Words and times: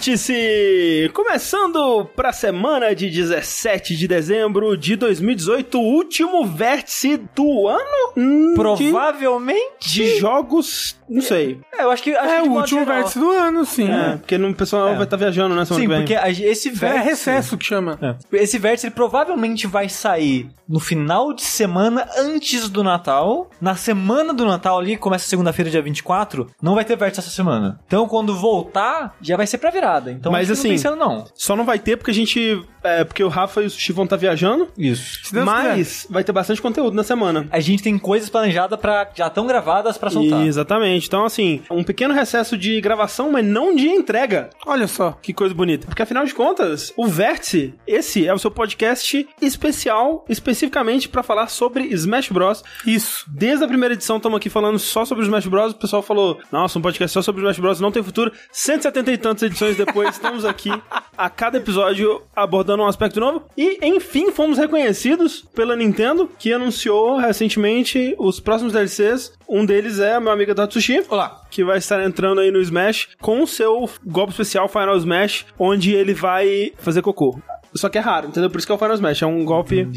Vértice! 0.00 1.10
Começando 1.12 2.06
pra 2.16 2.32
semana 2.32 2.94
de 2.94 3.10
17 3.10 3.94
de 3.94 4.08
dezembro 4.08 4.74
de 4.74 4.96
2018, 4.96 5.78
o 5.78 5.82
último 5.82 6.46
vértice 6.46 7.18
do 7.36 7.68
ano 7.68 8.12
Hum, 8.16 8.48
de, 8.50 8.54
Provavelmente. 8.56 9.88
de 9.92 10.18
jogos, 10.18 10.96
não 11.06 11.20
sei. 11.20 11.60
É, 11.80 11.84
eu 11.84 11.90
acho 11.90 12.02
que. 12.02 12.14
Acho 12.14 12.26
que 12.28 12.32
É 12.34 12.42
de 12.42 12.48
o 12.48 12.52
último 12.52 12.80
geral. 12.80 12.96
vértice 12.96 13.18
do 13.18 13.30
ano, 13.30 13.64
sim. 13.64 13.90
É, 13.90 14.16
porque 14.16 14.38
no, 14.38 14.48
o 14.50 14.54
pessoal 14.54 14.94
vai 14.94 15.04
estar 15.04 15.16
viajando, 15.16 15.54
né, 15.54 15.64
semana 15.64 15.82
Sim, 15.82 15.88
que 15.88 15.94
vem. 15.94 15.98
porque 16.00 16.14
a- 16.14 16.30
esse 16.30 16.68
É 16.68 16.72
vértice. 16.72 17.04
recesso 17.04 17.56
que 17.58 17.64
chama. 17.66 17.98
Esse 18.32 18.58
vértice 18.58 18.86
ele 18.86 18.94
provavelmente 18.94 19.66
vai 19.66 19.88
sair 19.88 20.48
no 20.68 20.78
final 20.80 21.32
de 21.32 21.42
semana 21.42 22.06
antes 22.18 22.68
do 22.68 22.82
Natal. 22.84 23.50
Na 23.60 23.74
semana 23.74 24.32
do 24.32 24.44
Natal 24.46 24.78
ali, 24.78 24.96
começa 24.96 25.28
segunda-feira, 25.28 25.70
dia 25.70 25.82
24, 25.82 26.46
não 26.62 26.74
vai 26.74 26.84
ter 26.84 26.96
vértice 26.96 27.20
essa 27.20 27.30
semana. 27.30 27.80
Então 27.86 28.06
quando 28.08 28.34
voltar, 28.36 29.14
já 29.20 29.36
vai 29.36 29.46
ser 29.46 29.58
pra 29.58 29.70
virada. 29.70 30.10
Então 30.12 30.30
Mas, 30.32 30.46
que 30.46 30.52
assim, 30.52 30.70
não 30.72 30.78
cena, 30.78 30.96
não. 30.96 31.24
Só 31.34 31.54
não 31.56 31.64
vai 31.64 31.78
ter 31.78 31.96
porque 31.96 32.10
a 32.10 32.14
gente. 32.14 32.62
É, 32.82 33.04
porque 33.04 33.22
o 33.22 33.28
Rafa 33.28 33.62
e 33.62 33.66
o 33.66 33.70
Sushi 33.70 33.92
vão 33.92 34.04
estar 34.04 34.16
viajando. 34.16 34.68
Isso. 34.78 35.26
Se 35.26 35.34
Deus 35.34 35.44
mas 35.44 36.06
vai 36.08 36.24
ter 36.24 36.32
bastante 36.32 36.62
conteúdo 36.62 36.94
na 36.94 37.02
semana. 37.02 37.46
A 37.50 37.60
gente 37.60 37.82
tem 37.82 37.98
coisas 37.98 38.30
planejadas 38.30 38.78
para 38.80 39.06
já 39.14 39.26
estão 39.26 39.46
gravadas 39.46 39.98
pra 39.98 40.08
soltar. 40.08 40.46
Exatamente. 40.46 41.06
Então, 41.06 41.24
assim, 41.26 41.60
um 41.70 41.84
pequeno 41.84 42.14
recesso 42.14 42.56
de 42.56 42.80
gravação, 42.80 43.30
mas 43.30 43.44
não 43.44 43.74
de 43.74 43.88
entrega. 43.88 44.50
Olha 44.66 44.86
só. 44.86 45.12
Que 45.22 45.32
coisa 45.32 45.54
bonita. 45.54 45.86
Porque 45.86 46.02
afinal 46.02 46.24
de 46.24 46.34
contas, 46.34 46.92
o 46.96 47.06
Vértice, 47.06 47.74
esse 47.86 48.26
é 48.26 48.34
o 48.34 48.38
seu 48.38 48.50
podcast 48.50 49.28
especial, 49.40 50.24
especificamente 50.28 51.08
pra 51.08 51.22
falar 51.22 51.48
sobre 51.48 51.84
Smash 51.84 52.28
Bros. 52.30 52.62
Isso. 52.86 53.24
Desde 53.28 53.64
a 53.64 53.68
primeira 53.68 53.94
edição 53.94 54.16
estamos 54.16 54.36
aqui 54.36 54.50
falando 54.50 54.78
só 54.78 55.04
sobre 55.04 55.24
Smash 55.24 55.46
Bros. 55.46 55.72
O 55.72 55.76
pessoal 55.76 56.02
falou: 56.02 56.40
Nossa, 56.50 56.78
um 56.78 56.82
podcast 56.82 57.12
só 57.12 57.22
sobre 57.22 57.42
Smash 57.42 57.58
Bros. 57.58 57.80
não 57.80 57.92
tem 57.92 58.02
futuro. 58.02 58.32
170 58.52 59.12
e 59.12 59.18
tantas 59.18 59.42
edições 59.44 59.76
depois, 59.76 60.10
estamos 60.10 60.44
aqui 60.44 60.70
a 61.16 61.30
cada 61.30 61.58
episódio 61.58 62.22
abordando 62.34 62.82
um 62.82 62.86
aspecto 62.86 63.20
novo. 63.20 63.44
E, 63.56 63.78
enfim, 63.82 64.30
fomos 64.30 64.58
reconhecidos 64.58 65.42
pela 65.54 65.76
Nintendo, 65.76 66.30
que 66.38 66.52
anunciou 66.52 67.16
recentemente 67.18 68.14
os 68.18 68.40
próximos 68.40 68.72
DLCs. 68.72 69.32
Um 69.48 69.64
deles 69.64 69.98
é 69.98 70.18
meu 70.18 70.32
amigo 70.32 70.54
Tatsushi. 70.54 71.04
Olá. 71.08 71.42
Que 71.50 71.59
vai 71.64 71.78
estar 71.78 72.02
entrando 72.02 72.40
aí 72.40 72.50
no 72.50 72.60
Smash 72.60 73.08
com 73.20 73.42
o 73.42 73.46
seu 73.46 73.88
golpe 74.04 74.32
especial 74.32 74.68
Final 74.68 74.96
Smash, 74.96 75.46
onde 75.58 75.94
ele 75.94 76.14
vai 76.14 76.72
fazer 76.78 77.02
cocô. 77.02 77.38
Só 77.74 77.88
que 77.88 77.98
é 77.98 78.00
raro, 78.00 78.28
entendeu? 78.28 78.50
Por 78.50 78.58
isso 78.58 78.66
que 78.66 78.72
é 78.72 78.74
o 78.74 78.78
Final 78.78 78.94
Smash. 78.94 79.22
É 79.22 79.26
um 79.26 79.44
golpe. 79.44 79.88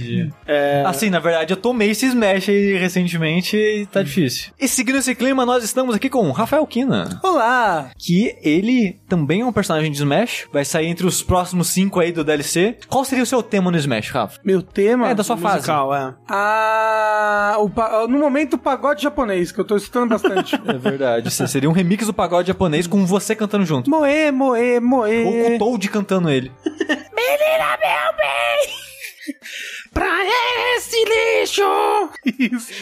É... 0.46 0.84
Assim, 0.86 1.10
na 1.10 1.20
verdade, 1.20 1.54
eu 1.54 1.58
tomei 1.58 1.90
esse 1.92 2.06
Smash 2.06 2.50
aí 2.50 2.78
recentemente 2.78 3.58
e 3.58 3.86
tá 3.88 4.04
difícil. 4.04 4.52
E 4.60 4.68
seguindo 4.68 4.98
esse 5.00 5.16
clima, 5.16 5.46
nós 5.46 5.64
estamos 5.64 5.96
aqui 5.96 6.10
com 6.10 6.28
o 6.28 6.32
Rafael 6.32 6.66
Kina. 6.68 7.20
Olá. 7.24 7.90
Que 7.98 8.36
ele 8.44 9.00
também 9.08 9.42
é 9.42 9.46
um 9.46 9.52
personagem 9.52 9.92
de 9.92 9.98
Smash. 9.98 10.48
Vai 10.54 10.64
sair 10.66 10.88
entre 10.88 11.06
os 11.08 11.24
próximos 11.24 11.68
cinco 11.70 12.00
aí 12.00 12.12
do 12.12 12.24
DLC. 12.24 12.78
Qual 12.88 13.04
seria 13.04 13.24
o 13.24 13.28
seu 13.28 13.42
tema 13.42 13.72
no 13.72 13.78
Smash, 13.78 14.10
Rafa? 14.12 14.40
Meu 14.44 14.62
tema. 14.62 15.10
É, 15.10 15.16
da 15.16 15.24
sua 15.24 15.38
fase. 15.38 15.56
musical, 15.58 15.94
é. 15.96 16.14
Ah, 16.30 17.56
o 17.60 17.70
pa- 17.70 18.06
no 18.08 18.20
momento 18.20 18.54
o 18.54 18.58
pagode 18.58 19.02
japonês, 19.04 19.52
que 19.52 19.60
eu 19.60 19.66
tô 19.66 19.76
escutando 19.76 20.10
bastante. 20.10 20.54
É 20.66 20.78
verdade. 20.78 21.28
Isso 21.28 21.46
seria 21.48 21.70
um 21.70 21.74
remix 21.74 22.08
do 22.08 22.14
pagode 22.14 22.48
japonês 22.48 22.88
com 22.88 23.06
você 23.06 23.36
cantando 23.36 23.66
junto. 23.66 23.90
moe, 23.90 24.32
moe, 24.32 24.80
moe. 24.80 25.24
Ou 25.26 25.32
com 25.50 25.56
o 25.56 25.60
Toad 25.60 25.90
cantando 25.90 26.30
ele. 26.30 26.52
Pra 29.94 30.26
esse 30.76 31.06
lixo! 31.06 32.10
Isso. 32.26 32.74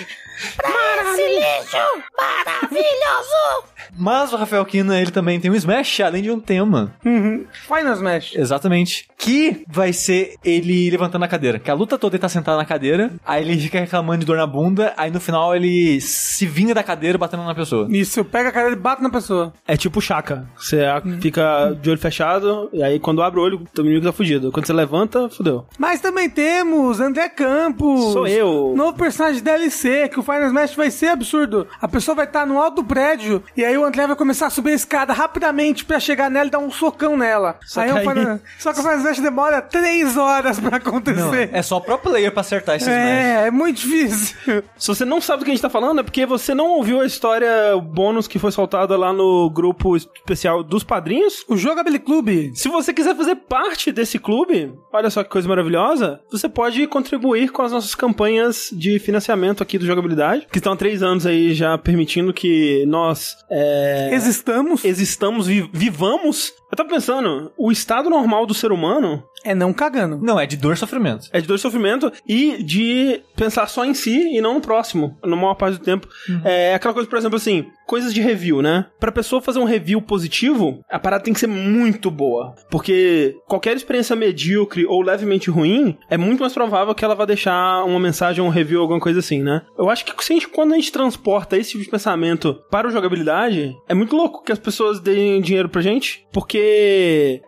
Mas 3.98 4.32
o 4.34 4.38
Rafael 4.38 4.66
Kina, 4.66 5.00
ele 5.00 5.12
também 5.12 5.40
tem 5.40 5.52
um 5.52 5.56
Smash, 5.56 6.00
além 6.02 6.24
de 6.24 6.32
um 6.32 6.40
tema. 6.40 6.94
Uhum. 7.06 7.46
Final 7.68 7.94
Smash. 7.94 8.36
Exatamente. 8.36 9.08
Que 9.18 9.64
vai 9.68 9.94
ser 9.94 10.36
ele 10.44 10.90
levantando 10.90 11.24
a 11.26 11.28
cadeira. 11.28 11.60
Que 11.60 11.70
a 11.70 11.74
luta 11.74 11.98
toda 11.98 12.16
ele 12.16 12.22
tá 12.22 12.30
sentado 12.30 12.58
na 12.58 12.66
cadeira, 12.66 13.12
aí 13.26 13.44
ele 13.44 13.60
fica 13.62 13.80
reclamando 13.80 14.20
de 14.20 14.26
dor 14.26 14.38
na 14.38 14.48
bunda, 14.48 14.94
aí 14.98 15.12
no 15.12 15.20
final 15.20 15.56
ele 15.56 16.00
se 16.02 16.46
vinga 16.46 16.74
da 16.74 16.84
cadeira 16.84 17.18
batendo 17.18 17.44
na 17.44 17.54
pessoa. 17.56 17.88
Isso, 17.90 18.24
pega 18.26 18.50
a 18.50 18.52
cara 18.52 18.72
e 18.72 18.76
bate 18.76 19.02
na 19.04 19.10
pessoa. 19.10 19.54
É 19.68 19.76
tipo 19.78 20.02
chaca. 20.02 20.48
Você 20.58 20.84
a- 20.84 21.02
fica 21.20 21.78
de 21.82 21.90
olho 21.90 22.00
fechado, 22.00 22.70
e 22.74 22.82
aí 22.82 23.00
quando 23.00 23.22
abre 23.22 23.40
o 23.40 23.44
olho, 23.44 23.62
o 23.78 23.82
inimigo 23.82 24.06
tá 24.06 24.12
fudido. 24.12 24.52
Quando 24.52 24.66
você 24.66 24.74
levanta, 24.74 25.30
fudeu. 25.30 25.66
Mas 25.78 26.00
também 26.02 26.30
temos 26.30 27.00
André 27.00 27.30
Campos. 27.30 28.14
Sou 28.14 28.28
eu. 28.28 28.74
Novo 28.76 28.98
personagem 28.98 29.44
DLC, 29.44 30.08
que 30.10 30.20
o 30.20 30.24
Final 30.24 30.48
Smash 30.48 30.76
vai 30.76 30.90
ser 30.90 31.08
absurdo. 31.08 31.68
A 31.82 31.88
pessoa 31.88 32.16
vai 32.16 32.26
estar 32.26 32.46
no 32.46 32.60
alto 32.60 32.78
do 32.82 32.84
prédio, 32.84 33.44
e 33.56 33.64
aí 33.64 33.78
o 33.82 33.86
André 33.86 34.08
vai 34.08 34.16
começar 34.16 34.48
a 34.48 34.50
subir 34.50 34.72
a 34.72 34.76
escada 34.76 35.14
rapidamente 35.14 35.84
pra 35.86 36.00
chegar 36.00 36.30
nela 36.30 36.48
e 36.48 36.52
dar 36.52 36.60
um 36.60 36.72
socão 36.72 37.18
nela. 37.18 37.58
Só 37.66 37.82
aí 37.82 37.88
que 37.88 37.94
o 37.94 37.98
aí- 37.98 38.08
Final... 38.08 38.40
Só 38.60 38.74
que 38.74 38.80
o 38.80 38.82
Final 38.84 38.98
Smash 38.98 39.20
demora 39.20 39.62
3 39.62 40.18
horas 40.18 40.60
pra 40.60 40.78
acontecer. 40.78 41.50
É 41.52 41.62
só 41.62 41.80
pro 41.80 41.98
player 41.98 42.32
pra 42.32 42.42
acertar 42.42 42.76
esses 42.76 42.88
Smash. 42.88 43.02
É, 43.02 43.48
é 43.48 43.52
muito 43.52 43.78
difícil. 43.78 44.38
Se 44.78 44.88
você 44.88 45.06
não 45.06 45.20
sabe 45.22 45.40
do 45.40 45.46
que 45.46 45.52
a 45.52 45.54
gente 45.54 45.62
tá 45.62 45.70
falando, 45.70 46.00
é 46.00 46.04
porque 46.04 46.26
você 46.26 46.54
não 46.54 46.68
ouviu 46.68 47.02
a 47.02 47.06
história 47.06 47.50
bônus 47.78 48.28
que 48.28 48.40
foi 48.40 48.52
soltada 48.52 48.98
lá 48.98 49.12
no 49.14 49.50
grupo 49.50 49.96
especial 49.96 50.64
dos 50.64 50.84
padrinhos. 50.84 51.44
O 51.48 51.58
Jogability 51.58 52.04
Clube. 52.04 52.52
Se 52.56 52.70
você 52.70 52.94
quiser 52.94 53.16
fazer 53.16 53.36
parte 53.36 53.92
desse 53.92 54.18
clube, 54.20 54.74
olha 54.92 55.10
só 55.10 55.24
que 55.24 55.30
coisa 55.30 55.48
maravilhosa, 55.48 56.20
você 56.32 56.48
pode 56.50 56.86
contribuir 56.88 57.50
com 57.52 57.62
as 57.62 57.72
nossas 57.72 57.96
campanhas 57.96 58.70
de 58.72 59.00
financiamento 59.00 59.62
aqui 59.64 59.78
do 59.78 59.86
Jogabilidade, 59.86 60.48
que 60.52 60.58
estão 60.58 60.74
há 60.74 60.76
três 60.76 61.02
anos 61.04 61.26
aí 61.26 61.54
já 61.54 61.78
permitindo 61.78 62.34
que 62.34 62.86
nós 62.88 63.36
é, 63.50 63.71
Existamos. 64.14 64.84
existamos, 64.86 65.48
vi- 65.48 65.70
vivamos. 65.74 66.54
Eu 66.72 66.78
tava 66.78 66.90
pensando, 66.90 67.52
o 67.58 67.72
estado 67.72 68.10
normal 68.10 68.46
do 68.46 68.54
ser 68.54 68.72
humano 68.72 69.24
É 69.44 69.54
não 69.56 69.74
cagando. 69.74 70.20
Não, 70.22 70.40
é 70.40 70.46
de 70.46 70.56
dor 70.56 70.74
e 70.74 70.78
sofrimento. 70.78 71.28
é 71.34 71.42
de 71.42 71.48
dor 71.48 71.56
e 71.56 71.60
sofrimento 71.60 72.12
e 72.28 72.64
de 72.64 73.22
pensar 73.36 73.68
só 73.68 73.84
em 73.84 73.94
si 73.94 74.36
e 74.38 74.40
não 74.40 74.54
no 74.56 74.62
próximo, 74.62 75.18
na 75.24 75.36
maior 75.36 75.56
parte 75.56 75.78
do 75.80 75.84
tempo. 75.84 76.08
É 76.46 76.74
aquela 76.76 76.94
coisa, 76.94 77.10
por 77.10 77.18
exemplo, 77.18 77.38
assim, 77.38 77.66
coisas 77.88 78.14
de 78.14 78.22
review, 78.22 78.62
né? 78.62 78.86
Pra 79.00 79.12
pessoa 79.12 79.42
fazer 79.42 79.60
um 79.60 79.64
review 79.66 80.02
positivo, 80.02 80.80
a 80.90 81.00
parada 81.00 81.24
tem 81.24 81.34
que 81.34 81.40
ser 81.40 81.48
muito 81.48 82.10
boa. 82.12 82.54
Porque 82.70 83.36
qualquer 83.48 83.76
experiência 83.76 84.16
medíocre 84.16 84.86
ou 84.86 85.02
levemente 85.02 85.50
ruim, 85.50 85.98
é 86.10 86.18
muito 86.18 86.40
mais 86.42 86.54
provável 86.54 86.94
que 86.96 87.04
ela 87.04 87.16
vá 87.16 87.26
deixar 87.26 87.84
uma 87.84 88.00
mensagem, 88.00 88.44
um 88.44 88.50
review, 88.50 88.80
alguma 88.82 89.00
coisa 89.00 89.20
assim, 89.20 89.42
né? 89.42 89.62
Eu 89.78 89.90
acho 89.90 90.06
que 90.06 90.24
se 90.24 90.32
a 90.32 90.36
gente- 90.36 90.48
quando 90.48 90.74
a 90.74 90.76
gente 90.76 90.92
transporta 90.92 91.58
esse 91.58 91.72
tipo 91.72 91.84
de 91.84 91.90
pensamento 91.90 92.62
para 92.70 92.88
o 92.88 92.92
jogabilidade, 92.92 93.76
é 93.90 93.94
muito 93.96 94.16
louco 94.16 94.44
que 94.44 94.52
as 94.52 94.60
pessoas 94.60 95.00
deem 95.00 95.42
dinheiro 95.42 95.68
pra 95.68 95.82
gente, 95.82 96.26
porque 96.32 96.61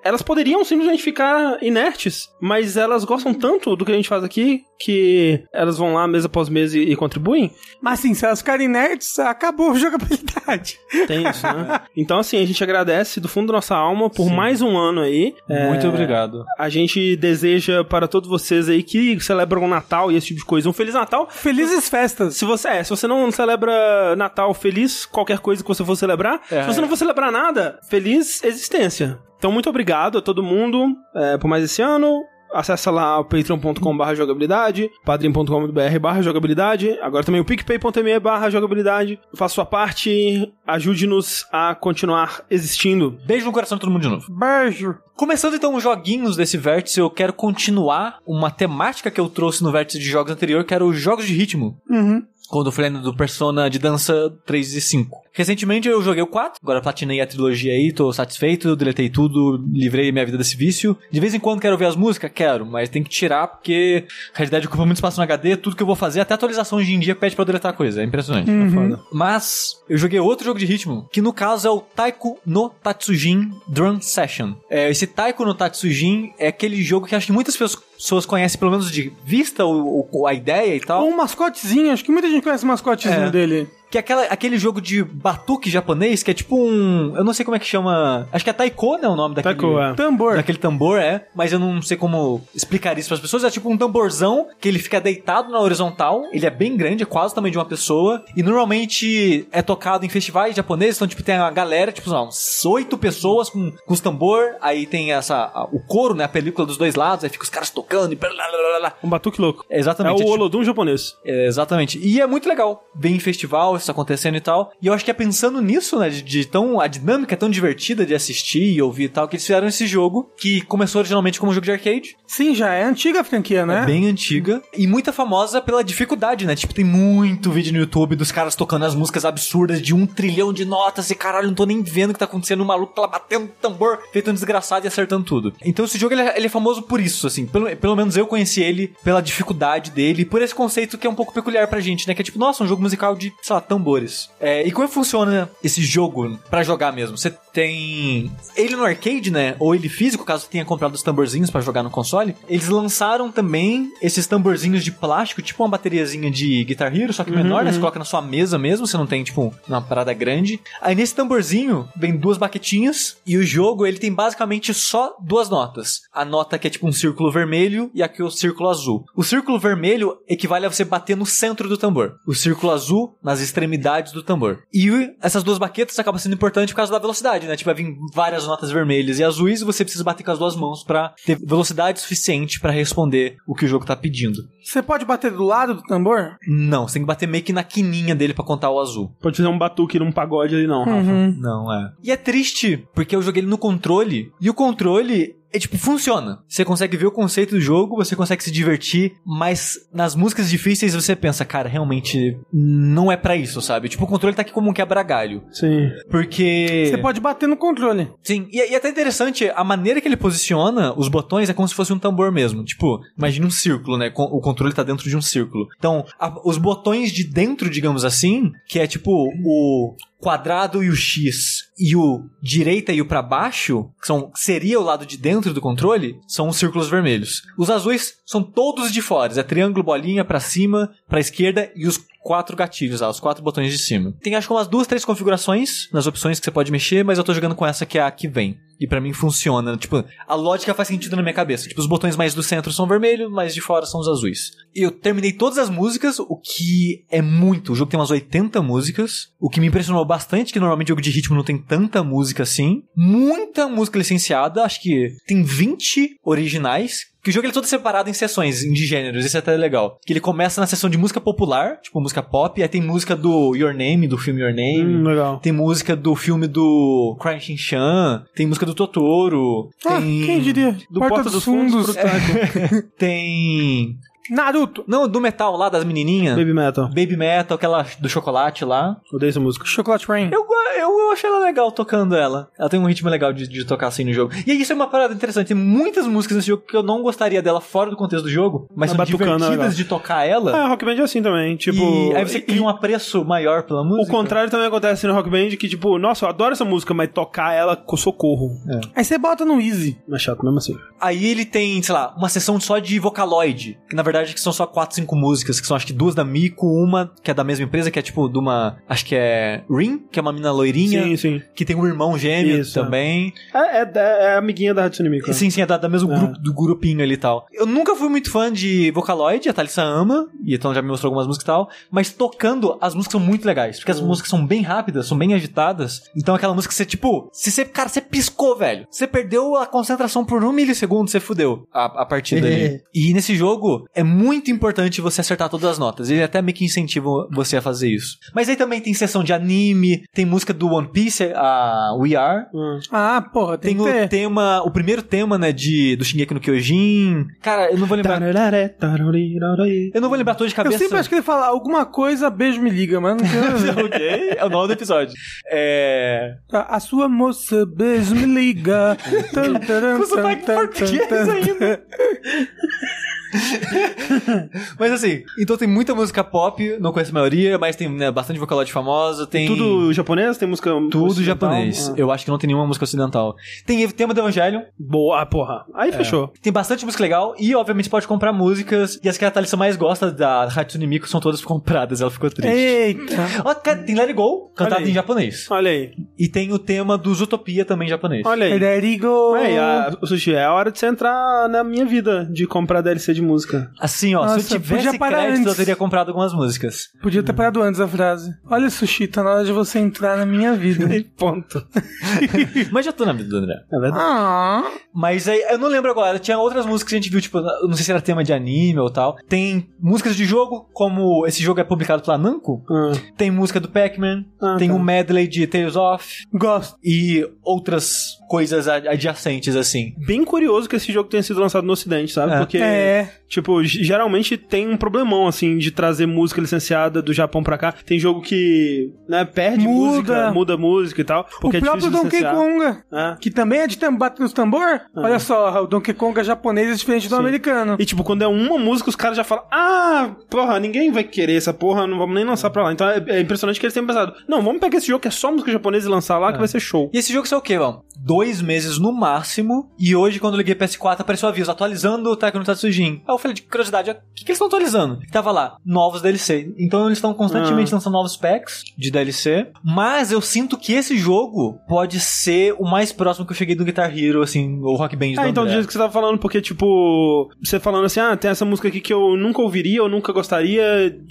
elas 0.03 0.21
poderiam 0.21 0.63
simplesmente 0.63 1.03
ficar 1.03 1.57
inertes, 1.61 2.29
mas 2.41 2.77
elas 2.77 3.03
gostam 3.03 3.33
tanto 3.33 3.75
do 3.75 3.85
que 3.85 3.91
a 3.91 3.95
gente 3.95 4.09
faz 4.09 4.23
aqui 4.23 4.63
que 4.79 5.41
elas 5.53 5.77
vão 5.77 5.93
lá 5.93 6.05
mês 6.07 6.25
após 6.25 6.49
mês 6.49 6.73
e, 6.73 6.79
e 6.81 6.95
contribuem. 6.95 7.51
Mas 7.81 7.99
assim, 7.99 8.13
se 8.13 8.25
elas 8.25 8.39
ficarem 8.39 8.67
nerds, 8.67 9.17
acabou 9.19 9.71
a 9.71 9.75
jogabilidade. 9.79 10.77
Tem 11.07 11.25
isso, 11.27 11.45
né? 11.47 11.81
Então, 11.95 12.17
assim, 12.19 12.41
a 12.41 12.45
gente 12.45 12.61
agradece 12.63 13.19
do 13.21 13.29
fundo 13.29 13.47
da 13.47 13.53
nossa 13.53 13.75
alma 13.75 14.09
por 14.09 14.29
mais 14.29 14.61
um 14.61 14.75
ano 14.77 14.99
aí. 15.01 15.33
É, 15.47 15.69
Muito 15.69 15.87
obrigado. 15.87 16.43
A 16.57 16.67
gente 16.69 17.15
deseja 17.15 17.83
para 17.83 18.07
todos 18.07 18.27
vocês 18.29 18.67
aí 18.67 18.83
que 18.83 19.17
celebram 19.21 19.63
o 19.63 19.67
Natal 19.67 20.11
e 20.11 20.15
esse 20.17 20.27
tipo 20.27 20.39
de 20.39 20.45
coisa 20.45 20.67
um 20.69 20.73
Feliz 20.73 20.95
Natal. 20.95 21.29
Felizes 21.29 21.87
festas. 21.87 22.35
Se 22.35 22.43
você, 22.45 22.67
é, 22.69 22.83
se 22.83 22.89
você 22.89 23.07
não 23.07 23.31
celebra 23.31 24.15
Natal 24.17 24.53
feliz, 24.53 25.05
qualquer 25.05 25.39
coisa 25.39 25.61
que 25.63 25.67
você 25.67 25.85
for 25.85 25.95
celebrar, 25.95 26.41
É. 26.51 26.63
se 26.63 26.67
você 26.73 26.81
não 26.81 26.89
for 26.89 26.97
celebrar 26.97 27.31
nada, 27.31 27.79
feliz 27.89 28.43
existência. 28.43 29.02
Então, 29.37 29.51
muito 29.51 29.69
obrigado 29.69 30.17
a 30.17 30.21
todo 30.21 30.41
mundo 30.41 30.95
é, 31.15 31.37
por 31.37 31.47
mais 31.47 31.63
esse 31.63 31.81
ano. 31.81 32.23
Acessa 32.53 32.91
lá 32.91 33.19
o 33.19 33.25
patreon.com.br 33.25 34.13
jogabilidade, 34.15 34.89
padrim.com.br 35.03 35.99
barra 35.99 36.21
jogabilidade, 36.21 36.97
agora 37.01 37.25
também 37.25 37.41
o 37.41 37.45
picpay.me 37.45 38.19
barra 38.19 38.49
jogabilidade. 38.51 39.19
Faça 39.35 39.55
sua 39.55 39.65
parte, 39.65 40.53
ajude-nos 40.65 41.47
a 41.51 41.73
continuar 41.73 42.45
existindo. 42.51 43.17
Beijo 43.25 43.47
no 43.47 43.51
coração 43.51 43.77
de 43.77 43.81
todo 43.81 43.91
mundo 43.91 44.03
de 44.03 44.09
novo. 44.09 44.27
Beijo. 44.31 44.95
Começando 45.15 45.55
então 45.55 45.73
os 45.75 45.81
joguinhos 45.81 46.35
desse 46.35 46.57
vértice, 46.57 46.99
eu 46.99 47.09
quero 47.09 47.33
continuar 47.33 48.19
uma 48.25 48.51
temática 48.51 49.09
que 49.09 49.19
eu 49.19 49.27
trouxe 49.27 49.63
no 49.63 49.71
vértice 49.71 49.97
de 49.97 50.05
jogos 50.05 50.31
anterior, 50.31 50.63
que 50.63 50.75
era 50.75 50.85
os 50.85 50.97
jogos 50.97 51.25
de 51.25 51.33
ritmo. 51.33 51.77
Uhum. 51.89 52.23
Quando 52.49 52.67
eu 52.67 52.71
falei 52.71 52.91
do 52.91 53.15
Persona 53.15 53.67
de 53.67 53.79
dança 53.79 54.31
3 54.45 54.75
e 54.75 54.81
5. 54.81 55.22
Recentemente 55.33 55.87
eu 55.87 56.01
joguei 56.01 56.21
o 56.21 56.27
4, 56.27 56.59
agora 56.61 56.79
platinei 56.81 57.19
a 57.19 57.25
trilogia 57.25 57.73
aí, 57.73 57.91
tô 57.91 58.13
satisfeito, 58.13 58.75
deletei 58.75 59.09
tudo, 59.09 59.59
livrei 59.73 60.11
minha 60.11 60.25
vida 60.25 60.37
desse 60.37 60.55
vício. 60.55 60.95
De 61.11 61.19
vez 61.19 61.33
em 61.33 61.39
quando 61.39 61.59
quero 61.59 61.77
ver 61.77 61.85
as 61.85 61.95
músicas? 61.95 62.31
Quero, 62.33 62.65
mas 62.65 62.87
tem 62.89 63.01
que 63.03 63.09
tirar 63.09 63.47
porque 63.47 64.05
a 64.33 64.37
realidade 64.37 64.67
ocupa 64.67 64.85
muito 64.85 64.97
espaço 64.97 65.17
no 65.17 65.23
HD, 65.23 65.57
tudo 65.57 65.75
que 65.75 65.81
eu 65.81 65.87
vou 65.87 65.95
fazer, 65.95 66.19
até 66.21 66.33
atualização 66.35 66.77
hoje 66.77 66.93
em 66.93 66.99
dia 66.99 67.15
pede 67.15 67.35
pra 67.35 67.45
deletar 67.45 67.73
coisa, 67.73 68.01
é 68.01 68.05
impressionante. 68.05 68.49
Uhum. 68.49 68.67
É 68.67 68.69
foda. 68.69 68.99
Mas 69.11 69.81
eu 69.89 69.97
joguei 69.97 70.19
outro 70.19 70.45
jogo 70.45 70.59
de 70.59 70.65
ritmo, 70.65 71.09
que 71.11 71.21
no 71.21 71.33
caso 71.33 71.67
é 71.67 71.71
o 71.71 71.79
Taiko 71.81 72.37
no 72.45 72.69
Tatsujin 72.69 73.51
Drum 73.67 73.99
Session. 74.01 74.53
É, 74.69 74.89
esse 74.91 75.07
Taiko 75.07 75.43
no 75.45 75.55
Tatsujin 75.55 76.31
é 76.37 76.47
aquele 76.47 76.81
jogo 76.83 77.07
que 77.07 77.15
acho 77.15 77.25
que 77.25 77.31
muitas 77.31 77.57
pessoas 77.57 78.25
conhecem, 78.25 78.59
pelo 78.59 78.69
menos 78.71 78.91
de 78.91 79.11
vista, 79.25 79.65
o, 79.65 80.07
o- 80.11 80.27
a 80.27 80.33
ideia 80.33 80.75
e 80.75 80.79
tal. 80.79 81.03
Ou 81.03 81.09
um 81.11 81.17
mascotezinho, 81.17 81.91
acho 81.91 82.03
que 82.05 82.11
muita 82.11 82.29
gente 82.29 82.43
conhece 82.43 82.63
o 82.63 82.67
mascotezinho 82.67 83.25
É. 83.27 83.31
dele. 83.31 83.67
Que 83.93 83.97
é 83.97 83.99
aquela, 83.99 84.23
aquele 84.23 84.57
jogo 84.57 84.81
de 84.81 85.03
batuque 85.03 85.69
japonês, 85.69 86.23
que 86.23 86.31
é 86.31 86.33
tipo 86.33 86.57
um. 86.59 87.15
Eu 87.15 87.23
não 87.23 87.31
sei 87.31 87.45
como 87.45 87.55
é 87.55 87.59
que 87.59 87.65
chama. 87.67 88.27
Acho 88.31 88.43
que 88.43 88.49
é 88.49 88.53
Taiko, 88.53 88.97
né? 88.97 89.07
O 89.07 89.15
nome 89.15 89.35
daquele. 89.35 89.53
Taiko, 89.55 89.79
é. 89.79 89.93
Tambor. 89.93 90.35
Daquele 90.35 90.57
tambor, 90.57 90.99
é. 90.99 91.27
Mas 91.35 91.53
eu 91.53 91.59
não 91.59 91.79
sei 91.79 91.95
como 91.95 92.41
explicar 92.55 92.97
isso 92.97 93.09
pras 93.09 93.19
pessoas. 93.19 93.43
É 93.43 93.51
tipo 93.51 93.69
um 93.69 93.77
tamborzão 93.77 94.47
que 94.59 94.67
ele 94.67 94.79
fica 94.79 94.99
deitado 94.99 95.51
na 95.51 95.59
horizontal. 95.59 96.23
Ele 96.33 96.43
é 96.43 96.49
bem 96.49 96.75
grande, 96.75 97.03
é 97.03 97.05
quase 97.05 97.33
o 97.33 97.35
tamanho 97.35 97.51
de 97.51 97.57
uma 97.59 97.65
pessoa. 97.65 98.23
E 98.35 98.41
normalmente 98.41 99.47
é 99.51 99.61
tocado 99.61 100.05
em 100.05 100.09
festivais 100.09 100.55
japoneses. 100.55 100.95
Então, 100.95 101.07
tipo, 101.07 101.21
tem 101.21 101.35
a 101.35 101.51
galera, 101.51 101.91
tipo, 101.91 102.09
lá, 102.09 102.23
uns 102.23 102.65
oito 102.65 102.97
pessoas 102.97 103.49
com, 103.49 103.71
com 103.85 103.93
os 103.93 103.99
tambor. 103.99 104.55
Aí 104.59 104.87
tem 104.87 105.11
essa. 105.13 105.35
a- 105.53 105.67
o 105.71 105.79
coro, 105.79 106.15
né? 106.15 106.23
A 106.23 106.27
película 106.29 106.65
dos 106.65 106.77
dois 106.77 106.95
lados. 106.95 107.23
Aí 107.23 107.29
fica 107.29 107.43
os 107.43 107.49
caras 107.49 107.69
tocando 107.69 108.11
e. 108.13 108.15
blá, 108.15 108.29
blá, 108.29 108.79
blá. 108.79 108.93
Um 109.03 109.09
batuque 109.09 109.39
louco. 109.39 109.63
É 109.69 109.75
É 109.75 109.79
exatamente. 109.79 110.15
o 110.15 110.17
tipo- 110.17 110.31
Olodum 110.31 110.63
japonês. 110.63 111.15
é, 111.25 111.45
exatamente. 111.45 111.99
E 111.99 112.19
é 112.19 112.25
muito 112.25 112.49
legal 112.49 112.83
ver 112.95 113.09
em 113.09 113.19
festival 113.19 113.75
acontecendo 113.91 114.35
e 114.35 114.41
tal. 114.41 114.71
E 114.81 114.87
eu 114.87 114.93
acho 114.93 115.05
que 115.05 115.11
é 115.11 115.13
pensando 115.13 115.61
nisso, 115.61 115.97
né? 115.99 116.09
De, 116.09 116.21
de 116.21 116.45
tão. 116.45 116.79
A 116.79 116.87
dinâmica 116.87 117.33
é 117.33 117.37
tão 117.37 117.49
divertida 117.49 118.05
de 118.05 118.15
assistir 118.15 118.73
e 118.73 118.81
ouvir 118.81 119.05
e 119.05 119.09
tal, 119.09 119.27
que 119.27 119.35
eles 119.35 119.45
fizeram 119.45 119.67
esse 119.67 119.85
jogo, 119.87 120.31
que 120.37 120.61
começou 120.61 120.99
originalmente 120.99 121.39
como 121.39 121.51
um 121.51 121.55
jogo 121.55 121.65
de 121.65 121.71
arcade. 121.71 122.15
Sim, 122.27 122.55
já 122.55 122.73
é 122.73 122.83
antiga 122.83 123.21
a 123.21 123.23
franquia, 123.23 123.65
né? 123.65 123.83
É 123.83 123.85
bem 123.85 124.07
antiga. 124.07 124.61
E 124.75 124.87
muito 124.87 125.11
famosa 125.13 125.61
pela 125.61 125.83
dificuldade, 125.83 126.45
né? 126.45 126.55
Tipo, 126.55 126.73
tem 126.73 126.83
muito 126.83 127.51
vídeo 127.51 127.73
no 127.73 127.79
YouTube 127.79 128.15
dos 128.15 128.31
caras 128.31 128.55
tocando 128.55 128.85
as 128.85 128.95
músicas 128.95 129.25
absurdas 129.25 129.81
de 129.81 129.93
um 129.93 130.05
trilhão 130.05 130.51
de 130.51 130.65
notas 130.65 131.09
e 131.09 131.15
caralho, 131.15 131.47
não 131.47 131.53
tô 131.53 131.65
nem 131.65 131.81
vendo 131.81 132.09
o 132.09 132.13
que 132.13 132.19
tá 132.19 132.25
acontecendo. 132.25 132.61
O 132.61 132.65
maluco 132.65 132.93
tá 132.93 133.03
lá 133.03 133.07
batendo 133.07 133.49
tambor, 133.61 133.99
feito 134.11 134.29
um 134.29 134.33
desgraçado 134.33 134.85
e 134.85 134.87
acertando 134.87 135.23
tudo. 135.23 135.53
Então 135.63 135.85
esse 135.85 135.97
jogo 135.97 136.13
ele 136.13 136.21
é, 136.21 136.37
ele 136.37 136.47
é 136.47 136.49
famoso 136.49 136.81
por 136.83 136.99
isso, 136.99 137.27
assim. 137.27 137.45
Pelo, 137.45 137.75
pelo 137.75 137.95
menos 137.95 138.17
eu 138.17 138.25
conheci 138.25 138.61
ele 138.61 138.93
pela 139.03 139.21
dificuldade 139.21 139.91
dele 139.91 140.23
e 140.23 140.25
por 140.25 140.41
esse 140.41 140.55
conceito 140.55 140.97
que 140.97 141.07
é 141.07 141.09
um 141.09 141.15
pouco 141.15 141.33
peculiar 141.33 141.67
pra 141.67 141.79
gente, 141.79 142.07
né? 142.07 142.13
Que 142.13 142.21
é 142.21 142.25
tipo, 142.25 142.39
nossa, 142.39 142.63
um 142.63 142.67
jogo 142.67 142.81
musical 142.81 143.15
de, 143.15 143.33
sei 143.41 143.53
lá, 143.53 143.61
tambores. 143.73 144.29
É, 144.39 144.65
e 144.65 144.71
como 144.71 144.85
é 144.85 144.87
funciona 144.87 145.49
esse 145.63 145.81
jogo 145.81 146.37
pra 146.49 146.61
jogar 146.61 146.91
mesmo? 146.91 147.17
Você 147.17 147.31
tem 147.51 148.31
ele 148.55 148.75
no 148.75 148.83
arcade, 148.83 149.31
né? 149.31 149.55
Ou 149.59 149.73
ele 149.73 149.89
físico, 149.89 150.23
caso 150.23 150.47
tenha 150.47 150.63
comprado 150.63 150.93
os 150.93 151.01
tamborzinhos 151.01 151.49
pra 151.49 151.61
jogar 151.61 151.81
no 151.81 151.89
console. 151.89 152.35
Eles 152.47 152.67
lançaram 152.67 153.31
também 153.31 153.91
esses 154.01 154.27
tamborzinhos 154.27 154.83
de 154.83 154.91
plástico, 154.91 155.41
tipo 155.41 155.63
uma 155.63 155.69
bateriazinha 155.69 156.29
de 156.29 156.63
Guitar 156.63 156.95
Hero, 156.95 157.13
só 157.13 157.23
que 157.23 157.31
menor, 157.31 157.63
né? 157.63 157.71
Você 157.71 157.79
coloca 157.79 157.97
na 157.97 158.05
sua 158.05 158.21
mesa 158.21 158.59
mesmo, 158.59 158.85
você 158.85 158.97
não 158.97 159.07
tem, 159.07 159.23
tipo, 159.23 159.53
uma 159.67 159.81
parada 159.81 160.13
grande. 160.13 160.59
Aí 160.81 160.93
nesse 160.93 161.15
tamborzinho 161.15 161.87
vem 161.95 162.15
duas 162.15 162.37
baquetinhas 162.37 163.17
e 163.25 163.37
o 163.37 163.43
jogo, 163.43 163.85
ele 163.87 163.97
tem 163.97 164.13
basicamente 164.13 164.73
só 164.73 165.15
duas 165.19 165.49
notas. 165.49 166.01
A 166.13 166.23
nota 166.23 166.59
que 166.59 166.67
é 166.67 166.69
tipo 166.69 166.87
um 166.87 166.91
círculo 166.91 167.31
vermelho 167.31 167.89
e 167.93 168.03
aqui 168.03 168.21
o 168.21 168.29
círculo 168.29 168.69
azul. 168.69 169.03
O 169.15 169.23
círculo 169.23 169.59
vermelho 169.59 170.17
equivale 170.27 170.65
a 170.65 170.69
você 170.69 170.83
bater 170.83 171.17
no 171.17 171.25
centro 171.25 171.67
do 171.67 171.77
tambor. 171.77 172.15
O 172.27 172.35
círculo 172.35 172.71
azul 172.71 173.17
nas 173.23 173.41
extremidades 173.63 174.11
do 174.11 174.21
tambor. 174.21 174.59
E 174.73 174.89
essas 175.21 175.43
duas 175.43 175.57
baquetas 175.57 175.97
acabam 175.97 176.19
sendo 176.19 176.35
importantes 176.35 176.73
por 176.73 176.77
causa 176.77 176.91
da 176.91 176.99
velocidade, 176.99 177.47
né? 177.47 177.55
Tipo, 177.55 177.73
vai 177.73 177.75
vir 177.75 177.95
várias 178.13 178.45
notas 178.45 178.69
vermelhas 178.71 179.19
e 179.19 179.23
azuis 179.23 179.61
e 179.61 179.65
você 179.65 179.83
precisa 179.83 180.03
bater 180.03 180.23
com 180.23 180.31
as 180.31 180.39
duas 180.39 180.55
mãos 180.55 180.83
pra 180.83 181.13
ter 181.25 181.37
velocidade 181.39 181.99
suficiente 181.99 182.59
pra 182.59 182.71
responder 182.71 183.37
o 183.47 183.55
que 183.55 183.65
o 183.65 183.67
jogo 183.67 183.85
tá 183.85 183.95
pedindo. 183.95 184.39
Você 184.63 184.81
pode 184.81 185.05
bater 185.05 185.31
do 185.31 185.43
lado 185.43 185.75
do 185.75 185.83
tambor? 185.83 186.37
Não, 186.47 186.87
você 186.87 186.95
tem 186.95 187.03
que 187.03 187.07
bater 187.07 187.27
meio 187.27 187.43
que 187.43 187.53
na 187.53 187.63
quininha 187.63 188.15
dele 188.15 188.33
pra 188.33 188.45
contar 188.45 188.69
o 188.69 188.79
azul. 188.79 189.15
Pode 189.21 189.37
fazer 189.37 189.49
um 189.49 189.57
batuque 189.57 189.99
num 189.99 190.11
pagode 190.11 190.55
ali, 190.55 190.67
não, 190.67 190.83
Rafa. 190.83 191.11
Uhum. 191.11 191.35
Não, 191.39 191.73
é. 191.73 191.91
E 192.03 192.11
é 192.11 192.17
triste, 192.17 192.85
porque 192.93 193.15
eu 193.15 193.21
joguei 193.21 193.41
ele 193.41 193.49
no 193.49 193.57
controle, 193.57 194.31
e 194.39 194.49
o 194.49 194.53
controle. 194.53 195.35
É 195.53 195.59
tipo, 195.59 195.77
funciona. 195.77 196.39
Você 196.47 196.65
consegue 196.65 196.97
ver 196.97 197.05
o 197.05 197.11
conceito 197.11 197.51
do 197.51 197.61
jogo, 197.61 197.95
você 197.95 198.15
consegue 198.15 198.43
se 198.43 198.51
divertir, 198.51 199.13
mas 199.25 199.77
nas 199.93 200.15
músicas 200.15 200.49
difíceis 200.49 200.93
você 200.95 201.15
pensa, 201.15 201.45
cara, 201.45 201.69
realmente 201.69 202.37
não 202.51 203.11
é 203.11 203.15
pra 203.17 203.35
isso, 203.35 203.61
sabe? 203.61 203.87
Tipo, 203.87 204.05
o 204.05 204.07
controle 204.07 204.35
tá 204.35 204.41
aqui 204.41 204.51
como 204.51 204.69
um 204.69 204.73
quebra-galho. 204.73 205.43
Sim. 205.51 205.91
Porque. 206.09 206.87
Você 206.89 206.97
pode 206.97 207.21
bater 207.21 207.47
no 207.47 207.55
controle. 207.55 208.09
Sim, 208.23 208.47
e, 208.51 208.57
e 208.57 208.73
é 208.73 208.77
até 208.77 208.89
interessante, 208.89 209.49
a 209.55 209.63
maneira 209.63 210.01
que 210.01 210.07
ele 210.07 210.17
posiciona 210.17 210.93
os 210.97 211.07
botões 211.07 211.49
é 211.49 211.53
como 211.53 211.67
se 211.67 211.75
fosse 211.75 211.93
um 211.93 211.99
tambor 211.99 212.31
mesmo. 212.31 212.63
Tipo, 212.63 212.99
imagine 213.17 213.45
um 213.45 213.51
círculo, 213.51 213.97
né? 213.97 214.11
O 214.15 214.41
controle 214.41 214.73
tá 214.73 214.81
dentro 214.83 215.07
de 215.07 215.15
um 215.15 215.21
círculo. 215.21 215.67
Então, 215.77 216.03
a- 216.19 216.33
os 216.43 216.57
botões 216.57 217.11
de 217.11 217.23
dentro, 217.23 217.69
digamos 217.69 218.03
assim, 218.03 218.51
que 218.67 218.79
é 218.79 218.87
tipo 218.87 219.11
o 219.45 219.95
quadrado 220.23 220.81
e 220.81 220.89
o 220.89 220.95
X 220.95 221.65
e 221.77 221.97
o 221.97 222.29
direita 222.41 222.93
e 222.93 223.01
o 223.01 223.05
pra 223.05 223.21
baixo, 223.21 223.89
que 223.99 224.07
são, 224.07 224.31
seria 224.33 224.79
o 224.79 224.83
lado 224.83 225.05
de 225.05 225.17
dentro 225.17 225.53
do 225.53 225.59
controle, 225.59 226.17
são 226.27 226.47
os 226.47 226.55
círculos 226.55 226.89
vermelhos. 226.89 227.41
Os 227.57 227.69
azuis 227.69 228.13
são 228.25 228.41
todos 228.41 228.91
de 228.91 229.01
fora, 229.01 229.37
é 229.37 229.43
triângulo, 229.43 229.83
bolinha 229.83 230.23
pra 230.23 230.39
cima, 230.39 230.89
pra 231.09 231.19
esquerda 231.19 231.69
e 231.75 231.85
os 231.85 231.99
quatro 232.21 232.55
gatilhos 232.55 233.01
lá, 233.01 233.09
os 233.09 233.19
quatro 233.19 233.43
botões 233.43 233.69
de 233.69 233.77
cima. 233.77 234.13
Tem 234.21 234.33
acho 234.33 234.47
que 234.47 234.53
umas 234.53 234.67
duas, 234.67 234.87
três 234.87 235.03
configurações 235.03 235.89
nas 235.91 236.07
opções 236.07 236.39
que 236.39 236.45
você 236.45 236.51
pode 236.51 236.71
mexer, 236.71 237.03
mas 237.03 237.17
eu 237.17 237.23
tô 237.23 237.33
jogando 237.33 237.55
com 237.55 237.65
essa 237.65 237.85
que 237.85 237.97
é 237.97 238.01
a 238.01 238.09
que 238.09 238.29
vem. 238.29 238.57
E 238.83 238.87
pra 238.87 238.99
mim 238.99 239.13
funciona, 239.13 239.77
tipo, 239.77 240.03
a 240.27 240.35
lógica 240.35 240.73
faz 240.73 240.89
sentido 240.89 241.15
na 241.15 241.21
minha 241.21 241.33
cabeça. 241.33 241.69
Tipo, 241.69 241.79
os 241.79 241.87
botões 241.87 242.17
mais 242.17 242.33
do 242.33 242.43
centro 242.43 242.73
são 242.73 242.85
vermelhos, 242.85 243.31
mais 243.31 243.53
de 243.53 243.61
fora 243.61 243.85
são 243.85 244.01
os 244.01 244.09
azuis. 244.09 244.51
Eu 244.75 244.91
terminei 244.91 245.31
todas 245.31 245.57
as 245.57 245.69
músicas, 245.69 246.19
o 246.19 246.35
que 246.37 247.05
é 247.09 247.21
muito. 247.21 247.71
O 247.71 247.75
jogo 247.75 247.89
tem 247.89 247.97
umas 247.97 248.11
80 248.11 248.61
músicas, 248.61 249.29
o 249.39 249.49
que 249.49 249.61
me 249.61 249.67
impressionou 249.67 250.05
bastante, 250.05 250.51
que 250.51 250.59
normalmente 250.59 250.89
jogo 250.89 251.01
de 251.01 251.11
ritmo 251.11 251.33
não 251.33 251.45
tem 251.45 251.57
tanta 251.57 252.03
música 252.03 252.43
assim. 252.43 252.83
Muita 252.93 253.69
música 253.69 253.97
licenciada, 253.97 254.63
acho 254.65 254.81
que 254.81 255.15
tem 255.25 255.43
20 255.43 256.17
originais, 256.21 257.12
que 257.23 257.29
o 257.29 257.33
jogo 257.33 257.45
ele 257.45 257.51
é 257.51 257.53
todo 257.53 257.65
separado 257.65 258.09
em 258.09 258.13
sessões, 258.13 258.59
de 258.59 258.85
gêneros, 258.85 259.25
isso 259.25 259.37
é 259.37 259.39
até 259.39 259.55
legal. 259.55 259.97
Que 260.05 260.11
ele 260.13 260.19
começa 260.19 260.59
na 260.59 260.67
sessão 260.67 260.89
de 260.89 260.97
música 260.97 261.21
popular, 261.21 261.79
tipo 261.81 261.99
música 262.01 262.21
pop, 262.21 262.61
aí 262.61 262.67
tem 262.67 262.81
música 262.81 263.15
do 263.15 263.55
Your 263.55 263.73
Name, 263.73 264.07
do 264.07 264.17
filme 264.17 264.41
Your 264.41 264.53
Name. 264.53 264.95
Hum, 264.95 265.03
legal. 265.03 265.39
Tem 265.39 265.53
música 265.53 265.95
do 265.95 266.15
filme 266.15 266.47
do 266.47 267.15
Crying 267.21 267.39
Shin-chan, 267.39 268.25
tem 268.35 268.45
música 268.45 268.65
do 268.65 268.73
Totoro, 268.73 269.69
Ah, 269.85 270.01
tem... 270.01 270.25
quem 270.25 270.41
diria? 270.41 270.75
Do 270.89 270.99
Porta, 270.99 271.29
dos 271.29 271.43
Fundos, 271.43 271.85
pro 271.85 271.93
Taco. 271.93 272.87
Tem... 272.97 273.97
Naruto. 274.29 274.83
Não, 274.87 275.07
do 275.07 275.19
metal 275.19 275.55
lá, 275.57 275.69
das 275.69 275.83
menininhas. 275.83 276.37
Baby 276.37 276.53
Metal. 276.53 276.87
Baby 276.87 277.17
Metal, 277.17 277.55
aquela 277.55 277.85
do 277.99 278.09
chocolate 278.09 278.63
lá. 278.65 278.97
Odeio 279.13 279.29
essa 279.29 279.39
música. 279.39 279.65
Chocolate 279.65 280.05
Rain. 280.07 280.29
Eu, 280.31 280.45
eu, 280.77 280.99
eu 280.99 281.11
achei 281.11 281.29
ela 281.29 281.39
legal 281.39 281.71
tocando 281.71 282.15
ela. 282.15 282.49
Ela 282.57 282.69
tem 282.69 282.79
um 282.79 282.85
ritmo 282.85 283.09
legal 283.09 283.33
de, 283.33 283.47
de 283.47 283.65
tocar 283.65 283.87
assim 283.87 284.03
no 284.05 284.13
jogo. 284.13 284.33
E 284.47 284.51
isso 284.53 284.71
é 284.71 284.75
uma 284.75 284.87
parada 284.87 285.13
interessante. 285.13 285.47
Tem 285.47 285.57
muitas 285.57 286.07
músicas 286.07 286.37
nesse 286.37 286.47
jogo 286.47 286.63
que 286.67 286.75
eu 286.75 286.83
não 286.83 287.01
gostaria 287.01 287.41
dela 287.41 287.59
fora 287.61 287.89
do 287.89 287.95
contexto 287.97 288.23
do 288.23 288.29
jogo, 288.29 288.67
mas 288.69 288.77
Mas 288.77 288.89
são 288.91 288.97
batucando 288.97 289.23
é 289.23 289.33
legal. 289.33 289.49
divertidas 289.51 289.77
de 289.77 289.85
tocar 289.85 290.25
ela. 290.27 290.55
Ah, 290.55 290.67
Rock 290.69 290.85
Band 290.85 290.93
é 290.95 291.01
assim 291.01 291.21
também. 291.21 291.55
Tipo. 291.57 292.11
e 292.11 292.15
aí 292.15 292.27
você 292.27 292.37
e- 292.37 292.41
cria 292.41 292.61
um 292.61 292.69
apreço 292.69 293.23
maior 293.25 293.63
pela 293.63 293.81
O 293.81 293.85
música. 293.85 294.11
contrário 294.11 294.49
também 294.49 294.67
acontece 294.67 295.05
no 295.07 295.13
Rock 295.13 295.29
Band, 295.29 295.49
que 295.57 295.67
tipo, 295.67 295.97
nossa, 295.99 296.25
eu 296.25 296.29
adoro 296.29 296.53
essa 296.53 296.65
música, 296.65 296.93
mas 296.93 297.09
tocar 297.13 297.53
ela 297.53 297.75
com 297.75 297.97
socorro. 297.97 298.51
Aí 298.95 299.03
você 299.03 299.17
bota 299.17 299.43
no 299.45 299.59
Easy. 299.59 299.97
Não 300.07 300.15
é 300.15 300.19
chato 300.19 300.43
mesmo 300.43 300.57
assim. 300.57 300.77
Aí 301.01 301.25
ele 301.25 301.45
tem, 301.45 301.81
sei 301.81 301.93
lá, 301.93 302.13
uma 302.17 302.29
sessão 302.29 302.59
só 302.59 302.79
de 302.79 302.99
Vocaloid, 302.99 303.77
que 303.89 303.95
na 303.95 304.01
verdade 304.03 304.12
que 304.33 304.39
são 304.39 304.53
só 304.53 304.65
quatro, 304.65 304.95
cinco 304.95 305.15
músicas, 305.15 305.59
que 305.59 305.67
são 305.67 305.75
acho 305.75 305.85
que 305.87 305.93
duas 305.93 306.13
da 306.15 306.23
Mico, 306.23 306.67
uma 306.67 307.11
que 307.23 307.31
é 307.31 307.33
da 307.33 307.43
mesma 307.43 307.65
empresa, 307.65 307.89
que 307.91 307.97
é 307.99 308.01
tipo 308.01 308.27
de 308.29 308.37
uma, 308.37 308.77
acho 308.87 309.05
que 309.05 309.15
é 309.15 309.63
Rin, 309.69 309.99
que 310.11 310.19
é 310.19 310.21
uma 310.21 310.31
mina 310.33 310.51
loirinha, 310.51 311.03
Sim, 311.03 311.17
sim. 311.17 311.41
que 311.55 311.65
tem 311.65 311.75
um 311.75 311.85
irmão 311.85 312.17
gêmeo 312.17 312.59
Isso, 312.61 312.79
é. 312.79 312.83
também. 312.83 313.33
É, 313.53 313.81
é, 313.81 313.91
é 313.95 314.35
amiguinha 314.35 314.73
da 314.73 314.85
Hatsune 314.85 315.09
Miku. 315.09 315.33
Sim, 315.33 315.49
sim, 315.49 315.61
é 315.61 315.65
da, 315.65 315.77
da 315.77 315.89
mesmo 315.89 316.11
É. 316.13 316.17
grupo, 316.19 316.39
do 316.39 316.53
grupinho 316.53 317.01
ali 317.01 317.13
e 317.13 317.17
tal. 317.17 317.47
Eu 317.51 317.65
nunca 317.65 317.95
fui 317.95 318.09
muito 318.09 318.29
fã 318.31 318.51
de 318.51 318.91
Vocaloid, 318.91 319.47
a 319.49 319.53
Thalissa 319.53 319.81
ama, 319.83 320.27
e 320.45 320.53
então 320.55 320.73
já 320.73 320.81
me 320.81 320.87
mostrou 320.89 321.09
algumas 321.09 321.27
músicas 321.27 321.43
e 321.43 321.47
tal, 321.47 321.69
mas 321.91 322.11
tocando, 322.11 322.77
as 322.81 322.93
músicas 322.93 323.11
são 323.13 323.19
muito 323.19 323.45
legais, 323.45 323.77
porque 323.79 323.91
as 323.91 323.99
Hum. 323.99 324.07
músicas 324.07 324.29
são 324.29 324.45
bem 324.45 324.61
rápidas, 324.61 325.07
são 325.07 325.17
bem 325.17 325.33
agitadas, 325.33 326.03
então 326.15 326.35
aquela 326.35 326.53
música 326.53 326.71
que 326.71 326.75
você, 326.75 326.85
tipo, 326.85 327.29
se 327.31 327.51
você, 327.51 327.63
cara, 327.65 327.89
você 327.89 328.01
piscou, 328.01 328.55
velho, 328.57 328.85
você 328.89 329.07
perdeu 329.07 329.55
a 329.55 329.65
concentração 329.65 330.25
por 330.25 330.43
um 330.43 330.51
milissegundo, 330.51 331.09
você 331.09 331.19
fudeu 331.19 331.67
a, 331.73 331.85
a 332.01 332.05
partida 332.05 332.45
ali. 332.47 332.81
E 332.93 333.13
nesse 333.13 333.35
jogo, 333.35 333.87
é 333.95 334.02
muito 334.03 334.51
importante 334.51 335.01
você 335.01 335.21
acertar 335.21 335.49
todas 335.49 335.69
as 335.69 335.77
notas, 335.79 336.09
ele 336.09 336.23
até 336.23 336.41
meio 336.41 336.55
que 336.55 336.65
incentiva 336.65 337.09
você 337.31 337.57
a 337.57 337.61
fazer 337.61 337.89
isso. 337.89 338.17
Mas 338.33 338.49
aí 338.49 338.55
também 338.55 338.81
tem 338.81 338.93
sessão 338.93 339.23
de 339.23 339.33
anime, 339.33 340.03
tem 340.13 340.25
música 340.25 340.53
do 340.53 340.67
One 340.67 340.89
Piece, 340.91 341.31
a 341.35 341.95
We 341.97 342.15
Are, 342.15 342.45
Hum. 342.53 342.79
Ah, 342.91 343.21
porra, 343.33 343.57
tem, 343.57 343.75
tem 343.75 343.83
que 343.83 343.89
o 343.89 343.93
ter. 343.93 344.09
tema, 344.09 344.61
o 344.63 344.71
primeiro 344.71 345.01
tema, 345.01 345.37
né, 345.37 345.51
de, 345.51 345.95
do 345.95 346.03
Shingeki 346.03 346.33
no 346.33 346.39
Kyojin. 346.39 347.25
Cara, 347.41 347.71
eu 347.71 347.77
não 347.77 347.87
vou 347.87 347.95
lembrar. 347.95 348.21
Eu 348.21 350.01
não 350.01 350.09
vou 350.09 350.17
lembrar 350.17 350.35
todo 350.35 350.47
de 350.47 350.53
Eu 350.53 350.57
cabeça. 350.63 350.77
sempre 350.77 350.97
acho 350.97 351.09
que 351.09 351.15
ele 351.15 351.21
fala 351.21 351.47
alguma 351.47 351.85
coisa, 351.85 352.29
beijo 352.29 352.61
me 352.61 352.69
liga, 352.69 352.99
mas 352.99 353.15
não 353.17 353.75
tem 353.75 353.85
ok, 353.85 354.35
é 354.37 354.45
o 354.45 354.49
nome 354.49 354.67
do 354.67 354.73
episódio. 354.73 355.13
É. 355.49 356.35
A 356.51 356.79
sua 356.79 357.07
moça, 357.07 357.65
beijo 357.65 358.15
me 358.15 358.25
liga. 358.25 358.97
Com 359.97 360.05
sotaque 360.05 360.45
português 360.45 361.11
ainda. 361.29 361.83
Mas 364.79 364.91
assim, 364.91 365.23
então 365.39 365.57
tem 365.57 365.67
muita 365.67 365.93
música 365.93 366.23
pop, 366.23 366.77
não 366.79 366.91
conheço 366.91 367.11
a 367.11 367.13
maioria, 367.13 367.57
mas 367.57 367.75
tem 367.75 367.89
né, 367.89 368.11
bastante 368.11 368.39
vocaloid 368.39 368.71
famoso, 368.71 369.27
tem... 369.27 369.47
Tudo 369.47 369.91
japonês? 369.93 370.37
Tem 370.37 370.47
música 370.47 370.71
Tudo 370.89 371.23
japonês. 371.23 371.89
Ah. 371.89 371.93
Eu 371.97 372.11
acho 372.11 372.25
que 372.25 372.31
não 372.31 372.37
tem 372.37 372.47
nenhuma 372.47 372.65
música 372.65 372.83
ocidental. 372.83 373.35
Tem 373.65 373.87
tema 373.89 374.13
do 374.13 374.19
Evangelion, 374.19 374.61
Boa, 374.77 375.25
porra. 375.25 375.65
Aí 375.73 375.91
fechou. 375.91 376.31
tem 376.41 376.51
bastante 376.51 376.85
música 376.85 377.03
legal 377.03 377.33
e, 377.39 377.55
obviamente, 377.55 377.85
você 377.85 377.91
pode 377.91 378.07
comprar 378.07 378.31
músicas. 378.33 378.99
E 379.03 379.09
as 379.09 379.17
que 379.17 379.25
a 379.25 379.31
Thalissa 379.31 379.57
mais 379.57 379.75
gosta 379.75 380.11
da 380.11 380.43
Hatsune 380.43 380.85
Miku 380.85 381.07
são 381.07 381.19
todas 381.19 381.41
compradas, 381.43 382.01
ela 382.01 382.11
ficou 382.11 382.29
triste. 382.29 382.53
Eita. 382.53 383.15
Ó, 383.43 383.53
tem 383.53 383.95
Let 383.95 384.07
It 384.07 384.13
Go, 384.13 384.51
cantado 384.55 384.75
Olha 384.75 384.85
aí. 384.85 384.91
em 384.91 384.93
japonês. 384.93 385.47
Olha 385.49 385.71
aí. 385.71 385.91
E 386.17 386.27
tem 386.27 386.51
o 386.51 386.59
tema 386.59 386.97
do 386.97 387.13
Zootopia 387.13 387.65
também 387.65 387.87
em 387.87 387.89
japonês. 387.89 388.25
Olha 388.25 388.45
aí. 388.45 388.53
Federico. 388.53 389.33
Aí, 389.33 389.57
a, 389.57 389.97
o 390.01 390.05
Sushi, 390.05 390.33
é 390.33 390.43
a 390.43 390.53
hora 390.53 390.71
de 390.71 390.79
você 390.79 390.87
entrar 390.87 391.49
na 391.49 391.63
minha 391.63 391.85
vida 391.85 392.25
de 392.31 392.45
comprar 392.45 392.81
DLC 392.81 393.13
de 393.13 393.21
música. 393.23 393.71
Assim, 393.79 394.13
ó, 394.15 394.27
se 394.27 394.35
Nossa, 394.35 394.55
eu 394.55 394.59
tivesse 394.61 394.97
crédito, 394.97 395.13
eu 395.13 395.41
antes. 395.41 395.55
teria 395.55 395.75
comprado 395.75 396.09
algumas 396.09 396.33
músicas. 396.33 396.89
Podia 397.01 397.23
ter 397.23 397.33
parado 397.33 397.61
antes 397.61 397.79
a 397.79 397.87
frase. 397.87 398.31
Olha, 398.49 398.69
Sushi, 398.69 399.07
tá 399.07 399.23
na 399.23 399.31
hora 399.31 399.45
de 399.45 399.51
você 399.51 399.79
entrar 399.79 400.17
na 400.17 400.25
minha 400.25 400.53
vida. 400.53 400.93
E 400.95 401.03
ponto. 401.17 401.65
Mas 402.71 402.85
já 402.85 402.91
tô 402.91 403.05
na 403.05 403.13
vida 403.13 403.29
do 403.29 403.37
André. 403.37 403.55
É 403.71 403.79
verdade. 403.79 404.03
ah. 404.05 404.63
Mas 404.93 405.27
aí, 405.27 405.41
eu 405.49 405.57
não 405.57 405.69
lembro 405.69 405.89
agora, 405.89 406.19
tinha 406.19 406.37
outras 406.37 406.65
músicas 406.67 406.89
que 406.91 406.95
a 406.95 407.01
gente 407.01 407.09
viu, 407.11 407.19
tipo, 407.19 407.39
eu 407.39 407.67
não 407.67 407.73
sei 407.73 407.83
se 407.83 407.91
era 407.91 407.99
tema 408.01 408.23
de 408.23 408.31
anime 408.31 408.79
ou 408.79 408.89
tal. 408.91 409.15
Tem 409.27 409.67
músicas 409.79 410.15
de 410.15 410.23
jogo, 410.25 410.69
como 410.71 411.25
esse 411.25 411.41
jogo 411.41 411.59
é 411.59 411.63
publicado 411.63 412.03
pela 412.03 412.17
Namco. 412.17 412.63
Ah, 412.69 412.91
Tem 413.17 413.31
música 413.31 413.59
do 413.59 413.69
Pac-Man, 413.69 414.25
Ah, 414.41 414.55
tem 414.59 414.69
tá. 414.69 414.75
um 414.75 414.79
medley 414.79 415.27
de 415.27 415.47
Tales 415.47 415.75
of 415.75 416.05
Gosto. 416.31 416.77
e 416.83 417.27
outras 417.41 418.17
coisas 418.29 418.67
adjacentes, 418.67 419.55
assim. 419.55 419.93
Bem 420.05 420.23
curioso 420.23 420.69
que 420.69 420.75
esse 420.75 420.91
jogo 420.91 421.09
tenha 421.09 421.23
sido 421.23 421.39
lançado 421.39 421.65
no 421.65 421.73
ocidente, 421.73 422.11
sabe? 422.11 422.33
É. 422.33 422.37
Porque, 422.37 422.57
É. 422.59 423.12
tipo, 423.27 423.63
geralmente 423.63 424.37
tem 424.37 424.69
um 424.69 424.77
problemão, 424.77 425.27
assim, 425.27 425.57
de 425.57 425.71
trazer 425.71 426.05
música 426.05 426.39
licenciada 426.41 427.01
do 427.01 427.13
Japão 427.13 427.43
pra 427.43 427.57
cá. 427.57 427.73
Tem 427.85 427.97
jogo 427.99 428.21
que, 428.21 428.91
né, 429.07 429.25
perde 429.25 429.63
Muda. 429.65 429.87
música, 429.91 430.31
muda 430.31 430.57
música 430.57 431.01
e 431.01 431.03
tal. 431.03 431.27
Porque 431.41 431.57
o 431.57 431.59
é 431.59 431.61
próprio 431.61 431.89
difícil 431.89 432.03
Donkey. 432.03 432.23
Konga, 432.23 432.83
É. 432.91 433.15
que 433.19 433.29
também 433.31 433.59
é 433.59 433.67
de 433.67 433.77
tam 433.77 433.95
bate 433.95 434.19
nos 434.21 434.33
tambor. 434.33 434.81
Olha 434.95 435.19
só, 435.19 435.63
o 435.63 435.67
Donkey 435.67 435.93
Konga 435.93 436.23
japonês 436.23 436.69
é 436.69 436.73
diferente 436.73 437.07
do 437.09 437.15
Sim. 437.15 437.21
americano. 437.21 437.75
E, 437.79 437.85
tipo, 437.85 438.03
quando 438.03 438.21
é 438.23 438.27
uma 438.27 438.57
música, 438.57 438.89
os 438.89 438.95
caras 438.95 439.17
já 439.17 439.23
falam: 439.23 439.43
Ah, 439.51 440.15
porra, 440.29 440.59
ninguém 440.59 440.91
vai 440.91 441.03
querer 441.03 441.35
essa 441.35 441.53
porra, 441.53 441.87
não 441.87 441.97
vamos 441.97 442.15
nem 442.15 442.25
lançar 442.25 442.49
pra 442.49 442.63
lá. 442.63 442.71
Então 442.73 442.87
é, 442.89 443.03
é 443.07 443.19
impressionante 443.21 443.59
que 443.59 443.65
eles 443.65 443.73
tenham 443.73 443.87
pensado: 443.87 444.13
Não, 444.27 444.41
vamos 444.41 444.59
pegar 444.59 444.77
esse 444.77 444.87
jogo 444.87 444.99
que 445.01 445.07
é 445.07 445.11
só 445.11 445.31
música 445.31 445.51
japonesa 445.51 445.87
e 445.87 445.91
lançar 445.91 446.17
lá, 446.19 446.31
que 446.31 446.39
vai 446.39 446.47
ser 446.47 446.59
show. 446.59 446.89
E 446.93 446.97
esse 446.97 447.11
jogo 447.13 447.27
saiu 447.27 447.39
o 447.39 447.41
quê, 447.41 447.57
vamos? 447.57 447.81
Dois 447.99 448.41
meses 448.41 448.77
no 448.79 448.91
máximo. 448.91 449.71
E 449.79 449.95
hoje, 449.95 450.19
quando 450.19 450.33
eu 450.33 450.37
liguei 450.39 450.55
PS4, 450.55 450.99
apareceu 451.01 451.29
aviso 451.29 451.49
atualizando 451.51 452.09
o 452.09 452.15
Taiko 452.15 452.37
no 452.39 452.43
Tatsujin. 452.45 453.01
Aí 453.07 453.13
eu 453.13 453.17
falei, 453.17 453.33
de 453.35 453.41
curiosidade, 453.43 453.91
o 453.91 453.93
que, 454.15 454.23
que 454.23 454.31
eles 454.31 454.35
estão 454.37 454.47
atualizando? 454.47 454.99
E 455.03 455.07
tava 455.11 455.31
lá, 455.31 455.57
novos 455.65 456.01
DLC. 456.01 456.53
Então 456.57 456.85
eles 456.85 456.97
estão 456.97 457.13
constantemente 457.13 457.71
Ah. 457.71 457.75
lançando 457.75 457.93
novos 457.93 458.15
packs 458.15 458.63
de 458.77 458.91
DLC. 458.91 459.47
Mas 459.63 460.11
eu 460.11 460.21
sinto 460.21 460.57
que 460.57 460.73
esse 460.73 460.97
jogo 460.97 461.59
pode 461.67 461.99
ser 461.99 462.53
o 462.57 462.63
mais 462.65 462.91
próximo 462.91 463.25
que 463.25 463.31
eu 463.31 463.37
cheguei 463.37 463.55
do 463.55 463.65
Guitar 463.65 463.95
Hero, 463.97 464.21
assim, 464.21 464.59
ou 464.61 464.75
Rock 464.75 464.95
Band 464.95 465.13
Ah, 465.17 465.27
então 465.29 465.33
do 465.33 465.41
André. 465.41 465.53
jeito 465.55 465.67
que 465.67 465.73
você 465.73 465.79
tava 465.79 465.91
falando, 465.91 466.17
porque, 466.17 466.41
tipo, 466.41 467.29
você 467.43 467.59
falando 467.59 467.85
assim, 467.85 467.99
ah, 467.99 468.15
tem 468.15 468.31
essa 468.31 468.45
música 468.45 468.67
aqui 468.67 468.79
que 468.81 468.93
eu 468.93 469.15
nunca 469.17 469.41
ouviria, 469.41 469.79
eu 469.79 469.89
nunca 469.89 470.11
gostaria 470.13 470.63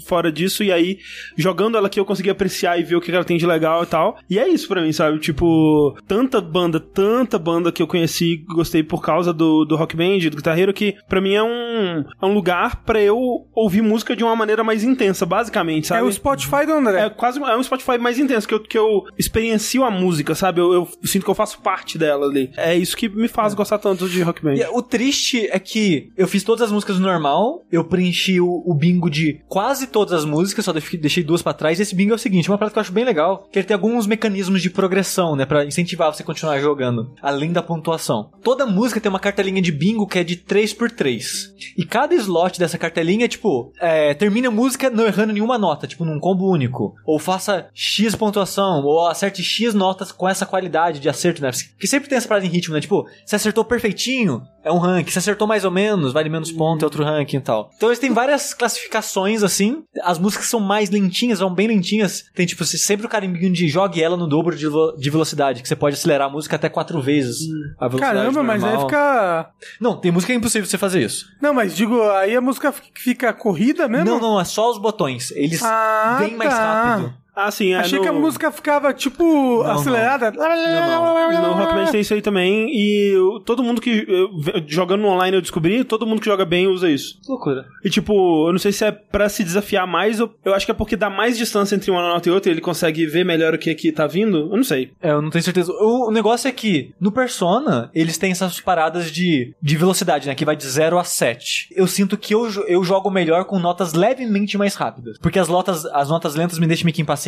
fora 0.07 0.31
disso, 0.33 0.63
e 0.63 0.73
aí, 0.73 0.99
jogando 1.37 1.77
ela 1.77 1.87
aqui, 1.87 2.01
eu 2.01 2.05
consegui 2.05 2.31
apreciar 2.31 2.79
e 2.79 2.83
ver 2.83 2.97
o 2.97 3.01
que 3.01 3.11
ela 3.13 3.25
tem 3.25 3.37
de 3.37 3.47
legal 3.47 3.83
e 3.83 3.87
tal. 3.87 4.17
E 4.29 4.39
é 4.39 4.49
isso 4.49 4.69
pra 4.69 4.81
mim, 4.83 4.93
sabe? 4.93 5.19
Tipo, 5.19 5.97
tanta 6.07 6.41
banda, 6.41 6.81
tanta 6.81 7.39
banda 7.39 7.71
que 7.73 7.83
eu 7.83 7.87
conheci, 7.87 8.45
gostei 8.49 8.83
por 8.83 9.03
causa 9.03 9.33
do, 9.33 9.65
do 9.65 9.77
Rock 9.77 9.97
Band, 9.97 10.19
do 10.31 10.37
Guitar 10.37 10.59
Hero, 10.59 10.73
que 10.73 10.97
pra 11.09 11.21
mim 11.21 11.35
é 11.35 11.43
um, 11.43 11.72
é 12.21 12.27
um 12.27 12.35
lugar 12.35 12.83
pra 12.85 13.01
eu 13.01 13.47
ouvir 13.55 13.83
música 13.83 14.15
de 14.15 14.25
uma 14.25 14.35
maneira 14.37 14.63
mais 14.65 14.85
intensa, 14.85 15.25
basicamente, 15.25 15.89
sabe? 15.89 16.01
É 16.01 16.05
o 16.05 16.13
Spotify 16.13 16.67
do 16.67 16.73
André. 16.73 17.07
É 17.07 17.11
quase 17.11 17.41
é 17.43 17.57
um 17.57 17.63
Spotify 17.63 17.99
mais 17.99 18.19
intenso, 18.19 18.47
que 18.47 18.55
eu, 18.55 18.61
que 18.61 18.79
eu 18.79 19.05
experiencio 19.19 19.85
a 19.85 19.91
música, 19.91 20.35
sabe? 20.35 20.61
Eu, 20.61 20.73
eu 20.73 20.89
sinto 21.05 21.25
que 21.25 21.31
eu 21.31 21.35
faço 21.35 21.61
parte 21.61 21.99
dela 21.99 22.27
ali. 22.27 22.51
É 22.57 22.77
isso 22.77 22.97
que 22.97 23.09
me 23.09 23.29
faz 23.29 23.55
gostar 23.55 23.79
tanto 23.79 24.09
de 24.09 24.23
Rock 24.23 24.43
Band. 24.43 24.55
E 24.55 24.65
o 24.67 24.83
triste 24.83 25.49
é 25.51 25.59
que 25.59 26.11
eu 26.17 26.29
fiz 26.29 26.43
todas 26.43 26.63
as 26.63 26.73
músicas 26.73 26.99
no 26.99 27.07
normal, 27.07 27.65
eu 27.71 27.85
preenchi 27.85 28.41
o, 28.41 28.63
o 28.67 28.75
bingo 28.75 29.11
de 29.11 29.41
quase 29.49 29.87
todas 29.87 30.13
as 30.13 30.25
músicas, 30.25 30.65
só 30.65 30.73
deixei, 30.73 31.23
duas 31.23 31.43
pra 31.43 31.53
trás. 31.53 31.79
E 31.79 31.83
esse 31.83 31.95
bingo 31.95 32.13
é 32.13 32.15
o 32.17 32.19
seguinte, 32.19 32.49
uma 32.49 32.59
parada 32.59 32.73
que 32.73 32.79
eu 32.79 32.83
acho 32.83 32.93
bem 32.93 33.05
legal, 33.05 33.49
que 33.51 33.59
ele 33.59 33.67
tem 33.67 33.75
alguns 33.75 34.07
mecanismos 34.07 34.63
de 34.63 34.71
progressão, 34.71 35.37
né, 35.37 35.47
Pra 35.47 35.65
incentivar 35.65 36.13
você 36.13 36.23
a 36.23 36.27
continuar 36.27 36.59
jogando, 36.61 37.13
além 37.21 37.53
da 37.53 37.63
pontuação. 37.63 38.31
Toda 38.43 38.65
música 38.67 39.01
tem 39.01 39.11
uma 39.11 39.19
cartelinha 39.19 39.61
de 39.61 39.71
bingo 39.71 40.07
que 40.07 40.19
é 40.19 40.25
de 40.25 40.37
3 40.37 40.73
por 40.73 40.91
3 40.91 41.53
E 41.77 41.85
cada 41.85 42.15
slot 42.15 42.59
dessa 42.59 42.79
cartelinha 42.79 43.29
tipo, 43.29 43.73
é, 43.81 44.15
termine 44.15 44.47
a 44.47 44.51
música 44.51 44.91
não 44.91 45.07
errando 45.07 45.33
nenhuma 45.33 45.59
nota, 45.59 45.87
tipo 45.87 46.05
num 46.05 46.21
combo 46.21 46.51
único, 46.51 46.95
ou 47.07 47.19
faça 47.19 47.69
X 47.75 48.15
pontuação, 48.15 48.85
ou 48.85 49.07
acerte 49.07 49.43
X 49.43 49.75
notas 49.75 50.13
com 50.13 50.29
essa 50.29 50.47
qualidade 50.47 51.01
de 51.01 51.09
acerto, 51.09 51.43
né? 51.43 51.51
Porque 51.51 51.87
sempre 51.87 52.09
tem 52.09 52.19
essa 52.19 52.29
parada 52.29 52.47
em 52.47 52.51
ritmo, 52.51 52.75
né? 52.75 52.81
Tipo, 52.81 53.07
se 53.25 53.37
acertou 53.37 53.65
perfeitinho, 53.65 54.43
é 54.65 54.71
um 54.71 54.79
rank. 54.79 55.09
Se 55.09 55.19
acertou 55.19 55.47
mais 55.47 55.65
ou 55.65 55.71
menos, 55.71 56.13
vale 56.13 56.29
menos 56.29 56.53
ponto, 56.53 56.83
é 56.83 56.87
outro 56.87 57.05
ranking 57.05 57.39
e 57.39 57.41
tal. 57.41 57.71
Então 57.77 57.89
eles 57.89 57.99
têm 57.99 58.13
várias 58.13 58.55
classificações, 58.55 59.43
assim. 59.43 59.83
As 60.03 60.19
músicas 60.19 60.47
são 60.47 60.61
mais 60.61 60.91
lentinhas, 60.91 61.41
vão 61.41 61.53
bem 61.53 61.69
lentinhas. 61.69 62.25
Tem, 62.35 62.47
tipo, 62.47 62.65
sempre 62.65 63.07
o 63.07 63.09
carimbinho 63.09 63.53
de 63.53 63.69
jogue 63.69 64.03
ela 64.03 64.17
no 64.17 64.27
dobro 64.27 64.57
de, 64.57 64.67
de 64.99 65.11
velocidade, 65.11 65.63
que 65.63 65.69
você 65.69 65.77
pode 65.77 65.97
acelerar 65.97 66.29
a 66.29 66.33
música 66.33 66.57
até 66.57 66.69
quatro 66.69 67.01
vezes 67.01 67.49
a 67.79 67.89
velocidade 67.89 68.17
Caramba, 68.17 68.43
mas 68.43 68.63
aí 68.63 68.71
normal. 68.71 68.89
fica. 68.89 69.51
Não, 69.81 69.97
tem 69.97 70.13
música 70.13 70.33
que 70.33 70.35
é 70.35 70.39
impossível 70.39 70.67
você 70.67 70.79
fazer 70.79 71.03
isso. 71.03 71.27
Não, 71.41 71.52
mas 71.55 71.75
digo, 71.77 72.03
aí 72.11 72.37
a 72.37 72.41
música 72.41 72.73
fi- 72.73 72.91
fica 72.95 73.33
corrida 73.33 73.89
mesmo? 73.89 74.05
Não, 74.07 74.21
não, 74.21 74.41
é 74.41 74.45
só 74.45 74.71
os 74.71 74.79
botões. 74.79 75.31
Eles 75.33 75.63
Ah, 75.63 76.17
vêm 76.21 76.37
mais 76.37 76.51
tá. 76.51 76.85
rápido. 76.85 77.15
Ah, 77.35 77.51
sim, 77.51 77.73
é 77.73 77.77
Achei 77.79 77.99
no... 77.99 78.03
que 78.05 78.09
a 78.11 78.13
música 78.13 78.53
ficava, 78.53 78.93
tipo, 78.93 79.63
não. 79.63 79.71
acelerada. 79.71 80.31
No 80.33 81.53
Rock 81.55 81.75
Band 81.75 81.87
tem 81.87 82.01
isso 82.01 82.13
aí 82.15 82.21
também, 82.21 82.69
e 82.71 83.13
eu- 83.15 83.41
todo 83.41 83.63
mundo 83.63 83.81
que. 83.81 84.05
eu- 84.07 84.31
jogando 84.67 85.07
online 85.07 85.37
eu 85.37 85.41
descobri, 85.41 85.83
todo 85.85 86.07
mundo 86.07 86.21
que 86.21 86.27
joga 86.27 86.45
bem 86.45 86.67
usa 86.67 86.89
isso. 86.91 87.19
Que 87.23 87.31
loucura. 87.31 87.65
E 87.85 87.89
tipo, 87.91 88.47
eu 88.49 88.53
não 88.53 88.59
sei 88.59 88.71
se 88.73 88.85
é 88.85 88.93
pra 88.93 89.29
se 89.29 89.43
desafiar 89.43 89.87
mais, 89.87 90.21
ou 90.21 90.31
eu 90.45 90.55
acho 90.55 90.67
que 90.67 90.73
é 90.73 90.75
porque 90.75 90.97
dá 90.97 91.09
mais 91.09 91.39
distância 91.39 91.75
entre 91.75 91.91
uma 91.91 92.03
nota 92.03 92.29
e 92.29 92.33
outra, 92.33 92.51
e 92.51 92.55
ele 92.55 92.61
consegue 92.61 93.07
ver 93.07 93.25
melhor 93.25 93.55
o 93.55 93.59
que 93.59 93.71
aqui 93.71 93.91
tá 93.91 94.07
vindo. 94.07 94.51
Eu 94.51 94.57
não 94.57 94.65
sei. 94.65 94.93
É, 95.01 95.11
eu 95.13 95.23
não 95.23 95.31
tenho 95.31 95.43
certeza. 95.43 95.73
O, 95.73 96.09
o 96.09 96.11
negócio 96.11 96.49
é 96.49 96.53
que, 96.53 96.93
no 97.01 97.11
Persona, 97.11 97.91
eles 97.95 98.19
têm 98.19 98.33
essas 98.33 98.61
paradas 98.61 99.11
de, 99.11 99.55
de 99.63 99.77
velocidade, 99.77 100.29
né? 100.29 100.35
Que 100.35 100.45
vai 100.45 100.55
de 100.57 100.67
0 100.67 100.99
a 100.99 101.05
7. 101.05 101.69
Eu 101.75 101.87
sinto 101.87 102.17
que 102.19 102.35
eu, 102.35 102.47
eu 102.67 102.85
jogo 102.85 103.11
melhor 103.11 103.45
com 103.47 103.59
notas 103.59 103.95
levemente 103.95 104.59
mais 104.59 104.75
rápidas. 104.75 105.17
Porque 105.19 105.39
as 105.39 105.49
notas, 105.49 105.87
as 105.87 106.09
notas 106.11 106.35
lentas 106.35 106.59
me 106.59 106.67
deixam 106.67 106.85
meio 106.85 106.95
que 106.95 107.01
impaciente 107.03 107.22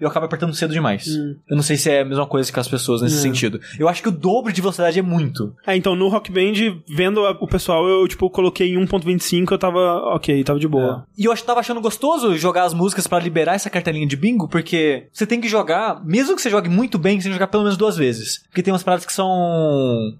e 0.00 0.04
eu 0.04 0.08
acabo 0.08 0.24
apertando 0.26 0.54
cedo 0.54 0.72
demais. 0.72 1.06
Eu 1.48 1.56
não 1.56 1.62
sei 1.62 1.76
se 1.76 1.90
é 1.90 2.00
a 2.00 2.04
mesma 2.04 2.26
coisa 2.26 2.50
que 2.50 2.58
as 2.58 2.66
pessoas 2.66 3.02
nesse 3.02 3.20
sentido. 3.20 3.60
Eu 3.78 3.88
acho 3.88 4.02
que 4.02 4.08
o 4.08 4.12
dobro 4.12 4.52
de 4.52 4.60
velocidade 4.60 4.98
é 4.98 5.02
muito. 5.02 5.54
É, 5.66 5.76
então 5.76 5.94
no 5.94 6.08
Rock 6.08 6.32
Band, 6.32 6.80
vendo 6.88 7.20
o 7.22 7.46
pessoal, 7.46 7.86
eu 7.86 8.08
tipo, 8.08 8.30
coloquei 8.30 8.74
em 8.74 8.86
1.25, 8.86 9.52
eu 9.52 9.58
tava 9.58 9.78
ok, 10.14 10.42
tava 10.42 10.58
de 10.58 10.66
boa. 10.66 11.06
E 11.18 11.26
eu 11.26 11.36
tava 11.36 11.60
achando 11.60 11.80
gostoso 11.80 12.36
jogar 12.36 12.64
as 12.64 12.72
músicas 12.72 13.06
pra 13.06 13.18
liberar 13.18 13.54
essa 13.54 13.68
cartelinha 13.68 14.06
de 14.06 14.16
bingo, 14.16 14.48
porque 14.48 15.08
você 15.12 15.26
tem 15.26 15.40
que 15.40 15.48
jogar, 15.48 16.02
mesmo 16.04 16.34
que 16.34 16.42
você 16.42 16.50
jogue 16.50 16.68
muito 16.68 16.98
bem, 16.98 17.18
você 17.18 17.24
tem 17.24 17.32
que 17.32 17.38
jogar 17.38 17.48
pelo 17.48 17.64
menos 17.64 17.76
duas 17.76 17.96
vezes. 17.96 18.42
Porque 18.48 18.62
tem 18.62 18.72
umas 18.72 18.82
paradas 18.82 19.04
que 19.04 19.12
são 19.12 19.30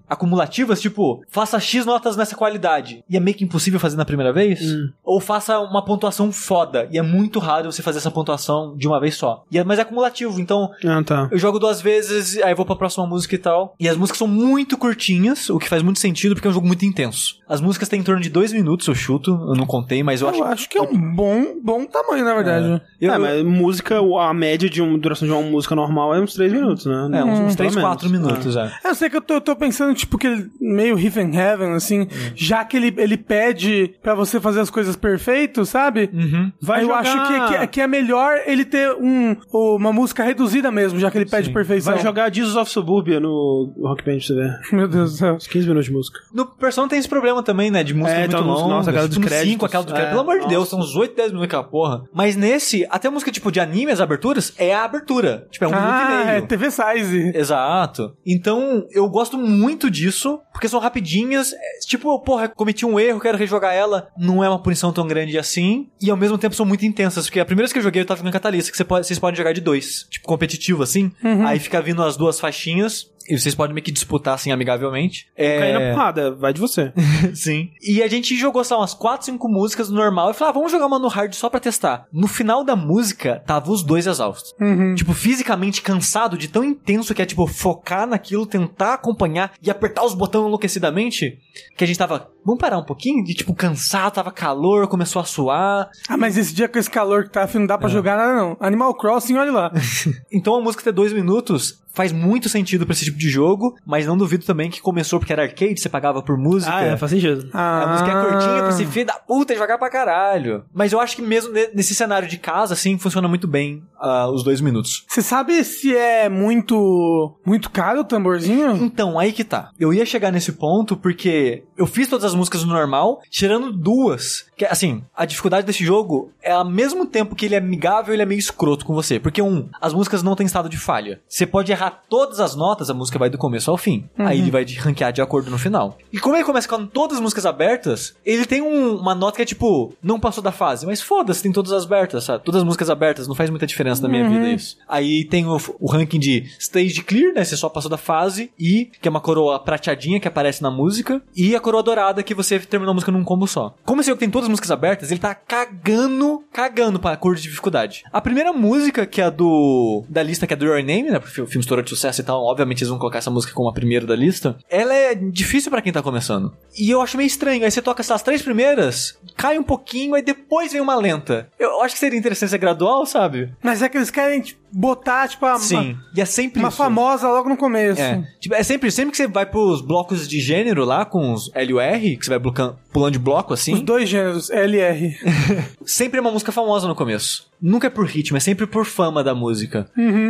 acumulativas, 0.07 0.79
tipo, 0.79 1.23
faça 1.29 1.59
X 1.59 1.85
notas 1.85 2.15
nessa 2.15 2.35
qualidade, 2.35 3.03
e 3.09 3.17
é 3.17 3.19
meio 3.19 3.35
que 3.35 3.43
impossível 3.43 3.79
fazer 3.79 3.97
na 3.97 4.05
primeira 4.05 4.31
vez. 4.31 4.59
Ou 5.03 5.19
faça 5.19 5.59
uma 5.59 5.83
pontuação 5.83 6.31
foda, 6.31 6.87
e 6.91 6.97
é 6.97 7.01
muito 7.01 7.39
raro 7.39 7.71
você 7.71 7.81
fazer 7.81 7.97
essa 7.97 8.11
pontuação 8.11 8.75
de 8.77 8.87
uma 8.87 8.99
vez 8.99 9.10
só. 9.11 9.43
E 9.51 9.57
é, 9.57 9.63
mas 9.63 9.79
é 9.79 9.81
acumulativo, 9.83 10.39
então 10.39 10.69
Ah, 10.85 11.03
tá. 11.03 11.29
eu 11.31 11.37
jogo 11.37 11.59
duas 11.59 11.81
vezes, 11.81 12.37
aí 12.41 12.53
vou 12.53 12.65
pra 12.65 12.75
próxima 12.75 13.05
música 13.05 13.35
e 13.35 13.37
tal. 13.37 13.75
E 13.79 13.87
as 13.87 13.97
músicas 13.97 14.17
são 14.19 14.27
muito 14.27 14.77
curtinhas, 14.77 15.49
o 15.49 15.57
que 15.59 15.67
faz 15.69 15.81
muito 15.83 15.99
sentido, 15.99 16.35
porque 16.35 16.47
é 16.47 16.51
um 16.51 16.53
jogo 16.53 16.67
muito 16.67 16.85
intenso. 16.85 17.35
As 17.47 17.59
músicas 17.61 17.89
têm 17.89 17.99
em 17.99 18.03
torno 18.03 18.21
de 18.21 18.29
dois 18.29 18.53
minutos, 18.53 18.87
eu 18.87 18.95
chuto, 18.95 19.31
eu 19.31 19.55
não 19.55 19.65
contei, 19.65 20.01
mas 20.03 20.21
eu 20.21 20.29
acho 20.29 20.39
Eu 20.39 20.45
acho 20.45 20.69
que 20.69 20.77
é 20.77 20.81
um 20.81 21.13
bom, 21.15 21.59
bom 21.61 21.85
tamanho, 21.85 22.23
na 22.25 22.33
verdade. 22.33 22.81
eu- 22.99 23.13
é, 23.13 23.17
mas 23.17 23.43
música, 23.43 23.97
a 23.99 24.33
média 24.33 24.69
de 24.69 24.81
uma 24.81 24.97
duração 24.97 25.27
de 25.27 25.33
uma 25.33 25.41
música 25.41 25.75
normal 25.75 26.15
é 26.15 26.19
uns 26.19 26.33
3 26.33 26.51
minutos, 26.51 26.85
né? 26.85 27.09
É, 27.13 27.23
uns, 27.23 27.39
uns 27.39 27.55
Pelo 27.55 27.69
3, 27.69 27.75
menos. 27.75 27.89
4 27.89 28.09
minutos, 28.09 28.55
é. 28.55 28.71
Eu 28.85 28.95
sei 28.95 29.09
que 29.09 29.17
eu 29.17 29.21
tô, 29.21 29.35
eu 29.35 29.41
tô 29.41 29.55
pensando, 29.55 29.93
tipo, 29.93 30.17
que 30.17 30.27
ele 30.27 30.49
meio 30.59 30.97
Heaven 30.97 31.35
Heaven, 31.35 31.73
assim, 31.73 32.07
já 32.35 32.63
que 32.63 32.77
ele, 32.77 32.93
ele 32.97 33.17
pede 33.17 33.93
pra 34.01 34.13
você 34.15 34.39
fazer 34.39 34.59
as 34.61 34.69
coisas 34.69 34.95
perfeitas, 34.95 35.69
sabe? 35.69 36.09
Uhum. 36.13 36.51
Vai 36.61 36.79
eu 36.81 36.85
jogar- 36.87 36.99
acho 36.99 37.27
que, 37.27 37.57
que, 37.59 37.67
que 37.67 37.81
é 37.81 37.87
melhor 37.87 38.39
ele 38.45 38.63
ter 38.65 38.91
um, 39.01 39.35
uma 39.75 39.91
música 39.91 40.23
reduzida 40.23 40.71
mesmo, 40.71 40.99
já 40.99 41.09
que 41.11 41.17
ele 41.17 41.25
pede 41.29 41.47
Sim. 41.47 41.53
perfeição. 41.53 41.93
Vai 41.93 42.01
jogar 42.03 42.33
Jesus 42.33 42.55
of 42.55 42.69
Suburbia 42.71 43.19
no 43.19 43.73
Rock 43.81 44.03
Band 44.03 44.17
pra 44.17 44.21
você 44.27 44.33
ver. 44.35 44.59
Meu 44.71 44.87
Deus 44.87 45.11
do 45.13 45.17
céu. 45.17 45.35
Uns 45.35 45.47
15 45.47 45.67
minutos 45.67 45.85
de 45.85 45.91
música. 45.93 46.19
No 46.33 46.45
Persona 46.45 46.87
tem 46.87 46.99
esse 46.99 47.09
problema 47.09 47.41
também, 47.43 47.71
né? 47.71 47.83
De 47.83 47.93
música 47.93 48.15
É, 48.15 48.19
muito 48.21 48.35
então, 48.35 48.45
longa. 48.47 48.67
nossa, 48.75 48.89
aquela 48.91 49.07
dos 49.07 49.15
tipo, 49.17 49.27
créditos. 49.27 49.51
cinco, 49.51 49.65
aquela 49.65 49.83
do 49.83 49.91
crédito. 49.93 50.07
É, 50.07 50.09
Pelo 50.11 50.21
amor 50.21 50.39
de. 50.41 50.47
Deus, 50.47 50.69
são 50.69 50.79
uns 50.79 50.95
8, 50.95 51.15
10 51.15 51.29
minutos 51.29 51.45
aquela 51.45 51.63
porra. 51.63 52.03
Mas 52.13 52.35
nesse, 52.35 52.85
até 52.89 53.07
a 53.07 53.11
música 53.11 53.31
tipo 53.31 53.51
de 53.51 53.59
anime, 53.59 53.91
as 53.91 53.99
aberturas, 54.01 54.53
é 54.57 54.73
a 54.73 54.83
abertura. 54.83 55.47
Tipo, 55.49 55.65
é 55.65 55.67
um 55.67 55.71
minuto 55.71 55.87
e 55.87 55.91
Ah, 55.91 56.23
meio. 56.25 56.37
é 56.37 56.41
TV 56.41 56.69
Size. 56.71 57.31
Exato. 57.35 58.15
Então, 58.25 58.85
eu 58.91 59.07
gosto 59.09 59.37
muito 59.37 59.89
disso, 59.89 60.39
porque 60.51 60.67
são 60.67 60.79
rapidinhas. 60.79 61.53
É, 61.53 61.57
Tipo, 61.87 62.17
porra, 62.19 62.47
cometi 62.47 62.85
um 62.85 62.99
erro, 62.99 63.19
quero 63.19 63.37
rejogar 63.37 63.73
ela. 63.73 64.07
Não 64.17 64.43
é 64.43 64.47
uma 64.47 64.61
punição 64.61 64.93
tão 64.93 65.05
grande 65.07 65.37
assim. 65.37 65.87
E 66.01 66.09
ao 66.09 66.15
mesmo 66.15 66.37
tempo 66.37 66.55
são 66.55 66.65
muito 66.65 66.85
intensas, 66.85 67.25
porque 67.25 67.39
a 67.39 67.45
primeira 67.45 67.65
vez 67.65 67.73
que 67.73 67.79
eu 67.79 67.83
joguei 67.83 68.01
eu 68.01 68.05
tava 68.05 68.19
jogando 68.19 68.33
Catalyst, 68.33 68.71
que 68.71 68.77
você 68.77 68.83
pode- 68.91 69.07
vocês 69.07 69.19
podem 69.19 69.37
jogar 69.37 69.53
de 69.53 69.61
dois. 69.61 70.05
Tipo, 70.09 70.27
competitivo 70.27 70.83
assim. 70.83 71.11
Aí 71.45 71.57
fica 71.59 71.81
vindo 71.81 72.03
as 72.03 72.17
duas 72.17 72.39
faixinhas. 72.39 73.09
E 73.29 73.39
vocês 73.39 73.53
podem 73.53 73.73
meio 73.73 73.83
que 73.85 73.91
disputar 73.91 74.33
assim 74.33 74.51
amigavelmente. 74.51 75.27
É... 75.37 75.59
Cair 75.59 75.73
na 75.73 75.91
porrada, 75.91 76.31
vai 76.35 76.51
de 76.51 76.59
você. 76.59 76.91
Sim. 77.35 77.69
E 77.81 78.01
a 78.01 78.07
gente 78.07 78.35
jogou, 78.35 78.63
sei 78.63 78.75
lá, 78.75 78.81
umas 78.81 78.95
4, 78.95 79.27
5 79.27 79.47
músicas 79.47 79.89
no 79.89 79.95
normal 79.95 80.31
e 80.31 80.33
falou, 80.33 80.49
ah, 80.49 80.53
vamos 80.53 80.71
jogar 80.71 80.87
uma 80.87 80.97
no 80.97 81.07
hard 81.07 81.31
só 81.33 81.47
pra 81.47 81.59
testar. 81.59 82.07
No 82.11 82.27
final 82.27 82.63
da 82.63 82.75
música, 82.75 83.41
tava 83.45 83.71
os 83.71 83.83
dois 83.83 84.07
exaustos. 84.07 84.53
Uhum. 84.59 84.95
Tipo, 84.95 85.13
fisicamente 85.13 85.83
cansado 85.83 86.35
de 86.35 86.47
tão 86.47 86.63
intenso 86.63 87.13
que 87.13 87.21
é, 87.21 87.25
tipo, 87.25 87.45
focar 87.45 88.07
naquilo, 88.07 88.45
tentar 88.45 88.95
acompanhar 88.95 89.53
e 89.61 89.69
apertar 89.69 90.03
os 90.03 90.15
botões 90.15 90.47
enlouquecidamente, 90.47 91.37
que 91.77 91.83
a 91.83 91.87
gente 91.87 91.99
tava, 91.99 92.27
vamos 92.45 92.59
parar 92.59 92.77
um 92.77 92.83
pouquinho? 92.83 93.23
De, 93.23 93.33
tipo, 93.33 93.53
cansado, 93.53 94.13
tava 94.13 94.31
calor, 94.31 94.87
começou 94.87 95.21
a 95.21 95.25
suar. 95.25 95.89
Ah, 96.09 96.17
mas 96.17 96.37
esse 96.37 96.53
dia 96.53 96.67
com 96.67 96.79
esse 96.79 96.89
calor 96.89 97.23
que 97.25 97.29
tá, 97.31 97.47
não 97.55 97.65
dá 97.67 97.77
pra 97.77 97.87
É. 97.89 97.91
jogar 97.91 98.17
nada 98.17 98.33
não. 98.35 98.57
Animal 98.59 98.93
Crossing, 98.95 99.35
olha 99.37 99.51
lá. 99.51 99.71
Então 100.31 100.55
a 100.55 100.61
música 100.61 100.83
ter 100.83 100.91
dois 100.91 101.13
minutos 101.13 101.79
faz 101.93 102.11
muito 102.11 102.47
sentido 102.49 102.85
pra 102.85 102.93
esse 102.93 103.05
tipo 103.05 103.17
de 103.17 103.29
jogo, 103.29 103.75
mas 103.85 104.05
não 104.05 104.17
duvido 104.17 104.45
também 104.45 104.69
que 104.69 104.81
começou 104.81 105.19
porque 105.19 105.33
era 105.33 105.43
arcade, 105.43 105.79
você 105.81 105.89
pagava 105.89 106.21
por 106.21 106.37
música. 106.37 106.73
Ah, 106.75 106.83
é, 106.83 106.97
faz 106.97 107.11
sentido. 107.11 107.49
Ah, 107.53 107.83
A 107.83 107.87
música 107.91 108.09
é 108.11 108.21
curtinha 108.29 108.57
pra 108.63 108.71
ser 108.71 108.87
filho 108.87 109.05
da 109.05 109.13
puta 109.13 109.53
e 109.53 109.57
jogar 109.57 109.77
pra 109.77 109.89
caralho. 109.89 110.63
Mas 110.73 110.91
eu 110.93 110.99
acho 110.99 111.15
que 111.15 111.21
mesmo 111.21 111.51
ne- 111.53 111.69
nesse 111.73 111.93
cenário 111.95 112.27
de 112.27 112.37
casa, 112.37 112.73
assim, 112.73 112.97
funciona 112.97 113.27
muito 113.27 113.47
bem 113.47 113.83
ah, 113.99 114.29
os 114.29 114.43
dois 114.43 114.61
minutos. 114.61 115.05
Você 115.07 115.21
sabe 115.21 115.63
se 115.63 115.95
é 115.95 116.29
muito 116.29 117.35
muito 117.45 117.69
caro 117.69 118.01
o 118.01 118.03
tamborzinho? 118.03 118.75
Então, 118.83 119.17
aí 119.19 119.31
que 119.31 119.43
tá. 119.43 119.69
Eu 119.79 119.93
ia 119.93 120.05
chegar 120.05 120.31
nesse 120.31 120.51
ponto 120.53 120.95
porque 120.97 121.63
eu 121.77 121.85
fiz 121.85 122.07
todas 122.07 122.25
as 122.25 122.35
músicas 122.35 122.63
no 122.63 122.73
normal, 122.73 123.21
tirando 123.29 123.71
duas. 123.71 124.45
Que, 124.57 124.65
assim, 124.65 125.03
a 125.15 125.25
dificuldade 125.25 125.65
desse 125.65 125.83
jogo 125.83 126.31
é 126.41 126.51
ao 126.51 126.69
mesmo 126.69 127.05
tempo 127.05 127.35
que 127.35 127.45
ele 127.45 127.55
é 127.55 127.57
amigável, 127.57 128.13
ele 128.13 128.21
é 128.23 128.25
meio 128.25 128.39
escroto 128.39 128.85
com 128.85 128.93
você. 128.93 129.19
Porque, 129.19 129.41
um, 129.41 129.67
as 129.81 129.93
músicas 129.93 130.21
não 130.23 130.35
têm 130.35 130.45
estado 130.45 130.69
de 130.69 130.77
falha. 130.77 131.19
Você 131.27 131.45
pode 131.45 131.71
errar 131.71 131.80
todas 131.89 132.39
as 132.39 132.55
notas, 132.55 132.89
a 132.89 132.93
música 132.93 133.17
vai 133.17 133.29
do 133.29 133.37
começo 133.37 133.71
ao 133.71 133.77
fim. 133.77 134.09
Aí 134.17 134.39
ele 134.39 134.51
vai 134.51 134.63
ranquear 134.77 135.11
de 135.13 135.21
acordo 135.21 135.49
no 135.49 135.57
final. 135.57 135.97
E 136.11 136.19
como 136.19 136.35
ele 136.35 136.43
começa 136.43 136.67
com 136.67 136.85
todas 136.85 137.17
as 137.17 137.21
músicas 137.21 137.45
abertas, 137.45 138.15
ele 138.25 138.45
tem 138.45 138.61
um- 138.61 138.95
uma 138.97 139.15
nota 139.15 139.37
que 139.37 139.41
é 139.41 139.45
tipo, 139.45 139.93
não 140.03 140.19
passou 140.19 140.43
da 140.43 140.51
fase. 140.51 140.85
Mas 140.85 141.01
foda-se, 141.01 141.41
tem 141.41 141.51
todas 141.51 141.71
as 141.71 141.85
abertas, 141.85 142.23
sabe? 142.25 142.43
Todas 142.43 142.59
as 142.61 142.65
músicas 142.65 142.89
abertas, 142.89 143.27
não 143.27 143.35
faz 143.35 143.49
muita 143.49 143.65
diferença 143.65 144.01
na 144.01 144.09
minha 144.09 144.27
vida 144.29 144.49
isso. 144.55 144.77
Aí 144.87 145.23
tem 145.25 145.45
o, 145.47 145.57
o 145.79 145.89
ranking 145.89 146.19
de 146.19 146.43
stage 146.59 147.01
clear, 147.03 147.33
né? 147.33 147.43
Você 147.43 147.55
só 147.57 147.69
passou 147.69 147.89
da 147.89 147.97
fase. 147.97 148.51
E, 148.59 148.89
que 149.01 149.07
é 149.07 149.11
uma 149.11 149.21
coroa 149.21 149.59
prateadinha 149.59 150.19
que 150.19 150.27
aparece 150.27 150.61
na 150.61 150.69
música. 150.69 151.21
E 151.35 151.55
a 151.55 151.59
coroa 151.59 151.81
dourada 151.83 152.21
que 152.23 152.33
você 152.35 152.59
terminou 152.59 152.91
a 152.91 152.93
música 152.93 153.11
num 153.11 153.23
combo 153.23 153.47
só. 153.47 153.73
Como 153.85 154.01
esse 154.01 154.09
jogo 154.09 154.19
tem 154.19 154.29
todas 154.29 154.45
as 154.45 154.49
músicas 154.49 154.71
abertas, 154.71 155.11
ele 155.11 155.19
tá 155.19 155.33
cagando, 155.35 156.43
cagando 156.51 156.99
pra 156.99 157.15
cor 157.17 157.35
de 157.35 157.41
dificuldade. 157.43 158.03
A 158.11 158.21
primeira 158.21 158.51
música, 158.53 159.05
que 159.05 159.21
é 159.21 159.25
a 159.25 159.29
do. 159.29 160.03
da 160.09 160.21
lista, 160.21 160.45
que 160.45 160.53
é 160.53 160.55
do 160.55 160.65
Your 160.65 160.77
Name, 160.83 161.03
né? 161.11 161.19
Porque 161.19 161.41
o 161.41 161.47
filme 161.47 161.61
de 161.79 161.89
sucesso 161.89 162.19
e 162.19 162.23
tal. 162.23 162.43
Obviamente 162.43 162.79
eles 162.81 162.89
vão 162.89 162.99
colocar 162.99 163.19
essa 163.19 163.31
música 163.31 163.53
como 163.53 163.69
a 163.69 163.73
primeira 163.73 164.05
da 164.05 164.15
lista. 164.15 164.57
Ela 164.69 164.93
é 164.93 165.15
difícil 165.15 165.71
pra 165.71 165.81
quem 165.81 165.93
tá 165.93 166.01
começando. 166.01 166.53
E 166.77 166.89
eu 166.89 167.01
acho 167.01 167.17
meio 167.17 167.27
estranho. 167.27 167.63
Aí 167.63 167.71
você 167.71 167.81
toca 167.81 168.01
essas 168.01 168.21
três 168.21 168.41
primeiras, 168.41 169.17
cai 169.37 169.57
um 169.57 169.63
pouquinho, 169.63 170.15
aí 170.15 170.21
depois 170.21 170.71
vem 170.71 170.81
uma 170.81 170.95
lenta. 170.95 171.47
Eu 171.59 171.81
acho 171.81 171.93
que 171.95 171.99
seria 171.99 172.19
interessante 172.19 172.49
ser 172.49 172.57
gradual, 172.57 173.05
sabe? 173.05 173.53
Mas 173.61 173.81
é 173.81 173.89
que 173.89 173.97
eles 173.97 174.09
querem 174.09 174.41
tipo, 174.41 174.60
botar, 174.71 175.27
tipo, 175.27 175.45
a, 175.45 175.57
Sim. 175.57 175.97
E 176.15 176.21
é 176.21 176.25
sempre 176.25 176.59
uma 176.59 176.69
isso. 176.69 176.77
famosa 176.77 177.27
logo 177.27 177.49
no 177.49 177.57
começo. 177.57 178.01
É. 178.01 178.23
Tipo, 178.39 178.55
é 178.55 178.63
sempre, 178.63 178.89
sempre 178.91 179.11
que 179.11 179.17
você 179.17 179.27
vai 179.27 179.45
pros 179.45 179.81
blocos 179.81 180.27
de 180.27 180.39
gênero 180.39 180.85
lá, 180.85 181.05
com 181.05 181.33
os 181.33 181.51
L 181.53 181.71
e 181.71 181.73
o 181.73 181.79
R, 181.79 182.17
que 182.17 182.23
você 182.25 182.29
vai 182.29 182.39
blocan- 182.39 182.75
pulando 182.91 183.13
de 183.13 183.19
bloco 183.19 183.53
assim, 183.53 183.73
Os 183.73 183.81
dois 183.81 184.07
gêneros, 184.09 184.49
LR. 184.49 185.15
sempre 185.85 186.17
é 186.19 186.21
uma 186.21 186.31
música 186.31 186.51
famosa 186.51 186.87
no 186.87 186.95
começo. 186.95 187.47
Nunca 187.61 187.87
é 187.87 187.89
por 187.89 188.05
ritmo, 188.05 188.37
é 188.37 188.39
sempre 188.39 188.65
por 188.65 188.85
fama 188.85 189.23
da 189.23 189.35
música. 189.35 189.89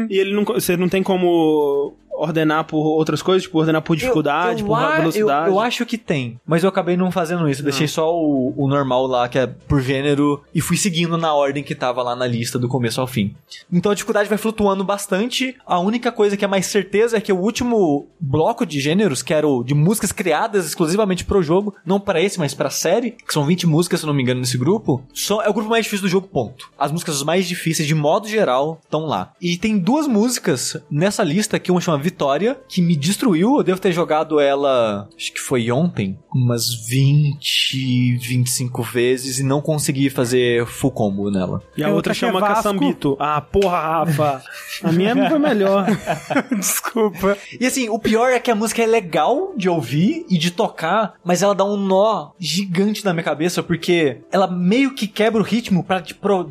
E 0.10 0.18
ele 0.18 0.34
não, 0.36 0.44
você 0.44 0.76
não 0.76 0.90
tem 0.90 1.02
como 1.04 1.94
ordenar 2.22 2.66
por 2.66 2.78
outras 2.86 3.22
coisas, 3.22 3.44
tipo, 3.44 3.58
ordenar 3.60 3.82
por 3.82 3.96
dificuldade, 3.96 4.62
eu, 4.62 4.68
por 4.68 4.76
a- 4.76 4.98
velocidade. 4.98 5.48
Eu, 5.48 5.54
eu 5.54 5.60
acho 5.60 5.86
que 5.86 5.98
tem, 5.98 6.40
mas 6.46 6.64
eu 6.64 6.70
acabei 6.70 6.96
não 6.96 7.12
fazendo 7.12 7.50
isso. 7.50 7.64
Deixei 7.64 7.88
só 7.88 8.14
o, 8.16 8.54
o 8.56 8.68
normal 8.68 9.08
lá, 9.08 9.28
que 9.28 9.38
é 9.40 9.48
por 9.48 9.82
gênero, 9.82 10.42
e 10.54 10.62
fui 10.62 10.78
seguindo 10.78 11.18
na 11.18 11.34
ordem 11.34 11.64
que 11.64 11.76
tava 11.76 12.02
lá 12.04 12.16
na 12.16 12.28
lista 12.28 12.60
do 12.60 12.68
começo 12.68 13.00
ao 13.02 13.08
fim. 13.08 13.36
Então 13.72 13.92
a 13.92 13.96
dificuldade 13.96 14.30
vai 14.30 14.38
flutuando 14.38 14.84
bastante. 14.84 15.56
A 15.66 15.80
única 15.80 16.12
coisa 16.12 16.38
que 16.38 16.46
é 16.46 16.48
mais 16.48 16.66
certeza 16.66 17.18
é 17.18 17.22
que 17.22 17.32
o 17.34 17.38
último 17.40 18.08
bloco 18.20 18.66
de 18.66 18.80
gêneros, 18.80 19.22
que 19.22 19.34
era 19.34 19.48
o 19.48 19.64
de 19.64 19.74
músicas 19.74 20.12
criadas 20.12 20.66
exclusivamente 20.66 21.26
pro 21.26 21.42
jogo, 21.44 21.74
não 21.86 22.00
para 22.00 22.22
esse, 22.22 22.40
mas 22.40 22.54
pra 22.54 22.70
série, 22.70 23.12
que 23.12 23.34
são 23.34 23.46
20 23.46 23.68
músicas, 23.68 24.00
se 24.02 24.06
não 24.06 24.14
me 24.14 24.22
engano, 24.22 24.40
nesse 24.42 24.58
grupo, 24.58 25.02
só 25.14 25.42
é 25.42 25.50
o 25.50 25.54
grupo 25.54 25.70
mais 25.70 25.86
difícil 25.86 26.06
do 26.08 26.10
jogo, 26.12 26.28
ponto. 26.28 26.70
As 26.78 26.92
músicas 26.92 27.22
mais 27.24 27.48
difíceis, 27.48 27.88
de 27.88 27.96
modo 27.96 28.28
geral, 28.28 28.80
estão 28.84 29.06
lá. 29.06 29.32
E 29.42 29.58
tem 29.58 29.78
duas 29.78 30.08
músicas 30.08 30.78
nessa 30.90 31.24
lista, 31.24 31.60
que 31.60 31.72
uma 31.72 31.82
chama 31.82 31.98
Vitória, 32.12 32.60
que 32.68 32.82
me 32.82 32.96
destruiu. 32.96 33.58
Eu 33.58 33.64
devo 33.64 33.80
ter 33.80 33.92
jogado 33.92 34.40
ela, 34.40 35.08
acho 35.18 35.34
que 35.34 35.40
foi 35.40 35.72
ontem, 35.72 36.18
umas 36.34 36.74
20, 36.88 38.18
25 38.18 38.84
vezes 38.84 39.40
e 39.40 39.44
não 39.44 39.62
consegui 39.62 40.10
fazer 40.10 40.66
full 40.66 40.92
combo 40.92 41.32
nela. 41.32 41.64
E 41.76 41.84
a 41.84 41.90
outra 41.90 42.02
outra 42.02 42.12
é 42.12 42.16
chama 42.16 42.40
Vasco. 42.40 42.56
Caçambito. 42.56 43.18
Ah, 43.20 43.42
porra, 43.42 43.80
Rafa. 43.80 44.44
A 44.84 44.92
minha 44.92 45.30
foi 45.30 45.40
melhor. 45.40 45.86
Desculpa. 46.52 47.38
E 47.60 47.66
assim, 47.66 47.90
o 47.90 47.98
pior 47.98 48.32
é 48.32 48.40
que 48.40 48.52
a 48.52 48.56
música 48.56 48.82
é 48.82 48.86
legal 48.86 49.54
de 49.56 49.70
ouvir 49.70 50.26
e 50.30 50.38
de 50.38 50.52
tocar, 50.52 51.14
mas 51.24 51.42
ela 51.42 51.56
dá 51.56 51.64
um 51.64 51.78
nó 51.78 52.32
gigante 52.40 53.06
na 53.06 53.14
minha 53.14 53.24
cabeça, 53.24 53.64
porque 53.64 54.22
ela 54.32 54.48
meio 54.48 54.94
que 54.94 55.08
quebra 55.08 55.42
o 55.42 55.46
ritmo 55.46 55.84
pra 55.84 56.04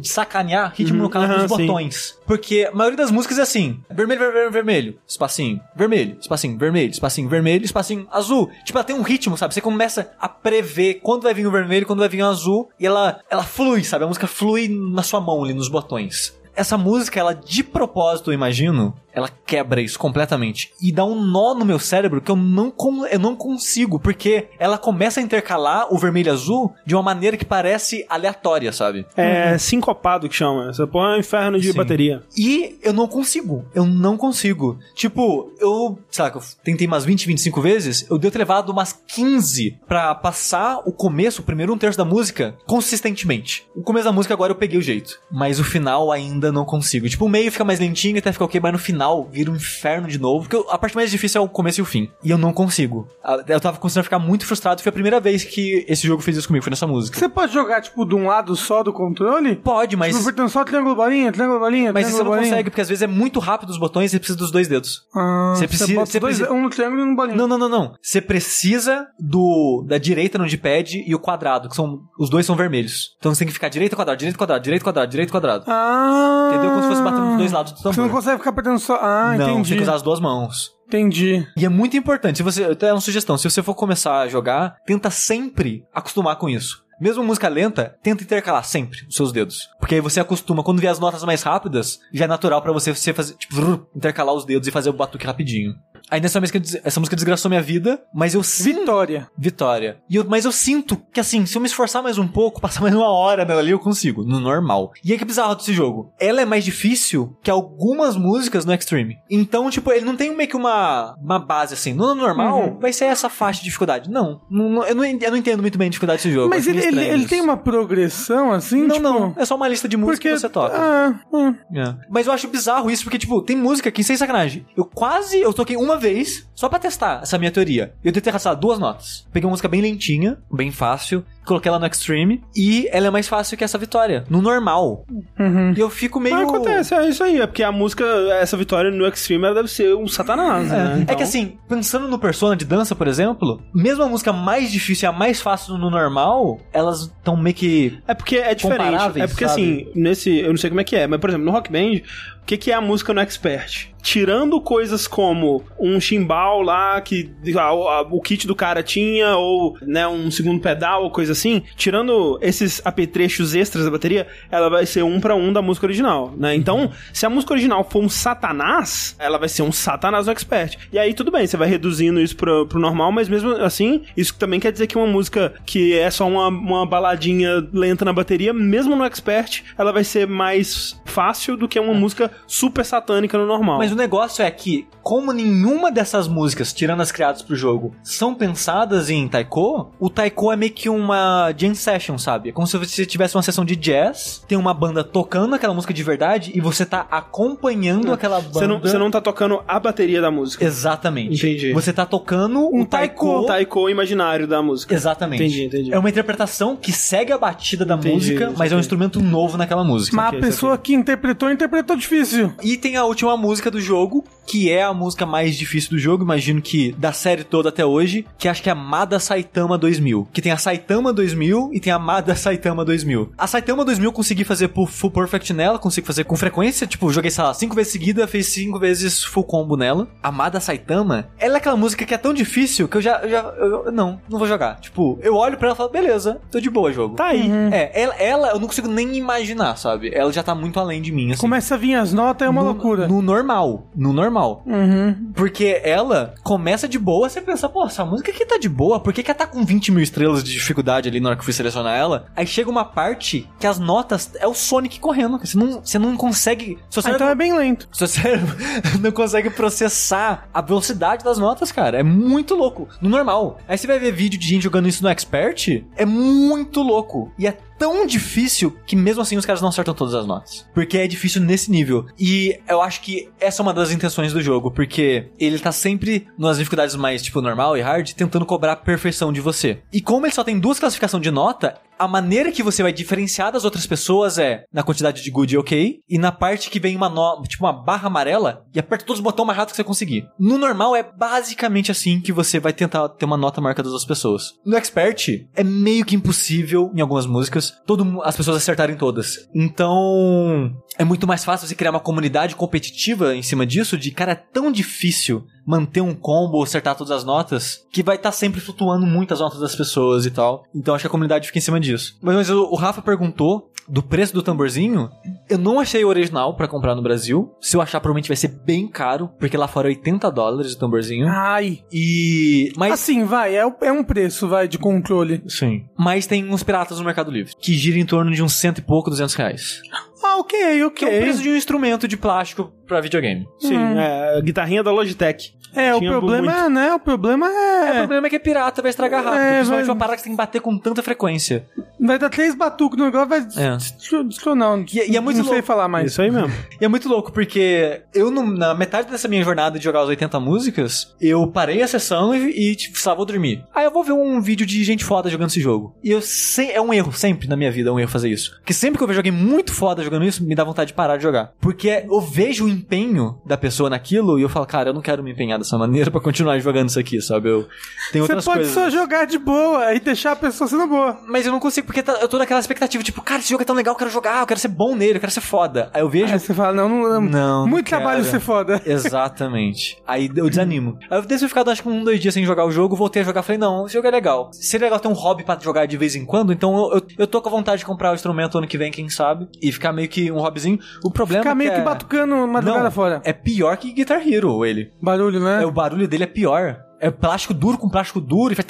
sacanear 0.03 0.73
ritmo 0.75 1.03
no 1.03 1.11
caso 1.11 1.27
aham, 1.27 1.47
dos 1.47 1.57
sim. 1.57 1.67
botões. 1.67 2.19
Porque 2.27 2.69
a 2.71 2.75
maioria 2.75 2.97
das 2.97 3.11
músicas 3.11 3.39
é 3.39 3.43
assim: 3.43 3.81
vermelho, 3.91 4.21
vermelho, 4.21 4.51
vermelho, 4.51 4.99
espacinho, 5.07 5.50
vermelho, 5.75 6.17
espacinho, 6.21 6.59
vermelho, 6.59 6.91
espacinho, 6.91 7.29
vermelho, 7.29 7.65
espacinho, 7.65 8.07
azul. 8.11 8.51
Tipo, 8.65 8.79
ela 8.79 8.85
tem 8.85 8.97
um 8.97 9.03
ritmo, 9.03 9.37
sabe? 9.37 9.55
Você 9.55 9.61
começa 9.61 10.13
a 10.21 10.29
prever 10.29 11.01
quando 11.03 11.23
vai 11.23 11.35
vir 11.35 11.47
o 11.47 11.51
vermelho, 11.51 11.87
quando 11.87 12.01
vai 12.01 12.09
vir 12.09 12.23
o 12.23 12.27
azul, 12.27 12.69
e 12.79 12.87
ela, 12.87 13.21
ela 13.31 13.43
flui, 13.43 13.85
sabe? 13.85 14.05
A 14.05 14.09
música 14.09 14.27
flui 14.27 14.69
na 14.69 15.03
sua 15.03 15.21
mão 15.21 15.43
ali, 15.43 15.55
nos 15.55 15.69
botões. 15.69 16.39
Essa 16.55 16.77
música, 16.77 17.19
ela 17.19 17.33
de 17.33 17.63
propósito, 17.63 18.31
eu 18.31 18.35
imagino, 18.35 18.95
ela 19.13 19.29
quebra 19.47 19.81
isso 19.81 19.99
completamente. 19.99 20.73
E 20.81 20.93
dá 20.93 21.05
um 21.05 21.21
nó 21.21 21.55
no 21.55 21.65
meu 21.65 21.79
cérebro 21.79 22.21
que 22.21 22.31
eu 22.31 22.37
não, 22.37 22.71
con- 22.71 23.07
eu 23.07 23.19
não 23.19 23.35
consigo, 23.37 23.99
porque 23.99 24.49
ela 24.59 24.79
começa 24.79 25.21
a 25.21 25.23
intercalar 25.23 25.93
o 25.93 25.99
vermelho 25.99 26.29
e 26.29 26.31
azul 26.31 26.73
de 26.87 26.95
uma 26.95 27.03
maneira 27.03 27.37
que 27.37 27.45
parece 27.45 28.05
aleatória, 28.09 28.73
sabe? 28.73 29.07
É 29.17 29.57
sincopado 29.59 30.29
que 30.29 30.35
chama. 30.35 30.71
Porra 30.91 31.13
é 31.15 31.17
um 31.17 31.21
inferno 31.21 31.59
de 31.61 31.69
Sim. 31.73 31.77
bateria. 31.77 32.23
E 32.37 32.79
eu 32.83 32.93
não 32.93 33.07
consigo. 33.07 33.65
Eu 33.75 33.85
não 33.87 34.17
consigo. 34.17 34.79
Tipo, 34.95 35.53
eu, 35.59 35.99
que 36.11 36.21
eu 36.39 36.43
tentei 36.65 36.87
umas 36.87 37.05
20, 37.05 37.27
25 37.27 37.61
vezes, 37.61 38.07
eu 38.11 38.19
devo 38.19 38.33
ter 38.33 38.39
levado 38.39 38.71
umas 38.71 38.93
15 39.09 39.79
pra 39.87 40.15
passar 40.15 40.79
o 40.87 40.93
começo, 40.93 41.43
o 41.43 41.45
primeiro 41.45 41.73
um 41.73 41.79
terço 41.79 41.99
da 41.99 42.05
música, 42.05 42.57
consistentemente. 42.67 43.67
O 43.75 43.83
começo 43.83 44.05
da 44.05 44.13
música 44.13 44.35
agora 44.35 44.53
eu 44.53 44.57
peguei 44.57 44.79
o 44.79 44.83
jeito. 44.83 45.21
Mas 45.31 45.61
o 45.61 45.65
final 45.65 46.11
ainda 46.11 46.51
não 46.51 46.65
consigo. 46.65 47.09
Tipo, 47.09 47.27
o 47.27 47.29
meio 47.29 47.51
fica 47.53 47.65
mais 47.65 47.79
lentinho 47.79 48.19
até 48.19 48.33
ficar 48.33 48.45
ok, 48.47 48.61
mas 48.61 48.73
no 48.73 48.79
final 48.79 49.00
vira 49.31 49.51
um 49.51 49.57
inferno 49.57 50.09
de 50.09 50.19
novo. 50.19 50.49
Porque 50.49 50.69
a 50.71 50.79
parte 50.79 50.95
mais 50.95 51.11
difícil 51.11 51.41
é 51.41 51.45
o 51.45 51.49
começo 51.49 51.81
e 51.81 51.83
o 51.83 51.85
fim. 51.85 52.11
E 52.23 52.31
eu 52.31 52.39
não 52.39 52.53
consigo. 52.53 53.09
Ah, 53.25 53.43
Eu 53.49 53.61
tava 53.61 53.79
começando 53.79 54.01
a 54.01 54.05
ficar 54.05 54.19
muito 54.19 54.47
frustrado. 54.47 54.83
Foi 54.83 54.91
a 54.91 54.93
primeira 54.93 55.21
vez 55.21 55.45
que 55.45 55.85
esse 55.89 56.07
jogo 56.07 56.23
fez 56.23 56.37
isso 56.37 56.47
comigo, 56.49 56.63
foi 56.65 56.71
nessa 56.71 56.87
música. 56.87 57.19
Você 57.19 57.29
pode 57.29 57.53
jogar, 57.53 57.81
tipo, 57.81 58.05
de 58.05 58.15
um 58.15 58.27
lado 58.27 58.55
só 58.57 58.83
do 58.83 58.93
controle? 58.93 59.57
Pode, 59.57 59.97
mas. 59.97 60.11
Tipo, 60.15 60.23
apertando 60.29 60.49
só 60.51 60.65
triângulo 60.65 60.95
bolinha, 60.95 61.33
triângulo 61.33 61.59
bolinha, 61.61 61.93
Mas 61.93 62.07
isso 62.07 62.17
você 62.17 62.23
triângulo 62.23 62.37
não 62.43 62.49
consegue, 62.51 62.71
porque 62.71 62.81
às 62.81 62.89
vezes 62.89 63.03
é 63.03 63.07
muito 63.07 63.39
rápido 63.41 63.71
os 63.71 63.79
botões 63.79 64.07
e 64.07 64.09
você 64.11 64.19
precisa 64.19 64.39
dos 64.39 64.51
dois 64.51 64.69
dedos. 64.69 65.03
Ah, 65.15 65.55
Você 65.57 65.67
precisa- 65.69 65.95
você 65.95 66.21
dois, 66.21 66.37
precisa- 66.37 66.53
um 66.57 66.63
no 66.63 66.71
triângulo 66.71 67.01
e 67.01 67.05
um 67.05 67.11
no 67.11 67.17
bolinha. 67.17 67.37
Não, 67.37 67.47
não, 67.49 67.59
não, 67.59 67.69
não. 67.69 67.95
Você 68.03 68.21
precisa 68.21 69.07
do 69.19 69.85
da 69.87 69.99
direita 69.99 70.39
no 70.39 70.47
D-pad 70.47 71.05
e 71.07 71.15
o 71.15 71.19
quadrado, 71.19 71.69
que 71.69 71.77
são 71.77 72.01
os 72.19 72.29
dois 72.31 72.45
são 72.47 72.57
vermelhos. 72.57 73.15
Então 73.19 73.33
você 73.35 73.41
tem 73.41 73.49
que 73.49 73.55
ficar 73.55 73.69
direita 73.69 73.95
quadrado, 73.97 74.19
direita 74.19 74.39
quadrado, 74.39 74.63
direita 74.63 74.85
quadrado, 74.85 75.11
direita 75.11 75.33
quadrado. 75.33 75.65
Ah. 75.69 76.51
Entendeu? 76.53 76.71
Como 76.71 76.83
se 76.83 76.89
fosse 76.89 77.03
batendo 77.03 77.27
dos 77.29 77.37
dois 77.39 77.53
lados 77.53 77.73
do 77.73 77.77
tambor. 77.79 77.95
Você 77.95 78.01
não 78.01 78.09
consegue 78.09 78.39
ficar 78.39 78.51
apertando 78.51 78.79
só. 78.97 79.01
Ah, 79.03 79.35
Não, 79.37 79.45
você 79.47 79.51
entendi. 79.53 79.69
tem 79.71 79.77
que 79.79 79.83
usar 79.85 79.95
as 79.95 80.03
duas 80.03 80.21
mãos. 80.21 80.73
Entendi. 80.87 81.47
E 81.57 81.65
é 81.65 81.69
muito 81.69 81.97
importante, 81.97 82.39
se 82.39 82.43
você, 82.43 82.65
até 82.65 82.93
uma 82.93 83.01
sugestão, 83.01 83.39
se 83.39 83.49
você 83.49 83.63
for 83.63 83.75
começar 83.75 84.21
a 84.21 84.29
jogar, 84.29 84.75
tenta 84.85 85.09
sempre 85.11 85.85
acostumar 85.95 86.37
com 86.37 86.49
isso. 86.49 86.83
mesmo 87.01 87.25
música 87.25 87.49
lenta, 87.49 87.97
tenta 88.03 88.23
intercalar 88.25 88.63
sempre 88.65 89.07
os 89.09 89.15
seus 89.15 89.33
dedos. 89.33 89.69
Porque 89.79 89.95
aí 89.95 90.01
você 90.03 90.21
acostuma, 90.21 90.63
quando 90.63 90.81
vê 90.81 90.87
as 90.89 90.99
notas 90.99 91.25
mais 91.25 91.43
rápidas, 91.43 91.99
já 92.13 92.25
é 92.27 92.29
natural 92.29 92.61
pra 92.61 92.73
você, 92.73 92.93
você 92.95 93.15
fazer, 93.15 93.35
tipo, 93.37 93.87
intercalar 93.97 94.35
os 94.35 94.45
dedos 94.45 94.69
e 94.69 94.71
fazer 94.71 94.91
o 94.91 94.93
batuque 94.93 95.27
rapidinho. 95.27 95.73
Aí 96.11 96.21
nessa 96.21 96.41
música, 96.41 96.61
essa 96.85 96.99
música 97.01 97.15
desgraçou 97.17 97.49
minha 97.49 97.63
vida, 97.63 98.03
mas 98.13 98.35
eu 98.35 98.43
sinto. 98.43 98.81
Vitória. 98.81 99.29
Vitória. 99.39 99.99
E 100.09 100.17
eu- 100.17 100.25
mas 100.29 100.45
eu 100.45 100.53
sinto 100.53 100.97
que 101.13 101.21
assim, 101.21 101.47
se 101.47 101.57
eu 101.57 101.61
me 101.61 101.67
esforçar 101.69 102.03
mais 102.03 102.19
um 102.19 102.27
pouco, 102.27 102.61
passar 102.61 102.81
mais 102.83 102.95
uma 102.95 103.09
hora 103.11 103.45
nela 103.45 103.61
ali, 103.61 103.71
eu 103.71 103.79
consigo. 103.79 104.25
No 104.25 104.41
normal. 104.41 104.93
E 105.05 105.13
aí 105.13 105.19
que 105.19 105.25
é 105.25 105.27
bizarro 105.27 105.55
desse 105.55 105.73
jogo. 105.73 106.13
Ela 106.19 106.41
é 106.43 106.45
mais 106.45 106.65
difícil 106.65 107.37
que 107.43 107.51
algumas 107.51 108.17
músicas 108.17 108.65
no 108.65 108.73
Extreme. 108.75 109.19
Então, 109.31 109.71
tipo, 109.71 109.91
ele 109.93 110.05
não 110.05 110.17
tem 110.17 110.35
meio 110.35 110.49
que 110.49 110.57
uma, 110.57 111.15
uma 111.23 111.39
base 111.39 111.75
assim. 111.75 111.93
No 111.93 112.15
normal, 112.15 112.61
Uhum. 112.61 112.79
vai 112.81 112.93
ser 112.93 113.05
essa 113.07 113.29
faixa 113.29 113.59
de 113.61 113.65
dificuldade. 113.67 114.11
Não. 114.11 114.41
Não- 114.51 114.85
eu, 114.85 114.95
não, 114.95 115.05
eu 115.05 115.31
não 115.31 115.37
entendo 115.37 115.61
muito 115.61 115.79
bem 115.79 115.87
a 115.87 115.91
dificuldade 115.91 116.23
desse 116.23 116.33
jogo. 116.35 116.49
Mas 116.51 116.67
ele, 116.67 116.85
ele, 116.85 117.01
ele 117.05 117.27
tem 117.27 117.41
uma 117.41 117.57
progressão 117.57 118.53
assim? 118.53 118.83
Não, 118.83 118.97
tipo, 118.97 119.03
não. 119.03 119.35
É 119.37 119.45
só 119.45 119.55
uma 119.57 119.69
lista 119.69 119.89
de 119.89 119.97
músicas 119.97 120.19
Porque. 120.19 120.35
que 120.35 120.39
você 120.41 120.49
toca. 120.49 120.77
Ah, 120.77 121.21
ah. 121.33 121.55
É. 121.75 121.95
Mas 122.09 122.27
eu 122.27 122.33
acho 122.33 122.49
bizarro 122.49 122.91
isso, 122.91 123.05
porque, 123.05 123.19
tipo, 123.19 123.43
tem 123.43 123.57
música 123.57 123.91
que, 123.91 124.03
sem 124.05 124.17
sacanagem, 124.17 124.67
eu 124.77 124.85
quase, 124.85 125.41
eu 125.41 125.53
toquei 125.53 125.77
uma 125.77 125.97
vez, 126.01 126.49
só 126.55 126.69
pra 126.69 126.79
testar 126.79 127.21
essa 127.23 127.39
minha 127.39 127.53
teoria. 127.53 127.95
Eu 128.03 128.13
tentei 128.13 128.31
arrastar 128.31 128.57
duas 128.57 128.79
notas. 128.79 129.27
Peguei 129.33 129.47
uma 129.47 129.53
música 129.53 129.69
bem 129.69 129.81
lentinha, 129.81 130.39
bem 130.53 130.73
fácil, 130.73 131.25
coloquei 131.51 131.69
ela 131.69 131.79
no 131.79 131.87
Extreme, 131.87 132.43
e 132.57 132.89
ela 132.93 133.09
é 133.09 133.11
mais 133.11 133.29
fácil 133.29 133.57
que 133.57 133.65
essa 133.65 133.77
vitória, 133.79 134.25
no 134.31 134.41
normal. 134.41 135.05
Uhum. 135.39 135.75
E 135.77 135.81
eu 135.81 135.91
fico 135.91 136.19
meio... 136.19 136.35
Mas 136.37 136.49
acontece, 136.49 136.95
é 136.95 137.09
isso 137.09 137.23
aí. 137.23 137.41
É 137.41 137.47
porque 137.47 137.63
a 137.63 137.71
música, 137.73 138.05
essa 138.41 138.57
vitória 138.57 138.91
no 138.91 139.07
Extreme, 139.07 139.45
ela 139.45 139.55
deve 139.57 139.69
ser 139.69 139.95
um 139.95 140.07
satanás, 140.09 140.71
É, 140.73 140.77
né? 140.77 140.95
é 140.99 141.03
Então- 141.03 141.17
que 141.17 141.23
assim, 141.23 141.59
pensando 141.69 142.09
no 142.09 142.19
Persona 142.19 142.57
de 142.57 142.65
dança, 142.65 142.95
por 142.95 143.07
exemplo, 143.09 143.61
mesmo 143.75 144.03
a 144.03 144.07
música 144.09 144.33
mais 144.33 144.71
difícil 144.73 145.07
e 145.07 145.09
a 145.09 145.13
mais 145.13 145.41
fácil 145.41 145.77
no 145.77 145.91
normal, 145.91 146.59
elas 146.73 147.03
estão 147.03 147.37
meio 147.37 147.55
que. 147.55 147.99
É 148.07 148.15
porque 148.15 148.37
é 148.37 148.55
diferente. 148.55 149.21
É 149.21 149.27
porque 149.27 149.47
sabe? 149.47 149.61
assim, 149.63 149.87
nesse. 149.95 150.39
Eu 150.39 150.51
não 150.51 150.57
sei 150.57 150.71
como 150.71 150.81
é 150.81 150.85
que 150.85 150.97
é, 150.97 151.07
mas 151.07 151.21
por 151.21 151.31
exemplo, 151.31 151.47
no 151.47 151.53
Rock 151.53 151.71
Band, 151.73 152.01
o 152.43 152.47
que, 152.47 152.57
que 152.57 152.71
é 152.71 152.75
a 152.75 152.81
música 152.81 153.13
no 153.13 153.21
Expert? 153.21 153.89
Tirando 154.03 154.61
coisas 154.61 155.07
como 155.07 155.63
um 155.79 156.01
chimbal 156.01 156.63
lá 156.63 157.01
que 157.01 157.31
a- 157.57 157.61
a- 157.63 158.03
o 158.11 158.21
kit 158.21 158.47
do 158.47 158.55
cara 158.57 158.83
tinha, 158.83 159.37
ou 159.37 159.77
né, 159.83 160.07
um 160.09 160.31
segundo 160.31 160.61
pedal, 160.61 161.05
ou 161.05 161.11
coisa 161.11 161.33
assim, 161.41 161.63
tirando 161.77 162.39
esses 162.41 162.81
apetrechos 162.85 163.55
extras 163.55 163.85
da 163.85 163.91
bateria, 163.91 164.27
ela 164.51 164.69
vai 164.69 164.87
ser 164.87 165.03
um 165.03 165.19
pra 165.19 165.35
um 165.35 165.53
da 165.53 165.63
música 165.63 165.87
original, 165.87 166.33
né? 166.37 166.55
Então, 166.55 166.91
se 167.13 167.25
a 167.27 167.31
música 167.31 167.55
original 167.55 167.83
for 167.89 168.03
um 168.03 168.09
satanás, 168.09 169.17
ela 169.19 169.39
vai 169.39 169.49
ser 169.49 169.63
um 169.63 169.73
satanás 169.73 170.27
no 170.27 170.33
Expert. 170.33 170.79
E 170.93 170.99
aí 170.99 171.15
tudo 171.15 171.31
bem, 171.31 171.47
você 171.47 171.57
vai 171.57 171.69
reduzindo 171.69 172.21
isso 172.21 172.37
pro, 172.37 172.67
pro 172.67 172.79
normal, 172.79 173.11
mas 173.11 173.29
mesmo 173.29 173.53
assim, 173.57 174.03
isso 174.17 174.35
também 174.35 174.61
quer 174.61 174.71
dizer 174.71 174.87
que 174.87 174.97
uma 174.97 175.07
música 175.07 175.55
que 175.65 175.99
é 175.99 176.11
só 176.11 176.29
uma, 176.29 176.49
uma 176.49 176.87
baladinha 176.87 177.67
lenta 177.73 178.05
na 178.05 178.13
bateria, 178.13 178.53
mesmo 178.53 178.95
no 178.95 179.05
Expert, 179.05 179.63
ela 179.79 179.93
vai 179.93 180.05
ser 180.05 180.27
mais 180.27 181.01
fácil 181.05 181.57
do 181.57 181.67
que 181.67 181.81
uma 181.81 181.95
música 181.95 182.31
super 182.47 182.85
satânica 182.85 183.37
no 183.39 183.47
normal. 183.47 183.79
Mas 183.79 183.93
o 183.93 183.97
negócio 183.97 184.45
é 184.45 184.51
que, 184.51 184.87
como 185.03 185.33
nenhuma 185.33 185.91
dessas 185.91 186.29
músicas, 186.29 186.73
tirando 186.73 187.01
as 187.01 187.11
criadas 187.11 187.43
pro 187.43 187.57
jogo, 187.57 187.95
são 188.03 188.35
pensadas 188.35 189.11
em 189.11 189.27
taiko, 189.27 189.93
o 189.99 190.11
taiko 190.11 190.53
é 190.53 190.57
meio 190.57 190.73
que 190.73 190.89
uma 190.89 191.20
jam 191.57 191.75
session, 191.75 192.19
sabe? 192.19 192.51
É 192.51 192.53
como 192.53 192.67
se 192.67 192.77
você 192.77 193.07
tivesse 193.07 193.37
uma 193.37 193.43
sessão 193.43 193.65
de 193.65 193.77
jazz, 193.77 194.45
tem 194.47 194.57
uma 194.57 194.75
banda 194.75 195.03
tocando 195.03 195.55
aquela 195.55 195.75
música 195.75 195.93
de 195.93 196.03
verdade 196.03 196.53
e 196.55 196.61
você 196.61 196.85
tá 196.85 197.07
acompanhando 197.11 198.13
aquela 198.13 198.41
banda. 198.41 198.53
Você 198.53 198.67
não, 198.67 198.81
você 198.81 198.99
não 198.99 199.11
tá 199.11 199.21
tocando 199.21 199.63
a 199.67 199.79
bateria 199.81 200.21
da 200.21 200.31
música. 200.31 200.65
Exatamente. 200.65 201.35
Entendi. 201.37 201.73
Você 201.73 201.93
tá 201.93 202.05
tocando 202.07 202.69
um 202.75 202.85
taiko. 202.85 203.41
O 203.41 203.47
taiko 203.47 203.89
imaginário 203.89 204.47
da 204.47 204.63
música. 204.63 204.95
Exatamente. 204.95 205.43
Entendi, 205.43 205.65
entendi. 205.65 205.93
É 205.95 205.99
uma 205.99 206.09
interpretação 206.09 206.77
que 206.77 206.93
segue 206.93 207.33
a 207.33 207.39
batida 207.39 207.85
da 207.85 207.95
Entendi, 207.95 208.15
música, 208.15 208.47
mas 208.57 208.61
é 208.61 208.63
um 208.63 208.67
entendi. 208.67 208.81
instrumento 208.81 209.21
novo 209.21 209.57
naquela 209.57 209.85
música. 209.85 210.17
Mas 210.17 210.27
a 210.27 210.31
Saquei, 210.31 210.41
pessoa 210.41 210.79
que 210.79 210.95
interpretou, 210.95 211.51
interpretou 211.51 211.97
difícil. 211.97 212.53
E 212.63 212.77
tem 212.77 212.97
a 212.97 213.05
última 213.05 213.37
música 213.37 213.71
do 213.71 213.81
jogo, 213.81 214.25
que 214.51 214.71
é 214.71 214.83
a 214.83 214.93
música 214.93 215.25
mais 215.25 215.57
difícil 215.57 215.91
do 215.91 215.99
jogo, 215.99 216.25
imagino 216.25 216.61
que 216.61 216.93
da 216.93 217.13
série 217.13 217.45
toda 217.45 217.69
até 217.69 217.85
hoje, 217.85 218.27
que 218.39 218.49
acho 218.49 218.63
que 218.63 218.69
é 218.69 218.73
a 218.73 218.75
Mada 218.75 219.19
Saitama 219.21 219.79
2000. 219.79 220.29
Que 220.33 220.43
tem 220.43 220.51
a 220.53 220.57
Saitama 220.57 221.13
2000 221.13 221.71
e 221.73 221.79
tem 221.81 221.93
a 221.93 221.99
Mada 221.99 222.35
Saitama 222.35 222.85
2000. 222.85 223.33
A 223.39 223.47
Saitama 223.47 223.85
2000 223.85 224.09
eu 224.09 224.13
consegui 224.13 224.45
fazer 224.45 224.69
por 224.69 224.89
full 224.89 225.11
perfect 225.11 225.53
nela, 225.53 225.79
consigo 225.79 226.07
fazer 226.07 226.25
com 226.25 226.37
frequência, 226.37 226.87
tipo, 226.87 227.13
joguei, 227.13 227.31
sei 227.31 227.45
lá, 227.45 227.55
cinco 227.55 227.75
vezes 227.77 227.93
seguida, 227.93 228.27
fiz 228.27 228.47
cinco 228.49 228.79
vezes 228.79 229.23
full 229.23 229.45
combo 229.45 229.77
nela. 229.77 230.09
A 230.23 230.33
Mada 230.33 230.59
Saitama, 230.61 231.29
ela 231.39 231.55
é 231.55 231.59
aquela 231.59 231.77
música 231.77 232.05
que 232.05 232.15
é 232.15 232.19
tão 232.19 232.35
difícil 232.35 232.89
que 232.89 232.97
eu 232.97 233.01
já, 233.03 233.19
eu 233.23 233.31
já 233.31 233.41
eu- 233.59 233.85
eu- 233.87 233.93
não, 233.93 234.21
não 234.29 234.39
vou 234.39 234.49
jogar. 234.49 234.81
Tipo, 234.81 235.19
eu 235.23 235.35
olho 235.37 235.57
pra 235.57 235.69
ela 235.69 235.75
e 235.75 235.77
falo, 235.77 235.91
beleza, 235.91 236.41
tô 236.51 236.59
de 236.61 236.71
boa 236.71 236.93
jogo. 236.93 237.17
Tá 237.17 237.27
aí. 237.27 237.51
É, 237.73 238.03
ela, 238.03 238.15
ela 238.15 238.49
eu 238.51 238.59
não 238.61 238.67
consigo 238.67 238.89
nem 238.89 239.17
imaginar, 239.17 239.77
sabe? 239.77 240.11
Ela 240.15 240.33
já 240.33 240.43
tá 240.43 240.55
muito 240.55 240.79
além 240.81 241.01
de 241.01 241.13
mim, 241.13 241.31
assim. 241.33 241.41
Começa 241.41 241.75
a 241.75 241.79
vir 241.79 241.95
as 241.95 242.13
notas, 242.13 242.47
é 242.47 242.51
uma 242.51 242.63
no, 242.63 242.69
loucura. 242.69 243.07
No 243.07 243.23
normal. 243.23 243.87
No 243.95 244.13
normal. 244.13 244.40
Uhum. 244.67 245.33
Porque 245.35 245.81
ela 245.85 246.35
começa 246.43 246.89
de 246.89 246.99
boa, 246.99 247.29
você 247.29 247.41
pensa, 247.41 247.69
pô, 247.69 247.85
essa 247.87 248.05
música 248.05 248.31
aqui 248.31 248.45
tá 248.45 248.59
de 248.59 248.69
boa, 248.69 249.01
por 249.01 249.13
que, 249.13 249.23
que 249.23 249.31
ela 249.31 249.39
tá 249.39 249.47
com 249.47 249.65
20 249.65 249.93
mil 249.93 250.03
estrelas 250.03 250.43
de 250.45 250.53
dificuldade 250.53 251.09
ali 251.09 251.21
na 251.21 251.29
hora 251.31 251.37
que 251.37 251.41
eu 251.41 251.45
fui 251.45 251.53
selecionar 251.53 251.97
ela? 251.99 252.27
Aí 252.37 252.47
chega 252.47 252.71
uma 252.71 252.85
parte 252.85 253.49
que 253.59 253.67
as 253.67 253.79
notas 253.79 254.31
é 254.39 254.47
o 254.47 254.55
Sonic 254.55 254.99
correndo. 255.01 255.39
Você 255.39 255.57
não, 255.57 255.81
você 255.85 255.99
não 255.99 256.17
consegue. 256.17 256.79
Seu 256.89 257.01
Ah, 257.01 257.03
cérebro, 257.03 257.17
então 257.17 257.29
é 257.29 257.35
bem 257.35 257.57
lento. 257.57 257.89
seu 257.93 258.07
cérebro 258.07 258.57
não 259.01 259.11
consegue 259.13 259.51
processar 259.51 260.49
a 260.53 260.61
velocidade 260.61 261.25
das 261.25 261.39
notas, 261.39 261.73
cara. 261.73 261.99
É 261.99 262.03
muito 262.03 262.55
louco. 262.55 262.89
No 263.01 263.09
normal. 263.09 263.59
Aí 263.69 263.77
você 263.79 263.87
vai 263.87 263.99
ver 263.99 264.13
vídeo 264.13 264.39
de 264.39 264.47
gente 264.47 264.63
jogando 264.63 264.89
isso 264.89 265.03
no 265.03 265.09
Expert, 265.09 265.83
é 265.97 266.05
muito 266.05 266.83
louco. 266.83 267.33
E 267.39 267.47
é 267.47 267.57
tão 267.81 268.05
difícil 268.05 268.77
que 268.87 268.95
mesmo 268.95 269.23
assim 269.23 269.39
os 269.39 269.47
caras 269.47 269.63
não 269.63 269.71
acertam 269.71 269.95
todas 269.95 270.15
as 270.15 270.27
notas. 270.27 270.69
Porque 270.75 270.99
é 270.99 271.07
difícil 271.07 271.41
nesse 271.41 271.71
nível. 271.71 272.07
E 272.19 272.61
eu 272.69 272.83
acho 272.83 273.01
que 273.01 273.31
essa 273.41 273.63
é 273.63 273.65
uma 273.65 273.73
das 273.73 273.91
intenções 273.91 274.35
do 274.35 274.43
jogo, 274.43 274.71
porque 274.71 275.31
ele 275.39 275.59
tá 275.59 275.73
sempre 275.73 276.29
nas 276.37 276.59
dificuldades 276.59 276.95
mais 276.95 277.23
tipo 277.23 277.41
normal 277.41 277.79
e 277.79 277.81
hard, 277.81 278.13
tentando 278.13 278.45
cobrar 278.45 278.73
a 278.73 278.77
perfeição 278.77 279.33
de 279.33 279.41
você. 279.41 279.79
E 279.91 280.03
como 280.03 280.27
ele 280.27 280.35
só 280.35 280.45
tem 280.45 280.61
duas 280.61 280.79
classificações 280.79 281.23
de 281.23 281.31
nota, 281.31 281.81
a 282.01 282.09
maneira 282.09 282.51
que 282.51 282.63
você 282.63 282.83
vai 282.83 282.95
diferenciar 282.95 283.53
das 283.53 283.63
outras 283.63 283.87
pessoas 283.87 284.39
é 284.39 284.65
na 284.73 284.83
quantidade 284.83 285.23
de 285.23 285.31
good 285.31 285.55
e 285.55 285.59
ok, 285.59 286.01
e 286.09 286.17
na 286.17 286.33
parte 286.33 286.71
que 286.71 286.81
vem 286.81 286.97
uma 286.97 287.11
no, 287.11 287.43
tipo 287.43 287.63
uma 287.63 287.75
barra 287.75 288.07
amarela 288.07 288.65
e 288.75 288.79
aperta 288.79 289.05
todos 289.05 289.21
os 289.21 289.23
botões 289.23 289.47
mais 289.47 289.59
rápido 289.59 289.73
que 289.73 289.77
você 289.77 289.85
conseguir. 289.85 290.27
No 290.39 290.57
normal 290.57 290.97
é 290.97 291.03
basicamente 291.03 291.91
assim 291.91 292.19
que 292.19 292.33
você 292.33 292.59
vai 292.59 292.73
tentar 292.73 293.07
ter 293.11 293.27
uma 293.27 293.37
nota 293.37 293.61
marca 293.61 293.83
das 293.83 293.93
outras 293.93 294.09
pessoas. 294.09 294.55
No 294.65 294.79
expert 294.79 295.47
é 295.55 295.63
meio 295.63 296.07
que 296.07 296.17
impossível 296.17 296.91
em 296.95 297.03
algumas 297.03 297.27
músicas 297.27 297.75
todo 297.87 298.23
as 298.23 298.35
pessoas 298.35 298.57
acertarem 298.57 298.97
todas. 298.97 299.47
Então 299.55 300.73
é 300.97 301.05
muito 301.05 301.27
mais 301.27 301.45
fácil 301.45 301.69
você 301.69 301.75
criar 301.75 301.91
uma 301.91 302.01
comunidade 302.01 302.57
competitiva 302.57 303.37
em 303.37 303.43
cima 303.43 303.67
disso 303.67 303.99
de 303.99 304.11
cara 304.11 304.33
é 304.33 304.37
tão 304.37 304.73
difícil 304.73 305.45
manter 305.71 306.01
um 306.01 306.15
combo, 306.15 306.63
acertar 306.63 306.97
todas 306.97 307.13
as 307.13 307.25
notas, 307.25 307.87
que 307.93 308.03
vai 308.03 308.17
estar 308.17 308.33
sempre 308.33 308.61
flutuando 308.61 309.07
muito 309.07 309.33
as 309.33 309.41
notas 309.41 309.61
das 309.61 309.75
pessoas 309.77 310.27
e 310.27 310.31
tal. 310.31 310.65
Então 310.75 310.95
acho 310.95 311.03
que 311.03 311.07
a 311.07 311.11
comunidade 311.11 311.47
fica 311.47 311.59
em 311.59 311.63
cima 311.63 311.79
disso. 311.79 312.19
Mas, 312.21 312.35
mas 312.35 312.51
o, 312.51 312.65
o 312.65 312.75
Rafa 312.75 313.01
perguntou 313.01 313.71
do 313.89 314.03
preço 314.03 314.33
do 314.33 314.43
tamborzinho. 314.43 315.11
Eu 315.49 315.59
não 315.59 315.81
achei 315.81 316.05
o 316.05 316.09
original 316.09 316.55
pra 316.55 316.69
comprar 316.69 316.95
no 316.95 317.03
Brasil. 317.03 317.53
Se 317.61 317.77
eu 317.77 317.81
achar, 317.81 318.01
provavelmente 318.01 318.29
vai 318.29 318.37
ser 318.37 318.49
bem 318.49 318.87
caro, 318.87 319.29
porque 319.39 319.57
lá 319.57 319.67
fora 319.67 319.89
é 319.89 319.91
80 319.91 320.31
dólares 320.31 320.73
o 320.73 320.79
tamborzinho. 320.79 321.27
Ai. 321.29 321.81
E. 321.93 322.73
Mas. 322.77 322.93
Assim, 322.93 323.25
vai, 323.25 323.57
é, 323.57 323.69
é 323.83 323.93
um 323.93 324.05
preço, 324.05 324.49
vai, 324.49 324.69
de 324.69 324.79
controle. 324.79 325.43
Sim. 325.49 325.85
Mas 325.99 326.27
tem 326.27 326.49
uns 326.49 326.63
piratas 326.63 326.99
no 326.99 327.05
Mercado 327.05 327.31
Livre, 327.31 327.53
que 327.61 327.75
gira 327.75 327.99
em 327.99 328.07
torno 328.07 328.31
de 328.31 328.43
uns 328.43 328.55
cento 328.55 328.79
e 328.79 328.83
pouco, 328.83 329.11
200 329.11 329.35
reais. 329.35 329.81
Ah, 330.23 330.37
ok, 330.37 330.85
ok. 330.85 330.91
Que 331.01 331.05
é 331.05 331.19
o 331.19 331.23
preço 331.23 331.43
de 331.43 331.49
um 331.49 331.57
instrumento 331.57 332.07
de 332.07 332.17
plástico 332.17 332.73
pra 332.87 333.01
videogame. 333.01 333.49
Sim, 333.59 333.77
é 333.77 334.37
a 334.39 334.41
guitarrinha 334.41 334.83
da 334.83 334.93
Logitech. 334.93 335.55
É, 335.75 335.95
o 335.95 336.01
problema 336.01 336.53
muito. 336.53 336.67
é, 336.67 336.69
né? 336.69 336.95
O 336.95 336.99
problema 336.99 337.47
O 337.47 337.51
é. 337.51 337.99
problema 337.99 338.27
é 338.27 338.31
que 338.31 338.37
é 338.37 338.39
pirata, 338.41 338.83
vai 338.83 338.91
estragar 338.91 339.23
rápido. 339.25 339.41
É, 339.41 339.55
principalmente 339.57 339.87
vai- 339.87 339.95
uma 339.95 339.99
parada 339.99 340.17
que 340.17 340.23
você 340.23 340.25
tem 340.29 340.33
que 340.33 340.37
bater 340.37 340.61
com 340.61 340.77
tanta 340.79 341.03
frequência. 341.03 341.67
Vai 342.01 342.19
dar 342.19 342.31
três 342.31 342.55
batucos 342.55 342.99
no 342.99 343.05
negócio, 343.05 343.29
vai 343.29 343.41
É. 343.57 343.77
destro- 343.77 344.25
destronar. 344.25 344.79
E- 344.93 345.11
e 345.13 345.17
é 345.17 345.21
muito 345.21 345.37
Não 345.39 345.45
sei 345.45 345.55
louco. 345.55 345.67
falar 345.67 345.89
mais. 345.89 346.13
Isso 346.13 346.23
aí 346.23 346.31
mesmo. 346.31 346.53
E 346.81 346.85
é 346.85 346.89
muito 346.89 347.09
louco, 347.09 347.31
porque 347.33 348.03
eu, 348.15 348.31
na 348.31 348.75
metade 348.75 349.11
dessa 349.11 349.29
minha 349.29 349.43
jornada 349.45 349.79
de 349.79 349.85
jogar 349.85 350.01
as 350.03 350.09
80 350.09 350.41
músicas, 350.41 351.15
eu 351.21 351.47
parei 351.47 351.83
a 351.83 351.87
sessão 351.89 352.35
e, 352.35 352.71
e 352.71 352.75
tipo, 352.77 352.99
sei 352.99 353.11
lá, 353.11 353.15
vou 353.17 353.27
dormir. 353.27 353.65
Aí 353.75 353.85
eu 353.85 353.91
vou 353.91 354.03
ver 354.03 354.13
um 354.13 354.41
vídeo 354.41 354.65
de 354.67 354.83
gente 354.85 355.05
foda 355.05 355.29
jogando 355.29 355.49
esse 355.51 355.61
jogo. 355.61 355.95
E 356.03 356.11
eu 356.11 356.21
sei, 356.23 356.71
é 356.73 356.81
um 356.81 356.93
erro, 356.93 357.13
sempre 357.13 357.49
na 357.49 357.57
minha 357.57 357.71
vida 357.71 357.91
é 357.91 357.93
um 357.93 358.01
erro 358.01 358.11
fazer 358.11 358.31
isso. 358.31 358.53
Porque 358.61 358.73
sempre 358.73 358.97
que 358.99 359.03
eu 359.05 359.09
vejo 359.09 359.19
alguém 359.19 359.33
muito 359.33 359.73
foda 359.73 360.03
jogando 360.03 360.25
isso, 360.25 360.43
me 360.45 360.55
dá 360.55 360.65
vontade 360.65 360.89
de 360.89 360.95
parar 360.95 361.17
de 361.17 361.23
jogar. 361.23 361.53
Porque 361.61 362.05
eu 362.09 362.21
vejo 362.21 362.65
o 362.65 362.69
empenho 362.69 363.39
da 363.45 363.57
pessoa 363.57 363.91
naquilo 363.91 364.39
e 364.39 364.43
eu 364.43 364.49
falo, 364.49 364.67
cara, 364.67 364.91
eu 364.91 364.95
não 364.95 365.03
quero 365.03 365.23
me 365.23 365.33
empenhar 365.33 365.59
dessa 365.59 365.77
maneira 365.77 366.11
pra 366.11 366.21
continuar 366.21 366.59
jogando 366.61 366.89
isso 366.89 366.99
aqui, 366.99 367.21
sabe? 367.21 367.49
Eu 367.51 367.69
tenho 368.13 368.25
Você 368.25 368.33
outras 368.33 368.45
pode 368.45 368.59
coisas. 368.61 368.75
só 368.75 368.89
jogar 368.91 369.27
de 369.27 369.39
boa 369.39 369.95
e 369.95 370.01
deixar 370.01 370.33
a 370.33 370.37
pessoa 370.37 370.67
sendo 370.69 370.87
boa. 370.87 371.19
Mas 371.29 371.45
eu 371.47 371.53
não 371.53 371.61
consigo 371.61 371.90
porque 371.91 372.05
tá- 372.05 372.19
eu 372.21 372.29
tô 372.29 372.39
naquela 372.39 372.61
expectativa, 372.61 373.03
tipo, 373.03 373.21
cara, 373.21 373.41
esse 373.41 373.51
jogo 373.51 373.63
é 373.63 373.65
tão 373.65 373.75
legal, 373.75 373.95
eu 373.95 373.99
quero 373.99 374.11
jogar, 374.11 374.43
eu 374.43 374.47
quero 374.47 374.61
ser 374.61 374.69
bom 374.69 374.95
nele, 374.95 375.17
eu 375.17 375.21
quero 375.21 375.33
ser 375.33 375.41
foda. 375.41 375.91
Aí 375.93 376.01
eu 376.01 376.09
vejo. 376.09 376.33
Aí 376.33 376.39
você 376.39 376.55
fala, 376.55 376.73
não, 376.73 376.89
não, 376.89 377.21
não. 377.21 377.67
Muito 377.67 377.91
não 377.91 377.99
trabalho 377.99 378.21
quero. 378.21 378.31
ser 378.31 378.39
foda. 378.39 378.81
Exatamente. 378.87 380.01
Aí 380.07 380.31
eu 380.37 380.49
desanimo. 380.49 380.97
Aí 381.11 381.19
eu 381.19 381.23
devo 381.23 381.49
ficado 381.49 381.69
acho 381.69 381.83
que 381.83 381.89
um, 381.89 382.05
dois 382.05 382.21
dias 382.21 382.33
sem 382.33 382.45
jogar 382.45 382.65
o 382.65 382.71
jogo, 382.71 382.95
voltei 382.95 383.23
a 383.23 383.25
jogar, 383.25 383.43
falei, 383.43 383.59
não, 383.59 383.87
esse 383.87 383.95
jogo 383.95 384.07
é 384.07 384.11
legal. 384.13 384.51
Seria 384.53 384.87
legal 384.87 385.01
ter 385.01 385.09
um 385.09 385.13
hobby 385.15 385.43
pra 385.43 385.59
jogar 385.59 385.87
de 385.87 385.97
vez 385.97 386.15
em 386.15 386.25
quando, 386.25 386.53
então 386.53 386.77
eu, 386.77 386.99
eu, 386.99 387.03
eu 387.19 387.27
tô 387.27 387.43
com 387.43 387.49
a 387.49 387.53
vontade 387.53 387.81
de 387.81 387.85
comprar 387.85 388.13
o 388.13 388.15
instrumento 388.15 388.57
ano 388.57 388.69
que 388.69 388.79
vem, 388.79 388.93
quem 388.93 389.09
sabe, 389.09 389.49
e 389.61 389.73
ficar 389.73 389.93
meio 389.93 390.09
que 390.09 390.31
um 390.31 390.39
hobbyzinho. 390.39 390.79
O 391.03 391.11
problema 391.11 391.43
Ficar 391.43 391.51
é 391.51 391.55
meio 391.57 391.71
que 391.71 391.77
que 391.77 391.83
é... 391.83 391.85
batucando 391.85 392.47
madrugada 392.47 392.85
Não, 392.85 392.91
fora. 392.93 393.21
É 393.25 393.33
pior 393.33 393.77
que 393.77 393.93
Guitar 393.93 394.23
Hero, 394.25 394.65
ele. 394.65 394.93
Barulho, 395.03 395.41
né? 395.41 395.65
É, 395.65 395.67
o 395.67 395.73
barulho 395.73 396.07
dele 396.07 396.23
é 396.23 396.29
pior. 396.29 396.90
É 397.01 397.11
plástico 397.11 397.55
duro 397.55 397.79
com 397.79 397.89
plástico 397.89 398.21
duro 398.21 398.53
e 398.53 398.57
faz. 398.57 398.67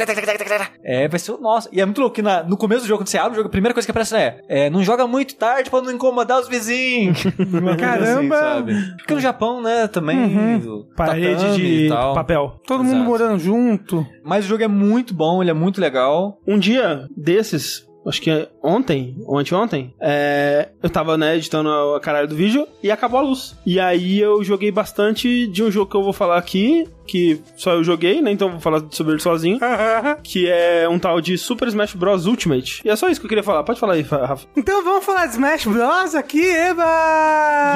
É, 0.85 1.09
vai 1.09 1.19
ser. 1.19 1.33
Nossa. 1.39 1.69
E 1.73 1.81
é 1.81 1.85
muito 1.85 2.01
louco 2.01 2.15
que 2.15 2.23
na- 2.23 2.43
no 2.45 2.57
começo 2.57 2.83
do 2.83 2.89
jogo, 2.89 3.01
quando 3.01 3.09
você 3.09 3.19
abre 3.19 3.33
o 3.33 3.35
jogo, 3.37 3.49
a 3.49 3.51
primeira 3.51 3.75
coisa 3.75 3.87
que 3.87 3.91
aparece 3.91 4.15
é, 4.17 4.41
é 4.49 4.71
não 4.71 4.83
joga 4.85 5.07
muito 5.07 5.35
tarde 5.37 5.69
pra 5.69 5.83
não 5.83 5.91
incomodar 5.93 6.41
os 6.41 6.49
vizinhos. 6.49 7.23
Coisa 7.51 7.77
Caramba! 7.77 8.37
sabe? 8.39 8.75
Porque 8.99 9.15
no 9.15 9.21
Japão, 9.21 9.61
né, 9.61 9.89
também. 9.89 10.17
Uhum. 10.19 10.81
o 10.81 10.85
Parede 10.95 11.57
de 11.57 11.89
tal. 11.89 12.15
papel. 12.15 12.61
Todo 12.67 12.83
Exato. 12.85 12.97
mundo 12.99 13.07
morando 13.07 13.39
junto. 13.39 14.07
Mas 14.25 14.45
o 14.45 14.49
jogo 14.49 14.63
é 14.63 14.69
muito 14.69 15.13
bom, 15.15 15.43
ele 15.43 15.51
é 15.51 15.55
muito 15.55 15.81
legal. 15.81 16.39
Um 16.47 16.59
dia 16.59 17.07
desses, 17.17 17.87
acho 18.07 18.21
que 18.23 18.31
é 18.31 18.49
ontem, 18.63 19.17
ou 19.27 19.39
anteontem, 19.39 19.95
é, 20.01 20.69
eu 20.83 20.89
tava, 20.91 21.17
né, 21.19 21.37
editando 21.37 21.69
a 21.95 22.01
caralho 22.01 22.29
do 22.29 22.35
vídeo 22.37 22.67
e 22.83 22.91
acabou 22.91 23.19
a 23.19 23.23
luz. 23.23 23.57
E 23.67 23.79
aí 23.81 24.19
eu 24.21 24.43
joguei 24.45 24.71
bastante 24.71 25.47
de 25.49 25.63
um 25.63 25.71
jogo 25.71 25.91
que 25.91 25.97
eu 25.97 26.03
vou 26.03 26.13
falar 26.13 26.39
aqui, 26.39 26.87
que 27.11 27.41
só 27.57 27.73
eu 27.73 27.83
joguei, 27.83 28.23
né, 28.23 28.31
então 28.31 28.47
eu 28.49 28.53
vou 28.53 28.61
falar 28.61 28.83
sobre 28.91 29.15
ele 29.15 29.21
sozinho, 29.21 29.59
que 30.23 30.49
é 30.49 30.89
um 30.89 30.99
tal 30.99 31.21
de 31.21 31.37
Super 31.37 31.67
Smash 31.69 31.95
Bros. 31.95 32.27
Ultimate. 32.27 32.81
E 32.85 32.89
é 32.89 32.95
só 32.95 33.09
isso 33.09 33.21
que 33.21 33.27
eu 33.27 33.29
queria 33.29 33.43
falar. 33.43 33.65
Pode 33.65 33.81
falar 33.81 33.95
aí, 33.95 34.03
Rafa. 34.03 34.47
então 34.57 34.85
vamos 34.85 35.05
falar 35.05 35.27
de 35.27 35.33
Smash 35.33 35.67
Bros 35.67 36.15
aqui, 36.15 36.41
Eba! 36.41 36.85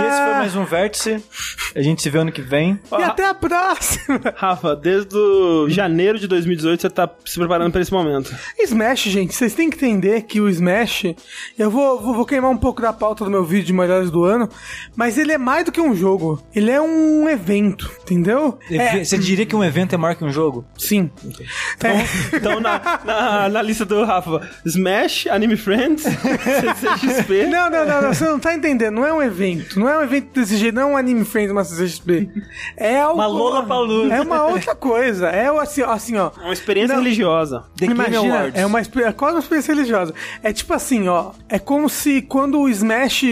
E 0.00 0.06
esse 0.06 0.18
foi 0.24 0.34
mais 0.34 0.56
um 0.56 0.64
vértice. 0.64 1.22
A 1.74 1.82
gente 1.82 2.00
se 2.02 2.08
vê 2.10 2.18
ano 2.18 2.30
que 2.30 2.40
vem. 2.42 2.78
E 2.98 3.02
até 3.02 3.26
a 3.26 3.34
próxima! 3.34 4.20
Rafa, 4.36 4.76
desde 4.76 5.16
o 5.16 5.68
janeiro 5.68 6.18
de 6.18 6.28
2018 6.28 6.80
você 6.82 6.90
tá 6.90 7.10
se 7.24 7.38
preparando 7.38 7.72
pra 7.72 7.80
esse 7.80 7.92
momento. 7.92 8.32
Smash, 8.60 9.02
gente, 9.04 9.34
vocês 9.34 9.54
têm 9.54 9.68
que 9.68 9.76
entender 9.76 10.22
que 10.22 10.40
o 10.40 10.48
Smash, 10.48 11.14
eu 11.58 11.70
vou, 11.70 12.00
vou, 12.00 12.14
vou 12.14 12.26
queimar 12.26 12.50
um 12.50 12.56
pouco 12.56 12.80
da 12.80 12.92
pauta 12.92 13.24
do 13.24 13.30
meu 13.30 13.44
vídeo 13.44 13.66
de 13.66 13.72
melhores 13.72 14.10
do 14.10 14.22
ano, 14.24 14.48
mas 14.94 15.18
ele 15.18 15.32
é 15.32 15.38
mais 15.38 15.64
do 15.64 15.72
que 15.72 15.80
um 15.80 15.94
jogo. 15.94 16.40
Ele 16.54 16.70
é 16.70 16.80
um 16.80 17.28
evento, 17.28 17.90
entendeu? 18.02 18.58
É, 18.70 19.02
Você 19.04 19.18
diria 19.24 19.46
que 19.46 19.56
um 19.56 19.64
evento 19.64 19.94
é 19.94 19.96
maior 19.96 20.14
que 20.14 20.24
um 20.24 20.30
jogo? 20.30 20.64
sim. 20.78 21.10
É. 21.82 22.36
Então, 22.36 22.60
na, 22.60 22.80
na, 23.04 23.48
na 23.48 23.62
lista 23.62 23.84
do 23.84 24.04
Rafa, 24.04 24.48
Smash, 24.64 25.26
Anime 25.26 25.56
Friends, 25.56 26.02
CCXP. 26.02 27.46
Não, 27.54 27.70
não, 27.70 27.86
não, 27.86 28.02
não, 28.02 28.14
você 28.14 28.24
não 28.24 28.38
tá 28.38 28.54
entendendo. 28.54 28.94
Não 28.94 29.06
é 29.06 29.12
um 29.12 29.22
evento. 29.22 29.78
Não 29.78 29.88
é 29.88 29.98
um 29.98 30.02
evento 30.02 30.40
desse 30.40 30.56
jeito, 30.56 30.74
não 30.74 30.82
é 30.82 30.86
um 30.86 30.96
Anime 30.96 31.24
Friends, 31.24 31.52
uma 31.52 31.64
CCXP. 31.64 32.28
É 32.76 33.00
algo. 33.00 33.14
Uma 33.14 33.26
Lollapalooza. 33.26 34.14
É 34.14 34.20
uma 34.20 34.44
outra 34.44 34.74
coisa. 34.74 35.28
É 35.28 35.46
assim, 35.60 35.82
assim, 35.82 36.16
ó. 36.16 36.30
Uma 36.42 36.52
experiência 36.52 36.96
Não. 36.96 37.02
religiosa. 37.02 37.64
The 37.76 37.86
Game 37.86 37.94
Imagina, 38.00 38.50
é 38.54 38.66
uma 38.66 38.80
é 38.80 39.12
quase 39.12 39.36
uma 39.36 39.40
experiência 39.40 39.74
religiosa. 39.74 40.14
É 40.42 40.52
tipo 40.52 40.72
assim, 40.74 41.08
ó. 41.08 41.32
É 41.48 41.58
como 41.58 41.88
se 41.88 42.22
quando 42.22 42.60
o 42.60 42.68
Smash. 42.68 43.22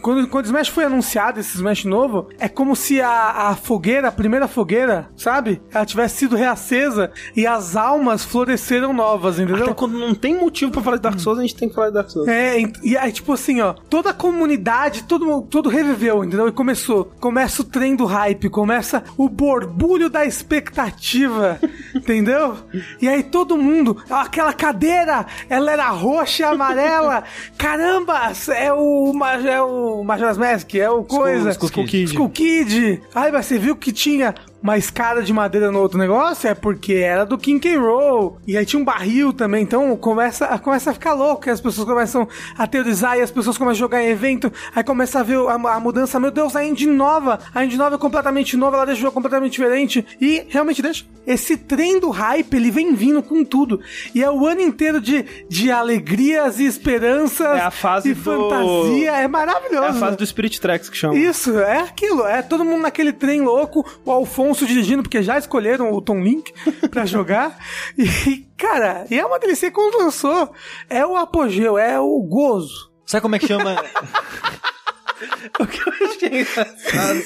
Quando, 0.00 0.28
quando 0.28 0.44
o 0.44 0.48
Smash 0.48 0.68
foi 0.68 0.84
anunciado, 0.84 1.40
esse 1.40 1.56
Smash 1.56 1.84
novo, 1.84 2.28
é 2.38 2.48
como 2.48 2.74
se 2.74 3.00
a, 3.00 3.48
a 3.48 3.56
fogueira, 3.56 4.08
a 4.08 4.12
primeira 4.12 4.48
fogueira, 4.48 5.08
sabe? 5.26 5.60
Ela 5.74 5.84
tivesse 5.84 6.18
sido 6.18 6.36
reacesa 6.36 7.10
e 7.34 7.48
as 7.48 7.74
almas 7.74 8.24
floresceram 8.24 8.92
novas, 8.92 9.40
entendeu? 9.40 9.64
Até 9.64 9.74
quando 9.74 9.98
não 9.98 10.14
tem 10.14 10.38
motivo 10.38 10.70
pra 10.70 10.80
falar 10.80 10.98
de 10.98 11.02
Dark 11.02 11.18
Souls, 11.18 11.40
a 11.40 11.42
gente 11.42 11.56
tem 11.56 11.68
que 11.68 11.74
falar 11.74 11.88
de 11.88 11.94
Dark 11.94 12.08
Souls. 12.08 12.28
É, 12.28 12.62
e 12.80 12.96
aí, 12.96 13.10
tipo 13.10 13.32
assim, 13.32 13.60
ó, 13.60 13.72
toda 13.72 14.10
a 14.10 14.14
comunidade, 14.14 15.02
todo, 15.02 15.42
todo 15.42 15.68
reviveu, 15.68 16.22
entendeu? 16.22 16.46
E 16.46 16.52
começou. 16.52 17.10
Começa 17.18 17.62
o 17.62 17.64
trem 17.64 17.96
do 17.96 18.04
hype, 18.04 18.48
começa 18.48 19.02
o 19.16 19.28
borbulho 19.28 20.08
da 20.08 20.24
expectativa, 20.24 21.58
entendeu? 21.92 22.56
E 23.02 23.08
aí 23.08 23.24
todo 23.24 23.58
mundo, 23.58 23.96
aquela 24.08 24.52
cadeira, 24.52 25.26
ela 25.48 25.72
era 25.72 25.88
roxa 25.88 26.44
e 26.44 26.46
amarela. 26.46 27.24
Caramba, 27.58 28.30
é 28.54 28.72
o, 28.72 29.12
é 29.44 29.60
o 29.60 30.04
Majora's 30.04 30.38
Mask, 30.38 30.72
é 30.76 30.88
o 30.88 31.02
coisa. 31.02 31.50
Skull 31.50 31.84
Kid. 31.84 32.04
Skull 32.04 32.30
Kid. 32.30 33.02
Aí 33.12 33.32
você 33.32 33.58
viu 33.58 33.74
que 33.74 33.90
tinha 33.90 34.32
uma 34.62 34.76
escada 34.76 35.22
de 35.22 35.32
madeira 35.32 35.70
no 35.70 35.78
outro 35.80 35.98
negócio? 35.98 36.48
É 36.48 36.54
porque 36.54 36.94
era 36.94 37.24
do 37.24 37.38
King 37.38 37.60
K. 37.60 37.76
Rool. 37.76 38.38
E 38.46 38.56
aí 38.56 38.64
tinha 38.66 38.80
um 38.80 38.84
barril 38.84 39.32
também. 39.32 39.62
Então 39.62 39.96
começa, 39.96 40.46
começa 40.58 40.90
a 40.90 40.94
ficar 40.94 41.12
louco. 41.14 41.48
E 41.48 41.50
as 41.50 41.60
pessoas 41.60 41.86
começam 41.86 42.26
a 42.58 42.66
teorizar. 42.66 43.16
E 43.16 43.20
as 43.22 43.30
pessoas 43.30 43.56
começam 43.56 43.76
a 43.76 43.86
jogar 43.86 44.02
em 44.02 44.08
evento. 44.08 44.52
Aí 44.74 44.82
começa 44.82 45.20
a 45.20 45.22
ver 45.22 45.38
a, 45.38 45.52
a 45.54 45.80
mudança. 45.80 46.18
Meu 46.18 46.30
Deus, 46.30 46.56
a 46.56 46.64
engine 46.64 46.92
nova. 46.92 47.38
A 47.54 47.64
engine 47.64 47.78
nova 47.78 47.94
é 47.94 47.98
completamente 47.98 48.56
nova. 48.56 48.76
Ela 48.76 48.86
deixa 48.86 48.98
o 48.98 49.02
jogo 49.02 49.14
completamente 49.14 49.52
diferente. 49.52 50.04
E 50.20 50.44
realmente 50.48 50.82
deixa. 50.82 51.04
Esse 51.26 51.56
trem 51.56 52.00
do 52.00 52.10
hype, 52.10 52.54
ele 52.54 52.70
vem 52.70 52.94
vindo 52.94 53.22
com 53.22 53.44
tudo. 53.44 53.80
E 54.14 54.22
é 54.22 54.30
o 54.30 54.46
ano 54.46 54.60
inteiro 54.62 55.00
de, 55.00 55.24
de 55.48 55.70
alegrias 55.70 56.58
e 56.58 56.64
esperanças. 56.64 57.46
É 57.58 57.60
a 57.60 57.70
fase 57.70 58.10
e 58.10 58.14
do- 58.14 58.22
fantasia. 58.22 59.12
É 59.12 59.28
maravilhoso. 59.28 59.84
É 59.84 59.88
a 59.90 59.94
fase 59.94 60.16
do 60.16 60.26
Spirit 60.26 60.60
Tracks 60.60 60.88
que 60.88 60.96
chama. 60.96 61.16
Isso, 61.16 61.58
é 61.58 61.80
aquilo. 61.80 62.24
É 62.26 62.42
todo 62.42 62.64
mundo 62.64 62.82
naquele 62.82 63.12
trem 63.12 63.42
louco, 63.42 63.84
o 64.04 64.10
Alfonso 64.10 64.45
dirigindo, 64.52 65.02
porque 65.02 65.22
já 65.22 65.38
escolheram 65.38 65.92
o 65.92 66.00
Tom 66.00 66.20
Link 66.20 66.52
pra 66.90 67.06
jogar. 67.06 67.56
E, 67.96 68.46
cara, 68.56 69.06
e 69.10 69.18
é 69.18 69.24
uma 69.24 69.38
delícia 69.38 69.70
quando 69.70 69.98
lançou. 69.98 70.52
É 70.88 71.04
o 71.04 71.16
apogeu, 71.16 71.78
é 71.78 71.98
o 71.98 72.22
gozo. 72.22 72.92
Sabe 73.04 73.22
como 73.22 73.36
é 73.36 73.38
que 73.38 73.46
chama? 73.46 73.76
O 75.58 75.66
que 75.66 75.78
eu 75.78 76.08
achei 76.08 76.40
engraçado 76.40 77.22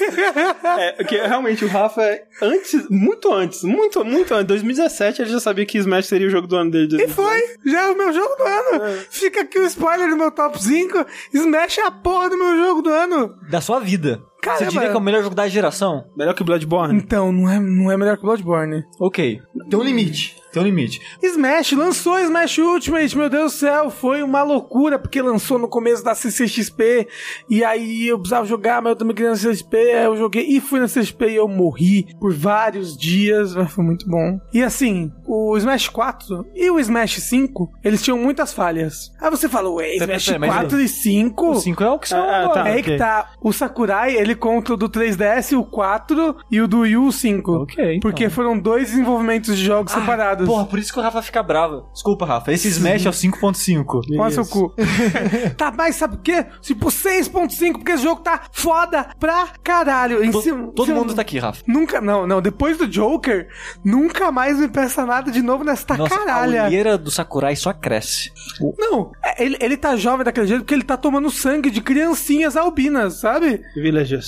é 0.79 1.03
que 1.03 1.17
realmente 1.17 1.65
o 1.65 1.67
Rafa, 1.67 2.01
antes, 2.41 2.87
muito 2.89 3.33
antes, 3.33 3.63
muito, 3.63 4.05
muito 4.05 4.33
antes, 4.33 4.47
2017, 4.47 5.21
ele 5.21 5.31
já 5.31 5.39
sabia 5.41 5.65
que 5.65 5.77
Smash 5.77 6.05
seria 6.05 6.27
o 6.27 6.29
jogo 6.29 6.47
do 6.47 6.55
ano 6.55 6.71
dele. 6.71 7.03
E 7.03 7.07
foi, 7.09 7.41
já 7.65 7.87
é 7.87 7.91
o 7.91 7.97
meu 7.97 8.13
jogo 8.13 8.33
do 8.35 8.43
ano. 8.43 8.97
Fica 9.09 9.41
aqui 9.41 9.59
o 9.59 9.65
spoiler 9.65 10.09
do 10.09 10.15
meu 10.15 10.31
top 10.31 10.61
5. 10.63 11.05
Smash 11.33 11.79
é 11.79 11.85
a 11.87 11.91
porra 11.91 12.29
do 12.29 12.37
meu 12.37 12.57
jogo 12.57 12.81
do 12.81 12.89
ano. 12.89 13.35
da 13.49 13.59
sua 13.59 13.79
vida. 13.79 14.21
Caramba. 14.41 14.65
Você 14.65 14.71
diria 14.71 14.89
que 14.89 14.95
é 14.95 14.97
o 14.97 15.01
melhor 15.01 15.23
jogo 15.23 15.35
da 15.35 15.47
geração? 15.47 16.05
Melhor 16.17 16.33
que 16.33 16.43
Bloodborne. 16.43 16.97
Então, 16.97 17.31
não 17.31 17.49
é, 17.49 17.59
não 17.59 17.91
é 17.91 17.97
melhor 17.97 18.17
que 18.17 18.23
Bloodborne. 18.23 18.83
Ok. 18.99 19.39
Tem 19.69 19.79
um 19.79 19.83
limite. 19.83 20.35
Tem 20.51 20.61
um 20.61 20.65
limite. 20.65 20.99
Smash 21.23 21.71
lançou 21.73 22.19
Smash 22.19 22.57
Ultimate, 22.57 23.17
meu 23.17 23.29
Deus 23.29 23.53
do 23.53 23.57
céu, 23.57 23.89
foi 23.89 24.21
uma 24.21 24.43
loucura, 24.43 24.99
porque 24.99 25.21
lançou 25.21 25.57
no 25.57 25.67
começo 25.69 26.03
da 26.03 26.13
CCXP, 26.13 27.07
e 27.49 27.63
aí 27.63 28.07
eu 28.07 28.17
precisava 28.19 28.45
jogar, 28.45 28.81
mas 28.81 28.91
eu 28.91 28.95
também 28.97 29.15
queria 29.15 29.29
na 29.31 29.37
CCXP, 29.37 29.77
aí 29.77 30.03
eu 30.05 30.17
joguei 30.17 30.43
e 30.45 30.59
fui 30.59 30.81
na 30.81 30.89
CCXP 30.89 31.29
e 31.29 31.35
eu 31.37 31.47
morri 31.47 32.05
por 32.19 32.33
vários 32.33 32.97
dias, 32.97 33.55
mas 33.55 33.71
foi 33.71 33.83
muito 33.85 34.05
bom. 34.09 34.39
E 34.53 34.61
assim, 34.61 35.09
o 35.25 35.55
Smash 35.57 35.87
4 35.87 36.45
e 36.53 36.69
o 36.69 36.79
Smash 36.81 37.21
5, 37.21 37.71
eles 37.81 38.03
tinham 38.03 38.17
muitas 38.17 38.51
falhas. 38.51 39.09
Aí 39.21 39.29
você 39.29 39.47
fala, 39.47 39.69
ué, 39.69 39.97
Pera, 39.99 40.15
Smash 40.17 40.25
pera, 40.25 40.39
mas 40.39 40.51
4 40.53 40.81
e 40.81 40.87
5... 40.89 41.49
O 41.49 41.55
5 41.55 41.83
é 41.83 41.89
o 41.91 41.99
que 41.99 42.09
são 42.09 42.21
Ah, 42.21 42.39
agora. 42.39 42.53
tá. 42.63 42.69
É 42.69 42.73
aí 42.73 42.81
ok. 42.81 42.91
que 42.93 42.97
tá. 42.99 43.31
O 43.41 43.53
Sakurai, 43.53 44.15
ele 44.17 44.30
conta 44.35 44.73
o 44.73 44.77
do 44.77 44.89
3DS, 44.89 45.57
o 45.57 45.63
4 45.63 46.37
e 46.49 46.61
o 46.61 46.67
do 46.67 46.79
Wii 46.79 46.97
U, 46.97 47.05
o 47.07 47.11
5. 47.11 47.51
Ok, 47.63 47.95
então. 47.95 47.99
Porque 47.99 48.29
foram 48.29 48.57
dois 48.57 48.89
desenvolvimentos 48.91 49.57
de 49.57 49.63
jogos 49.63 49.91
separados. 49.91 50.45
Porra, 50.47 50.65
por 50.65 50.79
isso 50.79 50.91
que 50.93 50.99
o 50.99 51.01
Rafa 51.01 51.21
fica 51.21 51.41
bravo. 51.43 51.85
Desculpa, 51.93 52.25
Rafa. 52.25 52.51
Esse 52.51 52.67
Smash 52.69 53.05
é 53.05 53.09
o 53.09 53.13
5.5. 53.13 54.15
Com 54.17 54.29
seu 54.31 54.45
cu. 54.45 54.73
tá, 55.57 55.71
mas 55.75 55.95
sabe 55.95 56.17
por 56.17 56.23
quê? 56.23 56.45
Tipo, 56.61 56.87
6.5, 56.87 57.73
porque 57.73 57.91
esse 57.91 58.03
jogo 58.03 58.21
tá 58.21 58.41
foda 58.51 59.07
pra 59.19 59.47
caralho. 59.63 60.23
Em 60.23 60.31
To- 60.31 60.41
cima- 60.41 60.71
Todo 60.75 60.85
cima- 60.87 60.99
mundo 60.99 61.13
tá 61.13 61.21
aqui, 61.21 61.37
Rafa. 61.39 61.61
Nunca, 61.67 61.99
não, 62.01 62.25
não. 62.27 62.41
Depois 62.41 62.77
do 62.77 62.87
Joker, 62.87 63.47
nunca 63.83 64.31
mais 64.31 64.57
me 64.59 64.67
peça 64.67 65.05
nada 65.05 65.31
de 65.31 65.41
novo 65.41 65.63
nesta 65.63 65.95
Nossa, 65.97 66.15
a 66.15 66.17
caralha. 66.19 66.65
olheira 66.65 66.97
do 66.97 67.09
Sakurai 67.11 67.55
só 67.55 67.73
cresce. 67.73 68.31
Não, 68.77 69.11
é, 69.23 69.43
ele, 69.43 69.57
ele 69.59 69.77
tá 69.77 69.95
jovem 69.95 70.23
daquele 70.25 70.47
jeito 70.47 70.61
porque 70.61 70.73
ele 70.73 70.83
tá 70.83 70.97
tomando 70.97 71.29
sangue 71.29 71.69
de 71.69 71.81
criancinhas 71.81 72.55
albinas, 72.55 73.19
sabe? 73.19 73.61
Villagers. 73.75 74.20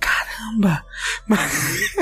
Caramba! 0.00 0.84
Mas- 1.26 1.96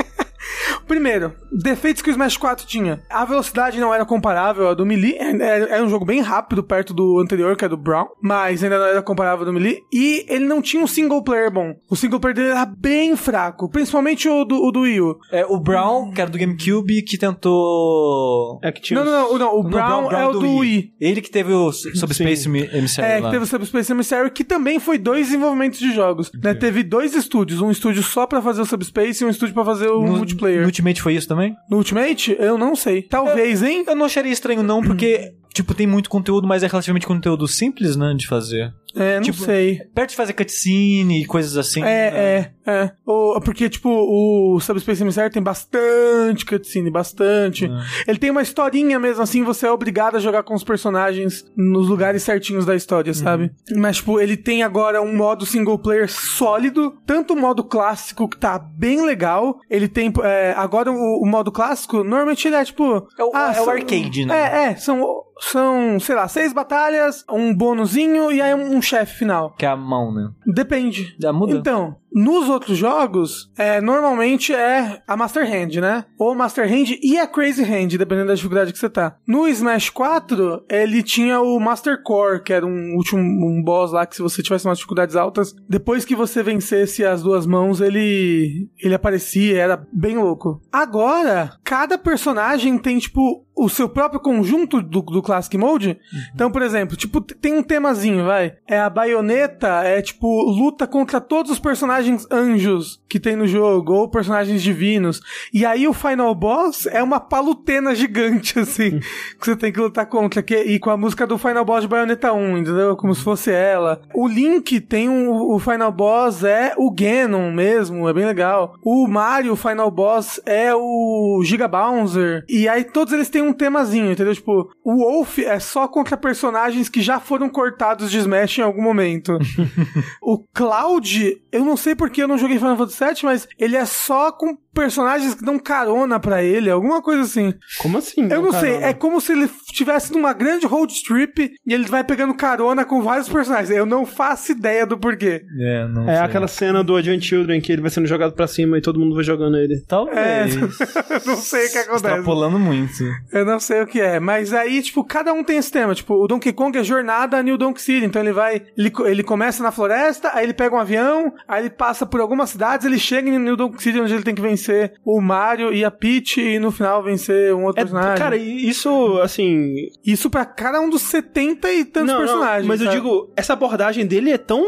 Primeiro, 0.87 1.33
defeitos 1.51 2.01
que 2.01 2.09
o 2.09 2.11
Smash 2.11 2.37
4 2.37 2.65
tinha. 2.65 3.01
A 3.09 3.25
velocidade 3.25 3.79
não 3.79 3.93
era 3.93 4.05
comparável 4.05 4.69
à 4.69 4.73
do 4.73 4.85
Melee. 4.85 5.15
Era, 5.19 5.83
um 5.83 5.89
jogo 5.89 6.05
bem 6.05 6.21
rápido 6.21 6.63
perto 6.63 6.93
do 6.93 7.19
anterior, 7.19 7.55
que 7.55 7.65
é 7.65 7.69
do 7.69 7.77
Brown. 7.77 8.07
Mas 8.21 8.63
ainda 8.63 8.77
não 8.79 8.85
era 8.85 9.01
comparável 9.01 9.39
ao 9.39 9.45
do 9.45 9.53
Melee. 9.53 9.79
E 9.93 10.25
ele 10.27 10.45
não 10.45 10.61
tinha 10.61 10.83
um 10.83 10.87
single 10.87 11.23
player 11.23 11.51
bom. 11.51 11.73
O 11.89 11.95
single 11.95 12.19
player 12.19 12.35
dele 12.35 12.49
era 12.49 12.65
bem 12.65 13.15
fraco. 13.15 13.69
Principalmente 13.69 14.27
o 14.27 14.43
do, 14.45 14.55
o 14.63 14.71
do 14.71 14.81
Wii 14.81 15.01
U. 15.01 15.17
É, 15.31 15.45
o 15.45 15.59
Brown, 15.59 16.11
que 16.11 16.21
era 16.21 16.29
do 16.29 16.37
GameCube, 16.37 17.03
que 17.03 17.17
tentou... 17.17 18.59
É 18.63 18.71
que 18.71 18.81
tinha. 18.81 19.03
Não, 19.03 19.11
não, 19.11 19.29
não, 19.31 19.37
não. 19.39 19.59
O 19.59 19.63
Não, 19.63 19.69
Brown, 19.69 20.11
é 20.11 20.27
o 20.27 20.31
do 20.33 20.57
Wii. 20.57 20.93
Ele 20.99 21.21
que 21.21 21.29
teve 21.31 21.53
o 21.53 21.71
Subspace 21.71 22.47
Emissary 22.47 23.07
É, 23.07 23.15
que 23.17 23.21
lá. 23.23 23.31
teve 23.31 23.43
o 23.43 23.47
Subspace 23.47 23.91
Emissary, 23.91 24.31
que 24.31 24.43
também 24.43 24.79
foi 24.79 24.97
dois 24.97 25.27
desenvolvimentos 25.27 25.79
de 25.79 25.91
jogos. 25.93 26.31
Né? 26.43 26.53
Teve 26.53 26.83
dois 26.83 27.15
estúdios. 27.15 27.61
Um 27.61 27.71
estúdio 27.71 28.03
só 28.03 28.25
pra 28.27 28.41
fazer 28.41 28.61
o 28.61 28.65
Subspace 28.65 29.23
e 29.23 29.27
um 29.27 29.29
estúdio 29.29 29.53
pra 29.53 29.65
fazer 29.65 29.87
o 29.89 30.01
No, 30.01 30.17
multiplayer. 30.17 30.48
No 30.57 30.65
Ultimate 30.65 31.01
foi 31.01 31.15
isso 31.15 31.27
também? 31.27 31.55
No 31.69 31.77
Ultimate? 31.77 32.35
Eu 32.39 32.57
não 32.57 32.75
sei. 32.75 33.03
Talvez, 33.03 33.61
hein? 33.63 33.83
Eu 33.87 33.95
não 33.95 34.05
acharia 34.05 34.31
estranho 34.31 34.63
não, 34.63 34.81
porque... 34.81 35.33
tipo, 35.53 35.73
tem 35.73 35.87
muito 35.87 36.09
conteúdo, 36.09 36.47
mas 36.47 36.63
é 36.63 36.67
relativamente 36.67 37.07
conteúdo 37.07 37.47
simples, 37.47 37.95
né, 37.95 38.13
de 38.15 38.27
fazer. 38.27 38.73
É, 38.95 39.15
não 39.17 39.21
Tipo, 39.21 39.43
sei. 39.43 39.81
Perto 39.93 40.09
de 40.09 40.15
fazer 40.15 40.33
cutscene 40.33 41.21
e 41.21 41.25
coisas 41.25 41.55
assim. 41.57 41.79
né? 41.81 41.91
É, 41.91 42.51
é, 42.65 42.71
é. 42.71 42.91
O, 43.05 43.39
porque, 43.39 43.69
tipo, 43.69 43.87
o 43.87 44.59
Subspace 44.59 45.03
Emissary 45.03 45.31
tem 45.31 45.43
bastante 45.43 46.43
cutscene, 46.43 46.89
bastante. 46.89 47.65
É. 47.65 47.69
Ele 48.09 48.17
tem 48.17 48.31
uma 48.31 48.41
historinha 48.41 48.99
mesmo, 48.99 49.21
assim, 49.21 49.43
você 49.43 49.67
é 49.67 49.71
obrigado 49.71 50.15
a 50.15 50.19
jogar 50.19 50.41
com 50.41 50.55
os 50.55 50.63
personagens 50.63 51.45
nos 51.55 51.87
lugares 51.87 52.23
certinhos 52.23 52.65
da 52.65 52.75
história, 52.75 53.13
sabe? 53.13 53.51
Mas, 53.75 53.97
tipo, 53.97 54.19
ele 54.19 54.35
tem 54.35 54.63
agora 54.63 55.01
um 55.03 55.15
modo 55.15 55.45
single 55.45 55.77
player 55.77 56.09
sólido, 56.11 56.93
tanto 57.05 57.33
o 57.33 57.39
modo 57.39 57.63
clássico, 57.63 58.27
que 58.27 58.37
tá 58.39 58.57
bem 58.57 59.05
legal, 59.05 59.59
ele 59.69 59.87
tem, 59.87 60.11
é, 60.23 60.53
agora 60.57 60.91
o, 60.91 61.21
o 61.23 61.27
modo 61.27 61.51
clássico, 61.51 62.03
normalmente 62.03 62.47
ele 62.47 62.55
é, 62.55 62.65
tipo... 62.65 63.07
É 63.19 63.23
o- 63.23 63.35
é 63.35 63.51
o 63.61 63.65
são- 63.65 63.69
arcade, 63.69 64.25
né? 64.25 64.35
É, 64.35 64.63
é, 64.71 64.75
são, 64.75 65.05
são, 65.39 65.99
sei 65.99 66.15
lá, 66.15 66.27
seis 66.27 66.53
batalhas, 66.53 67.23
um 67.29 67.53
bônusinho 67.55 68.31
e 68.31 68.41
aí 68.41 68.53
um 68.53 68.81
chefe 68.81 69.19
final. 69.19 69.55
Que 69.57 69.65
é 69.65 69.69
a 69.69 69.75
mão, 69.75 70.13
né? 70.13 70.29
Depende. 70.45 71.15
Já 71.19 71.31
muda? 71.31 71.53
Então, 71.53 71.95
nos 72.13 72.49
outros 72.49 72.77
jogos, 72.77 73.51
é, 73.57 73.79
normalmente 73.81 74.53
é 74.53 75.01
a 75.07 75.15
Master 75.15 75.43
Hand, 75.43 75.79
né? 75.79 76.05
Ou 76.17 76.35
Master 76.35 76.65
Hand 76.65 76.97
e 77.01 77.17
a 77.17 77.27
Crazy 77.27 77.63
Hand, 77.63 77.97
dependendo 77.97 78.27
da 78.27 78.35
dificuldade 78.35 78.73
que 78.73 78.79
você 78.79 78.89
tá. 78.89 79.15
No 79.27 79.47
Smash 79.47 79.89
4, 79.89 80.65
ele 80.69 81.03
tinha 81.03 81.39
o 81.41 81.59
Master 81.59 82.01
Core, 82.03 82.43
que 82.43 82.53
era 82.53 82.65
um 82.65 82.95
último 82.95 83.19
um 83.21 83.63
boss 83.63 83.91
lá 83.91 84.05
que 84.05 84.15
se 84.15 84.21
você 84.21 84.41
tivesse 84.41 84.65
umas 84.65 84.77
dificuldades 84.77 85.15
altas, 85.15 85.53
depois 85.67 86.05
que 86.05 86.15
você 86.15 86.41
vencesse 86.41 87.05
as 87.05 87.21
duas 87.21 87.45
mãos, 87.45 87.81
ele 87.81 88.69
ele 88.79 88.95
aparecia, 88.95 89.57
era 89.57 89.85
bem 89.91 90.17
louco. 90.17 90.61
Agora, 90.71 91.51
cada 91.63 91.97
personagem 91.97 92.77
tem 92.77 92.97
tipo 92.99 93.45
o 93.59 93.67
seu 93.67 93.89
próprio 93.89 94.21
conjunto 94.21 94.81
do, 94.81 95.01
do 95.01 95.21
Classic 95.21 95.57
Mode. 95.57 95.99
Então, 96.33 96.49
por 96.49 96.61
exemplo, 96.61 96.95
tipo, 96.95 97.19
tem 97.19 97.53
um 97.53 97.61
temazinho, 97.61 98.23
vai. 98.23 98.53
É 98.65 98.79
a 98.79 98.89
baioneta, 98.89 99.83
é 99.83 100.01
tipo, 100.01 100.27
luta 100.49 100.87
contra 100.87 101.19
todos 101.19 101.51
os 101.51 101.59
personagens 101.59 101.98
anjos 102.31 103.01
que 103.09 103.19
tem 103.19 103.35
no 103.35 103.47
jogo, 103.47 103.93
ou 103.93 104.07
personagens 104.07 104.61
divinos. 104.61 105.19
E 105.53 105.65
aí 105.65 105.87
o 105.87 105.93
Final 105.93 106.33
Boss 106.35 106.85
é 106.85 107.01
uma 107.01 107.19
palutena 107.19 107.95
gigante, 107.95 108.57
assim, 108.59 108.99
que 108.99 109.45
você 109.45 109.55
tem 109.55 109.71
que 109.71 109.79
lutar 109.79 110.05
contra. 110.05 110.43
Que, 110.43 110.55
e 110.55 110.79
com 110.79 110.91
a 110.91 110.97
música 110.97 111.25
do 111.25 111.37
Final 111.37 111.65
Boss 111.65 111.81
de 111.81 111.87
Bayonetta 111.87 112.31
1, 112.31 112.57
entendeu? 112.59 112.95
Como 112.95 113.13
se 113.15 113.23
fosse 113.23 113.51
ela. 113.51 114.01
O 114.13 114.27
Link 114.27 114.79
tem 114.81 115.09
um. 115.09 115.29
O 115.29 115.59
Final 115.59 115.91
Boss 115.91 116.43
é 116.43 116.73
o 116.77 116.91
Ganon 116.91 117.51
mesmo, 117.51 118.07
é 118.07 118.13
bem 118.13 118.25
legal. 118.25 118.75
O 118.83 119.07
Mario, 119.07 119.53
o 119.53 119.57
Final 119.57 119.89
Boss, 119.89 120.39
é 120.45 120.73
o 120.75 121.41
Giga 121.43 121.67
Bouncer. 121.67 122.45
E 122.47 122.67
aí 122.67 122.83
todos 122.83 123.13
eles 123.13 123.29
têm 123.29 123.41
um 123.41 123.53
temazinho, 123.53 124.11
entendeu? 124.11 124.33
Tipo, 124.33 124.69
o 124.83 124.97
Wolf 124.97 125.39
é 125.39 125.59
só 125.59 125.87
contra 125.87 126.17
personagens 126.17 126.89
que 126.89 127.01
já 127.01 127.19
foram 127.19 127.49
cortados 127.49 128.11
de 128.11 128.17
Smash 128.17 128.59
em 128.59 128.61
algum 128.61 128.81
momento. 128.81 129.37
o 130.21 130.43
Cloud, 130.53 131.41
eu 131.51 131.65
não 131.65 131.77
sei 131.77 131.88
porque 131.95 132.21
eu 132.21 132.27
não 132.27 132.37
joguei 132.37 132.57
Final 132.57 132.77
Fantasy 132.77 133.03
VII, 133.03 133.23
mas 133.23 133.47
ele 133.57 133.75
é 133.75 133.85
só 133.85 134.31
com 134.31 134.57
personagens 134.79 135.35
que 135.35 135.43
dão 135.43 135.59
carona 135.59 136.19
pra 136.19 136.41
ele, 136.41 136.69
alguma 136.69 137.01
coisa 137.01 137.23
assim. 137.23 137.53
Como 137.79 137.97
assim? 137.97 138.29
Eu 138.31 138.41
não 138.41 138.51
sei, 138.53 138.69
caramba? 138.71 138.87
é 138.87 138.93
como 138.93 139.19
se 139.19 139.33
ele 139.33 139.49
estivesse 139.67 140.13
numa 140.13 140.31
grande 140.31 140.65
road 140.65 140.93
trip 141.03 141.51
e 141.67 141.73
ele 141.73 141.85
vai 141.85 142.01
pegando 142.03 142.33
carona 142.33 142.85
com 142.85 143.01
vários 143.01 143.27
personagens. 143.27 143.69
Eu 143.69 143.85
não 143.85 144.05
faço 144.05 144.53
ideia 144.53 144.85
do 144.85 144.97
porquê. 144.97 145.43
É, 145.59 145.87
não 145.87 146.09
É 146.09 146.15
sei. 146.15 146.25
aquela 146.25 146.47
cena 146.47 146.83
do 146.83 146.95
Advent 146.95 147.23
Children 147.23 147.59
que 147.59 147.71
ele 147.73 147.81
vai 147.81 147.91
sendo 147.91 148.07
jogado 148.07 148.31
pra 148.33 148.47
cima 148.47 148.77
e 148.77 148.81
todo 148.81 148.99
mundo 148.99 149.15
vai 149.15 149.23
jogando 149.23 149.57
ele. 149.57 149.81
Talvez. 149.87 150.55
Eu 151.09 151.21
não 151.25 151.35
sei 151.37 151.67
o 151.67 151.71
que 151.71 151.77
acontece. 151.77 152.05
Extrapolando 152.07 152.57
muito. 152.59 152.93
Eu 153.33 153.45
não 153.45 153.59
sei 153.59 153.81
o 153.81 153.87
que 153.87 153.99
é, 153.99 154.19
mas 154.19 154.53
aí, 154.53 154.81
tipo, 154.81 155.03
cada 155.03 155.33
um 155.33 155.43
tem 155.43 155.57
esse 155.57 155.71
tema. 155.71 155.93
Tipo, 155.93 156.13
o 156.15 156.27
Donkey 156.27 156.53
Kong 156.53 156.77
é 156.77 156.83
jornada 156.83 157.37
a 157.37 157.43
New 157.43 157.57
Donk 157.57 157.81
City. 157.81 158.05
Então 158.05 158.21
ele 158.21 158.31
vai. 158.31 158.61
Ele, 158.77 158.91
ele 159.05 159.23
começa 159.23 159.61
na 159.61 159.71
floresta, 159.71 160.31
aí 160.33 160.45
ele 160.45 160.53
pega 160.53 160.75
um 160.75 160.79
avião, 160.79 161.33
aí 161.47 161.63
ele 161.63 161.69
passa 161.69 162.05
por 162.05 162.21
algumas 162.21 162.49
cidades, 162.51 162.85
ele 162.85 162.97
chega 162.99 163.29
em 163.29 163.37
New 163.39 163.55
Donk 163.57 163.81
City, 163.81 163.99
onde 163.99 164.13
ele 164.13 164.23
tem 164.23 164.35
que 164.35 164.41
vencer 164.41 164.68
o 165.05 165.19
Mario 165.21 165.73
e 165.73 165.83
a 165.83 165.91
Peach, 165.91 166.39
e 166.39 166.59
no 166.59 166.71
final 166.71 167.03
vencer 167.03 167.53
um 167.53 167.65
outro 167.65 167.81
É, 167.81 167.83
personagem. 167.85 168.17
cara, 168.17 168.37
isso, 168.37 169.19
assim. 169.21 169.75
Isso 170.05 170.29
pra 170.29 170.45
cada 170.45 170.79
um 170.81 170.89
dos 170.89 171.01
70 171.03 171.71
e 171.73 171.85
tantos 171.85 172.07
não, 172.07 172.19
não, 172.19 172.25
personagens. 172.27 172.65
mas 172.67 172.79
eu 172.81 172.87
sabe? 172.87 172.97
digo, 172.97 173.31
essa 173.35 173.53
abordagem 173.53 174.05
dele 174.05 174.31
é 174.31 174.37
tão 174.37 174.61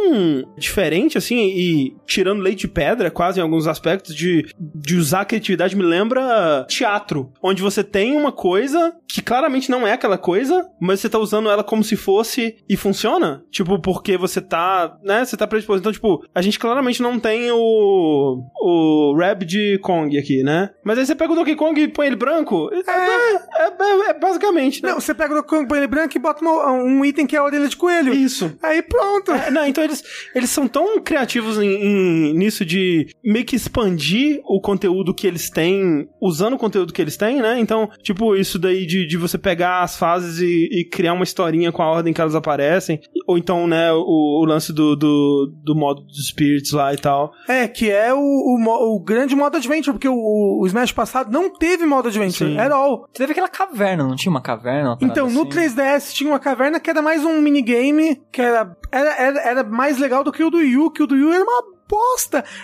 diferente, 0.58 1.18
assim, 1.18 1.38
e 1.38 1.96
tirando 2.06 2.42
leite 2.42 2.62
de 2.62 2.68
pedra, 2.68 3.10
quase 3.12 3.40
em 3.40 3.44
alguns 3.44 3.68
aspectos, 3.68 4.16
de, 4.16 4.46
de 4.60 4.96
usar 4.96 5.22
a 5.22 5.26
criatividade, 5.26 5.76
me 5.76 5.84
lembra 5.84 6.66
teatro, 6.68 7.32
onde 7.42 7.62
você 7.62 7.84
tem 7.84 8.16
uma 8.16 8.32
coisa 8.32 8.94
que 9.08 9.22
claramente 9.22 9.70
não 9.70 9.86
é 9.88 9.94
aquela 9.94 10.18
coisa, 10.18 10.66
mas 10.80 11.00
você 11.00 11.10
tá 11.10 11.20
usando 11.20 11.50
ela 11.50 11.64
como 11.64 11.84
se 11.84 11.96
fosse 11.96 12.56
e 12.70 12.78
funciona. 12.78 13.44
Tipo, 13.52 13.80
porque 13.80 14.18
você 14.18 14.40
tá, 14.40 14.98
né, 15.04 15.26
você 15.26 15.36
tá 15.36 15.46
predisposto. 15.48 15.80
Então, 15.82 15.92
tipo, 15.92 16.24
a 16.34 16.42
gente 16.42 16.58
claramente 16.60 17.02
não 17.02 17.20
tem 17.20 17.52
o, 17.52 18.44
o 18.62 19.16
Rap 19.18 19.44
de 19.46 19.80
Kong 19.82 20.18
aqui, 20.18 20.44
né? 20.44 20.70
Mas 20.84 20.98
aí 20.98 21.06
você 21.06 21.16
pega 21.16 21.34
o 21.34 21.36
Donkey 21.36 21.56
Kong 21.56 21.82
e 21.82 21.88
põe 21.88 22.08
ele 22.08 22.16
branco, 22.16 22.70
é, 22.72 22.78
é, 22.78 23.66
é- 23.66 24.10
é 24.10 24.14
basicamente, 24.14 24.82
né? 24.82 24.90
Não, 24.90 25.00
você 25.02 25.14
pega 25.14 25.34
o 25.34 25.36
Donkey 25.36 25.50
Kong 25.50 25.68
põe 25.68 25.78
ele 25.80 25.88
branco 25.88 26.16
e 26.16 26.20
bota 26.20 26.42
uma- 26.44 26.72
um 26.72 27.04
item 27.04 27.26
que 27.28 27.36
é 27.36 27.40
a 27.40 27.44
orelha 27.44 27.68
de 27.68 27.76
coelho. 27.76 28.14
Isso. 28.14 28.56
Aí 28.64 28.82
pronto. 28.82 29.32
É, 29.32 29.52
não, 29.52 29.66
então 29.66 29.84
eles, 29.84 30.04
eles 30.36 30.50
são 30.50 30.68
tão 30.68 31.00
criativos 31.02 31.58
em, 31.58 31.68
em- 31.70 32.34
nisso 32.34 32.64
de 32.64 33.08
meio 33.24 33.46
que 33.46 33.56
expandir 33.56 34.42
o 34.46 34.62
conteúdo 34.62 35.14
que 35.14 35.26
eles 35.28 35.50
têm, 35.50 36.08
usando 36.22 36.54
o 36.54 36.58
conteúdo 36.58 36.94
que 36.94 37.02
eles 37.02 37.18
têm, 37.18 37.42
né? 37.42 37.60
Então, 37.60 37.90
tipo, 38.04 38.36
isso 38.36 38.58
daí 38.60 38.86
de, 38.86 39.06
de 39.08 39.18
você 39.18 39.38
pegar 39.38 39.82
as 39.82 39.98
fases 39.98 40.40
e, 40.40 40.70
e 40.72 40.86
criar 40.86 41.14
uma 41.14 41.24
historinha 41.24 41.72
com 41.72 41.82
a 41.82 41.90
ordem 41.90 42.14
que 42.14 42.22
elas 42.22 42.36
aparecem. 42.36 43.00
Ou 43.28 43.38
então, 43.38 43.68
né, 43.68 43.92
o, 43.94 44.42
o 44.42 44.46
lance 44.46 44.72
do, 44.74 44.96
do, 44.96 45.52
do 45.64 45.76
modo 45.76 46.02
dos 46.04 46.28
spirits 46.28 46.72
lá 46.72 46.94
e 46.94 46.98
tal. 46.98 47.32
É, 47.48 47.68
que 47.68 47.90
é 47.90 48.14
o, 48.14 48.20
o, 48.20 48.96
o 48.96 49.00
grande 49.04 49.36
modo 49.36 49.58
adventure, 49.72 49.94
porque 49.94 50.08
o, 50.08 50.60
o 50.60 50.68
Smash 50.68 50.92
passado 50.92 51.32
não 51.32 51.50
teve 51.50 51.86
modo 51.86 52.10
adventure, 52.10 52.52
Sim. 52.52 52.60
at 52.60 52.72
all. 52.72 53.08
Teve 53.14 53.32
aquela 53.32 53.48
caverna, 53.48 54.04
não 54.04 54.16
tinha 54.16 54.32
uma 54.32 54.42
caverna? 54.42 54.92
uma 54.92 54.98
Então, 55.02 55.30
no 55.30 55.42
assim? 55.42 55.50
3DS 55.50 56.14
tinha 56.14 56.30
uma 56.30 56.40
caverna 56.40 56.80
que 56.80 56.90
era 56.90 57.02
mais 57.02 57.24
um 57.24 57.42
minigame, 57.42 58.22
que 58.32 58.42
era, 58.42 58.76
era, 58.92 59.10
era, 59.16 59.42
era 59.42 59.64
mais 59.64 59.98
legal 59.98 60.24
do 60.24 60.32
que 60.32 60.44
o 60.44 60.50
do 60.50 60.62
Yu, 60.62 60.92
que 60.92 61.04
o 61.04 61.08
do 61.08 61.16
Yu 61.16 61.32
era 61.32 61.44
uma 61.44 61.64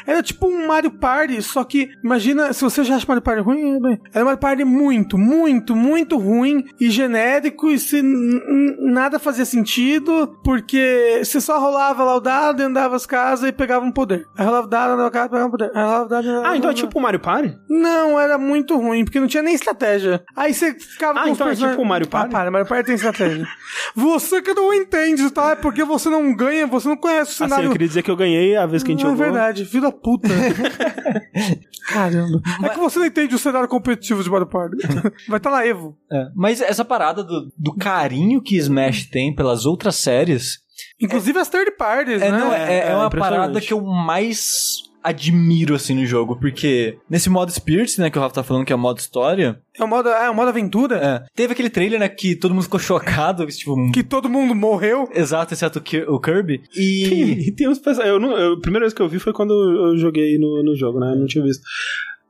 Era 0.05 0.23
tipo 0.23 0.47
um 0.47 0.67
Mario 0.67 0.91
Party, 0.91 1.41
só 1.41 1.63
que 1.63 1.89
imagina, 2.03 2.53
se 2.53 2.61
você 2.63 2.83
já 2.83 2.95
acha 2.95 3.05
Mario 3.07 3.21
Party 3.23 3.41
ruim, 3.41 3.75
é 3.75 3.79
bem, 3.79 4.01
era 4.13 4.23
um 4.23 4.25
Mario 4.25 4.39
Party 4.39 4.63
muito, 4.63 5.17
muito, 5.17 5.75
muito 5.75 6.17
ruim 6.17 6.63
e 6.79 6.89
genérico 6.89 7.69
e 7.69 7.77
se 7.79 8.01
nada 8.79 9.19
fazia 9.19 9.45
sentido, 9.45 10.37
porque 10.43 11.21
você 11.23 11.39
só 11.41 11.59
rolava 11.59 12.03
lá 12.03 12.15
o 12.15 12.19
dado, 12.19 12.61
andava 12.61 12.95
as 12.95 13.05
casas 13.05 13.49
e 13.49 13.51
pegava 13.51 13.85
um 13.85 13.91
poder. 13.91 14.25
Aí 14.37 14.45
rolava 14.45 14.67
o 14.67 14.69
dado, 14.69 14.91
andava 14.93 15.07
a 15.07 15.11
casa, 15.11 15.29
pegava 15.29 15.47
um 15.47 15.51
poder. 15.51 15.71
Aí 15.73 15.83
rolava 15.83 16.05
o 16.05 16.07
dado, 16.09 16.27
andava 16.29 16.47
Ah, 16.49 16.57
então 16.57 16.69
é 16.69 16.73
tipo 16.73 16.97
o 16.99 17.01
Mario 17.01 17.19
Party? 17.19 17.57
não, 17.69 18.19
era 18.19 18.37
muito 18.37 18.75
ruim, 18.77 19.03
porque 19.03 19.19
não 19.19 19.27
tinha 19.27 19.43
nem 19.43 19.53
estratégia. 19.53 20.23
Aí 20.35 20.53
você 20.53 20.73
ficava 20.73 21.19
Ah, 21.19 21.23
com 21.23 21.29
os 21.31 21.35
então 21.37 21.47
é 21.47 21.49
personagens- 21.51 21.71
tipo 21.77 21.81
o 21.83 21.87
Mario 21.89 22.07
Party? 22.07 22.27
Ah, 22.27 22.37
para, 22.39 22.51
Mario 22.51 22.67
Party 22.67 22.85
tem 22.85 22.95
estratégia. 22.95 23.47
você 23.95 24.41
que 24.41 24.53
não 24.53 24.73
entende, 24.73 25.29
tá? 25.31 25.51
É 25.51 25.55
porque 25.55 25.83
você 25.83 26.09
não 26.09 26.35
ganha, 26.35 26.65
você 26.67 26.87
não 26.87 26.97
conhece 26.97 27.31
o 27.31 27.33
Assim, 27.33 27.43
cenário. 27.43 27.65
eu 27.67 27.71
queria 27.71 27.87
dizer 27.87 28.03
que 28.03 28.11
eu 28.11 28.15
ganhei 28.15 28.55
a 28.55 28.65
vez 28.65 28.83
que 28.83 28.91
a 28.91 28.95
gente 28.95 29.05
é 29.05 29.09
jogou. 29.09 29.16
Verdade, 29.17 29.65
filho 29.65 29.83
da 29.83 29.91
puta. 29.91 30.29
Caramba. 31.87 32.41
É 32.63 32.69
que 32.69 32.79
você 32.79 32.99
não 32.99 33.05
entende 33.05 33.35
o 33.35 33.39
cenário 33.39 33.67
competitivo 33.67 34.23
de 34.23 34.29
Mario 34.29 34.47
Party. 34.47 34.77
Vai 35.27 35.37
estar 35.37 35.51
na 35.51 35.65
Evo. 35.65 35.97
É, 36.11 36.27
Mas 36.35 36.61
essa 36.61 36.83
parada 36.83 37.23
do, 37.23 37.51
do 37.57 37.75
carinho 37.75 38.41
que 38.41 38.57
Smash 38.57 39.05
tem 39.05 39.33
pelas 39.33 39.65
outras 39.65 39.95
séries 39.95 40.65
Inclusive 40.99 41.37
as 41.39 41.49
third 41.49 41.71
parties, 41.77 42.21
é, 42.21 42.31
né? 42.31 42.37
não, 42.37 42.53
é, 42.53 42.73
é 42.73 42.87
é 42.89 42.95
uma 42.95 43.07
impressionante. 43.07 43.39
parada 43.39 43.61
que 43.61 43.73
eu 43.73 43.81
mais 43.81 44.83
admiro 45.03 45.75
assim 45.75 45.95
no 45.95 46.05
jogo, 46.05 46.37
porque 46.39 46.97
nesse 47.09 47.29
modo 47.29 47.51
Spirits, 47.51 47.97
né, 47.97 48.09
que 48.09 48.17
o 48.17 48.21
Rafa 48.21 48.35
tá 48.35 48.43
falando 48.43 48.65
que 48.65 48.73
é 48.73 48.75
o 48.75 48.79
modo 48.79 48.99
história, 48.99 49.59
É 49.77 49.83
o 49.83 49.87
modo, 49.87 50.09
é 50.09 50.29
o 50.29 50.35
modo 50.35 50.49
aventura. 50.49 50.95
é, 50.97 51.23
teve 51.35 51.53
aquele 51.53 51.69
trailer, 51.69 51.99
né, 51.99 52.09
que 52.09 52.35
todo 52.35 52.53
mundo 52.53 52.63
ficou 52.63 52.79
chocado, 52.79 53.45
tipo, 53.47 53.75
Que 53.91 54.03
todo 54.03 54.29
mundo 54.29 54.53
morreu. 54.55 55.07
exato, 55.13 55.53
exceto 55.53 55.79
o 55.79 55.81
Ki- 55.81 56.05
o 56.07 56.19
Kirby, 56.19 56.61
e... 56.75 57.07
Tem, 57.09 57.55
tem 57.55 57.69
uns 57.69 57.79
personagens. 57.79 58.13
Eu 58.15 58.19
não, 58.19 58.37
eu- 58.37 58.53
a 58.53 58.59
primeira 58.61 58.85
vez 58.85 58.93
que 58.93 59.01
eu 59.01 59.07
vi 59.09 59.19
foi 59.19 59.33
quando 59.33 59.53
eu 59.53 59.97
joguei 59.97 60.37
no, 60.37 60.63
no 60.63 60.75
jogo, 60.75 60.99
né? 60.99 61.11
Eu 61.13 61.19
não 61.19 61.25
tinha 61.27 61.43
visto. 61.43 61.63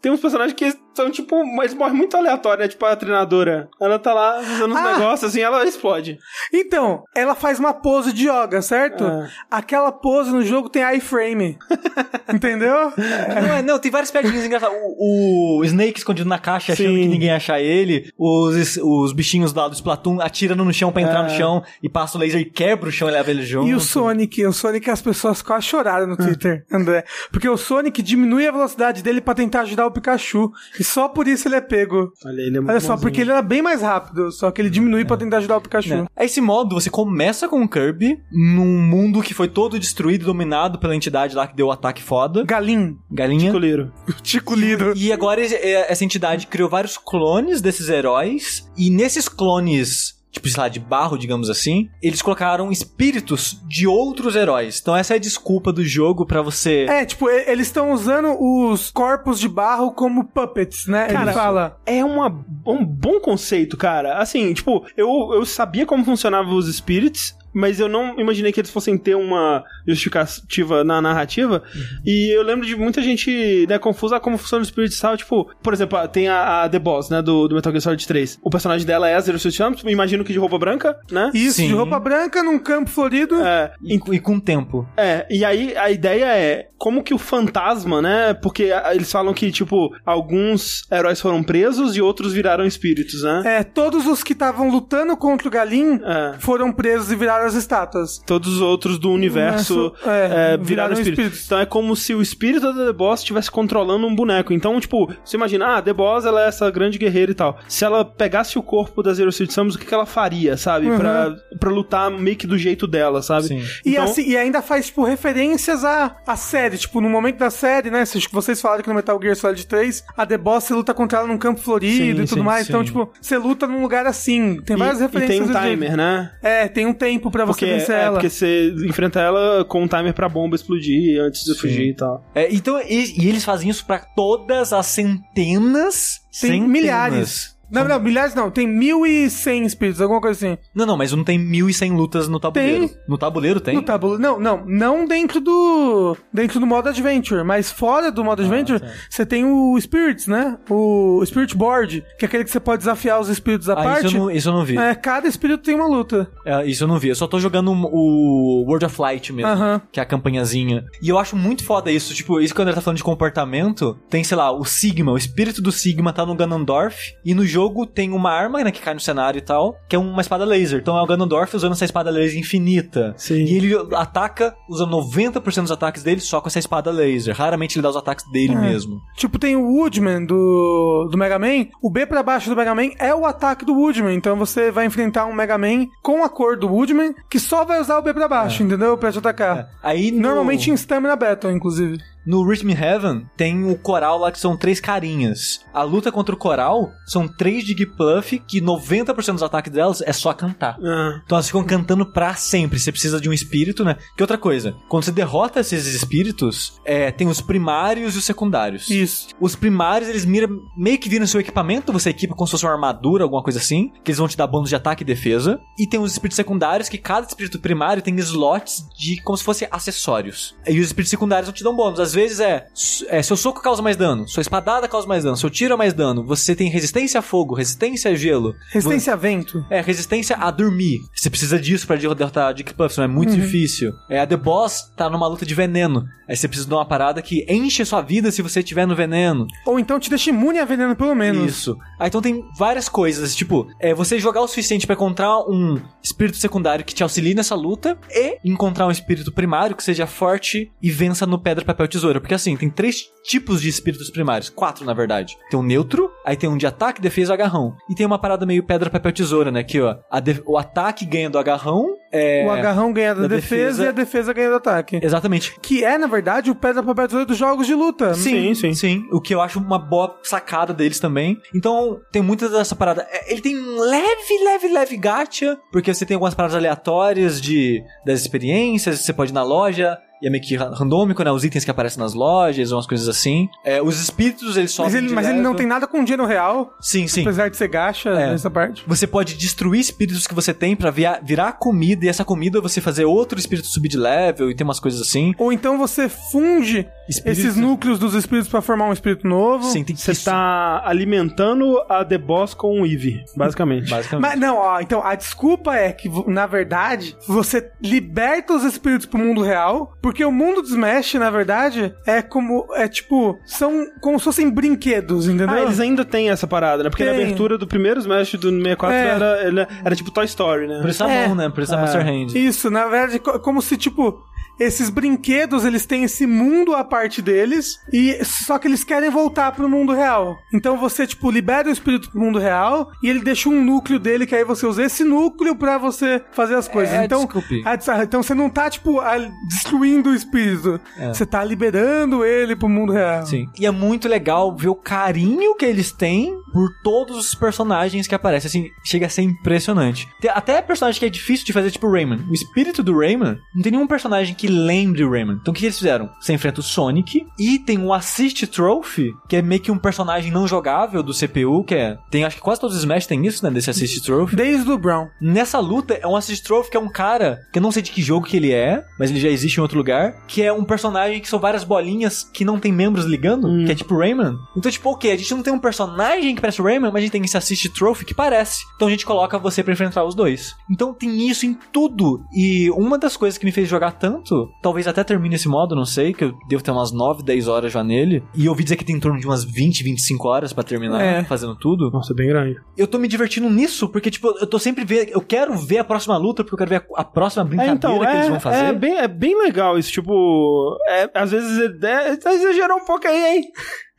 Tem 0.01 0.12
uns 0.12 0.19
personagens 0.21 0.53
que 0.56 0.71
são 0.97 1.10
tipo. 1.10 1.45
Mas 1.55 1.73
morrem 1.73 1.95
muito 1.95 2.17
aleatório, 2.17 2.63
né? 2.63 2.67
Tipo 2.67 2.86
a 2.86 2.95
treinadora. 2.95 3.69
Ela 3.79 3.97
tá 3.99 4.13
lá 4.13 4.41
fazendo 4.43 4.73
uns 4.73 4.77
Ah. 4.77 4.93
negócios 4.97 5.29
assim, 5.31 5.41
ela 5.41 5.63
explode. 5.65 6.17
Então, 6.53 7.03
ela 7.15 7.36
faz 7.36 7.60
uma 7.60 7.73
pose 7.73 8.12
de 8.12 8.27
yoga, 8.29 8.62
certo? 8.62 9.03
É. 9.05 9.29
Aquela 9.49 9.91
pose 9.91 10.31
no 10.31 10.43
jogo 10.43 10.69
tem 10.69 10.83
iframe. 10.95 11.57
Entendeu? 12.33 12.91
Não, 12.97 13.55
é, 13.55 13.62
não, 13.62 13.79
tem 13.79 13.91
várias 13.91 14.12
piadinhas 14.12 14.45
engraçadas. 14.45 14.75
O, 14.97 15.60
o 15.60 15.65
Snake 15.65 15.99
escondido 15.99 16.27
na 16.27 16.39
caixa, 16.39 16.73
achando 16.73 16.89
Sim. 16.89 17.01
que 17.01 17.07
ninguém 17.07 17.29
ia 17.29 17.36
achar 17.38 17.60
ele. 17.62 18.12
Os, 18.17 18.77
os 18.77 19.13
bichinhos 19.13 19.53
lá 19.53 19.67
do 19.67 19.75
Splatoon 19.75 20.19
atirando 20.21 20.65
no 20.65 20.73
chão 20.73 20.91
pra 20.91 21.01
entrar 21.01 21.23
no 21.23 21.29
chão 21.29 21.63
e 21.81 21.88
passa 21.88 22.17
o 22.17 22.21
laser 22.21 22.41
e 22.41 22.45
quebra 22.45 22.89
o 22.89 22.91
chão 22.91 23.07
e 23.07 23.12
leva 23.12 23.29
ele 23.29 23.43
junto. 23.45 23.67
E 23.67 23.73
o 23.75 23.79
Sonic, 23.79 24.45
o 24.45 24.51
Sonic 24.53 24.89
as 24.89 25.01
pessoas 25.01 25.41
quase 25.41 25.65
choraram 25.65 26.07
no 26.07 26.17
Twitter, 26.17 26.65
André. 26.71 27.03
Porque 27.31 27.47
o 27.47 27.57
Sonic 27.57 28.01
diminui 28.01 28.47
a 28.47 28.51
velocidade 28.51 29.03
dele 29.03 29.21
pra 29.21 29.33
tentar 29.36 29.62
ajudar 29.62 29.86
o 29.86 29.91
Pikachu. 29.91 30.51
E 30.79 30.83
só 30.88 31.08
por 31.10 31.28
isso 31.28 31.47
ele 31.47 31.56
é 31.56 31.62
pego. 31.62 32.12
Olha, 32.26 32.41
ele 32.41 32.58
é 32.58 32.60
muito 32.60 32.69
Olha 32.71 32.80
só, 32.80 32.89
bonzinho. 32.93 33.02
porque 33.02 33.21
ele 33.21 33.32
era 33.32 33.41
bem 33.41 33.62
mais 33.62 33.82
rápido, 33.82 34.32
só 34.32 34.50
que 34.52 34.62
ele 34.62 34.69
diminui 34.69 35.06
pra 35.06 35.17
tentar 35.17 35.38
ajudar 35.38 35.58
o 35.58 35.62
Pikachu. 35.62 35.90
Né? 35.90 36.06
Esse 36.19 36.42
modo, 36.42 36.75
você 36.75 36.90
começa 36.90 37.48
com 37.48 37.62
o 37.62 37.67
Kirby 37.69 38.19
num 38.31 38.79
mundo 38.79 39.21
que 39.21 39.33
foi 39.33 39.48
todo 39.48 39.79
destruído 39.79 40.23
e 40.23 40.25
dominado 40.25 40.79
pela 40.79 40.96
entidade 40.96 41.35
lá 41.35 41.46
que 41.48 41.56
deu 41.56 41.67
o 41.67 41.71
ataque 41.71 42.02
foda. 42.02 42.44
Galim, 42.44 42.98
Galinha. 43.12 43.48
Escolheram. 43.48 43.92
Tico 44.21 44.56
Lido. 44.56 44.94
E 44.96 45.12
agora 45.12 45.42
é, 45.42 45.92
essa 45.92 46.04
entidade 46.04 46.48
criou 46.48 46.69
vários 46.69 46.98
clones 46.98 47.62
desses 47.62 47.90
heróis. 47.90 48.67
E 48.77 48.90
nesses 48.90 49.27
clones, 49.29 50.17
tipo, 50.38 50.50
sei 50.50 50.62
lá, 50.62 50.67
de 50.67 50.79
barro, 50.79 51.17
digamos 51.17 51.50
assim, 51.50 51.90
eles 52.02 52.21
colocaram 52.21 52.71
espíritos 52.71 53.62
de 53.67 53.88
outros 53.88 54.35
heróis. 54.35 54.79
Então 54.81 54.96
essa 54.96 55.13
é 55.13 55.17
a 55.17 55.19
desculpa 55.19 55.71
do 55.71 55.83
jogo 55.83 56.25
pra 56.25 56.42
você. 56.42 56.85
É, 56.90 57.06
tipo, 57.06 57.29
eles 57.29 57.67
estão 57.67 57.92
usando 57.92 58.35
os 58.40 58.92
corpos 58.92 59.40
de 59.40 59.48
barro 59.48 59.92
como 59.92 60.25
puppets, 60.25 60.88
né? 60.88 61.08
Cara, 61.08 61.31
ele 61.31 61.33
fala. 61.33 61.79
É 61.85 62.04
uma, 62.04 62.27
um 62.65 62.85
bom 62.85 63.19
conceito, 63.19 63.77
cara. 63.77 64.17
Assim, 64.17 64.54
tipo, 64.54 64.85
eu, 64.96 65.31
eu 65.33 65.46
sabia 65.46 65.85
como 65.85 66.06
funcionavam 66.06 66.56
os 66.56 66.73
spirits, 66.73 67.37
mas 67.54 67.79
eu 67.79 67.87
não 67.89 68.19
imaginei 68.19 68.52
que 68.52 68.60
eles 68.60 68.69
fossem 68.71 68.98
ter 68.98 69.15
uma 69.15 69.63
justificativa 69.87 70.83
na 70.83 71.02
narrativa. 71.02 71.63
E 72.06 72.35
eu 72.35 72.43
lembro 72.43 72.65
de 72.65 72.75
muita 72.75 73.02
gente, 73.02 73.65
né, 73.67 73.77
confusa 73.79 74.19
como 74.19 74.37
funciona 74.37 74.62
o 74.62 74.65
Spirit 74.65 74.95
e 74.95 75.02
tal. 75.02 75.17
Tipo, 75.17 75.50
por 75.62 75.73
exemplo, 75.73 75.98
tem 76.08 76.27
a, 76.27 76.63
a 76.63 76.69
The 76.69 76.79
Boss, 76.79 77.10
né, 77.10 77.21
do, 77.21 77.48
do 77.48 77.56
Metal 77.56 77.71
Gear 77.71 77.81
Solid 77.81 78.08
3. 78.08 78.39
O 78.43 78.50
personagem 78.50 78.85
dela 78.85 79.10
é 79.10 79.15
a 79.15 79.19
Zero 79.19 79.39
Suit 79.39 79.56
Champions, 79.56 79.83
imagino 79.91 80.23
que 80.23 80.33
de 80.33 80.39
roupa 80.39 80.58
branca, 80.58 80.98
né? 81.12 81.31
Isso, 81.33 81.58
Sim. 81.58 81.67
de 81.67 81.73
roupa 81.73 82.00
branca 82.00 82.43
num 82.43 82.60
campo 82.60 82.89
florido. 82.89 83.35
É, 83.43 83.73
E, 83.81 83.95
e 83.95 84.19
com 84.19 84.35
o 84.35 84.41
tempo. 84.41 84.87
É, 84.95 85.25
e 85.29 85.43
aí 85.43 85.75
a 85.77 85.89
ideia 85.89 86.25
é 86.25 86.67
como 86.77 87.04
que 87.04 87.13
o 87.13 87.17
fantasma, 87.17 88.02
né? 88.02 88.33
Porque 88.35 88.65
a- 88.71 88.93
eles 88.93 89.12
falam 89.12 89.33
que, 89.33 89.52
tipo, 89.52 89.89
alguns 90.06 90.83
heróis 90.91 91.19
foram 91.19 91.41
presos 91.43 91.95
e 91.95 92.02
outros 92.02 92.33
viraram 92.33 92.65
espíritos, 92.65 93.23
né? 93.23 93.41
É, 93.45 93.63
todos 93.63 94.06
os 94.06 94.21
que 94.23 94.33
estavam 94.33 94.69
lutando 94.69 95.15
contra 95.17 95.48
o 95.48 95.52
Galim 95.52 96.00
É. 96.04 96.35
foram 96.39 96.71
presos 96.71 97.12
e 97.12 97.15
viraram 97.15 97.37
as 97.46 97.54
estátuas. 97.54 98.19
Todos 98.25 98.56
os 98.56 98.62
outros 98.62 98.98
do 98.98 99.12
universo 99.12 99.27
Universo, 99.27 99.94
é, 100.06 100.10
é, 100.10 100.27
viraram, 100.58 100.63
viraram 100.63 100.94
espíritos. 100.94 101.19
espíritos. 101.25 101.46
Então 101.46 101.60
é 101.60 101.65
como 101.65 101.96
se 101.96 102.13
o 102.13 102.21
espírito 102.21 102.73
da 102.73 102.85
The 102.85 102.94
Boss 102.94 103.19
estivesse 103.21 103.52
controlando 103.52 104.08
um 104.08 104.15
boneco. 104.15 104.54
Então, 104.54 104.79
tipo, 104.79 105.12
você 105.23 105.35
imagina, 105.38 105.65
ah, 105.67 105.77
a 105.77 105.81
The 105.81 105.94
Boss 105.94 106.25
ela 106.25 106.44
é 106.44 106.48
essa 106.48 106.69
grande 106.71 106.98
guerreira 106.98 107.31
e 107.31 107.35
tal. 107.35 107.60
Se 107.67 107.83
ela 107.85 108.04
pegasse 108.06 108.58
o 108.58 108.63
corpo 108.63 109.04
da 109.04 109.13
Zero 109.13 109.31
Suit 109.31 109.52
Samus, 109.54 109.75
o 109.75 109.79
que, 109.79 109.85
que 109.85 109.94
ela 109.94 110.06
faria, 110.06 110.56
sabe? 110.58 110.90
Uhum. 110.90 110.98
Pra, 110.98 111.35
pra 111.60 111.69
lutar 111.69 112.10
meio 112.10 112.35
que 112.38 112.48
do 112.48 112.58
jeito 112.58 112.88
dela, 112.88 113.21
sabe? 113.21 113.48
Sim. 113.48 113.63
E, 113.85 113.92
Então- 113.92 114.04
assim, 114.06 114.27
e 114.27 114.38
ainda 114.38 114.62
faz, 114.62 114.88
tipo, 114.88 115.04
referências 115.04 115.83
à, 115.83 116.15
à 116.25 116.35
série. 116.35 116.77
Tipo, 116.77 117.02
no 117.02 117.10
momento 117.10 117.38
da 117.38 117.50
série, 117.50 117.90
né? 117.90 118.02
Acho 118.02 118.27
que 118.27 118.33
vocês 118.33 118.60
falaram 118.62 118.81
que 118.83 118.90
no 118.90 118.96
Metal 118.96 119.19
Gear 119.21 119.35
Solid 119.35 119.65
3, 119.67 120.04
a 120.15 120.25
The 120.25 120.38
Boss 120.38 120.63
você 120.65 120.73
luta 120.73 120.94
contra 120.94 121.19
ela 121.19 121.27
num 121.27 121.38
campo 121.38 121.60
florido 121.62 121.98
Sim, 121.98 122.10
e 122.12 122.15
tudo 122.27 122.40
sim, 122.40 122.42
mais. 122.42 122.67
Então, 122.67 122.83
tipo, 122.83 123.12
você 123.19 123.38
luta 123.38 123.67
num 123.67 123.81
lugar 123.81 124.06
assim. 124.06 124.62
Tem 124.62 124.75
várias 124.75 125.00
e, 125.00 125.04
e 125.04 125.06
referências. 125.06 125.48
tem 125.50 125.56
um 125.58 125.62
timer, 125.69 125.98
né? 125.98 126.31
É, 126.42 126.67
tem 126.67 126.85
um 126.85 126.94
tempo 126.94 127.27
pra 127.32 127.46
você 127.46 127.60
Porque, 127.65 127.65
vencer 127.80 127.96
é, 127.96 128.02
ela. 128.04 128.12
porque 128.13 128.30
você 128.30 128.73
enfrenta 128.88 129.19
ela 129.19 129.65
com 129.65 129.84
um 129.84 129.88
timer 129.88 130.13
pra 130.13 130.28
bomba 130.30 130.56
explodir 130.56 131.21
antes 131.21 131.44
de 131.44 131.54
Sim. 131.54 131.60
fugir 131.60 131.90
e 131.90 131.94
tal. 131.96 132.23
É, 132.34 132.54
então, 132.54 132.80
e, 132.82 133.13
e 133.23 133.28
eles 133.28 133.44
fazem 133.44 133.69
isso 133.69 133.86
pra 133.86 134.00
todas 134.00 134.73
as 134.73 134.86
centenas. 134.88 136.19
Tem 136.40 136.52
centenas. 136.52 136.69
milhares. 136.69 137.56
Não, 137.72 137.86
não, 137.88 138.00
milhares 138.00 138.34
não. 138.34 138.50
Tem 138.50 138.68
1.100 138.68 139.65
espíritos, 139.65 140.02
alguma 140.02 140.22
coisa 140.22 140.38
assim. 140.48 140.58
Não, 140.74 140.86
não, 140.86 140.98
mas 140.98 141.12
não 141.12 141.24
tem 141.24 141.40
1.100 141.40 141.96
lutas 141.96 142.28
no 142.28 142.40
tabuleiro. 142.40 142.88
Tem. 142.88 142.98
No 143.08 143.18
tabuleiro 143.18 143.60
tem? 143.60 143.76
No 143.76 143.82
tabuleiro. 143.82 144.22
Não, 144.22 144.40
não. 144.40 144.63
Não 144.65 145.06
dentro 145.06 145.40
do. 145.40 146.15
Dentro 146.34 146.60
do 146.60 146.65
modo 146.65 146.90
Adventure. 146.90 147.44
Mas 147.44 147.72
fora 147.72 148.12
do 148.12 148.24
modo 148.24 148.42
Adventure, 148.42 148.80
tá. 148.80 148.88
você 149.10 149.26
tem 149.26 149.46
o 149.46 149.78
Spirits, 149.80 150.28
né? 150.28 150.58
O 150.70 151.22
Spirit 151.26 151.56
Board, 151.56 152.04
que 152.18 152.26
é 152.26 152.28
aquele 152.28 152.44
que 152.44 152.50
você 152.52 152.60
pode 152.60 152.80
desafiar 152.80 153.20
os 153.20 153.30
espíritos 153.30 153.70
à 153.70 153.74
Ah, 153.74 153.84
parte. 153.84 154.08
isso 154.08 154.15
eu, 154.15 154.22
não, 154.22 154.32
isso 154.32 154.50
eu 154.50 154.54
não 154.54 154.63
vi. 154.65 154.78
É, 154.78 154.96
cada 154.96 155.28
espírito 155.28 155.63
tem 155.63 155.76
uma 155.76 155.88
luta. 155.88 156.30
É, 156.46 156.65
isso 156.65 156.84
eu 156.84 156.88
não 156.88 156.98
vi. 156.98 157.10
Eu 157.10 157.15
só 157.15 157.28
tô 157.28 157.40
jogando 157.40 157.72
o 157.72 158.63
World 158.68 158.86
of 158.86 159.02
Light 159.02 159.32
mesmo. 159.34 159.52
Aham. 159.52 159.82
Que 159.92 160.00
é 160.00 160.04
a 160.04 160.06
campanhazinha. 160.06 160.86
E 161.02 161.10
eu 161.10 161.18
acho 161.20 161.36
muito 161.36 161.63
foda 161.63 161.92
isso. 161.92 162.13
Tipo, 162.13 162.40
isso 162.40 162.56
quando 162.56 162.70
ele 162.70 162.76
tá 162.76 162.82
falando 162.82 162.98
de 162.98 163.04
comportamento, 163.04 163.98
tem, 164.10 164.24
sei 164.24 164.38
lá, 164.38 164.52
o 164.52 164.63
Sigma, 164.63 165.12
o 165.12 165.18
espírito 165.18 165.62
do 165.62 165.72
Sigma 165.72 166.13
tá 166.13 166.26
no 166.26 166.36
Ganondorf. 166.36 167.13
E 167.26 167.34
no 167.34 167.46
jogo 167.46 167.56
tem 167.93 168.12
uma 168.12 168.31
arma, 168.31 168.63
né, 168.63 168.71
que 168.71 168.81
cai 168.81 168.93
no 168.93 168.99
cenário 168.99 169.37
e 169.37 169.41
tal, 169.41 169.75
que 169.89 169.95
é 169.95 169.99
uma 169.99 170.21
espada 170.21 170.45
laser. 170.45 170.79
Então 170.79 170.97
é 170.97 171.01
o 171.01 171.05
Ganondorf 171.05 171.55
usando 171.55 171.73
essa 171.73 171.85
espada 171.85 172.10
laser 172.10 172.39
infinita. 172.39 173.13
Sim. 173.17 173.43
E 173.43 173.55
ele 173.58 173.73
ataca, 173.95 174.55
usando 174.69 174.91
90% 174.97 175.62
dos 175.62 175.71
ataques 175.71 176.03
dele 176.03 176.19
só 176.21 176.39
com 176.41 176.47
essa 176.47 176.60
espada 176.60 176.91
laser. 176.91 177.35
Raramente 177.35 177.77
ele 177.77 177.83
dá 177.83 177.89
os 177.89 177.95
ataques 177.97 178.29
dele 178.31 178.53
É. 178.53 178.58
mesmo. 178.58 178.99
Tipo, 179.15 179.39
tem 179.39 179.55
o 179.55 179.65
Woodman 179.67 180.25
do, 180.25 181.08
do 181.12 181.17
Mega 181.17 181.39
Man. 181.39 181.65
O 181.81 181.89
B 181.89 182.05
pra 182.05 182.23
baixo 182.23 182.49
do 182.49 182.55
Mega 182.55 182.73
Man 182.75 182.89
é 182.99 183.13
o 183.13 183.25
ataque 183.25 183.65
do 183.65 183.73
Woodman. 183.73 184.15
Então 184.15 184.35
você 184.37 184.71
vai 184.71 184.85
enfrentar 184.85 185.25
um 185.25 185.33
Mega 185.33 185.58
Man 185.58 185.87
com 186.03 186.23
a 186.23 186.29
cor 186.29 186.58
do 186.58 186.67
Woodman, 186.67 187.13
que 187.29 187.39
só 187.39 187.63
vai 187.65 187.79
usar 187.81 187.97
o 187.97 188.01
B 188.01 188.13
pra 188.13 188.27
baixo, 188.27 188.63
entendeu? 188.63 188.97
Pra 188.97 189.12
te 189.12 189.17
atacar. 189.19 189.58
É. 189.58 189.67
Aí 189.83 190.12
no... 190.12 190.21
Normalmente 190.21 190.69
em 190.69 190.73
Stamina 190.77 191.15
Battle, 191.15 191.51
inclusive. 191.51 191.97
No 192.28 192.44
Rhythm 192.44 192.71
Heaven 192.71 193.25
tem 193.38 193.63
o 193.71 193.78
coral 193.78 194.19
lá 194.19 194.34
que 194.34 194.40
são 194.40 194.58
três 194.58 194.82
carinhas. 194.82 195.62
A 195.73 195.82
luta 195.82 196.12
contra 196.12 196.36
o 196.36 196.38
coral 196.38 196.92
são 197.08 197.25
três 197.25 197.65
Jigglypuff 197.65 198.40
que 198.40 198.60
90% 198.60 199.32
dos 199.34 199.44
ataques 199.44 199.71
delas 199.71 200.02
é 200.02 200.12
só 200.12 200.34
cantar. 200.34 200.78
Ah, 200.84 201.21
Então 201.23 201.38
elas 201.38 201.48
ficam 201.48 201.63
cantando 201.63 202.06
pra 202.06 202.34
sempre. 202.34 202.80
Você 202.80 202.92
precisa 202.92 203.21
de 203.21 203.30
um 203.30 203.34
espírito, 203.34 203.86
né? 203.86 203.96
Que 204.17 204.21
outra 204.21 204.38
coisa, 204.38 204.75
quando 204.90 205.06
você 205.06 205.12
derrota 205.13 205.62
esses 205.62 205.86
espíritos, 205.88 206.82
é, 206.84 207.12
tem 207.12 207.30
os 207.30 207.40
primários 207.40 208.13
e 208.13 208.17
os 208.17 208.25
secundários. 208.25 208.90
Isso. 208.90 209.30
Os 209.40 209.56
primários, 209.56 210.10
eles 210.10 210.25
miram, 210.25 210.50
meio 210.75 211.00
que 211.00 211.08
viram 211.08 211.25
seu 211.25 211.40
equipamento, 211.40 211.94
você 211.94 212.10
equipa 212.10 212.36
como 212.36 212.46
se 212.46 212.52
fosse 212.52 212.65
uma 212.65 212.73
armadura, 212.73 213.23
alguma 213.23 213.42
coisa 213.42 213.60
assim, 213.60 213.90
que 214.04 214.12
eles 214.12 214.19
vão 214.19 214.28
te 214.28 214.36
dar 214.36 214.48
bônus 214.48 214.67
de 214.67 214.75
ataque 214.75 215.04
e 215.04 215.06
defesa. 215.06 215.62
E 215.80 215.88
tem 215.88 215.98
os 215.98 216.12
espíritos 216.12 216.36
secundários, 216.36 216.90
que 216.90 216.98
cada 216.98 217.25
espírito 217.25 217.58
primário 217.60 218.02
tem 218.04 218.15
slots 218.17 218.86
de 218.98 219.21
como 219.21 219.38
se 219.38 219.46
fosse 219.46 219.65
acessórios. 219.71 220.56
E 220.67 220.78
os 220.80 220.88
espíritos 220.88 221.12
secundários 221.12 221.48
não 221.48 221.54
te 221.54 221.63
dão 221.63 221.73
bônus. 221.75 222.00
Às 222.02 222.17
vezes 222.18 222.40
é, 222.40 222.65
é 223.10 223.22
seu 223.22 223.38
soco 223.38 223.62
causa 223.62 223.82
mais 223.82 223.96
dano, 223.96 224.28
sua 224.28 224.42
espadada 224.42 224.88
causa 224.88 225.08
mais 225.08 225.24
dano, 225.24 225.38
seu 225.38 225.50
tiro 225.50 225.76
é 225.76 225.78
mais 225.78 225.94
dano, 225.94 226.26
você 226.26 226.56
tem 226.56 226.68
resistência 226.68 227.20
a 227.20 227.22
fogo, 227.22 227.54
resistência 227.54 228.12
a 228.12 228.15
gelo. 228.15 228.56
Resistência 228.72 229.13
a 229.13 229.15
vento. 229.15 229.63
É, 229.70 229.82
resistência 229.82 230.36
a 230.36 230.50
dormir. 230.50 231.00
Você 231.15 231.30
precisa 231.30 231.60
disso 231.60 231.86
pra 231.86 231.96
derrotar 231.96 232.48
a 232.48 232.52
Dick 232.52 232.74
Puff, 232.74 232.94
senão 232.94 233.06
é 233.06 233.08
muito 233.08 233.36
difícil. 233.36 233.94
É, 234.10 234.20
a 234.20 234.26
The 234.26 234.36
Boss 234.36 234.92
tá 234.96 235.10
numa 235.10 235.28
luta 235.28 235.46
de 235.46 235.54
veneno. 235.54 236.06
Aí 236.28 236.36
você 236.36 236.48
precisa 236.48 236.68
de 236.68 236.74
uma 236.74 236.86
parada 236.86 237.22
que 237.22 237.46
enche 237.48 237.84
a 237.84 237.86
sua 237.86 238.02
vida 238.02 238.32
se 238.32 238.42
você 238.42 238.60
estiver 238.60 238.86
no 238.86 238.96
veneno. 238.96 239.48
Ou 239.65 239.80
então 239.80 240.00
te 240.00 240.10
deixa 240.10 240.30
imune 240.30 240.60
a 240.60 240.65
veneno, 240.65 240.96
pelo 240.96 241.15
menos. 241.15 241.50
Isso. 241.50 241.78
Ah, 242.00 242.08
então 242.08 242.22
tem 242.22 242.44
várias 242.58 242.90
coisas, 242.90 243.36
tipo, 243.36 243.68
é 243.80 243.94
você 243.94 244.20
jogar 244.20 244.42
o 244.42 244.48
suficiente 244.48 244.86
pra 244.86 244.96
encontrar 244.96 245.40
um 245.48 245.80
espírito 246.04 246.38
secundário 246.38 246.84
que 246.84 246.94
te 246.94 247.04
auxilie 247.04 247.34
nessa 247.34 247.56
luta 247.56 247.98
e 248.13 248.38
encontrar 248.44 248.88
um 248.88 248.92
espírito 248.92 249.32
primário 249.32 249.76
que 249.76 249.84
seja 249.84 250.06
forte 250.06 250.72
e 250.82 250.92
vença 250.92 251.26
no 251.26 251.40
pedra, 251.40 251.63
papel, 251.63 251.88
tesoura. 252.08 252.21
Porque 252.21 252.33
assim, 252.33 252.55
tem 252.55 252.69
três 252.69 253.05
tipos 253.23 253.62
de 253.62 253.69
espíritos 253.69 254.10
primários, 254.10 254.49
quatro 254.49 254.85
na 254.85 254.93
verdade. 254.93 255.37
Tem 255.49 255.60
um 255.60 255.63
neutro, 255.63 256.10
aí 256.25 256.35
tem 256.35 256.49
um 256.49 256.58
de 256.58 256.65
ataque, 256.65 257.01
defesa 257.01 257.33
e 257.33 257.35
agarrão. 257.35 257.75
E 257.89 257.95
tem 257.95 258.05
uma 258.05 258.17
parada 258.17 258.45
meio 258.45 258.63
pedra, 258.63 258.89
papel, 258.89 259.12
tesoura, 259.12 259.51
né? 259.51 259.63
Que 259.63 259.81
ó, 259.81 259.97
o 260.45 260.58
ataque 260.58 261.05
ganha 261.05 261.29
do 261.29 261.37
agarrão. 261.37 261.85
É... 262.12 262.45
O 262.45 262.51
agarrão 262.51 262.93
ganha 262.93 263.13
da, 263.13 263.23
da 263.23 263.27
defesa, 263.27 263.83
defesa. 263.83 263.83
e 263.83 263.87
a 263.87 263.91
defesa 263.91 264.33
ganha 264.33 264.49
do 264.49 264.55
ataque. 264.55 264.99
Exatamente. 265.01 265.60
Que 265.62 265.83
é, 265.83 265.97
na 265.97 266.08
verdade, 266.08 266.49
o 266.49 266.55
pedra 266.55 266.81
papel 266.81 267.08
tesoura 267.08 267.25
dos 267.25 267.37
jogos 267.37 267.67
de 267.67 267.73
luta. 267.73 268.13
Sim, 268.13 268.53
sim. 268.53 268.73
Sim, 268.73 269.03
o 269.12 269.19
que 269.19 269.35
eu 269.35 269.41
acho 269.41 269.60
uma 269.60 269.77
boa 269.77 270.17
sacada 270.23 270.73
deles 270.73 270.99
também. 270.99 271.37
Então, 271.53 271.99
tem 272.12 272.21
muita 272.21 272.47
dessa 272.47 272.75
parada. 272.75 273.05
É, 273.12 273.31
Ele 273.31 273.41
tem 273.41 273.58
um 273.60 273.79
leve, 273.79 274.43
leve, 274.43 274.67
leve 274.69 274.97
gacha, 274.97 275.58
porque 275.71 275.93
você 275.93 276.05
tem 276.05 276.15
algumas 276.15 276.33
paradas 276.33 276.55
aleatórias 276.55 277.41
de 277.41 277.83
das 278.05 278.21
experiências, 278.21 278.99
você 279.01 279.12
pode 279.12 279.31
ir 279.31 279.33
na 279.33 279.43
loja. 279.43 279.97
E 280.22 280.28
é 280.28 280.30
meio 280.30 280.44
que 280.44 280.56
ra- 280.56 280.72
randômico, 280.74 281.24
né? 281.24 281.32
Os 281.32 281.44
itens 281.44 281.63
que 281.63 281.72
aparecem 281.72 282.00
nas 282.00 282.13
lojas, 282.13 282.72
umas 282.72 282.88
coisas 282.88 283.08
assim. 283.08 283.48
É, 283.63 283.82
os 283.82 284.00
espíritos, 284.02 284.58
eles 284.58 284.72
sobem 284.72 284.92
Mas 284.92 285.04
ele, 285.04 285.13
mas 285.13 285.28
ele 285.28 285.40
não 285.40 285.54
tem 285.54 285.65
nada 285.68 285.86
com 285.88 286.04
dinheiro 286.04 286.26
real, 286.26 286.74
Sim, 286.82 287.08
sim. 287.08 287.22
apesar 287.22 287.50
de 287.50 287.58
ser 287.58 287.68
gacha 287.68 288.10
É. 288.10 288.32
nessa 288.32 288.50
parte. 288.50 288.84
Você 288.88 289.06
pode 289.06 289.36
destruir 289.36 289.80
espíritos 289.80 290.26
que 290.26 290.34
você 290.34 290.54
tem 290.54 290.76
pra 290.76 290.90
via- 290.92 291.20
virar 291.24 291.54
comida, 291.54 292.06
e 292.06 292.10
essa 292.10 292.26
comida 292.26 292.60
você 292.62 292.82
fazer 292.82 293.06
outro 293.06 293.38
espírito 293.40 293.68
subir 293.68 293.90
de 293.90 293.98
level, 293.98 294.50
e 294.50 294.56
tem 294.56 294.65
umas 294.65 294.80
coisas 294.80 295.02
assim. 295.02 295.34
Ou 295.38 295.52
então 295.52 295.78
você 295.78 296.10
funde 296.10 296.88
Espírito- 297.08 297.40
esses 297.40 297.56
núcleos 297.56 298.00
dos 298.00 298.13
espíritos 298.13 298.50
pra 298.50 298.62
formar 298.62 298.86
um 298.86 298.94
espírito 298.94 299.28
novo. 299.28 299.63
Sim, 299.65 299.84
tem 299.84 299.96
Você 299.96 300.13
tá 300.15 300.82
alimentando 300.86 301.80
a 301.88 302.04
The 302.04 302.18
Boss 302.18 302.54
com 302.54 302.82
o 302.82 302.86
Eevee, 302.86 303.24
basicamente. 303.36 303.90
Basicamente. 303.90 304.22
Mas 304.32 304.40
não, 304.40 304.58
ó, 304.58 304.80
então 304.82 305.02
a 305.06 305.15
desculpa 305.15 305.76
é 305.76 305.92
que, 305.92 306.10
na 306.30 306.46
verdade, 306.46 307.15
você 307.28 307.72
liberta 307.82 308.54
os 308.54 308.63
espíritos 308.63 309.06
pro 309.06 309.18
mundo 309.20 309.42
real, 309.42 309.94
porque 310.08 310.23
o 310.23 310.31
mundo 310.31 310.62
do 310.62 310.67
Smash, 310.69 311.15
na 311.15 311.29
verdade, 311.29 311.93
é 312.05 312.21
como. 312.21 312.65
É 312.75 312.87
tipo. 312.87 313.37
São 313.45 313.85
como 313.99 314.17
se 314.17 314.23
fossem 314.23 314.49
brinquedos, 314.49 315.27
entendeu? 315.27 315.49
Ah, 315.49 315.62
eles 315.63 315.79
ainda 315.81 316.05
têm 316.05 316.29
essa 316.29 316.47
parada, 316.47 316.81
né? 316.83 316.89
Porque 316.89 317.03
na 317.03 317.12
Tem. 317.12 317.23
abertura 317.23 317.58
do 317.58 317.67
primeiro 317.67 317.99
Smash 317.99 318.31
do 318.35 318.49
64 318.49 318.95
É. 318.95 319.08
era, 319.08 319.47
ele 319.47 319.67
era 319.83 319.95
tipo 319.95 320.10
Toy 320.10 320.23
Story, 320.25 320.67
né? 320.67 320.79
Por 320.79 320.89
isso 320.89 321.03
a 321.03 321.12
É. 321.12 321.27
mão, 321.27 321.35
né? 321.35 321.49
Por 321.49 321.62
isso 321.62 321.75
a 321.75 321.77
Master 321.77 322.08
Hand. 322.08 322.27
Isso, 322.35 322.69
na 322.69 322.85
verdade, 322.87 323.19
co- 323.19 323.37
como 323.39 323.62
se, 323.62 323.75
tipo. 323.75 324.23
Esses 324.60 324.89
brinquedos, 324.89 325.65
eles 325.65 325.85
têm 325.85 326.03
esse 326.03 326.25
mundo 326.25 326.73
à 326.73 326.83
parte 326.83 327.21
deles, 327.21 327.79
e 327.91 328.23
só 328.23 328.58
que 328.58 328.67
eles 328.67 328.83
querem 328.83 329.10
voltar 329.10 329.51
pro 329.51 329.69
mundo 329.69 329.93
real. 329.93 330.37
Então 330.53 330.77
você, 330.77 331.05
tipo, 331.05 331.29
libera 331.29 331.69
o 331.69 331.71
espírito 331.71 332.10
pro 332.10 332.19
mundo 332.19 332.39
real, 332.39 332.91
e 333.03 333.10
ele 333.10 333.21
deixa 333.21 333.49
um 333.49 333.63
núcleo 333.63 333.99
dele, 333.99 334.25
que 334.25 334.35
aí 334.35 334.43
você 334.43 334.65
usa 334.65 334.83
esse 334.83 335.03
núcleo 335.03 335.55
pra 335.55 335.77
você 335.77 336.23
fazer 336.31 336.55
as 336.55 336.67
coisas. 336.67 336.93
É, 336.93 337.05
então, 337.05 337.19
desculpe. 337.25 337.62
ah, 337.65 338.03
então 338.03 338.23
você 338.23 338.33
não 338.33 338.49
tá, 338.49 338.69
tipo, 338.69 338.99
ah, 338.99 339.17
destruindo 339.47 340.10
o 340.10 340.15
espírito. 340.15 340.79
É. 340.97 341.10
Você 341.10 341.25
tá 341.25 341.43
liberando 341.43 342.25
ele 342.25 342.55
pro 342.55 342.69
mundo 342.69 342.93
real. 342.93 343.25
Sim. 343.25 343.47
E 343.60 343.65
é 343.65 343.71
muito 343.71 344.08
legal 344.08 344.55
ver 344.55 344.69
o 344.69 344.75
carinho 344.75 345.55
que 345.55 345.65
eles 345.65 345.91
têm 345.91 346.37
por 346.53 346.69
todos 346.83 347.17
os 347.17 347.35
personagens 347.35 348.08
que 348.08 348.15
aparecem. 348.15 348.47
Assim, 348.47 348.71
chega 348.83 349.05
a 349.05 349.10
ser 349.10 349.21
impressionante. 349.21 350.08
Tem 350.21 350.31
até 350.31 350.62
personagem 350.62 350.99
que 350.99 351.05
é 351.05 351.10
difícil 351.10 351.45
de 351.45 351.53
fazer, 351.53 351.71
tipo 351.71 351.87
o 351.87 351.91
Rayman. 351.91 352.25
O 352.29 352.33
espírito 352.33 352.81
do 352.81 352.97
Rayman, 352.97 353.37
não 353.53 353.62
tem 353.62 353.71
nenhum 353.71 353.87
personagem 353.87 354.35
que 354.35 354.46
lembre 354.48 355.04
o 355.04 355.12
Rayman. 355.12 355.37
Então 355.41 355.52
o 355.52 355.56
que 355.56 355.65
eles 355.65 355.77
fizeram? 355.77 356.10
Você 356.19 356.33
enfrenta 356.33 356.60
o 356.60 356.63
Sonic 356.63 357.25
e 357.39 357.60
tem 357.60 357.77
um 357.77 357.93
Assist 357.93 358.45
Trophy, 358.48 359.13
que 359.27 359.35
é 359.35 359.41
meio 359.41 359.62
que 359.62 359.71
um 359.71 359.77
personagem 359.77 360.31
não 360.31 360.48
jogável 360.48 361.04
do 361.04 361.13
CPU, 361.13 361.63
que 361.63 361.75
é. 361.75 361.98
Tem, 362.10 362.23
acho 362.23 362.35
que 362.37 362.41
quase 362.41 362.62
todos 362.62 362.75
os 362.75 362.81
Smash 362.81 363.06
tem 363.06 363.25
isso, 363.25 363.43
né? 363.43 363.52
Desse 363.52 363.69
Assist 363.69 364.02
Trophy. 364.02 364.35
Desde 364.35 364.69
o 364.71 364.77
Brown. 364.77 365.08
Nessa 365.21 365.60
luta, 365.60 365.93
é 365.95 366.08
um 366.08 366.15
Assist 366.15 366.43
Trophy 366.43 366.71
que 366.71 366.77
é 366.77 366.79
um 366.79 366.89
cara, 366.89 367.39
que 367.52 367.60
eu 367.60 367.63
não 367.63 367.71
sei 367.71 367.81
de 367.81 367.91
que 367.91 368.02
jogo 368.02 368.25
que 368.25 368.37
ele 368.37 368.52
é, 368.52 368.83
mas 369.00 369.10
ele 369.10 369.19
já 369.19 369.29
existe 369.29 369.58
em 369.58 369.62
outro 369.62 369.77
lugar, 369.77 370.25
que 370.27 370.41
é 370.41 370.52
um 370.52 370.63
personagem 370.63 371.21
que 371.21 371.29
são 371.29 371.39
várias 371.39 371.63
bolinhas 371.63 372.23
que 372.23 372.45
não 372.45 372.60
tem 372.60 372.71
membros 372.71 373.06
ligando, 373.06 373.65
que 373.65 373.71
é 373.71 373.75
tipo 373.75 373.98
Rayman. 373.98 374.35
Então, 374.56 374.71
tipo, 374.71 374.89
ok, 374.89 375.12
a 375.12 375.17
gente 375.17 375.33
não 375.33 375.43
tem 375.43 375.54
um 375.54 375.60
personagem 375.60 376.35
que 376.35 376.41
parece 376.41 376.62
o 376.62 376.65
Rayman, 376.65 376.91
mas 376.91 376.95
a 376.95 377.02
gente 377.02 377.12
tem 377.12 377.23
esse 377.23 377.37
Assist 377.37 377.69
Trophy 377.69 378.06
que 378.06 378.13
parece. 378.13 378.63
Então 378.75 378.87
a 378.87 378.91
gente 378.91 379.06
coloca 379.06 379.39
você 379.39 379.63
pra 379.63 379.73
enfrentar 379.73 380.04
os 380.04 380.15
dois. 380.15 380.56
Então 380.69 380.93
tem 380.93 381.27
isso 381.27 381.45
em 381.45 381.54
tudo. 381.71 382.23
E 382.33 382.69
uma 382.71 382.98
das 382.98 383.17
coisas 383.17 383.37
que 383.37 383.45
me 383.45 383.52
fez 383.52 383.67
jogar 383.67 383.91
tanto, 383.91 384.37
talvez 384.62 384.88
até 384.88 385.04
termine 385.04 385.35
esse 385.35 385.48
modo, 385.48 385.75
não 385.75 385.85
sei, 385.85 386.13
que 386.13 386.23
eu 386.25 386.33
devo 386.48 386.63
ter 386.63 386.71
umas 386.71 386.92
9, 386.92 387.23
10 387.23 387.48
horas 387.48 387.71
já 387.71 387.83
nele. 387.83 388.23
E 388.35 388.46
eu 388.46 388.52
ouvi 388.52 388.63
dizer 388.63 388.75
que 388.75 388.85
tem 388.85 388.96
em 388.96 389.00
torno 389.00 389.19
de 389.19 389.25
umas 389.25 389.44
20, 389.44 389.83
25 389.83 390.27
horas 390.27 390.54
pra 390.54 390.63
terminar 390.63 391.02
É. 391.02 391.23
fazendo 391.23 391.56
tudo 391.56 391.90
Nossa, 391.92 392.13
é 392.13 392.15
bem 392.15 392.27
grande. 392.27 392.58
eu 392.77 392.88
tô 392.88 392.98
me 392.98 393.08
divertindo 393.08 393.50
nisso, 393.50 393.88
porque, 393.90 394.10
tipo, 394.12 394.27
eu 394.40 394.48
tô 394.48 394.60
sempre 394.60 394.83
vendo. 394.85 395.10
Eu 395.10 395.21
quero 395.21 395.56
ver 395.58 395.79
a 395.79 395.83
próxima 395.83 396.17
luta, 396.17 396.44
porque 396.44 396.54
eu 396.56 396.58
quero 396.58 396.69
ver 396.69 396.85
a, 396.96 397.02
a 397.02 397.04
próxima 397.04 397.44
É, 397.44 397.48
brincadeira 397.48 397.75
então, 397.77 398.00
que 398.00 398.06
é, 398.06 398.15
eles 398.15 398.29
vão 398.29 398.40
fazer. 398.40 398.65
é, 398.65 398.73
bem, 398.73 398.98
é 398.98 399.08
bem 399.08 399.38
legal 399.38 399.77
isso, 399.77 399.92
tipo, 399.92 400.77
é, 400.88 401.10
às 401.13 401.31
vezes 401.31 401.58
é, 401.83 402.10
é, 402.10 402.33
exagerou 402.33 402.77
um 402.77 402.85
pouco 402.85 403.08
aí, 403.08 403.38
hein? 403.38 403.44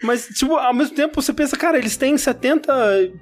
Mas, 0.03 0.27
tipo, 0.29 0.55
ao 0.55 0.73
mesmo 0.75 0.95
tempo 0.95 1.21
você 1.21 1.33
pensa, 1.33 1.57
cara, 1.57 1.77
eles 1.79 1.97
têm 1.97 2.17
70 2.17 2.73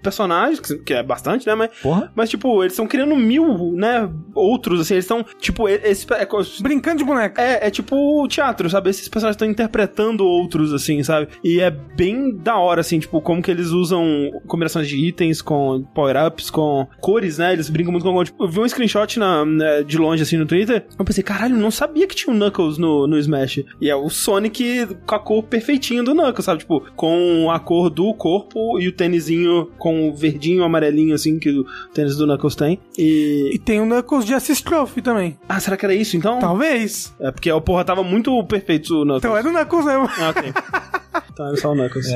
personagens, 0.02 0.60
que- 0.60 0.92
é 0.94 1.02
bastante, 1.02 1.46
né? 1.46 1.54
Mas, 1.54 1.70
Porra. 1.82 2.12
mas 2.14 2.28
tipo, 2.30 2.62
eles 2.62 2.72
estão 2.72 2.86
criando 2.86 3.16
mil, 3.16 3.72
né? 3.72 4.08
Outros, 4.34 4.80
assim, 4.80 4.94
eles 4.94 5.04
estão, 5.04 5.24
tipo, 5.38 5.68
esse, 5.68 6.06
é, 6.12 6.26
Brincando 6.60 6.98
de 6.98 7.04
boneca. 7.04 7.40
é, 7.40 7.66
é 7.66 7.70
tipo 7.70 8.26
teatro, 8.28 8.68
sabe? 8.68 8.90
Esses 8.90 9.08
personagens 9.08 9.36
estão 9.36 9.48
interpretando 9.48 10.24
outros, 10.24 10.72
assim, 10.72 11.02
sabe? 11.02 11.28
E 11.42 11.60
é 11.60 11.70
bem 11.70 12.34
da 12.36 12.56
hora, 12.56 12.80
assim, 12.80 12.98
tipo, 12.98 13.20
como 13.20 13.42
que 13.42 13.50
eles 13.50 13.68
usam 13.68 14.30
combinações 14.46 14.88
de 14.88 14.96
itens 14.96 15.40
com 15.42 15.82
power-ups, 15.94 16.50
com 16.50 16.86
cores, 17.00 17.38
né? 17.38 17.52
Eles 17.52 17.68
brincam 17.70 17.92
muito 17.92 18.04
com... 18.04 18.22
Tipo, 18.24 18.44
eu 18.44 18.48
vi 18.48 18.60
um 18.60 18.68
screenshot 18.68 19.18
na, 19.18 19.44
né, 19.44 19.82
de 19.82 19.96
longe, 19.98 20.22
assim, 20.22 20.36
no 20.36 20.46
Twitter. 20.46 20.86
Eu 20.98 21.04
pensei, 21.04 21.22
caralho, 21.22 21.56
não 21.56 21.70
sabia 21.70 22.06
que 22.06 22.14
tinha 22.14 22.32
um 22.34 22.38
Knuckles 22.38 22.78
no, 22.78 23.06
no 23.06 23.18
Smash. 23.18 23.64
E 23.80 23.88
é 23.90 23.96
o 23.96 24.08
Sonic 24.08 24.86
com 25.06 25.14
a 25.14 25.18
cor 25.18 25.42
perfeitinha 25.42 26.02
do 26.02 26.14
Knuckles, 26.14 26.44
sabe? 26.44 26.60
Tipo, 26.60 26.65
com 26.96 27.50
a 27.50 27.58
cor 27.58 27.90
do 27.90 28.12
corpo 28.14 28.78
e 28.80 28.88
o 28.88 28.92
tênisinho 28.92 29.70
com 29.78 30.08
o 30.08 30.14
verdinho, 30.14 30.64
amarelinho, 30.64 31.14
assim, 31.14 31.38
que 31.38 31.50
o 31.50 31.64
tênis 31.94 32.16
do 32.16 32.26
Knuckles 32.26 32.54
tem. 32.54 32.80
E... 32.98 33.50
E 33.54 33.58
tem 33.58 33.80
o 33.80 33.86
Knuckles 33.86 34.24
de 34.24 34.34
Assist 34.34 34.64
Trophy 34.64 35.02
também. 35.02 35.38
Ah, 35.48 35.60
será 35.60 35.76
que 35.76 35.84
era 35.84 35.94
isso, 35.94 36.16
então? 36.16 36.38
Talvez. 36.38 37.14
É 37.20 37.30
porque 37.30 37.50
o 37.50 37.60
porra 37.60 37.84
tava 37.84 38.02
muito 38.02 38.42
perfeito 38.44 38.90
o 38.94 39.04
Knuckles. 39.04 39.18
Então 39.24 39.36
é 39.36 39.42
do 39.42 39.50
Knuckles 39.50 39.84
mesmo. 39.84 40.08
Ah, 40.18 40.30
ok. 40.30 40.52
então 41.32 41.46
era 41.48 41.56
só 41.56 41.72
o 41.72 41.74
Knuckles. 41.74 42.06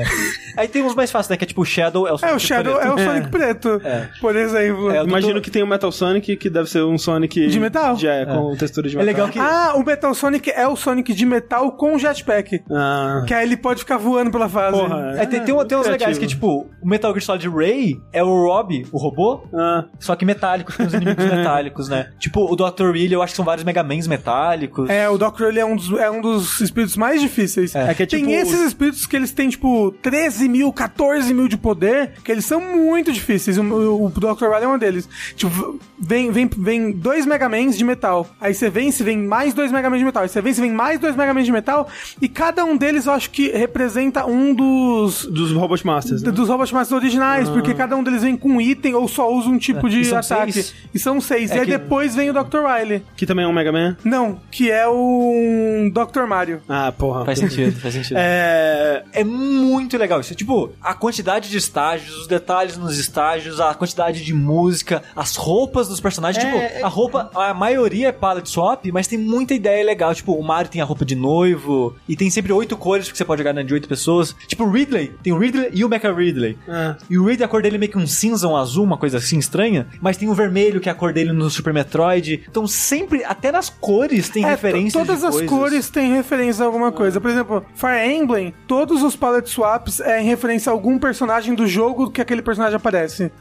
Aí 0.57 0.67
tem 0.67 0.83
uns 0.83 0.95
mais 0.95 1.11
fáceis, 1.11 1.29
né? 1.29 1.37
Que 1.37 1.43
é 1.45 1.47
tipo 1.47 1.61
o 1.61 1.65
Shadow. 1.65 2.07
É 2.07 2.11
o, 2.11 2.15
É, 2.15 2.15
o 2.15 2.19
Sonic 2.39 2.47
Shadow 2.47 2.73
preto. 2.75 2.87
é 2.87 2.93
o 2.93 2.97
Sonic 3.05 3.29
preto. 3.29 3.81
É. 3.83 4.09
Por 4.19 4.35
exemplo. 4.35 4.91
É, 4.91 5.03
Imagino 5.03 5.41
que 5.41 5.49
tem 5.51 5.63
o 5.63 5.67
Metal 5.67 5.91
Sonic, 5.91 6.35
que 6.35 6.49
deve 6.49 6.69
ser 6.69 6.83
um 6.83 6.97
Sonic... 6.97 7.47
De 7.47 7.59
metal? 7.59 7.95
De, 7.95 8.07
é, 8.07 8.25
com 8.25 8.55
textura 8.55 8.89
de 8.89 8.95
É 8.97 9.03
metal. 9.03 9.25
legal 9.25 9.29
que. 9.29 9.39
Ah, 9.39 9.73
o 9.75 9.83
Metal 9.83 10.13
Sonic 10.13 10.49
é 10.51 10.67
o 10.67 10.75
Sonic 10.75 11.13
de 11.13 11.25
metal 11.25 11.71
com 11.73 11.97
jetpack. 11.97 12.61
Ah, 12.71 13.23
Que 13.27 13.33
aí 13.33 13.45
ele 13.45 13.57
pode 13.57 13.79
ficar 13.79 13.97
voando 13.97 14.29
fase. 14.49 14.77
porra. 14.77 15.13
É, 15.17 15.25
tem, 15.25 15.39
tem, 15.41 15.53
um- 15.53 15.65
tem 15.65 15.77
uns 15.77 15.87
legais 15.87 16.17
que, 16.17 16.27
tipo, 16.27 16.67
o 16.81 16.87
Metal 16.87 17.11
Gear 17.11 17.21
Solid 17.23 17.49
Ray 17.49 17.99
é 18.13 18.23
o 18.23 18.27
Rob, 18.45 18.85
o 18.91 18.97
robô, 18.97 19.41
Ah, 19.53 19.85
só 19.99 20.15
que 20.15 20.25
metálico, 20.25 20.71
com 20.75 20.83
os 20.83 20.93
inimigos 20.93 21.25
metálicos, 21.31 21.89
né? 21.89 22.09
Tipo, 22.19 22.51
o 22.51 22.55
Dr. 22.55 22.91
Will, 22.91 23.11
eu 23.11 23.21
acho 23.21 23.33
que 23.33 23.37
são 23.37 23.45
vários 23.45 23.63
Megamans 23.63 24.07
metálicos. 24.07 24.89
É, 24.89 25.09
o 25.09 25.17
Dr. 25.17 25.43
ele 25.49 25.59
é 25.59 25.65
um 25.65 25.75
dos, 25.75 25.91
é 25.99 26.09
um 26.09 26.21
dos 26.21 26.59
espíritos 26.61 26.95
mais 26.97 27.21
difíceis. 27.21 27.75
É 27.75 27.93
que 27.93 28.03
é 28.03 28.05
Tem 28.05 28.19
tipo- 28.21 28.31
esses 28.31 28.59
espíritos 28.67 29.05
que 29.05 29.15
eles 29.15 29.31
têm, 29.31 29.49
tipo, 29.49 29.91
13 30.01 30.47
mil, 30.47 30.71
14 30.73 31.33
mil 31.33 31.47
de 31.47 31.57
poder, 31.57 32.13
que 32.23 32.31
eles 32.31 32.45
são 32.45 32.59
muito 32.61 33.11
difíceis. 33.11 33.57
O, 33.57 33.63
o, 33.63 34.05
o 34.05 34.09
Dr. 34.09 34.45
Wily 34.45 34.63
é 34.63 34.67
um 34.67 34.77
deles. 34.77 35.07
Tipo, 35.35 35.79
vem, 35.99 36.31
vem, 36.31 36.47
vem 36.57 36.91
dois 36.91 37.25
Megamans 37.25 37.77
de 37.77 37.83
metal. 37.83 38.27
Aí 38.39 38.53
você 38.53 38.69
vence, 38.69 39.03
vem 39.03 39.17
mais 39.17 39.53
dois 39.53 39.71
Megamans 39.71 39.99
de 39.99 40.05
metal. 40.05 40.23
Aí 40.23 40.29
você 40.29 40.41
vence, 40.41 40.59
vem 40.61 40.71
mais 40.71 40.99
dois 40.99 41.15
Megamans 41.15 41.45
de 41.45 41.51
metal. 41.51 41.87
E 42.21 42.27
cada 42.27 42.63
um 42.65 42.75
deles 42.77 43.05
eu 43.05 43.13
acho 43.13 43.29
que 43.29 43.49
representa 43.51 44.25
um 44.31 44.53
dos. 44.53 45.25
dos 45.25 45.51
Robot 45.51 45.85
Masters. 45.85 46.21
né? 46.23 46.31
Dos 46.31 46.47
Robot 46.49 46.73
Masters 46.73 46.97
originais, 47.01 47.49
porque 47.49 47.73
cada 47.73 47.95
um 47.95 48.03
deles 48.03 48.21
vem 48.23 48.35
com 48.37 48.49
um 48.49 48.61
item 48.61 48.95
ou 48.95 49.07
só 49.07 49.31
usa 49.31 49.49
um 49.49 49.57
tipo 49.57 49.87
É, 49.87 49.89
de 49.89 50.01
e 50.01 50.05
são 50.05 50.17
ataque. 50.19 50.53
seis? 50.53 50.73
E 50.93 50.99
são 50.99 51.19
seis. 51.21 51.51
É 51.51 51.55
e 51.55 51.59
aí 51.59 51.65
que- 51.65 51.71
depois 51.71 52.15
vem 52.15 52.29
o 52.29 52.33
Dr. 52.33 52.59
Wily. 52.65 53.03
Que 53.15 53.25
também 53.25 53.45
é 53.45 53.47
um 53.47 53.53
Mega 53.53 53.71
Man. 53.71 53.97
Não, 54.03 54.39
que 54.49 54.69
é 54.71 54.87
o 54.87 55.91
Dr. 55.93 56.25
Mario. 56.27 56.61
Ah, 56.67 56.91
porra. 56.91 57.25
Faz 57.25 57.39
sentido, 57.39 57.79
faz 57.79 57.93
sentido. 57.93 58.17
É... 58.17 59.03
É 59.13 59.23
muito 59.23 59.97
legal 59.97 60.19
isso. 60.19 60.33
Tipo, 60.35 60.71
a 60.81 60.93
quantidade 60.93 61.49
de 61.49 61.57
estágios, 61.57 62.15
os 62.17 62.27
detalhes 62.27 62.77
nos 62.77 62.97
estágios, 62.97 63.59
a 63.59 63.73
quantidade 63.73 64.23
de 64.23 64.33
música, 64.33 65.01
as 65.15 65.35
roupas 65.35 65.87
dos 65.87 65.99
personagens. 65.99 66.43
É, 66.43 66.67
tipo, 66.69 66.85
a 66.85 66.89
roupa, 66.89 67.29
a 67.35 67.53
maioria 67.53 68.07
é 68.09 68.11
palette 68.11 68.49
swap, 68.49 68.85
mas 68.91 69.07
tem 69.07 69.17
muita 69.17 69.53
ideia 69.53 69.83
legal. 69.83 70.13
Tipo, 70.13 70.33
o 70.33 70.43
Mario 70.43 70.71
tem 70.71 70.81
a 70.81 70.85
roupa 70.85 71.03
de 71.05 71.15
noivo, 71.15 71.95
e 72.07 72.15
tem 72.15 72.29
sempre 72.29 72.51
oito 72.53 72.75
cores, 72.77 73.05
porque 73.07 73.17
você 73.17 73.25
pode 73.25 73.39
jogar 73.39 73.53
na 73.53 73.63
de 73.63 73.73
oito 73.73 73.87
pessoas. 73.87 74.20
Tipo, 74.47 74.63
o 74.65 74.71
Ridley, 74.71 75.11
tem 75.23 75.33
o 75.33 75.37
Ridley 75.37 75.69
e 75.73 75.83
o 75.85 75.89
Mecha 75.89 76.11
Ridley. 76.13 76.57
Ah. 76.67 76.95
E 77.09 77.17
o 77.17 77.25
Ridley, 77.25 77.45
a 77.45 77.47
cor 77.47 77.61
dele 77.61 77.75
é 77.75 77.79
meio 77.79 77.91
que 77.91 77.97
um 77.97 78.07
cinza, 78.07 78.47
um 78.47 78.55
azul, 78.55 78.83
uma 78.83 78.97
coisa 78.97 79.17
assim 79.17 79.37
estranha. 79.39 79.87
Mas 80.01 80.17
tem 80.17 80.29
o 80.29 80.33
vermelho, 80.33 80.79
que 80.79 80.89
é 80.89 80.91
a 80.91 80.95
cor 80.95 81.11
dele 81.13 81.31
no 81.31 81.49
Super 81.49 81.73
Metroid. 81.73 82.43
Então 82.49 82.65
sempre, 82.67 83.23
até 83.23 83.51
nas 83.51 83.69
cores, 83.69 84.29
tem 84.29 84.43
É, 84.45 84.49
referências 84.49 84.93
to- 84.93 84.99
Todas 84.99 85.19
de 85.21 85.25
as 85.25 85.31
coisas. 85.33 85.49
cores 85.49 85.89
têm 85.89 86.13
referência 86.13 86.63
a 86.63 86.65
alguma 86.67 86.91
coisa. 86.91 87.19
Por 87.19 87.29
exemplo, 87.29 87.65
Fire 87.75 88.11
Emblem, 88.13 88.53
todos 88.67 89.01
os 89.03 89.15
palette 89.15 89.49
swaps 89.49 89.99
é 89.99 90.21
em 90.21 90.25
referência 90.25 90.69
a 90.69 90.73
algum 90.73 90.97
personagem 90.99 91.53
do 91.55 91.65
jogo 91.67 92.09
que 92.11 92.21
aquele 92.21 92.41
personagem 92.41 92.75
aparece. 92.75 93.31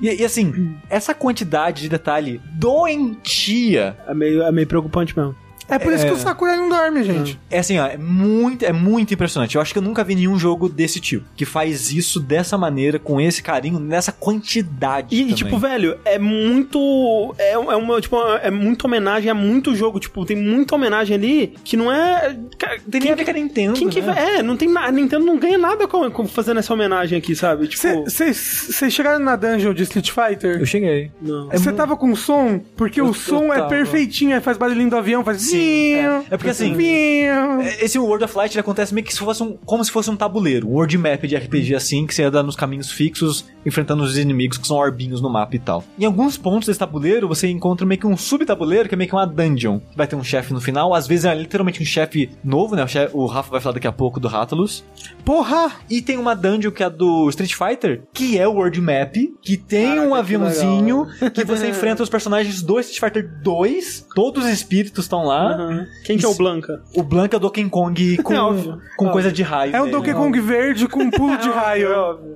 E, 0.00 0.08
e 0.20 0.24
assim, 0.24 0.76
essa 0.90 1.14
quantidade 1.14 1.82
de 1.82 1.88
detalhe 1.88 2.40
doentia 2.52 3.96
É 4.06 4.14
meio, 4.14 4.42
é 4.42 4.52
meio 4.52 4.66
preocupante 4.66 5.16
mesmo. 5.16 5.34
É 5.68 5.78
por 5.78 5.92
isso 5.92 6.04
É. 6.04 6.08
que 6.08 6.14
o 6.14 6.18
Sakurai 6.18 6.56
não 6.56 6.68
dorme, 6.68 7.02
gente. 7.02 7.38
é 7.50 7.58
assim, 7.58 7.78
ó, 7.78 7.86
é 7.86 7.96
muito, 7.96 8.64
é 8.64 8.72
muito 8.72 9.12
impressionante. 9.12 9.56
Eu 9.56 9.60
acho 9.62 9.72
que 9.72 9.78
eu 9.78 9.82
nunca 9.82 10.04
vi 10.04 10.14
nenhum 10.14 10.38
jogo 10.38 10.68
desse 10.68 11.00
tipo 11.00 11.26
que 11.36 11.44
faz 11.44 11.90
isso 11.92 12.20
dessa 12.20 12.56
maneira, 12.56 12.98
com 12.98 13.20
esse 13.20 13.42
carinho, 13.42 13.78
nessa 13.78 14.12
quantidade. 14.12 15.14
E, 15.14 15.20
também. 15.20 15.34
tipo, 15.34 15.58
velho, 15.58 15.98
é 16.04 16.18
muito. 16.18 17.34
É, 17.38 17.52
é 17.52 17.58
uma, 17.58 18.00
tipo, 18.00 18.16
é 18.42 18.50
muito 18.50 18.84
homenagem 18.84 19.30
a 19.30 19.34
muito 19.34 19.74
jogo. 19.74 19.98
Tipo, 19.98 20.24
tem 20.24 20.36
muita 20.36 20.74
homenagem 20.74 21.14
ali 21.16 21.54
que 21.64 21.76
não 21.76 21.90
é. 21.92 22.36
Cara, 22.58 22.78
tem 22.90 23.00
nem 23.00 23.12
a 23.12 23.14
ver 23.16 23.24
com 23.24 23.30
a 23.30 23.34
Nintendo. 23.34 23.74
Quem 23.74 23.88
que 23.88 24.00
né? 24.00 24.06
vai. 24.12 24.36
É, 24.38 24.42
não 24.42 24.56
tem 24.56 24.68
nada. 24.68 24.92
Nintendo 24.92 25.24
não 25.24 25.38
ganha 25.38 25.58
nada 25.58 25.86
com, 25.88 26.08
com 26.10 26.26
fazendo 26.26 26.58
essa 26.58 26.72
homenagem 26.72 27.18
aqui, 27.18 27.34
sabe? 27.34 27.66
Tipo. 27.68 28.04
Vocês 28.04 28.92
chegaram 28.92 29.18
na 29.24 29.36
dungeon 29.36 29.74
de 29.74 29.82
Street 29.84 30.10
Fighter? 30.10 30.60
Eu 30.60 30.66
cheguei. 30.66 31.10
Não. 31.20 31.48
É 31.52 31.58
Você 31.58 31.70
mu- 31.70 31.76
tava 31.76 31.96
com 31.96 32.14
som? 32.14 32.60
Porque 32.76 33.00
Eu- 33.00 33.06
o 33.06 33.14
som 33.14 33.52
é 33.52 33.62
perfeitinho, 33.68 34.40
faz 34.40 34.56
barulhinho 34.56 34.90
do 34.90 34.96
avião, 34.96 35.24
faz 35.24 35.42
Sim, 35.42 35.55
é. 35.58 36.22
É 36.30 36.36
porque 36.36 36.50
assim, 36.50 36.72
vinho. 36.74 37.60
Esse 37.80 37.98
World 37.98 38.24
of 38.24 38.36
Light 38.36 38.58
acontece 38.58 38.92
meio 38.94 39.06
que 39.06 39.12
se 39.12 39.18
fosse 39.18 39.42
um, 39.42 39.56
como 39.64 39.84
se 39.84 39.90
fosse 39.90 40.10
um 40.10 40.16
tabuleiro, 40.16 40.68
um 40.68 40.72
world 40.72 40.96
map 40.98 41.22
de 41.24 41.36
RPG 41.36 41.74
assim, 41.74 42.06
que 42.06 42.14
você 42.14 42.24
anda 42.24 42.42
nos 42.42 42.56
caminhos 42.56 42.90
fixos, 42.90 43.44
enfrentando 43.64 44.02
os 44.02 44.16
inimigos 44.18 44.58
que 44.58 44.66
são 44.66 44.76
orbinhos 44.76 45.20
no 45.20 45.28
mapa 45.30 45.56
e 45.56 45.58
tal. 45.58 45.84
Em 45.98 46.04
alguns 46.04 46.36
pontos 46.36 46.66
desse 46.66 46.78
tabuleiro, 46.78 47.28
você 47.28 47.48
encontra 47.48 47.86
meio 47.86 48.00
que 48.00 48.06
um 48.06 48.16
subtabuleiro, 48.16 48.88
que 48.88 48.94
é 48.94 48.98
meio 48.98 49.08
que 49.08 49.16
uma 49.16 49.26
dungeon. 49.26 49.80
Vai 49.94 50.06
ter 50.06 50.16
um 50.16 50.24
chefe 50.24 50.52
no 50.52 50.60
final, 50.60 50.94
às 50.94 51.06
vezes 51.06 51.24
é 51.24 51.34
literalmente 51.34 51.82
um 51.82 51.86
chefe 51.86 52.30
novo, 52.44 52.74
né? 52.76 52.84
O, 52.84 52.88
chefe- 52.88 53.16
o 53.16 53.26
Rafa 53.26 53.50
vai 53.50 53.60
falar 53.60 53.74
daqui 53.74 53.86
a 53.86 53.92
pouco 53.92 54.20
do 54.20 54.28
Rathalos. 54.28 54.84
Porra! 55.24 55.72
E 55.90 56.00
tem 56.02 56.18
uma 56.18 56.34
dungeon 56.34 56.70
que 56.70 56.82
é 56.82 56.90
do 56.90 57.28
Street 57.30 57.54
Fighter, 57.54 58.02
que 58.12 58.38
é 58.38 58.46
o 58.46 58.52
World 58.52 58.80
Map, 58.80 59.14
que 59.42 59.56
tem 59.56 59.86
Caraca, 59.96 60.06
um 60.06 60.12
que 60.12 60.18
aviãozinho 60.18 61.06
que, 61.34 61.44
você 61.44 61.68
enfrenta 61.70 62.02
os 62.02 62.08
personagens 62.08 62.62
do 62.62 62.78
Street 62.80 63.00
Fighter 63.00 63.30
2, 63.42 64.06
todos 64.14 64.44
os 64.44 64.50
espíritos 64.50 65.04
estão 65.04 65.24
lá. 65.24 65.45
Aham. 65.52 65.86
Quem 66.04 66.18
que 66.18 66.24
é 66.24 66.28
o 66.28 66.34
Blanca? 66.34 66.82
O 66.94 67.02
Blanca 67.02 67.36
é 67.36 67.38
o 67.38 67.40
Donkey 67.40 67.68
Kong 67.68 68.16
com, 68.22 68.32
É 68.34 68.40
óbvio. 68.40 68.72
com 68.96 69.04
Óbvio. 69.06 69.12
coisa 69.12 69.32
de 69.32 69.42
raio. 69.42 69.74
É 69.74 69.80
o 69.80 69.84
nele. 69.84 69.96
Donkey 69.96 70.14
Kong 70.14 70.40
verde 70.40 70.88
com 70.88 71.00
um 71.00 71.10
pulo 71.10 71.36
de 71.38 71.48
raio. 71.50 71.88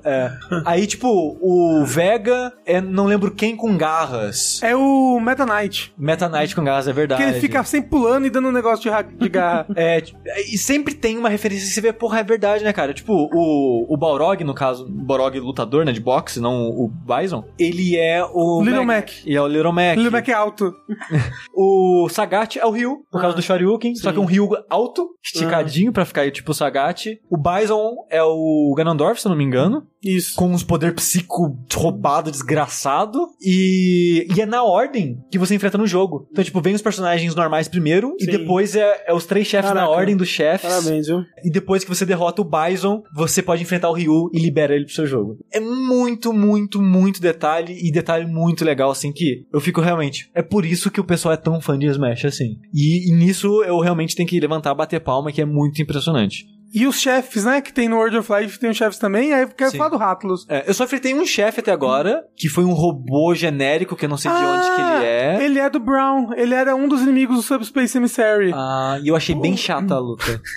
É. 0.04 0.30
Aí, 0.64 0.86
tipo, 0.86 1.08
o 1.40 1.84
Vega 1.84 2.52
é 2.66 2.80
não 2.80 3.06
lembro 3.06 3.30
quem 3.30 3.56
com 3.56 3.76
garras. 3.76 4.60
É 4.62 4.74
o 4.76 5.18
Meta 5.20 5.44
Knight. 5.46 5.92
Meta 5.98 6.28
Knight 6.28 6.54
com 6.54 6.64
garras, 6.64 6.88
é 6.88 6.92
verdade. 6.92 7.22
Que 7.22 7.28
ele 7.30 7.40
fica 7.40 7.62
sempre 7.64 7.90
pulando 7.90 8.26
e 8.26 8.30
dando 8.30 8.48
um 8.48 8.52
negócio 8.52 8.82
de, 8.82 8.88
ra- 8.88 9.02
de 9.02 9.28
garra. 9.28 9.66
É, 9.76 10.02
e 10.52 10.56
sempre 10.58 10.94
tem 10.94 11.16
uma 11.18 11.28
referência 11.28 11.66
que 11.66 11.72
você 11.74 11.80
vê, 11.80 11.92
porra, 11.92 12.20
é 12.20 12.24
verdade, 12.24 12.64
né, 12.64 12.72
cara? 12.72 12.92
Tipo, 12.94 13.12
o, 13.32 13.92
o 13.92 13.96
Balrog, 13.96 14.42
no 14.44 14.54
caso, 14.54 14.84
o 14.86 14.88
Balrog 14.90 15.38
lutador, 15.38 15.84
né, 15.84 15.92
de 15.92 16.00
boxe, 16.00 16.40
não 16.40 16.68
o 16.70 16.88
Bison, 16.88 17.44
ele 17.58 17.96
é 17.96 18.24
o... 18.24 18.62
Little 18.62 18.84
Mac. 18.84 19.10
Ele 19.24 19.36
é 19.36 19.42
o 19.42 19.46
Little 19.48 19.72
Mac. 19.72 19.96
Little 19.96 20.12
Mac 20.12 20.28
é 20.28 20.32
alto. 20.32 20.74
O 21.54 22.08
Sagat 22.08 22.58
é 22.58 22.64
o 22.66 22.70
Ryu, 22.70 22.99
por 23.10 23.20
causa 23.20 23.34
Ah, 23.34 23.36
do 23.36 23.42
Shoryuken, 23.42 23.94
só 23.94 24.08
sim. 24.08 24.14
que 24.14 24.18
é 24.18 24.22
um 24.22 24.26
Ryu 24.26 24.48
alto, 24.68 25.10
esticadinho, 25.22 25.92
pra 25.92 26.04
ficar 26.04 26.30
tipo 26.30 26.50
o 26.50 26.54
Sagat. 26.54 27.06
O 27.30 27.36
Bison 27.36 27.94
é 28.10 28.22
o 28.22 28.72
Ganondorf, 28.76 29.20
se 29.20 29.26
eu 29.26 29.30
não 29.30 29.36
me 29.36 29.44
engano, 29.44 29.86
Isso. 30.02 30.34
com 30.34 30.50
uns 30.50 30.62
poder 30.62 30.94
psico 30.94 31.56
roubado, 31.74 32.30
desgraçado. 32.30 33.28
E, 33.40 34.26
e 34.34 34.40
é 34.40 34.46
na 34.46 34.62
ordem 34.62 35.18
que 35.30 35.38
você 35.38 35.54
enfrenta 35.54 35.78
no 35.78 35.86
jogo. 35.86 36.28
Então, 36.30 36.42
tipo, 36.42 36.60
vem 36.60 36.74
os 36.74 36.82
personagens 36.82 37.34
normais 37.34 37.68
primeiro, 37.68 38.14
e 38.18 38.24
Sim. 38.24 38.30
depois 38.30 38.74
é, 38.74 39.04
é 39.06 39.14
os 39.14 39.26
três 39.26 39.46
chefes 39.46 39.70
na 39.70 39.80
Caraca. 39.80 39.92
ordem 39.92 40.16
dos 40.16 40.28
chefes. 40.28 40.68
Parabéns, 40.68 41.06
viu? 41.06 41.22
E 41.44 41.50
depois 41.50 41.84
que 41.84 41.90
você 41.90 42.04
derrota 42.06 42.42
o 42.42 42.44
Bison, 42.44 43.02
você 43.14 43.42
pode 43.42 43.62
enfrentar 43.62 43.90
o 43.90 43.94
Ryu 43.94 44.30
e 44.32 44.38
libera 44.38 44.74
ele 44.74 44.84
pro 44.84 44.94
seu 44.94 45.06
jogo. 45.06 45.38
É 45.52 45.60
muito, 45.60 46.32
muito, 46.32 46.80
muito 46.80 47.20
detalhe 47.20 47.78
e 47.80 47.90
detalhe 47.92 48.26
muito 48.26 48.64
legal, 48.64 48.90
assim, 48.90 49.12
que 49.12 49.46
eu 49.52 49.60
fico 49.60 49.80
realmente. 49.80 50.30
É 50.34 50.42
por 50.42 50.64
isso 50.64 50.90
que 50.90 51.00
o 51.00 51.04
pessoal 51.04 51.34
é 51.34 51.36
tão 51.36 51.60
fã 51.60 51.78
de 51.78 51.86
Smash, 51.86 52.24
assim. 52.24 52.56
E, 52.72 53.10
e 53.10 53.14
nisso 53.14 53.62
eu 53.64 53.78
realmente 53.80 54.16
tenho 54.16 54.28
que 54.28 54.40
levantar, 54.40 54.74
bater 54.74 55.00
palma, 55.00 55.32
que 55.32 55.40
é 55.40 55.44
muito 55.44 55.80
impressionante. 55.82 56.44
E 56.72 56.86
os 56.86 57.00
chefes, 57.00 57.44
né? 57.44 57.60
Que 57.60 57.72
tem 57.72 57.88
no 57.88 57.96
World 57.96 58.16
of 58.18 58.32
Life, 58.32 58.58
tem 58.58 58.70
os 58.70 58.76
chefes 58.76 58.98
também. 58.98 59.32
Aí 59.32 59.42
eu 59.42 59.48
quero 59.48 59.70
Sim. 59.70 59.78
falar 59.78 59.90
do 59.90 59.96
Rattlus. 59.96 60.46
É, 60.48 60.64
eu 60.68 60.74
só 60.74 60.84
enfrentei 60.84 61.12
um 61.14 61.26
chefe 61.26 61.60
até 61.60 61.72
agora, 61.72 62.22
que 62.36 62.48
foi 62.48 62.64
um 62.64 62.72
robô 62.72 63.34
genérico, 63.34 63.96
que 63.96 64.04
eu 64.04 64.08
não 64.08 64.16
sei 64.16 64.30
de 64.30 64.36
onde 64.36 64.64
que 64.74 64.80
ele 64.80 65.04
é. 65.04 65.38
Ele 65.44 65.58
é 65.58 65.68
do 65.68 65.80
Brown. 65.80 66.32
Ele 66.34 66.54
era 66.54 66.74
um 66.76 66.86
dos 66.88 67.02
inimigos 67.02 67.36
do 67.36 67.42
Subspace 67.42 67.96
Emissary. 67.98 68.52
Ah, 68.54 68.98
e 69.02 69.08
eu 69.08 69.16
achei 69.16 69.34
bem 69.34 69.56
chata 69.56 69.94
a 69.94 69.98
luta. 69.98 70.40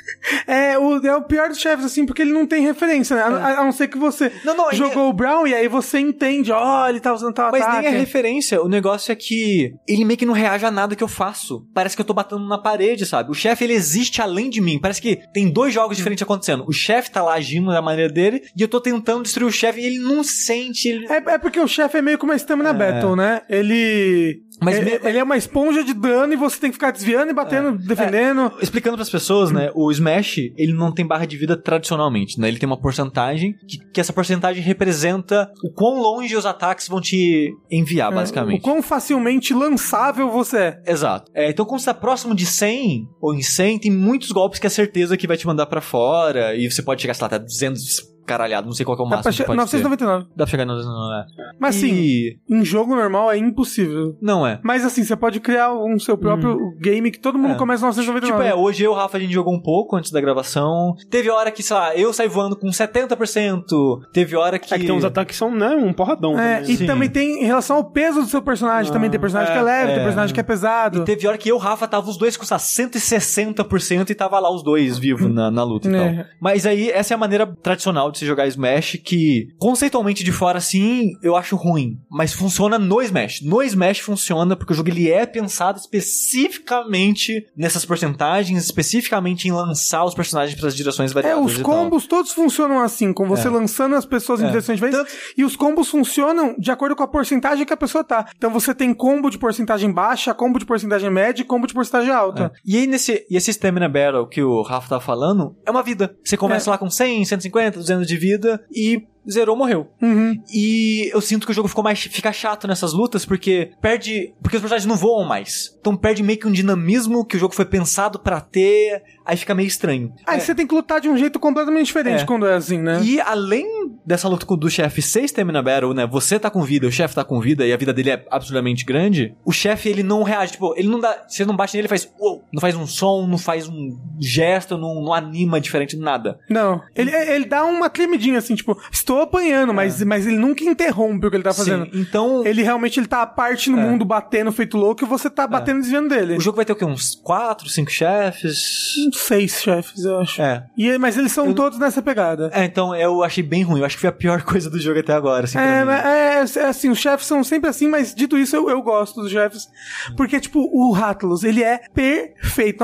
É, 0.47 0.78
o, 0.78 0.97
é 1.05 1.16
o 1.16 1.22
pior 1.24 1.49
dos 1.49 1.59
chefes, 1.59 1.86
assim, 1.86 2.05
porque 2.05 2.22
ele 2.22 2.32
não 2.32 2.45
tem 2.47 2.64
referência, 2.64 3.16
né? 3.16 3.22
A, 3.22 3.28
a- 3.28 3.59
a 3.61 3.64
não 3.64 3.72
ser 3.72 3.88
que 3.88 3.97
você 3.97 4.32
Não, 4.43 4.55
não, 4.55 4.72
jogou 4.74 5.09
o 5.09 5.14
Brown 5.14 5.45
e 5.47 5.53
aí 5.53 5.68
você 5.68 5.99
entende, 5.99 6.51
ó, 6.51 6.88
ele 6.88 6.99
tá 6.99 7.14
usando 7.14 7.34
tal 7.34 7.51
Mas 7.51 7.61
ataque. 7.61 7.82
nem 7.88 7.95
é 7.95 7.97
referência. 7.99 8.61
O 8.61 8.68
negócio 8.68 9.11
é 9.11 9.16
que 9.16 9.74
ele 9.88 10.03
meio 10.05 10.18
que 10.18 10.26
não 10.26 10.34
reage 10.34 10.66
a 10.66 10.72
nada 10.72 10.95
que 10.95 11.03
eu 11.03 11.07
faço. 11.07 11.66
Parece 11.74 11.95
que 11.95 12.01
eu 12.01 12.05
tô 12.05 12.14
batendo 12.14 12.45
na 12.47 12.57
parede, 12.57 13.05
sabe? 13.05 13.32
O 13.32 13.34
chefe, 13.34 13.64
ele 13.64 13.74
existe 13.74 14.22
além 14.22 14.49
de 14.49 14.59
mim. 14.61 14.80
Parece 14.80 15.01
que 15.01 15.20
tem 15.34 15.49
dois 15.49 15.74
jogos 15.74 15.97
diferentes 16.03 16.23
acontecendo. 16.23 16.63
O 16.67 16.71
chefe 16.71 17.11
tá 17.11 17.21
lá 17.23 17.33
agindo 17.33 17.71
da 17.71 17.81
maneira 17.81 18.11
dele 18.11 18.41
e 18.57 18.61
eu 18.61 18.67
tô 18.67 18.79
tentando 18.79 19.23
destruir 19.23 19.47
o 19.47 19.51
chefe 19.51 19.79
e 19.81 19.85
ele 19.85 19.99
não 19.99 20.23
sente. 20.23 20.87
Ele... 20.87 21.05
É, 21.07 21.17
é 21.33 21.37
porque 21.37 21.59
o 21.59 21.67
chefe 21.67 21.97
é 21.97 22.01
meio 22.01 22.17
como 22.17 22.31
uma 22.31 22.37
Stamina 22.37 22.69
É. 22.69 22.73
Battle, 22.73 23.15
né? 23.15 23.41
Ele. 23.49 24.41
Mas 24.61 24.77
ele, 24.77 24.99
ele 25.03 25.17
é 25.17 25.23
uma 25.23 25.35
esponja 25.35 25.83
de 25.83 25.93
dano 25.93 26.31
e 26.31 26.35
você 26.37 26.59
tem 26.59 26.69
que 26.69 26.75
ficar 26.75 26.91
desviando 26.91 27.31
e 27.31 27.33
batendo, 27.33 27.77
defendendo. 27.77 28.51
Explicando 28.61 28.95
pras 28.95 29.09
pessoas, 29.09 29.51
né? 29.51 29.71
O 29.73 29.91
Smash, 29.91 30.37
ele 30.55 30.71
não 30.73 30.91
tem 30.91 31.05
barra 31.05 31.25
de 31.25 31.35
vida 31.35 31.57
tradicionalmente, 31.57 32.39
né? 32.39 32.47
Ele 32.47 32.59
tem 32.59 32.67
uma 32.67 32.79
porcentagem 32.79 33.55
que, 33.67 33.77
que 33.91 33.99
essa 33.99 34.13
porcentagem 34.13 34.63
representa 34.63 35.51
o 35.63 35.71
quão 35.73 35.99
longe 35.99 36.35
os 36.37 36.45
ataques 36.45 36.87
vão 36.87 37.01
te 37.01 37.51
enviar, 37.69 38.11
O 38.11 38.15
basicamente. 38.15 38.61
quão 38.61 38.81
facilmente 38.81 39.53
lançável 39.53 40.29
você 40.29 40.57
é. 40.57 40.81
Exato. 40.85 41.31
É, 41.33 41.49
então, 41.49 41.65
quando 41.65 41.79
você 41.81 41.85
tá 41.87 41.93
próximo 41.93 42.35
de 42.35 42.45
100 42.45 43.07
ou 43.19 43.33
em 43.33 43.41
100, 43.41 43.79
tem 43.79 43.91
muitos 43.91 44.31
golpes 44.31 44.59
que 44.59 44.67
é 44.67 44.69
certeza 44.69 45.17
que 45.17 45.27
vai 45.27 45.35
te 45.35 45.47
mandar 45.47 45.65
pra 45.65 45.81
fora. 45.93 46.55
E 46.55 46.69
você 46.69 46.81
pode 46.81 47.03
chegar, 47.03 47.13
sei 47.13 47.21
lá, 47.21 47.27
até 47.27 47.37
200 47.37 48.12
caralhado. 48.26 48.65
Não 48.67 48.74
sei 48.74 48.86
qual 48.86 48.95
que 48.97 49.03
é 49.03 49.05
o 49.05 49.09
Dá 49.09 49.17
máximo 49.17 49.24
pra 49.24 49.32
que 49.32 49.38
che- 49.38 49.43
pode 49.45 49.57
999. 49.57 50.24
ter. 50.26 50.30
Dá 50.36 50.43
pra 50.43 50.51
chegar 50.51 50.65
no 50.65 50.74
999, 50.74 51.21
é. 51.51 51.53
Mas 51.59 51.76
sim, 51.76 51.93
E- 51.93 52.38
em 52.49 52.63
jogo 52.65 52.95
normal 52.95 53.32
é 53.32 53.38
impossível. 53.38 54.15
Não 54.21 54.45
é. 54.45 54.59
Mas 54.63 54.86
assim, 54.86 55.03
você 55.03 55.15
pode 55.15 55.39
criar 55.39 55.74
um 55.74 55.97
seu 55.99 56.17
próprio 56.17 56.57
game 56.80 57.11
que 57.11 57.19
todo 57.19 57.38
mundo 57.38 57.53
É. 57.53 57.57
começa 57.57 57.86
no 57.86 57.91
Tipo, 57.93 58.05
999. 58.13 58.43
é, 58.49 58.55
hoje 58.55 58.84
eu 58.84 58.91
e 58.91 58.93
o 58.93 58.97
Rafa 58.97 59.17
a 59.17 59.19
gente 59.19 59.34
jogou 59.34 59.53
um 59.53 59.61
pouco 59.61 59.95
antes 59.95 60.11
da 60.11 60.19
gravação. 60.21 60.93
Teve 61.09 61.30
hora 61.30 61.51
que, 61.51 61.61
sei 61.63 61.76
lá, 61.76 61.95
eu 61.95 62.11
saí 62.13 62.28
voando 62.28 62.55
com 62.55 62.71
70%. 62.71 63.99
Teve 64.13 64.36
hora 64.36 64.57
que. 64.59 64.74
É 64.74 64.80
que 64.80 64.86
tem 64.86 64.95
uns 64.95 65.03
ataques 65.05 65.34
que 65.36 65.38
são, 65.38 65.51
né, 65.53 65.69
um 65.76 65.93
porradão. 65.93 66.38
É, 66.39 66.57
também. 66.59 66.71
e 66.74 66.78
Sim. 66.78 66.86
também 66.86 67.09
tem 67.09 67.43
em 67.43 67.45
relação 67.45 67.78
ao 67.78 67.91
peso 67.91 68.21
do 68.21 68.28
seu 68.28 68.41
personagem. 68.41 68.91
também 68.91 69.09
tem 69.09 69.19
personagem 69.19 69.51
é, 69.51 69.55
que 69.55 69.59
é 69.59 69.63
leve, 69.63 69.91
é. 69.91 69.95
tem 69.95 70.03
personagem 70.03 70.34
que 70.34 70.39
é 70.39 70.43
pesado. 70.43 71.01
E 71.01 71.05
teve 71.05 71.28
hora 71.28 71.38
que 71.38 71.49
eu 71.49 71.55
e 71.55 71.57
o 71.57 71.61
Rafa 71.61 71.88
tava 71.88 72.09
os 72.09 72.17
dois 72.17 72.36
com 72.38 72.43
sei 72.45 72.55
lá, 72.55 72.59
160% 72.59 74.09
e 74.09 74.15
tava 74.15 74.39
lá 74.39 74.51
os 74.53 74.63
dois 74.63 74.97
vivos 74.97 75.32
na, 75.34 75.49
na 75.51 75.63
luta 75.63 75.89
e 75.89 75.95
É. 75.95 76.13
tal. 76.15 76.26
Mas 76.39 76.65
aí, 76.65 76.89
essa 76.89 77.13
é 77.13 77.15
a 77.15 77.17
maneira 77.17 77.45
tradicional 77.61 78.11
de 78.14 78.20
se 78.20 78.26
jogar 78.26 78.47
Smash, 78.47 78.97
que 79.03 79.47
conceitualmente 79.59 80.24
de 80.24 80.32
fora, 80.32 80.57
assim, 80.57 81.11
eu 81.22 81.36
acho 81.36 81.55
ruim. 81.55 81.99
Mas 82.09 82.34
funciona 82.34 82.80
no 82.80 83.01
Smash. 83.01 83.41
No 83.41 83.61
Smash 83.61 83.99
funciona 83.99 84.55
porque 84.55 84.72
o 84.74 84.76
jogo 84.76 84.89
ele 84.89 85.11
é 85.11 85.26
pensado 85.26 85.80
especificamente 85.80 87.45
nessas 87.55 87.86
porcentagens, 87.86 88.64
especificamente 88.66 89.47
em 89.47 89.51
lançar 89.51 90.03
os 90.05 90.14
personagens 90.14 90.57
para 90.59 90.68
as 90.68 90.76
direções 90.76 91.11
É, 91.11 91.14
variadas. 91.14 91.43
os 91.45 91.53
e 91.59 91.61
tal. 91.64 91.66
combos 91.66 92.07
todos 92.07 92.32
funcionam 92.32 92.80
assim, 92.82 93.11
com 93.14 93.28
você 93.28 93.47
É. 93.47 93.51
lançando 93.51 93.95
as 93.95 94.05
pessoas 94.05 94.41
em 94.41 94.45
É. 94.45 94.49
direções 94.49 94.80
diferentes. 94.80 95.14
E 95.38 95.43
os 95.43 95.55
combos 95.55 95.89
funcionam 95.89 96.55
de 96.57 96.72
acordo 96.72 96.95
com 96.95 97.03
a 97.03 97.07
porcentagem 97.07 97.66
que 97.66 97.74
a 97.74 97.78
pessoa 97.78 98.03
tá. 98.03 98.26
Então 98.38 98.51
você 98.51 98.74
tem 98.74 98.93
combo 98.93 99.30
de 99.30 99.38
porcentagem 99.38 99.91
baixa, 99.91 100.34
combo 100.34 100.59
de 100.59 100.66
porcentagem 100.66 101.09
média 101.09 101.41
e 101.41 101.45
combo 101.45 101.68
de 101.68 101.74
porcentagem 101.74 102.11
alta. 102.11 102.51
É. 102.55 102.59
E 102.66 102.78
aí, 102.78 102.88
nesse, 102.88 103.26
e 103.30 103.36
esse 103.36 103.51
Stamina 103.51 103.89
Battle 103.89 104.28
que 104.28 104.41
o 104.43 104.61
Rafa 104.61 104.89
tava 104.89 105.01
falando, 105.01 105.55
é 105.66 105.72
uma 105.72 105.84
vida. 105.84 106.16
Você 106.24 106.38
começa 106.38 106.70
É. 106.70 106.72
lá 106.72 106.78
com 106.78 106.89
100, 106.89 107.26
150, 107.26 107.80
200 107.80 108.02
de 108.07 108.17
vida 108.17 108.63
e 108.71 109.05
zerou, 109.29 109.55
morreu. 109.55 109.87
Uhum. 110.01 110.37
E 110.53 111.09
eu 111.13 111.21
sinto 111.21 111.45
que 111.45 111.51
o 111.53 111.55
jogo 111.55 111.69
ficou 111.69 111.81
mais 111.83 111.97
fica 112.01 112.33
chato 112.33 112.67
nessas 112.67 112.91
lutas 112.91 113.25
porque 113.25 113.71
perde, 113.81 114.33
porque 114.41 114.57
os 114.57 114.61
personagens 114.61 114.85
não 114.85 114.97
voam 114.97 115.23
mais. 115.23 115.73
Então 115.79 115.95
perde 115.95 116.21
meio 116.21 116.37
que 116.37 116.45
um 116.45 116.51
dinamismo 116.51 117.23
que 117.25 117.37
o 117.37 117.39
jogo 117.39 117.55
foi 117.55 117.63
pensado 117.63 118.19
pra 118.19 118.41
ter, 118.41 119.01
aí 119.25 119.37
fica 119.37 119.55
meio 119.55 119.67
estranho. 119.67 120.13
Aí 120.27 120.37
É. 120.37 120.39
você 120.41 120.53
tem 120.53 120.67
que 120.67 120.75
lutar 120.75 120.99
de 120.99 121.07
um 121.07 121.17
jeito 121.17 121.39
completamente 121.39 121.85
diferente 121.85 122.23
É. 122.23 122.25
quando 122.25 122.45
é 122.45 122.55
assim, 122.55 122.77
né? 122.79 123.01
E 123.01 123.21
além 123.21 123.65
dessa 124.05 124.27
luta 124.27 124.45
com- 124.45 124.57
do 124.57 124.69
chefe 124.69 125.01
ser 125.01 125.23
Stamina 125.23 125.61
Battle, 125.63 125.93
né? 125.93 126.05
Você 126.05 126.37
tá 126.37 126.49
com 126.49 126.61
vida, 126.61 126.85
o 126.85 126.91
chefe 126.91 127.15
tá 127.15 127.23
com 127.23 127.39
vida 127.39 127.65
e 127.65 127.71
a 127.71 127.77
vida 127.77 127.93
dele 127.93 128.09
é 128.09 128.25
absurdamente 128.29 128.83
grande. 128.83 129.33
O 129.45 129.53
chefe, 129.53 129.87
ele 129.87 130.03
não 130.03 130.21
reage, 130.23 130.51
tipo, 130.53 130.73
ele 130.75 130.89
não 130.89 130.99
dá. 130.99 131.23
Você 131.29 131.45
não 131.45 131.55
bate 131.55 131.73
nele, 131.77 131.83
ele 131.83 131.87
faz. 131.89 132.11
"Uou", 132.19 132.42
não 132.53 132.61
faz 132.61 132.75
um 132.75 132.85
som, 132.85 133.25
não 133.25 133.37
faz 133.39 133.67
um 133.67 133.97
gesto, 134.19 134.77
não, 134.77 135.01
não 135.01 135.11
anima 135.11 135.59
diferente, 135.59 135.97
nada. 135.97 136.39
Não. 136.47 136.81
Ele, 136.95 137.09
ele 137.11 137.45
dá 137.45 137.65
uma 137.65 137.89
tremidinha 137.89 138.37
assim, 138.37 138.53
tipo, 138.53 138.79
estou 138.91 139.21
apanhando, 139.21 139.73
mas, 139.73 140.03
mas 140.03 140.27
ele 140.27 140.37
nunca 140.37 140.63
interrompe 140.63 141.25
o 141.25 141.29
que 141.31 141.35
ele 141.35 141.43
tá 141.43 141.51
fazendo. 141.53 141.85
É. 141.87 141.91
Sim, 141.91 141.99
então. 141.99 142.45
Ele 142.45 142.61
realmente 142.61 142.99
ele 142.99 143.07
tá 143.07 143.23
à 143.23 143.27
parte 143.27 143.71
no 143.71 143.79
É. 143.79 143.81
mundo 143.83 144.05
batendo 144.05 144.51
feito 144.51 144.77
louco 144.77 145.03
e 145.03 145.07
você 145.07 145.31
tá 145.31 145.47
batendo 145.47 145.79
e 145.79 145.81
desviando 145.81 146.09
dele. 146.09 146.37
O 146.37 146.39
jogo 146.39 146.57
vai 146.57 146.63
ter 146.65 146.73
o 146.73 146.75
quê? 146.75 146.85
Uns 146.85 147.15
4, 147.15 147.67
5 147.67 147.89
chefes? 147.89 148.59
Uns 149.07 149.17
Seis 149.19 149.59
chefes, 149.61 150.05
eu 150.05 150.19
acho. 150.19 150.39
É. 150.41 150.65
E, 150.77 150.95
mas 150.99 151.17
eles 151.17 151.31
são 151.31 151.51
todos 151.53 151.79
nessa 151.79 152.01
pegada. 152.03 152.51
É, 152.53 152.63
então 152.65 152.95
eu 152.95 153.23
achei 153.23 153.41
bem 153.43 153.63
ruim. 153.63 153.79
Eu 153.79 153.85
acho 153.85 153.95
que 153.95 154.01
foi 154.01 154.09
a 154.09 154.13
pior 154.13 154.43
coisa 154.45 154.69
do 154.69 154.79
jogo 154.79 154.99
até 154.99 155.13
agora, 155.13 155.45
assim. 155.45 155.57
É, 155.57 155.83
é, 155.83 156.59
é 156.59 156.65
assim, 156.67 156.89
os 156.89 156.99
chefes 156.99 157.25
são 157.25 157.43
sempre 157.43 157.69
assim, 157.69 157.87
mas 157.87 158.13
dito 158.13 158.37
isso, 158.37 158.55
eu, 158.55 158.69
eu 158.69 158.81
gosto 158.81 159.21
dos 159.21 159.31
chefes. 159.31 159.67
Porque, 160.15 160.39
tipo, 160.39 160.59
o 160.71 160.91
Rattlus, 160.91 161.43
ele 161.43 161.63
é 161.63 161.79
perfeito. 161.93 162.42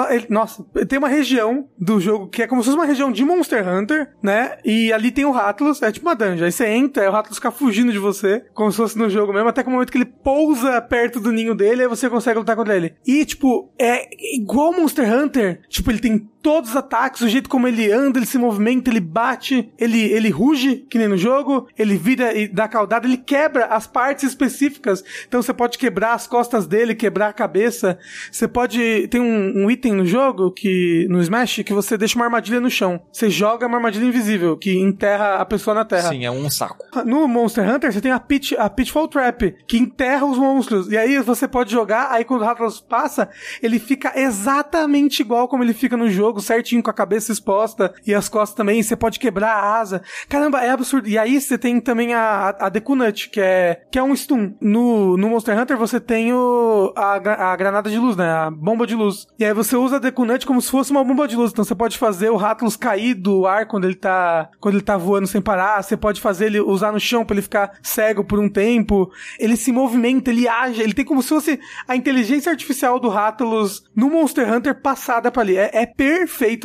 Ele- 0.09 0.27
nossa, 0.29 0.63
tem 0.87 0.97
uma 0.99 1.07
região 1.07 1.67
do 1.77 1.99
jogo 1.99 2.27
que 2.27 2.41
é 2.41 2.47
como 2.47 2.61
se 2.61 2.67
fosse 2.67 2.77
uma 2.77 2.85
região 2.85 3.11
de 3.11 3.23
Monster 3.25 3.67
Hunter, 3.67 4.13
né? 4.23 4.57
E 4.63 4.91
ali 4.93 5.11
tem 5.11 5.25
o 5.25 5.31
Rattlus, 5.31 5.81
é 5.81 5.91
tipo 5.91 6.07
uma 6.07 6.15
dungeon. 6.15 6.45
Aí 6.45 6.51
você 6.51 6.67
entra, 6.67 7.03
aí 7.03 7.09
o 7.09 7.11
Rattlus 7.11 7.37
fica 7.37 7.51
fugindo 7.51 7.91
de 7.91 7.99
você, 7.99 8.43
como 8.53 8.71
se 8.71 8.77
fosse 8.77 8.97
no 8.97 9.09
jogo 9.09 9.33
mesmo, 9.33 9.49
até 9.49 9.61
que 9.63 9.69
o 9.69 9.71
momento 9.71 9.91
que 9.91 9.97
ele 9.97 10.05
pousa 10.05 10.81
perto 10.81 11.19
do 11.19 11.31
ninho 11.31 11.53
dele, 11.55 11.83
aí 11.83 11.87
você 11.87 12.09
consegue 12.09 12.39
lutar 12.39 12.55
contra 12.55 12.75
ele. 12.75 12.93
E, 13.05 13.25
tipo, 13.25 13.71
é 13.79 14.07
igual 14.35 14.71
Monster 14.73 15.11
Hunter. 15.13 15.61
Tipo, 15.67 15.91
ele 15.91 15.99
tem 15.99 16.29
todos 16.41 16.71
os 16.71 16.75
ataques, 16.75 17.21
o 17.21 17.29
jeito 17.29 17.49
como 17.49 17.67
ele 17.67 17.91
anda, 17.91 18.19
ele 18.19 18.25
se 18.25 18.37
movimenta, 18.37 18.89
ele 18.89 18.99
bate, 18.99 19.71
ele, 19.77 20.01
ele 20.01 20.29
ruge, 20.29 20.85
que 20.89 20.97
nem 20.97 21.07
no 21.07 21.17
jogo, 21.17 21.67
ele 21.77 21.95
vira 21.95 22.33
e 22.33 22.47
dá 22.47 22.67
caudada, 22.67 23.07
ele 23.07 23.17
quebra 23.17 23.65
as 23.65 23.87
partes 23.87 24.23
específicas. 24.25 25.03
Então 25.27 25.41
você 25.41 25.53
pode 25.53 25.77
quebrar 25.77 26.13
as 26.13 26.27
costas 26.27 26.67
dele, 26.67 26.95
quebrar 26.95 27.29
a 27.29 27.33
cabeça. 27.33 27.97
Você 28.31 28.47
pode. 28.47 29.07
Tem 29.09 29.21
um, 29.21 29.63
um 29.65 29.71
item 29.71 29.93
no 29.93 30.05
jogo, 30.05 30.51
que 30.51 31.07
no 31.09 31.21
Smash, 31.21 31.63
que 31.63 31.73
você 31.73 31.97
deixa 31.97 32.15
uma 32.15 32.25
armadilha 32.25 32.59
no 32.59 32.69
chão. 32.69 33.01
Você 33.11 33.29
joga 33.29 33.67
uma 33.67 33.77
armadilha 33.77 34.05
invisível, 34.05 34.57
que 34.57 34.77
enterra 34.77 35.35
a 35.35 35.45
pessoa 35.45 35.73
na 35.73 35.85
terra. 35.85 36.09
Sim, 36.09 36.25
é 36.25 36.31
um 36.31 36.49
saco. 36.49 36.85
No 37.05 37.27
Monster 37.27 37.67
Hunter, 37.67 37.91
você 37.91 38.01
tem 38.01 38.11
a, 38.11 38.19
Pitch, 38.19 38.53
a 38.57 38.69
Pitfall 38.69 39.07
Trap, 39.07 39.55
que 39.67 39.77
enterra 39.77 40.25
os 40.25 40.37
monstros. 40.37 40.91
E 40.91 40.97
aí 40.97 41.19
você 41.19 41.47
pode 41.47 41.71
jogar, 41.71 42.11
aí 42.11 42.23
quando 42.23 42.41
o 42.41 42.45
Rathalos 42.45 42.79
passa, 42.79 43.29
ele 43.61 43.79
fica 43.79 44.13
exatamente 44.15 45.21
igual 45.21 45.47
como 45.47 45.63
ele 45.63 45.73
fica 45.73 45.97
no 45.97 46.09
jogo, 46.09 46.28
certinho, 46.39 46.83
com 46.83 46.89
a 46.89 46.93
cabeça 46.93 47.31
exposta 47.31 47.93
e 48.05 48.13
as 48.13 48.29
costas 48.29 48.55
também. 48.55 48.81
Você 48.81 48.95
pode 48.95 49.19
quebrar 49.19 49.51
a 49.51 49.79
asa. 49.79 50.01
Caramba, 50.27 50.61
é 50.61 50.69
absurdo. 50.69 51.07
E 51.07 51.17
aí 51.17 51.39
você 51.39 51.57
tem 51.57 51.79
também 51.79 52.13
a, 52.13 52.55
a 52.59 52.69
Deku 52.69 52.95
Nut, 52.95 53.29
que 53.29 53.41
é, 53.41 53.81
que 53.91 53.97
é 53.97 54.03
um 54.03 54.15
stun. 54.15 54.53
No, 54.61 55.17
no 55.17 55.29
Monster 55.29 55.57
Hunter 55.57 55.77
você 55.77 55.99
tem 55.99 56.33
o, 56.33 56.93
a, 56.95 57.51
a 57.51 57.55
granada 57.55 57.89
de 57.89 57.97
luz, 57.97 58.15
né? 58.15 58.29
A 58.29 58.51
bomba 58.51 58.85
de 58.85 58.95
luz. 58.95 59.27
E 59.37 59.45
aí 59.45 59.53
você 59.53 59.75
usa 59.75 59.95
a 59.95 59.99
Deku 59.99 60.25
Nut 60.25 60.45
como 60.45 60.61
se 60.61 60.69
fosse 60.69 60.91
uma 60.91 61.03
bomba 61.03 61.27
de 61.27 61.35
luz. 61.35 61.51
Então 61.51 61.63
você 61.65 61.75
pode 61.75 61.97
fazer 61.97 62.29
o 62.29 62.37
Rattlus 62.37 62.75
cair 62.75 63.13
do 63.13 63.47
ar 63.47 63.67
quando 63.67 63.85
ele 63.85 63.95
tá, 63.95 64.49
quando 64.59 64.75
ele 64.75 64.83
tá 64.83 64.97
voando 64.97 65.27
sem 65.27 65.41
parar. 65.41 65.81
Você 65.81 65.97
pode 65.97 66.21
fazer 66.21 66.45
ele 66.45 66.59
usar 66.59 66.91
no 66.91 66.99
chão 66.99 67.25
pra 67.25 67.35
ele 67.35 67.41
ficar 67.41 67.73
cego 67.81 68.23
por 68.23 68.39
um 68.39 68.49
tempo. 68.49 69.11
Ele 69.39 69.57
se 69.57 69.71
movimenta, 69.71 70.29
ele 70.29 70.47
age. 70.47 70.81
Ele 70.81 70.93
tem 70.93 71.05
como 71.05 71.21
se 71.21 71.29
fosse 71.29 71.59
a 71.87 71.95
inteligência 71.95 72.51
artificial 72.51 72.99
do 72.99 73.09
Rattlus 73.09 73.83
no 73.95 74.09
Monster 74.09 74.51
Hunter 74.51 74.81
passada 74.81 75.31
pra 75.31 75.41
ali. 75.41 75.57
É, 75.57 75.69
é 75.73 75.85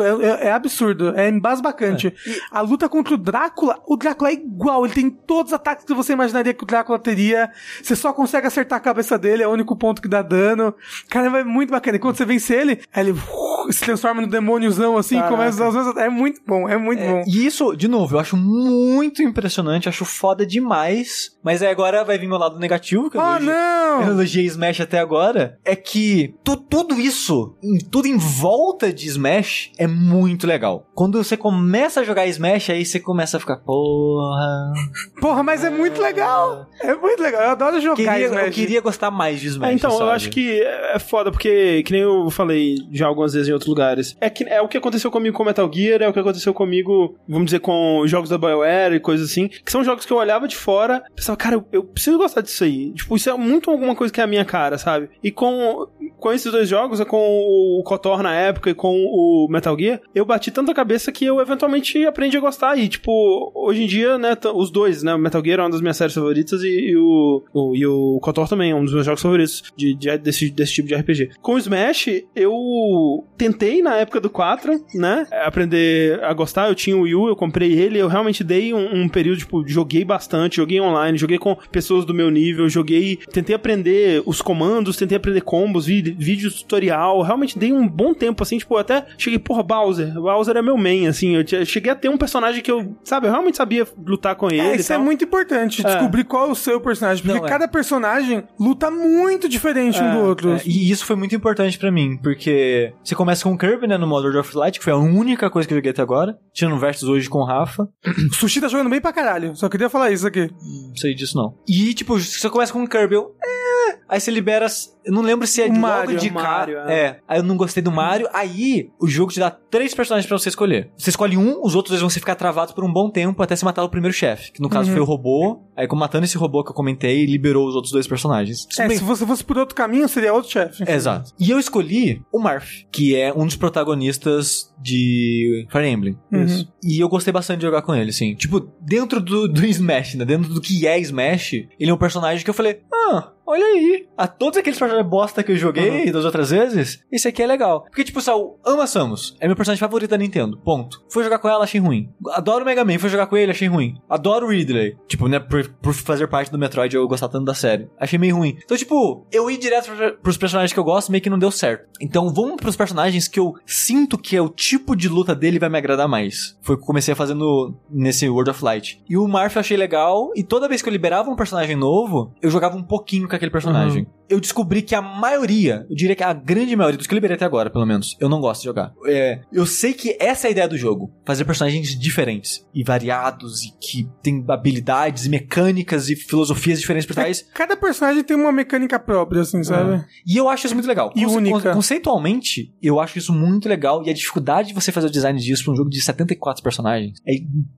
é, 0.02 0.08
é- 0.08 0.46
é 0.48 0.52
absurdo, 0.52 1.14
é 1.16 1.28
embasbacante. 1.28 2.14
E 2.26 2.38
a 2.50 2.60
luta 2.60 2.88
contra 2.88 3.14
o 3.14 3.18
Drácula, 3.18 3.78
o 3.86 3.96
Drácula 3.96 4.30
é 4.30 4.34
igual, 4.34 4.84
ele 4.84 4.94
tem 4.94 5.10
todos 5.10 5.52
os 5.52 5.54
ataques 5.54 5.84
que 5.84 5.94
você 5.94 6.12
imaginaria 6.12 6.52
que 6.54 6.62
o 6.64 6.66
Drácula 6.66 6.98
teria. 6.98 7.50
Você 7.82 7.94
só 7.96 8.12
consegue 8.12 8.46
acertar 8.46 8.78
a 8.78 8.80
cabeça 8.80 9.18
dele, 9.18 9.42
é 9.42 9.48
o 9.48 9.52
único 9.52 9.76
ponto 9.76 10.00
que 10.02 10.08
dá 10.08 10.22
dano. 10.22 10.74
Cara, 11.08 11.40
é 11.40 11.44
muito 11.44 11.70
bacana. 11.70 11.96
E 11.96 12.00
quando 12.00 12.16
você 12.16 12.24
vence 12.24 12.54
ele, 12.54 12.80
ele 12.96 13.12
uh, 13.12 13.72
se 13.72 13.80
transforma 13.80 14.20
no 14.22 14.26
demôniozão 14.28 14.96
assim, 14.96 15.16
Caraca. 15.16 15.34
começa 15.36 15.64
a 15.64 15.68
usar 15.68 15.80
os... 15.90 15.96
É 15.96 16.08
muito 16.08 16.40
bom, 16.46 16.68
é 16.68 16.76
muito 16.76 17.00
bom. 17.02 17.22
E 17.26 17.46
isso, 17.46 17.74
de 17.76 17.88
novo, 17.88 18.16
eu 18.16 18.20
acho 18.20 18.36
muito 18.36 19.22
impressionante, 19.22 19.88
acho 19.88 20.04
foda 20.04 20.44
demais. 20.46 21.36
Mas 21.42 21.62
aí 21.62 21.68
agora 21.68 22.04
vai 22.04 22.18
vir 22.18 22.26
meu 22.28 22.38
lado 22.38 22.58
negativo, 22.58 23.10
que 23.10 23.16
eu 23.16 23.20
Oh, 23.22 23.24
elogiei- 23.36 23.50
eu 23.50 24.00
não! 24.00 24.02
elogiei 24.10 24.44
Smash 24.46 24.80
até 24.80 24.98
agora. 24.98 25.58
É 25.64 25.74
que 25.76 26.34
tu- 26.42 26.56
tudo 26.56 26.98
isso, 27.00 27.56
tudo 27.90 28.06
em 28.08 28.16
volta 28.16 28.92
de 28.92 29.06
Smash 29.08 29.43
é 29.78 29.86
muito 29.86 30.46
legal. 30.46 30.86
Quando 30.94 31.22
você 31.22 31.36
começa 31.36 32.00
a 32.00 32.04
jogar 32.04 32.26
Smash, 32.26 32.70
aí 32.70 32.84
você 32.84 33.00
começa 33.00 33.36
a 33.36 33.40
ficar, 33.40 33.56
porra. 33.58 34.72
Porra, 35.20 35.42
mas 35.42 35.64
é 35.64 35.70
muito 35.70 36.00
legal! 36.00 36.66
É 36.80 36.94
muito 36.94 37.22
legal, 37.22 37.42
eu 37.42 37.50
adoro 37.50 37.80
jogar 37.80 37.96
Queria, 37.96 38.26
Smash. 38.26 38.46
eu 38.46 38.52
queria 38.52 38.80
gostar 38.80 39.10
mais 39.10 39.40
de 39.40 39.48
Smash. 39.48 39.70
É, 39.70 39.72
então, 39.72 39.90
eu 39.92 39.98
sabe? 39.98 40.10
acho 40.12 40.30
que 40.30 40.60
é 40.62 40.98
foda, 40.98 41.30
porque, 41.30 41.82
que 41.84 41.92
nem 41.92 42.02
eu 42.02 42.30
falei 42.30 42.76
já 42.92 43.06
algumas 43.06 43.32
vezes 43.32 43.48
em 43.48 43.52
outros 43.52 43.68
lugares, 43.68 44.16
é, 44.20 44.28
que, 44.30 44.44
é 44.44 44.60
o 44.60 44.68
que 44.68 44.76
aconteceu 44.76 45.10
comigo 45.10 45.36
com 45.36 45.44
Metal 45.44 45.70
Gear, 45.72 46.02
é 46.02 46.08
o 46.08 46.12
que 46.12 46.18
aconteceu 46.18 46.52
comigo, 46.52 47.16
vamos 47.28 47.46
dizer, 47.46 47.60
com 47.60 48.02
jogos 48.06 48.30
da 48.30 48.38
BioWare 48.38 48.94
e 48.94 49.00
coisas 49.00 49.30
assim, 49.30 49.48
que 49.48 49.70
são 49.70 49.84
jogos 49.84 50.04
que 50.04 50.12
eu 50.12 50.16
olhava 50.16 50.46
de 50.48 50.56
fora, 50.56 51.02
pensava, 51.14 51.36
cara, 51.36 51.56
eu, 51.56 51.64
eu 51.72 51.84
preciso 51.84 52.18
gostar 52.18 52.40
disso 52.40 52.64
aí. 52.64 52.92
Tipo, 52.92 53.16
isso 53.16 53.30
é 53.30 53.34
muito 53.36 53.70
alguma 53.70 53.94
coisa 53.94 54.12
que 54.12 54.20
é 54.20 54.24
a 54.24 54.26
minha 54.26 54.44
cara, 54.44 54.78
sabe? 54.78 55.10
E 55.22 55.30
com, 55.30 55.86
com 56.18 56.32
esses 56.32 56.50
dois 56.50 56.68
jogos, 56.68 57.00
é 57.00 57.04
com 57.04 57.18
o 57.18 57.82
KOTOR 57.84 58.22
na 58.22 58.34
época 58.34 58.70
e 58.70 58.74
com 58.74 58.94
o 58.94 59.33
Metal 59.50 59.76
Gear, 59.78 60.00
eu 60.14 60.24
bati 60.24 60.50
tanta 60.50 60.72
cabeça 60.74 61.10
que 61.12 61.24
eu 61.24 61.40
eventualmente 61.40 62.04
aprendi 62.06 62.36
a 62.36 62.40
gostar. 62.40 62.76
E, 62.78 62.88
tipo, 62.88 63.52
hoje 63.54 63.82
em 63.82 63.86
dia, 63.86 64.16
né, 64.18 64.36
os 64.54 64.70
dois, 64.70 65.02
né, 65.02 65.14
o 65.14 65.18
Metal 65.18 65.42
Gear 65.44 65.60
é 65.60 65.62
uma 65.62 65.70
das 65.70 65.80
minhas 65.80 65.96
séries 65.96 66.14
favoritas 66.14 66.62
e, 66.62 66.90
e 66.90 66.96
o, 66.96 67.42
o, 67.52 67.76
e 67.76 67.86
o 67.86 68.18
KOTOR 68.20 68.48
também 68.48 68.70
é 68.70 68.74
um 68.74 68.84
dos 68.84 68.92
meus 68.94 69.06
jogos 69.06 69.22
favoritos 69.22 69.62
de, 69.76 69.94
de- 69.94 70.18
desse, 70.18 70.50
desse 70.50 70.74
tipo 70.74 70.88
de 70.88 70.94
RPG. 70.94 71.30
Com 71.42 71.54
o 71.54 71.58
Smash, 71.58 72.08
eu 72.34 73.24
tentei 73.36 73.82
na 73.82 73.96
época 73.96 74.20
do 74.20 74.30
4, 74.30 74.80
né, 74.94 75.26
aprender 75.44 76.22
a 76.22 76.32
gostar. 76.32 76.68
Eu 76.68 76.74
tinha 76.74 76.96
o 76.96 77.02
Wii 77.02 77.14
U, 77.14 77.28
eu 77.28 77.36
comprei 77.36 77.72
ele, 77.72 77.98
eu 77.98 78.08
realmente 78.08 78.42
dei 78.44 78.72
um, 78.72 79.02
um 79.02 79.08
período, 79.08 79.38
tipo, 79.38 79.66
joguei 79.66 80.04
bastante, 80.04 80.56
joguei 80.56 80.80
online, 80.80 81.18
joguei 81.18 81.38
com 81.38 81.56
pessoas 81.70 82.04
do 82.04 82.14
meu 82.14 82.30
nível, 82.30 82.68
joguei, 82.68 83.16
tentei 83.32 83.54
aprender 83.54 84.22
os 84.26 84.40
comandos, 84.42 84.96
tentei 84.96 85.16
aprender 85.16 85.40
combos, 85.42 85.86
vi, 85.86 86.02
vídeo 86.02 86.50
tutorial, 86.50 87.22
realmente 87.22 87.58
dei 87.58 87.72
um 87.72 87.86
bom 87.88 88.14
tempo, 88.14 88.42
assim, 88.42 88.58
tipo, 88.58 88.76
até 88.76 89.04
cheguei, 89.24 89.38
porra, 89.38 89.62
Bowser, 89.62 90.12
Bowser 90.14 90.56
é 90.56 90.62
meu 90.62 90.76
main, 90.76 91.06
assim, 91.06 91.34
eu 91.36 91.66
cheguei 91.66 91.90
a 91.90 91.94
ter 91.94 92.08
um 92.08 92.16
personagem 92.16 92.62
que 92.62 92.70
eu, 92.70 92.96
sabe, 93.04 93.26
eu 93.26 93.30
realmente 93.32 93.56
sabia 93.56 93.86
lutar 94.06 94.34
com 94.36 94.48
ele 94.48 94.60
É, 94.60 94.76
e 94.76 94.80
isso 94.80 94.92
é 94.92 94.98
muito 94.98 95.24
importante, 95.24 95.80
É. 95.84 95.84
descobrir 95.90 96.24
qual 96.24 96.48
é 96.48 96.50
o 96.52 96.54
seu 96.54 96.80
personagem. 96.80 97.22
Porque 97.24 97.38
Não, 97.38 97.46
é. 97.46 97.48
cada 97.48 97.66
personagem 97.68 98.44
luta 98.58 98.90
muito 98.90 99.48
diferente 99.48 100.00
um 100.00 100.04
É, 100.06 100.12
do 100.12 100.18
outro. 100.20 100.52
É, 100.54 100.60
e 100.64 100.90
isso 100.90 101.04
foi 101.04 101.16
muito 101.16 101.34
importante 101.34 101.78
pra 101.78 101.90
mim, 101.90 102.16
porque 102.22 102.92
você 103.02 103.14
começa 103.14 103.42
com 103.44 103.52
o 103.52 103.58
Kirby, 103.58 103.86
né, 103.86 103.96
no 103.98 104.06
modo 104.06 104.24
World 104.24 104.38
of 104.38 104.56
Light, 104.56 104.78
que 104.78 104.84
foi 104.84 104.92
a 104.92 104.96
única 104.96 105.50
coisa 105.50 105.66
que 105.66 105.74
eu 105.74 105.78
joguei 105.78 105.90
até 105.90 106.02
agora. 106.02 106.36
Tinha 106.52 106.68
no 106.70 106.78
Versus 106.78 107.08
hoje 107.08 107.28
com 107.28 107.38
o 107.38 107.44
Rafa. 107.44 107.88
O 108.30 108.34
Sushi 108.34 108.60
tá 108.60 108.68
jogando 108.68 108.90
bem 108.90 109.00
pra 109.00 109.12
caralho. 109.12 109.54
Só 109.56 109.68
queria 109.68 109.88
falar 109.90 110.10
isso 110.10 110.26
aqui. 110.26 110.48
Não 110.88 110.96
sei 110.96 111.14
disso 111.14 111.36
não. 111.36 111.54
E, 111.68 111.92
tipo, 111.94 112.18
você 112.18 112.48
começa 112.50 112.72
com 112.72 112.82
o 112.82 112.88
Kirby, 112.88 113.14
eu. 113.14 113.34
É. 113.42 113.73
Aí 114.08 114.20
você 114.20 114.30
libera. 114.30 114.66
as- 114.66 114.92
Eu 115.04 115.12
não 115.12 115.20
lembro 115.22 115.46
se 115.46 115.60
é 115.60 115.66
logo 115.66 115.78
Mario. 115.78 116.18
de. 116.18 116.30
Mario, 116.30 116.78
é. 116.78 116.92
é. 117.00 117.20
Aí 117.28 117.38
eu 117.38 117.42
não 117.42 117.56
gostei 117.58 117.82
do 117.82 117.92
Mario. 117.92 118.26
Aí 118.32 118.90
o 118.98 119.06
jogo 119.06 119.30
te 119.32 119.38
dá 119.38 119.50
três 119.50 119.94
personagens 119.94 120.26
pra 120.26 120.38
você 120.38 120.48
escolher. 120.48 120.90
Você 120.96 121.10
escolhe 121.10 121.36
um, 121.36 121.60
os 121.62 121.74
outros 121.74 121.90
dois 121.90 122.00
vão 122.00 122.08
se 122.08 122.18
ficar 122.20 122.34
travados 122.36 122.72
por 122.72 122.82
um 122.84 122.92
bom 122.92 123.10
tempo 123.10 123.42
até 123.42 123.54
se 123.54 123.64
matar 123.64 123.84
o 123.84 123.88
primeiro 123.90 124.14
chefe. 124.14 124.50
Que 124.52 124.62
no 124.62 124.68
caso 124.70 124.88
Uhum. 124.88 124.94
foi 124.94 125.02
o 125.02 125.04
robô. 125.04 125.60
Aí, 125.76 125.86
como 125.86 126.00
matando 126.00 126.24
esse 126.24 126.36
robô 126.36 126.62
que 126.62 126.70
eu 126.70 126.74
comentei, 126.74 127.26
liberou 127.26 127.66
os 127.66 127.74
outros 127.74 127.92
dois 127.92 128.06
personagens. 128.06 128.66
É, 128.78 128.88
Bem, 128.88 128.96
se 128.96 129.04
você 129.04 129.26
fosse 129.26 129.44
por 129.44 129.58
outro 129.58 129.74
caminho, 129.74 130.08
seria 130.08 130.32
outro 130.32 130.50
chefe. 130.50 130.84
Exato. 130.88 131.32
E 131.38 131.50
eu 131.50 131.58
escolhi 131.58 132.22
o 132.32 132.38
Marth, 132.38 132.84
que 132.92 133.16
é 133.16 133.32
um 133.32 133.46
dos 133.46 133.56
protagonistas 133.56 134.72
de 134.80 135.66
Fire 135.70 135.86
Emblem. 135.86 136.18
Uhum. 136.30 136.44
Isso. 136.44 136.72
E 136.82 137.00
eu 137.00 137.08
gostei 137.08 137.32
bastante 137.32 137.60
de 137.60 137.66
jogar 137.66 137.82
com 137.82 137.94
ele, 137.94 138.10
assim. 138.10 138.34
Tipo, 138.34 138.60
dentro 138.80 139.20
do, 139.20 139.48
do 139.48 139.64
Smash, 139.66 140.14
né? 140.14 140.24
Dentro 140.24 140.52
do 140.52 140.60
que 140.60 140.86
é 140.86 140.98
Smash, 141.00 141.54
ele 141.54 141.90
é 141.90 141.94
um 141.94 141.98
personagem 141.98 142.44
que 142.44 142.50
eu 142.50 142.54
falei, 142.54 142.82
ah, 142.92 143.32
olha 143.46 143.64
aí. 143.64 144.06
A 144.16 144.26
todos 144.26 144.58
aqueles 144.58 144.78
personagens 144.78 145.10
bosta 145.10 145.42
que 145.42 145.52
eu 145.52 145.56
joguei 145.56 146.10
das 146.12 146.24
outras 146.24 146.50
vezes, 146.50 147.02
esse 147.10 147.26
aqui 147.26 147.42
é 147.42 147.46
legal. 147.46 147.84
Porque, 147.84 148.04
tipo, 148.04 148.20
Saul, 148.20 148.60
ama 148.64 148.86
Samus. 148.86 149.36
É 149.40 149.46
meu 149.46 149.56
personagem 149.56 149.80
favorito 149.80 150.10
da 150.10 150.18
Nintendo. 150.18 150.58
Ponto. 150.58 151.02
Fui 151.10 151.24
jogar 151.24 151.38
com 151.38 151.48
ela, 151.48 151.64
achei 151.64 151.80
ruim. 151.80 152.10
Adoro 152.32 152.62
o 152.62 152.66
Mega 152.66 152.84
Man, 152.84 152.98
fui 152.98 153.08
jogar 153.08 153.26
com 153.26 153.36
ele, 153.36 153.52
achei 153.52 153.68
ruim. 153.68 153.94
Adoro 154.08 154.46
o 154.46 154.50
Ridley. 154.50 154.96
Tipo, 155.08 155.28
né, 155.28 155.40
por, 155.40 155.63
por 155.80 155.92
fazer 155.94 156.26
parte 156.28 156.50
do 156.50 156.58
Metroid 156.58 156.94
eu 156.94 157.06
gostar 157.08 157.28
tanto 157.28 157.44
da 157.44 157.54
série. 157.54 157.88
Achei 157.98 158.18
meio 158.18 158.36
ruim. 158.36 158.56
Então, 158.64 158.76
tipo, 158.76 159.26
eu 159.32 159.50
ir 159.50 159.58
direto 159.58 159.90
pra, 159.90 160.12
pros 160.12 160.36
personagens 160.36 160.72
que 160.72 160.78
eu 160.78 160.84
gosto 160.84 161.10
meio 161.10 161.22
que 161.22 161.30
não 161.30 161.38
deu 161.38 161.50
certo. 161.50 161.86
Então, 162.00 162.32
vamos 162.32 162.56
pros 162.56 162.76
personagens 162.76 163.28
que 163.28 163.38
eu 163.38 163.54
sinto 163.66 164.18
que 164.18 164.36
é 164.36 164.42
o 164.42 164.48
tipo 164.48 164.96
de 164.96 165.08
luta 165.08 165.34
dele 165.34 165.58
vai 165.58 165.68
me 165.68 165.78
agradar 165.78 166.08
mais. 166.08 166.56
Foi 166.62 166.76
o 166.76 166.78
que 166.78 166.84
comecei 166.84 167.12
a 167.12 167.16
fazer 167.16 167.34
no, 167.34 167.74
nesse 167.90 168.28
World 168.28 168.50
of 168.50 168.64
Light. 168.64 169.02
E 169.08 169.16
o 169.16 169.26
Marth 169.26 169.56
eu 169.56 169.60
achei 169.60 169.76
legal, 169.76 170.30
e 170.34 170.42
toda 170.42 170.68
vez 170.68 170.82
que 170.82 170.88
eu 170.88 170.92
liberava 170.92 171.30
um 171.30 171.36
personagem 171.36 171.76
novo, 171.76 172.32
eu 172.40 172.50
jogava 172.50 172.76
um 172.76 172.82
pouquinho 172.82 173.28
com 173.28 173.36
aquele 173.36 173.50
personagem. 173.50 174.06
Eu 174.28 174.40
descobri 174.40 174.82
que 174.82 174.94
a 174.94 175.02
maioria, 175.02 175.86
eu 175.88 175.94
diria 175.96 176.16
que 176.16 176.22
a 176.22 176.32
grande 176.32 176.74
maioria 176.74 176.96
dos 176.96 177.06
que 177.06 177.12
eu 177.12 177.16
liberei 177.16 177.36
até 177.36 177.44
agora, 177.44 177.70
pelo 177.70 177.86
menos, 177.86 178.16
eu 178.20 178.28
não 178.28 178.40
gosto 178.40 178.60
de 178.62 178.66
jogar. 178.66 178.92
É, 179.06 179.40
eu 179.52 179.66
sei 179.66 179.92
que 179.92 180.16
essa 180.20 180.46
é 180.46 180.48
a 180.48 180.50
ideia 180.50 180.68
do 180.68 180.76
jogo. 180.78 181.12
Fazer 181.24 181.44
personagens 181.44 181.98
diferentes 181.98 182.66
e 182.74 182.82
variados 182.82 183.62
e 183.62 183.70
que 183.80 184.08
tem 184.22 184.44
habilidades 184.48 185.26
e 185.26 185.28
mecânicas 185.28 186.08
e 186.08 186.16
filosofias 186.16 186.80
diferentes 186.80 187.06
por 187.06 187.14
trás. 187.14 187.42
Cada 187.54 187.76
personagem 187.76 188.24
tem 188.24 188.36
uma 188.36 188.52
mecânica 188.52 188.98
própria, 188.98 189.42
assim, 189.42 189.62
sabe? 189.62 190.04
E 190.26 190.36
eu 190.36 190.48
acho 190.48 190.66
isso 190.66 190.74
muito 190.74 190.88
legal. 190.88 191.12
E 191.14 191.26
única. 191.26 191.72
Conceitualmente, 191.72 192.72
eu 192.82 193.00
acho 193.00 193.18
isso 193.18 193.32
muito 193.32 193.68
legal. 193.68 194.02
E 194.04 194.10
a 194.10 194.14
dificuldade 194.14 194.68
de 194.68 194.74
você 194.74 194.90
fazer 194.92 195.06
o 195.08 195.10
design 195.10 195.38
disso 195.38 195.64
pra 195.64 195.72
um 195.72 195.76
jogo 195.76 195.90
de 195.90 196.00
74 196.00 196.62
personagens 196.62 197.18
é. 197.26 197.34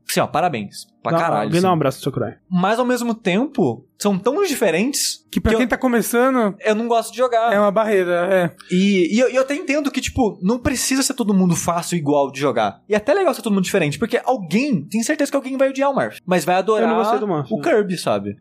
Assim, 0.09 0.21
ó, 0.21 0.27
parabéns. 0.27 0.87
Pra 1.03 1.13
Dá- 1.13 1.19
caralho. 1.19 1.45
Alguém 1.45 1.61
dá 1.61 1.69
um 1.69 1.71
assim. 1.71 1.77
abraço 1.77 2.03
Sakurai. 2.03 2.37
Mas 2.51 2.79
ao 2.79 2.85
mesmo 2.85 3.15
tempo, 3.15 3.87
são 3.99 4.19
tão 4.19 4.43
diferentes 4.45 5.25
Que 5.31 5.41
pra 5.41 5.53
que 5.53 5.57
quem 5.57 5.65
eu, 5.65 5.69
tá 5.69 5.77
começando, 5.77 6.55
eu 6.61 6.75
não 6.75 6.87
gosto 6.87 7.11
de 7.13 7.19
jogar. 7.19 7.53
é 7.53 7.59
uma 7.59 7.71
barreira, 7.71 8.29
é. 8.31 8.57
E, 8.71 9.15
e 9.17 9.19
eu, 9.19 9.31
e 9.31 9.37
eu 9.37 9.43
até 9.43 9.55
entendo 9.55 9.91
que, 9.91 10.01
tipo, 10.01 10.39
não 10.43 10.59
precisa 10.59 11.03
ser 11.03 11.15
todo 11.15 11.35
mundo 11.35 11.57
fácil 11.57 11.97
igual 11.97 12.31
de 12.31 12.41
jogar. 12.41 12.83
E 12.89 12.95
é 12.95 12.97
até 12.97 13.15
legal 13.15 13.33
ser 13.35 13.43
todo 13.43 13.53
mundo 13.55 13.65
diferente, 13.65 13.99
porque 13.99 14.21
alguém, 14.25 14.85
tem 14.85 15.03
certeza 15.03 15.31
que 15.31 15.37
alguém 15.37 15.57
vai 15.57 15.71
odiar 15.71 15.91
o 15.91 15.95
Marth. 15.95 16.19
Mas 16.27 16.45
vai 16.45 16.57
adorar 16.57 16.85
Eu 16.85 16.89
não 16.89 16.97
gostei 16.97 17.19
do 17.19 17.29
Marth, 17.29 17.51
o 17.51 17.57
né? 17.57 17.63
Kirby, 17.63 17.97
sabe? 17.97 18.37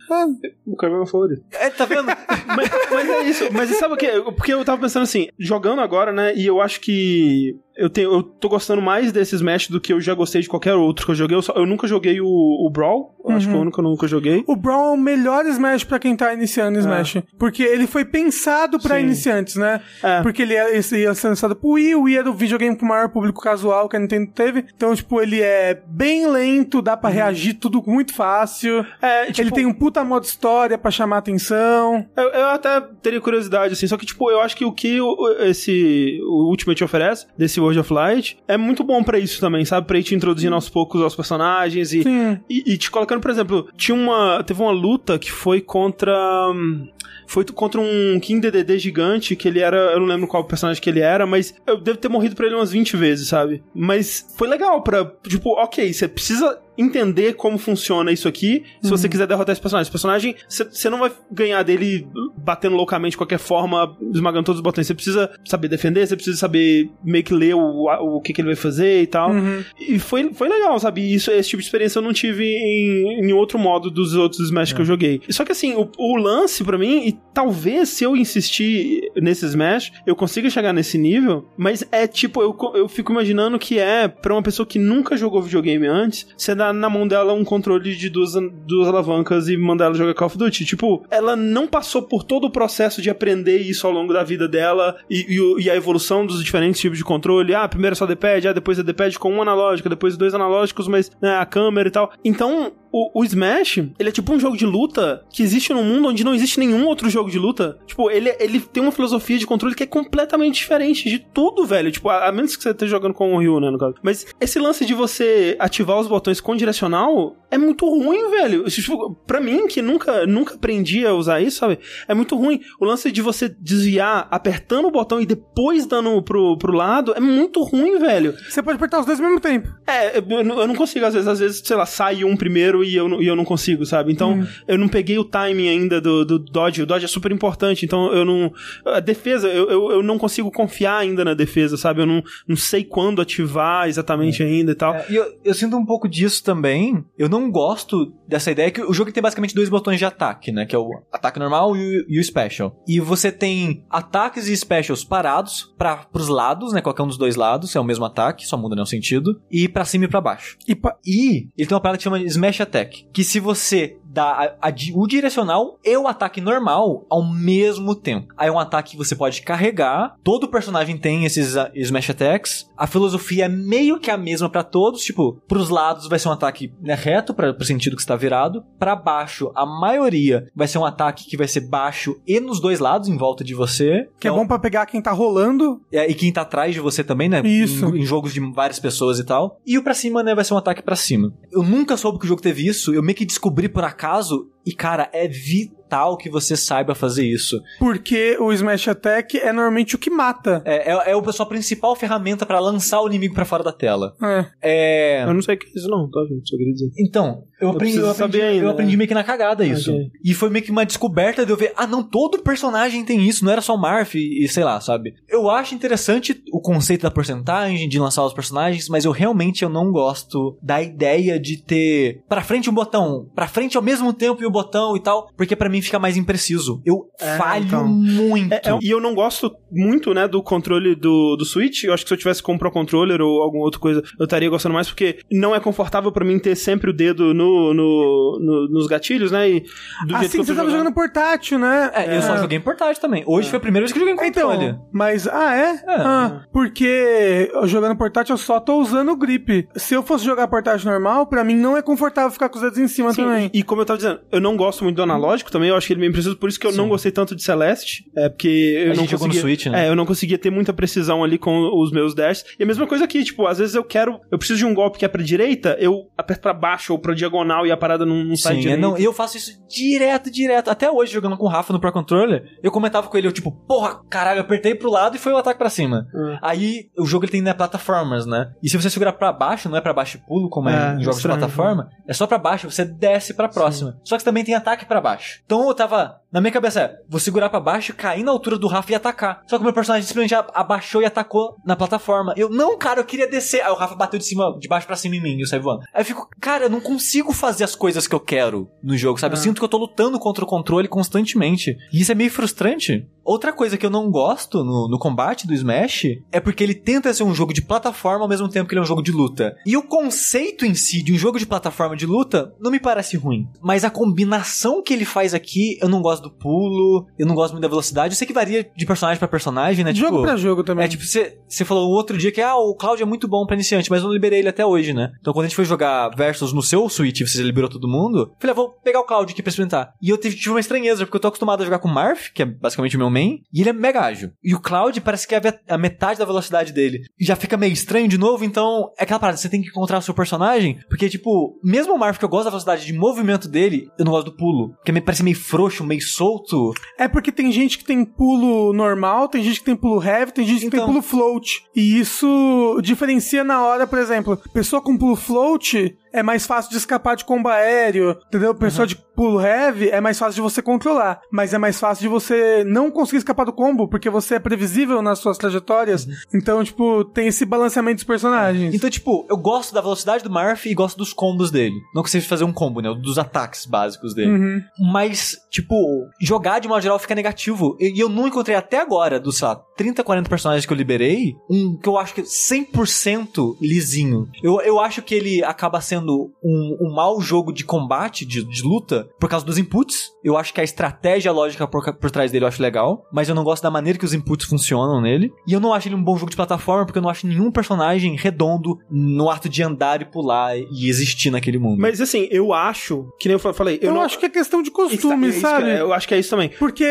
O 0.66 0.76
Kirby 0.76 0.96
é 0.96 0.98
meu 0.98 1.06
favorito. 1.06 1.44
É, 1.52 1.70
tá 1.70 1.86
vendo? 1.86 2.06
mas, 2.56 2.70
mas 2.92 3.10
é 3.10 3.24
isso. 3.24 3.44
Mas 3.52 3.70
sabe 3.78 3.94
o 3.94 3.98
que? 3.98 4.08
Porque 4.34 4.54
eu 4.54 4.64
tava 4.66 4.82
pensando 4.82 5.04
assim, 5.04 5.28
jogando 5.40 5.82
agora, 5.82 6.12
né? 6.12 6.34
E 6.36 6.46
eu 6.46 6.62
acho 6.62 6.80
que 6.82 7.56
eu, 7.78 7.90
tenho, 7.90 8.12
eu 8.14 8.24
tô 8.24 8.50
gostando 8.50 8.82
mais 8.82 9.12
desse 9.12 9.36
Smash 9.36 9.68
do 9.70 9.80
que 9.82 9.94
eu 9.94 10.00
já 10.02 10.14
gostei 10.14 10.42
de 10.42 10.48
qualquer 10.50 10.74
outro 10.76 11.06
que 11.06 11.12
eu 11.12 11.16
joguei. 11.16 11.38
Eu, 11.38 11.42
só- 11.42 11.54
eu 11.54 11.66
nunca 11.66 11.88
joguei 11.88 12.20
o, 12.22 12.26
o 12.28 12.70
Brawl. 12.70 13.16
eu 13.24 13.32
Acho 13.36 13.48
que 13.48 13.54
é 13.54 13.58
o 13.58 13.62
único 13.62 13.76
que 13.76 13.80
eu 13.86 13.90
nunca 13.90 14.08
joguei. 14.08 14.44
O 14.48 14.56
Brawl 14.56 14.92
é 14.92 14.94
o 14.94 14.98
melhor 14.98 15.46
Smash 15.46 15.84
pra 15.84 16.00
quem 16.00 16.16
tá 16.16 16.34
iniciando 16.34 16.80
Smash. 16.80 17.18
Porque 17.38 17.64
ele 17.64 17.88
foi 17.88 18.06
pensado 18.06 18.80
pra 18.80 18.96
Sim. 18.98 19.04
iniciantes, 19.04 19.56
né? 19.56 19.82
É. 20.04 20.22
Porque 20.22 20.42
ele 20.42 20.54
é, 20.56 20.78
esse 20.78 20.98
ia 20.98 21.14
ser 21.14 21.30
lançado 21.30 21.56
pro 21.56 21.72
Wii, 21.72 21.96
o 21.96 22.02
Wii 22.04 22.18
era 22.18 22.30
o 22.30 22.34
videogame 22.34 22.76
pro 22.76 22.88
maior 22.88 23.10
público 23.10 23.42
casual 23.42 23.90
que 23.90 23.96
a 23.98 24.00
Nintendo 24.00 24.32
teve. 24.34 24.66
Então, 24.76 24.96
tipo, 24.96 25.22
ele 25.22 25.42
é 25.42 25.82
bem 25.88 26.28
lento, 26.28 26.82
dá 26.82 26.96
pra 26.96 27.10
reagir 27.10 27.56
tudo 27.56 27.84
muito 27.86 28.14
fácil. 28.14 28.86
É, 29.02 29.26
tipo, 29.28 29.42
ele 29.42 29.52
tem 29.52 29.66
um 29.66 29.74
puta 29.74 30.04
modo 30.04 30.24
história 30.24 30.78
pra 30.78 30.92
chamar 30.92 31.18
atenção. 31.18 32.06
Eu, 32.16 32.30
eu 32.30 32.46
até 32.48 32.80
teria 33.02 33.20
curiosidade, 33.22 33.74
assim, 33.74 33.88
só 33.88 33.98
que, 33.98 34.06
tipo, 34.06 34.30
eu 34.32 34.40
acho 34.42 34.56
que 34.56 34.66
o 34.66 34.72
que 34.72 35.00
esse 35.42 36.20
o 36.24 36.50
Ultimate 36.50 36.84
oferece, 36.84 37.28
desse 37.38 37.60
World 37.66 37.80
of 37.80 37.94
Light, 37.94 38.38
é 38.48 38.58
muito 38.58 38.84
bom 38.84 39.04
pra 39.04 39.20
isso 39.20 39.40
também, 39.40 39.66
sabe? 39.66 39.88
Pra 39.88 40.00
ir 40.00 40.04
te 40.04 40.16
introduzindo 40.16 40.56
aos 40.56 40.70
poucos 40.70 41.02
aos 41.02 41.16
personagens 41.16 41.94
e, 41.94 42.04
e, 42.50 42.74
e 42.74 42.78
te 42.78 42.90
colocando, 42.90 43.22
por 43.22 43.32
exemplo, 43.32 43.68
tinha 43.76 43.96
uma. 43.96 44.44
Teve 44.44 44.62
uma 44.62 44.72
luta 44.72 45.20
que 45.20 45.32
foi 45.32 45.62
contra. 45.62 46.14
hum, 46.54 46.88
Foi 47.28 47.44
contra 47.46 47.82
um 47.82 48.20
King 48.22 48.40
DDD 48.40 48.78
gigante, 48.80 49.36
que 49.36 49.48
ele 49.48 49.60
era. 49.60 49.78
Eu 49.94 50.00
não 50.00 50.08
lembro 50.08 50.28
qual 50.28 50.44
personagem 50.46 50.82
que 50.82 50.90
ele 50.90 51.00
era, 51.02 51.26
mas 51.26 51.54
eu 51.68 51.78
devo 51.80 51.98
ter 51.98 52.10
morrido 52.10 52.36
pra 52.36 52.46
ele 52.46 52.56
umas 52.56 52.72
20 52.72 52.96
vezes, 52.98 53.28
sabe? 53.28 53.64
Mas 53.74 54.26
foi 54.38 54.48
legal 54.48 54.82
pra. 54.82 55.06
Tipo, 55.28 55.52
ok, 55.60 55.92
você 55.94 56.08
precisa 56.08 56.60
entender 56.78 57.34
como 57.34 57.58
funciona 57.58 58.12
isso 58.12 58.28
aqui 58.28 58.64
se 58.82 58.90
Uhum. 58.92 58.98
você 58.98 59.10
quiser 59.10 59.28
derrotar 59.28 59.54
esse 59.54 59.62
personagem. 59.62 59.84
Esse 59.84 59.92
personagem, 59.92 60.36
você 60.48 60.90
não 60.90 61.00
vai 61.00 61.12
ganhar 61.32 61.64
dele 61.64 62.08
batendo 62.38 62.76
loucamente 62.76 63.12
de 63.12 63.18
qualquer 63.18 63.40
forma, 63.40 63.96
esmagando 64.14 64.46
todos 64.46 64.60
os 64.60 64.64
botões. 64.64 64.88
Você 64.88 64.94
precisa 64.94 65.30
saber 65.46 65.68
defender, 65.68 66.06
você 66.08 66.16
precisa 66.16 66.38
saber 66.38 66.90
meio 67.04 67.24
que 67.24 67.34
ler 67.34 67.56
o, 67.56 67.86
o 68.18 68.22
que, 68.22 68.34
que 68.34 68.42
ele 68.42 68.50
vai 68.50 68.56
fazer 68.56 69.02
e 69.02 69.08
tal. 69.08 69.32
Uhum. 69.32 69.64
E 69.80 70.00
foi, 70.00 70.34
foi 70.34 70.48
legal, 70.50 70.80
sabe? 70.80 71.14
Isso, 71.14 71.32
esse 71.32 71.50
tipo 71.50 71.62
de 71.62 71.68
experiência 71.68 72.00
eu 72.00 72.04
não 72.04 72.14
tive 72.14 72.44
em, 72.46 73.26
em 73.28 73.34
outro 73.34 73.58
modo 73.58 73.90
dos 73.90 74.14
outros 74.16 74.42
Smash 74.42 74.74
que 74.74 74.82
eu 74.82 74.86
joguei. 74.86 75.22
Só 75.30 75.44
que 75.44 75.52
assim, 75.52 75.74
o, 75.76 75.90
o 75.98 76.16
lance 76.18 76.64
pra 76.64 76.78
mim, 76.78 77.08
e 77.08 77.18
talvez 77.34 77.90
se 77.90 78.04
eu 78.04 78.16
insistir 78.16 79.12
nesse 79.16 79.46
Smash, 79.46 79.92
eu 80.06 80.16
consiga 80.16 80.50
chegar 80.50 80.74
nesse 80.74 80.98
nível, 80.98 81.48
mas 81.58 81.84
é 81.92 82.08
tipo, 82.08 82.42
eu, 82.42 82.56
eu 82.76 82.88
fico 82.88 83.12
imaginando 83.12 83.58
que 83.60 83.80
é 83.80 84.08
pra 84.08 84.34
uma 84.34 84.44
pessoa 84.44 84.66
que 84.66 84.78
nunca 84.80 85.18
jogou 85.18 85.42
videogame 85.42 85.88
antes, 85.88 86.28
você 86.38 86.54
dá 86.54 86.65
na 86.74 86.90
mão 86.90 87.08
dela 87.08 87.34
um 87.34 87.44
controle 87.44 87.96
de 87.96 88.10
duas, 88.10 88.34
duas 88.66 88.88
alavancas 88.88 89.48
e 89.48 89.58
mandar 89.58 89.86
ela 89.86 89.96
jogar 89.96 90.14
Call 90.14 90.28
of 90.28 90.38
Duty. 90.38 90.66
Tipo, 90.66 91.06
ela 91.10 91.36
não 91.36 91.68
passou 91.68 92.04
por 92.04 92.24
todo 92.24 92.46
o 92.46 92.52
processo 92.52 93.02
de 93.02 93.10
aprender 93.10 93.58
isso 93.58 93.86
ao 93.88 93.94
longo 93.94 94.14
da 94.14 94.24
vida 94.24 94.48
dela 94.48 94.98
e, 95.10 95.26
e 95.30 95.66
e 95.66 95.70
a 95.70 95.76
evolução 95.76 96.26
dos 96.26 96.44
diferentes 96.44 96.80
tipos 96.80 96.98
de 96.98 97.04
controle. 97.04 97.54
Ah, 97.54 97.68
primeiro 97.68 97.96
só 97.96 98.06
D-pad, 98.06 98.48
ah, 98.48 98.54
depois 98.54 98.80
é 98.80 98.84
D-pad 98.84 99.18
com 99.18 99.32
um 99.32 99.42
analógico, 99.42 99.90
depois 99.90 100.18
dois 100.18 100.34
analógicos, 100.34 100.88
mas 100.88 101.12
né, 101.22 101.38
a 101.38 101.46
câmera 101.46 101.88
e 101.88 101.92
tal. 101.92 102.12
Então, 102.24 102.72
o, 102.98 103.22
o 103.22 103.26
Smash, 103.26 103.78
ele 104.00 104.10
é 104.10 104.12
tipo 104.12 104.32
um 104.34 104.40
jogo 104.40 104.56
de 104.56 104.66
luta 104.66 105.24
que 105.30 105.44
existe 105.44 105.74
num 105.74 105.84
mundo 105.84 106.08
onde 106.08 106.24
não 106.24 106.34
existe 106.34 106.60
nenhum 106.60 106.86
outro 106.88 107.10
jogo 107.10 107.30
de 107.30 107.38
luta. 107.38 107.78
Tipo, 107.86 108.10
ele, 108.10 108.34
ele 108.40 108.60
tem 108.60 108.82
uma 108.82 108.92
filosofia 108.92 109.38
de 109.38 109.46
controle 109.46 109.76
que 109.76 109.84
é 109.84 109.88
completamente 109.88 110.56
diferente 110.56 111.10
de 111.10 111.20
tudo, 111.20 111.66
velho. 111.66 111.92
Tipo, 111.92 112.10
a, 112.10 112.28
a 112.28 112.32
menos 112.32 112.56
que 112.56 112.64
você 112.64 112.70
esteja 112.70 112.92
jogando 112.92 113.14
com 113.14 113.34
o 113.34 113.40
Ryu, 113.40 113.60
né, 113.60 113.70
no 113.70 113.78
caso. 113.78 113.96
Mas 114.02 114.26
esse 114.40 114.60
lance 114.60 114.86
de 114.86 114.94
você 114.94 115.56
ativar 115.60 116.00
os 116.00 116.08
botões 116.08 116.40
com 116.40 116.56
direcional 116.56 117.36
é 117.52 117.58
muito 117.58 117.86
ruim, 117.90 118.30
velho. 118.32 118.64
Tipo, 118.70 119.16
pra 119.28 119.42
mim, 119.42 119.68
que 119.68 119.82
nunca, 119.82 120.26
nunca 120.28 120.56
aprendi 120.56 121.06
a 121.06 121.14
usar 121.14 121.42
isso, 121.42 121.58
sabe? 121.60 121.80
É 122.08 122.14
muito 122.14 122.36
ruim. 122.36 122.62
O 122.80 122.86
lance 122.86 123.12
de 123.12 123.22
você 123.22 123.50
desviar 123.50 124.28
apertando 124.32 124.86
o 124.88 124.92
botão 124.92 125.20
e 125.20 125.26
depois 125.26 125.86
dando 125.86 126.22
pro, 126.22 126.58
pro 126.58 126.74
lado 126.74 127.14
é 127.16 127.20
muito 127.20 127.62
ruim, 127.64 127.98
velho. 128.00 128.34
Você 128.50 128.62
pode 128.62 128.76
apertar 128.78 129.00
os 129.00 129.06
dois 129.06 129.20
ao 129.20 129.26
mesmo 129.26 129.40
tempo. 129.40 129.68
É, 129.88 130.18
eu, 130.20 130.44
não- 130.44 130.60
eu 130.62 130.68
não 130.68 130.76
consigo, 130.76 131.06
às 131.06 131.14
vezes, 131.14 131.28
às 131.28 131.40
vezes, 131.40 131.62
sei 131.66 131.76
lá, 131.76 131.86
sai 131.86 132.24
um 132.24 132.38
primeiro 132.38 132.84
e 132.86 132.96
eu, 132.96 133.08
não- 133.10 133.22
e 133.22 133.28
eu 133.28 133.36
não 133.36 133.44
consigo, 133.46 133.86
sabe? 133.86 134.12
Então, 134.12 134.46
eu 134.68 134.78
não 134.78 134.88
peguei 134.88 135.18
o 135.18 135.24
timing 135.26 135.68
ainda 135.70 136.00
do, 136.00 136.24
do 136.26 136.40
dodge. 136.40 136.82
O 136.82 136.86
dodge 136.86 137.06
é 137.06 137.08
super 137.08 137.32
importante, 137.32 137.86
então 137.86 138.12
eu 138.14 138.24
não. 138.26 138.52
A 138.86 139.00
defesa, 139.00 139.48
eu, 139.48 139.70
eu, 139.70 139.92
eu 139.92 140.04
não 140.04 140.18
consigo 140.18 140.52
confiar 140.52 140.98
ainda 140.98 141.26
na 141.26 141.34
defesa, 141.34 141.78
sabe? 141.78 142.02
Eu 142.02 142.06
não, 142.06 142.24
não 142.48 142.56
sei 142.56 142.84
quando 142.84 143.22
ativar 143.22 143.88
exatamente 143.88 144.42
ainda 144.44 144.72
e 144.72 144.76
tal. 144.76 144.96
É, 144.96 145.06
e 145.10 145.16
eu, 145.16 145.26
eu 145.44 145.54
sinto 145.54 145.76
um 145.76 145.86
pouco 145.86 146.08
disso 146.08 146.44
também. 146.44 147.04
Eu 147.18 147.28
não 147.30 147.50
gosto 147.52 148.14
dessa 148.28 148.52
ideia 148.52 148.72
que 148.72 148.82
o 148.82 148.94
jogo 148.94 149.12
tem 149.12 149.22
basicamente 149.24 149.56
dois 149.56 149.70
botões 149.70 149.98
de 150.00 150.06
ataque, 150.06 150.52
né? 150.52 150.66
Que 150.66 150.76
é 150.76 150.80
o 150.80 150.90
ataque 151.12 151.40
normal 151.40 151.76
e 151.76 152.00
o, 152.00 152.06
e 152.10 152.20
o 152.20 152.24
special. 152.24 152.82
E 152.88 153.00
você 153.00 153.32
tem 153.32 153.84
ataques 153.90 154.48
e 154.48 154.56
specials 154.56 155.04
parados 155.04 155.74
para 155.78 155.98
pros 155.98 156.28
lados, 156.28 156.74
né? 156.74 156.82
Qualquer 156.82 157.04
um 157.04 157.08
dos 157.08 157.18
dois 157.18 157.36
lados, 157.36 157.76
é 157.76 157.80
o 157.80 157.84
mesmo 157.84 158.06
ataque, 158.06 158.46
só 158.46 158.58
muda 158.58 158.76
né, 158.76 158.82
o 158.82 158.86
sentido. 158.86 159.40
E 159.52 159.68
pra 159.68 159.86
cima 159.86 160.06
e 160.06 160.08
pra 160.08 160.22
baixo. 160.22 160.58
E 160.68 160.76
pa- 160.76 160.98
E 161.06 161.48
ele 161.58 161.68
tem 161.68 161.76
uma 161.76 161.82
parada 161.82 161.98
que 161.98 162.04
chama 162.04 162.20
de 162.20 162.26
Smash 162.26 162.62
Attack. 162.62 162.75
Que 163.14 163.24
se 163.24 163.40
você 163.40 163.98
dá 164.04 164.56
a- 164.62 164.70
a 164.70 164.74
o 164.94 165.06
direcional 165.08 165.78
e 165.84 165.98
o 165.98 166.08
ataque 166.08 166.40
normal 166.40 167.06
ao 167.10 167.22
mesmo 167.22 167.94
tempo. 167.94 168.34
Aí 168.38 168.48
é 168.48 168.52
um 168.52 168.58
ataque 168.60 168.92
que 168.92 168.98
você 168.98 169.14
pode 169.14 169.42
carregar. 169.42 170.16
Todo 170.24 170.48
personagem 170.48 170.98
tem 170.98 171.26
esses 171.26 171.58
ah, 171.58 171.70
Smash 171.76 172.10
Attacks. 172.12 172.70
A 172.78 172.88
filosofia 172.88 173.44
é 173.46 173.50
meio 173.50 174.00
que 174.00 174.10
a 174.10 174.18
mesma 174.18 174.50
pra 174.50 174.64
todos. 174.64 175.02
Tipo, 175.04 175.42
pros 175.48 175.70
lados 175.70 176.08
vai 176.08 176.18
ser 176.18 176.30
um 176.30 176.32
ataque 176.32 176.72
né, 176.82 176.94
reto, 176.96 177.34
pra, 177.34 177.54
pro 177.54 177.66
sentido 177.66 177.98
que 177.98 178.02
está 178.02 178.16
virado. 178.16 178.64
Pra 178.80 178.96
baixo, 178.96 179.52
a 179.54 179.66
maioria 179.66 180.48
vai 180.56 180.68
ser 180.68 180.78
um 180.78 180.86
ataque 180.86 181.26
que 181.30 181.36
vai 181.36 181.48
ser 181.48 181.62
baixo 181.68 182.16
e 182.26 182.40
nos 182.40 182.62
dois 182.62 182.80
lados, 182.80 183.10
em 183.10 183.18
volta 183.18 183.44
de 183.44 183.54
você. 183.54 184.08
que 184.20 184.28
é 184.28 184.32
Então, 184.32 184.38
bom 184.38 184.48
pra 184.48 184.60
pegar 184.60 184.86
quem 184.86 185.02
tá 185.02 185.12
rolando. 185.12 185.82
é, 185.92 186.10
e 186.10 186.14
quem 186.14 186.32
tá 186.32 186.42
atrás 186.42 186.74
de 186.74 186.80
você 186.80 187.04
também, 187.04 187.28
né? 187.28 187.42
Isso. 187.46 187.88
Em, 187.94 188.00
em 188.02 188.06
jogos 188.06 188.34
de 188.34 188.40
várias 188.54 188.80
pessoas 188.80 189.20
e 189.20 189.26
tal. 189.26 189.60
E 189.66 189.78
o 189.78 189.84
pra 189.84 189.94
cima, 189.94 190.24
né, 190.24 190.34
vai 190.34 190.46
ser 190.46 190.54
um 190.54 190.58
ataque 190.58 190.82
pra 190.82 190.96
cima. 190.96 191.34
Eu 191.56 191.64
nunca 191.64 191.96
soube 191.96 192.20
que 192.20 192.26
o 192.26 192.28
jogo 192.28 192.42
teve 192.42 192.68
isso. 192.68 192.94
Eu 192.94 193.02
meio 193.02 193.18
que 193.18 193.26
descobri 193.26 193.70
por 193.70 193.86
acaso. 193.86 194.52
E, 194.66 194.74
cara, 194.74 195.10
é 195.14 195.28
vital 195.28 196.18
que 196.18 196.30
você 196.30 196.58
saiba 196.58 196.96
fazer 196.96 197.26
isso. 197.26 197.62
Porque 197.78 198.38
o 198.40 198.52
Smash 198.52 198.88
Attack 198.88 199.38
é 199.38 199.54
normalmente 199.54 199.96
o 199.96 200.00
que 200.00 200.10
mata. 200.10 200.62
É, 200.66 200.92
é, 200.92 201.12
é 201.12 201.14
a 201.14 201.32
sua 201.32 201.46
principal 201.46 201.96
ferramenta 201.96 202.46
pra 202.46 202.60
lançar 202.60 203.02
o 203.02 203.08
inimigo 203.08 203.36
pra 203.36 203.46
fora 203.46 203.64
da 203.64 203.72
tela. 203.72 204.16
É. 204.22 204.46
É. 204.62 205.24
Eu 205.24 205.34
não 205.34 205.42
sei 205.42 205.56
o 205.56 205.60
que 205.60 205.68
é 205.68 205.70
isso, 205.76 205.88
não, 205.88 206.10
tá, 206.10 206.22
gente? 206.28 206.50
Só 206.50 206.58
queria 206.58 206.74
dizer. 206.74 206.92
Então, 206.98 207.44
eu 207.60 207.70
aprendi, 207.70 207.94
preciso 207.94 208.06
eu 208.06 208.12
aprendi, 208.26 208.42
ainda, 208.42 208.66
eu 208.66 208.70
aprendi 208.70 208.92
né? 208.92 208.98
meio 208.98 209.08
que 209.08 209.14
na 209.14 209.24
cagada 209.24 209.66
isso. 209.66 209.92
Ok. 209.92 210.12
E 210.24 210.34
foi 210.34 210.50
meio 210.50 210.66
que 210.66 210.72
uma 210.72 210.86
descoberta 210.86 211.46
de 211.46 211.52
eu 211.52 211.58
ver, 211.58 211.74
ah 211.78 211.88
não, 211.88 212.04
todo 212.04 212.40
personagem 212.40 213.06
tem 213.06 213.28
isso, 213.28 213.46
não 213.46 213.52
era 213.52 213.62
só 213.62 213.76
o 213.76 213.82
Marth 213.82 214.16
e, 214.16 214.44
e 214.44 214.48
sei 214.48 214.64
lá, 214.64 214.80
sabe? 214.82 215.16
Eu 215.30 215.50
acho 215.50 215.74
interessante 215.76 216.44
o 216.52 216.60
conceito 216.60 217.04
da 217.04 217.12
porcentagem, 217.12 217.88
de 217.88 218.00
lançar 218.00 218.26
os 218.26 218.34
personagens, 218.34 218.90
mas 218.90 219.06
eu 219.06 219.12
realmente 219.12 219.64
eu 219.64 219.70
não 219.70 219.92
gosto 219.92 220.58
da 220.62 220.82
ideia 220.82 221.40
de 221.40 221.58
ter 221.58 222.24
pra 222.28 222.42
frente 222.42 222.70
um 222.70 222.74
botão, 222.74 223.30
pra 223.34 223.48
frente 223.48 223.78
ao 223.78 223.84
mesmo 223.84 224.12
tempo 224.12 224.42
e 224.42 224.46
o 224.46 224.52
botão 224.56 224.96
e 224.96 225.00
tal, 225.02 225.30
porque 225.38 225.56
pra 225.56 225.70
mim 225.70 225.82
fica 225.82 226.00
mais 226.00 226.18
impreciso. 226.18 226.82
Eu 226.86 227.06
É, 227.20 227.38
falho 227.38 227.66
então. 227.66 227.88
muito. 227.88 228.54
É, 228.54 228.62
é, 228.66 228.80
e 228.82 228.90
eu 228.90 229.00
não 229.02 229.14
gosto 229.14 229.52
muito, 229.72 230.14
né, 230.14 230.28
do 230.28 230.42
controle 230.42 230.96
do, 230.96 231.36
do 231.36 231.46
Switch. 231.46 231.84
Eu 231.84 231.94
acho 231.94 232.04
que 232.04 232.10
se 232.10 232.14
eu 232.14 232.18
tivesse 232.18 232.42
com 232.42 232.54
um 232.54 232.58
Pro 232.58 232.72
Controller 232.72 233.22
ou 233.22 233.42
alguma 233.44 233.64
outra 233.64 233.80
coisa, 233.80 234.02
eu 234.20 234.24
estaria 234.26 234.50
gostando 234.50 234.74
mais, 234.74 234.88
porque 234.88 235.20
não 235.32 235.54
é 235.56 235.60
confortável 235.60 236.12
pra 236.12 236.24
mim 236.26 236.40
ter 236.40 236.56
sempre 236.56 236.90
o 236.90 236.94
dedo 236.94 237.34
no, 237.34 237.74
no, 237.74 238.40
no- 238.40 238.70
nos 238.70 238.88
gatilhos, 238.88 239.32
né? 239.32 239.50
E 239.50 239.60
do 239.62 239.68
jeito 239.68 240.16
Assim 240.16 240.30
que 240.30 240.38
eu 240.40 240.46
você 240.46 240.56
tava 240.56 240.70
jogando 240.70 240.94
portátil, 240.94 241.60
né? 241.60 241.92
É, 241.94 242.18
eu 242.18 242.22
só 242.22 242.38
joguei 242.38 242.58
em 242.58 242.62
portátil 242.62 243.02
também. 243.02 243.24
Hoje 243.28 243.50
foi 243.50 243.58
a 243.58 243.62
primeira 243.62 243.84
vez 243.86 243.92
que 243.92 244.00
eu 244.00 244.08
joguei 244.08 244.14
em 244.14 244.32
controle. 244.32 244.66
Então, 244.66 244.88
mas, 244.92 245.28
ah, 245.28 245.56
é? 245.56 245.84
Ah, 245.88 246.42
porque 246.54 247.52
jogando 247.66 247.96
portátil 247.98 248.34
eu 248.34 248.38
só 248.38 248.60
tô 248.60 248.76
usando 248.80 249.10
o 249.12 249.16
grip. 249.16 249.68
Se 249.76 249.94
eu 249.94 250.04
fosse 250.04 250.24
jogar 250.26 250.48
portátil 250.48 250.90
normal, 250.90 251.28
pra 251.28 251.44
mim 251.44 251.56
não 251.56 251.76
é 251.78 251.82
confortável 251.82 252.32
ficar 252.32 252.50
com 252.50 252.56
os 252.56 252.62
dedos 252.62 252.78
em 252.80 252.88
cima 252.88 253.12
Sim, 253.14 253.24
também. 253.24 253.52
E, 253.54 253.60
e 253.60 253.64
como 253.64 253.82
eu 253.82 253.86
tava 253.86 253.98
dizendo, 253.98 254.20
eu 254.32 254.40
não 254.46 254.56
gosto 254.56 254.84
muito 254.84 254.96
do 254.96 255.04
analógico 255.04 255.52
também, 255.52 255.70
eu 255.70 255.76
acho 255.76 255.88
que 255.88 255.94
ele 255.94 256.00
é 256.00 256.02
meio 256.02 256.12
preciso, 256.14 256.38
por 256.38 256.48
isso 256.50 256.60
que 256.60 256.68
eu 256.68 256.72
não 256.74 256.88
gostei 256.88 257.12
tanto 257.12 257.36
de 257.36 257.44
Celeste, 257.44 258.06
é 258.16 258.30
porque 258.30 258.48
eu 258.48 258.92
A 258.94 258.96
não 258.96 259.08
conseguia, 259.08 259.42
Switch, 259.42 259.66
né? 259.68 259.86
É, 259.86 259.90
eu 259.90 259.96
não 259.96 260.06
conseguia 260.06 260.38
ter 260.38 260.50
muita 260.50 260.72
precisão 260.74 261.24
ali 261.24 261.38
com 261.38 261.70
os 261.82 261.92
meus 261.92 262.14
dashes. 262.14 262.46
E 262.60 262.64
a 262.64 262.66
mesma 262.66 262.86
coisa 262.88 263.06
aqui, 263.06 263.24
tipo, 263.24 263.46
às 263.48 263.58
vezes 263.58 263.76
eu 263.76 263.84
quero, 263.84 264.20
eu 264.32 264.38
preciso 264.38 264.60
de 264.60 264.66
um 264.66 264.74
golpe 264.74 264.98
que 265.00 265.06
é 265.06 265.08
pra 265.08 265.22
direita, 265.24 265.76
eu 265.80 266.10
aperto 266.18 266.42
pra 266.42 266.54
baixo 266.54 266.94
ou 266.94 267.00
pra 267.00 267.14
diagonal 267.14 267.66
e 267.66 267.72
a 267.72 267.78
parada 267.78 268.06
não, 268.06 268.24
não 268.24 268.36
sai 268.36 268.54
Sim, 268.54 268.60
é, 268.60 268.62
direito. 268.62 268.82
não, 268.82 268.98
eu 268.98 269.12
faço 269.14 269.38
isso 269.38 269.52
direto, 269.68 270.32
direto. 270.32 270.70
Até 270.70 270.90
hoje, 270.90 271.12
jogando 271.12 271.38
com 271.38 271.46
o 271.46 271.50
Rafa 271.50 271.74
no 271.74 271.80
Pro 271.80 271.92
Controller, 271.92 272.44
eu 272.64 272.72
comentava 272.72 273.08
com 273.08 273.18
ele, 273.18 273.28
eu 273.28 273.32
tipo, 273.32 273.52
porra, 273.52 274.00
caralho, 274.10 274.42
apertei 274.42 274.76
pro 274.76 274.92
lado 274.92 275.16
e 275.16 275.20
foi 275.20 275.34
o 275.34 275.38
ataque 275.38 275.58
pra 275.58 275.70
cima. 275.70 276.08
Hum. 276.14 276.38
Aí, 276.42 276.90
o 276.98 277.06
jogo 277.06 277.26
ele 277.26 277.32
tem, 277.32 277.42
né, 277.42 277.54
plataformas, 277.54 278.26
né? 278.26 278.52
E 278.62 278.70
se 278.70 278.78
você 278.78 278.90
segurar 278.90 279.14
pra 279.14 279.32
baixo, 279.34 279.70
não 279.70 279.78
é 279.78 279.82
pra 279.82 279.94
baixo 279.94 280.18
e 280.18 280.28
pulo, 280.28 280.50
como 280.50 280.70
é, 280.70 280.74
É, 280.74 280.96
em 280.96 281.04
jogos 281.04 281.18
estranho, 281.18 281.38
de 281.38 281.40
plataforma, 281.40 281.90
é 282.08 282.14
só 282.14 282.28
pra 282.28 282.38
baixo, 282.38 282.70
você 282.70 282.86
desce 282.86 283.34
pra 283.34 283.48
próxima. 283.50 283.98
Só 284.04 284.18
que 284.18 284.24
também 284.36 284.44
tem 284.44 284.56
ataque 284.56 284.86
pra 284.86 285.00
baixo. 285.00 285.42
Então 285.46 285.66
eu 285.66 285.74
tava, 285.74 286.22
na 286.36 286.42
minha 286.42 286.52
cabeça, 286.52 286.82
é, 286.82 286.96
vou 287.08 287.18
segurar 287.18 287.48
pra 287.50 287.62
baixo, 287.62 287.94
cair 287.96 288.22
na 288.22 288.30
altura 288.32 288.58
do 288.58 288.68
Rafa 288.68 288.92
e 288.92 288.96
atacar. 288.96 289.42
Só 289.48 289.56
que 289.58 289.62
o 289.62 289.64
meu 289.64 289.74
personagem 289.74 290.06
simplesmente 290.06 290.36
abaixou 290.54 291.02
e 291.02 291.06
atacou 291.06 291.56
na 291.66 291.78
plataforma. 291.78 292.34
Eu, 292.36 292.50
não, 292.50 292.78
cara, 292.78 293.00
eu 293.00 293.06
queria 293.06 293.26
descer. 293.30 293.62
Aí 293.62 293.72
o 293.72 293.76
Rafa 293.76 293.96
bateu 293.96 294.20
de 294.20 294.26
cima, 294.26 294.54
de 294.60 294.68
baixo 294.68 294.86
pra 294.86 294.98
cima 294.98 295.16
em 295.16 295.22
mim 295.22 295.38
e 295.38 295.42
eu 295.42 295.48
saí 295.48 295.60
voando. 295.62 295.84
Aí 295.94 296.02
eu 296.02 296.06
fico, 296.06 296.28
cara, 296.42 296.66
eu 296.66 296.70
não 296.70 296.82
consigo 296.82 297.32
fazer 297.32 297.64
as 297.64 297.74
coisas 297.74 298.06
que 298.06 298.14
eu 298.14 298.20
quero 298.20 298.70
no 298.84 298.98
jogo, 298.98 299.18
sabe? 299.18 299.36
Eu 299.36 299.40
Ah. 299.40 299.42
sinto 299.42 299.60
que 299.60 299.64
eu 299.64 299.70
tô 299.70 299.78
lutando 299.78 300.20
contra 300.20 300.44
o 300.44 300.48
controle 300.48 300.88
constantemente. 300.90 301.78
E 301.94 302.02
isso 302.02 302.12
é 302.12 302.16
meio 302.16 302.30
frustrante. 302.30 303.08
Outra 303.24 303.52
coisa 303.54 303.78
que 303.78 303.86
eu 303.86 303.90
não 303.90 304.12
gosto 304.12 304.64
no, 304.64 304.88
no 304.90 305.00
combate 305.00 305.48
do 305.48 305.54
Smash 305.54 306.04
é 306.32 306.40
porque 306.40 306.64
ele 306.64 306.76
tenta 306.76 307.12
ser 307.14 307.24
um 307.24 307.34
jogo 307.34 307.54
de 307.54 307.62
plataforma 307.62 308.24
ao 308.24 308.30
mesmo 308.30 308.48
tempo 308.50 308.68
que 308.68 308.74
ele 308.76 308.80
é 308.80 308.84
um 308.84 308.86
jogo 308.86 309.02
de 309.02 309.12
luta. 309.12 309.56
E 309.66 309.76
o 309.78 309.82
conceito 309.82 310.66
em 310.66 310.76
si 310.76 311.02
de 311.02 311.14
um 311.14 311.18
jogo 311.18 311.40
de 311.40 311.46
plataforma 311.46 311.96
de 311.96 312.06
luta 312.06 312.54
não 312.60 312.70
me 312.70 312.80
parece 312.80 313.18
ruim. 313.18 313.48
Mas 313.62 313.84
a 313.84 313.90
combinação 313.90 314.84
que 314.84 314.94
ele 314.94 315.06
faz 315.06 315.34
aqui, 315.34 315.78
eu 315.82 315.90
não 315.90 316.02
gosto 316.02 316.25
do 316.26 316.32
pulo, 316.32 317.08
eu 317.18 317.26
não 317.26 317.36
gosto 317.36 317.54
muito 317.54 317.64
da 317.64 317.70
velocidade. 317.70 318.14
Eu 318.14 318.18
sei 318.18 318.28
que 318.28 318.34
varia 318.34 318.70
de 318.76 318.86
personagem 318.86 319.20
pra 319.20 319.28
personagem, 319.28 319.84
né? 319.84 319.94
jogo 319.94 320.18
tipo, 320.18 320.22
pra 320.24 320.36
jogo 320.38 320.64
também. 320.64 320.86
é, 320.86 320.88
tipo, 320.88 321.04
você 321.04 321.66
falou 321.66 321.90
o 321.90 321.94
outro 321.94 322.18
dia 322.18 322.32
que 322.32 322.42
ah, 322.42 322.56
o 322.56 322.76
Cloud 322.76 323.02
é 323.02 323.06
muito 323.06 323.28
bom 323.28 323.46
pra 323.46 323.56
iniciante, 323.56 323.90
mas 323.90 324.02
eu 324.02 324.08
não 324.08 324.14
liberei 324.14 324.40
ele 324.40 324.50
até 324.50 324.66
hoje, 324.66 324.94
né? 324.94 325.12
Então 325.20 325.34
quando 325.34 325.46
a 325.46 325.48
gente 325.48 325.56
foi 325.56 325.66
jogar 325.66 326.10
Versus 326.16 326.54
no 326.54 326.62
seu 326.62 326.88
Switch, 326.90 327.22
você 327.22 327.42
liberou 327.42 327.70
todo 327.70 327.88
mundo, 327.88 328.20
eu 328.20 328.36
falei, 328.40 328.52
ah, 328.52 328.56
vou 328.56 328.72
pegar 328.84 329.00
o 329.00 329.06
Cloud 329.06 329.32
aqui 329.32 329.42
pra 329.42 329.50
experimentar. 329.50 329.94
E 330.02 330.10
eu 330.10 330.18
tive, 330.18 330.36
tive 330.36 330.50
uma 330.50 330.60
estranheza, 330.60 331.06
porque 331.06 331.18
eu 331.18 331.22
tô 331.22 331.28
acostumado 331.28 331.62
a 331.62 331.66
jogar 331.66 331.80
com 331.80 331.88
o 331.88 331.94
Marth, 331.94 332.32
que 332.34 332.42
é 332.42 332.46
basicamente 332.46 332.96
o 332.96 333.00
meu 333.00 333.10
main, 333.10 333.40
e 333.54 333.62
ele 333.62 333.70
é 333.70 333.74
mega 333.74 334.02
ágil. 334.02 334.32
E 334.44 334.54
o 334.54 334.60
Cloud 334.60 335.00
parece 335.02 335.28
que 335.28 335.36
é 335.36 335.42
a 335.68 335.78
metade 335.78 336.20
da 336.20 336.26
velocidade 336.26 336.74
dele. 336.74 337.04
E 337.20 337.26
já 337.26 337.36
fica 337.36 337.58
meio 337.58 337.74
estranho 337.74 338.08
de 338.08 338.18
novo, 338.18 338.44
então 338.44 338.92
é 338.98 339.04
aquela 339.04 339.20
parada, 339.20 339.38
você 339.38 339.50
tem 339.50 339.62
que 339.62 339.70
encontrar 339.70 340.00
o 340.00 340.02
seu 340.02 340.14
personagem, 340.14 340.80
porque, 340.90 341.10
tipo, 341.10 341.60
mesmo 341.64 341.94
o 341.94 341.98
Marth, 341.98 342.18
que 342.18 342.26
eu 342.26 342.30
gosto 342.30 342.46
da 342.46 342.52
velocidade 342.52 342.86
de 342.86 342.94
movimento 342.94 343.48
dele, 343.48 343.90
eu 343.98 344.06
não 344.06 344.12
gosto 344.12 344.32
do 344.32 344.38
pulo. 344.38 344.74
Porque 344.76 344.92
me 344.92 345.02
parece 345.02 345.24
meio 345.24 345.36
frouxo, 345.36 345.84
meio 345.84 346.02
solto. 346.16 346.74
É 346.98 347.08
porque 347.08 347.32
tem 347.32 347.52
gente 347.52 347.78
que 347.78 347.84
tem 347.84 348.04
pulo 348.06 348.74
normal, 348.74 349.28
tem 349.28 349.44
gente 349.44 349.60
que 349.60 349.66
tem 349.66 349.76
pulo 349.76 350.04
heavy, 350.04 350.32
tem 350.32 350.46
gente 350.46 350.66
que 350.66 350.72
tem 350.72 350.80
Então. 350.80 350.88
pulo 350.88 351.02
float. 351.02 351.66
E 351.76 352.00
isso 352.00 352.80
diferencia 352.82 353.44
na 353.44 353.64
hora, 353.64 353.86
por 353.86 354.00
exemplo, 354.00 354.38
pessoa 354.54 354.82
com 354.82 354.98
pulo 354.98 355.16
float 355.16 355.98
é 356.16 356.24
mais 356.24 356.46
fácil 356.46 356.72
de 356.72 356.78
escapar 356.78 357.16
de 357.16 357.26
combo 357.26 357.50
aéreo, 357.50 358.18
entendeu? 358.28 358.54
Pessoa 358.54 358.86
de 358.86 358.96
pulo 358.96 359.42
heavy 359.42 359.90
é 359.90 360.00
mais 360.00 360.20
fácil 360.20 360.36
de 360.36 360.42
você 360.42 360.62
controlar, 360.62 361.22
mas 361.32 361.54
é 361.54 361.58
mais 361.58 361.80
fácil 361.80 362.04
de 362.04 362.08
você 362.08 362.64
não 362.66 362.92
conseguir 362.92 363.18
escapar 363.18 363.46
do 363.46 363.54
combo, 363.54 363.88
porque 363.88 364.10
você 364.10 364.36
é 364.36 364.40
previsível 364.40 365.02
nas 365.02 365.20
suas 365.20 365.38
trajetórias. 365.38 366.08
Então, 366.34 366.64
tipo, 366.64 367.04
tem 367.06 367.28
esse 367.28 367.46
balanceamento 367.46 367.96
dos 367.96 368.04
personagens. 368.04 368.74
Então, 368.74 368.90
tipo, 368.90 369.26
eu 369.30 369.38
gosto 369.38 369.74
da 369.74 369.82
velocidade 369.82 370.24
do 370.24 370.30
Murphy 370.30 370.70
e 370.70 370.76
gosto 370.76 370.98
dos 370.98 371.14
combos 371.14 371.50
dele. 371.50 371.76
Não 371.94 372.04
que 372.04 372.10
seja 372.10 372.28
fazer 372.28 372.44
um 372.44 372.54
combo, 372.54 372.82
né? 372.82 372.94
Dos 372.94 373.18
ataques 373.18 373.66
básicos 373.66 374.14
dele. 374.14 374.32
Uhum. 374.32 374.62
Mas, 374.92 375.38
tipo, 375.50 375.76
jogar 376.20 376.60
de 376.60 376.68
modo 376.68 376.82
geral 376.82 377.00
fica 377.00 377.16
negativo. 377.16 377.76
E 377.80 377.96
e 377.96 378.00
eu 378.02 378.10
não 378.10 378.28
encontrei 378.28 378.58
até 378.58 378.78
agora, 378.78 379.18
dos, 379.18 379.38
sei 379.38 379.48
lá, 379.48 379.56
30, 379.78 380.04
40 380.04 380.30
personagens 380.30 380.66
que 380.66 380.74
eu 380.74 380.76
liberei, 380.76 381.34
um 381.50 381.78
que 381.78 381.88
eu 381.88 381.98
acho 381.98 382.14
que 382.14 382.20
é 382.20 382.24
100% 382.26 383.56
lisinho. 383.62 384.28
Eu, 384.44 384.60
eu 384.60 384.82
acho 384.82 385.02
que 385.02 385.16
ele 385.16 385.42
acaba 385.42 385.80
sendo 385.80 386.05
um, 386.44 386.78
um 386.82 386.94
mau 386.94 387.20
jogo 387.22 387.52
de 387.52 387.64
combate, 387.64 388.26
de, 388.26 388.44
de 388.44 388.62
luta, 388.64 389.08
por 389.20 389.30
causa 389.30 389.46
dos 389.46 389.58
inputs. 389.58 390.12
Eu 390.24 390.38
acho 390.38 390.54
que 390.54 390.62
a 390.62 390.64
estratégia 390.64 391.32
lógica 391.32 391.68
por, 391.68 391.94
por 391.96 392.12
trás 392.12 392.32
dele 392.32 392.46
eu 392.46 392.48
acho 392.50 392.62
legal, 392.62 393.06
mas 393.12 393.30
eu 393.30 393.36
não 393.36 393.44
gosto 393.44 393.64
da 393.64 393.72
maneira 393.72 393.98
que 394.00 394.06
os 394.06 394.14
inputs 394.14 394.46
funcionam 394.48 395.02
nele. 395.02 395.32
E 395.48 395.54
eu 395.54 395.60
não 395.60 395.74
acho 395.74 395.88
ele 395.88 395.96
um 395.96 396.04
bom 396.04 396.18
jogo 396.18 396.30
de 396.32 396.36
plataforma, 396.36 396.86
porque 396.86 396.98
eu 396.98 397.04
não 397.04 397.10
acho 397.10 397.28
nenhum 397.28 397.52
personagem 397.52 398.16
redondo 398.16 398.78
no 398.90 399.30
ato 399.30 399.48
de 399.50 399.62
andar 399.64 400.02
e 400.02 400.06
pular 400.06 400.58
e 400.58 400.90
existir 400.90 401.30
naquele 401.32 401.58
mundo. 401.58 401.80
Mas 401.80 402.00
assim, 402.02 402.28
eu 402.32 402.54
acho, 402.54 403.06
que 403.20 403.28
nem 403.28 403.34
eu 403.34 403.40
fa- 403.40 403.54
falei, 403.54 403.80
eu, 403.82 403.90
Eu, 403.90 403.94
não 403.94 404.02
acho 404.02 404.18
que 404.20 404.26
é 404.26 404.30
questão 404.30 404.62
de 404.62 404.70
Isso 404.70 404.76
tá- 404.78 404.84
costume, 404.84 405.28
é 405.28 405.30
isso 405.30 405.42
sabe? 405.42 405.70
eu 405.80 405.94
acho 405.94 406.08
que 406.08 406.14
é 406.14 406.20
isso 406.20 406.30
também. 406.30 406.50
Porque 406.60 406.86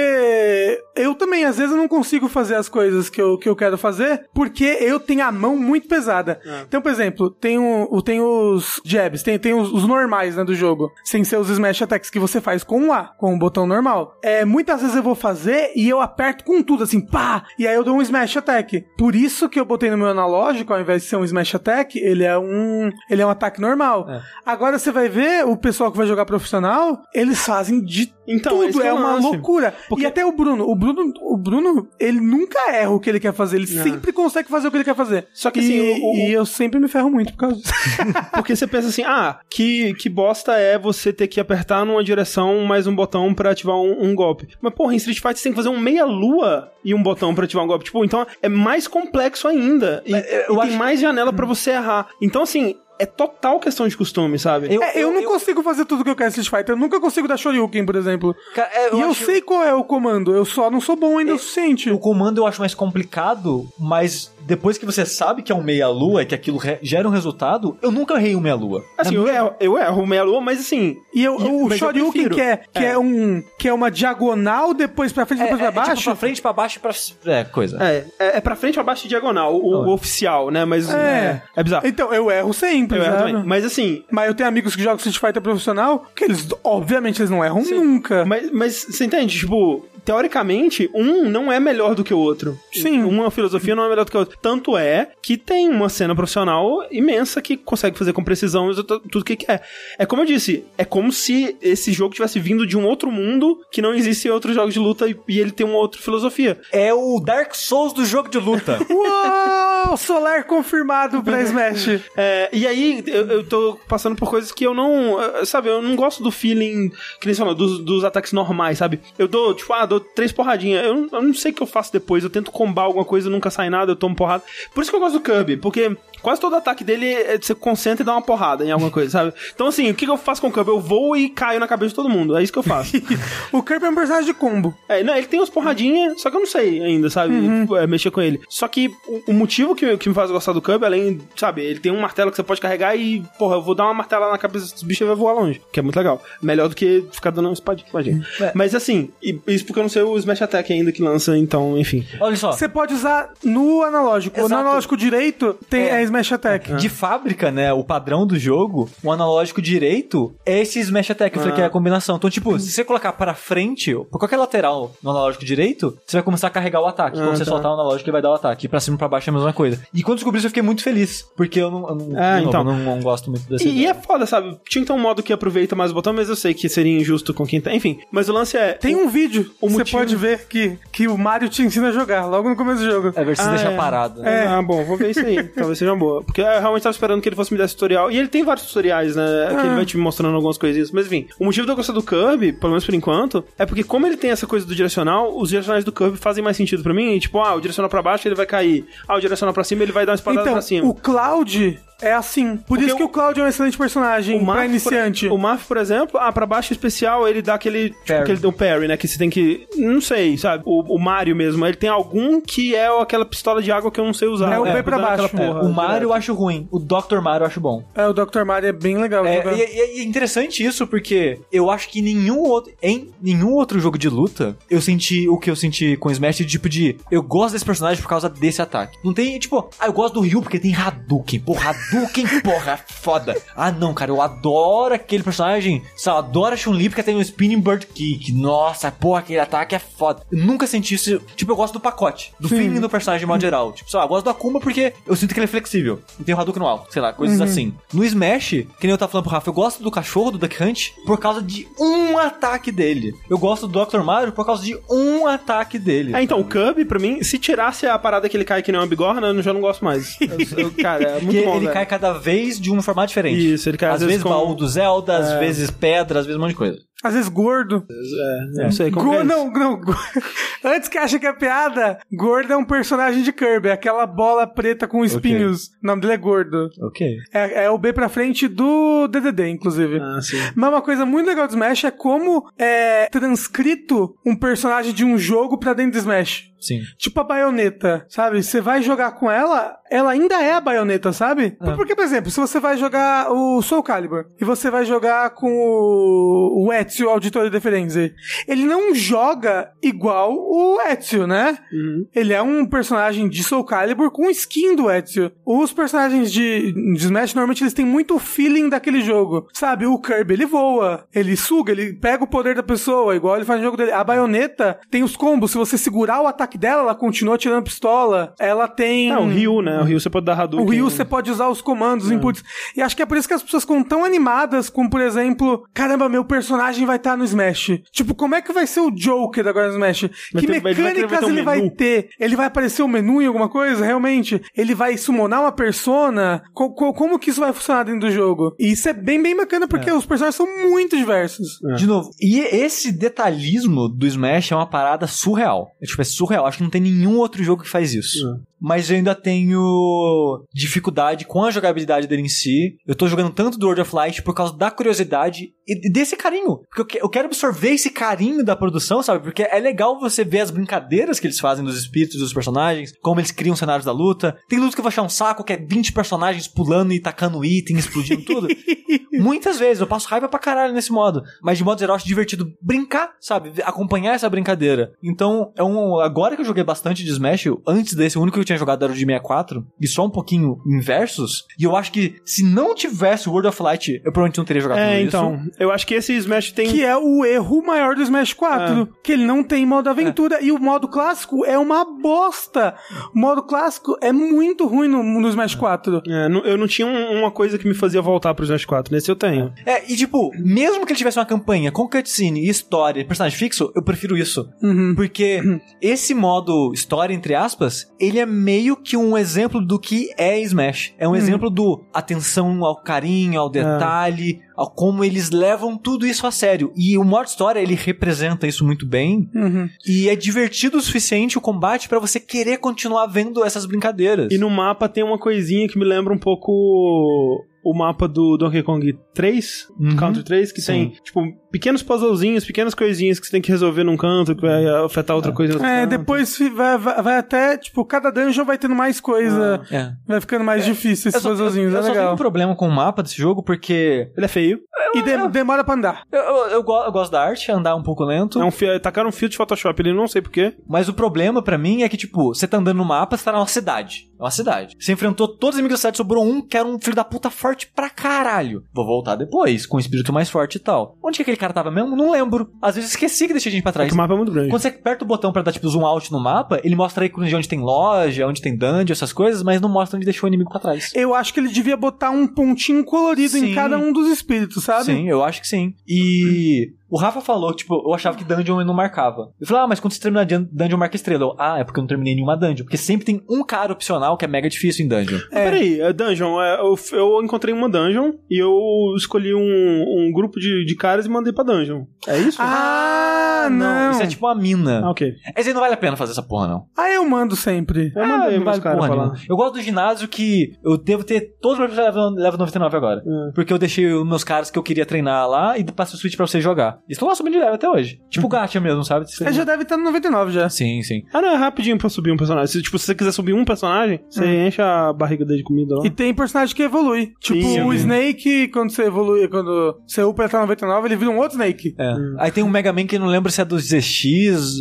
eu 0.97 1.15
também, 1.15 1.45
às 1.45 1.57
vezes, 1.59 1.73
eu 1.73 1.77
não 1.77 1.89
consigo 1.89 2.29
fazer 2.29 2.55
as 2.55 2.69
coisas 2.69 3.09
que 3.09 3.21
eu, 3.21 3.37
que 3.39 3.49
eu 3.49 3.57
quero 3.57 3.77
fazer, 3.77 4.27
porque 4.35 4.65
eu 4.65 4.99
tenho 5.01 5.25
a 5.25 5.33
mão 5.33 5.57
muito 5.57 5.89
pesada. 5.89 6.41
É. 6.45 6.63
Então, 6.63 6.81
por 6.81 6.91
exemplo, 6.91 7.31
tem, 7.31 7.59
o, 7.59 8.03
tem 8.03 8.21
os 8.21 8.81
jabs, 8.95 9.23
tem, 9.23 9.39
tem 9.39 9.55
os, 9.55 9.73
os 9.73 9.87
normais 9.87 10.37
né, 10.37 10.45
do 10.45 10.55
jogo, 10.55 10.91
sem 11.05 11.25
ser 11.25 11.37
os 11.37 11.51
smash 11.51 11.83
attacks 11.83 12.11
que 12.11 12.19
você 12.19 12.41
faz 12.41 12.63
com 12.63 12.89
o 12.89 12.93
A, 12.93 13.13
com 13.19 13.35
o 13.35 13.39
botão 13.39 13.67
normal. 13.67 14.19
É, 14.23 14.45
muitas 14.45 14.81
vezes 14.81 14.97
eu 14.97 15.03
vou 15.03 15.15
fazer 15.15 15.73
e 15.75 15.89
eu 15.89 16.01
aperto 16.01 16.45
com 16.45 16.63
tudo, 16.63 16.85
assim, 16.85 17.01
pá! 17.01 17.45
E 17.59 17.67
aí 17.67 17.75
eu 17.75 17.85
dou 17.85 17.97
um 17.97 18.03
smash 18.03 18.37
attack. 18.37 18.85
Por 18.97 19.15
isso 19.15 19.49
que 19.49 19.59
eu 19.59 19.65
botei 19.65 19.91
no 19.91 19.99
meu 19.99 20.09
analógico, 20.09 20.73
ao 20.73 20.81
invés 20.81 21.03
de 21.03 21.09
ser 21.09 21.17
um 21.17 21.25
smash 21.25 21.55
attack, 21.55 21.99
ele 21.99 22.25
é 22.25 22.39
um, 22.39 22.91
ele 23.11 23.23
é 23.23 23.27
um 23.27 23.31
ataque 23.31 23.61
normal. 23.61 24.09
É. 24.09 24.23
Agora 24.47 24.79
você 24.79 24.93
vai 24.93 25.09
ver 25.09 25.45
o 25.45 25.57
pessoal 25.57 25.91
que 25.91 25.99
vai 25.99 26.07
jogar 26.07 26.25
profissional, 26.25 27.03
eles 27.15 27.45
fazem 27.45 27.81
de 27.81 28.15
Então, 28.27 28.63
esse 28.65 28.73
tudo, 28.73 28.85
é 28.87 28.93
o 28.93 28.97
uma 28.97 29.15
lance. 29.15 29.27
loucura. 29.27 29.75
Porque- 29.89 30.05
E 30.05 30.07
até 30.07 30.25
o 30.25 30.33
Bruno, 30.33 30.69
o 30.69 30.75
Bruno, 30.75 31.13
o 31.21 31.37
Bruno, 31.37 31.89
ele 32.01 32.21
nunca 32.21 32.59
erra 32.73 32.91
o 32.91 33.01
que 33.01 33.09
ele 33.11 33.21
quer 33.21 33.33
fazer, 33.33 33.57
ele 33.59 33.75
Não. 33.75 33.83
sempre 33.83 34.13
consegue 34.13 34.49
fazer 34.49 34.69
o 34.69 34.71
que 34.71 34.77
ele 34.79 34.85
quer 34.85 34.95
fazer. 34.95 35.27
Só 35.35 35.51
que, 35.51 35.61
e, 35.61 35.63
assim, 35.63 36.03
o- 36.03 36.13
o- 36.13 36.17
e 36.17 36.33
eu 36.33 36.47
sempre 36.47 36.79
me 36.81 36.89
ferro 36.89 37.11
muito 37.11 37.33
por 37.33 37.39
causa 37.39 37.57
disso. 37.57 37.73
Porque 38.35 38.57
você 38.57 38.67
pensa 38.67 38.89
assim, 38.89 39.03
ah, 39.05 39.39
que, 39.51 39.95
que 39.95 40.09
bosta 40.09 40.53
é 40.55 40.79
você 40.79 41.13
ter 41.13 41.27
que 41.29 41.41
apertar 41.41 41.85
numa 41.85 42.03
direção 42.03 42.61
mais 42.65 42.87
um 42.87 42.95
botão 42.95 43.33
pra 43.35 43.51
ativar 43.51 43.77
um, 43.77 44.05
um 44.05 44.15
golpe. 44.15 44.49
Mas, 44.61 44.75
porra, 44.75 44.95
em 44.95 44.97
Street 44.97 45.19
Fighter 45.19 45.37
você 45.37 45.43
tem 45.45 45.53
que 45.53 45.57
fazer 45.57 45.69
um 45.69 45.79
meia-lua 45.79 46.71
e 46.85 46.95
um 46.95 47.03
botão 47.03 47.35
pra 47.35 47.45
ativar 47.45 47.65
um 47.65 47.69
golpe. 47.69 47.85
Tipo, 47.85 48.05
então 48.05 48.27
é 48.43 48.49
mais 48.49 48.87
complexo 48.89 49.49
ainda. 49.49 50.03
E, 50.07 50.13
eu 50.13 50.19
e 50.21 50.47
tem 50.61 50.61
acho- 50.71 50.77
mais 50.79 51.01
janela 51.01 51.33
pra 51.33 51.47
você 51.47 51.71
errar. 51.73 52.09
Então, 52.21 52.43
assim, 52.43 52.77
é 52.99 53.07
total 53.07 53.59
questão 53.59 53.87
de 53.89 53.97
costume, 53.97 54.39
sabe? 54.39 54.73
Eu- 54.75 54.83
É, 54.83 54.93
eu, 54.97 55.11
não 55.13 55.23
consigo 55.25 55.63
fazer 55.63 55.85
tudo 55.85 56.05
que 56.05 56.11
eu 56.11 56.17
quero 56.17 56.29
em 56.29 56.31
Street 56.31 56.49
Fighter. 56.49 56.75
Eu 56.75 56.79
nunca 56.79 57.01
consigo 57.01 57.27
dar 57.29 57.37
Shoryuken, 57.37 57.85
por 57.85 57.97
exemplo. 57.97 58.35
Cara, 58.55 58.71
é, 58.73 58.95
e 58.95 59.01
eu 59.01 59.11
acho- 59.11 59.25
sei 59.25 59.41
qual 59.41 59.63
é 59.65 59.75
o 59.75 59.83
comando, 59.85 60.35
eu 60.35 60.45
só 60.45 60.71
não 60.71 60.81
sou 60.81 60.97
bom 60.97 61.19
ainda 61.19 61.35
o 61.35 61.39
suficiente. 61.39 61.91
O 61.91 61.99
comando 61.99 62.39
eu 62.41 62.47
acho 62.47 62.61
mais 62.61 62.75
complicado, 62.75 63.67
mas 63.79 64.33
depois 64.47 64.77
que 64.77 64.85
você 64.85 65.07
sabe 65.07 65.43
que 65.43 65.51
é 65.51 65.55
um 65.55 65.63
meia-lua 65.63 66.23
e 66.23 66.27
que 66.27 66.35
aquilo 66.35 66.59
gera 66.83 67.09
um 67.09 67.11
resultado, 67.11 67.79
eu 67.81 67.91
nunca 67.91 68.15
errei 68.15 68.37
um 68.37 68.41
meia-lua. 68.41 68.85
Assim, 68.99 69.15
eu 69.15 69.27
erro, 69.27 69.55
eu 69.59 69.79
erro 69.79 70.07
meia-lua, 70.07 70.41
mas 70.41 70.61
assim... 70.61 70.97
E 71.15 71.25
eu, 71.25 71.41
E- 71.41 71.45
o 71.49 71.69
eu 71.73 71.77
Shoryuken, 71.79 72.29
que, 72.29 72.41
é, 72.41 72.57
que 72.73 72.85
é. 72.85 72.99
um 72.99 73.43
que 73.59 73.69
é 73.69 73.73
uma 73.73 73.91
diagonal, 73.91 74.75
depois 74.75 75.13
pra 75.13 75.25
frente, 75.25 75.41
depois 75.41 75.59
pra 75.61 75.71
tipo, 75.73 75.81
baixo. 75.87 76.05
pra 76.05 76.15
frente, 76.17 76.43
pra 76.43 76.53
baixo 76.53 76.79
e 76.79 76.81
pra... 76.81 76.93
É, 77.33 77.45
coisa. 77.45 77.83
É, 77.83 78.05
é, 78.19 78.37
é 78.37 78.41
pra 78.41 78.55
frente, 78.55 78.75
pra 78.75 78.83
baixo 78.83 79.07
e 79.07 79.09
diagonal, 79.09 79.55
o, 79.57 79.87
o 79.87 79.93
oficial, 79.95 80.51
né? 80.51 80.65
Mas 80.67 80.93
é, 80.93 81.43
é 81.57 81.63
bizarro. 81.63 81.87
Então, 81.87 82.13
eu 82.13 82.31
erro 82.31 82.53
sempre, 82.53 82.84
Eu 82.93 83.03
erro 83.03 83.19
sabe? 83.19 83.33
também. 83.33 83.47
Mas 83.47 83.65
assim, 83.65 84.03
Mas 84.11 84.29
eu 84.29 84.35
tenho 84.35 84.49
amigos 84.49 84.75
que 84.75 84.83
jogam 84.83 84.97
Street 84.97 85.19
Fighter 85.19 85.43
profissional, 85.43 86.07
que 86.15 86.25
eles, 86.25 86.49
obviamente, 86.63 87.21
eles 87.21 87.31
não 87.31 87.45
erram 87.45 87.63
nunca. 87.63 88.25
Mas, 88.25 88.51
mas 88.51 88.87
você 88.91 89.05
entende? 89.05 89.39
Tipo, 89.39 89.87
teoricamente, 90.05 90.91
um 90.95 91.29
não 91.29 91.51
é 91.53 91.59
melhor 91.59 91.95
do 91.95 92.05
que 92.05 92.13
o 92.15 92.19
outro. 92.19 92.59
Sim. 92.73 93.03
Uma 93.03 93.31
filosofia 93.31 93.75
não 93.75 93.85
é 93.85 93.89
melhor 93.89 94.05
do 94.05 94.11
que 94.11 94.17
a 94.17 94.21
outra. 94.21 94.37
Tanto 94.41 94.77
é 94.77 95.11
que 95.23 95.37
tem 95.37 95.69
uma 95.69 95.89
cena 95.89 96.15
profissional 96.15 96.85
imensa 96.91 97.41
que 97.41 97.57
consegue 97.57 97.99
fazer 97.99 98.13
com 98.13 98.23
precisão 98.23 98.73
tudo 99.11 99.25
que 99.25 99.37
quer. 99.37 99.63
É 99.99 100.07
como 100.07 100.23
eu 100.23 100.27
disse, 100.27 100.65
é 100.77 100.85
como 100.85 101.13
se 101.13 101.57
esse 101.63 101.93
jogo 101.93 102.15
tivesse 102.15 102.39
vindo 102.39 102.67
de 102.67 102.77
um 102.77 102.85
outro 102.87 103.11
mundo 103.11 103.61
que 103.71 103.83
não 103.83 103.95
existe 103.95 104.29
em 104.29 104.31
outros 104.31 104.55
jogos 104.55 104.75
de 104.75 104.81
luta 104.81 105.09
e, 105.09 105.41
ele 105.41 105.51
tem 105.51 105.67
uma 105.67 105.79
outra 105.79 106.01
filosofia. 106.01 106.61
É 106.73 106.93
o 106.93 107.21
Dark 107.21 107.55
Souls 107.55 107.93
do 107.93 108.05
jogo 108.05 108.29
de 108.29 108.39
luta. 108.39 108.79
Uau! 108.91 109.97
Solar 109.97 110.45
confirmado 110.45 111.23
pra 111.23 111.43
Smash. 111.43 111.85
É, 112.17 112.49
e 112.53 112.67
aí, 112.67 113.03
eu, 113.07 113.27
eu 113.27 113.45
tô 113.45 113.79
passando 113.89 114.17
por 114.17 114.29
coisas 114.31 114.53
que 114.53 114.65
eu 114.65 114.73
não. 114.73 115.21
eh, 115.21 115.45
Sabe, 115.45 115.69
eu 115.69 115.83
não 115.83 115.97
gosto 115.97 116.23
do 116.23 116.31
feeling, 116.31 116.91
que 117.21 117.27
nem 117.27 117.35
você 117.35 117.39
falou, 117.41 117.55
dos, 117.55 117.81
dos 117.81 118.05
ataques 118.05 118.33
normais, 118.33 118.79
sabe? 118.79 119.01
Eu 119.19 119.27
dou, 119.27 119.53
tipo, 119.55 119.73
ah, 119.73 119.85
dou 119.99 120.09
três 120.15 120.33
porradinhas. 120.33 120.85
Eu, 120.85 120.95
não- 120.95 121.09
eu 121.13 121.23
não 121.23 121.35
sei 121.35 121.51
o 121.51 121.55
que 121.55 121.63
eu 121.63 121.67
faço 121.67 121.93
depois. 121.93 122.23
Eu 122.25 122.31
tento 122.31 122.51
combar 122.51 122.83
alguma 122.83 123.05
coisa, 123.05 123.29
nunca 123.31 123.51
sai 123.51 123.69
nada, 123.71 123.93
eu 123.93 123.97
tomo 123.97 124.15
porrada. 124.15 124.43
Por 124.75 124.81
isso 124.83 124.91
que 124.91 124.97
eu 124.97 125.01
gosto 125.01 125.15
do 125.19 125.21
Kirby, 125.21 125.57
porque 125.57 125.97
quase 126.23 126.41
todo 126.41 126.57
ataque 126.57 126.83
dele 126.85 127.07
é 127.13 127.39
você 127.39 127.55
concentra 127.55 128.03
e 128.03 128.07
dá 128.07 128.13
uma 128.13 128.23
porrada 128.23 128.65
em 128.65 128.71
alguma 128.71 128.91
coisa, 128.91 129.11
sabe? 129.11 129.33
Então, 129.55 129.67
assim, 129.67 129.91
o 129.91 129.95
que 129.95 130.05
que 130.07 130.11
eu 130.11 130.17
faço 130.17 130.41
com 130.41 130.49
o 130.49 130.53
Kirby? 130.53 130.71
Eu 130.71 130.81
vou 130.81 131.17
e 131.17 131.29
caio 131.29 131.61
na 131.61 131.67
cabeça 131.69 131.91
de 131.91 131.95
todo 131.97 132.09
mundo. 132.09 132.37
É 132.37 132.43
isso 132.43 132.53
que 132.53 132.59
eu 132.59 132.63
faço. 132.63 132.93
O 133.53 133.63
Kirby 133.63 133.87
é 133.87 133.91
um 133.91 133.95
personagem 133.95 134.27
de 134.27 134.35
combo. 134.35 134.75
É, 134.89 135.03
não, 135.03 135.15
ele 135.17 135.27
tem 135.27 135.39
umas 135.41 135.51
porradinhas, 135.51 136.21
só 136.21 136.31
que 136.31 136.37
eu 136.37 136.41
não 136.41 136.47
sei 136.47 136.83
ainda, 136.83 137.09
sabe? 137.11 137.35
É, 137.79 137.87
mexer 137.87 138.11
com 138.11 138.21
ele. 138.21 138.41
Só 138.49 138.67
que 138.69 138.89
o, 139.07 139.31
o 139.31 139.33
motivo 139.35 139.75
que, 139.75 139.97
que 139.97 140.09
me 140.09 140.15
faz 140.15 140.31
gostar 140.31 140.53
do 140.53 140.63
Kirby, 140.63 140.85
além, 140.85 141.21
sabe, 141.37 141.63
ele 141.63 141.79
tem 141.79 141.93
um 141.93 142.01
martelo 142.01 142.31
que 142.31 142.37
você 142.37 142.43
pode 142.43 142.61
carregar 142.61 142.97
e, 142.97 143.23
porra, 143.39 143.57
eu 143.57 143.63
vou 143.63 143.75
dar 143.75 143.85
uma 143.85 143.95
martela 143.95 144.31
na 144.31 144.39
cabeça 144.39 144.73
dos 144.73 144.83
bichos 144.83 145.03
e 145.03 145.05
vai 145.05 145.15
voar 145.17 145.35
longe. 145.35 145.61
Que 145.73 145.81
é 145.81 145.83
muito 145.83 145.97
legal. 145.97 146.23
Melhor 146.43 146.69
do 146.69 146.75
que 146.75 147.05
ficar 147.13 147.31
dando 147.31 147.47
uma 147.47 147.53
espadinha. 147.55 147.87
espadinha. 147.87 148.27
Mas 148.55 148.75
assim, 148.75 149.11
e- 149.23 149.39
isso 149.47 149.65
porque 149.67 149.79
eu 149.79 149.84
não 149.85 149.89
sei 149.89 150.03
o 150.03 150.17
Smash 150.19 150.43
Attack 150.43 150.73
ainda 150.73 150.91
que 150.93 151.03
lança, 151.03 151.37
então, 151.39 151.79
enfim. 151.79 152.05
Olha 152.21 152.37
só. 152.37 152.53
Você 152.53 152.69
pode 152.69 152.95
usar 152.95 153.31
no 153.45 153.83
analógico. 153.83 154.39
No 154.41 154.47
Exato. 154.47 154.61
analógico 154.61 154.97
direito 154.97 155.57
tem 155.71 155.85
É. 155.85 155.93
a 155.97 156.03
Smash 156.03 156.33
Attack. 156.33 156.75
De 156.75 156.89
fábrica, 156.89 157.51
né? 157.51 157.73
O 157.73 157.85
padrão 157.85 158.27
do 158.27 158.39
jogo, 158.39 158.89
o 159.03 159.11
analógico 159.13 159.61
direito 159.63 160.35
é 160.45 160.61
esse 160.61 160.79
Smash 160.81 161.11
Attack, 161.11 161.37
eu 161.37 161.43
falei 161.43 161.55
que 161.57 161.63
é 161.63 161.65
a 161.67 161.71
combinação. 161.71 162.17
Então, 162.17 162.29
tipo, 162.31 162.59
se 162.59 162.71
você 162.71 162.85
colocar 162.85 163.13
para 163.13 163.35
frente, 163.35 163.95
por 164.11 164.19
qualquer 164.19 164.37
lateral 164.37 164.93
no 165.03 165.11
analógico 165.11 165.45
direito, 165.45 165.97
você 166.07 166.17
vai 166.17 166.23
começar 166.25 166.47
a 166.47 166.51
carregar 166.51 166.81
o 166.81 166.87
ataque. 166.87 167.17
Quando 167.19 167.31
Ah, 167.31 167.37
você 167.37 167.45
tá. 167.45 167.51
soltar 167.51 167.71
o 167.71 167.75
analógico, 167.75 168.05
ele 168.09 168.13
vai 168.13 168.23
dar 168.23 168.31
o 168.31 168.35
ataque. 168.35 168.67
E 168.67 168.69
pra 168.69 168.81
cima 168.81 168.97
e 168.97 168.99
pra 168.99 169.09
baixo 169.09 169.29
é 169.29 169.31
a 169.31 169.35
mesma 169.35 169.53
coisa. 169.53 169.81
E 169.93 170.03
quando 170.03 170.17
descobri 170.19 170.39
isso, 170.39 170.47
eu 170.47 170.51
fiquei 170.51 170.63
muito 170.63 170.83
feliz. 170.83 171.25
Porque 171.37 171.61
eu 171.61 171.71
não, 171.71 171.89
eu 171.89 171.95
não, 171.95 172.19
É, 172.19 172.37
novo, 172.37 172.49
então. 172.49 172.61
eu 172.61 172.65
não, 172.65 172.79
não 172.79 173.01
gosto 173.01 173.31
muito 173.31 173.49
dessa 173.49 173.65
E, 173.65 173.69
e 173.69 173.71
ideia. 173.81 173.91
é 173.91 173.95
foda, 173.95 174.27
sabe? 174.27 174.57
Tinha 174.69 174.83
que 174.83 174.87
ter 174.87 174.93
um 174.93 174.99
modo 174.99 175.23
que 175.23 175.33
aproveita 175.33 175.75
mais 175.77 175.91
o 175.91 175.95
botão, 175.95 176.13
mas 176.13 176.29
eu 176.29 176.37
sei 176.37 176.55
que 176.55 176.69
seria 176.69 176.97
injusto 176.99 177.35
com 177.35 177.45
quem 177.47 177.61
tá. 177.61 177.75
Enfim, 177.75 177.99
mas 178.11 178.29
o 178.29 178.33
lance 178.33 178.57
é. 178.57 178.73
Tem 178.75 178.95
um 178.97 179.09
vídeo 179.09 179.51
o 179.61 179.69
que 179.79 179.91
você 179.91 179.97
motivo- 179.97 179.99
pode 179.99 180.17
ver 180.17 180.47
que, 180.49 180.79
que 180.93 181.09
o 181.09 181.17
Mario 181.19 181.49
te 181.49 181.63
ensina 181.63 181.89
a 181.89 181.93
jogar 181.93 182.27
logo 182.27 182.49
no 182.49 182.57
começo 182.57 182.81
do 182.83 182.91
jogo. 182.91 183.13
É 183.15 183.25
ver 183.25 183.37
se 183.37 183.43
Ah, 183.43 183.51
deixa 183.51 183.69
é. 183.69 183.77
parado. 183.77 184.21
né? 184.23 184.45
É. 184.45 184.47
Ah, 184.47 184.63
bom, 184.63 184.85
vou 184.85 184.97
ver 184.97 185.11
isso 185.11 185.21
aí. 185.21 185.43
Talvez 185.55 185.79
seja 185.79 185.91
uma 185.93 185.99
boa. 185.99 186.23
Porque 186.23 186.41
eu 186.41 186.45
realmente 186.47 186.83
tava 186.83 186.93
esperando 186.95 187.21
que 187.21 187.29
ele 187.29 187.37
fosse 187.37 187.53
me 187.53 187.59
dar 187.59 187.65
esse 187.65 187.75
tutorial. 187.75 188.11
E 188.11 188.19
ele 188.19 188.29
tem 188.29 188.43
vários 188.45 188.67
tutoriais, 188.67 189.17
né? 189.17 189.25
Que 189.51 189.57
Ah. 189.57 189.67
ele 189.67 189.75
vai 189.77 189.85
te 189.87 189.97
mostrando 189.97 190.35
algumas 190.35 190.59
coisinhas. 190.59 190.91
Mas 190.91 191.07
enfim, 191.07 191.27
o 191.39 191.45
motivo 191.45 191.67
de 191.67 191.73
eu 191.73 191.77
gostar 191.77 191.93
do 191.93 192.03
Kirby, 192.03 192.53
pelo 192.53 192.71
menos 192.73 192.85
por 192.85 192.95
enquanto, 192.95 193.45
é 193.59 193.65
porque 193.67 193.83
como 193.85 194.07
ele 194.07 194.17
tem 194.17 194.31
essa 194.31 194.47
coisa 194.47 194.67
do 194.67 194.75
direcional, 194.75 195.37
os 195.37 195.49
direcionais 195.49 195.85
do 195.85 195.93
Kirby 195.93 196.17
fazem 196.17 196.43
mais 196.43 196.57
sentido 196.57 196.83
pra 196.83 196.93
mim. 196.95 197.19
Tipo, 197.19 197.41
ah, 197.41 197.55
o 197.55 197.61
direcional 197.61 197.89
pra 197.89 198.03
baixo 198.03 198.27
ele 198.29 198.35
vai 198.35 198.47
cair. 198.47 198.85
Ah, 199.09 199.17
o 199.17 199.21
direcional 199.21 199.53
pra 199.55 199.65
cima 199.65 199.83
ele 199.83 199.93
vai 199.93 200.05
dar 200.07 200.13
uma 200.13 200.17
espadada 200.17 200.43
Então, 200.43 200.53
pra 200.55 200.63
cima. 200.63 200.89
o 200.89 200.95
Cloud 200.95 201.79
é 202.09 202.13
assim. 202.15 202.57
Por 202.57 202.67
Porque 202.79 202.85
isso 202.85 202.97
que 202.97 203.03
o- 203.03 203.07
o 203.07 203.09
Cloud 203.09 203.41
é 203.41 203.45
um 203.45 203.49
excelente 203.49 203.77
personagem 203.79 204.37
pra 204.39 204.47
Marth, 204.55 204.65
iniciante. 204.69 205.29
Por, 205.29 205.35
o 205.35 205.39
Marth, 205.39 205.63
por 205.67 205.77
exemplo, 205.77 206.19
ah, 206.21 206.33
pra 206.33 206.47
baixo 206.47 206.73
especial, 206.73 207.27
ele 207.29 207.43
dá 207.43 207.55
aquele. 207.55 207.91
Tipo, 207.91 208.07
Parry. 208.07 208.21
aquele 208.23 208.39
do 208.39 208.53
parry, 208.53 208.89
né? 208.89 208.97
Que 208.97 209.09
você 209.09 209.19
tem 209.19 209.31
que. 209.31 209.67
Não 209.77 210.01
sei, 210.01 210.37
sabe? 210.37 210.63
O, 210.67 210.95
o 210.97 210.99
Mario 210.99 211.35
mesmo, 211.37 211.65
ele 211.67 211.77
tem 211.77 211.89
algum 211.91 212.41
que 212.41 212.75
é 212.75 212.87
aquela 213.01 213.25
pistola 213.25 213.63
de 213.63 213.71
água 213.73 213.91
que 213.91 214.01
eu 214.01 214.05
não 214.05 214.13
sei 214.15 214.29
usar. 214.29 214.53
É 214.53 214.59
o 214.59 214.65
B 214.65 214.83
pra 214.83 214.99
baixo. 214.99 215.25
É, 215.25 215.29
porra 215.29 215.63
o 215.63 215.73
Mario 215.73 216.07
eu 216.07 216.13
acho 216.13 216.33
ruim, 216.35 216.69
o 216.71 216.79
Dr. 216.79 217.21
Mario 217.23 217.45
eu 217.45 217.47
acho 217.49 217.61
bom. 217.61 217.83
É, 217.95 218.07
o 218.07 218.13
Dr. 218.13 218.45
Mario 218.45 218.69
é 218.69 218.73
bem 218.73 218.99
legal. 218.99 219.25
É, 219.27 219.43
e, 219.55 219.59
e- 219.59 220.01
é 220.01 220.05
interessante 220.05 220.65
isso, 220.65 220.87
porque 220.87 221.41
eu 221.53 221.71
acho 221.71 221.89
que 221.89 222.01
nenhum 222.03 222.39
outro, 222.41 222.73
em 222.83 223.11
nenhum 223.23 223.53
outro 223.53 223.79
jogo 223.81 223.99
de 223.99 224.09
luta 224.09 224.57
eu 224.71 224.81
senti 224.81 225.29
o 225.29 225.39
que 225.39 225.51
eu 225.51 225.57
senti 225.57 225.97
com 225.97 226.11
Smash, 226.11 226.37
de 226.39 226.47
tipo 226.47 226.69
de 226.69 226.97
eu 227.11 227.23
gosto 227.23 227.53
desse 227.55 227.65
personagem 227.65 228.03
por 228.03 228.09
causa 228.09 228.29
desse 228.29 228.61
ataque. 228.61 228.97
Não 229.05 229.13
tem, 229.15 229.39
tipo, 229.39 229.69
ah, 229.79 229.87
eu 229.87 229.93
gosto 229.93 230.15
do 230.15 230.21
Ryu 230.21 230.41
porque 230.43 230.59
tem 230.59 230.75
Hadouken. 230.75 231.41
Pô, 231.41 231.55
Hadouken, 231.57 231.94
porra, 232.43 232.73
é 232.73 232.77
foda. 232.93 233.37
Ah, 233.57 233.71
não, 233.71 233.95
cara, 233.95 234.11
eu 234.11 234.21
adoro 234.21 234.95
aquele 234.95 235.23
personagem. 235.23 235.83
Eu 236.05 236.17
adoro 236.17 236.55
a 236.55 236.57
Chun-Li 236.57 236.89
porque 236.89 237.03
tem 237.03 237.17
um 237.17 237.21
Spinning 237.21 237.61
Bird 237.61 237.87
Kick. 237.87 238.33
Nossa, 238.33 238.91
porra, 238.91 239.21
aquele 239.21 239.41
ataque 239.41 239.75
é 239.75 239.79
foda. 239.79 240.23
Eu 240.31 240.39
nunca 240.39 240.67
senti 240.67 240.95
isso. 240.95 241.21
Tipo, 241.37 241.53
eu 241.53 241.57
gosto 241.57 241.75
do 241.75 241.81
pacote, 241.81 242.33
do 242.39 242.49
feeling 242.49 242.81
do 242.81 242.89
personagem 242.89 243.21
de 243.21 243.27
modo 243.27 243.41
geral. 243.41 243.73
Tipo, 243.73 243.91
sei 243.91 243.99
lá, 243.99 244.05
eu 244.05 244.09
gosto 244.09 244.25
do 244.25 244.31
Akuma 244.31 244.61
porque 244.61 244.93
eu 245.07 245.17
sinto 245.17 245.33
que 245.35 245.41
ele 245.41 245.45
é 245.45 245.49
flexível. 245.49 246.01
E 246.19 246.25
tem 246.25 246.35
o 246.35 246.41
Hadouken 246.41 246.63
no 246.63 246.69
alto, 246.69 246.93
sei 246.93 247.01
lá, 247.03 247.13
coisas 247.13 247.39
assim. 247.41 247.75
No 247.93 248.05
Smash, 248.05 248.49
que 248.51 248.67
nem 248.83 248.91
eu 248.91 248.99
tava 248.99 249.11
falando 249.13 249.25
pro 249.25 249.33
Rafa, 249.33 249.49
eu 249.49 249.55
gosto 249.55 249.83
do 249.83 249.91
cachorro 249.91 250.31
do 250.33 250.39
Duck 250.39 250.63
Hunt 250.63 250.91
por 251.07 251.19
causa 251.19 251.41
de 251.43 251.67
um 251.79 252.19
ataque 252.19 252.71
dele. 252.73 253.15
Eu 253.29 253.39
gosto 253.39 253.67
do 253.67 253.85
Dr. 253.85 254.01
Mario 254.03 254.33
por 254.33 254.45
causa 254.47 254.63
de 254.65 254.77
um 254.91 255.27
ataque 255.27 255.79
dele. 255.79 256.15
É, 256.15 256.23
então, 256.23 256.41
o 256.41 256.45
Kirby, 256.45 256.85
pra 256.85 256.99
mim, 256.99 257.23
se 257.23 257.39
tirasse 257.39 257.87
a 257.87 257.99
parada 257.99 258.29
que 258.29 258.37
ele 258.37 258.45
cai 258.45 258.63
que 258.63 258.71
nem 258.73 258.81
uma 258.81 258.87
bigorna, 258.87 259.29
eu 259.29 259.43
já 259.43 259.53
não 259.53 259.61
gosto 259.61 259.85
mais. 259.85 260.17
Eu- 260.55 260.59
eu- 260.59 260.73
cara, 260.73 261.05
é 261.05 261.21
muito 261.23 261.45
bom, 261.45 261.57
ele 261.57 261.67
velho. 261.67 261.73
Cai 261.75 261.87
cada 261.87 262.13
vez 262.13 262.59
de 262.61 262.71
um 262.71 262.81
formato 262.81 263.09
diferente. 263.09 263.55
Isso, 263.55 263.69
ele 263.69 263.77
cai 263.77 263.89
às, 263.91 263.97
às 263.97 264.01
vezes 264.01 264.13
vezes 264.17 264.23
com- 264.23 264.31
baú 264.31 264.55
do 264.55 264.67
Zelda, 264.69 265.19
às 265.19 265.29
É. 265.33 265.39
vezes 265.41 265.71
pedra, 265.71 266.21
às 266.21 266.27
vezes 266.27 266.39
um 266.39 266.43
monte 266.43 266.51
de 266.53 266.57
coisa. 266.57 266.79
Às 267.03 267.13
vezes 267.15 267.29
gordo. 267.29 267.85
É, 267.91 268.63
não 268.65 268.71
sei 268.73 268.91
como 268.91 269.13
é 269.13 269.17
Gordo, 269.17 269.29
isso. 269.29 269.37
não, 269.37 269.51
não. 269.53 269.81
go- 269.81 269.95
Antes 270.65 270.89
que 270.89 270.97
acha 270.97 271.19
que 271.19 271.27
é 271.27 271.33
piada, 271.35 271.99
gordo 272.11 272.53
é 272.53 272.57
um 272.57 272.65
personagem 272.65 273.23
de 273.23 273.31
Kirby. 273.33 273.69
é 273.69 273.73
Aquela 273.73 274.07
bola 274.07 274.47
preta 274.47 274.89
com 274.89 275.05
espinhos. 275.05 275.67
O 275.83 275.87
nome 275.87 276.01
dele 276.01 276.15
é 276.15 276.17
gordo. 276.17 276.71
Ok. 276.81 277.17
É, 277.33 277.65
é 277.65 277.71
o 277.71 277.77
B 277.77 277.93
pra 277.93 278.09
frente 278.09 278.49
do 278.49 279.07
DDD, 279.09 279.49
inclusive. 279.49 279.99
Ah, 280.01 280.21
sim. 280.23 280.39
Mas 280.55 280.71
uma 280.71 280.81
coisa 280.81 281.05
muito 281.05 281.27
legal 281.27 281.47
do 281.47 281.51
Smash 281.51 281.85
é 281.85 281.91
como 281.91 282.49
é 282.59 283.09
transcrito 283.13 284.17
um 284.25 284.35
personagem 284.35 284.95
de 284.95 285.05
um 285.05 285.19
jogo 285.19 285.59
pra 285.59 285.75
dentro 285.75 285.93
do 285.93 285.99
Smash. 285.99 286.51
Sim. 286.59 286.81
Tipo 286.97 287.21
a 287.21 287.25
baioneta, 287.25 288.07
sabe? 288.09 288.43
Você 288.43 288.59
vai 288.59 288.81
jogar 288.81 289.13
com 289.13 289.31
ela, 289.31 289.77
ela 289.91 290.13
ainda 290.13 290.43
é 290.43 290.53
a 290.55 290.61
baioneta, 290.63 291.13
sabe? 291.13 291.59
É. 291.61 291.73
Porque, 291.75 291.95
por 291.95 292.03
exemplo, 292.03 292.31
se 292.31 292.41
você 292.41 292.59
vai 292.59 292.79
jogar 292.79 293.31
o 293.31 293.61
Soul 293.61 293.83
Calibur 293.83 294.25
e 294.41 294.45
você 294.47 294.71
vai 294.71 294.87
jogar 294.87 295.29
com 295.35 295.47
o, 295.53 296.65
o 296.65 296.73
Ezio 296.95 297.11
Auditore 297.11 297.51
de 297.51 297.61
Firenze, 297.61 298.15
ele 298.47 298.65
não 298.65 298.95
joga 298.95 299.73
igual 299.83 300.33
o 300.33 300.79
Ezio, 300.89 301.27
né? 301.27 301.59
Uhum. 301.73 302.07
Ele 302.15 302.33
é 302.33 302.41
um 302.41 302.65
personagem 302.65 303.29
de 303.29 303.43
Soul 303.43 303.65
Calibur 303.65 304.11
com 304.11 304.31
skin 304.31 304.77
do 304.77 304.91
Ezio. 304.91 305.33
Os 305.45 305.73
personagens 305.73 306.33
de, 306.33 306.73
de 306.73 307.05
Smash, 307.05 307.35
normalmente, 307.35 307.63
eles 307.63 307.75
têm 307.75 307.85
muito 307.85 308.19
feeling 308.19 308.69
daquele 308.69 309.01
jogo. 309.01 309.49
Sabe, 309.53 309.87
o 309.87 309.99
Kirby, 309.99 310.35
ele 310.35 310.47
voa, 310.47 311.07
ele 311.15 311.37
suga, 311.37 311.73
ele 311.73 311.95
pega 311.95 312.25
o 312.25 312.29
poder 312.29 312.55
da 312.55 312.63
pessoa, 312.63 313.17
igual 313.17 313.37
ele 313.37 313.45
faz 313.45 313.59
no 313.59 313.65
jogo 313.67 313.77
dele. 313.77 313.93
A 313.93 314.05
baioneta 314.05 314.79
tem 314.91 315.03
os 315.03 315.17
combos. 315.17 315.51
Se 315.51 315.59
você 315.59 315.77
segurar 315.77 316.21
o 316.21 316.27
ataque 316.27 316.57
dela, 316.57 316.83
ela 316.83 316.95
continua 316.95 317.37
tirando 317.37 317.65
pistola. 317.65 318.35
Ela 318.39 318.69
tem... 318.69 319.11
Ah, 319.11 319.21
o 319.21 319.29
Ryu, 319.29 319.63
né? 319.63 319.81
O 319.81 319.85
Ryu 319.85 319.99
você 319.99 320.11
pode 320.11 320.27
dar 320.27 320.41
Hadouken. 320.41 320.67
O 320.67 320.71
Ryu 320.71 320.91
você 320.91 321.05
pode 321.05 321.31
usar 321.31 321.49
os 321.49 321.61
comandos, 321.61 322.07
os 322.07 322.13
inputs. 322.13 322.45
E 322.77 322.83
acho 322.83 322.97
que 322.97 323.03
é 323.03 323.07
por 323.07 323.17
isso 323.17 323.27
que 323.27 323.35
as 323.35 323.43
pessoas 323.43 323.65
ficam 323.65 323.83
tão 323.83 324.05
animadas 324.05 324.71
com, 324.71 324.89
por 324.89 325.01
exemplo, 325.01 325.67
caramba, 325.73 326.09
meu 326.09 326.25
personagem 326.25 326.74
vai 326.85 326.97
estar 326.97 327.17
no 327.17 327.25
Smash. 327.25 327.81
Tipo, 327.93 328.15
como 328.15 328.35
é 328.35 328.43
que 328.43 328.53
vai 328.53 328.67
ser 328.67 328.81
o 328.81 328.91
Joker 328.91 329.47
agora 329.47 329.69
no 329.69 329.75
Smash? 329.75 330.03
Vai 330.33 330.41
que 330.43 330.47
ter- 330.47 330.61
vai- 330.61 330.61
vai 330.61 330.75
ter- 330.75 330.83
vai 330.83 330.93
mecânicas 330.95 331.19
ter 331.21 331.27
um 331.27 331.29
ele 331.31 331.43
vai 331.43 331.71
ter? 331.71 332.09
Ele 332.19 332.37
vai 332.37 332.47
aparecer 332.47 332.83
um 332.83 332.89
menu 332.89 333.21
em 333.23 333.27
alguma 333.27 333.49
coisa, 333.49 333.85
realmente? 333.85 334.41
Ele 334.57 334.75
vai 334.75 334.97
summonar 334.97 335.41
uma 335.43 335.53
persona? 335.53 336.43
Co- 336.53 336.73
co- 336.73 336.95
como 336.95 337.19
que 337.19 337.31
isso 337.31 337.41
vai 337.41 337.53
funcionar 337.53 337.85
dentro 337.85 338.01
do 338.01 338.11
jogo? 338.11 338.55
E 338.59 338.73
isso 338.73 338.89
é 338.89 338.93
bem, 338.93 339.23
bem 339.23 339.37
bacana, 339.37 339.69
porque 339.69 339.91
os 339.93 340.07
personagens 340.07 340.37
são 340.37 340.69
muito 340.69 340.97
diversos. 340.97 341.63
É. 341.71 341.75
De 341.75 341.87
novo, 341.87 342.11
e 342.21 342.39
esse 342.41 342.91
detalhismo 342.93 343.89
do 343.89 344.07
Smash 344.07 344.53
é 344.53 344.57
uma 344.57 344.67
parada 344.69 345.07
surreal. 345.07 345.71
É, 345.83 345.87
tipo, 345.87 346.01
é 346.01 346.05
surreal. 346.05 346.47
Acho 346.47 346.59
que 346.59 346.63
não 346.65 346.71
tem 346.71 346.81
nenhum 346.81 347.17
outro 347.19 347.43
jogo 347.43 347.63
que 347.63 347.69
faz 347.69 347.95
isso. 347.95 348.19
Mas 348.61 348.89
eu 348.91 348.97
ainda 348.97 349.15
tenho 349.15 350.45
dificuldade 350.53 351.25
com 351.25 351.45
a 351.45 351.51
jogabilidade 351.51 352.07
dele 352.07 352.23
em 352.23 352.29
si. 352.29 352.77
Eu 352.87 352.95
tô 352.95 353.07
jogando 353.09 353.31
tanto 353.31 353.59
do 353.59 353.67
World 353.67 353.83
of 353.83 353.95
Light 353.95 354.23
por 354.23 354.35
causa 354.35 354.57
da 354.57 354.71
curiosidade 354.71 355.53
e 355.67 355.91
desse 355.91 356.17
carinho. 356.17 356.59
Porque 356.69 356.81
eu, 356.81 356.87
que- 356.87 357.03
eu 357.03 357.09
quero 357.09 357.27
absorver 357.27 357.71
esse 357.71 357.91
carinho 357.91 358.45
da 358.45 358.57
produção, 358.57 359.03
sabe? 359.03 359.23
Porque 359.23 359.43
é 359.43 359.59
legal 359.59 359.99
você 359.99 360.25
ver 360.25 360.41
as 360.41 360.51
brincadeiras 360.51 361.19
que 361.21 361.27
eles 361.27 361.41
fazem 361.41 361.65
dos 361.65 361.77
espíritos 361.79 362.19
dos 362.19 362.33
personagens, 362.33 362.93
como 363.03 363.21
eles 363.21 363.31
criam 363.31 363.57
cenários 363.57 363.85
da 363.85 363.93
luta. 363.93 364.37
Tem 364.49 364.59
luta 364.59 364.75
que 364.75 364.81
eu 364.81 364.85
vou 364.85 364.89
achar 364.89 365.03
um 365.03 365.09
saco, 365.09 365.45
que 365.45 365.53
é 365.53 365.57
20 365.57 365.93
personagens 365.93 366.47
pulando 366.49 366.93
e 366.93 367.01
tacando 367.01 367.45
item, 367.45 367.77
explodindo 367.77 368.23
tudo. 368.25 368.49
Muitas 369.13 369.59
vezes 369.59 369.81
eu 369.81 369.87
passo 369.87 370.09
raiva 370.09 370.29
pra 370.29 370.39
caralho 370.41 370.73
nesse 370.75 370.91
modo. 370.93 371.23
Mas 371.43 371.57
de 371.59 371.65
modo 371.65 371.79
geral, 371.79 371.95
eu 371.95 371.97
acho 371.97 372.07
divertido 372.07 372.53
brincar, 372.61 373.13
sabe? 373.21 373.53
Acompanhar 373.63 374.15
essa 374.15 374.29
brincadeira. 374.29 374.93
Então, 375.03 375.53
é 375.57 375.63
um. 375.63 375.99
Agora 376.01 376.35
que 376.35 376.43
eu 376.43 376.47
joguei 376.47 376.65
bastante 376.65 377.05
de 377.05 377.11
Smash, 377.11 377.47
antes 377.67 377.95
desse, 377.95 378.19
o 378.19 378.23
único 378.23 378.35
que 378.37 378.41
eu 378.41 378.45
tinha 378.45 378.54
jogado 378.59 378.83
era 378.85 378.93
o 378.93 378.95
de 378.97 379.01
64, 379.05 379.67
e 379.81 379.87
só 379.87 380.07
um 380.07 380.11
pouquinho 380.11 380.59
em 380.67 380.81
versus. 380.81 381.45
E 381.59 381.65
eu 381.65 381.77
acho 381.77 381.93
que 381.93 382.17
se 382.25 382.43
não 382.45 382.75
tivesse 382.75 383.29
o 383.29 383.33
World 383.33 383.49
of 383.49 383.63
Light, 383.63 383.89
eu 383.97 384.03
provavelmente 384.13 384.39
não 384.39 384.45
teria 384.45 384.63
jogado 384.63 384.79
É, 384.79 384.97
tudo 384.99 385.07
então. 385.09 385.35
isso. 385.37 385.51
Eu 385.59 385.71
acho 385.71 385.87
que 385.87 385.95
esse 385.95 386.13
Smash 386.15 386.53
tem. 386.53 386.69
Que 386.71 386.85
é 386.85 386.97
o 386.97 387.25
erro 387.25 387.63
maior 387.65 387.95
do 387.95 388.03
Smash 388.03 388.33
4. 388.33 388.89
Que 389.03 389.13
ele 389.13 389.25
não 389.25 389.43
tem 389.43 389.65
modo 389.67 389.89
aventura. 389.89 390.43
E 390.43 390.51
o 390.53 390.59
modo 390.59 390.89
clássico 390.89 391.45
é 391.45 391.59
uma 391.59 391.85
bosta. 391.85 392.75
O 393.15 393.19
modo 393.19 393.43
clássico 393.43 393.97
é 394.01 394.13
muito 394.13 394.67
ruim 394.67 394.89
no, 394.89 395.03
no 395.03 395.29
Smash 395.29 395.55
4. 395.55 396.03
É, 396.07 396.27
eu 396.51 396.57
não 396.57 396.67
tinha 396.67 396.87
um- 396.87 397.19
uma 397.21 397.31
coisa 397.31 397.59
que 397.59 397.67
me 397.69 397.75
fazia 397.75 398.01
voltar 398.03 398.35
pro 398.35 398.45
Smash 398.45 398.65
4. 398.65 398.93
Nesse 398.95 399.11
eu 399.11 399.17
tenho. 399.17 399.53
É, 399.67 399.91
e 399.91 399.97
tipo, 399.97 400.31
mesmo 400.39 400.85
que 400.87 400.93
ele 400.93 400.99
tivesse 400.99 401.19
uma 401.19 401.27
campanha 401.27 401.71
com 401.73 401.89
cutscene 401.89 402.41
e 402.45 402.49
história 402.49 403.01
e 403.01 403.05
personagem 403.05 403.39
fixo, 403.39 403.73
eu 403.75 403.83
prefiro 403.83 404.17
isso. 404.17 404.49
Uhum. 404.63 404.95
Porque 404.95 405.41
esse 405.81 406.15
modo 406.15 406.73
história, 406.73 407.15
entre 407.15 407.35
aspas, 407.35 407.87
ele 407.99 408.19
é 408.19 408.27
meio 408.35 408.77
que 408.77 408.97
um 408.97 409.17
exemplo 409.17 409.65
do 409.65 409.79
que 409.79 410.11
é 410.19 410.39
Smash. 410.41 410.93
É 410.99 411.09
um 411.09 411.17
exemplo 411.17 411.49
do 411.49 411.85
atenção 411.93 412.65
ao 412.65 412.83
carinho, 412.83 413.41
ao 413.41 413.49
detalhe, 413.49 414.41
ao 414.57 414.71
como 414.71 415.05
eles 415.05 415.31
levam 415.31 415.77
tudo 415.77 416.07
isso 416.07 416.27
a 416.27 416.31
sério. 416.31 416.73
E 416.77 416.99
o 416.99 417.05
modo 417.05 417.27
história, 417.27 417.61
ele 417.61 417.75
representa 417.75 418.47
isso 418.47 418.65
muito 418.65 418.87
bem. 418.87 419.31
Uhum. 419.35 419.69
E 419.87 420.09
é 420.09 420.17
divertido 420.17 420.79
o 420.79 420.83
suficiente 420.83 421.39
o 421.39 421.41
combate 421.41 421.89
pra 421.89 421.99
você 421.99 422.21
querer 422.21 422.59
continuar 422.59 423.07
vendo 423.07 423.45
essas 423.45 423.65
brincadeiras. 423.65 424.33
E 424.33 424.39
no 424.39 424.51
mapa 424.51 424.89
tem 424.89 425.05
uma 425.05 425.19
coisinha 425.19 425.69
que 425.69 425.79
me 425.79 425.85
lembra 425.85 426.13
um 426.13 426.19
pouco 426.19 427.45
o 427.65 427.73
mapa 427.75 428.07
do 428.07 428.37
Donkey 428.37 428.63
Kong 428.63 428.97
3, 429.15 429.69
Uhum. 429.81 429.97
Country 429.97 430.23
3, 430.23 430.53
que 430.53 430.61
Sim. 430.61 430.73
tem, 430.73 430.89
tipo, 431.03 431.23
pequenos 431.51 431.83
puzzlezinhos, 431.83 432.45
pequenas 432.45 432.75
coisinhas 432.75 433.19
que 433.19 433.27
você 433.27 433.33
tem 433.33 433.41
que 433.41 433.51
resolver 433.51 433.85
num 433.85 433.97
canto, 433.97 434.35
que 434.35 434.43
vai 434.43 434.67
afetar 434.85 435.15
outra 435.17 435.33
coisa 435.33 435.55
no 435.55 435.59
outro 435.61 435.71
É, 435.73 435.83
canto. 435.83 435.91
depois 435.99 436.39
vai, 436.55 436.79
vai, 436.79 437.03
vai 437.03 437.19
até, 437.19 437.57
tipo, 437.57 437.85
cada 437.85 438.11
dungeon 438.11 438.45
vai 438.45 438.59
tendo 438.59 438.75
mais 438.75 439.01
coisa. 439.01 439.63
É. 439.71 439.93
Vai 440.07 440.21
ficando 440.21 440.45
mais 440.45 440.65
difícil 440.65 441.09
Eu 441.09 441.11
esses 441.11 441.23
só, 441.23 441.29
eu, 441.29 441.33
puzzlezinhos, 441.35 441.73
eu 441.73 441.79
é 441.79 441.83
só 441.83 441.89
tenho 441.89 442.01
um 442.01 442.05
legal. 442.05 442.17
problema 442.17 442.55
com 442.57 442.69
o 442.69 442.73
mapa 442.73 443.03
desse 443.03 443.17
jogo 443.17 443.43
porque 443.43 444.11
Ele 444.17 444.27
é 444.27 444.29
feio. 444.29 444.61
E 444.95 445.03
de- 445.03 445.29
demora 445.29 445.65
pra 445.65 445.75
andar. 445.75 446.03
eu, 446.13 446.21
eu, 446.21 446.37
eu 446.51 446.63
go- 446.63 446.85
eu 446.85 446.93
gosto 446.93 447.11
da 447.13 447.23
arte, 447.23 447.51
andar 447.51 447.75
um 447.75 447.83
pouco 447.83 448.05
lento. 448.05 448.41
É 448.41 448.45
um 448.45 448.51
fi- 448.51 448.79
tacaram 448.79 449.09
um 449.09 449.13
fio 449.13 449.29
de 449.29 449.37
Photoshop 449.37 449.81
ali, 449.83 449.93
não 449.93 450.07
sei 450.07 450.23
porquê. 450.23 450.55
Mas 450.69 450.89
o 450.89 450.95
problema 450.95 451.43
pra 451.43 451.59
mim 451.59 451.83
é 451.83 451.89
que, 451.89 451.97
tipo, 451.97 452.35
você 452.35 452.47
tá 452.47 452.59
andando 452.59 452.77
no 452.77 452.85
mapa, 452.85 453.17
você 453.17 453.25
tá 453.25 453.33
numa 453.33 453.47
cidade. 453.47 454.09
É 454.19 454.23
uma 454.23 454.31
cidade. 454.31 454.77
Você 454.79 454.93
enfrentou 454.93 455.27
todos 455.29 455.55
os 455.57 455.59
inimigos 455.59 455.75
da 455.79 455.81
cidade, 455.83 455.97
sobrou 455.97 456.25
um 456.25 456.41
que 456.41 456.57
era 456.57 456.67
um 456.67 456.79
filho 456.79 456.97
da 456.97 457.05
puta 457.05 457.31
forte 457.31 457.71
pra 457.75 457.91
caralho. 457.91 458.65
Vou 458.73 458.87
voltar 458.87 459.17
depois, 459.17 459.67
com 459.67 459.77
um 459.77 459.81
espírito 459.81 460.13
mais 460.13 460.31
forte 460.31 460.57
e 460.57 460.59
tal. 460.59 460.97
Onde 461.03 461.17
que 461.17 461.23
aquele 461.23 461.37
cara 461.37 461.53
tava 461.53 461.71
mesmo? 461.71 461.97
Não 461.97 462.11
lembro. 462.11 462.51
Às 462.63 462.77
vezes 462.77 462.91
esqueci 462.91 463.27
que 463.27 463.33
deixei 463.33 463.51
gente 463.53 463.63
pra 463.63 463.71
É 463.71 463.73
trás. 463.73 463.89
que 463.89 463.95
o 463.95 463.97
mapa 463.97 464.15
é 464.15 464.17
muito 464.17 464.33
grande. 464.33 464.51
Quando 464.51 464.63
você 464.63 464.69
aperta 464.69 465.05
o 465.05 465.09
botão 465.09 465.33
pra 465.33 465.43
dar, 465.43 465.53
tipo, 465.53 465.69
zoom 465.69 465.85
out 465.85 466.11
no 466.13 466.21
mapa, 466.21 466.61
ele 466.65 466.77
mostra 466.77 467.05
aí 467.05 467.13
onde 467.35 467.49
tem 467.49 467.61
loja, 467.61 468.27
onde 468.27 468.41
tem 468.41 468.57
dungeon, 468.57 468.93
essas 468.93 469.13
coisas, 469.13 469.43
mas 469.43 469.61
não 469.61 469.69
mostra 469.69 469.97
onde 469.97 470.05
deixou 470.05 470.27
o 470.27 470.29
inimigo 470.29 470.51
pra 470.51 470.61
trás. 470.61 470.93
Eu 470.95 471.15
acho 471.15 471.33
que 471.35 471.41
ele 471.41 471.49
devia 471.49 471.77
botar 471.77 472.11
um 472.11 472.27
pontinho 472.27 472.85
colorido 472.85 473.31
Sim. 473.31 473.51
em 473.51 473.55
cada 473.55 473.79
um 473.79 473.93
dos 473.93 474.09
espíritos, 474.09 474.63
sabe? 474.65 474.85
Sim, 474.85 475.09
eu 475.09 475.23
acho 475.25 475.41
que 475.41 475.49
sim. 475.49 475.75
E 475.87 476.73
o 476.95 476.99
Rafa 476.99 477.21
falou, 477.21 477.53
tipo, 477.55 477.75
eu 477.87 477.93
achava 477.93 478.17
que 478.17 478.23
dungeon 478.25 478.61
eu 478.61 478.67
não 478.67 478.73
marcava. 478.75 479.31
Eu 479.41 479.47
falei, 479.47 479.63
ah, 479.65 479.67
mas 479.67 479.81
quando 479.81 479.93
você 479.95 480.01
termina 480.01 480.25
dun- 480.25 480.49
dungeon, 480.53 480.79
marca 480.79 480.95
estrela. 480.97 481.25
Eu, 481.25 481.35
ah, 481.39 481.59
é 481.59 481.65
porque 481.65 481.81
eu 481.81 481.83
não 481.83 481.89
terminei 481.89 482.15
nenhuma 482.15 482.37
dungeon. 482.37 482.65
Porque 482.65 482.77
sempre 482.77 483.05
tem 483.05 483.21
um 483.29 483.45
cara 483.45 483.73
opcional 483.73 484.17
que 484.17 484.25
é 484.25 484.29
mega 484.29 484.49
difícil 484.49 484.85
em 484.85 484.89
dungeon. 484.89 485.19
Mas 485.19 485.29
Peraí, 485.45 485.81
é 485.81 485.93
dungeon. 485.93 486.41
é, 486.41 486.61
eu, 486.61 486.77
eu 486.93 487.23
encontrei 487.23 487.53
uma 487.55 487.69
dungeon 487.69 488.13
e 488.31 488.41
eu 488.43 488.95
escolhi 488.97 489.35
um, 489.35 489.41
um 489.41 490.13
grupo 490.13 490.39
de, 490.39 490.65
de 490.65 490.77
caras 490.77 491.05
e 491.07 491.09
mandei 491.09 491.33
pra 491.33 491.43
dungeon. 491.45 491.85
É 492.07 492.17
isso? 492.19 492.39
Ah, 492.41 493.49
não. 493.51 493.91
Isso 493.91 494.03
é 494.03 494.07
tipo 494.07 494.27
uma 494.27 494.35
mina. 494.35 494.81
Ah, 494.85 494.91
ok. 494.91 495.13
Esse 495.37 495.49
aí 495.49 495.55
não 495.55 495.61
vale 495.61 495.75
a 495.75 495.79
pena 495.79 495.97
fazer 495.97 496.13
essa 496.13 496.23
porra, 496.23 496.47
não. 496.49 496.67
Ah, 496.77 496.91
eu 496.91 497.05
mando 497.09 497.35
sempre. 497.37 497.93
Eu 497.95 498.03
Ah, 498.03 498.07
mandei 498.07 498.39
não 498.39 498.45
meus 498.45 498.45
vale 498.45 498.61
caras 498.63 498.87
pra 498.87 498.95
lá. 498.95 499.13
Eu 499.29 499.37
gosto 499.37 499.55
do 499.55 499.63
ginásio 499.63 500.09
que 500.09 500.53
eu 500.65 500.77
devo 500.79 501.05
ter 501.05 501.35
todos 501.41 501.59
os 501.59 501.65
meus 501.67 501.77
level, 501.77 502.11
level 502.11 502.39
99 502.39 502.77
agora. 502.77 503.01
É. 503.01 503.33
Porque 503.35 503.53
eu 503.53 503.59
deixei 503.59 503.93
os 503.93 504.07
meus 504.07 504.25
caras 504.25 504.51
que 504.51 504.59
eu 504.59 504.63
queria 504.63 504.87
treinar 504.87 505.29
lá 505.29 505.59
e 505.59 505.65
passei 505.65 505.97
o 505.97 506.01
switch 506.01 506.17
pra 506.17 506.27
você 506.27 506.41
jogar. 506.41 506.79
Estão 506.89 507.09
lá 507.09 507.15
subindo 507.15 507.35
de 507.35 507.39
level 507.39 507.55
até 507.55 507.69
hoje. 507.69 508.01
Tipo 508.11 508.27
o 508.27 508.29
Gacha 508.29 508.61
mesmo, 508.61 508.85
sabe? 508.85 509.07
Ele 509.21 509.33
já 509.33 509.45
deve 509.45 509.63
estar 509.63 509.77
no 509.77 509.85
99 509.85 510.33
já. 510.33 510.49
Sim, 510.49 510.83
sim. 510.83 511.03
Ah, 511.13 511.23
não, 511.23 511.31
é 511.31 511.37
rapidinho 511.37 511.79
pra 511.79 511.89
subir 511.89 512.13
um 512.13 512.17
personagem. 512.17 512.47
Se, 512.47 512.63
tipo, 512.63 512.79
se 512.79 512.87
você 512.87 512.95
quiser 512.95 513.13
subir 513.13 513.33
um 513.33 513.45
personagem, 513.45 514.01
você 514.11 514.47
enche 514.47 514.61
a 514.61 514.93
barriga 514.93 515.25
dele 515.25 515.39
de 515.39 515.45
comida 515.45 515.77
lá. 515.77 515.87
E 515.87 515.91
tem 515.91 516.13
personagem 516.13 516.55
que 516.55 516.63
evolui. 516.63 517.13
Tipo, 517.21 517.41
Sim. 517.41 517.63
o 517.63 517.73
Snake, 517.73 518.49
quando 518.49 518.71
você 518.71 518.83
evolui, 518.85 519.29
quando 519.29 519.81
você 519.87 520.03
upa 520.03 520.25
até 520.27 520.39
99, 520.39 520.89
ele 520.89 520.97
vira 520.97 521.11
um 521.11 521.17
outro 521.19 521.33
Snake. 521.33 521.75
É. 521.79 521.95
Aí 522.19 522.31
tem 522.31 522.45
um 522.45 522.51
Mega 522.51 522.73
Man 522.73 522.87
que 522.87 522.99
não 522.99 523.07
lembro 523.07 523.31
se 523.33 523.41
é 523.41 523.45
do 523.45 523.59
ZX, 523.59 524.55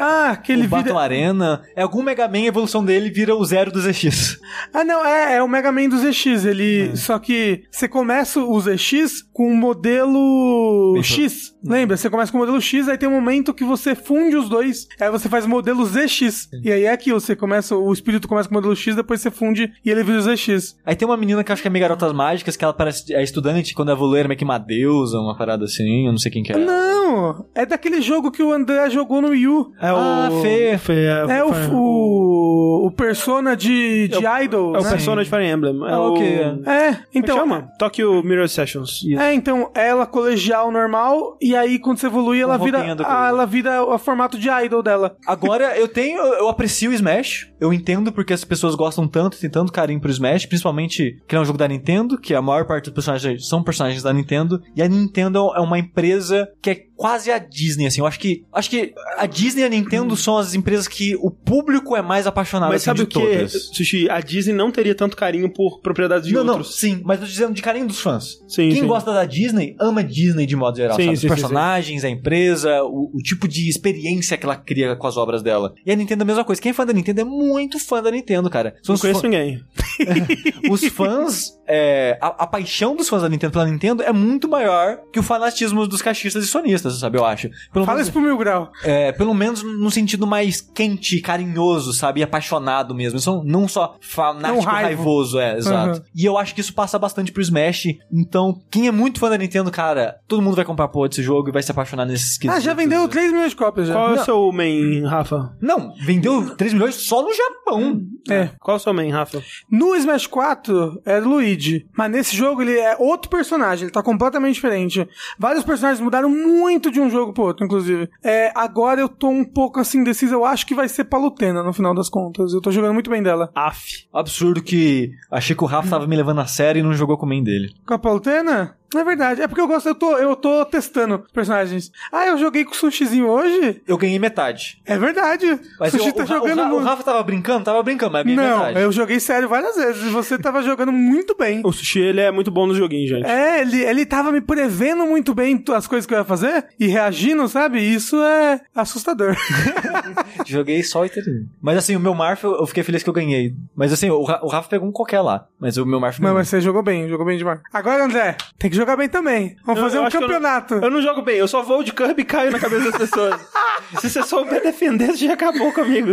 Ah, 0.00 0.30
aquele 0.30 0.66
Battle 0.66 0.94
vira... 0.94 1.00
Arena. 1.00 1.62
É 1.76 1.82
algum 1.82 2.02
Mega 2.02 2.28
Man, 2.28 2.38
a 2.38 2.46
evolução 2.46 2.84
dele 2.84 3.10
vira 3.10 3.34
o 3.34 3.44
zero 3.44 3.72
do 3.72 3.80
ZX. 3.80 4.38
Ah, 4.72 4.84
não, 4.84 5.04
é, 5.04 5.36
é 5.36 5.42
o 5.42 5.48
Mega 5.48 5.72
Man 5.72 5.88
do 5.88 5.98
ZX. 5.98 6.44
Ele. 6.44 6.90
É. 6.92 6.96
Só 6.96 7.18
que 7.18 7.64
você 7.70 7.88
começa 7.88 8.40
o 8.40 8.60
ZX 8.60 9.22
com 9.32 9.48
o 9.52 9.56
modelo 9.56 10.94
Isso. 10.98 11.14
X. 11.20 11.54
Lembra? 11.64 11.96
Você 11.96 12.10
começa 12.10 12.30
com 12.30 12.38
o 12.38 12.40
modelo 12.40 12.60
X, 12.60 12.88
aí 12.88 12.98
tem 12.98 13.08
um 13.08 13.12
momento 13.12 13.54
que 13.54 13.64
você 13.64 13.94
funde 13.94 14.36
os 14.36 14.48
dois. 14.48 14.86
Aí 15.00 15.10
você 15.10 15.28
faz 15.28 15.44
o 15.44 15.48
modelo 15.48 15.84
ZX. 15.84 16.48
E 16.62 16.70
aí 16.70 16.84
é 16.84 16.92
aquilo, 16.92 17.20
você 17.20 17.34
começa. 17.34 17.74
O 17.76 17.92
espírito 17.92 18.28
começa 18.28 18.48
com 18.48 18.54
o 18.54 18.58
modelo 18.58 18.76
X, 18.76 18.94
depois 18.94 19.20
você 19.20 19.30
funde 19.30 19.72
e 19.84 19.90
ele 19.90 20.02
vira 20.02 20.18
o 20.18 20.22
ZX. 20.22 20.76
Aí 20.84 20.94
tem 20.94 21.06
uma 21.08 21.16
menina 21.16 21.42
que 21.42 21.50
eu 21.50 21.54
acho 21.54 21.62
que 21.62 21.68
é 21.68 21.70
meio 21.70 21.82
garotas 21.82 22.12
mágicas, 22.12 22.56
que 22.56 22.64
ela 22.64 22.72
parece 22.74 23.12
é 23.14 23.22
estudante, 23.22 23.74
quando 23.74 23.90
evoluir 23.92 24.20
era 24.20 24.28
meio 24.28 24.38
que 24.38 24.44
uma 24.44 24.58
deusa, 24.58 25.18
uma 25.18 25.36
parada 25.36 25.64
assim, 25.64 26.06
eu 26.06 26.12
não 26.12 26.18
sei 26.18 26.30
quem 26.30 26.42
que 26.42 26.52
é. 26.52 26.56
Não! 26.58 27.46
É 27.54 27.64
daquele 27.64 28.00
jogo 28.02 28.30
que 28.30 28.42
o 28.42 28.52
André 28.52 28.90
jogou 28.90 29.22
no 29.22 29.28
Wii 29.28 29.48
U. 29.48 29.72
É 29.80 29.88
Ah, 29.88 30.28
o. 30.30 30.42
Fê. 30.42 30.78
Fê, 30.78 31.04
É 31.28 31.44
o, 31.44 31.52
Fire- 31.52 31.74
o, 31.74 32.86
o 32.86 32.90
Persona 32.90 33.56
de, 33.56 34.08
de 34.08 34.24
Idol. 34.44 34.74
É 34.76 34.80
o 34.80 34.82
né? 34.82 34.90
Persona 34.90 35.22
de 35.24 35.30
Fire 35.30 35.44
Emblem. 35.46 35.74
É 35.86 35.92
Ah, 35.92 36.00
o. 36.00 36.16
É, 36.16 36.88
é 36.88 36.92
que 36.94 37.18
então. 37.18 37.36
chama? 37.36 37.68
Tokyo 37.78 38.22
Mirror 38.22 38.48
Sessions. 38.48 39.02
Isso. 39.04 39.20
É, 39.20 39.32
então, 39.34 39.70
ela 39.74 40.06
colegial 40.06 40.70
normal, 40.70 41.36
e 41.40 41.53
aí 41.56 41.78
quando 41.78 41.98
você 41.98 42.06
evolui, 42.06 42.40
ela 42.40 42.56
vira, 42.58 42.96
a, 43.06 43.28
ela 43.28 43.46
vira 43.46 43.82
o 43.84 43.98
formato 43.98 44.38
de 44.38 44.48
idol 44.48 44.82
dela. 44.82 45.16
Agora, 45.26 45.76
eu 45.78 45.88
tenho. 45.88 46.18
Eu 46.20 46.48
aprecio 46.48 46.90
o 46.90 46.94
Smash. 46.94 47.50
Eu 47.60 47.72
entendo 47.72 48.12
porque 48.12 48.32
as 48.32 48.44
pessoas 48.44 48.74
gostam 48.74 49.06
tanto, 49.08 49.38
tem 49.38 49.50
tanto 49.50 49.72
carinho 49.72 50.00
pro 50.00 50.10
Smash, 50.10 50.46
principalmente 50.46 51.18
que 51.26 51.34
é 51.34 51.40
um 51.40 51.44
jogo 51.44 51.58
da 51.58 51.68
Nintendo, 51.68 52.18
que 52.18 52.34
a 52.34 52.42
maior 52.42 52.66
parte 52.66 52.86
dos 52.86 52.94
personagens 52.94 53.48
são 53.48 53.62
personagens 53.62 54.02
da 54.02 54.12
Nintendo. 54.12 54.60
E 54.76 54.82
a 54.82 54.88
Nintendo 54.88 55.50
é 55.54 55.60
uma 55.60 55.78
empresa 55.78 56.48
que 56.62 56.70
é 56.70 56.74
quase 56.96 57.30
a 57.30 57.38
Disney, 57.38 57.86
assim. 57.86 58.00
Eu 58.00 58.06
acho 58.06 58.18
que. 58.18 58.44
Acho 58.52 58.70
que 58.70 58.92
a 59.16 59.26
Disney 59.26 59.62
e 59.62 59.64
a 59.64 59.68
Nintendo 59.68 60.16
são 60.16 60.36
as 60.36 60.54
empresas 60.54 60.86
que 60.88 61.16
o 61.16 61.30
público 61.30 61.96
é 61.96 62.02
mais 62.02 62.26
apaixonado 62.26 62.70
Mas 62.70 62.76
assim, 62.82 62.84
sabe 62.84 62.98
de 62.98 63.04
o 63.04 63.06
que, 63.06 63.20
todas. 63.20 63.52
Sushi? 63.72 64.08
A 64.10 64.20
Disney 64.20 64.54
não 64.54 64.70
teria 64.70 64.94
tanto 64.94 65.16
carinho 65.16 65.52
por 65.52 65.80
propriedades 65.80 66.28
de 66.28 66.34
não, 66.34 66.44
não, 66.44 66.54
outros. 66.54 66.78
sim, 66.78 67.00
mas 67.04 67.18
eu 67.20 67.26
tô 67.26 67.30
dizendo 67.32 67.54
de 67.54 67.62
carinho 67.62 67.86
dos 67.86 68.00
fãs. 68.00 68.38
Sim, 68.48 68.68
Quem 68.68 68.80
sim. 68.82 68.86
gosta 68.86 69.12
da 69.12 69.24
Disney 69.24 69.74
ama 69.80 70.02
Disney 70.04 70.46
de 70.46 70.56
modo 70.56 70.76
geral, 70.76 70.96
Sim, 70.96 71.06
sabe? 71.06 71.16
sim, 71.16 71.26
Os 71.26 71.32
personagens, 71.48 72.04
a 72.04 72.08
empresa, 72.10 72.82
o, 72.84 73.10
o 73.14 73.18
tipo 73.22 73.46
de 73.48 73.68
experiência 73.68 74.36
que 74.36 74.44
ela 74.44 74.56
cria 74.56 74.96
com 74.96 75.06
as 75.06 75.16
obras 75.16 75.42
dela. 75.42 75.72
E 75.84 75.92
a 75.92 75.96
Nintendo 75.96 76.22
é 76.22 76.24
a 76.24 76.26
mesma 76.26 76.44
coisa. 76.44 76.60
Quem 76.60 76.70
é 76.70 76.72
fã 76.72 76.84
da 76.86 76.92
Nintendo 76.92 77.20
é 77.20 77.24
muito 77.24 77.78
fã 77.78 78.02
da 78.02 78.10
Nintendo, 78.10 78.48
cara. 78.50 78.74
São 78.82 78.94
Não 78.94 79.00
conheço 79.00 79.20
fã- 79.20 79.28
ninguém. 79.28 79.60
os 80.70 80.84
fãs, 80.88 81.58
é, 81.66 82.18
a, 82.20 82.44
a 82.44 82.46
paixão 82.46 82.96
dos 82.96 83.08
fãs 83.08 83.22
da 83.22 83.28
Nintendo 83.28 83.52
pela 83.52 83.66
Nintendo 83.66 84.02
é 84.02 84.12
muito 84.12 84.48
maior 84.48 84.98
que 85.12 85.18
o 85.18 85.22
fanatismo 85.22 85.86
dos 85.86 86.02
cachistas 86.02 86.44
e 86.44 86.46
sonistas, 86.46 86.98
sabe? 86.98 87.18
Eu 87.18 87.24
acho. 87.24 87.48
Pelo 87.72 87.84
Fala 87.84 87.96
menos, 87.96 88.08
isso 88.08 88.12
pro 88.12 88.22
Mil 88.22 88.36
Grau. 88.38 88.70
é, 88.82 89.12
pelo 89.12 89.34
menos 89.34 89.62
no 89.62 89.90
sentido 89.90 90.26
mais 90.26 90.60
quente, 90.60 91.20
carinhoso, 91.20 91.92
sabe? 91.92 92.20
E 92.20 92.22
apaixonado 92.22 92.94
mesmo. 92.94 93.18
São 93.18 93.42
não 93.44 93.66
só 93.68 93.96
fanático 94.00 94.56
Não 94.56 94.64
raivo. 94.64 94.86
raivoso, 94.86 95.38
é, 95.38 95.56
exato. 95.56 95.98
Uhum. 95.98 96.04
E 96.14 96.24
eu 96.24 96.38
acho 96.38 96.54
que 96.54 96.60
isso 96.60 96.74
passa 96.74 96.98
bastante 96.98 97.32
pro 97.32 97.42
Smash. 97.42 97.86
Então, 98.12 98.60
quem 98.70 98.86
é 98.86 98.90
muito 98.92 99.18
fã 99.20 99.28
da 99.28 99.38
Nintendo, 99.38 99.70
cara, 99.70 100.16
todo 100.28 100.42
mundo 100.42 100.56
vai 100.56 100.64
comprar 100.64 100.88
porra 100.88 101.08
desse 101.08 101.22
jogo 101.22 101.33
e 101.48 101.52
vai 101.52 101.62
se 101.62 101.70
apaixonar 101.70 102.04
nesses 102.06 102.38
Ah, 102.48 102.60
já 102.60 102.74
vendeu 102.74 103.08
3 103.08 103.32
milhões 103.32 103.50
de 103.50 103.56
cópias 103.56 103.88
já. 103.88 103.94
Qual 103.94 104.16
é 104.16 104.20
o 104.20 104.24
seu 104.24 104.52
main, 104.52 105.04
Rafa? 105.04 105.56
Não, 105.60 105.92
vendeu 106.04 106.54
3 106.56 106.72
milhões 106.74 106.94
só 106.94 107.22
no 107.22 107.34
Japão. 107.34 108.02
É. 108.28 108.50
Qual 108.60 108.76
é 108.76 108.78
o 108.78 108.82
seu 108.82 108.94
main, 108.94 109.10
Rafa? 109.10 109.42
No 109.70 109.94
Smash 109.96 110.26
4 110.26 111.02
é 111.04 111.18
Luigi, 111.20 111.86
mas 111.96 112.10
nesse 112.10 112.36
jogo 112.36 112.62
ele 112.62 112.78
é 112.78 112.96
outro 112.98 113.30
personagem, 113.30 113.84
ele 113.84 113.92
tá 113.92 114.02
completamente 114.02 114.54
diferente. 114.54 115.06
Vários 115.38 115.64
personagens 115.64 116.00
mudaram 116.00 116.28
muito 116.28 116.90
de 116.90 117.00
um 117.00 117.10
jogo 117.10 117.32
pro 117.32 117.44
outro, 117.44 117.64
inclusive. 117.64 118.08
É, 118.22 118.52
agora 118.54 119.00
eu 119.00 119.08
tô 119.08 119.28
um 119.28 119.44
pouco 119.44 119.80
assim 119.80 119.98
indeciso, 119.98 120.34
eu 120.34 120.44
acho 120.44 120.66
que 120.66 120.74
vai 120.74 120.88
ser 120.88 121.04
Palutena 121.04 121.62
no 121.62 121.72
final 121.72 121.94
das 121.94 122.08
contas. 122.08 122.52
Eu 122.52 122.60
tô 122.60 122.70
jogando 122.70 122.94
muito 122.94 123.10
bem 123.10 123.22
dela. 123.22 123.50
Af. 123.54 124.06
Absurdo 124.12 124.62
que 124.62 125.12
achei 125.30 125.54
que 125.54 125.64
o 125.64 125.66
Rafa 125.66 125.88
tava 125.88 126.06
me 126.06 126.16
levando 126.16 126.40
a 126.40 126.46
sério 126.46 126.80
e 126.80 126.82
não 126.82 126.94
jogou 126.94 127.16
com 127.16 127.26
o 127.26 127.28
main 127.28 127.42
dele. 127.42 127.72
Com 127.86 127.94
a 127.94 127.98
Palutena? 127.98 128.76
Não 128.94 129.00
é 129.00 129.04
verdade, 129.04 129.42
é 129.42 129.48
porque 129.48 129.60
eu 129.60 129.66
gosto, 129.66 129.88
eu 129.88 129.94
tô, 129.94 130.16
eu 130.16 130.36
tô 130.36 130.64
testando 130.64 131.24
personagens. 131.32 131.90
Ah, 132.12 132.26
eu 132.26 132.38
joguei 132.38 132.64
com 132.64 132.72
o 132.72 132.74
Sushizinho 132.76 133.26
hoje? 133.28 133.82
Eu 133.86 133.98
ganhei 133.98 134.18
metade. 134.18 134.80
É 134.86 134.96
verdade. 134.96 135.58
Mas 135.80 135.90
Sushi 135.92 136.08
eu- 136.08 136.12
tá 136.14 136.22
o, 136.24 136.26
jogando 136.26 136.58
o, 136.58 136.62
Ra- 136.62 136.68
o 136.68 136.70
muito. 136.74 136.84
Rafa 136.86 137.02
tava 137.02 137.22
brincando? 137.22 137.64
Tava 137.64 137.82
brincando, 137.82 138.12
mas 138.12 138.20
eu 138.20 138.34
ganhei 138.36 138.50
Não, 138.50 138.58
metade. 138.58 138.80
eu 138.80 138.92
joguei 138.92 139.18
sério 139.20 139.48
várias 139.48 139.76
vezes. 139.76 140.02
e 140.04 140.08
Você 140.10 140.38
tava 140.38 140.62
jogando 140.62 140.92
muito 140.92 141.36
bem. 141.36 141.60
O 141.64 141.72
Sushi, 141.72 141.98
ele 142.00 142.20
é 142.20 142.30
muito 142.30 142.50
bom 142.50 142.66
no 142.66 142.74
joguinho, 142.74 143.08
gente. 143.08 143.26
É, 143.26 143.60
ele, 143.60 143.82
ele 143.82 144.06
tava 144.06 144.30
me 144.30 144.40
prevendo 144.40 145.04
muito 145.06 145.34
bem 145.34 145.62
as 145.74 145.86
coisas 145.86 146.06
que 146.06 146.14
eu 146.14 146.18
ia 146.18 146.24
fazer 146.24 146.66
e 146.78 146.86
reagindo, 146.86 147.46
sabe? 147.48 147.80
Isso 147.80 148.16
é 148.22 148.60
assustador. 148.74 149.34
Joguei 150.46 150.82
só 150.82 151.04
e 151.04 151.08
terminei. 151.08 151.46
Mas 151.60 151.78
assim, 151.78 151.96
o 151.96 152.00
meu 152.00 152.14
Marf, 152.14 152.44
eu 152.44 152.66
fiquei 152.66 152.82
feliz 152.82 153.02
que 153.02 153.08
eu 153.08 153.14
ganhei. 153.14 153.54
Mas 153.74 153.92
assim, 153.92 154.10
o, 154.10 154.22
Ra- 154.22 154.40
o 154.42 154.48
Rafa 154.48 154.68
pegou 154.68 154.88
um 154.88 154.92
qualquer 154.92 155.20
lá. 155.20 155.46
Mas 155.58 155.76
o 155.76 155.86
meu 155.86 155.98
Marf 156.00 156.18
ganhou. 156.20 156.36
mas 156.36 156.48
você 156.48 156.60
jogou 156.60 156.82
bem, 156.82 157.08
jogou 157.08 157.24
bem 157.26 157.38
demais. 157.38 157.60
Agora, 157.72 158.04
André, 158.04 158.36
tem 158.58 158.70
que 158.70 158.76
jogar 158.76 158.83
bem 158.96 159.08
também. 159.08 159.56
Vamos 159.64 159.80
Eu- 159.80 159.84
fazer 159.86 159.98
eu 159.98 160.02
um 160.04 160.08
que 160.08 160.16
eu 160.16 160.20
não- 160.20 160.28
campeonato. 160.28 160.74
Eu 160.74 160.90
não 160.90 161.00
jogo 161.02 161.22
bem, 161.22 161.36
eu 161.36 161.48
só 161.48 161.62
vou 161.62 161.82
de 161.82 161.92
Kirby 161.92 162.22
e 162.22 162.24
caio 162.24 162.50
na 162.50 162.58
cabeça 162.58 162.90
das 162.90 162.98
pessoas. 162.98 163.34
Se 164.00 164.08
você 164.10 164.22
souber 164.22 164.62
defender, 164.62 165.08
você 165.08 165.26
já 165.26 165.34
acabou 165.34 165.72
comigo. 165.72 166.10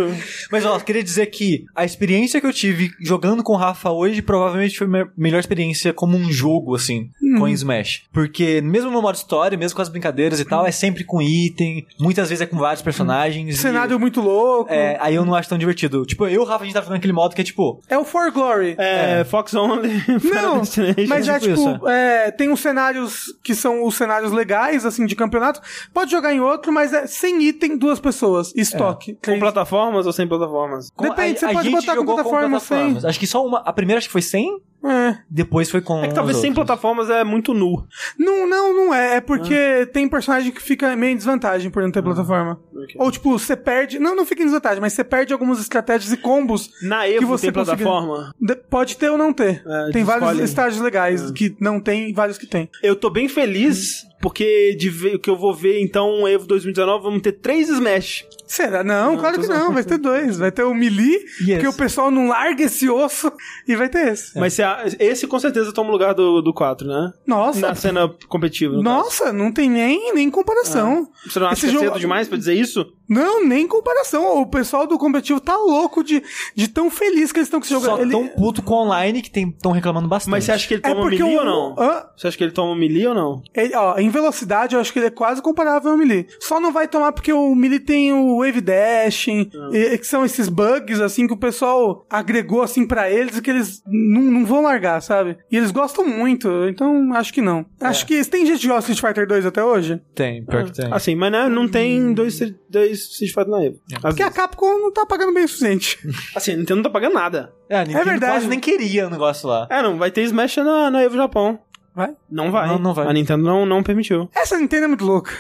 Mas 0.52 0.66
ó, 0.66 0.80
queria 0.80 1.04
dizer 1.04 1.26
que 1.28 1.66
a 1.76 1.86
experiência 1.86 2.40
que 2.42 2.48
eu 2.48 2.54
tive 2.54 2.92
jogando 3.00 3.44
com 3.44 3.54
o 3.54 3.58
Rafa 3.58 3.92
hoje 3.92 4.22
provavelmente 4.22 4.78
foi 4.78 4.88
a 4.88 4.90
me- 4.90 5.10
melhor 5.18 5.40
experiência 5.40 5.94
como 5.94 6.18
um 6.18 6.32
jogo, 6.32 6.76
assim, 6.76 7.10
com 7.40 7.48
Smash. 7.48 8.04
Porque 8.14 8.62
mesmo 8.62 8.90
no 8.92 9.02
modo 9.02 9.16
história, 9.16 9.58
mesmo 9.58 9.76
com 9.76 9.82
as 9.82 9.90
brincadeiras 9.90 10.40
e 10.40 10.46
tal, 10.46 10.66
é 10.66 10.72
sempre 10.72 11.04
com 11.04 11.22
item, 11.22 11.86
muitas 12.00 12.30
vezes 12.30 12.42
é 12.42 12.46
com 12.46 12.58
vários 12.58 12.82
personagens. 12.82 13.56
e- 13.56 13.58
Cenário 13.58 14.00
muito 14.00 14.22
louco. 14.22 14.72
É, 14.72 14.98
aí 15.00 15.16
eu 15.16 15.26
não 15.26 15.36
acho 15.36 15.50
tão 15.50 15.58
divertido. 15.58 16.06
Tipo, 16.06 16.26
eu 16.26 16.32
e 16.32 16.38
o 16.40 16.44
Rafa, 16.44 16.64
a 16.64 16.66
gente 16.66 16.74
tá 16.74 16.82
jogando 16.82 16.98
aquele 16.98 17.14
modo 17.14 17.34
que 17.36 17.42
é 17.42 17.44
tipo, 17.44 17.82
É 17.90 17.98
o 17.98 18.04
For 18.04 18.32
Glory. 18.32 18.76
É, 18.78 19.24
Fox 19.24 19.54
Only, 19.54 19.90
Não, 20.34 20.60
Destination. 20.60 21.06
mas 21.08 21.28
é 21.28 21.40
tipo 21.40 21.56
tipo, 21.56 21.70
isso, 21.76 21.88
é, 21.88 22.32
tem 22.32 22.50
uns 22.50 22.60
cenários 22.60 23.26
que 23.44 23.54
são 23.56 23.86
os 23.86 23.96
cenários 23.96 24.32
legais, 24.32 24.86
assim, 24.86 25.06
de 25.06 25.16
campeonato. 25.16 25.62
Pode 25.94 26.12
jogar 26.12 26.34
em 26.34 26.40
outro, 26.40 26.72
mas 26.72 26.94
é 26.94 27.08
sem 27.08 27.42
item, 27.44 27.78
duas 27.78 28.00
pessoas. 28.00 28.54
Estoque. 28.56 29.14
Com 29.14 29.20
Três. 29.22 29.40
plataformas 29.40 30.06
ou 30.06 30.14
sem 30.14 30.28
plataformas? 30.28 30.90
com- 30.96 31.04
Depende, 31.08 31.38
a- 31.38 31.40
você 31.40 31.46
a 31.46 31.52
pode 31.54 31.70
botar 31.70 31.92
com 31.94 31.96
jogou 32.00 32.16
plataforma 32.16 32.60
sem. 32.60 32.68
plataformas. 32.78 33.06
Acho 33.06 33.20
que 33.20 33.28
só 33.28 33.46
uma. 33.46 33.60
A 33.60 33.74
primeira 33.74 33.98
acho 34.00 34.08
que 34.08 34.12
foi 34.12 34.22
100, 34.22 34.60
É. 34.84 35.18
depois 35.30 35.70
foi 35.70 35.82
com. 35.82 36.04
É 36.04 36.08
que 36.08 36.14
talvez 36.16 36.38
sem 36.38 36.54
plataformas 36.54 37.10
é 37.10 37.24
muito 37.24 37.54
nu. 37.54 37.86
Não, 38.18 38.48
não, 38.48 38.74
não 38.74 38.94
é. 38.94 39.18
É 39.18 39.22
porque 39.22 39.86
tem 39.94 40.08
personagem 40.10 40.52
que 40.52 40.62
fica 40.62 40.96
meio 40.96 41.14
em 41.14 41.18
desvantagem 41.18 41.70
por 41.70 41.84
não 41.84 41.92
ter 41.92 42.02
plataforma. 42.02 42.60
ok. 42.74 42.96
Ou, 42.98 43.12
tipo, 43.12 43.38
você 43.38 43.56
perde. 43.56 44.00
Não, 44.00 44.16
não 44.16 44.26
fica 44.26 44.42
em 44.42 44.46
desvantagem, 44.46 44.82
mas 44.82 44.94
você 44.94 45.04
perde 45.04 45.34
algumas 45.34 45.60
estratégias 45.60 46.12
e 46.12 46.18
combos. 46.18 46.70
Na 46.82 47.04
Que 47.06 47.14
Evo 47.16 47.28
você 47.28 47.52
tem 47.52 47.54
consegue- 47.54 47.84
plataforma? 47.84 48.34
De- 48.40 48.56
pode 48.56 48.98
ter 48.98 49.10
ou 49.10 49.18
não 49.18 49.32
ter. 49.32 49.64
É, 49.66 49.92
tem 49.92 50.04
vários 50.04 50.30
escolhe. 50.30 50.44
estágios 50.46 50.82
legais 50.82 51.32
que 51.32 51.56
não 51.60 51.80
tem 51.80 52.10
e 52.10 52.14
vários 52.14 52.38
que 52.38 52.48
tem. 52.48 52.70
Eu 52.82 52.96
tô 52.96 53.10
bem 53.10 53.28
feliz, 53.28 54.06
porque 54.22 54.76
de 54.78 54.90
ver, 54.90 55.20
que 55.20 55.30
eu 55.30 55.36
vou 55.36 55.54
ver, 55.54 55.82
então, 55.82 56.28
Evo 56.28 56.46
2019, 56.46 57.04
vamos 57.04 57.22
ter 57.22 57.34
três 57.34 57.70
Smash. 57.70 58.26
Será? 58.48 58.84
Não, 58.84 59.18
claro 59.18 59.40
que 59.40 59.48
não. 59.48 59.72
Vai 59.74 59.84
ter 59.84 59.98
dois. 59.98 60.38
Vai 60.38 60.52
ter 60.52 60.64
o 60.64 60.74
Melee, 60.74 61.20
Yes. 61.42 61.54
porque 61.54 61.68
o 61.70 61.74
pessoal 61.74 62.12
não 62.12 62.28
larga 62.28 62.64
esse 62.66 62.90
osso, 62.90 63.32
e 63.68 63.76
vai 63.78 63.88
ter 63.88 64.12
esse. 64.12 64.38
Mas 64.38 64.54
se 64.54 64.62
a- 64.62 64.84
esse 65.00 65.26
com 65.26 65.40
certeza 65.40 65.72
toma 65.74 65.90
o 65.90 65.94
lugar 65.94 66.14
do, 66.14 66.42
do 66.42 66.54
4, 66.54 66.86
né? 66.86 67.14
Nossa. 67.26 67.60
Na 67.62 67.76
cena 67.76 68.14
competitiva. 68.28 68.76
no 68.76 68.84
caso. 68.84 68.96
Nossa, 68.96 69.32
não 69.34 69.54
tem 69.54 69.70
nem, 69.70 70.14
nem 70.14 70.30
comparação. 70.30 71.08
Você 71.26 71.40
não 71.40 71.48
acha 71.48 71.54
Esse 71.54 71.62
que 71.62 71.68
é 71.70 71.72
jogo- 71.80 71.86
cedo 71.94 72.00
demais 72.02 72.28
pra 72.28 72.38
dizer 72.38 72.54
isso? 72.54 72.86
Não, 73.12 73.46
nem 73.46 73.68
comparação. 73.68 74.42
O 74.42 74.46
pessoal 74.46 74.88
do 74.88 74.98
competitivo 74.98 75.40
tá 75.42 75.58
louco 75.58 76.02
de, 76.04 76.24
de 76.56 76.68
tão 76.70 76.90
feliz 76.90 77.32
que 77.32 77.40
eles 77.40 77.48
estão 77.48 77.60
com 77.60 77.66
esse 77.66 77.74
jogo. 77.74 77.86
Só 77.86 78.00
Ele- 78.02 78.12
tão 78.12 78.28
puto 78.30 78.62
com 78.64 78.74
online 78.76 79.22
que 79.22 79.38
estão 79.40 79.72
reclamando 79.74 80.08
bastante. 80.08 80.32
Mas 80.32 80.46
você 80.46 80.52
acha 80.54 80.68
que 80.68 80.76
ele 80.76 80.82
É 80.86 80.90
toma 80.90 81.02
porque 81.02 81.22
melee 81.22 81.36
o- 81.36 81.40
ou 81.40 81.46
não? 81.46 81.76
Hã? 81.78 82.06
Você 82.16 82.28
acha 82.28 82.38
que 82.38 82.44
ele 82.46 82.52
toma 82.54 82.76
melee 82.76 83.08
ou 83.08 83.14
não? 83.14 83.42
Ele- 83.54 83.76
ó, 83.76 83.98
em 84.00 84.10
velocidade, 84.10 84.76
eu 84.76 84.80
acho 84.82 84.94
que 84.94 85.00
ele 85.00 85.08
é 85.08 85.12
quase 85.12 85.42
comparável 85.42 85.92
ao 85.92 85.98
Melee. 85.98 86.26
Só 86.40 86.60
não 86.60 86.72
vai 86.72 86.88
tomar 86.88 87.12
porque 87.12 87.34
o 87.34 87.54
Melee 87.54 87.80
tem 87.80 88.14
o 88.14 88.38
Wave 88.40 88.62
Dashing, 88.62 89.50
e- 89.74 89.98
que 89.98 90.08
são 90.08 90.24
esses 90.24 90.48
bugs, 90.48 91.02
assim, 91.02 91.28
que 91.28 91.34
o 91.34 91.38
pessoal 91.38 92.06
agregou, 92.10 92.62
assim, 92.62 92.86
pra 92.88 93.10
eles 93.12 93.38
e 93.38 93.42
que 93.42 93.50
eles 93.50 93.84
não, 93.86 94.22
não 94.22 94.46
vão 94.46 94.62
largar, 94.62 95.02
sabe? 95.02 95.38
E 95.52 95.58
eles 95.58 95.72
gostam 95.72 96.08
muito, 96.08 96.48
então 96.70 97.14
acho 97.14 97.34
que 97.34 97.42
não. 97.42 97.66
Acho 97.82 98.06
que... 98.06 98.24
Tem 98.26 98.46
gente 98.46 98.62
que 98.62 98.68
gosta 98.68 98.86
de 98.92 98.94
Street 98.94 99.14
Fighter 99.14 99.28
2 99.28 99.46
até 99.46 99.64
hoje? 99.64 100.02
Tem, 100.16 100.46
pior 100.46 100.64
que 100.66 100.72
tem. 100.74 100.92
Assim, 100.94 101.16
mas 101.16 101.32
né, 101.32 101.50
não 101.50 101.68
tem 101.68 102.14
dois, 102.14 102.40
dois 102.70 103.01
Street 103.10 103.34
Fighter 103.34 103.50
na 103.50 103.64
Evo. 103.64 103.80
Às 103.96 104.02
Porque 104.02 104.24
a. 104.24 104.32
Capcom 104.32 104.80
não 104.80 104.92
tá 104.92 105.06
pagando 105.06 105.34
bem 105.34 105.46
o 105.46 105.48
suficiente. 105.48 105.98
Assim, 106.36 106.54
a 106.54 106.56
Nintendo 106.58 106.78
não 106.78 106.84
tá 106.84 106.90
pagando 106.90 107.14
nada. 107.14 107.54
É, 107.70 107.80
a 107.80 107.86
Nintendo 107.86 108.06
verdade. 108.06 108.34
quase 108.34 108.48
nem 108.48 108.60
queria 108.60 109.08
o 109.08 109.10
negócio 109.10 109.48
lá. 109.48 109.68
É, 109.70 109.82
não, 109.82 109.98
vai 109.98 110.12
ter 110.12 110.22
Smash 110.24 110.58
na, 110.58 110.92
na 110.92 111.04
Evo 111.04 111.16
Japão. 111.16 111.60
Vai? 111.96 112.16
Não 112.30 112.52
vai. 112.52 112.68
Não, 112.68 112.80
não 112.80 112.94
vai. 112.94 113.08
A 113.08 113.14
Nintendo 113.14 113.44
não, 113.44 113.66
não 113.66 113.84
permitiu. 113.84 114.30
Essa 114.34 114.58
Nintendo 114.58 114.86
é 114.86 114.88
muito 114.88 115.06
louca. 115.06 115.32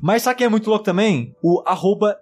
Mas 0.00 0.22
sabe 0.22 0.36
quem 0.38 0.46
é 0.46 0.50
muito 0.50 0.68
louco 0.68 0.84
também? 0.84 1.34
O 1.42 1.62
arroba 1.66 2.16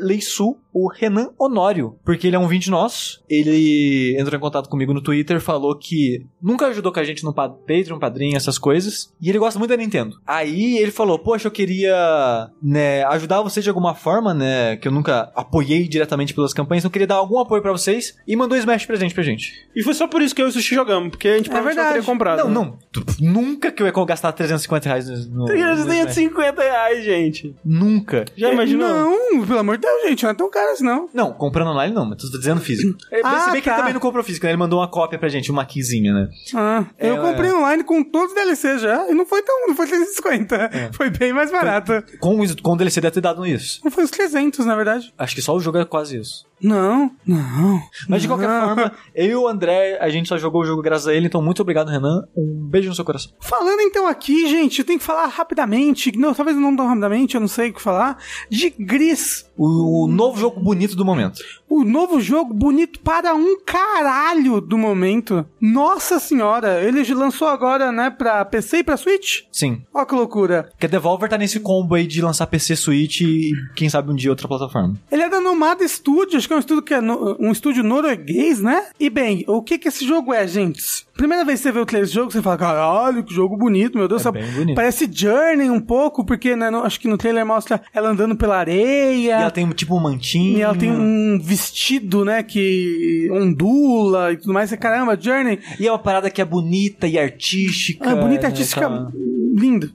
Leisu, 0.00 0.56
o 0.72 0.88
Renan 0.88 1.30
Honório. 1.38 1.96
Porque 2.04 2.26
ele 2.26 2.36
é 2.36 2.38
um 2.38 2.48
vinte 2.48 2.70
nosso. 2.70 3.22
Ele 3.28 4.16
entrou 4.18 4.36
em 4.36 4.40
contato 4.40 4.68
comigo 4.68 4.94
no 4.94 5.02
Twitter, 5.02 5.40
falou 5.40 5.76
que 5.76 6.24
nunca 6.42 6.66
ajudou 6.68 6.92
com 6.92 7.00
a 7.00 7.04
gente 7.04 7.24
no 7.24 7.32
pa- 7.34 7.48
Patreon, 7.48 7.98
padrinho, 7.98 8.36
essas 8.36 8.58
coisas. 8.58 9.12
E 9.20 9.28
ele 9.28 9.38
gosta 9.38 9.58
muito 9.58 9.70
da 9.70 9.76
Nintendo. 9.76 10.16
Aí 10.26 10.78
ele 10.78 10.90
falou, 10.90 11.18
poxa, 11.18 11.48
eu 11.48 11.52
queria 11.52 12.50
né, 12.62 13.04
ajudar 13.04 13.42
vocês 13.42 13.62
de 13.62 13.70
alguma 13.70 13.94
forma, 13.94 14.32
né? 14.32 14.76
Que 14.76 14.88
eu 14.88 14.92
nunca 14.92 15.32
apoiei 15.34 15.86
diretamente 15.88 16.32
pelas 16.34 16.52
campanhas, 16.54 16.82
então 16.82 16.88
eu 16.88 16.92
queria 16.92 17.06
dar 17.06 17.16
algum 17.16 17.38
apoio 17.38 17.60
pra 17.62 17.72
vocês. 17.72 18.16
E 18.26 18.36
mandou 18.36 18.56
Smash 18.56 18.86
presente 18.86 19.14
pra 19.14 19.22
gente. 19.22 19.52
E 19.74 19.82
foi 19.82 19.94
só 19.94 20.06
por 20.06 20.22
isso 20.22 20.34
que 20.34 20.40
eu 20.42 20.46
e 20.46 20.48
o 20.48 20.52
Sushi 20.52 20.74
jogamos, 20.74 21.10
porque 21.10 21.28
a 21.28 21.36
gente 21.36 21.50
provavelmente 21.50 21.76
não 21.76 21.82
verdade. 21.84 22.04
teria 22.06 22.12
comprado. 22.14 22.38
Não, 22.38 22.48
né? 22.48 22.54
não. 22.54 22.78
Tu- 22.94 23.04
Nunca 23.20 23.70
que 23.70 23.82
eu 23.82 23.86
ia 23.86 23.92
gastar 24.06 24.32
350 24.32 24.88
reais 24.88 25.08
no, 25.08 25.16
no, 25.16 25.46
no 25.46 25.54
Smash. 25.54 25.84
350 25.84 26.62
reais, 26.62 27.04
gente. 27.04 27.54
Nunca. 27.64 28.24
Já 28.36 28.52
imaginou? 28.52 28.88
Não, 28.88 29.46
pelo 29.46 29.58
amor 29.58 29.76
de 29.76 29.82
Deus, 29.82 30.02
gente, 30.08 30.22
não 30.22 30.30
é 30.30 30.34
tão 30.34 30.50
caro 30.50 30.72
assim, 30.72 30.84
não. 30.84 31.08
Não, 31.12 31.32
comprando 31.32 31.68
online 31.70 31.92
não, 31.94 32.04
mas 32.06 32.22
tô 32.22 32.38
dizendo 32.38 32.60
físico. 32.60 32.96
É, 33.10 33.20
Ah, 33.24 33.40
se 33.40 33.50
bem 33.52 33.60
que 33.60 33.68
ele 33.68 33.74
tá. 33.74 33.76
também 33.80 33.92
não 33.92 34.00
comprou 34.00 34.22
físico, 34.24 34.46
né? 34.46 34.52
Ele 34.52 34.58
mandou 34.58 34.78
uma 34.80 34.88
cópia 34.88 35.18
pra 35.18 35.28
gente, 35.28 35.50
uma 35.50 35.64
keyzinha, 35.66 36.12
né? 36.12 36.28
Ah, 36.54 36.84
É, 36.98 37.10
eu 37.10 37.18
comprei 37.18 37.52
online 37.52 37.82
com 37.84 38.02
todos 38.04 38.28
os 38.30 38.34
DLC 38.34 38.78
já, 38.78 39.08
e 39.10 39.14
não 39.14 39.26
foi 39.26 39.42
tão, 39.42 39.66
não 39.66 39.74
foi 39.74 39.86
350. 39.86 40.54
É. 40.56 40.90
Foi 40.92 41.10
bem 41.10 41.32
mais 41.32 41.50
barato. 41.50 42.02
Com, 42.20 42.40
o- 42.40 42.62
com 42.62 42.72
o 42.72 42.76
DLC 42.76 43.00
deve 43.00 43.14
ter 43.14 43.20
dado 43.20 43.44
isso. 43.46 43.80
Não 43.84 43.90
foi 43.90 44.04
uns 44.04 44.10
300, 44.10 44.64
na 44.66 44.76
verdade. 44.76 45.12
Acho 45.18 45.34
que 45.34 45.42
só 45.42 45.54
o 45.54 45.60
jogo 45.60 45.78
é 45.78 45.84
quase 45.84 46.18
isso. 46.18 46.44
Não, 46.62 47.10
não. 47.26 47.80
Mas 48.08 48.22
de 48.22 48.28
qualquer 48.28 48.48
não. 48.48 48.66
forma, 48.68 48.92
eu 49.14 49.26
e 49.26 49.34
o 49.36 49.46
André, 49.48 49.98
a 50.00 50.08
gente 50.08 50.28
só 50.28 50.38
jogou 50.38 50.62
o 50.62 50.64
jogo 50.64 50.80
graças 50.82 51.06
a 51.06 51.14
ele, 51.14 51.26
então 51.26 51.42
muito 51.42 51.60
obrigado, 51.62 51.88
Renan. 51.88 52.22
Um 52.36 52.66
beijo 52.68 52.88
no 52.88 52.94
seu 52.94 53.04
coração. 53.04 53.32
Falando 53.40 53.80
então 53.80 54.06
aqui, 54.06 54.48
gente, 54.48 54.78
eu 54.78 54.84
tenho 54.84 54.98
que 54.98 55.04
falar 55.04 55.26
rapidamente, 55.26 56.16
não, 56.16 56.32
talvez 56.34 56.56
não 56.56 56.74
tão 56.74 56.86
rapidamente, 56.86 57.34
eu 57.34 57.40
não 57.40 57.48
sei 57.48 57.70
o 57.70 57.74
que 57.74 57.82
falar, 57.82 58.18
de 58.48 58.70
Gris, 58.78 59.50
O, 59.56 60.04
o 60.04 60.08
novo 60.08 60.38
jogo 60.40 60.60
bonito 60.60 60.96
do 60.96 61.04
momento. 61.04 61.40
o 61.68 61.84
novo 61.84 62.20
jogo 62.20 62.54
bonito 62.54 63.00
para 63.00 63.34
um 63.34 63.58
caralho 63.64 64.60
do 64.60 64.78
momento. 64.78 65.44
Nossa 65.60 66.18
senhora, 66.18 66.82
ele 66.82 67.02
lançou 67.14 67.48
agora, 67.48 67.92
né, 67.92 68.10
pra 68.10 68.44
PC 68.44 68.78
e 68.78 68.84
pra 68.84 68.96
Switch? 68.96 69.42
Sim. 69.52 69.82
Ó 69.92 70.04
que 70.04 70.14
loucura. 70.14 70.68
Porque 70.70 70.86
a 70.86 70.88
Devolver 70.88 71.28
tá 71.28 71.36
nesse 71.38 71.60
combo 71.60 71.94
aí 71.94 72.06
de 72.06 72.22
lançar 72.22 72.46
PC, 72.46 72.76
Switch 72.76 73.20
e 73.20 73.52
quem 73.74 73.88
sabe 73.88 74.10
um 74.10 74.14
dia 74.14 74.30
outra 74.30 74.48
plataforma. 74.48 74.94
Ele 75.10 75.22
é 75.22 75.28
da 75.28 75.40
Nomada 75.40 75.86
Studio, 75.86 76.38
acho 76.44 76.48
que 76.48 76.52
é 76.52 76.56
um 76.56 76.60
estúdio 76.60 76.82
que 76.82 76.94
é 76.94 77.00
no- 77.00 77.36
um 77.40 77.50
estúdio 77.50 77.82
norueguês, 77.82 78.60
né? 78.60 78.86
E 79.00 79.08
bem, 79.08 79.44
o 79.48 79.62
que 79.62 79.78
que 79.78 79.88
esse 79.88 80.06
jogo 80.06 80.32
é, 80.32 80.46
gente? 80.46 81.06
Primeira 81.16 81.44
vez 81.44 81.60
que 81.60 81.64
você 81.64 81.72
vê 81.72 81.78
o 81.80 81.86
trailer 81.86 82.06
desse 82.06 82.14
jogo, 82.14 82.30
você 82.32 82.42
fala, 82.42 82.56
caralho, 82.58 83.22
que 83.22 83.32
jogo 83.32 83.56
bonito, 83.56 83.96
meu 83.96 84.08
Deus. 84.08 84.20
É 84.20 84.24
sabe? 84.24 84.40
bem 84.42 84.50
bonito. 84.52 84.74
Parece 84.76 85.08
Journey 85.10 85.70
um 85.70 85.80
pouco, 85.80 86.24
porque 86.24 86.56
né, 86.56 86.70
no- 86.70 86.82
acho 86.82 86.98
que 86.98 87.06
no 87.08 87.16
trailer 87.16 87.46
mostra 87.46 87.80
ela 87.92 88.10
andando 88.10 88.34
pela 88.36 88.56
areia. 88.58 89.38
E 89.38 89.42
ela 89.42 89.50
tem 89.50 89.68
tipo 89.70 89.96
um 89.96 90.00
mantinho. 90.00 90.58
E 90.58 90.62
ela 90.62 90.74
tem 90.74 90.90
um 90.90 91.38
vestido, 91.40 92.24
né, 92.24 92.42
que 92.42 93.28
ondula 93.32 94.32
e 94.32 94.36
tudo 94.36 94.52
mais. 94.52 94.70
Caramba, 94.74 95.16
Journey. 95.20 95.60
E 95.78 95.86
é 95.86 95.92
uma 95.92 95.98
parada 95.98 96.28
que 96.30 96.40
é 96.40 96.44
bonita 96.44 97.06
e 97.06 97.18
artística. 97.18 98.10
Ah, 98.10 98.16
bonita, 98.16 98.42
né, 98.42 98.48
artística, 98.48 98.80
tá- 98.80 99.08
lindo. 99.56 99.92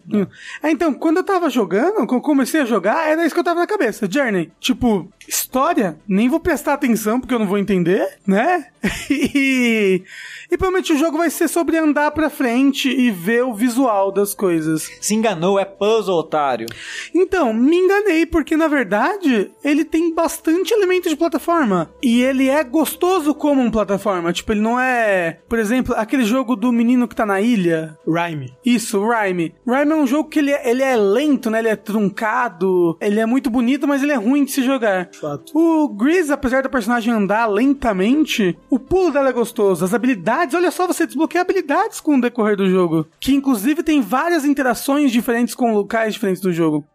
É, 0.64 0.72
então, 0.72 0.94
quando 0.94 1.18
eu 1.18 1.24
tava 1.24 1.50
jogando, 1.50 1.96
quando 2.08 2.14
eu 2.14 2.22
comecei 2.22 2.62
a 2.62 2.66
jogar, 2.66 3.10
era 3.10 3.26
isso 3.26 3.36
que 3.36 3.40
eu 3.41 3.44
tava 3.44 3.60
na 3.60 3.68
cabeça. 3.68 4.08
Journey, 4.10 4.50
tipo, 4.58 5.12
história, 5.28 5.98
nem 6.08 6.30
vou 6.30 6.40
prestar 6.40 6.74
atenção 6.76 7.20
porque 7.20 7.34
eu 7.34 7.40
não 7.40 7.46
vou 7.46 7.58
entender, 7.58 8.08
né? 8.26 8.68
E, 9.12 10.04
e 10.52 10.58
provavelmente 10.58 10.94
o 10.94 10.98
jogo 10.98 11.09
vai 11.18 11.30
ser 11.30 11.48
sobre 11.48 11.77
andar 11.77 12.11
pra 12.11 12.30
frente 12.30 12.90
e 12.90 13.11
ver 13.11 13.44
o 13.44 13.53
visual 13.53 14.11
das 14.11 14.34
coisas. 14.34 14.90
Se 15.02 15.15
enganou, 15.15 15.60
é 15.60 15.65
puzzle, 15.65 16.18
otário. 16.18 16.68
Então, 17.14 17.53
me 17.53 17.76
enganei, 17.76 18.26
porque 18.26 18.56
na 18.56 18.68
verdade 18.68 19.52
ele 19.64 19.84
tem 19.84 20.14
bastante 20.14 20.73
elemento 20.73 21.10
de 21.10 21.15
plataforma. 21.15 21.91
E 22.02 22.22
ele 22.22 22.48
é 22.48 22.64
gostoso 22.64 23.34
como 23.34 23.61
um 23.61 23.72
plataforma. 23.72 24.34
Tipo, 24.34 24.53
ele 24.53 24.61
não 24.61 24.80
é. 24.80 25.40
Por 25.48 25.60
exemplo, 25.60 25.94
aquele 25.98 26.23
jogo 26.23 26.56
do 26.56 26.72
menino 26.72 27.07
que 27.07 27.15
tá 27.15 27.26
na 27.26 27.41
ilha. 27.41 27.98
Rhyme. 28.07 28.53
Isso, 28.65 29.03
Rhyme. 29.03 29.53
Rhyme 29.65 29.91
é 29.91 29.95
um 29.95 30.07
jogo 30.07 30.30
que 30.30 30.40
ele 30.40 30.52
é, 30.52 30.69
ele 30.69 30.84
é 30.84 30.95
lento, 30.95 31.49
né? 31.49 31.60
Ele 31.60 31.69
é 31.69 31.76
truncado. 31.76 32.98
Ele 33.02 33.19
é 33.19 33.26
muito 33.26 33.49
bonito, 33.49 33.88
mas 33.88 34.03
ele 34.03 34.11
é 34.11 34.15
ruim 34.15 34.45
de 34.45 34.52
se 34.52 34.64
jogar. 34.64 35.10
Fato. 35.14 35.52
O 35.53 35.88
Gris, 35.90 36.30
apesar 36.30 36.64
da 36.64 36.69
personagem 36.69 37.14
andar 37.14 37.45
lentamente, 37.48 38.57
o 38.69 38.80
pulo 38.80 39.11
dela 39.11 39.30
é 39.30 39.34
gostoso. 39.34 39.86
As 39.86 39.94
habilidades, 39.94 40.56
olha 40.56 40.72
só, 40.72 40.88
você 40.88 40.98
desbloqueia 41.05 41.41
habilidades 41.41 41.99
com 41.99 42.17
o 42.17 42.21
decorrer 42.21 42.55
do 42.55 42.69
jogo. 42.69 43.07
Que 43.19 43.34
inclusive 43.34 43.84
tem 43.84 44.01
várias 44.01 44.45
interações 44.45 45.11
diferentes 45.11 45.55
com 45.55 45.73
locais 45.73 46.13
diferentes 46.13 46.41
do 46.41 46.51
jogo. 46.51 46.85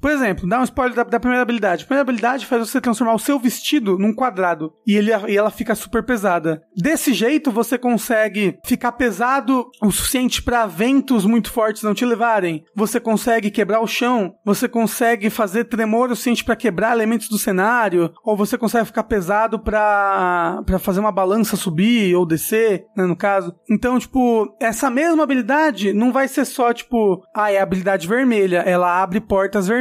Por 0.00 0.10
exemplo, 0.10 0.48
dá 0.48 0.60
um 0.60 0.64
spoiler 0.64 0.94
da, 0.94 1.04
da 1.04 1.20
primeira 1.20 1.42
habilidade. 1.42 1.84
A 1.84 1.86
primeira 1.86 2.02
habilidade 2.02 2.46
faz 2.46 2.68
você 2.68 2.80
transformar 2.80 3.14
o 3.14 3.18
seu 3.18 3.38
vestido 3.38 3.98
num 3.98 4.14
quadrado 4.14 4.72
e, 4.86 4.96
ele, 4.96 5.10
e 5.28 5.36
ela 5.36 5.50
fica 5.50 5.74
super 5.74 6.02
pesada. 6.02 6.62
Desse 6.76 7.12
jeito, 7.12 7.50
você 7.50 7.78
consegue 7.78 8.58
ficar 8.64 8.92
pesado 8.92 9.66
o 9.82 9.90
suficiente 9.90 10.42
para 10.42 10.66
ventos 10.66 11.24
muito 11.24 11.50
fortes 11.50 11.82
não 11.82 11.94
te 11.94 12.04
levarem. 12.04 12.64
Você 12.74 13.00
consegue 13.00 13.50
quebrar 13.50 13.80
o 13.80 13.86
chão. 13.86 14.34
Você 14.44 14.68
consegue 14.68 15.30
fazer 15.30 15.64
tremor 15.64 16.10
o 16.10 16.16
suficiente 16.16 16.44
para 16.44 16.56
quebrar 16.56 16.92
elementos 16.92 17.28
do 17.28 17.38
cenário. 17.38 18.12
Ou 18.24 18.36
você 18.36 18.58
consegue 18.58 18.86
ficar 18.86 19.04
pesado 19.04 19.58
pra 19.58 20.62
fazer 20.78 21.00
uma 21.00 21.12
balança 21.12 21.56
subir 21.56 22.14
ou 22.14 22.26
descer, 22.26 22.84
né, 22.96 23.04
no 23.04 23.16
caso. 23.16 23.54
Então, 23.70 23.98
tipo, 23.98 24.54
essa 24.60 24.90
mesma 24.90 25.22
habilidade 25.22 25.92
não 25.92 26.12
vai 26.12 26.28
ser 26.28 26.44
só, 26.44 26.72
tipo, 26.72 27.22
ah, 27.34 27.50
é 27.50 27.58
a 27.58 27.62
habilidade 27.62 28.06
vermelha. 28.06 28.58
Ela 28.58 29.02
abre 29.02 29.20
portas 29.20 29.66
vermelhas, 29.66 29.79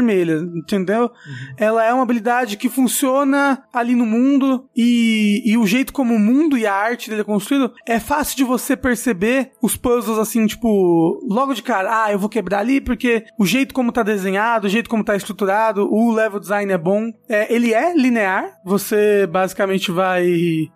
entendeu? 0.56 1.12
Ela 1.58 1.86
é 1.86 1.94
uma 1.94 2.04
habilidade 2.04 2.58
que 2.58 2.70
funciona 2.70 3.64
ali 3.74 3.96
no 3.96 4.06
mundo 4.06 4.68
e, 4.76 5.42
e 5.46 5.58
o 5.58 5.66
jeito 5.66 5.94
como 5.94 6.14
o 6.16 6.20
mundo 6.20 6.58
e 6.58 6.66
a 6.66 6.74
arte 6.74 7.10
dele 7.10 7.22
é 7.22 7.26
construído 7.26 7.74
é 7.88 8.00
fácil 8.00 8.38
de 8.38 8.44
você 8.44 8.76
perceber 8.76 9.52
os 9.62 9.76
puzzles 9.76 10.18
assim, 10.18 10.46
tipo, 10.46 11.20
logo 11.28 11.54
de 11.54 11.64
cara, 11.64 12.06
ah, 12.06 12.12
eu 12.12 12.20
vou 12.20 12.30
quebrar 12.30 12.60
ali 12.60 12.82
porque 12.82 13.26
o 13.38 13.46
jeito 13.46 13.74
como 13.74 13.92
tá 13.92 14.04
desenhado, 14.04 14.68
o 14.68 14.70
jeito 14.70 14.90
como 14.90 15.04
tá 15.04 15.16
estruturado, 15.16 15.88
o 15.92 16.12
level 16.12 16.40
design 16.40 16.72
é 16.72 16.78
bom. 16.78 17.12
É, 17.28 17.54
ele 17.54 17.74
é 17.74 17.94
linear, 17.96 18.60
você 18.64 19.28
basicamente 19.28 19.92
vai 19.92 20.28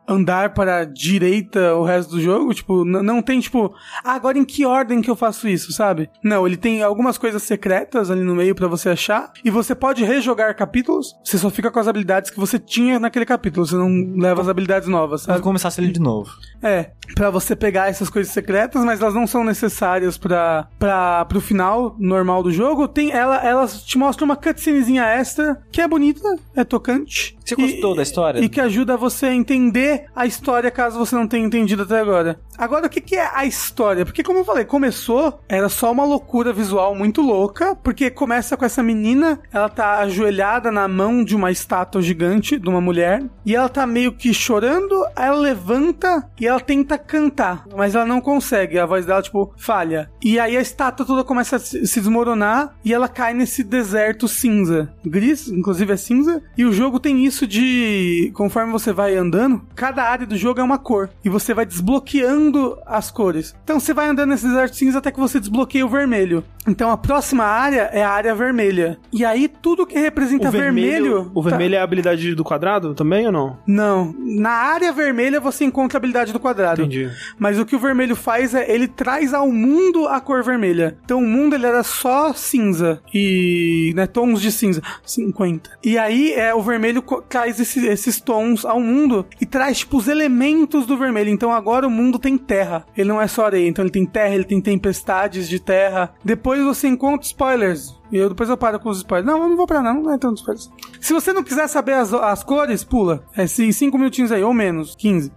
andar 0.08 0.54
para 0.54 0.80
a 0.80 0.86
direita 0.86 1.76
o 1.76 1.84
resto 1.84 2.12
do 2.16 2.22
jogo, 2.22 2.54
tipo, 2.54 2.86
não 2.86 3.22
tem 3.22 3.40
tipo, 3.40 3.74
ah, 4.04 4.14
agora 4.14 4.38
em 4.38 4.46
que 4.46 4.66
ordem 4.66 5.02
que 5.02 5.10
eu 5.10 5.16
faço 5.16 5.48
isso, 5.48 5.72
sabe? 5.72 6.10
Não, 6.24 6.46
ele 6.46 6.58
tem 6.58 6.82
algumas 6.82 7.18
coisas 7.18 7.44
secretas 7.44 8.10
ali 8.10 8.22
no 8.22 8.36
meio 8.36 8.56
pra 8.56 8.68
você 8.68 8.90
achar 8.90 9.03
e 9.44 9.50
você 9.50 9.74
pode 9.76 10.04
rejogar 10.04 10.56
capítulos, 10.56 11.16
você 11.24 11.38
só 11.38 11.50
fica 11.50 11.70
com 11.72 11.80
as 11.80 11.88
habilidades 11.88 12.30
que 12.32 12.40
você 12.40 12.58
tinha 12.60 13.00
naquele 13.00 13.26
capítulo, 13.26 13.66
você 13.66 13.76
não 13.76 14.16
leva 14.18 14.42
as 14.42 14.48
habilidades 14.48 14.88
novas, 14.88 15.26
Vou 15.26 15.34
sabe? 15.36 15.44
começar 15.44 15.72
ele 15.78 15.92
de 15.92 16.00
novo. 16.00 16.32
É, 16.64 16.92
pra 17.16 17.30
você 17.30 17.56
pegar 17.56 17.90
essas 17.90 18.10
coisas 18.10 18.32
secretas, 18.32 18.84
mas 18.84 19.02
elas 19.02 19.14
não 19.14 19.28
são 19.28 19.44
necessárias 19.44 20.18
pra, 20.18 20.68
pra, 20.80 21.26
pro 21.26 21.42
final 21.42 21.96
normal 22.00 22.42
do 22.42 22.52
jogo. 22.52 22.88
Tem 22.88 23.12
ela, 23.12 23.46
elas 23.46 23.84
te 23.84 23.98
mostram 23.98 24.26
uma 24.26 24.36
cutscenezinha 24.36 25.04
extra 25.04 25.62
que 25.72 25.82
é 25.82 25.88
bonita, 25.88 26.38
é 26.56 26.64
tocante. 26.64 27.38
Você 27.44 27.56
gostou 27.56 27.96
da 27.96 28.02
história? 28.02 28.40
E 28.40 28.48
que 28.48 28.62
ajuda 28.62 28.96
você 28.96 29.28
a 29.28 29.34
entender 29.34 30.06
a 30.16 30.26
história 30.26 30.72
caso 30.72 30.98
você 30.98 31.16
não 31.16 31.28
tenha 31.28 31.46
entendido 31.46 31.84
até 31.84 32.00
agora. 32.00 32.40
Agora, 32.58 32.88
o 32.88 32.90
que, 32.90 33.02
que 33.02 33.16
é 33.16 33.30
a 33.34 33.46
história? 33.46 34.06
Porque, 34.06 34.24
como 34.24 34.40
eu 34.40 34.46
falei, 34.46 34.64
começou, 34.64 35.42
era 35.50 35.68
só 35.68 35.92
uma 35.92 36.06
loucura 36.06 36.54
visual 36.54 36.96
muito 36.96 37.22
louca, 37.22 37.76
porque 37.76 38.10
começa 38.10 38.56
com 38.56 38.64
essa 38.64 38.82
menina, 38.82 39.40
ela 39.52 39.68
tá 39.68 40.00
ajoelhada 40.00 40.72
na 40.72 40.88
mão 40.88 41.24
de 41.24 41.36
uma 41.36 41.52
estátua 41.52 42.02
gigante, 42.02 42.58
de 42.58 42.70
uma 42.70 42.80
mulher, 42.80 43.24
e 43.46 43.56
ela 43.56 43.68
tá 43.68 43.86
meio 43.86 44.14
que 44.14 44.34
chorando, 44.34 45.04
aí 45.16 45.28
ela 45.28 45.40
levanta 45.40 46.30
e 46.40 46.48
ela 46.48 46.53
tenta 46.60 46.98
cantar, 46.98 47.66
mas 47.76 47.96
ela 47.96 48.06
não 48.06 48.22
consegue, 48.22 48.78
a 48.80 48.86
voz 48.86 49.06
dela, 49.06 49.22
tipo, 49.22 49.54
falha. 49.58 50.10
E 50.24 50.40
aí 50.40 50.56
a 50.58 50.62
estátua 50.62 51.06
toda 51.06 51.24
começa 51.24 51.56
a 51.58 51.60
se 51.60 51.80
desmoronar 52.00 52.76
e 52.84 52.94
ela 52.94 53.08
cai 53.08 53.34
nesse 53.34 53.64
deserto 53.64 54.28
cinza. 54.28 54.92
Gris, 55.06 55.48
inclusive 55.48 55.94
é 55.94 55.98
cinza, 55.98 56.42
e 56.58 56.66
o 56.66 56.72
jogo 56.74 57.00
tem 57.00 57.26
isso 57.26 57.46
de, 57.48 58.32
conforme 58.36 58.72
você 58.72 58.92
vai 58.94 59.16
andando, 59.16 59.62
cada 59.76 60.04
área 60.04 60.26
do 60.26 60.36
jogo 60.38 60.60
é 60.60 60.64
uma 60.64 60.78
cor, 60.78 61.10
e 61.24 61.30
você 61.30 61.54
vai 61.54 61.66
desbloqueando 61.66 62.78
as 62.86 63.10
cores. 63.12 63.56
Então 63.64 63.80
você 63.80 63.94
vai 63.94 64.08
andando 64.08 64.30
nesse 64.30 64.48
deserto 64.48 64.76
cinza 64.76 65.00
até 65.00 65.12
que 65.12 65.20
você 65.20 65.40
desbloqueia 65.40 65.86
o 65.86 65.90
vermelho. 65.90 66.44
Então 66.68 66.90
a 66.90 66.98
próxima 66.98 67.44
área 67.44 67.90
é 67.92 68.04
a 68.04 68.10
área 68.10 68.34
vermelha. 68.34 68.98
E 69.12 69.26
aí 69.26 69.50
tudo 69.50 69.86
que 69.86 70.00
representa 70.00 70.48
O 70.48 70.52
vermelho, 70.52 71.30
o 71.34 71.44
tá- 71.44 71.50
vermelho 71.50 71.76
é 71.76 71.80
a 71.80 71.84
habilidade 71.84 72.34
do 72.36 72.44
quadrado 72.44 72.94
também 72.94 73.26
ou 73.26 73.32
não? 73.34 73.58
Não. 73.68 74.16
Na 74.18 74.52
área 74.52 74.92
vermelha 74.94 75.42
você 75.42 75.66
encontra 75.66 75.98
a 75.98 76.00
habilidade 76.00 76.32
do 76.32 76.40
quadrado. 76.44 76.82
Entendi. 76.82 77.10
Mas 77.40 77.58
o 77.58 77.66
que 77.66 77.76
o 77.76 77.80
vermelho 77.80 78.16
faz 78.16 78.54
é 78.54 78.70
ele 78.72 78.88
traz 78.88 79.34
ao 79.34 79.50
mundo 79.52 80.08
a 80.08 80.22
cor 80.22 80.44
vermelha. 80.44 80.96
Então 81.04 81.20
o 81.20 81.26
mundo 81.28 81.56
ele 81.56 81.66
era 81.66 81.82
só 81.82 82.34
cinza 82.34 83.02
e 83.14 83.92
né, 83.96 84.06
tons 84.06 84.42
de 84.42 84.52
cinza, 84.52 84.82
50. 85.04 85.72
E 85.84 85.98
aí 85.98 86.34
é 86.34 86.54
o 86.54 86.62
vermelho 86.62 87.02
traz 87.28 87.60
esse- 87.60 87.88
esses 87.88 88.20
tons 88.22 88.66
ao 88.66 88.80
mundo 88.80 89.26
e 89.42 89.46
traz 89.46 89.80
tipo 89.80 89.98
os 89.98 90.08
elementos 90.08 90.86
do 90.86 90.98
vermelho. 90.98 91.30
Então 91.30 91.52
agora 91.52 91.88
o 91.88 91.92
mundo 91.92 92.20
tem 92.20 92.38
terra. 92.38 92.86
Ele 92.96 93.08
não 93.10 93.22
é 93.22 93.28
só 93.28 93.46
areia, 93.46 93.68
então 93.68 93.84
ele 93.84 93.92
tem 93.92 94.06
terra, 94.06 94.36
ele 94.36 94.44
tem 94.44 94.60
tempestades 94.62 95.48
de 95.48 95.60
terra. 95.60 96.14
Depois 96.24 96.62
você 96.64 96.88
encontra 96.88 97.26
spoilers. 97.26 97.96
E 98.12 98.18
eu, 98.18 98.30
depois 98.30 98.50
eu 98.50 98.58
paro 98.58 98.80
com 98.80 98.90
os 98.90 98.98
spoilers. 98.98 99.26
Não, 99.26 99.42
eu 99.42 99.50
não 99.50 99.58
vou 99.58 99.66
parar 99.66 99.82
não, 99.82 100.04
não 100.04 100.14
é 100.14 100.18
tanto 100.18 100.38
spoilers. 100.38 100.70
Se 101.02 101.14
você 101.14 101.34
não 101.34 101.44
quiser 101.44 101.68
saber 101.68 101.94
as, 101.94 102.14
as 102.14 102.44
cores, 102.44 102.84
pula. 102.84 103.26
É 103.36 103.48
5 103.48 103.98
minutinhos 103.98 104.32
aí, 104.32 104.44
ou 104.44 104.54
menos, 104.54 104.96
15 104.96 105.32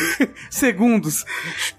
segundos. 0.50 1.24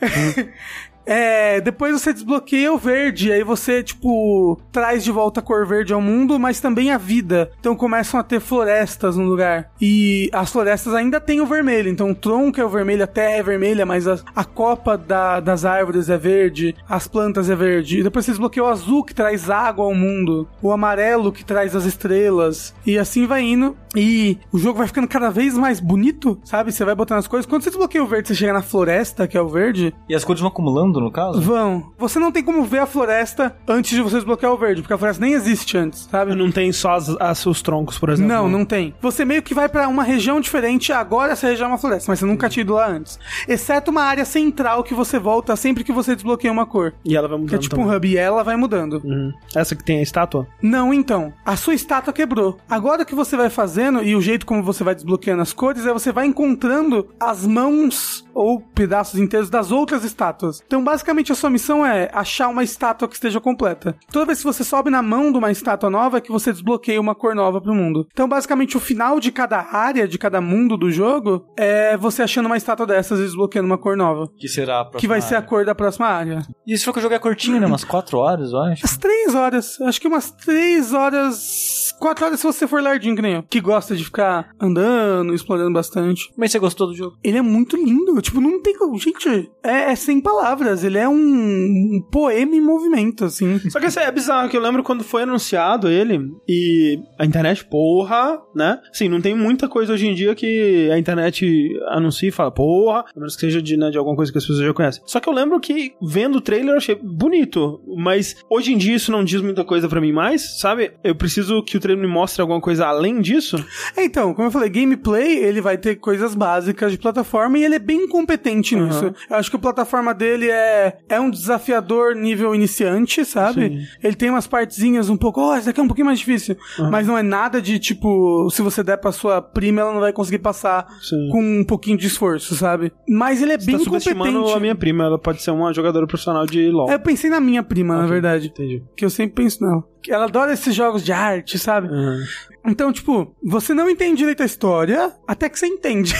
É, 1.05 1.59
depois 1.61 1.93
você 1.99 2.13
desbloqueia 2.13 2.71
o 2.71 2.77
verde, 2.77 3.31
aí 3.31 3.43
você, 3.43 3.81
tipo, 3.83 4.59
traz 4.71 5.03
de 5.03 5.11
volta 5.11 5.39
a 5.39 5.43
cor 5.43 5.65
verde 5.65 5.93
ao 5.93 6.01
mundo, 6.01 6.39
mas 6.39 6.59
também 6.59 6.91
a 6.91 6.97
vida. 6.97 7.51
Então 7.59 7.75
começam 7.75 8.19
a 8.19 8.23
ter 8.23 8.39
florestas 8.39 9.17
no 9.17 9.23
lugar. 9.25 9.71
E 9.81 10.29
as 10.33 10.51
florestas 10.51 10.93
ainda 10.93 11.19
têm 11.19 11.41
o 11.41 11.45
vermelho. 11.45 11.89
Então 11.89 12.11
o 12.11 12.15
tronco 12.15 12.59
é 12.59 12.65
o 12.65 12.69
vermelho, 12.69 13.03
a 13.03 13.07
terra 13.07 13.37
é 13.37 13.43
vermelha, 13.43 13.85
mas 13.85 14.07
a, 14.07 14.19
a 14.35 14.43
copa 14.43 14.97
da- 14.97 15.39
das 15.39 15.65
árvores 15.65 16.09
é 16.09 16.17
verde, 16.17 16.75
as 16.87 17.07
plantas 17.07 17.49
é 17.49 17.55
verde. 17.55 17.99
E 17.99 18.03
depois 18.03 18.25
você 18.25 18.31
desbloqueia 18.31 18.63
o 18.63 18.67
azul, 18.67 19.03
que 19.03 19.13
traz 19.13 19.49
água 19.49 19.85
ao 19.85 19.93
mundo, 19.95 20.47
o 20.61 20.71
amarelo, 20.71 21.31
que 21.31 21.43
traz 21.43 21.75
as 21.75 21.85
estrelas. 21.85 22.73
E 22.85 22.97
assim 22.97 23.25
vai 23.25 23.41
indo. 23.41 23.75
E 23.95 24.37
o 24.51 24.57
jogo 24.57 24.77
vai 24.77 24.87
ficando 24.87 25.07
cada 25.07 25.29
vez 25.29 25.57
mais 25.57 25.79
bonito, 25.79 26.39
sabe? 26.45 26.71
Você 26.71 26.85
vai 26.85 26.95
botando 26.95 27.19
as 27.19 27.27
coisas. 27.27 27.45
Quando 27.45 27.63
você 27.63 27.69
desbloqueia 27.69 28.03
o 28.03 28.07
verde, 28.07 28.29
você 28.29 28.35
chega 28.35 28.53
na 28.53 28.61
floresta, 28.61 29.27
que 29.27 29.37
é 29.37 29.41
o 29.41 29.49
verde, 29.49 29.93
E 30.07 30.15
as 30.15 30.23
cores 30.23 30.39
vão 30.41 30.49
acumulando, 30.49 30.90
no 30.99 31.11
caso? 31.11 31.39
Vão. 31.41 31.91
Você 31.97 32.19
não 32.19 32.31
tem 32.31 32.43
como 32.43 32.63
ver 32.63 32.79
a 32.79 32.85
floresta 32.85 33.55
antes 33.67 33.91
de 33.91 34.01
você 34.01 34.15
desbloquear 34.17 34.51
o 34.51 34.57
verde, 34.57 34.81
porque 34.81 34.93
a 34.93 34.97
floresta 34.97 35.23
nem 35.23 35.33
existe 35.33 35.77
antes, 35.77 36.07
sabe? 36.11 36.35
Não 36.35 36.51
tem 36.51 36.71
só 36.71 36.93
as, 36.95 37.09
as- 37.19 37.45
os 37.45 37.61
troncos, 37.61 37.97
por 37.97 38.09
exemplo. 38.09 38.31
Não, 38.33 38.49
não 38.49 38.65
tem. 38.65 38.93
Você 39.01 39.23
meio 39.25 39.41
que 39.41 39.53
vai 39.53 39.69
pra 39.69 39.87
uma 39.87 40.03
região 40.03 40.39
diferente, 40.41 40.91
agora 40.91 41.33
essa 41.33 41.47
região 41.47 41.65
é 41.65 41.71
uma 41.71 41.77
floresta, 41.77 42.11
mas 42.11 42.19
você 42.19 42.25
nunca 42.25 42.49
tinha 42.49 42.61
ido 42.61 42.73
lá 42.73 42.87
antes. 42.87 43.19
Exceto 43.47 43.91
uma 43.91 44.03
área 44.03 44.25
central 44.25 44.83
que 44.83 44.93
você 44.93 45.17
volta 45.19 45.55
sempre 45.55 45.83
que 45.83 45.91
você 45.91 46.15
desbloqueia 46.15 46.51
uma 46.51 46.65
cor. 46.65 46.93
E 47.05 47.15
ela 47.15 47.27
vai 47.27 47.37
mudando 47.37 47.49
Que 47.49 47.55
é 47.55 47.59
tipo 47.59 47.75
também. 47.75 47.91
um 47.91 47.95
hub, 47.95 48.07
e 48.07 48.17
ela 48.17 48.43
vai 48.43 48.55
mudando. 48.55 49.01
Uhum. 49.03 49.31
Essa 49.55 49.75
que 49.75 49.83
tem 49.83 49.99
a 49.99 50.01
estátua? 50.03 50.47
Não, 50.61 50.93
então. 50.93 51.33
A 51.45 51.55
sua 51.55 51.73
estátua 51.73 52.13
quebrou. 52.13 52.57
Agora 52.69 53.03
o 53.03 53.05
que 53.05 53.15
você 53.15 53.35
vai 53.37 53.49
fazendo, 53.49 54.03
e 54.03 54.15
o 54.15 54.21
jeito 54.21 54.45
como 54.45 54.63
você 54.63 54.83
vai 54.83 54.95
desbloqueando 54.95 55.41
as 55.41 55.53
cores, 55.53 55.85
é 55.85 55.93
você 55.93 56.11
vai 56.11 56.25
encontrando 56.25 57.07
as 57.19 57.45
mãos 57.45 58.25
ou 58.33 58.61
pedaços 58.61 59.19
inteiros 59.19 59.49
das 59.49 59.71
outras 59.71 60.03
estátuas. 60.03 60.61
Então, 60.65 60.80
basicamente, 60.83 61.31
a 61.31 61.35
sua 61.35 61.49
missão 61.49 61.85
é 61.85 62.09
achar 62.13 62.47
uma 62.47 62.63
estátua 62.63 63.07
que 63.07 63.15
esteja 63.15 63.39
completa. 63.39 63.95
Toda 64.11 64.25
vez 64.27 64.39
que 64.39 64.43
você 64.45 64.63
sobe 64.63 64.89
na 64.89 65.01
mão 65.01 65.31
de 65.31 65.37
uma 65.37 65.51
estátua 65.51 65.89
nova, 65.89 66.17
é 66.17 66.21
que 66.21 66.31
você 66.31 66.51
desbloqueia 66.51 66.99
uma 66.99 67.15
cor 67.15 67.35
nova 67.35 67.61
pro 67.61 67.73
mundo. 67.73 68.07
Então, 68.11 68.27
basicamente, 68.27 68.77
o 68.77 68.79
final 68.79 69.19
de 69.19 69.31
cada 69.31 69.59
área, 69.59 70.07
de 70.07 70.17
cada 70.17 70.41
mundo 70.41 70.77
do 70.77 70.91
jogo, 70.91 71.45
é 71.57 71.95
você 71.97 72.23
achando 72.23 72.45
uma 72.45 72.57
estátua 72.57 72.85
dessas 72.85 73.19
e 73.19 73.23
desbloqueando 73.23 73.67
uma 73.67 73.77
cor 73.77 73.95
nova. 73.97 74.29
Que 74.37 74.47
será 74.47 74.79
a 74.79 74.83
próxima 74.85 74.99
Que 74.99 75.07
vai 75.07 75.21
ser 75.21 75.35
a 75.35 75.37
área. 75.37 75.49
cor 75.49 75.65
da 75.65 75.75
próxima 75.75 76.07
área. 76.07 76.41
E 76.65 76.73
esse 76.73 76.83
jogo 76.85 76.93
que 76.93 76.99
eu 76.99 77.03
joguei 77.03 77.17
é 77.17 77.19
curtinho, 77.19 77.59
né? 77.59 77.65
Umas 77.67 77.83
4 77.83 78.17
horas, 78.17 78.51
eu 78.51 78.59
acho. 78.59 78.83
Umas 78.83 78.97
três 78.97 79.35
horas. 79.35 79.81
Acho 79.81 80.01
que 80.01 80.07
umas 80.07 80.31
três 80.31 80.93
horas. 80.93 81.91
Quatro 81.99 82.25
horas 82.25 82.39
se 82.39 82.45
você 82.45 82.67
for 82.67 82.81
lardinho, 82.81 83.15
que 83.15 83.21
nem 83.21 83.33
eu. 83.35 83.43
Que 83.43 83.59
gosta 83.61 83.95
de 83.95 84.03
ficar 84.03 84.49
andando, 84.59 85.33
explorando 85.33 85.73
bastante. 85.73 86.31
Mas 86.35 86.51
você 86.51 86.59
gostou 86.59 86.87
do 86.87 86.95
jogo? 86.95 87.17
Ele 87.23 87.37
é 87.37 87.41
muito 87.41 87.75
lindo. 87.75 88.19
Tipo, 88.21 88.41
não 88.41 88.61
tem 88.61 88.77
como. 88.77 88.97
Gente, 88.97 89.51
é, 89.63 89.91
é 89.91 89.95
sem 89.95 90.19
palavras. 90.21 90.70
Ele 90.83 90.97
é 90.97 91.07
um, 91.07 92.01
poema 92.11 92.55
em 92.55 92.61
movimento, 92.61 93.25
assim. 93.25 93.59
Só 93.69 93.79
que 93.79 93.85
assim, 93.85 93.99
é 93.99 94.11
bizarro, 94.11 94.49
que 94.49 94.57
eu 94.57 94.61
lembro 94.61 94.83
quando 94.83 95.03
foi 95.03 95.23
anunciado 95.23 95.87
ele 95.89 96.31
e 96.47 96.99
a 97.19 97.25
internet, 97.25 97.65
porra, 97.65 98.39
né? 98.55 98.79
Sim, 98.93 99.09
não 99.09 99.21
tem 99.21 99.35
muita 99.35 99.67
coisa 99.67 99.93
hoje 99.93 100.07
em 100.07 100.13
dia 100.13 100.33
que 100.35 100.89
a 100.91 100.97
internet 100.97 101.69
anuncia 101.89 102.29
e 102.29 102.31
fala, 102.31 102.51
porra, 102.51 103.01
a 103.01 103.19
menos 103.19 103.35
que 103.35 103.41
seja 103.41 103.61
de, 103.61 103.77
né, 103.77 103.89
de 103.89 103.97
alguma 103.97 104.15
coisa 104.15 104.31
que 104.31 104.37
as 104.37 104.43
pessoas 104.45 104.65
já 104.65 104.73
conhecem. 104.73 105.01
Só 105.05 105.19
que 105.19 105.27
eu 105.29 105.33
lembro 105.33 105.59
que 105.59 105.93
vendo 106.01 106.37
o 106.37 106.41
trailer 106.41 106.71
eu 106.73 106.77
achei 106.77 106.95
bonito, 106.95 107.81
mas 107.97 108.35
hoje 108.49 108.73
em 108.73 108.77
dia 108.77 108.95
isso 108.95 109.11
não 109.11 109.23
diz 109.23 109.41
muita 109.41 109.63
coisa 109.63 109.87
pra 109.87 110.01
mim 110.01 110.11
mais, 110.11 110.59
sabe? 110.59 110.91
Eu 111.03 111.15
preciso 111.15 111.63
que 111.63 111.77
o 111.77 111.79
trailer 111.79 112.01
me 112.05 112.11
mostre 112.11 112.41
alguma 112.41 112.61
coisa 112.61 112.85
além 112.87 113.21
disso. 113.21 113.63
Então, 113.97 114.33
como 114.33 114.47
eu 114.47 114.51
falei, 114.51 114.69
gameplay, 114.69 115.37
ele 115.37 115.61
vai 115.61 115.77
ter 115.77 115.95
coisas 115.95 116.33
básicas 116.35 116.91
de 116.91 116.97
plataforma 116.97 117.57
e 117.57 117.63
ele 117.63 117.75
é 117.75 117.79
bem 117.79 118.07
competente 118.07 118.75
Uhum. 118.75 118.85
nisso. 118.87 119.13
Eu 119.29 119.35
acho 119.35 119.49
que 119.49 119.55
a 119.55 119.59
plataforma 119.59 120.13
dele 120.13 120.49
é, 120.49 120.60
é 121.09 121.19
um 121.19 121.29
desafiador 121.29 122.15
nível 122.15 122.53
iniciante, 122.55 123.23
sabe? 123.25 123.69
Sim. 123.69 123.79
Ele 124.03 124.15
tem 124.15 124.29
umas 124.29 124.47
partezinhas 124.47 125.09
um 125.09 125.17
pouco, 125.17 125.41
oh, 125.41 125.55
esse 125.55 125.65
daqui 125.67 125.79
é 125.79 125.83
um 125.83 125.87
pouquinho 125.87 126.05
mais 126.07 126.19
difícil. 126.19 126.55
Uhum. 126.79 126.89
Mas 126.89 127.07
não 127.07 127.17
é 127.17 127.23
nada 127.23 127.61
de 127.61 127.79
tipo, 127.79 128.49
se 128.51 128.61
você 128.61 128.83
der 128.83 128.97
pra 128.97 129.11
sua 129.11 129.41
prima, 129.41 129.81
ela 129.81 129.93
não 129.93 129.99
vai 129.99 130.13
conseguir 130.13 130.39
passar 130.39 130.87
Sim. 131.01 131.29
com 131.31 131.41
um 131.59 131.63
pouquinho 131.63 131.97
de 131.97 132.07
esforço, 132.07 132.55
sabe? 132.55 132.91
Mas 133.07 133.41
ele 133.41 133.53
é 133.53 133.59
Você 133.59 133.65
bem 133.65 133.77
tá 133.77 133.83
subestimando 133.83 134.31
competente. 134.33 134.57
a 134.57 134.59
minha 134.59 134.75
prima, 134.75 135.03
ela 135.05 135.19
pode 135.19 135.41
ser 135.41 135.51
uma 135.51 135.73
jogadora 135.73 136.05
profissional 136.07 136.45
de 136.45 136.69
LoL. 136.69 136.89
É, 136.89 136.95
Eu 136.95 136.99
pensei 136.99 137.29
na 137.29 137.39
minha 137.39 137.63
prima, 137.63 137.93
na 137.95 138.01
Ok, 138.01 138.11
verdade. 138.11 138.47
Entendi. 138.47 138.83
Que 138.95 139.05
eu 139.05 139.09
sempre 139.09 139.43
penso 139.43 139.63
nela. 139.63 139.83
Ela 140.09 140.25
adora 140.25 140.53
esses 140.53 140.73
jogos 140.73 141.03
de 141.03 141.11
arte, 141.11 141.59
sabe? 141.59 141.87
Uhum. 141.87 142.23
Então, 142.65 142.93
tipo, 142.93 143.35
você 143.43 143.73
não 143.73 143.89
entende 143.89 144.17
direito 144.17 144.43
a 144.43 144.45
história, 144.45 145.11
até 145.27 145.49
que 145.49 145.57
você 145.57 145.65
entende. 145.65 146.13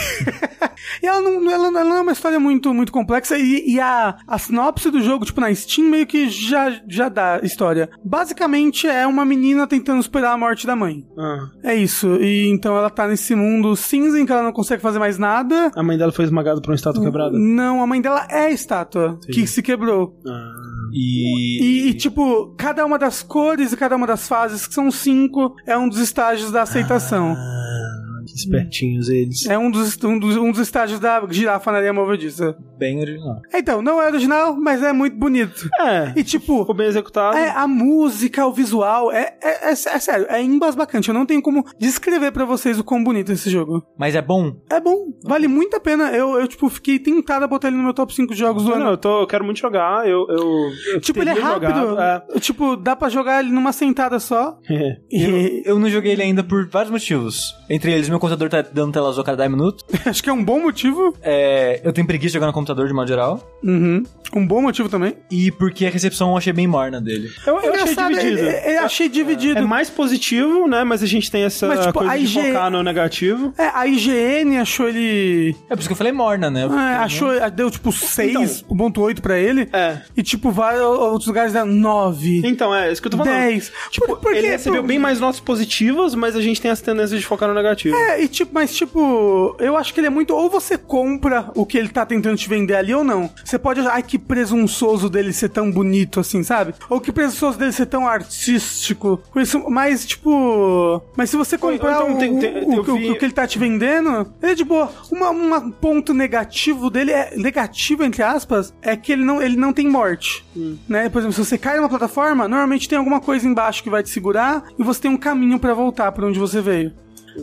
e 1.02 1.06
ela 1.06 1.20
não, 1.20 1.50
ela, 1.50 1.68
ela 1.68 1.84
não 1.84 1.96
é 1.96 2.00
uma 2.00 2.12
história 2.12 2.40
muito, 2.40 2.74
muito 2.74 2.90
complexa, 2.90 3.38
e, 3.38 3.74
e 3.74 3.80
a, 3.80 4.16
a 4.26 4.38
sinopse 4.38 4.90
do 4.90 5.00
jogo, 5.00 5.24
tipo, 5.24 5.40
na 5.40 5.54
Steam, 5.54 5.88
meio 5.88 6.06
que 6.06 6.28
já, 6.28 6.80
já 6.88 7.08
dá 7.08 7.40
história. 7.42 7.88
Basicamente, 8.04 8.88
é 8.88 9.06
uma 9.06 9.24
menina 9.24 9.66
tentando 9.66 10.02
superar 10.02 10.34
a 10.34 10.38
morte 10.38 10.66
da 10.66 10.74
mãe. 10.74 11.06
Ah. 11.16 11.48
É 11.62 11.74
isso. 11.74 12.16
E 12.20 12.48
então 12.48 12.76
ela 12.76 12.90
tá 12.90 13.06
nesse 13.06 13.34
mundo 13.34 13.76
cinza 13.76 14.18
em 14.18 14.26
que 14.26 14.32
ela 14.32 14.42
não 14.42 14.52
consegue 14.52 14.82
fazer 14.82 14.98
mais 14.98 15.18
nada. 15.18 15.70
A 15.76 15.82
mãe 15.82 15.96
dela 15.96 16.12
foi 16.12 16.24
esmagada 16.24 16.60
por 16.60 16.70
uma 16.70 16.76
estátua 16.76 17.02
quebrada. 17.02 17.38
Não, 17.38 17.82
a 17.82 17.86
mãe 17.86 18.00
dela 18.00 18.26
é 18.28 18.46
a 18.46 18.50
estátua 18.50 19.18
que 19.32 19.46
se 19.46 19.62
quebrou. 19.62 20.18
Ah. 20.26 20.72
E... 20.92 21.62
E, 21.62 21.88
e, 21.88 21.94
tipo, 21.94 22.54
cada 22.56 22.84
uma 22.84 22.98
das 22.98 23.22
cores 23.22 23.71
cada 23.76 23.96
uma 23.96 24.06
das 24.06 24.26
fases, 24.28 24.66
que 24.66 24.74
são 24.74 24.90
cinco, 24.90 25.54
é 25.66 25.76
um 25.76 25.88
dos 25.88 25.98
estágios 25.98 26.50
da 26.50 26.62
aceitação. 26.62 27.36
Ah, 27.36 27.91
que 28.32 28.38
espertinhos 28.38 29.08
eles. 29.08 29.46
É 29.46 29.58
um 29.58 29.70
dos, 29.70 29.96
um, 30.04 30.18
dos, 30.18 30.36
um 30.36 30.50
dos 30.50 30.60
estágios 30.60 30.98
da 30.98 31.22
girafa 31.30 31.70
na 31.70 31.78
areia 31.78 31.92
movediça. 31.92 32.56
Bem 32.78 32.98
original. 33.00 33.40
Então, 33.54 33.80
não 33.82 34.00
é 34.00 34.06
original, 34.06 34.56
mas 34.56 34.82
é 34.82 34.92
muito 34.92 35.16
bonito. 35.16 35.68
É, 35.80 36.12
E 36.16 36.24
tipo, 36.24 36.60
ficou 36.60 36.74
bem 36.74 36.86
executado. 36.86 37.36
é, 37.36 37.50
a 37.50 37.66
música, 37.66 38.46
o 38.46 38.52
visual, 38.52 39.12
é, 39.12 39.34
é, 39.42 39.68
é, 39.68 39.72
é 39.72 39.74
sério, 39.74 40.26
é 40.28 40.42
embasbacante. 40.42 41.08
Eu 41.08 41.14
não 41.14 41.26
tenho 41.26 41.42
como 41.42 41.64
descrever 41.78 42.32
pra 42.32 42.44
vocês 42.44 42.78
o 42.78 42.84
quão 42.84 43.02
bonito 43.02 43.30
é 43.30 43.34
esse 43.34 43.50
jogo. 43.50 43.82
Mas 43.98 44.14
é 44.14 44.22
bom? 44.22 44.56
É 44.70 44.80
bom, 44.80 45.12
vale 45.24 45.46
muito 45.48 45.76
a 45.76 45.80
pena. 45.80 46.10
Eu, 46.12 46.40
eu 46.40 46.48
tipo, 46.48 46.68
fiquei 46.68 46.98
tentado 46.98 47.44
a 47.44 47.48
botar 47.48 47.68
ele 47.68 47.76
no 47.76 47.82
meu 47.82 47.94
top 47.94 48.14
5 48.14 48.34
jogos 48.34 48.62
do 48.64 48.68
Não, 48.70 48.76
ano. 48.76 48.84
não, 48.84 48.90
eu, 48.92 48.96
tô, 48.96 49.20
eu 49.22 49.26
quero 49.26 49.44
muito 49.44 49.58
jogar. 49.60 50.08
Eu, 50.08 50.26
eu, 50.28 50.70
eu 50.94 51.00
Tipo, 51.00 51.20
ele 51.20 51.30
é 51.30 51.34
rápido. 51.34 51.68
jogado, 51.74 52.00
é. 52.00 52.40
Tipo, 52.40 52.76
dá 52.76 52.96
pra 52.96 53.08
jogar 53.08 53.40
ele 53.42 53.52
numa 53.52 53.72
sentada 53.72 54.18
só. 54.18 54.58
E 55.10 55.62
Eu 55.66 55.78
não 55.78 55.88
joguei 55.88 56.12
ele 56.12 56.22
ainda 56.22 56.42
por 56.42 56.68
vários 56.68 56.90
motivos. 56.90 57.54
Entre 57.68 57.92
eles, 57.92 58.08
meu 58.08 58.18
computador 58.22 58.48
tá 58.48 58.62
dando 58.72 58.92
tela 58.92 59.08
azul 59.08 59.22
a 59.22 59.24
cada 59.24 59.38
10 59.38 59.50
minutos. 59.50 59.84
acho 60.06 60.22
que 60.22 60.30
é 60.30 60.32
um 60.32 60.44
bom 60.44 60.60
motivo. 60.60 61.14
É, 61.22 61.80
eu 61.84 61.92
tenho 61.92 62.06
preguiça 62.06 62.28
de 62.30 62.34
jogar 62.34 62.46
no 62.46 62.52
computador 62.52 62.86
de 62.86 62.92
modo 62.94 63.08
geral. 63.08 63.58
Uhum. 63.62 64.02
Um 64.34 64.46
bom 64.46 64.62
motivo 64.62 64.88
também. 64.88 65.16
E 65.30 65.50
porque 65.52 65.84
a 65.86 65.90
recepção 65.90 66.30
eu 66.30 66.36
achei 66.38 66.52
bem 66.52 66.66
morna 66.66 67.00
dele. 67.00 67.28
Eu, 67.46 67.54
eu 67.54 67.58
achei 67.58 67.70
Engraçado, 67.92 68.14
dividido. 68.14 68.48
é- 68.48 68.72
é- 68.74 68.78
Eu 68.78 68.84
achei 68.84 69.08
dividido. 69.08 69.58
É 69.58 69.62
mais 69.62 69.90
positivo, 69.90 70.66
né? 70.66 70.84
Mas 70.84 71.02
a 71.02 71.06
gente 71.06 71.30
tem 71.30 71.42
essa 71.44 71.68
Mas, 71.68 71.80
tipo, 71.80 71.92
coisa 71.98 72.12
a 72.12 72.16
de 72.16 72.24
IG 72.24 72.42
focar 72.42 72.70
no 72.70 72.82
negativo. 72.82 73.52
É, 73.58 73.66
a 73.74 73.86
IGN 73.86 74.56
achou 74.58 74.88
ele. 74.88 75.54
É 75.68 75.74
por 75.74 75.80
isso 75.80 75.88
que 75.88 75.92
eu 75.92 75.96
falei 75.96 76.12
morna, 76.12 76.50
né? 76.50 76.62
é, 76.62 76.94
achou, 76.96 77.28
deu 77.50 77.70
tipo 77.70 77.90
6.8 77.90 79.20
pra 79.20 79.38
ele. 79.38 79.68
É. 79.72 79.98
E 80.16 80.22
tipo, 80.22 80.50
vários 80.50 80.82
outros 80.82 81.26
lugares 81.26 81.52
deram 81.52 81.66
9. 81.66 82.42
Então, 82.44 82.74
é, 82.74 82.90
isso 82.90 83.00
que 83.02 83.08
eu 83.08 83.10
tô 83.12 83.18
falando. 83.18 83.34
10. 83.34 83.72
Tipo, 83.90 84.06
Por- 84.06 84.18
por 84.20 84.34
ele 84.34 84.48
recebeu 84.48 84.80
Por- 84.82 84.88
bem 84.88 84.98
mais 84.98 85.20
notas 85.20 85.40
positivas, 85.40 86.14
mas 86.14 86.34
a 86.36 86.40
gente 86.40 86.60
tem 86.60 86.70
essa 86.70 86.82
tendência 86.84 87.18
de 87.18 87.24
focar 87.24 87.48
no 87.48 87.54
negativo. 87.54 87.94
É, 87.96 88.11
e 88.20 88.28
tipo, 88.28 88.52
mas 88.54 88.74
tipo, 88.74 89.56
eu 89.58 89.76
acho 89.76 89.92
que 89.94 90.00
ele 90.00 90.06
é 90.06 90.10
muito. 90.10 90.34
Ou 90.34 90.48
você 90.50 90.76
compra 90.78 91.50
o 91.54 91.64
que 91.66 91.76
ele 91.78 91.88
tá 91.88 92.04
tentando 92.06 92.36
te 92.36 92.48
vender 92.48 92.74
ali 92.76 92.94
ou 92.94 93.04
não. 93.04 93.30
Você 93.44 93.58
pode 93.58 93.80
achar, 93.80 93.92
ai, 93.94 94.02
que 94.02 94.18
presunçoso 94.18 95.08
dele 95.08 95.32
ser 95.32 95.48
tão 95.48 95.70
bonito 95.70 96.20
assim, 96.20 96.42
sabe? 96.42 96.74
Ou 96.88 97.00
que 97.00 97.12
presunçoso 97.12 97.58
dele 97.58 97.72
ser 97.72 97.86
tão 97.86 98.06
artístico. 98.08 99.20
Isso, 99.36 99.62
mas 99.68 100.06
tipo. 100.06 101.02
Mas 101.16 101.30
se 101.30 101.36
você 101.36 101.56
comprar 101.58 102.04
o, 102.04 102.18
tem- 102.18 102.38
tem- 102.38 102.64
o- 102.64 102.80
o- 102.80 102.82
vi- 102.96 103.10
o 103.10 103.18
que 103.18 103.24
ele 103.24 103.32
tá 103.32 103.46
te 103.46 103.58
vendendo, 103.58 104.32
ele 104.42 104.52
é 104.52 104.54
de 104.54 104.64
boa. 104.64 104.90
Uma 105.10 105.70
ponto 105.70 106.12
negativo 106.14 106.90
dele 106.90 107.10
é. 107.12 107.34
Negativo, 107.36 108.04
entre 108.04 108.22
aspas, 108.22 108.72
é 108.82 108.96
que 108.96 109.12
ele 109.12 109.24
não, 109.24 109.40
ele 109.42 109.56
não 109.56 109.72
tem 109.72 109.88
morte. 109.88 110.44
Né? 110.88 111.08
Por 111.08 111.18
exemplo, 111.18 111.32
se 111.34 111.44
você 111.44 111.56
cai 111.58 111.76
numa 111.76 111.88
plataforma, 111.88 112.46
normalmente 112.48 112.88
tem 112.88 112.98
alguma 112.98 113.20
coisa 113.20 113.46
embaixo 113.46 113.82
que 113.82 113.90
vai 113.90 114.02
te 114.02 114.10
segurar 114.10 114.64
e 114.78 114.82
você 114.82 115.00
tem 115.02 115.10
um 115.10 115.16
caminho 115.16 115.58
pra 115.58 115.74
voltar 115.74 116.10
pra 116.12 116.26
onde 116.26 116.38
você 116.38 116.60
veio. 116.60 116.92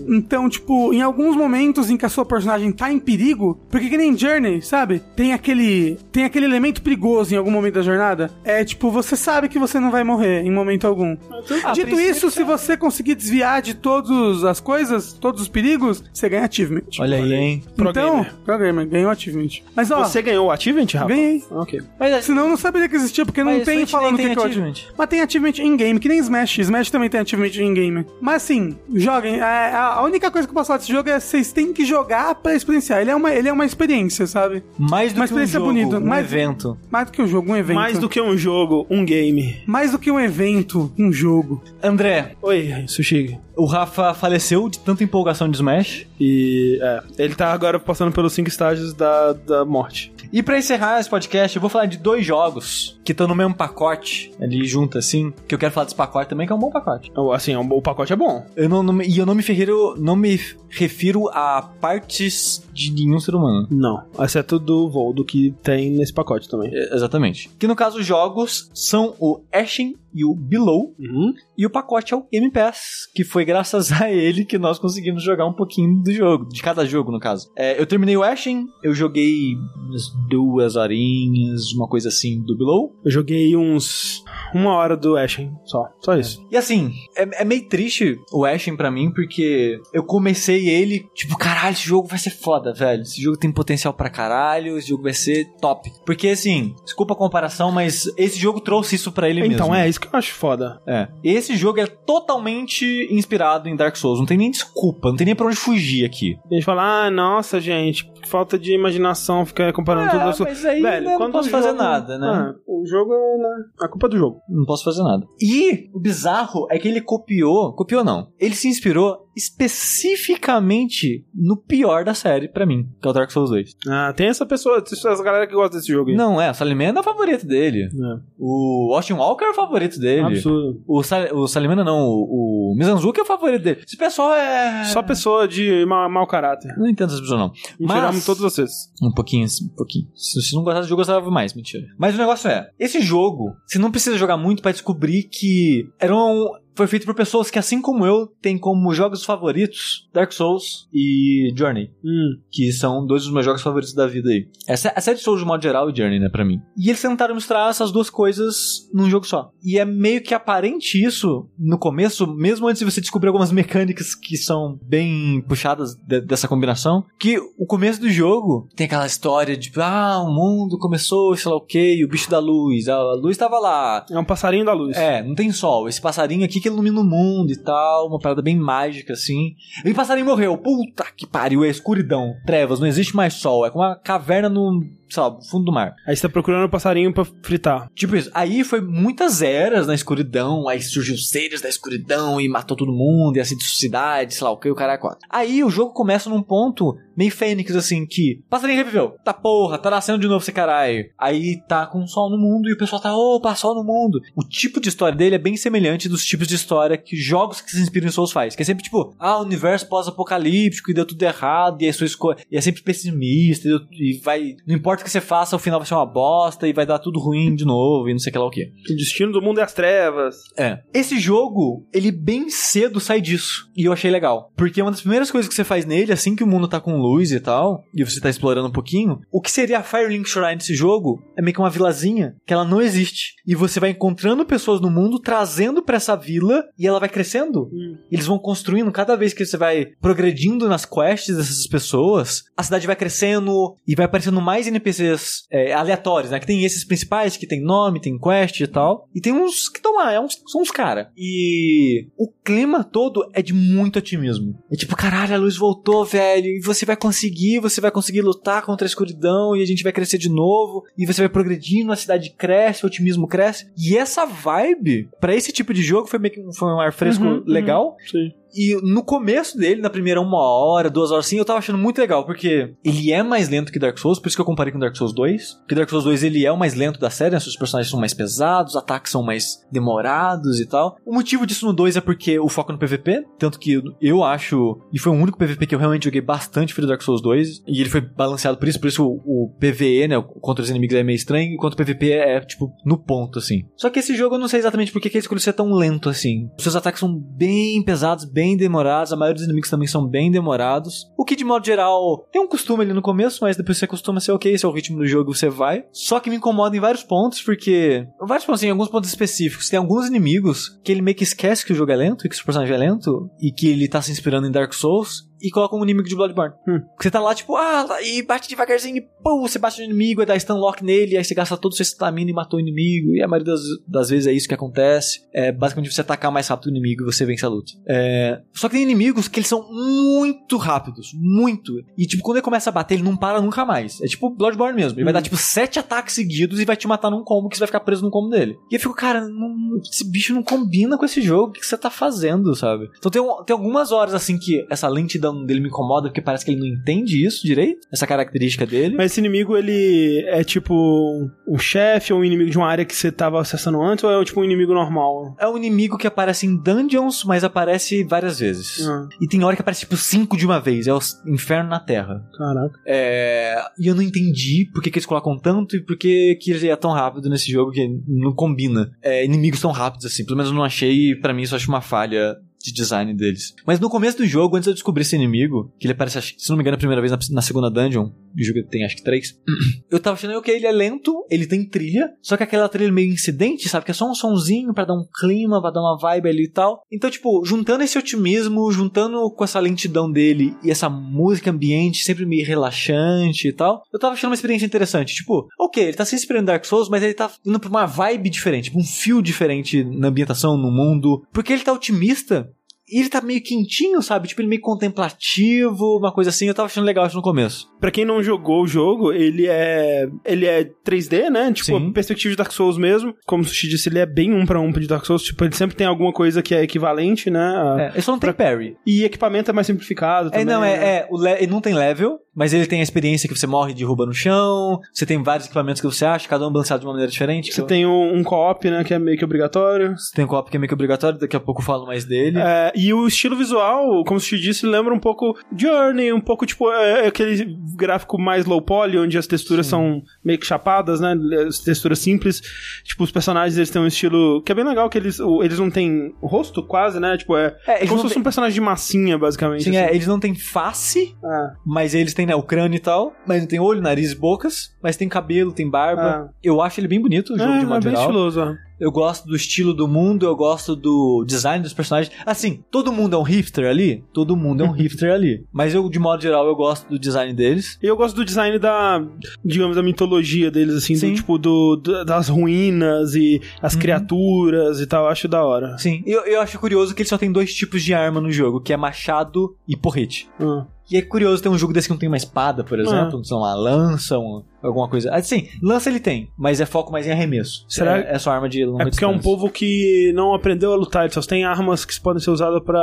Então, 0.07 0.49
tipo, 0.49 0.93
em 0.93 1.01
alguns 1.01 1.35
momentos 1.35 1.89
em 1.89 1.97
que 1.97 2.05
a 2.05 2.09
sua 2.09 2.25
personagem 2.25 2.71
tá 2.71 2.91
em 2.91 2.99
perigo, 2.99 3.59
porque 3.69 3.89
que 3.89 3.97
nem 3.97 4.17
Journey, 4.17 4.61
sabe? 4.61 5.01
Tem 5.15 5.33
aquele 5.33 5.97
tem 6.11 6.23
aquele 6.25 6.45
elemento 6.45 6.81
perigoso 6.81 7.33
em 7.33 7.37
algum 7.37 7.51
momento 7.51 7.75
da 7.75 7.81
jornada. 7.81 8.31
É 8.43 8.63
tipo, 8.63 8.91
você 8.91 9.15
sabe 9.15 9.49
que 9.49 9.59
você 9.59 9.79
não 9.79 9.91
vai 9.91 10.03
morrer 10.03 10.41
em 10.41 10.51
momento 10.51 10.85
algum. 10.87 11.15
Ah, 11.63 11.71
Dito 11.71 11.87
princípio, 11.87 11.99
isso, 11.99 12.31
se 12.31 12.43
você 12.43 12.75
conseguir 12.77 13.15
desviar 13.15 13.61
de 13.61 13.73
todas 13.73 14.43
as 14.43 14.59
coisas, 14.59 15.13
todos 15.13 15.41
os 15.41 15.47
perigos, 15.47 16.03
você 16.13 16.29
ganha 16.29 16.45
achievement. 16.45 16.81
Olha 16.99 17.17
aí, 17.17 17.33
hein? 17.33 17.63
Pro 17.75 17.89
então, 17.89 18.17
gamer. 18.17 18.33
pro 18.45 18.57
gamer, 18.57 18.87
ganhou 18.87 19.11
achievement. 19.11 19.49
Mas 19.75 19.91
ó, 19.91 19.99
Você 20.03 20.21
ganhou 20.21 20.47
o 20.47 20.51
Achievement, 20.51 20.87
Rafa? 20.93 21.07
ganhei. 21.07 21.43
Ok. 21.51 21.81
Mas 21.99 22.25
Senão 22.25 22.43
eu 22.43 22.49
não 22.49 22.57
saberia 22.57 22.89
que 22.89 22.95
existia, 22.95 23.25
porque 23.25 23.43
não 23.43 23.59
tem 23.61 23.85
falando 23.85 24.15
o 24.15 24.17
nem 24.17 24.29
que, 24.29 24.35
tem 24.35 24.35
que 24.35 24.39
é 24.39 24.43
o 24.43 24.45
achievement. 24.45 24.71
achievement. 24.71 24.95
Mas 24.97 25.07
tem 25.09 25.21
achievement 25.21 25.53
in-game, 25.59 25.99
que 25.99 26.09
nem 26.09 26.19
Smash. 26.19 26.59
Smash 26.59 26.89
também 26.91 27.09
tem 27.09 27.19
achievement 27.21 27.51
in-game. 27.55 28.05
Mas 28.21 28.43
assim, 28.43 28.77
joguem. 28.93 29.35
É, 29.39 29.71
a 29.79 30.03
única 30.03 30.29
coisa 30.31 30.47
que 30.47 30.51
eu 30.51 30.55
posso 30.55 30.67
falar 30.67 30.77
desse 30.79 30.91
jogo 30.91 31.09
é 31.09 31.19
vocês 31.19 31.51
têm 31.51 31.73
que 31.73 31.85
jogar 31.85 32.35
pra 32.35 32.53
experienciar. 32.55 33.01
Ele 33.01 33.11
é 33.11 33.15
uma, 33.15 33.33
ele 33.33 33.47
é 33.49 33.53
uma 33.53 33.65
experiência, 33.65 34.25
sabe? 34.27 34.63
Mais 34.77 35.13
do 35.13 35.17
Uma 35.19 35.27
que 35.27 35.33
um 35.33 35.37
experiência 35.37 35.59
jogo, 35.59 35.65
bonita, 35.73 35.97
um 35.97 36.05
mais- 36.05 36.25
evento. 36.25 36.77
Mais 36.91 37.05
do 37.07 37.11
que 37.11 37.21
um 37.21 37.27
jogo, 37.27 37.51
um 37.51 37.57
evento. 37.57 37.75
Mais 37.75 37.99
do 37.99 38.09
que 38.09 38.21
um 38.21 38.37
jogo, 38.37 38.85
um 38.89 39.05
game. 39.05 39.61
Mais 39.65 39.91
do 39.91 39.99
que 39.99 40.11
um 40.11 40.19
evento, 40.19 40.91
um 40.97 41.11
jogo. 41.11 41.63
André, 41.83 42.35
Oi, 42.41 42.85
Sushi. 42.87 43.37
o 43.55 43.65
Rafa 43.65 44.13
faleceu 44.13 44.69
de 44.69 44.79
tanta 44.79 45.03
empolgação 45.03 45.49
de 45.49 45.57
Smash. 45.57 46.05
E 46.19 46.77
é, 46.81 47.03
ele 47.17 47.33
tá 47.35 47.51
agora 47.53 47.79
passando 47.79 48.11
pelos 48.11 48.33
cinco 48.33 48.49
estágios 48.49 48.93
da, 48.93 49.33
da 49.33 49.63
morte. 49.65 50.11
E 50.31 50.43
pra 50.43 50.57
encerrar 50.59 50.99
esse 50.99 51.09
podcast, 51.09 51.55
eu 51.57 51.61
vou 51.61 51.69
falar 51.71 51.85
de 51.87 51.97
dois 51.97 52.23
jogos 52.23 52.99
que 53.03 53.13
estão 53.13 53.27
no 53.27 53.33
mesmo 53.33 53.55
pacote, 53.55 54.31
ali 54.39 54.63
junto 54.67 54.97
assim, 54.99 55.33
que 55.47 55.55
eu 55.55 55.59
quero 55.59 55.71
falar 55.73 55.85
desse 55.85 55.95
pacote 55.95 56.29
também, 56.29 56.45
que 56.45 56.53
é 56.53 56.55
um 56.55 56.59
bom 56.59 56.69
pacote. 56.69 57.11
Assim, 57.33 57.55
o 57.55 57.81
pacote 57.81 58.13
é 58.13 58.15
bom. 58.15 58.45
Eu 58.55 58.69
não, 58.69 58.83
não 58.83 59.01
e 59.01 59.17
eu 59.17 59.25
não 59.25 59.33
me 59.33 59.41
refiro, 59.69 59.95
não 59.97 60.15
me 60.15 60.39
refiro 60.69 61.27
a 61.29 61.61
partes 61.61 62.63
de 62.73 62.91
nenhum 62.91 63.19
ser 63.19 63.35
humano. 63.35 63.67
Não, 63.69 64.03
exceto 64.19 64.59
do 64.59 64.89
Voldo 64.89 65.25
que 65.25 65.53
tem 65.63 65.91
nesse 65.91 66.13
pacote 66.13 66.49
também. 66.49 66.71
É, 66.73 66.95
Exatamente. 66.95 67.49
Que 67.57 67.67
no 67.67 67.75
caso, 67.75 67.99
os 67.99 68.05
jogos 68.05 68.69
são 68.73 69.15
o 69.19 69.41
Ashen 69.51 69.95
e 70.13 70.25
o 70.25 70.33
Below. 70.33 70.95
Uhum. 70.99 71.33
E 71.57 71.65
o 71.65 71.69
pacote 71.69 72.13
é 72.13 72.17
o 72.17 72.25
Game 72.31 72.51
Pass, 72.51 73.07
que 73.13 73.23
foi 73.23 73.45
graças 73.45 73.91
a 74.01 74.11
ele 74.11 74.45
que 74.45 74.57
nós 74.57 74.79
conseguimos 74.79 75.23
jogar 75.23 75.45
um 75.45 75.53
pouquinho 75.53 76.01
do 76.01 76.11
jogo, 76.11 76.47
de 76.49 76.61
cada 76.61 76.85
jogo, 76.85 77.11
no 77.11 77.19
caso. 77.19 77.51
É, 77.55 77.79
eu 77.79 77.85
terminei 77.85 78.15
o 78.17 78.23
Ashen, 78.23 78.67
eu 78.83 78.93
joguei 78.93 79.55
umas 79.87 80.09
duas 80.29 80.75
horinhas, 80.75 81.73
uma 81.73 81.87
coisa 81.87 82.09
assim, 82.09 82.41
do 82.41 82.57
Below. 82.57 82.95
Eu 83.03 83.11
joguei 83.11 83.55
uns. 83.55 84.23
Uma 84.53 84.73
hora 84.75 84.95
do 84.97 85.15
Ashen, 85.17 85.51
só. 85.63 85.89
Só 85.99 86.15
isso. 86.17 86.45
E 86.51 86.57
assim, 86.57 86.91
é, 87.15 87.41
é 87.41 87.45
meio 87.45 87.67
triste 87.67 88.17
o 88.31 88.45
Ashen 88.45 88.75
pra 88.75 88.91
mim, 88.91 89.11
porque 89.11 89.79
eu 89.93 90.03
comecei 90.03 90.67
ele, 90.69 91.05
tipo, 91.13 91.37
caralho, 91.37 91.73
esse 91.73 91.87
jogo 91.87 92.07
vai 92.07 92.17
ser 92.19 92.31
foda, 92.31 92.73
velho. 92.73 93.01
Esse 93.01 93.21
jogo 93.21 93.37
tem 93.37 93.51
potencial 93.51 93.93
pra 93.93 94.09
caralho, 94.09 94.77
esse 94.77 94.89
jogo 94.89 95.03
vai 95.03 95.13
ser 95.13 95.45
top. 95.61 95.91
Porque 96.05 96.29
assim, 96.29 96.73
desculpa 96.83 97.13
a 97.13 97.17
comparação, 97.17 97.71
mas 97.71 98.05
esse 98.17 98.39
jogo 98.39 98.59
trouxe 98.59 98.95
isso 98.95 99.11
pra 99.11 99.29
ele 99.29 99.39
Então, 99.45 99.69
mesmo. 99.69 99.75
é 99.75 99.87
isso 99.89 99.99
que 99.99 100.07
eu 100.07 100.17
acho 100.17 100.33
foda. 100.33 100.81
É. 100.87 101.07
Esse 101.23 101.55
jogo 101.55 101.79
é 101.79 101.85
totalmente 101.87 103.07
inspirado 103.11 103.67
em 103.69 103.75
Dark 103.75 103.95
Souls. 103.95 104.19
Não 104.19 104.25
tem 104.25 104.37
nem 104.37 104.51
desculpa, 104.51 105.09
não 105.09 105.15
tem 105.15 105.25
nem 105.25 105.35
pra 105.35 105.47
onde 105.47 105.55
fugir 105.55 106.05
aqui. 106.05 106.37
A 106.49 106.53
gente 106.53 106.65
fala, 106.65 107.05
ah, 107.05 107.11
nossa, 107.11 107.59
gente, 107.59 108.09
falta 108.27 108.57
de 108.57 108.73
imaginação 108.73 109.45
ficar 109.45 109.71
comparando 109.73 110.11
tudo 110.11 110.29
isso. 110.29 110.43
É, 110.43 110.47
mas 110.49 110.65
aí 110.65 110.81
né, 110.81 111.01
não 111.01 111.31
posso 111.31 111.47
o 111.49 111.51
fazer 111.51 111.69
jogo- 111.69 111.79
nada, 111.81 112.17
né? 112.17 112.27
Ah, 112.27 112.53
o 112.67 112.85
jogo 112.85 113.13
é 113.13 113.37
né, 113.37 113.49
a 113.81 113.87
culpa 113.87 114.09
do 114.09 114.17
jogo. 114.17 114.41
Não 114.49 114.65
posso 114.65 114.83
fazer 114.83 115.03
nada. 115.03 115.25
E 115.41 115.89
o 115.93 115.99
bizarro 115.99 116.67
é 116.69 116.77
que 116.79 116.87
ele 116.87 117.01
copiou. 117.01 117.73
Copiou 117.73 118.03
não. 118.03 118.27
Ele 118.39 118.55
se 118.55 118.67
inspirou 118.67 119.28
especificamente 119.39 121.25
no 121.33 121.57
pior 121.57 122.03
da 122.03 122.13
série 122.13 122.47
pra 122.47 122.65
mim, 122.65 122.87
que 123.01 123.07
é 123.07 123.11
o 123.11 123.13
Dark 123.13 123.31
Souls 123.31 123.49
2. 123.49 123.75
Ah, 123.87 124.13
tem 124.15 124.27
essa 124.27 124.45
pessoa, 124.45 124.77
essa 124.85 125.23
galera 125.23 125.47
que 125.47 125.53
gosta 125.53 125.77
desse 125.77 125.91
jogo 125.91 126.09
aí. 126.11 126.15
Não, 126.15 126.39
é, 126.41 126.51
o 126.51 126.53
Salimena 126.53 126.99
é 126.99 127.01
o 127.01 127.03
favorito 127.03 127.45
dele. 127.45 127.83
É, 127.85 128.19
O 128.37 128.93
Austin 128.95 129.13
Walker 129.13 129.45
é 129.45 129.49
o 129.49 129.53
favorito 129.53 129.99
dele. 129.99 130.21
absurdo. 130.21 130.81
O, 130.87 131.03
Sal 131.03 131.21
o 131.33 131.47
Salimena 131.47 131.83
não, 131.83 131.99
o, 132.07 132.71
o 132.71 132.75
Mizanzuki 132.77 133.19
é 133.19 133.23
o 133.23 133.25
favorito 133.25 133.63
dele. 133.63 133.81
Esse 133.85 133.97
pessoal 133.97 134.33
é. 134.33 134.83
Só 134.85 135.01
pessoa 135.03 135.47
de 135.47 135.85
ma- 135.85 136.09
mau 136.09 136.27
caráter. 136.27 136.73
Não 136.77 136.87
entendo 136.87 137.07
essas 137.09 137.21
pessoas, 137.21 137.39
não. 137.39 137.51
Mentira, 137.79 138.11
Mas- 138.11 138.25
todos 138.25 138.41
vocês. 138.41 138.69
Um 139.01 139.11
pouquinho, 139.11 139.45
um 139.45 139.75
pouquinho. 139.75 140.07
Se 140.15 140.41
você 140.41 140.55
não 140.55 140.63
gostasse 140.63 140.85
do 140.85 140.89
jogo, 140.89 141.01
eu 141.01 141.05
gostava 141.05 141.31
mais, 141.31 141.53
mentira. 141.53 141.85
Mas 141.97 142.15
o 142.15 142.17
negócio 142.17 142.49
é, 142.49 142.69
esse 142.79 143.01
jogo, 143.01 143.55
você 143.65 143.79
não 143.79 143.91
precisa 143.91 144.17
jogar 144.17 144.37
muito 144.37 144.61
pra 144.61 144.71
descobrir 144.71 145.23
que 145.23 145.89
era 145.99 146.15
um, 146.15 146.49
foi 146.79 146.87
feito 146.87 147.05
por 147.05 147.13
pessoas 147.13 147.51
que, 147.51 147.59
assim 147.59 147.81
como 147.81 148.05
eu, 148.05 148.27
têm 148.41 148.57
como 148.57 148.93
jogos 148.93 149.23
favoritos 149.25 150.07
Dark 150.13 150.31
Souls 150.31 150.87
e 150.93 151.51
Journey. 151.55 151.91
Hum. 152.03 152.39
Que 152.49 152.71
são 152.71 153.05
dois 153.05 153.23
dos 153.23 153.33
meus 153.33 153.43
jogos 153.45 153.61
favoritos 153.61 153.93
da 153.93 154.07
vida 154.07 154.29
aí. 154.29 154.47
Essa, 154.67 154.93
a 154.95 155.01
série 155.01 155.17
de 155.17 155.23
Souls 155.23 155.41
de 155.41 155.45
modo 155.45 155.61
geral 155.61 155.89
e 155.89 155.95
Journey, 155.95 156.19
né, 156.19 156.29
pra 156.29 156.45
mim. 156.45 156.61
E 156.77 156.87
eles 156.89 157.01
tentaram 157.01 157.35
misturar 157.35 157.69
essas 157.69 157.91
duas 157.91 158.09
coisas 158.09 158.89
num 158.93 159.09
jogo 159.09 159.25
só. 159.27 159.51
E 159.63 159.77
é 159.77 159.83
meio 159.83 160.21
que 160.23 160.33
aparente 160.33 161.03
isso 161.03 161.47
no 161.59 161.77
começo, 161.77 162.25
mesmo 162.27 162.67
antes 162.67 162.79
de 162.79 162.85
você 162.85 163.01
descobrir 163.01 163.27
algumas 163.27 163.51
mecânicas 163.51 164.15
que 164.15 164.37
são 164.37 164.79
bem 164.83 165.41
puxadas 165.47 165.95
de- 165.95 166.21
dessa 166.21 166.47
combinação, 166.47 167.03
que 167.19 167.37
o 167.57 167.65
começo 167.65 167.99
do 167.99 168.09
jogo 168.09 168.69
tem 168.75 168.85
aquela 168.85 169.05
história 169.05 169.57
de, 169.57 169.69
ah, 169.77 170.21
o 170.25 170.33
mundo 170.33 170.77
começou, 170.77 171.35
sei 171.35 171.51
lá 171.51 171.57
o 171.57 171.61
que, 171.65 172.03
o 172.05 172.07
bicho 172.07 172.29
da 172.29 172.39
luz, 172.39 172.87
a 172.87 172.95
a 172.95 173.15
luz 173.15 173.35
tava 173.37 173.59
lá, 173.59 174.05
É 174.09 174.17
um 174.19 174.23
passarinho 174.23 174.63
da 174.65 174.73
luz. 174.73 174.95
é, 174.95 175.23
não 175.23 175.33
tem 175.35 175.51
sol. 175.51 175.87
Esse 175.89 175.99
passarinho 176.01 176.45
aqui 176.45 176.59
que 176.61 176.68
ilumina 176.69 177.01
o 177.01 177.03
mundo 177.03 177.51
e 177.51 177.57
tal, 177.57 178.07
uma 178.07 178.19
parada 178.19 178.41
bem 178.41 178.55
mágica, 178.55 179.13
assim. 179.13 179.55
E 179.83 179.91
o 179.91 179.95
passarinho 179.95 180.25
morreu. 180.25 180.57
Puta 180.57 181.05
que 181.15 181.27
pariu, 181.27 181.63
é 181.63 181.69
escuridão, 181.69 182.33
trevas, 182.45 182.79
não 182.79 182.87
existe 182.87 183.15
mais 183.15 183.33
sol. 183.33 183.65
É 183.65 183.69
como 183.69 183.83
uma 183.83 183.95
caverna 183.95 184.49
no, 184.49 184.81
sei 185.09 185.23
lá, 185.23 185.37
fundo 185.41 185.65
do 185.65 185.71
mar. 185.71 185.95
Aí 186.05 186.15
você 186.15 186.21
tá 186.21 186.29
procurando 186.29 186.65
o 186.65 186.69
passarinho 186.69 187.13
pra 187.13 187.25
fritar. 187.25 187.89
Tipo 187.93 188.15
isso. 188.15 188.29
Aí 188.33 188.63
foi 188.63 188.79
muitas 188.79 189.41
eras 189.41 189.87
na 189.87 189.95
escuridão, 189.95 190.67
aí 190.67 190.81
surgiu 190.81 191.15
os 191.15 191.29
seres 191.29 191.61
da 191.61 191.69
escuridão 191.69 192.39
e 192.39 192.47
matou 192.47 192.77
todo 192.77 192.91
mundo, 192.91 193.37
e 193.37 193.39
assim 193.39 193.57
de 193.57 193.65
cidade, 193.65 194.33
sei 194.33 194.45
lá, 194.45 194.51
o 194.51 194.57
que 194.57 194.69
o 194.69 194.75
cara 194.75 194.93
é 194.93 194.97
quatro. 194.97 195.19
Aí 195.29 195.63
o 195.63 195.69
jogo 195.69 195.93
começa 195.93 196.29
num 196.29 196.43
ponto 196.43 196.95
meio 197.17 197.31
fênix, 197.31 197.75
assim, 197.75 198.05
que 198.05 198.41
passarinho 198.49 198.77
reviveu. 198.77 199.15
Tá 199.23 199.33
porra, 199.33 199.77
tá 199.77 199.89
nascendo 199.89 200.19
de 200.19 200.27
novo 200.27 200.41
esse 200.41 200.51
caralho. 200.51 201.09
Aí 201.17 201.61
tá 201.67 201.85
com 201.85 202.07
sol 202.07 202.29
no 202.29 202.37
mundo 202.37 202.69
e 202.69 202.73
o 202.73 202.77
pessoal 202.77 203.01
tá, 203.01 203.15
opa, 203.15 203.55
sol 203.55 203.75
no 203.75 203.83
mundo. 203.83 204.21
O 204.35 204.43
tipo 204.43 204.79
de 204.79 204.89
história 204.89 205.17
dele 205.17 205.35
é 205.35 205.39
bem 205.39 205.57
semelhante 205.57 206.07
dos 206.07 206.23
tipos 206.23 206.47
de 206.49 206.55
história 206.55 206.97
que 206.97 207.15
jogos 207.15 207.61
que 207.61 207.71
se 207.71 207.81
inspiram 207.81 208.07
em 208.07 208.11
Souls 208.11 208.31
faz. 208.31 208.55
Que 208.55 208.61
é 208.61 208.65
sempre 208.65 208.83
tipo, 208.83 209.13
ah, 209.19 209.39
universo 209.39 209.87
pós-apocalíptico 209.87 210.91
e 210.91 210.93
deu 210.93 211.05
tudo 211.05 211.21
errado, 211.23 211.81
e 211.81 211.87
é 211.87 211.91
sua 211.91 212.05
escolha. 212.05 212.37
E 212.51 212.57
é 212.57 212.61
sempre 212.61 212.81
pessimista, 212.83 213.67
e, 213.67 213.71
deu- 213.71 213.79
e 213.91 214.19
vai. 214.23 214.55
Não 214.67 214.75
importa 214.75 215.01
o 215.01 215.05
que 215.05 215.11
você 215.11 215.21
faça, 215.21 215.55
o 215.55 215.59
final 215.59 215.79
vai 215.79 215.87
ser 215.87 215.93
uma 215.95 216.05
bosta 216.05 216.67
e 216.67 216.73
vai 216.73 216.85
dar 216.85 216.99
tudo 216.99 217.19
ruim 217.19 217.55
de 217.55 217.65
novo, 217.65 218.09
e 218.09 218.11
não 218.13 218.19
sei 218.19 218.29
o 218.29 218.33
que 218.33 218.39
lá 218.39 218.45
o 218.45 218.49
que. 218.49 218.71
O 218.91 218.95
destino 218.95 219.31
do 219.31 219.41
mundo 219.41 219.59
é 219.59 219.63
as 219.63 219.73
trevas. 219.73 220.35
É. 220.57 220.79
Esse 220.93 221.19
jogo, 221.19 221.85
ele 221.93 222.11
bem 222.11 222.49
cedo 222.49 222.99
sai 222.99 223.21
disso. 223.21 223.69
E 223.75 223.85
eu 223.85 223.93
achei 223.93 224.11
legal. 224.11 224.51
Porque 224.55 224.81
uma 224.81 224.91
das 224.91 225.01
primeiras 225.01 225.31
coisas 225.31 225.47
que 225.47 225.55
você 225.55 225.63
faz 225.63 225.85
nele, 225.85 226.11
assim 226.11 226.35
que 226.35 226.43
o 226.43 226.47
mundo 226.47 226.67
tá 226.67 226.79
com 226.79 226.97
luz 226.97 227.31
e 227.31 227.39
tal, 227.39 227.83
e 227.95 228.03
você 228.03 228.19
tá 228.19 228.29
explorando 228.29 228.67
um 228.67 228.71
pouquinho, 228.71 229.19
o 229.31 229.41
que 229.41 229.51
seria 229.51 229.79
a 229.79 229.83
Firelink 229.83 230.27
Shrine 230.29 230.57
desse 230.57 230.73
jogo 230.75 231.21
é 231.37 231.41
meio 231.41 231.53
que 231.53 231.59
uma 231.61 231.69
vilazinha 231.69 232.35
que 232.45 232.53
ela 232.53 232.65
não 232.65 232.81
existe. 232.81 233.33
E 233.45 233.55
você 233.55 233.79
vai 233.79 233.91
encontrando 233.91 234.45
pessoas 234.45 234.81
no 234.81 234.89
mundo, 234.89 235.19
trazendo 235.19 235.81
pra 235.83 235.97
essa 235.97 236.15
vila, 236.15 236.38
e 236.77 236.87
ela 236.87 236.99
vai 236.99 237.09
crescendo. 237.09 237.69
E 238.11 238.15
Eles 238.15 238.25
vão 238.25 238.39
construindo, 238.39 238.91
cada 238.91 239.15
vez 239.15 239.33
que 239.33 239.45
você 239.45 239.57
vai 239.57 239.87
progredindo 240.01 240.67
nas 240.67 240.85
quests 240.85 241.35
dessas 241.37 241.67
pessoas, 241.67 242.43
a 242.55 242.63
cidade 242.63 242.87
vai 242.87 242.95
crescendo 242.95 243.75
e 243.87 243.95
vai 243.95 244.05
aparecendo 244.05 244.41
mais 244.41 244.67
NPCs 244.67 245.45
é, 245.51 245.73
aleatórios, 245.73 246.31
né? 246.31 246.39
Que 246.39 246.47
tem 246.47 246.63
esses 246.63 246.83
principais, 246.83 247.37
que 247.37 247.47
tem 247.47 247.61
nome, 247.61 247.99
tem 248.01 248.17
quest 248.17 248.59
e 248.61 248.67
tal. 248.67 249.07
E 249.13 249.21
tem 249.21 249.33
uns 249.33 249.69
que 249.69 249.77
estão 249.79 249.95
lá, 249.95 250.11
é 250.13 250.19
uns- 250.19 250.41
são 250.47 250.61
uns 250.61 250.71
cara. 250.71 251.11
E 251.17 252.07
o 252.17 252.27
clima 252.43 252.83
todo 252.83 253.29
é 253.33 253.41
de 253.41 253.53
muito 253.53 253.99
otimismo. 253.99 254.57
É 254.71 254.75
tipo, 254.75 254.95
caralho, 254.95 255.35
a 255.35 255.37
luz 255.37 255.55
voltou, 255.57 256.03
velho, 256.05 256.47
e 256.47 256.59
você 256.61 256.85
vai 256.85 256.95
conseguir, 256.95 257.59
você 257.59 257.79
vai 257.81 257.91
conseguir 257.91 258.21
lutar 258.21 258.63
contra 258.63 258.85
a 258.85 258.89
escuridão, 258.89 259.55
e 259.55 259.61
a 259.61 259.65
gente 259.65 259.83
vai 259.83 259.91
crescer 259.91 260.17
de 260.17 260.29
novo, 260.29 260.83
e 260.97 261.05
você 261.05 261.21
vai 261.21 261.29
progredindo, 261.29 261.91
a 261.91 261.95
cidade 261.95 262.31
cresce, 262.37 262.83
o 262.83 262.87
otimismo 262.87 263.27
cresce. 263.27 263.67
E 263.77 263.97
essa 263.97 264.25
vibe, 264.25 265.09
pra 265.19 265.35
esse 265.35 265.51
tipo 265.51 265.73
de 265.73 265.81
jogo, 265.83 266.07
foi 266.07 266.19
meio 266.19 266.28
que 266.29 266.41
foi 266.57 266.71
um 266.73 266.79
ar 266.79 266.93
fresco 266.93 267.23
Uhum, 267.23 267.43
legal. 267.45 267.97
Sim. 268.05 268.33
E 268.53 268.75
no 268.83 269.03
começo 269.03 269.57
dele, 269.57 269.81
na 269.81 269.89
primeira 269.89 270.21
uma 270.21 270.41
hora, 270.41 270.89
duas 270.89 271.11
horas 271.11 271.25
assim, 271.25 271.37
eu 271.37 271.45
tava 271.45 271.59
achando 271.59 271.77
muito 271.77 271.99
legal, 271.99 272.25
porque 272.25 272.73
ele 272.83 273.11
é 273.11 273.21
mais 273.23 273.49
lento 273.49 273.71
que 273.71 273.79
Dark 273.79 273.97
Souls, 273.97 274.19
por 274.19 274.27
isso 274.27 274.37
que 274.37 274.41
eu 274.41 274.45
comparei 274.45 274.71
com 274.71 274.79
Dark 274.79 274.95
Souls 274.95 275.13
2. 275.13 275.53
Porque 275.59 275.75
Dark 275.75 275.89
Souls 275.89 276.03
2 276.05 276.23
ele 276.23 276.45
é 276.45 276.51
o 276.51 276.57
mais 276.57 276.73
lento 276.73 276.99
da 276.99 277.09
série, 277.09 277.31
né? 277.31 277.37
os 277.37 277.55
personagens 277.55 277.89
são 277.89 277.99
mais 277.99 278.13
pesados, 278.13 278.73
os 278.73 278.81
ataques 278.81 279.11
são 279.11 279.23
mais 279.23 279.65
demorados 279.71 280.59
e 280.59 280.65
tal. 280.65 280.97
O 281.05 281.13
motivo 281.13 281.45
disso 281.45 281.65
no 281.65 281.73
2 281.73 281.97
é 281.97 282.01
porque 282.01 282.39
o 282.39 282.49
foco 282.49 282.71
no 282.71 282.79
PVP, 282.79 283.25
tanto 283.37 283.59
que 283.59 283.81
eu 284.01 284.23
acho, 284.23 284.79
e 284.93 284.99
foi 284.99 285.11
o 285.11 285.15
único 285.15 285.37
PVP 285.37 285.67
que 285.67 285.75
eu 285.75 285.79
realmente 285.79 286.05
joguei 286.05 286.21
bastante 286.21 286.73
foi 286.73 286.83
do 286.83 286.87
Dark 286.87 287.01
Souls 287.01 287.21
2, 287.21 287.63
e 287.67 287.81
ele 287.81 287.89
foi 287.89 288.01
balanceado 288.01 288.57
por 288.57 288.67
isso, 288.67 288.79
por 288.79 288.87
isso 288.87 289.05
o, 289.05 289.45
o 289.45 289.49
PVE, 289.59 290.07
né, 290.07 290.21
contra 290.41 290.63
os 290.63 290.69
inimigos 290.69 290.95
é 290.95 291.03
meio 291.03 291.15
estranho, 291.15 291.53
enquanto 291.53 291.73
o 291.73 291.77
PVP 291.77 292.11
é, 292.11 292.39
tipo, 292.41 292.71
no 292.85 292.97
ponto, 292.97 293.39
assim. 293.39 293.67
Só 293.75 293.89
que 293.89 293.99
esse 293.99 294.15
jogo 294.15 294.35
eu 294.35 294.39
não 294.39 294.47
sei 294.47 294.59
exatamente 294.59 294.91
por 294.91 295.01
que 295.01 295.07
ele 295.07 295.19
escolheu 295.19 295.39
ser 295.39 295.53
tão 295.53 295.71
lento 295.73 296.09
assim. 296.09 296.49
Os 296.57 296.63
seus 296.63 296.75
ataques 296.75 296.99
são 296.99 297.13
bem 297.13 297.81
pesados, 297.83 298.25
bem 298.25 298.38
demorados, 298.55 299.13
a 299.13 299.15
maioria 299.15 299.35
dos 299.35 299.43
inimigos 299.43 299.69
também 299.69 299.87
são 299.87 300.07
bem 300.07 300.31
demorados. 300.31 301.05
O 301.17 301.25
que, 301.25 301.35
de 301.35 301.43
modo 301.43 301.65
geral, 301.65 302.25
tem 302.31 302.41
um 302.41 302.47
costume 302.47 302.83
ali 302.83 302.93
no 302.93 303.01
começo, 303.01 303.39
mas 303.41 303.57
depois 303.57 303.77
você 303.77 303.85
acostuma 303.85 304.19
ser 304.19 304.31
ok, 304.31 304.53
esse 304.53 304.65
é 304.65 304.67
o 304.67 304.71
ritmo 304.71 304.97
do 304.97 305.07
jogo, 305.07 305.33
você 305.33 305.49
vai. 305.49 305.83
Só 305.91 306.19
que 306.19 306.29
me 306.29 306.35
incomoda 306.35 306.75
em 306.75 306.79
vários 306.79 307.03
pontos, 307.03 307.41
porque. 307.41 308.07
Vários 308.19 308.45
pontos, 308.45 308.61
assim, 308.61 308.69
alguns 308.69 308.89
pontos 308.89 309.09
específicos. 309.09 309.69
Tem 309.69 309.77
alguns 309.77 310.07
inimigos 310.07 310.79
que 310.83 310.91
ele 310.91 311.01
meio 311.01 311.15
que 311.15 311.23
esquece 311.23 311.65
que 311.65 311.73
o 311.73 311.75
jogo 311.75 311.91
é 311.91 311.95
lento, 311.95 312.25
e 312.25 312.29
que 312.29 312.35
o 312.35 312.45
personagem 312.45 312.75
é 312.75 312.77
lento, 312.77 313.29
e 313.39 313.51
que 313.51 313.67
ele 313.67 313.87
tá 313.87 314.01
se 314.01 314.11
inspirando 314.11 314.47
em 314.47 314.51
Dark 314.51 314.73
Souls 314.73 315.28
e 315.41 315.49
coloca 315.51 315.75
um 315.75 315.83
inimigo 315.83 316.07
de 316.07 316.15
Bloodborne. 316.15 316.53
Hum. 316.67 316.81
Você 316.99 317.09
tá 317.11 317.19
lá, 317.19 317.33
tipo, 317.33 317.55
ah, 317.55 317.85
e 318.03 318.21
bate 318.23 318.49
devagarzinho, 318.49 318.97
e 318.97 319.01
pô, 319.01 319.39
você 319.41 319.57
bate 319.59 319.79
no 319.79 319.85
inimigo, 319.85 320.21
aí 320.21 320.27
dá 320.27 320.35
stunlock 320.37 320.83
nele, 320.83 321.17
aí 321.17 321.23
você 321.23 321.33
gasta 321.33 321.57
todo 321.57 321.73
o 321.73 321.75
seu 321.75 321.83
stamina 321.83 322.29
e 322.29 322.33
matou 322.33 322.57
o 322.57 322.61
inimigo, 322.61 323.15
e 323.15 323.21
a 323.21 323.27
maioria 323.27 323.53
das, 323.53 323.61
das 323.87 324.09
vezes 324.09 324.27
é 324.27 324.33
isso 324.33 324.47
que 324.47 324.53
acontece. 324.53 325.21
É 325.33 325.51
basicamente 325.51 325.93
você 325.93 326.01
atacar 326.01 326.31
mais 326.31 326.47
rápido 326.47 326.67
o 326.67 326.69
inimigo 326.69 327.03
e 327.03 327.05
você 327.05 327.25
vence 327.25 327.45
a 327.45 327.49
luta. 327.49 327.71
É... 327.87 328.41
Só 328.53 328.67
que 328.67 328.73
tem 328.75 328.83
inimigos 328.83 329.27
que 329.27 329.39
eles 329.39 329.47
são 329.47 329.67
muito 329.71 330.57
rápidos, 330.57 331.11
muito. 331.13 331.73
E 331.97 332.05
tipo, 332.05 332.23
quando 332.23 332.37
ele 332.37 332.43
começa 332.45 332.69
a 332.69 332.73
bater, 332.73 332.95
ele 332.95 333.03
não 333.03 333.15
para 333.17 333.41
nunca 333.41 333.65
mais. 333.65 334.01
É 334.01 334.05
tipo 334.07 334.29
Bloodborne 334.29 334.75
mesmo. 334.75 334.97
Ele 334.97 335.03
vai 335.03 335.11
Hum. 335.11 335.15
dar 335.15 335.21
tipo 335.21 335.37
sete 335.37 335.79
ataques 335.79 336.13
seguidos 336.15 336.59
e 336.59 336.65
vai 336.65 336.75
te 336.75 336.87
matar 336.87 337.09
num 337.09 337.23
combo 337.23 337.49
que 337.49 337.55
você 337.55 337.61
vai 337.61 337.67
ficar 337.67 337.79
preso 337.81 338.03
num 338.03 338.09
combo 338.11 338.29
dele. 338.29 338.57
E 338.71 338.75
eu 338.75 338.79
fico, 338.79 338.93
cara, 338.95 339.21
não- 339.27 339.79
esse 339.91 340.09
bicho 340.09 340.33
não 340.33 340.43
combina 340.43 340.97
com 340.97 341.05
esse 341.05 341.21
jogo, 341.21 341.49
o 341.49 341.51
que 341.51 341.59
que 341.59 341.65
você 341.65 341.77
tá 341.77 341.89
fazendo, 341.89 342.53
sabe? 342.55 342.89
Então 342.97 343.09
tem, 343.11 343.21
tem 343.45 343.53
algumas 343.53 343.91
horas 343.91 344.13
assim 344.13 344.37
que 344.37 344.65
essa 344.69 344.87
lentidão 344.87 345.28
dele 345.45 345.59
me 345.59 345.67
incomoda, 345.67 346.09
porque 346.09 346.21
parece 346.21 346.45
que 346.45 346.51
ele 346.51 346.59
não 346.59 346.67
entende 346.67 347.25
isso 347.25 347.45
direito, 347.45 347.87
essa 347.91 348.07
característica 348.07 348.65
dele. 348.65 348.95
Mas 348.95 349.11
esse 349.11 349.19
inimigo, 349.19 349.55
ele 349.57 350.23
é 350.27 350.43
tipo 350.43 351.29
um 351.47 351.57
chefe 351.57 352.13
ou 352.13 352.19
um 352.19 352.23
inimigo 352.23 352.49
de 352.49 352.57
uma 352.57 352.67
área 352.67 352.85
que 352.85 352.95
você 352.95 353.11
tava 353.11 353.39
acessando 353.39 353.81
antes, 353.81 354.03
ou 354.03 354.21
é 354.21 354.23
tipo 354.25 354.41
um 354.41 354.43
inimigo 354.43 354.73
normal? 354.73 355.35
É 355.39 355.47
um 355.47 355.57
inimigo 355.57 355.97
que 355.97 356.07
aparece 356.07 356.45
em 356.45 356.55
dungeons, 356.55 357.23
mas 357.23 357.43
aparece 357.43 358.03
várias 358.03 358.39
vezes. 358.39 358.87
Ah, 358.87 359.07
E 359.21 359.27
tem 359.27 359.43
hora 359.43 359.55
que 359.55 359.61
aparece 359.61 359.81
tipo 359.81 359.97
cinco 359.97 360.37
de 360.37 360.45
uma 360.45 360.59
vez. 360.59 360.87
É 360.87 360.93
o 360.93 360.99
inferno 361.27 361.69
na 361.69 361.79
Terra. 361.79 362.23
caraca. 362.37 362.79
É... 362.85 363.61
E 363.79 363.87
eu 363.87 363.95
não 363.95 364.01
entendi 364.01 364.69
por 364.73 364.81
que, 364.81 364.91
que 364.91 364.97
eles 364.99 365.05
colocam 365.05 365.37
tanto 365.37 365.75
e 365.75 365.83
por 365.83 365.97
que, 365.97 366.35
que 366.41 366.51
ele 366.51 366.69
é 366.69 366.75
tão 366.75 366.91
rápido 366.91 367.29
nesse 367.29 367.51
jogo 367.51 367.71
que 367.71 367.87
não 368.07 368.33
combina. 368.33 368.91
É, 369.01 369.23
inimigos 369.25 369.61
tão 369.61 369.71
rápidos 369.71 370.05
assim. 370.05 370.25
Pelo 370.25 370.37
menos 370.37 370.51
eu 370.51 370.55
não 370.55 370.63
achei, 370.63 371.15
pra 371.15 371.33
mim, 371.33 371.43
isso 371.43 371.55
acho 371.55 371.69
uma 371.69 371.81
falha 371.81 372.37
de 372.61 372.73
design 372.73 373.13
deles. 373.13 373.53
Mas 373.65 373.79
no 373.79 373.89
começo 373.89 374.17
do 374.17 374.25
jogo, 374.25 374.55
antes 374.55 374.65
de 374.65 374.71
eu 374.71 374.73
descobrir 374.73 375.01
esse 375.01 375.15
inimigo, 375.15 375.73
que 375.79 375.87
ele 375.87 375.93
aparece, 375.93 376.33
que, 376.33 376.41
se 376.41 376.49
não 376.49 376.57
me 376.57 376.61
engano, 376.61 376.75
a 376.75 376.77
primeira 376.77 377.01
vez 377.01 377.11
na, 377.11 377.17
na 377.31 377.41
segunda 377.41 377.69
dungeon, 377.69 378.05
o 378.05 378.43
jogo 378.43 378.67
tem 378.69 378.85
acho 378.85 378.97
que 378.97 379.03
três, 379.03 379.39
eu 379.89 379.99
tava 379.99 380.15
achando 380.15 380.37
ok, 380.37 380.53
ele 380.53 380.67
é 380.67 380.71
lento, 380.71 381.25
ele 381.29 381.47
tem 381.47 381.67
trilha, 381.67 382.09
só 382.21 382.35
que 382.37 382.43
aquela 382.43 382.69
trilha 382.69 382.91
meio 382.91 383.11
incidente, 383.11 383.69
sabe? 383.69 383.85
Que 383.85 383.91
é 383.91 383.93
só 383.93 384.09
um 384.09 384.15
sonzinho 384.15 384.73
pra 384.73 384.85
dar 384.85 384.93
um 384.93 385.05
clima, 385.19 385.61
pra 385.61 385.71
dar 385.71 385.81
uma 385.81 385.97
vibe 385.97 386.29
ali 386.29 386.43
e 386.43 386.51
tal. 386.51 386.83
Então, 386.91 387.09
tipo, 387.09 387.43
juntando 387.45 387.83
esse 387.83 387.97
otimismo, 387.97 388.71
juntando 388.71 389.31
com 389.31 389.43
essa 389.43 389.59
lentidão 389.59 390.11
dele 390.11 390.55
e 390.63 390.71
essa 390.71 390.89
música 390.89 391.51
ambiente 391.51 392.03
sempre 392.03 392.25
meio 392.25 392.45
relaxante 392.45 393.47
e 393.47 393.53
tal, 393.53 393.83
eu 393.91 393.99
tava 393.99 394.13
achando 394.13 394.31
uma 394.31 394.35
experiência 394.35 394.65
interessante. 394.65 395.15
Tipo, 395.15 395.47
ok, 395.59 395.83
ele 395.83 395.97
tá 395.97 396.05
se 396.05 396.15
inspirando 396.15 396.43
em 396.43 396.45
Dark 396.47 396.65
Souls, 396.65 396.89
mas 396.89 397.03
ele 397.03 397.13
tá 397.13 397.31
indo 397.45 397.59
pra 397.59 397.69
uma 397.69 397.85
vibe 397.85 398.29
diferente, 398.29 398.71
pra 398.71 398.79
um 398.79 398.83
fio 398.83 399.21
diferente 399.21 399.83
na 399.83 400.07
ambientação, 400.07 400.57
no 400.57 400.71
mundo, 400.71 401.25
porque 401.31 401.53
ele 401.53 401.63
tá 401.63 401.73
otimista. 401.73 402.49
E 402.91 402.99
ele 402.99 403.09
tá 403.09 403.21
meio 403.21 403.41
quentinho, 403.43 404.01
sabe? 404.01 404.27
Tipo, 404.27 404.41
ele 404.41 404.47
meio 404.49 404.61
contemplativo, 404.61 405.97
uma 405.97 406.11
coisa 406.11 406.29
assim. 406.29 406.47
Eu 406.47 406.53
tava 406.53 406.67
achando 406.67 406.85
legal 406.85 407.05
isso 407.05 407.15
no 407.15 407.21
começo. 407.21 407.67
Pra 407.79 407.91
quem 407.91 408.05
não 408.05 408.21
jogou 408.23 408.63
o 408.63 408.67
jogo, 408.67 409.11
ele 409.11 409.47
é 409.47 410.07
ele 410.25 410.45
é 410.45 410.63
3D, 410.85 411.29
né? 411.29 411.51
Tipo, 411.51 411.77
Sim. 411.79 411.91
perspectiva 411.91 412.31
de 412.31 412.37
Dark 412.37 412.51
Souls 412.51 412.77
mesmo. 412.77 413.13
Como 413.25 413.43
o 413.43 413.45
Sushi 413.45 413.67
disse, 413.69 413.89
ele 413.89 413.99
é 413.99 414.05
bem 414.05 414.33
um 414.33 414.45
pra 414.45 414.59
um 414.59 414.71
de 414.71 414.87
Dark 414.87 415.05
Souls. 415.05 415.23
Tipo, 415.23 415.43
ele 415.45 415.55
sempre 415.55 415.75
tem 415.75 415.87
alguma 415.87 416.11
coisa 416.13 416.41
que 416.41 416.53
é 416.55 416.63
equivalente, 416.63 417.29
né? 417.29 417.39
a- 417.39 417.75
É, 417.79 417.89
ele 417.93 418.01
só 418.01 418.11
não 418.11 418.19
tem 418.19 418.31
parry. 418.33 418.75
E 418.85 419.03
equipamento 419.03 419.51
é 419.51 419.53
mais 419.53 419.67
simplificado 419.67 420.27
É, 420.29 420.31
também. 420.31 420.45
não, 420.45 420.61
né? 420.61 420.71
é, 420.73 420.97
é 420.99 421.07
o 421.09 421.17
le- 421.17 421.37
ele 421.41 421.47
não 421.51 421.61
tem 421.61 421.73
level, 421.73 422.19
mas 422.35 422.53
ele 422.53 422.65
tem 422.65 422.79
a 422.79 422.83
experiência 422.83 423.27
que 423.27 423.37
você 423.37 423.47
morre 423.47 423.71
e 423.71 423.75
derruba 423.75 424.05
no 424.05 424.13
chão. 424.13 424.79
Você 424.93 425.05
tem 425.05 425.21
vários 425.21 425.45
equipamentos 425.45 425.81
que 425.81 425.87
você 425.87 426.05
acha, 426.05 426.27
cada 426.27 426.47
um 426.47 426.51
balanceado 426.51 426.81
de 426.81 426.85
uma 426.87 426.93
maneira 426.93 427.11
diferente. 427.11 427.51
Você 427.53 427.61
tem 427.63 427.85
um, 427.85 428.15
um 428.17 428.23
co-op, 428.23 428.69
né? 428.69 428.83
Que 428.83 428.93
é 428.93 428.99
meio 428.99 429.17
que 429.17 429.25
obrigatório. 429.25 429.97
Você 429.97 430.15
tem 430.15 430.23
um 430.25 430.27
copo 430.27 430.49
que 430.49 430.57
é 430.57 430.59
meio 430.59 430.67
que 430.67 430.73
obrigatório, 430.73 431.19
daqui 431.19 431.35
a 431.35 431.39
pouco 431.39 431.61
eu 431.61 431.65
falo 431.65 431.85
mais 431.85 432.05
dele. 432.05 432.39
É, 432.39 432.71
e 432.87 432.93
o 432.93 433.07
estilo 433.07 433.35
visual, 433.35 434.03
como 434.05 434.19
Sushi 434.19 434.39
disse, 434.39 434.65
lembra 434.65 434.93
um 434.93 434.99
pouco 434.99 435.37
Journey, 435.55 436.11
um 436.13 436.21
pouco 436.21 436.45
tipo 436.45 436.71
é, 436.71 437.05
é 437.05 437.07
aquele 437.07 437.57
gráfico 437.75 438.19
mais 438.19 438.45
low 438.45 438.61
poly, 438.61 438.97
onde 438.97 439.17
as 439.17 439.27
texturas 439.27 439.65
são 439.67 440.01
meio 440.23 440.37
que 440.39 440.45
chapadas, 440.45 440.99
né? 440.99 441.15
As 441.47 441.59
texturas 441.59 441.99
simples. 441.99 442.41
Tipo, 442.83 443.03
os 443.03 443.11
personagens 443.11 443.57
eles 443.57 443.69
têm 443.69 443.81
um 443.81 443.87
estilo 443.87 444.41
que 444.43 444.51
é 444.51 444.55
bem 444.55 444.65
legal, 444.65 444.89
que 444.89 444.97
eles, 444.97 445.19
eles 445.43 445.59
não 445.59 445.69
têm 445.69 446.13
rosto 446.21 446.61
quase, 446.65 446.99
né? 446.99 447.17
Tipo, 447.17 447.35
é, 447.37 447.55
É, 447.67 447.77
eles 447.79 447.89
como 447.89 447.97
se 447.99 448.03
fosse 448.03 448.13
têm- 448.15 448.21
um 448.21 448.23
personagem 448.23 448.53
de 448.53 448.61
massinha, 448.61 449.17
basicamente. 449.17 449.63
Sim, 449.63 449.75
é, 449.75 449.85
assim. 449.85 449.95
eles 449.95 450.07
não 450.07 450.19
têm 450.19 450.35
face, 450.35 451.15
É. 451.23 451.47
mas 451.65 451.93
eles 451.93 452.13
têm 452.13 452.25
né, 452.25 452.35
o 452.35 452.43
crânio 452.43 452.75
e 452.77 452.79
tal. 452.79 453.13
Mas 453.25 453.41
não 453.41 453.47
tem 453.47 453.59
olho, 453.59 453.81
nariz 453.81 454.11
e 454.11 454.15
bocas. 454.15 454.75
Mas 454.81 454.95
tem 454.97 455.07
cabelo, 455.09 455.51
tem 455.51 455.69
barba. 455.69 456.33
Eu 456.43 456.61
acho 456.61 456.79
ele 456.79 456.87
bem 456.87 457.01
bonito, 457.01 457.33
o 457.33 457.37
jogo 457.37 457.51
É, 457.53 457.57
de 457.59 457.65
é 457.65 457.67
modo 457.67 457.83
bem 457.83 457.91
geral. 457.91 458.05
estiloso, 458.09 458.41
ó. 458.41 458.68
Eu 458.79 458.91
gosto 458.91 459.27
do 459.27 459.35
estilo 459.35 459.73
do 459.73 459.87
mundo, 459.87 460.25
eu 460.25 460.35
gosto 460.35 460.75
do 460.75 461.23
design 461.27 461.61
dos 461.63 461.73
personagens. 461.73 462.13
Assim, 462.25 462.63
todo 462.71 462.91
mundo 462.91 463.15
é 463.15 463.19
um 463.19 463.23
hipster 463.23 463.65
ali? 463.69 464.03
Todo 464.13 464.35
mundo 464.35 464.63
é 464.63 464.67
um 464.67 464.71
hipster 464.73 465.11
ali. 465.13 465.43
Mas 465.51 465.73
eu, 465.73 465.89
de 465.89 465.99
modo 465.99 466.21
geral, 466.21 466.47
eu 466.47 466.55
gosto 466.55 466.87
do 466.89 466.97
design 466.99 467.33
deles. 467.33 467.77
E 467.81 467.85
eu 467.87 467.95
gosto 467.97 468.15
do 468.15 468.25
design 468.25 468.57
da, 468.59 469.03
digamos, 469.43 469.75
da 469.75 469.83
mitologia 469.83 470.49
deles, 470.51 470.75
assim, 470.75 470.95
Sim. 470.95 471.09
do 471.11 471.15
tipo 471.15 471.37
do, 471.37 471.75
do- 471.75 472.05
das 472.05 472.29
ruínas 472.29 473.15
e 473.15 473.41
as 473.61 473.73
Uhum. 473.73 473.79
criaturas 473.79 474.79
e 474.79 474.85
tal, 474.87 475.05
eu 475.05 475.09
acho 475.09 475.27
da 475.27 475.43
hora. 475.43 475.77
Sim, 475.77 476.01
eu, 476.05 476.21
eu 476.25 476.41
acho 476.41 476.57
curioso 476.59 476.93
que 476.95 477.01
ele 477.01 477.09
só 477.09 477.17
tem 477.17 477.31
dois 477.31 477.53
tipos 477.53 477.83
de 477.83 477.93
arma 477.93 478.19
no 478.21 478.31
jogo, 478.31 478.61
que 478.61 478.73
é 478.73 478.77
machado 478.77 479.55
e 479.67 479.75
porrete. 479.75 480.27
Ah. 480.39 480.65
E 480.91 480.97
é 480.97 481.01
curioso 481.01 481.41
ter 481.43 481.49
um 481.49 481.57
jogo 481.57 481.71
desse 481.73 481.87
que 481.87 481.93
não 481.93 481.99
tem 481.99 482.07
uma 482.09 482.17
espada, 482.17 482.63
por 482.63 482.79
exemplo, 482.79 483.23
sei 483.23 483.37
lá, 483.37 483.43
uma 483.43 483.53
lança, 483.55 484.17
um- 484.17 484.43
alguma 484.61 484.89
coisa. 484.89 485.13
Assim, 485.13 485.47
lança 485.61 485.89
ele 485.89 485.99
tem, 485.99 486.29
mas 486.37 486.59
é 486.59 486.65
foco 486.65 486.91
mais 486.91 487.05
em 487.07 487.11
arremesso. 487.11 487.63
Será- 487.67 487.99
É, 487.99 488.15
é 488.15 488.19
só 488.19 488.31
arma 488.31 488.49
de 488.49 488.65
longa 488.65 488.83
É 488.83 488.89
porque 488.89 489.03
é 489.03 489.07
um 489.07 489.11
distância. 489.17 489.31
povo 489.31 489.49
que 489.51 490.11
não 490.15 490.33
aprendeu 490.33 490.73
a 490.73 490.75
lutar, 490.75 491.03
eles 491.03 491.13
só 491.13 491.21
tem 491.21 491.43
armas 491.43 491.85
que 491.85 491.99
podem 492.01 492.21
ser 492.21 492.31
usadas 492.31 492.61
pra 492.63 492.79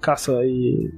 caça 0.00 0.32
e 0.44 0.90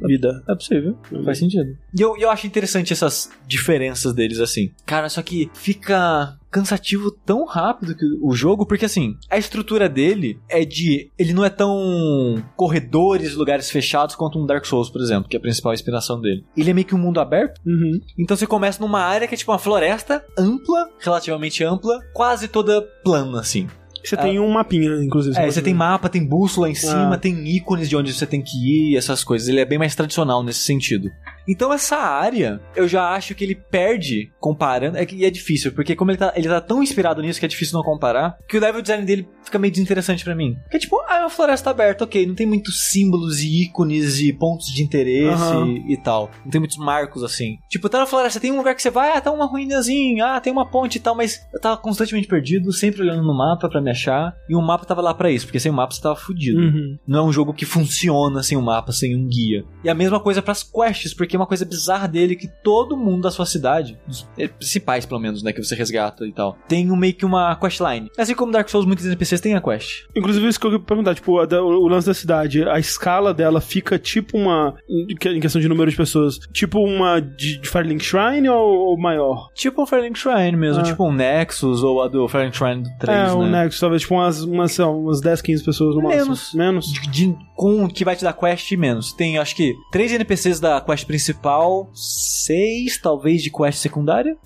vida. 0.00 0.42
É 0.48 0.54
possível, 0.54 0.96
faz 1.24 1.38
sentido. 1.38 1.76
E 1.96 2.00
eu, 2.00 2.16
eu 2.16 2.30
acho 2.30 2.46
interessante 2.46 2.92
essas 2.92 3.30
diferenças 3.46 4.12
deles, 4.14 4.40
assim. 4.40 4.70
Cara, 4.86 5.08
só 5.08 5.22
que 5.22 5.50
fica 5.54 6.36
cansativo 6.50 7.10
tão 7.10 7.44
rápido 7.44 7.94
que 7.94 8.04
o 8.22 8.34
jogo, 8.34 8.66
porque 8.66 8.84
assim, 8.84 9.16
a 9.30 9.38
estrutura 9.38 9.88
dele 9.88 10.38
é 10.48 10.64
de. 10.64 11.10
Ele 11.18 11.32
não 11.32 11.44
é 11.44 11.50
tão 11.50 12.42
corredores, 12.56 13.34
lugares 13.34 13.70
fechados 13.70 14.14
quanto 14.14 14.38
um 14.38 14.46
Dark 14.46 14.64
Souls, 14.64 14.90
por 14.90 15.00
exemplo, 15.00 15.28
que 15.28 15.36
é 15.36 15.38
a 15.38 15.42
principal 15.42 15.72
inspiração 15.72 16.20
dele. 16.20 16.44
Ele 16.56 16.70
é 16.70 16.74
meio 16.74 16.86
que 16.86 16.94
um 16.94 16.98
mundo 16.98 17.20
aberto. 17.20 17.60
Uhum. 17.66 18.00
Então 18.18 18.36
você 18.36 18.46
começa 18.46 18.80
numa 18.80 19.00
área 19.00 19.26
que 19.28 19.34
é 19.34 19.38
tipo 19.38 19.52
uma 19.52 19.58
floresta 19.58 20.24
ampla, 20.38 20.88
relativamente 21.00 21.62
ampla, 21.64 21.98
quase 22.14 22.48
toda 22.48 22.82
plana, 23.04 23.40
assim. 23.40 23.66
Você 24.04 24.16
tem 24.16 24.38
um 24.38 24.48
mapinha, 24.48 25.02
inclusive. 25.02 25.36
É, 25.36 25.40
pode 25.40 25.52
você 25.52 25.60
tem 25.60 25.74
ver. 25.74 25.78
mapa, 25.78 26.08
tem 26.08 26.24
bússola 26.26 26.70
em 26.70 26.74
cima, 26.74 27.14
Ah. 27.14 27.18
tem 27.18 27.46
ícones 27.48 27.88
de 27.88 27.96
onde 27.96 28.12
você 28.14 28.26
tem 28.26 28.40
que 28.40 28.56
ir, 28.56 28.96
essas 28.96 29.22
coisas. 29.24 29.48
Ele 29.48 29.60
é 29.60 29.64
bem 29.66 29.76
mais 29.76 29.94
tradicional 29.94 30.42
nesse 30.42 30.60
sentido. 30.60 31.10
Então 31.48 31.72
essa 31.72 31.96
área, 31.96 32.60
eu 32.76 32.86
já 32.86 33.10
acho 33.10 33.34
que 33.34 33.42
ele 33.42 33.54
perde 33.54 34.30
comparando. 34.38 34.96
É 34.98 35.06
que 35.06 35.24
é 35.24 35.30
difícil, 35.30 35.72
porque 35.72 35.96
como 35.96 36.10
ele 36.10 36.18
tá, 36.18 36.32
ele 36.36 36.48
tá 36.48 36.60
tão 36.60 36.82
inspirado 36.82 37.22
nisso 37.22 37.40
que 37.40 37.46
é 37.46 37.48
difícil 37.48 37.76
não 37.76 37.82
comparar, 37.82 38.36
que 38.48 38.56
o 38.56 38.60
level 38.60 38.82
design 38.82 39.04
dele 39.04 39.28
fica 39.42 39.58
meio 39.58 39.72
desinteressante 39.72 40.24
pra 40.24 40.34
mim. 40.34 40.54
Porque 40.64 40.78
tipo, 40.78 41.00
ah, 41.08 41.18
é 41.18 41.20
uma 41.20 41.30
floresta 41.30 41.70
aberta, 41.70 42.04
ok, 42.04 42.26
não 42.26 42.34
tem 42.34 42.46
muitos 42.46 42.90
símbolos 42.90 43.40
e 43.40 43.64
ícones 43.64 44.20
e 44.20 44.32
pontos 44.32 44.66
de 44.66 44.82
interesse 44.82 45.42
Aham. 45.42 45.66
e, 45.66 45.94
e 45.94 45.96
tal. 45.96 46.30
Não 46.44 46.50
tem 46.50 46.60
muitos 46.60 46.76
marcos 46.76 47.22
assim. 47.22 47.56
Tipo, 47.68 47.88
tá 47.88 47.98
na 47.98 48.06
floresta, 48.06 48.40
tem 48.40 48.52
um 48.52 48.58
lugar 48.58 48.74
que 48.74 48.82
você 48.82 48.90
vai, 48.90 49.16
ah, 49.16 49.20
tá 49.20 49.32
uma 49.32 49.46
ruínazinha, 49.46 50.34
ah, 50.34 50.40
tem 50.40 50.52
uma 50.52 50.68
ponte 50.68 50.96
e 50.96 51.00
tal, 51.00 51.14
mas 51.14 51.40
eu 51.52 51.60
tava 51.60 51.76
constantemente 51.78 52.28
perdido, 52.28 52.72
sempre 52.72 53.02
olhando 53.02 53.22
no 53.22 53.36
mapa 53.36 53.68
pra 53.68 53.80
me 53.80 53.90
achar, 53.90 54.34
e 54.48 54.54
o 54.54 54.60
mapa 54.60 54.84
tava 54.84 55.00
lá 55.00 55.14
pra 55.14 55.30
isso, 55.30 55.46
porque 55.46 55.60
sem 55.60 55.72
o 55.72 55.74
mapa 55.74 55.94
você 55.94 56.02
tava 56.02 56.16
fudido. 56.16 56.60
Uhum. 56.60 56.98
Não 57.06 57.20
é 57.20 57.22
um 57.22 57.32
jogo 57.32 57.54
que 57.54 57.64
funciona 57.64 58.42
sem 58.42 58.58
um 58.58 58.62
mapa, 58.62 58.92
sem 58.92 59.16
um 59.16 59.26
guia. 59.26 59.64
E 59.82 59.88
a 59.88 59.94
mesma 59.94 60.20
coisa 60.20 60.42
pras 60.42 60.62
quests, 60.62 61.14
porque 61.14 61.37
uma 61.38 61.46
coisa 61.46 61.64
bizarra 61.64 62.06
dele 62.08 62.36
que 62.36 62.48
todo 62.62 62.96
mundo 62.96 63.22
da 63.22 63.30
sua 63.30 63.46
cidade, 63.46 63.98
os 64.08 64.28
principais 64.58 65.06
pelo 65.06 65.20
menos, 65.20 65.42
né, 65.42 65.52
que 65.52 65.62
você 65.62 65.74
resgata 65.74 66.26
e 66.26 66.32
tal, 66.32 66.56
tem 66.68 66.90
um, 66.90 66.96
meio 66.96 67.14
que 67.14 67.24
uma 67.24 67.54
questline. 67.56 68.10
Assim 68.18 68.34
como 68.34 68.52
Dark 68.52 68.68
Souls, 68.68 68.86
muitos 68.86 69.04
NPCs 69.06 69.40
têm 69.40 69.54
a 69.54 69.60
quest. 69.60 70.04
Inclusive, 70.16 70.46
isso 70.48 70.58
que 70.60 70.66
eu 70.66 70.70
queria 70.72 70.84
perguntar, 70.84 71.14
tipo, 71.14 71.38
a 71.38 71.44
o, 71.62 71.84
o 71.84 71.88
lance 71.88 72.06
da 72.06 72.14
cidade, 72.14 72.62
a 72.68 72.78
escala 72.78 73.32
dela 73.32 73.60
fica 73.60 73.98
tipo 73.98 74.36
uma. 74.36 74.74
Em 74.88 75.40
questão 75.40 75.60
de 75.60 75.68
número 75.68 75.90
de 75.90 75.96
pessoas, 75.96 76.38
tipo 76.52 76.78
uma 76.80 77.20
de, 77.20 77.58
de 77.60 77.68
Firelink 77.68 78.04
Shrine 78.04 78.48
ou, 78.48 78.90
ou 78.90 78.98
maior? 78.98 79.48
Tipo 79.54 79.82
um 79.82 79.86
Firelink 79.86 80.18
Shrine 80.18 80.56
mesmo, 80.56 80.80
Ah. 80.82 80.84
tipo 80.84 81.04
um 81.06 81.12
Nexus 81.12 81.82
ou 81.82 82.02
a 82.02 82.08
do 82.08 82.26
Firelink 82.28 82.56
Shrine 82.56 82.82
do 82.82 82.90
3, 82.98 83.18
é, 83.18 83.22
né? 83.26 83.32
o 83.32 83.46
Nexus, 83.46 83.80
talvez 83.80 84.02
tipo 84.02 84.14
umas, 84.14 84.42
umas, 84.42 84.72
sei 84.72 84.84
lá, 84.84 84.90
umas 84.90 85.20
10, 85.20 85.42
15 85.42 85.64
pessoas 85.64 85.94
no 85.94 86.02
máximo. 86.02 86.24
Menos. 86.24 86.54
Menos. 86.54 86.92
de, 86.92 87.08
de- 87.10 87.48
com 87.56 87.88
que 87.88 88.04
vai 88.04 88.14
te 88.14 88.22
dar 88.22 88.32
quest 88.32 88.70
menos. 88.76 89.12
Tem, 89.12 89.36
acho 89.36 89.56
que, 89.56 89.74
três 89.90 90.12
NPCs 90.12 90.60
da 90.60 90.80
quest 90.80 91.04
principal, 91.06 91.17
seis, 91.94 92.98
talvez, 93.00 93.42
de 93.42 93.50
quest 93.50 93.78
secundária. 93.78 94.36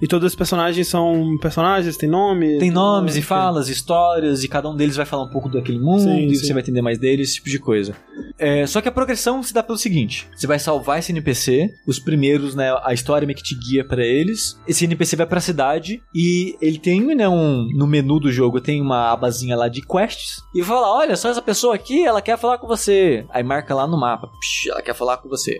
E 0.00 0.06
todos 0.06 0.26
os 0.26 0.34
personagens 0.34 0.86
são 0.88 1.36
personagens, 1.40 1.96
tem 1.96 2.08
nome? 2.08 2.58
Tem 2.58 2.70
nomes 2.70 3.16
e 3.16 3.22
falas, 3.22 3.68
histórias, 3.68 4.44
e 4.44 4.48
cada 4.48 4.68
um 4.68 4.76
deles 4.76 4.96
vai 4.96 5.06
falar 5.06 5.24
um 5.24 5.30
pouco 5.30 5.48
daquele 5.48 5.78
mundo, 5.78 6.02
Sim, 6.02 6.26
e 6.26 6.36
sim. 6.36 6.46
você 6.46 6.52
vai 6.52 6.62
entender 6.62 6.82
mais 6.82 6.98
deles, 6.98 7.28
esse 7.28 7.36
tipo 7.36 7.48
de 7.48 7.58
coisa. 7.58 7.94
É, 8.38 8.66
só 8.66 8.80
que 8.80 8.88
a 8.88 8.92
progressão 8.92 9.42
se 9.42 9.52
dá 9.52 9.62
pelo 9.62 9.78
seguinte: 9.78 10.28
você 10.34 10.46
vai 10.46 10.58
salvar 10.58 10.98
esse 10.98 11.10
NPC, 11.12 11.68
os 11.86 11.98
primeiros, 11.98 12.54
né? 12.54 12.72
A 12.84 12.92
história 12.92 13.26
meio 13.26 13.36
que 13.36 13.42
te 13.42 13.54
guia 13.56 13.86
pra 13.86 14.04
eles. 14.04 14.58
Esse 14.66 14.84
NPC 14.84 15.16
vai 15.16 15.26
pra 15.26 15.40
cidade 15.40 16.00
e 16.14 16.56
ele 16.60 16.78
tem, 16.78 17.00
né, 17.14 17.28
um. 17.28 17.66
No 17.74 17.86
menu 17.86 18.20
do 18.20 18.30
jogo 18.30 18.60
tem 18.60 18.80
uma 18.80 19.12
abazinha 19.12 19.56
lá 19.56 19.68
de 19.68 19.82
quests. 19.82 20.40
E 20.54 20.62
fala: 20.62 20.92
olha, 20.94 21.16
só 21.16 21.28
essa 21.30 21.42
pessoa 21.42 21.74
aqui, 21.74 22.04
ela 22.04 22.22
quer 22.22 22.38
falar 22.38 22.58
com 22.58 22.66
você. 22.66 23.24
Aí 23.30 23.42
marca 23.42 23.74
lá 23.74 23.86
no 23.86 23.98
mapa: 23.98 24.28
Psh, 24.40 24.68
ela 24.70 24.82
quer 24.82 24.94
falar 24.94 25.16
com 25.18 25.28
você. 25.28 25.58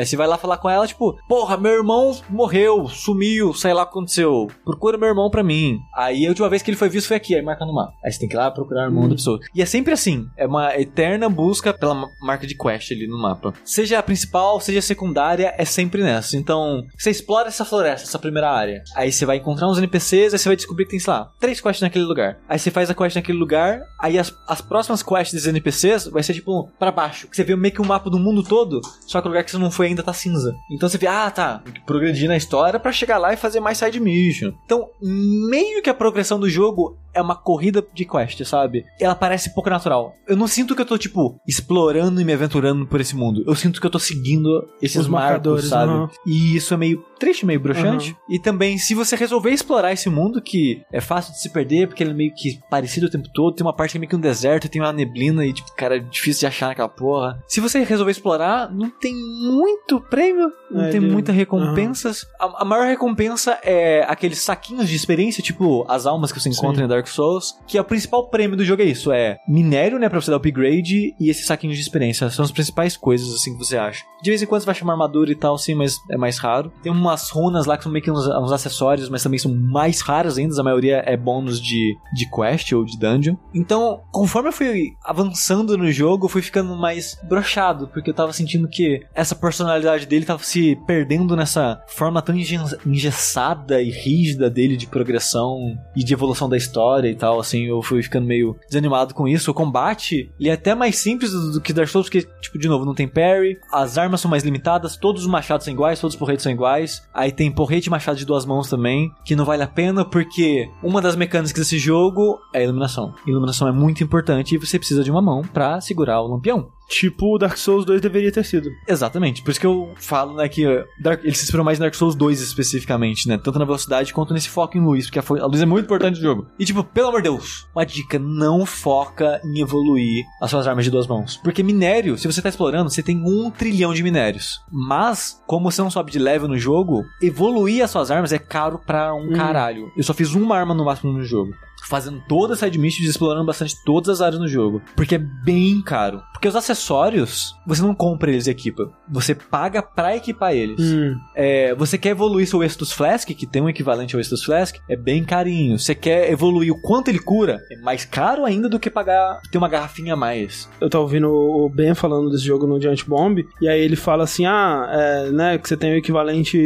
Aí 0.00 0.06
você 0.06 0.16
vai 0.16 0.26
lá 0.26 0.36
falar 0.38 0.56
com 0.58 0.68
ela, 0.68 0.86
tipo, 0.86 1.18
porra, 1.28 1.56
meu 1.56 1.72
irmão 1.72 2.16
morreu, 2.28 2.88
sumiu, 2.88 3.52
sei 3.54 3.72
lá 3.74 3.82
o 3.82 3.86
que 3.86 3.90
aconteceu. 3.92 4.48
Procura 4.64 4.96
meu 4.98 5.08
irmão 5.08 5.30
pra 5.30 5.42
mim. 5.42 5.78
Aí 5.94 6.24
a 6.26 6.28
última 6.28 6.48
vez 6.48 6.62
que 6.62 6.70
ele 6.70 6.76
foi 6.76 6.88
visto 6.88 7.08
foi 7.08 7.16
aqui, 7.16 7.34
aí 7.34 7.42
marca 7.42 7.64
no 7.64 7.74
mapa. 7.74 7.92
Aí 8.04 8.10
você 8.12 8.18
tem 8.20 8.28
que 8.28 8.34
ir 8.34 8.38
lá 8.38 8.50
procurar 8.50 8.82
o 8.82 8.84
irmão 8.86 9.08
da 9.08 9.14
pessoa. 9.14 9.38
E 9.54 9.62
é 9.62 9.66
sempre 9.66 9.92
assim, 9.92 10.26
é 10.36 10.46
uma 10.46 10.76
eterna 10.78 11.28
busca 11.28 11.72
pela 11.74 11.94
ma- 11.94 12.08
marca 12.22 12.46
de 12.46 12.56
quest 12.56 12.90
ali 12.92 13.06
no 13.06 13.18
mapa. 13.20 13.52
Seja 13.64 13.98
a 13.98 14.02
principal, 14.02 14.60
seja 14.60 14.78
a 14.78 14.82
secundária, 14.82 15.54
é 15.56 15.64
sempre 15.64 16.02
nessa. 16.02 16.36
Então, 16.36 16.82
você 16.96 17.10
explora 17.10 17.48
essa 17.48 17.64
floresta, 17.64 18.06
essa 18.08 18.18
primeira 18.18 18.50
área. 18.50 18.82
Aí 18.94 19.12
você 19.12 19.26
vai 19.26 19.36
encontrar 19.36 19.68
uns 19.68 19.78
NPCs, 19.78 20.32
aí 20.32 20.38
você 20.38 20.48
vai 20.48 20.56
descobrir 20.56 20.84
que 20.84 20.92
tem, 20.92 21.00
sei 21.00 21.12
lá, 21.12 21.30
três 21.38 21.60
quests 21.60 21.82
naquele 21.82 22.04
lugar. 22.04 22.38
Aí 22.48 22.58
você 22.58 22.70
faz 22.70 22.88
a 22.90 22.94
quest 22.94 23.16
naquele 23.16 23.38
lugar, 23.38 23.80
aí 24.00 24.18
as, 24.18 24.34
as 24.48 24.60
próximas 24.60 25.02
quests 25.02 25.32
desses 25.34 25.48
NPCs 25.48 26.06
vai 26.08 26.22
ser 26.22 26.34
tipo 26.34 26.70
pra 26.78 26.90
baixo. 26.90 27.28
Que 27.28 27.36
você 27.36 27.44
vê 27.44 27.54
meio 27.56 27.74
que 27.74 27.82
um 27.82 27.86
mapa 27.86 28.08
do 28.08 28.18
mundo 28.18 28.42
todo, 28.42 28.80
só 29.06 29.20
que 29.20 29.26
o 29.26 29.30
lugar 29.30 29.44
que 29.44 29.50
você 29.50 29.58
não 29.58 29.70
foi 29.70 29.89
ainda 29.90 30.02
tá 30.02 30.12
cinza. 30.12 30.54
Então 30.70 30.88
você 30.88 30.98
vê, 30.98 31.06
ah, 31.06 31.30
tá, 31.30 31.62
progredir 31.86 32.28
na 32.28 32.36
história 32.36 32.80
pra 32.80 32.92
chegar 32.92 33.18
lá 33.18 33.32
e 33.32 33.36
fazer 33.36 33.60
mais 33.60 33.78
side 33.78 34.00
mission. 34.00 34.52
Então, 34.64 34.88
meio 35.00 35.82
que 35.82 35.90
a 35.90 35.94
progressão 35.94 36.38
do 36.38 36.48
jogo 36.48 36.96
é 37.14 37.20
uma 37.20 37.34
corrida 37.34 37.84
de 37.94 38.04
quest, 38.04 38.42
sabe? 38.44 38.84
Ela 39.00 39.14
parece 39.14 39.54
pouco 39.54 39.68
natural. 39.70 40.14
Eu 40.26 40.36
não 40.36 40.46
sinto 40.46 40.74
que 40.74 40.82
eu 40.82 40.86
tô, 40.86 40.96
tipo, 40.98 41.40
explorando 41.46 42.20
e 42.20 42.24
me 42.24 42.32
aventurando 42.32 42.86
por 42.86 43.00
esse 43.00 43.14
mundo. 43.16 43.42
Eu 43.46 43.54
sinto 43.54 43.80
que 43.80 43.86
eu 43.86 43.90
tô 43.90 43.98
seguindo 43.98 44.66
esses 44.80 44.96
Os 45.00 45.08
marcadores, 45.08 45.66
sabe? 45.68 45.92
aham. 45.92 46.08
E 46.26 46.56
isso 46.56 46.72
é 46.74 46.76
meio 46.76 47.04
triste, 47.18 47.44
meio 47.44 47.60
broxante. 47.60 48.16
E 48.28 48.38
também, 48.38 48.78
se 48.78 48.94
você 48.94 49.14
resolver 49.16 49.50
explorar 49.50 49.92
esse 49.92 50.08
mundo, 50.08 50.40
que 50.40 50.82
é 50.92 51.00
fácil 51.00 51.32
de 51.32 51.40
se 51.40 51.50
perder, 51.50 51.86
porque 51.86 52.02
ele 52.02 52.10
é 52.12 52.14
meio 52.14 52.34
que 52.34 52.58
parecido 52.70 53.06
o 53.06 53.10
tempo 53.10 53.28
todo, 53.32 53.54
tem 53.54 53.66
uma 53.66 53.74
parte 53.74 53.92
que 53.92 53.98
é 53.98 54.00
meio 54.00 54.08
que 54.08 54.16
um 54.16 54.20
deserto, 54.20 54.68
tem 54.68 54.80
uma 54.80 54.92
neblina 54.92 55.44
e, 55.44 55.52
tipo, 55.52 55.70
cara, 55.76 55.96
é 55.96 56.00
difícil 56.00 56.40
de 56.40 56.46
achar 56.46 56.68
naquela 56.68 56.88
porra. 56.88 57.42
Se 57.46 57.60
você 57.60 57.82
resolver 57.84 58.10
explorar, 58.12 58.72
não 58.72 58.88
tem 58.90 59.14
muito 59.14 60.00
prêmio, 60.00 60.50
não 60.70 60.84
É, 60.84 60.90
tem 60.90 61.00
ele- 61.02 61.10
muita 61.12 61.30
recompensas. 61.32 62.24
A, 62.38 62.62
a 62.62 62.64
maior 62.64 62.86
recompensa 62.86 63.58
é 63.62 64.04
aqueles 64.08 64.38
saquinhos 64.40 64.88
de 64.88 64.96
experiência, 64.96 65.42
tipo 65.42 65.84
as 65.88 66.06
almas 66.06 66.32
que 66.32 66.40
você 66.40 66.48
encontra 66.48 66.78
Sim. 66.78 66.84
em 66.84 66.88
Dark 66.88 66.99
Souls, 67.08 67.58
que 67.66 67.78
é 67.78 67.80
o 67.80 67.84
principal 67.84 68.28
prêmio 68.28 68.56
do 68.56 68.64
jogo 68.64 68.82
é 68.82 68.86
isso, 68.86 69.12
é 69.12 69.38
minério, 69.48 69.98
né, 69.98 70.08
pra 70.08 70.20
você 70.20 70.30
dar 70.30 70.36
upgrade 70.36 71.14
e 71.18 71.30
esses 71.30 71.46
saquinhos 71.46 71.76
de 71.76 71.82
experiência. 71.82 72.30
São 72.30 72.44
as 72.44 72.52
principais 72.52 72.96
coisas, 72.96 73.32
assim, 73.34 73.52
que 73.52 73.64
você 73.64 73.76
acha. 73.76 74.04
De 74.22 74.30
vez 74.30 74.42
em 74.42 74.46
quando 74.46 74.60
você 74.60 74.66
vai 74.66 74.74
chamar 74.74 74.92
armadura 74.92 75.30
e 75.30 75.34
tal, 75.34 75.56
sim, 75.56 75.74
mas 75.74 75.96
é 76.10 76.16
mais 76.16 76.38
raro. 76.38 76.72
Tem 76.82 76.92
umas 76.92 77.30
runas 77.30 77.66
lá 77.66 77.76
que 77.76 77.82
são 77.82 77.92
meio 77.92 78.04
que 78.04 78.10
uns, 78.10 78.26
uns 78.26 78.52
acessórios, 78.52 79.08
mas 79.08 79.22
também 79.22 79.38
são 79.38 79.54
mais 79.54 80.00
raras 80.00 80.36
ainda. 80.36 80.60
A 80.60 80.64
maioria 80.64 81.02
é 81.06 81.16
bônus 81.16 81.60
de, 81.60 81.96
de 82.14 82.28
quest 82.30 82.72
ou 82.72 82.84
de 82.84 82.98
dungeon. 82.98 83.36
Então, 83.54 84.02
conforme 84.10 84.48
eu 84.48 84.52
fui 84.52 84.92
avançando 85.04 85.78
no 85.78 85.90
jogo, 85.90 86.26
eu 86.26 86.28
fui 86.28 86.42
ficando 86.42 86.76
mais 86.76 87.18
brochado, 87.22 87.88
porque 87.88 88.10
eu 88.10 88.14
tava 88.14 88.32
sentindo 88.32 88.68
que 88.68 89.02
essa 89.14 89.34
personalidade 89.34 90.06
dele 90.06 90.26
tava 90.26 90.42
se 90.42 90.76
perdendo 90.86 91.36
nessa 91.36 91.82
forma 91.86 92.20
tão 92.20 92.34
engessada 92.36 93.80
e 93.80 93.90
rígida 93.90 94.50
dele 94.50 94.76
de 94.76 94.86
progressão 94.86 95.58
e 95.96 96.04
de 96.04 96.12
evolução 96.12 96.48
da 96.48 96.56
história 96.56 96.80
e 97.08 97.14
tal, 97.14 97.38
assim, 97.38 97.64
eu 97.66 97.82
fui 97.82 98.02
ficando 98.02 98.26
meio 98.26 98.56
desanimado 98.68 99.14
com 99.14 99.26
isso. 99.28 99.50
O 99.50 99.54
combate, 99.54 100.32
ele 100.38 100.48
é 100.48 100.52
até 100.52 100.74
mais 100.74 100.96
simples 100.96 101.32
do, 101.32 101.60
que 101.60 101.72
Dark 101.72 101.88
Souls, 101.88 102.08
porque, 102.08 102.26
tipo, 102.40 102.58
de 102.58 102.68
novo, 102.68 102.84
não 102.84 102.94
tem 102.94 103.08
parry, 103.08 103.58
as 103.72 103.98
armas 103.98 104.20
são 104.20 104.30
mais 104.30 104.42
limitadas, 104.42 104.96
todos 104.96 105.22
os 105.22 105.28
machados 105.28 105.64
são 105.64 105.72
iguais, 105.72 106.00
todos 106.00 106.14
os 106.14 106.18
porretes 106.18 106.42
são 106.42 106.52
iguais, 106.52 107.02
aí 107.14 107.32
tem 107.32 107.50
porrete 107.50 107.88
e 107.88 107.90
machado 107.90 108.18
de 108.18 108.24
duas 108.24 108.44
mãos 108.44 108.68
também, 108.68 109.10
que 109.24 109.36
não 109.36 109.44
vale 109.44 109.62
a 109.62 109.68
pena 109.68 110.04
porque 110.04 110.68
uma 110.82 111.00
das 111.00 111.16
mecânicas 111.16 111.52
desse 111.52 111.78
jogo 111.78 112.38
é 112.52 112.60
a 112.60 112.64
iluminação. 112.64 113.14
Iluminação 113.26 113.68
é 113.68 113.72
muito 113.72 114.02
importante 114.02 114.54
e 114.54 114.58
você 114.58 114.78
precisa 114.78 115.04
de 115.04 115.10
uma 115.10 115.22
mão 115.22 115.42
pra 115.42 115.80
segurar 115.80 116.20
o 116.20 116.28
lampião. 116.28 116.68
Tipo 116.90 117.34
o 117.36 117.38
Dark 117.38 117.56
Souls 117.56 117.84
2 117.84 118.00
deveria 118.00 118.32
ter 118.32 118.44
sido. 118.44 118.68
Exatamente, 118.88 119.42
por 119.42 119.52
isso 119.52 119.60
que 119.60 119.66
eu 119.66 119.94
falo, 119.96 120.34
né, 120.34 120.48
que 120.48 120.64
Dark, 121.00 121.22
ele 121.24 121.34
se 121.34 121.44
inspirou 121.44 121.64
mais 121.64 121.78
em 121.78 121.82
Dark 121.82 121.94
Souls 121.94 122.16
2 122.16 122.40
especificamente, 122.40 123.28
né, 123.28 123.38
tanto 123.38 123.58
na 123.58 123.64
velocidade 123.64 124.12
quanto 124.12 124.34
nesse 124.34 124.48
foco 124.48 124.76
em 124.76 124.80
luz, 124.80 125.06
porque 125.06 125.18
a, 125.20 125.42
a 125.42 125.46
luz 125.46 125.62
é 125.62 125.66
muito 125.66 125.84
importante 125.84 126.16
no 126.16 126.22
jogo. 126.22 126.46
E 126.58 126.64
tipo, 126.64 126.82
pelo 126.82 127.08
amor 127.08 127.22
de 127.22 127.28
Deus, 127.30 127.68
uma 127.74 127.86
dica, 127.86 128.18
não 128.18 128.66
foca 128.66 129.40
em 129.44 129.60
evoluir 129.60 130.24
as 130.42 130.50
suas 130.50 130.66
armas 130.66 130.84
de 130.84 130.90
duas 130.90 131.06
mãos. 131.06 131.36
Porque 131.44 131.62
minério, 131.62 132.18
se 132.18 132.26
você 132.26 132.42
tá 132.42 132.48
explorando, 132.48 132.90
você 132.90 133.02
tem 133.02 133.16
um 133.24 133.50
trilhão 133.50 133.94
de 133.94 134.02
minérios. 134.02 134.60
Mas, 134.70 135.40
como 135.46 135.70
você 135.70 135.80
não 135.80 135.90
sobe 135.90 136.10
de 136.10 136.18
level 136.18 136.48
no 136.48 136.58
jogo, 136.58 137.04
evoluir 137.22 137.84
as 137.84 137.90
suas 137.90 138.10
armas 138.10 138.32
é 138.32 138.38
caro 138.38 138.78
pra 138.84 139.14
um 139.14 139.30
Hum. 139.30 139.32
caralho. 139.32 139.92
Eu 139.96 140.02
só 140.02 140.12
fiz 140.12 140.34
uma 140.34 140.56
arma 140.56 140.74
no 140.74 140.84
máximo 140.84 141.12
no 141.12 141.22
jogo 141.22 141.52
fazendo 141.88 142.22
toda 142.28 142.54
a 142.54 142.56
side 142.56 142.78
mission 142.78 143.02
e 143.02 143.08
explorando 143.08 143.46
bastante 143.46 143.74
todas 143.84 144.08
as 144.08 144.20
áreas 144.20 144.40
no 144.40 144.48
jogo. 144.48 144.82
Porque 144.96 145.14
é 145.14 145.18
bem 145.18 145.80
caro. 145.82 146.22
Porque 146.32 146.48
os 146.48 146.56
acessórios, 146.56 147.54
você 147.66 147.82
não 147.82 147.94
compra 147.94 148.30
eles 148.30 148.46
e 148.46 148.50
equipa. 148.50 148.90
Você 149.10 149.34
paga 149.34 149.82
pra 149.82 150.16
equipar 150.16 150.54
eles. 150.54 150.80
Hum. 150.80 151.16
É, 151.34 151.74
você 151.74 151.98
quer 151.98 152.10
evoluir 152.10 152.46
seu 152.46 152.62
Estus 152.62 152.92
Flask, 152.92 153.28
que 153.28 153.46
tem 153.46 153.62
um 153.62 153.68
equivalente 153.68 154.14
ao 154.14 154.20
Estus 154.20 154.44
Flask, 154.44 154.76
é 154.88 154.96
bem 154.96 155.24
carinho. 155.24 155.78
Você 155.78 155.94
quer 155.94 156.30
evoluir 156.30 156.72
o 156.72 156.80
quanto 156.80 157.08
ele 157.08 157.18
cura, 157.18 157.60
é 157.70 157.80
mais 157.82 158.04
caro 158.04 158.44
ainda 158.44 158.68
do 158.68 158.80
que 158.80 158.90
pagar 158.90 159.40
ter 159.50 159.58
uma 159.58 159.68
garrafinha 159.68 160.14
a 160.14 160.16
mais. 160.16 160.68
Eu 160.80 160.88
tava 160.88 161.02
ouvindo 161.02 161.28
o 161.28 161.68
Ben 161.68 161.94
falando 161.94 162.30
desse 162.30 162.44
jogo 162.44 162.66
no 162.66 162.80
Giant 162.80 163.04
Bomb, 163.06 163.44
e 163.60 163.68
aí 163.68 163.80
ele 163.80 163.96
fala 163.96 164.24
assim: 164.24 164.46
ah, 164.46 164.88
é, 164.90 165.30
né, 165.30 165.58
que 165.58 165.68
você 165.68 165.76
tem 165.76 165.92
o 165.92 165.98
equivalente 165.98 166.58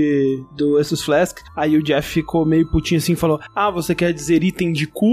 do 0.56 0.78
Estus 0.78 1.02
Flask. 1.02 1.38
Aí 1.56 1.76
o 1.76 1.82
Jeff 1.82 2.08
ficou 2.08 2.46
meio 2.46 2.70
putinho 2.70 2.98
assim 2.98 3.12
e 3.12 3.16
falou: 3.16 3.40
ah, 3.54 3.70
você 3.70 3.94
quer 3.94 4.12
dizer 4.12 4.42
item 4.42 4.72
de 4.72 4.86
cura? 4.86 5.03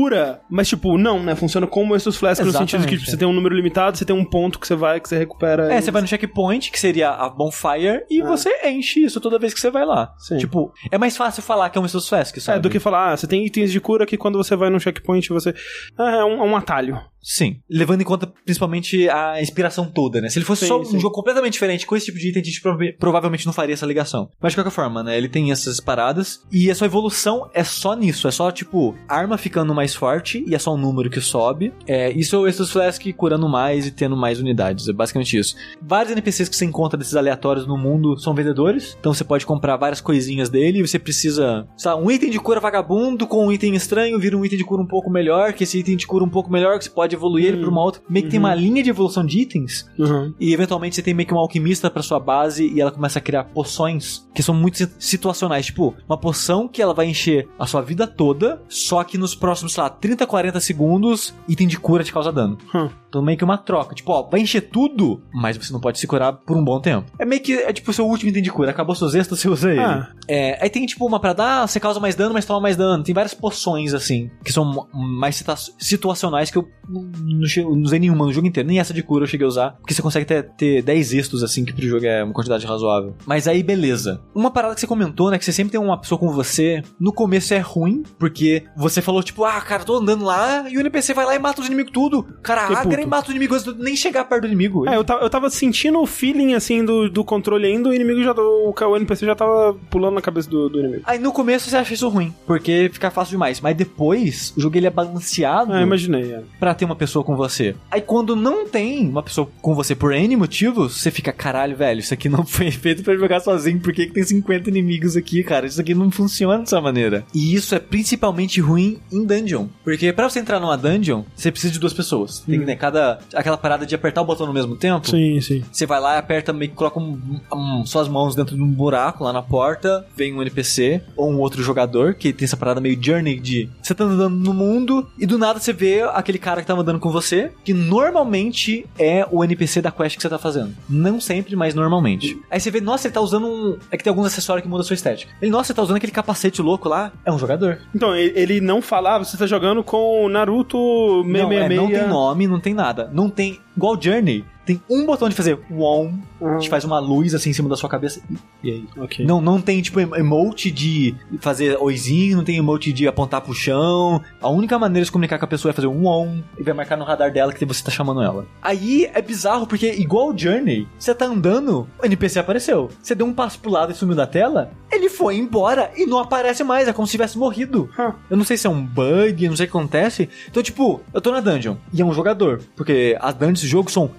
Mas 0.49 0.67
tipo, 0.67 0.97
não, 0.97 1.21
né? 1.21 1.35
Funciona 1.35 1.67
como 1.67 1.93
o 1.93 1.95
Estus 1.95 2.17
Flask 2.17 2.43
no 2.43 2.51
sentido 2.51 2.81
de 2.81 2.87
que 2.87 2.95
tipo, 2.95 3.07
é. 3.07 3.11
você 3.11 3.17
tem 3.17 3.27
um 3.27 3.33
número 3.33 3.55
limitado, 3.55 3.97
você 3.97 4.05
tem 4.05 4.15
um 4.15 4.25
ponto 4.25 4.59
que 4.59 4.67
você 4.67 4.75
vai, 4.75 4.99
que 4.99 5.07
você 5.09 5.17
recupera. 5.17 5.73
É, 5.73 5.81
você 5.81 5.91
vai 5.91 6.01
no 6.01 6.07
checkpoint, 6.07 6.71
que 6.71 6.79
seria 6.79 7.09
a 7.09 7.29
bonfire, 7.29 8.05
e 8.09 8.21
Ah. 8.21 8.25
você 8.25 8.49
enche 8.67 9.03
isso 9.03 9.19
toda 9.19 9.37
vez 9.39 9.53
que 9.53 9.59
você 9.59 9.69
vai 9.69 9.85
lá. 9.85 10.13
Sim. 10.17 10.37
Tipo, 10.37 10.73
é 10.91 10.97
mais 10.97 11.15
fácil 11.17 11.41
falar 11.43 11.69
que 11.69 11.77
é 11.77 11.81
um 11.81 11.85
Estus 11.85 12.07
Flask, 12.07 12.37
sabe? 12.39 12.57
É, 12.59 12.61
do 12.61 12.69
que 12.69 12.79
falar, 12.79 13.11
ah, 13.11 13.17
você 13.17 13.27
tem 13.27 13.45
itens 13.45 13.71
de 13.71 13.79
cura 13.79 14.05
que 14.05 14.17
quando 14.17 14.37
você 14.37 14.55
vai 14.55 14.69
num 14.69 14.79
checkpoint 14.79 15.29
você. 15.29 15.53
Ah, 15.97 16.11
é 16.17 16.23
um, 16.23 16.41
é 16.41 16.45
um 16.45 16.55
atalho. 16.55 16.99
Sim. 17.21 17.57
Levando 17.69 18.01
em 18.01 18.05
conta 18.05 18.27
principalmente 18.43 19.07
a 19.09 19.41
inspiração 19.41 19.85
toda, 19.85 20.19
né? 20.21 20.29
Se 20.29 20.37
ele 20.39 20.45
fosse 20.45 20.61
Sim, 20.61 20.67
só 20.67 20.83
sim. 20.83 20.97
um 20.97 20.99
jogo 20.99 21.13
completamente 21.13 21.53
diferente 21.53 21.85
com 21.85 21.95
esse 21.95 22.07
tipo 22.07 22.17
de 22.17 22.29
item, 22.29 22.41
a 22.41 22.45
gente 22.45 22.61
prova- 22.61 22.83
provavelmente 22.99 23.45
não 23.45 23.53
faria 23.53 23.73
essa 23.73 23.85
ligação. 23.85 24.29
Mas 24.41 24.53
de 24.53 24.57
qualquer 24.57 24.71
forma, 24.71 25.03
né? 25.03 25.17
Ele 25.17 25.29
tem 25.29 25.51
essas 25.51 25.79
paradas 25.79 26.41
e 26.51 26.69
a 26.71 26.75
sua 26.75 26.85
evolução 26.87 27.49
é 27.53 27.63
só 27.63 27.95
nisso. 27.95 28.27
É 28.27 28.31
só, 28.31 28.51
tipo, 28.51 28.95
arma 29.07 29.37
ficando 29.37 29.73
mais 29.75 29.93
forte 29.93 30.43
e 30.47 30.55
é 30.55 30.59
só 30.59 30.73
um 30.73 30.77
número 30.77 31.09
que 31.09 31.21
sobe. 31.21 31.73
É, 31.87 32.11
isso 32.11 32.35
é 32.35 32.39
o 32.39 32.47
Estus 32.47 32.71
Flask 32.71 33.01
curando 33.15 33.47
mais 33.47 33.85
e 33.87 33.91
tendo 33.91 34.15
mais 34.17 34.39
unidades. 34.39 34.87
É 34.87 34.93
basicamente 34.93 35.37
isso. 35.37 35.55
Vários 35.81 36.11
NPCs 36.11 36.49
que 36.49 36.55
você 36.55 36.65
encontra 36.65 36.97
desses 36.97 37.15
aleatórios 37.15 37.67
no 37.67 37.77
mundo 37.77 38.17
são 38.19 38.33
vendedores. 38.33 38.95
Então 38.99 39.13
você 39.13 39.23
pode 39.23 39.45
comprar 39.45 39.77
várias 39.77 40.01
coisinhas 40.01 40.49
dele 40.49 40.79
e 40.79 40.87
você 40.87 40.97
precisa, 40.97 41.67
sei 41.77 41.91
lá, 41.91 41.97
um 41.97 42.09
item 42.09 42.29
de 42.29 42.39
cura 42.39 42.59
vagabundo 42.59 43.27
com 43.27 43.45
um 43.47 43.51
item 43.51 43.75
estranho 43.75 44.19
vira 44.19 44.35
um 44.37 44.45
item 44.45 44.57
de 44.57 44.63
cura 44.65 44.81
um 44.81 44.87
pouco 44.87 45.09
melhor, 45.09 45.53
que 45.53 45.63
esse 45.63 45.79
item 45.79 45.95
de 45.95 46.07
cura 46.07 46.23
um 46.23 46.29
pouco 46.29 46.51
melhor 46.51 46.77
que 46.77 46.85
você 46.85 46.89
pode 46.89 47.10
pode 47.11 47.15
evoluir 47.15 47.45
ele 47.47 47.57
Hum. 47.57 47.61
pra 47.61 47.69
uma 47.69 47.83
outra. 47.83 48.01
Meio 48.09 48.25
que 48.25 48.31
tem 48.31 48.39
Uhum. 48.39 48.45
uma 48.45 48.55
linha 48.55 48.81
de 48.83 48.89
evolução 48.89 49.25
de 49.25 49.39
itens. 49.39 49.85
Uhum. 49.99 50.33
E 50.39 50.53
eventualmente 50.53 50.95
você 50.95 51.01
tem 51.01 51.13
meio 51.13 51.27
que 51.27 51.33
uma 51.33 51.41
alquimista 51.41 51.89
pra 51.89 52.01
sua 52.01 52.19
base 52.19 52.67
e 52.67 52.79
ela 52.79 52.91
começa 52.91 53.19
a 53.19 53.21
criar 53.21 53.43
poções 53.45 54.27
que 54.33 54.41
são 54.41 54.55
muito 54.55 54.77
si- 54.77 54.89
situacionais. 54.99 55.65
Tipo, 55.65 55.93
uma 56.07 56.17
poção 56.17 56.67
que 56.67 56.81
ela 56.81 56.93
vai 56.93 57.07
encher 57.07 57.47
a 57.59 57.65
sua 57.67 57.81
vida 57.81 58.07
toda, 58.07 58.61
só 58.69 59.03
que 59.03 59.17
nos 59.17 59.35
próximos, 59.35 59.73
sei 59.73 59.83
lá, 59.83 59.89
30, 59.89 60.25
40 60.25 60.59
segundos, 60.59 61.33
item 61.47 61.67
de 61.67 61.77
cura 61.77 62.03
te 62.03 62.13
causa 62.13 62.31
dano. 62.31 62.57
Hum. 62.73 62.89
Então 63.09 63.21
meio 63.21 63.37
que 63.37 63.43
uma 63.43 63.57
troca. 63.57 63.93
Tipo, 63.93 64.11
ó, 64.13 64.23
vai 64.29 64.39
encher 64.39 64.61
tudo, 64.69 65.21
mas 65.33 65.57
você 65.57 65.73
não 65.73 65.79
pode 65.81 65.99
se 65.99 66.07
curar 66.07 66.31
por 66.33 66.55
um 66.55 66.63
bom 66.63 66.79
tempo. 66.79 67.11
É 67.19 67.25
meio 67.25 67.41
que, 67.41 67.53
é 67.53 67.73
tipo 67.73 67.91
o 67.91 67.93
seu 67.93 68.05
último 68.07 68.29
item 68.29 68.41
de 68.41 68.49
cura. 68.51 68.71
Acabou 68.71 68.95
seus 68.95 69.13
extras, 69.13 69.39
você 69.41 69.49
usa 69.49 69.69
ele. 69.71 69.79
Ah. 69.81 70.09
É, 70.27 70.57
aí 70.63 70.69
tem 70.69 70.85
tipo 70.85 71.05
uma 71.05 71.19
parada, 71.19 71.43
ah, 71.63 71.67
você 71.67 71.79
causa 71.79 71.99
mais 71.99 72.15
dano, 72.15 72.33
mas 72.33 72.45
toma 72.45 72.61
mais 72.61 72.77
dano. 72.77 73.03
Tem 73.03 73.13
várias 73.13 73.33
poções, 73.33 73.93
assim, 73.93 74.29
que 74.45 74.53
são 74.53 74.87
mais 74.93 75.35
situa- 75.35 75.57
situacionais 75.77 76.49
que 76.49 76.57
eu 76.57 76.67
não, 77.01 77.81
usei 77.81 77.99
nenhuma 77.99 78.25
no 78.25 78.33
jogo 78.33 78.47
inteiro. 78.47 78.67
Nem 78.67 78.79
essa 78.79 78.93
de 78.93 79.03
cura 79.03 79.23
eu 79.23 79.27
cheguei 79.27 79.45
a 79.45 79.47
usar. 79.47 79.71
Porque 79.79 79.93
você 79.93 80.01
consegue 80.01 80.25
ter, 80.25 80.43
ter 80.57 80.81
10 80.81 81.13
extos, 81.13 81.43
assim, 81.43 81.65
que 81.65 81.73
pro 81.73 81.87
jogo 81.87 82.05
é 82.05 82.23
uma 82.23 82.33
quantidade 82.33 82.65
razoável. 82.65 83.15
Mas 83.25 83.47
aí, 83.47 83.63
beleza. 83.63 84.21
Uma 84.33 84.51
parada 84.51 84.75
que 84.75 84.81
você 84.81 84.87
comentou, 84.87 85.31
né, 85.31 85.37
que 85.37 85.45
você 85.45 85.51
sempre 85.51 85.71
tem 85.71 85.79
uma 85.79 85.97
pessoa 85.97 86.19
com 86.19 86.29
você. 86.31 86.83
No 86.99 87.13
começo 87.13 87.53
é 87.53 87.59
ruim, 87.59 88.03
porque 88.19 88.63
você 88.75 89.01
falou, 89.01 89.23
tipo, 89.23 89.43
ah, 89.43 89.59
cara, 89.61 89.83
tô 89.83 89.97
andando 89.97 90.25
lá 90.25 90.69
e 90.69 90.77
o 90.77 90.79
NPC 90.79 91.13
vai 91.13 91.25
lá 91.25 91.35
e 91.35 91.39
mata 91.39 91.61
os 91.61 91.67
inimigos 91.67 91.91
tudo. 91.91 92.25
Cara, 92.41 92.67
agra 92.77 93.01
e 93.01 93.05
mata 93.05 93.25
os 93.25 93.31
inimigos 93.31 93.57
antes 93.67 93.77
de 93.77 93.83
nem 93.83 93.95
chegar 93.95 94.25
perto 94.25 94.41
do 94.41 94.47
inimigo. 94.47 94.87
É, 94.87 94.95
eu 94.95 95.03
tava, 95.03 95.23
eu 95.23 95.29
tava 95.29 95.49
sentindo 95.49 95.99
o 95.99 96.05
feeling, 96.05 96.53
assim, 96.53 96.83
do, 96.83 97.09
do 97.09 97.23
controle 97.23 97.67
ainda, 97.67 97.89
o 97.89 97.93
inimigo 97.93 98.23
já... 98.23 98.33
O, 98.33 98.73
o 98.73 98.97
NPC 98.97 99.25
já 99.25 99.35
tava 99.35 99.75
pulando 99.89 100.15
na 100.15 100.21
cabeça 100.21 100.49
do, 100.49 100.69
do 100.69 100.79
inimigo. 100.79 101.03
Aí 101.05 101.19
no 101.19 101.31
começo 101.31 101.69
você 101.69 101.77
acha 101.77 101.93
isso 101.93 102.07
ruim, 102.09 102.33
porque 102.45 102.89
fica 102.91 103.09
fácil 103.11 103.31
demais. 103.31 103.61
Mas 103.61 103.75
depois, 103.75 104.53
o 104.57 104.61
jogo 104.61 104.77
ele 104.77 104.87
é 104.87 104.89
balanceado 104.89 105.73
Ah, 105.73 105.81
imaginei, 105.81 106.33
é. 106.33 106.43
pra 106.59 106.73
ter 106.73 106.85
uma 106.85 106.90
pessoa 106.95 107.23
com 107.23 107.35
você. 107.35 107.75
Aí 107.89 108.01
quando 108.01 108.35
não 108.35 108.67
tem 108.67 109.07
uma 109.07 109.23
pessoa 109.23 109.47
com 109.61 109.73
você 109.75 109.95
por 109.95 110.13
N 110.13 110.35
motivos, 110.35 110.97
você 111.01 111.11
fica, 111.11 111.31
caralho, 111.31 111.75
velho, 111.75 111.99
isso 111.99 112.13
aqui 112.13 112.29
não 112.29 112.43
foi 112.45 112.71
feito 112.71 113.03
pra 113.03 113.15
jogar 113.15 113.39
sozinho, 113.39 113.79
por 113.79 113.93
que, 113.93 114.07
que 114.07 114.13
tem 114.13 114.23
50 114.23 114.69
inimigos 114.69 115.15
aqui, 115.15 115.43
cara? 115.43 115.65
Isso 115.65 115.79
aqui 115.81 115.93
não 115.93 116.09
funciona 116.11 116.59
dessa 116.59 116.79
maneira. 116.81 117.23
E 117.33 117.53
isso 117.53 117.73
é 117.75 117.79
principalmente 117.79 118.59
ruim 118.59 118.99
em 119.11 119.25
dungeon. 119.25 119.67
Porque 119.83 120.11
pra 120.13 120.29
você 120.29 120.39
entrar 120.39 120.59
numa 120.59 120.77
dungeon, 120.77 121.23
você 121.35 121.51
precisa 121.51 121.73
de 121.73 121.79
duas 121.79 121.93
pessoas. 121.93 122.39
Tem 122.39 122.59
né, 122.59 122.75
cada. 122.75 123.19
aquela 123.33 123.57
parada 123.57 123.85
de 123.85 123.93
apertar 123.95 124.21
o 124.21 124.25
botão 124.25 124.47
no 124.47 124.53
mesmo 124.53 124.75
tempo. 124.75 125.09
Sim, 125.09 125.39
sim. 125.41 125.63
Você 125.71 125.85
vai 125.85 125.99
lá 125.99 126.15
e 126.15 126.19
aperta, 126.19 126.51
meio 126.53 126.71
que 126.71 126.77
coloca 126.77 126.99
um- 126.99 127.39
um- 127.53 127.85
suas 127.85 128.07
mãos 128.07 128.35
dentro 128.35 128.55
de 128.55 128.61
um 128.61 128.71
buraco 128.71 129.23
lá 129.23 129.31
na 129.33 129.41
porta, 129.41 130.05
vem 130.15 130.33
um 130.33 130.41
NPC 130.41 131.01
ou 131.15 131.29
um 131.31 131.39
outro 131.39 131.61
jogador 131.63 132.13
que 132.15 132.33
tem 132.33 132.45
essa 132.45 132.57
parada 132.57 132.81
meio 132.81 132.97
journey 133.01 133.39
de 133.39 133.69
você 133.81 133.93
tá 133.93 134.03
andando 134.03 134.35
no 134.35 134.53
mundo 134.53 135.07
e 135.17 135.25
do 135.25 135.37
nada 135.37 135.59
você 135.59 135.73
vê 135.73 136.01
aquele 136.13 136.37
cara 136.37 136.61
que 136.61 136.67
tava 136.67 136.80
andando 136.81 136.99
com 136.99 137.11
você, 137.11 137.51
que 137.63 137.73
normalmente 137.73 138.85
é 138.97 139.25
o 139.29 139.43
NPC 139.43 139.81
da 139.81 139.91
quest 139.91 140.15
que 140.15 140.21
você 140.21 140.29
tá 140.29 140.37
fazendo. 140.37 140.75
Não 140.89 141.19
sempre, 141.19 141.55
mas 141.55 141.73
normalmente. 141.73 142.39
Aí 142.49 142.59
você 142.59 142.71
vê, 142.71 142.81
nossa, 142.81 143.07
ele 143.07 143.13
tá 143.13 143.21
usando 143.21 143.47
um. 143.47 143.77
É 143.89 143.97
que 143.97 144.03
tem 144.03 144.11
alguns 144.11 144.27
acessórios 144.27 144.63
que 144.63 144.69
mudam 144.69 144.81
a 144.81 144.85
sua 144.85 144.93
estética. 144.93 145.31
Ele, 145.41 145.51
nossa, 145.51 145.67
você 145.67 145.73
tá 145.73 145.81
usando 145.81 145.97
aquele 145.97 146.11
capacete 146.11 146.61
louco 146.61 146.89
lá. 146.89 147.11
É 147.25 147.31
um 147.31 147.39
jogador. 147.39 147.79
Então, 147.93 148.15
ele, 148.15 148.33
ele 148.39 148.61
não 148.61 148.81
falava, 148.81 149.23
você 149.23 149.37
tá 149.37 149.45
jogando 149.45 149.83
com 149.83 150.25
o 150.25 150.29
Naruto 150.29 151.23
666. 151.23 151.31
Não, 151.41 151.51
é, 151.51 151.69
não 151.75 151.89
tem 151.89 152.07
nome, 152.07 152.47
não 152.47 152.59
tem 152.59 152.73
nada. 152.73 153.09
Não 153.13 153.29
tem. 153.29 153.59
Igual 153.75 154.01
Journey, 154.01 154.43
tem 154.75 154.81
um 154.89 155.05
botão 155.05 155.27
de 155.29 155.35
fazer 155.35 155.59
WOM, 155.69 156.13
Uhum. 156.39 156.57
que 156.57 156.69
faz 156.69 156.83
uma 156.83 156.97
luz 156.97 157.35
assim 157.35 157.51
em 157.51 157.53
cima 157.53 157.69
da 157.69 157.75
sua 157.75 157.87
cabeça. 157.89 158.19
E, 158.63 158.67
e 158.67 158.71
aí? 158.71 158.85
Ok. 158.97 159.25
Não, 159.25 159.39
não 159.39 159.61
tem, 159.61 159.79
tipo, 159.81 159.99
em- 159.99 160.09
emote 160.17 160.71
de 160.71 161.13
fazer 161.39 161.77
oizinho, 161.79 162.37
não 162.37 162.43
tem 162.43 162.57
emote 162.57 162.91
de 162.91 163.07
apontar 163.07 163.41
pro 163.41 163.53
chão. 163.53 164.21
A 164.41 164.49
única 164.49 164.79
maneira 164.79 165.01
de 165.03 165.07
se 165.07 165.11
comunicar 165.11 165.37
com 165.37 165.45
a 165.45 165.47
pessoa 165.47 165.69
é 165.69 165.73
fazer 165.73 165.87
um 165.87 166.07
on 166.07 166.41
e 166.57 166.63
vai 166.63 166.73
marcar 166.73 166.97
no 166.97 167.03
radar 167.05 167.31
dela 167.31 167.53
que 167.53 167.63
você 167.65 167.83
tá 167.83 167.91
chamando 167.91 168.21
ela. 168.23 168.47
Aí 168.61 169.09
é 169.13 169.21
bizarro, 169.21 169.67
porque 169.67 169.91
igual 169.93 170.29
o 170.29 170.37
Journey, 170.37 170.87
você 170.97 171.13
tá 171.13 171.25
andando, 171.25 171.87
o 172.01 172.05
NPC 172.05 172.39
apareceu. 172.39 172.89
Você 173.01 173.13
deu 173.13 173.27
um 173.27 173.33
passo 173.33 173.59
pro 173.59 173.69
lado 173.71 173.91
e 173.91 173.95
sumiu 173.95 174.15
da 174.15 174.25
tela, 174.25 174.71
ele 174.91 175.09
foi 175.09 175.35
embora 175.37 175.91
e 175.95 176.05
não 176.07 176.17
aparece 176.17 176.63
mais. 176.63 176.87
É 176.87 176.93
como 176.93 177.05
se 177.07 177.11
tivesse 177.11 177.37
morrido. 177.37 177.89
Hum. 177.99 178.11
Eu 178.31 178.37
não 178.37 178.43
sei 178.43 178.57
se 178.57 178.65
é 178.65 178.69
um 178.69 178.81
bug, 178.83 179.47
não 179.47 179.55
sei 179.55 179.65
o 179.67 179.69
que 179.69 179.77
acontece. 179.77 180.27
Então, 180.49 180.63
tipo, 180.63 181.01
eu 181.13 181.21
tô 181.21 181.31
na 181.31 181.39
dungeon 181.39 181.75
e 181.93 182.01
é 182.01 182.05
um 182.05 182.13
jogador. 182.13 182.61
Porque 182.75 183.15
as 183.21 183.33
dungeons 183.35 183.61
do 183.61 183.67
jogo 183.67 183.91
são 183.91 184.09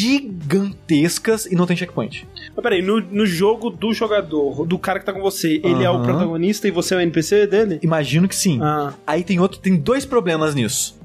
gigantescas 0.00 1.46
e 1.46 1.54
não 1.54 1.66
tem 1.66 1.76
checkpoint. 1.76 2.26
Mas 2.54 2.62
peraí, 2.62 2.82
no, 2.82 3.00
no 3.00 3.26
jogo 3.26 3.70
do 3.70 3.92
jogador, 3.92 4.66
do 4.66 4.78
cara 4.78 4.98
que 4.98 5.06
tá 5.06 5.12
com 5.12 5.20
você, 5.20 5.60
ele 5.64 5.84
é 5.84 5.90
o 5.90 6.02
protagonista 6.02 6.66
e 6.66 6.70
você 6.70 6.94
é 6.94 6.98
o 6.98 7.00
NPC 7.00 7.46
dele? 7.46 7.78
Imagino 7.82 8.28
que 8.28 8.34
sim. 8.34 8.58
Ah, 8.62 8.94
Aí 9.06 9.22
tem 9.22 9.40
outro, 9.40 9.60
tem 9.60 9.76
dois 9.76 10.04
problemas 10.04 10.54
nisso. 10.54 10.98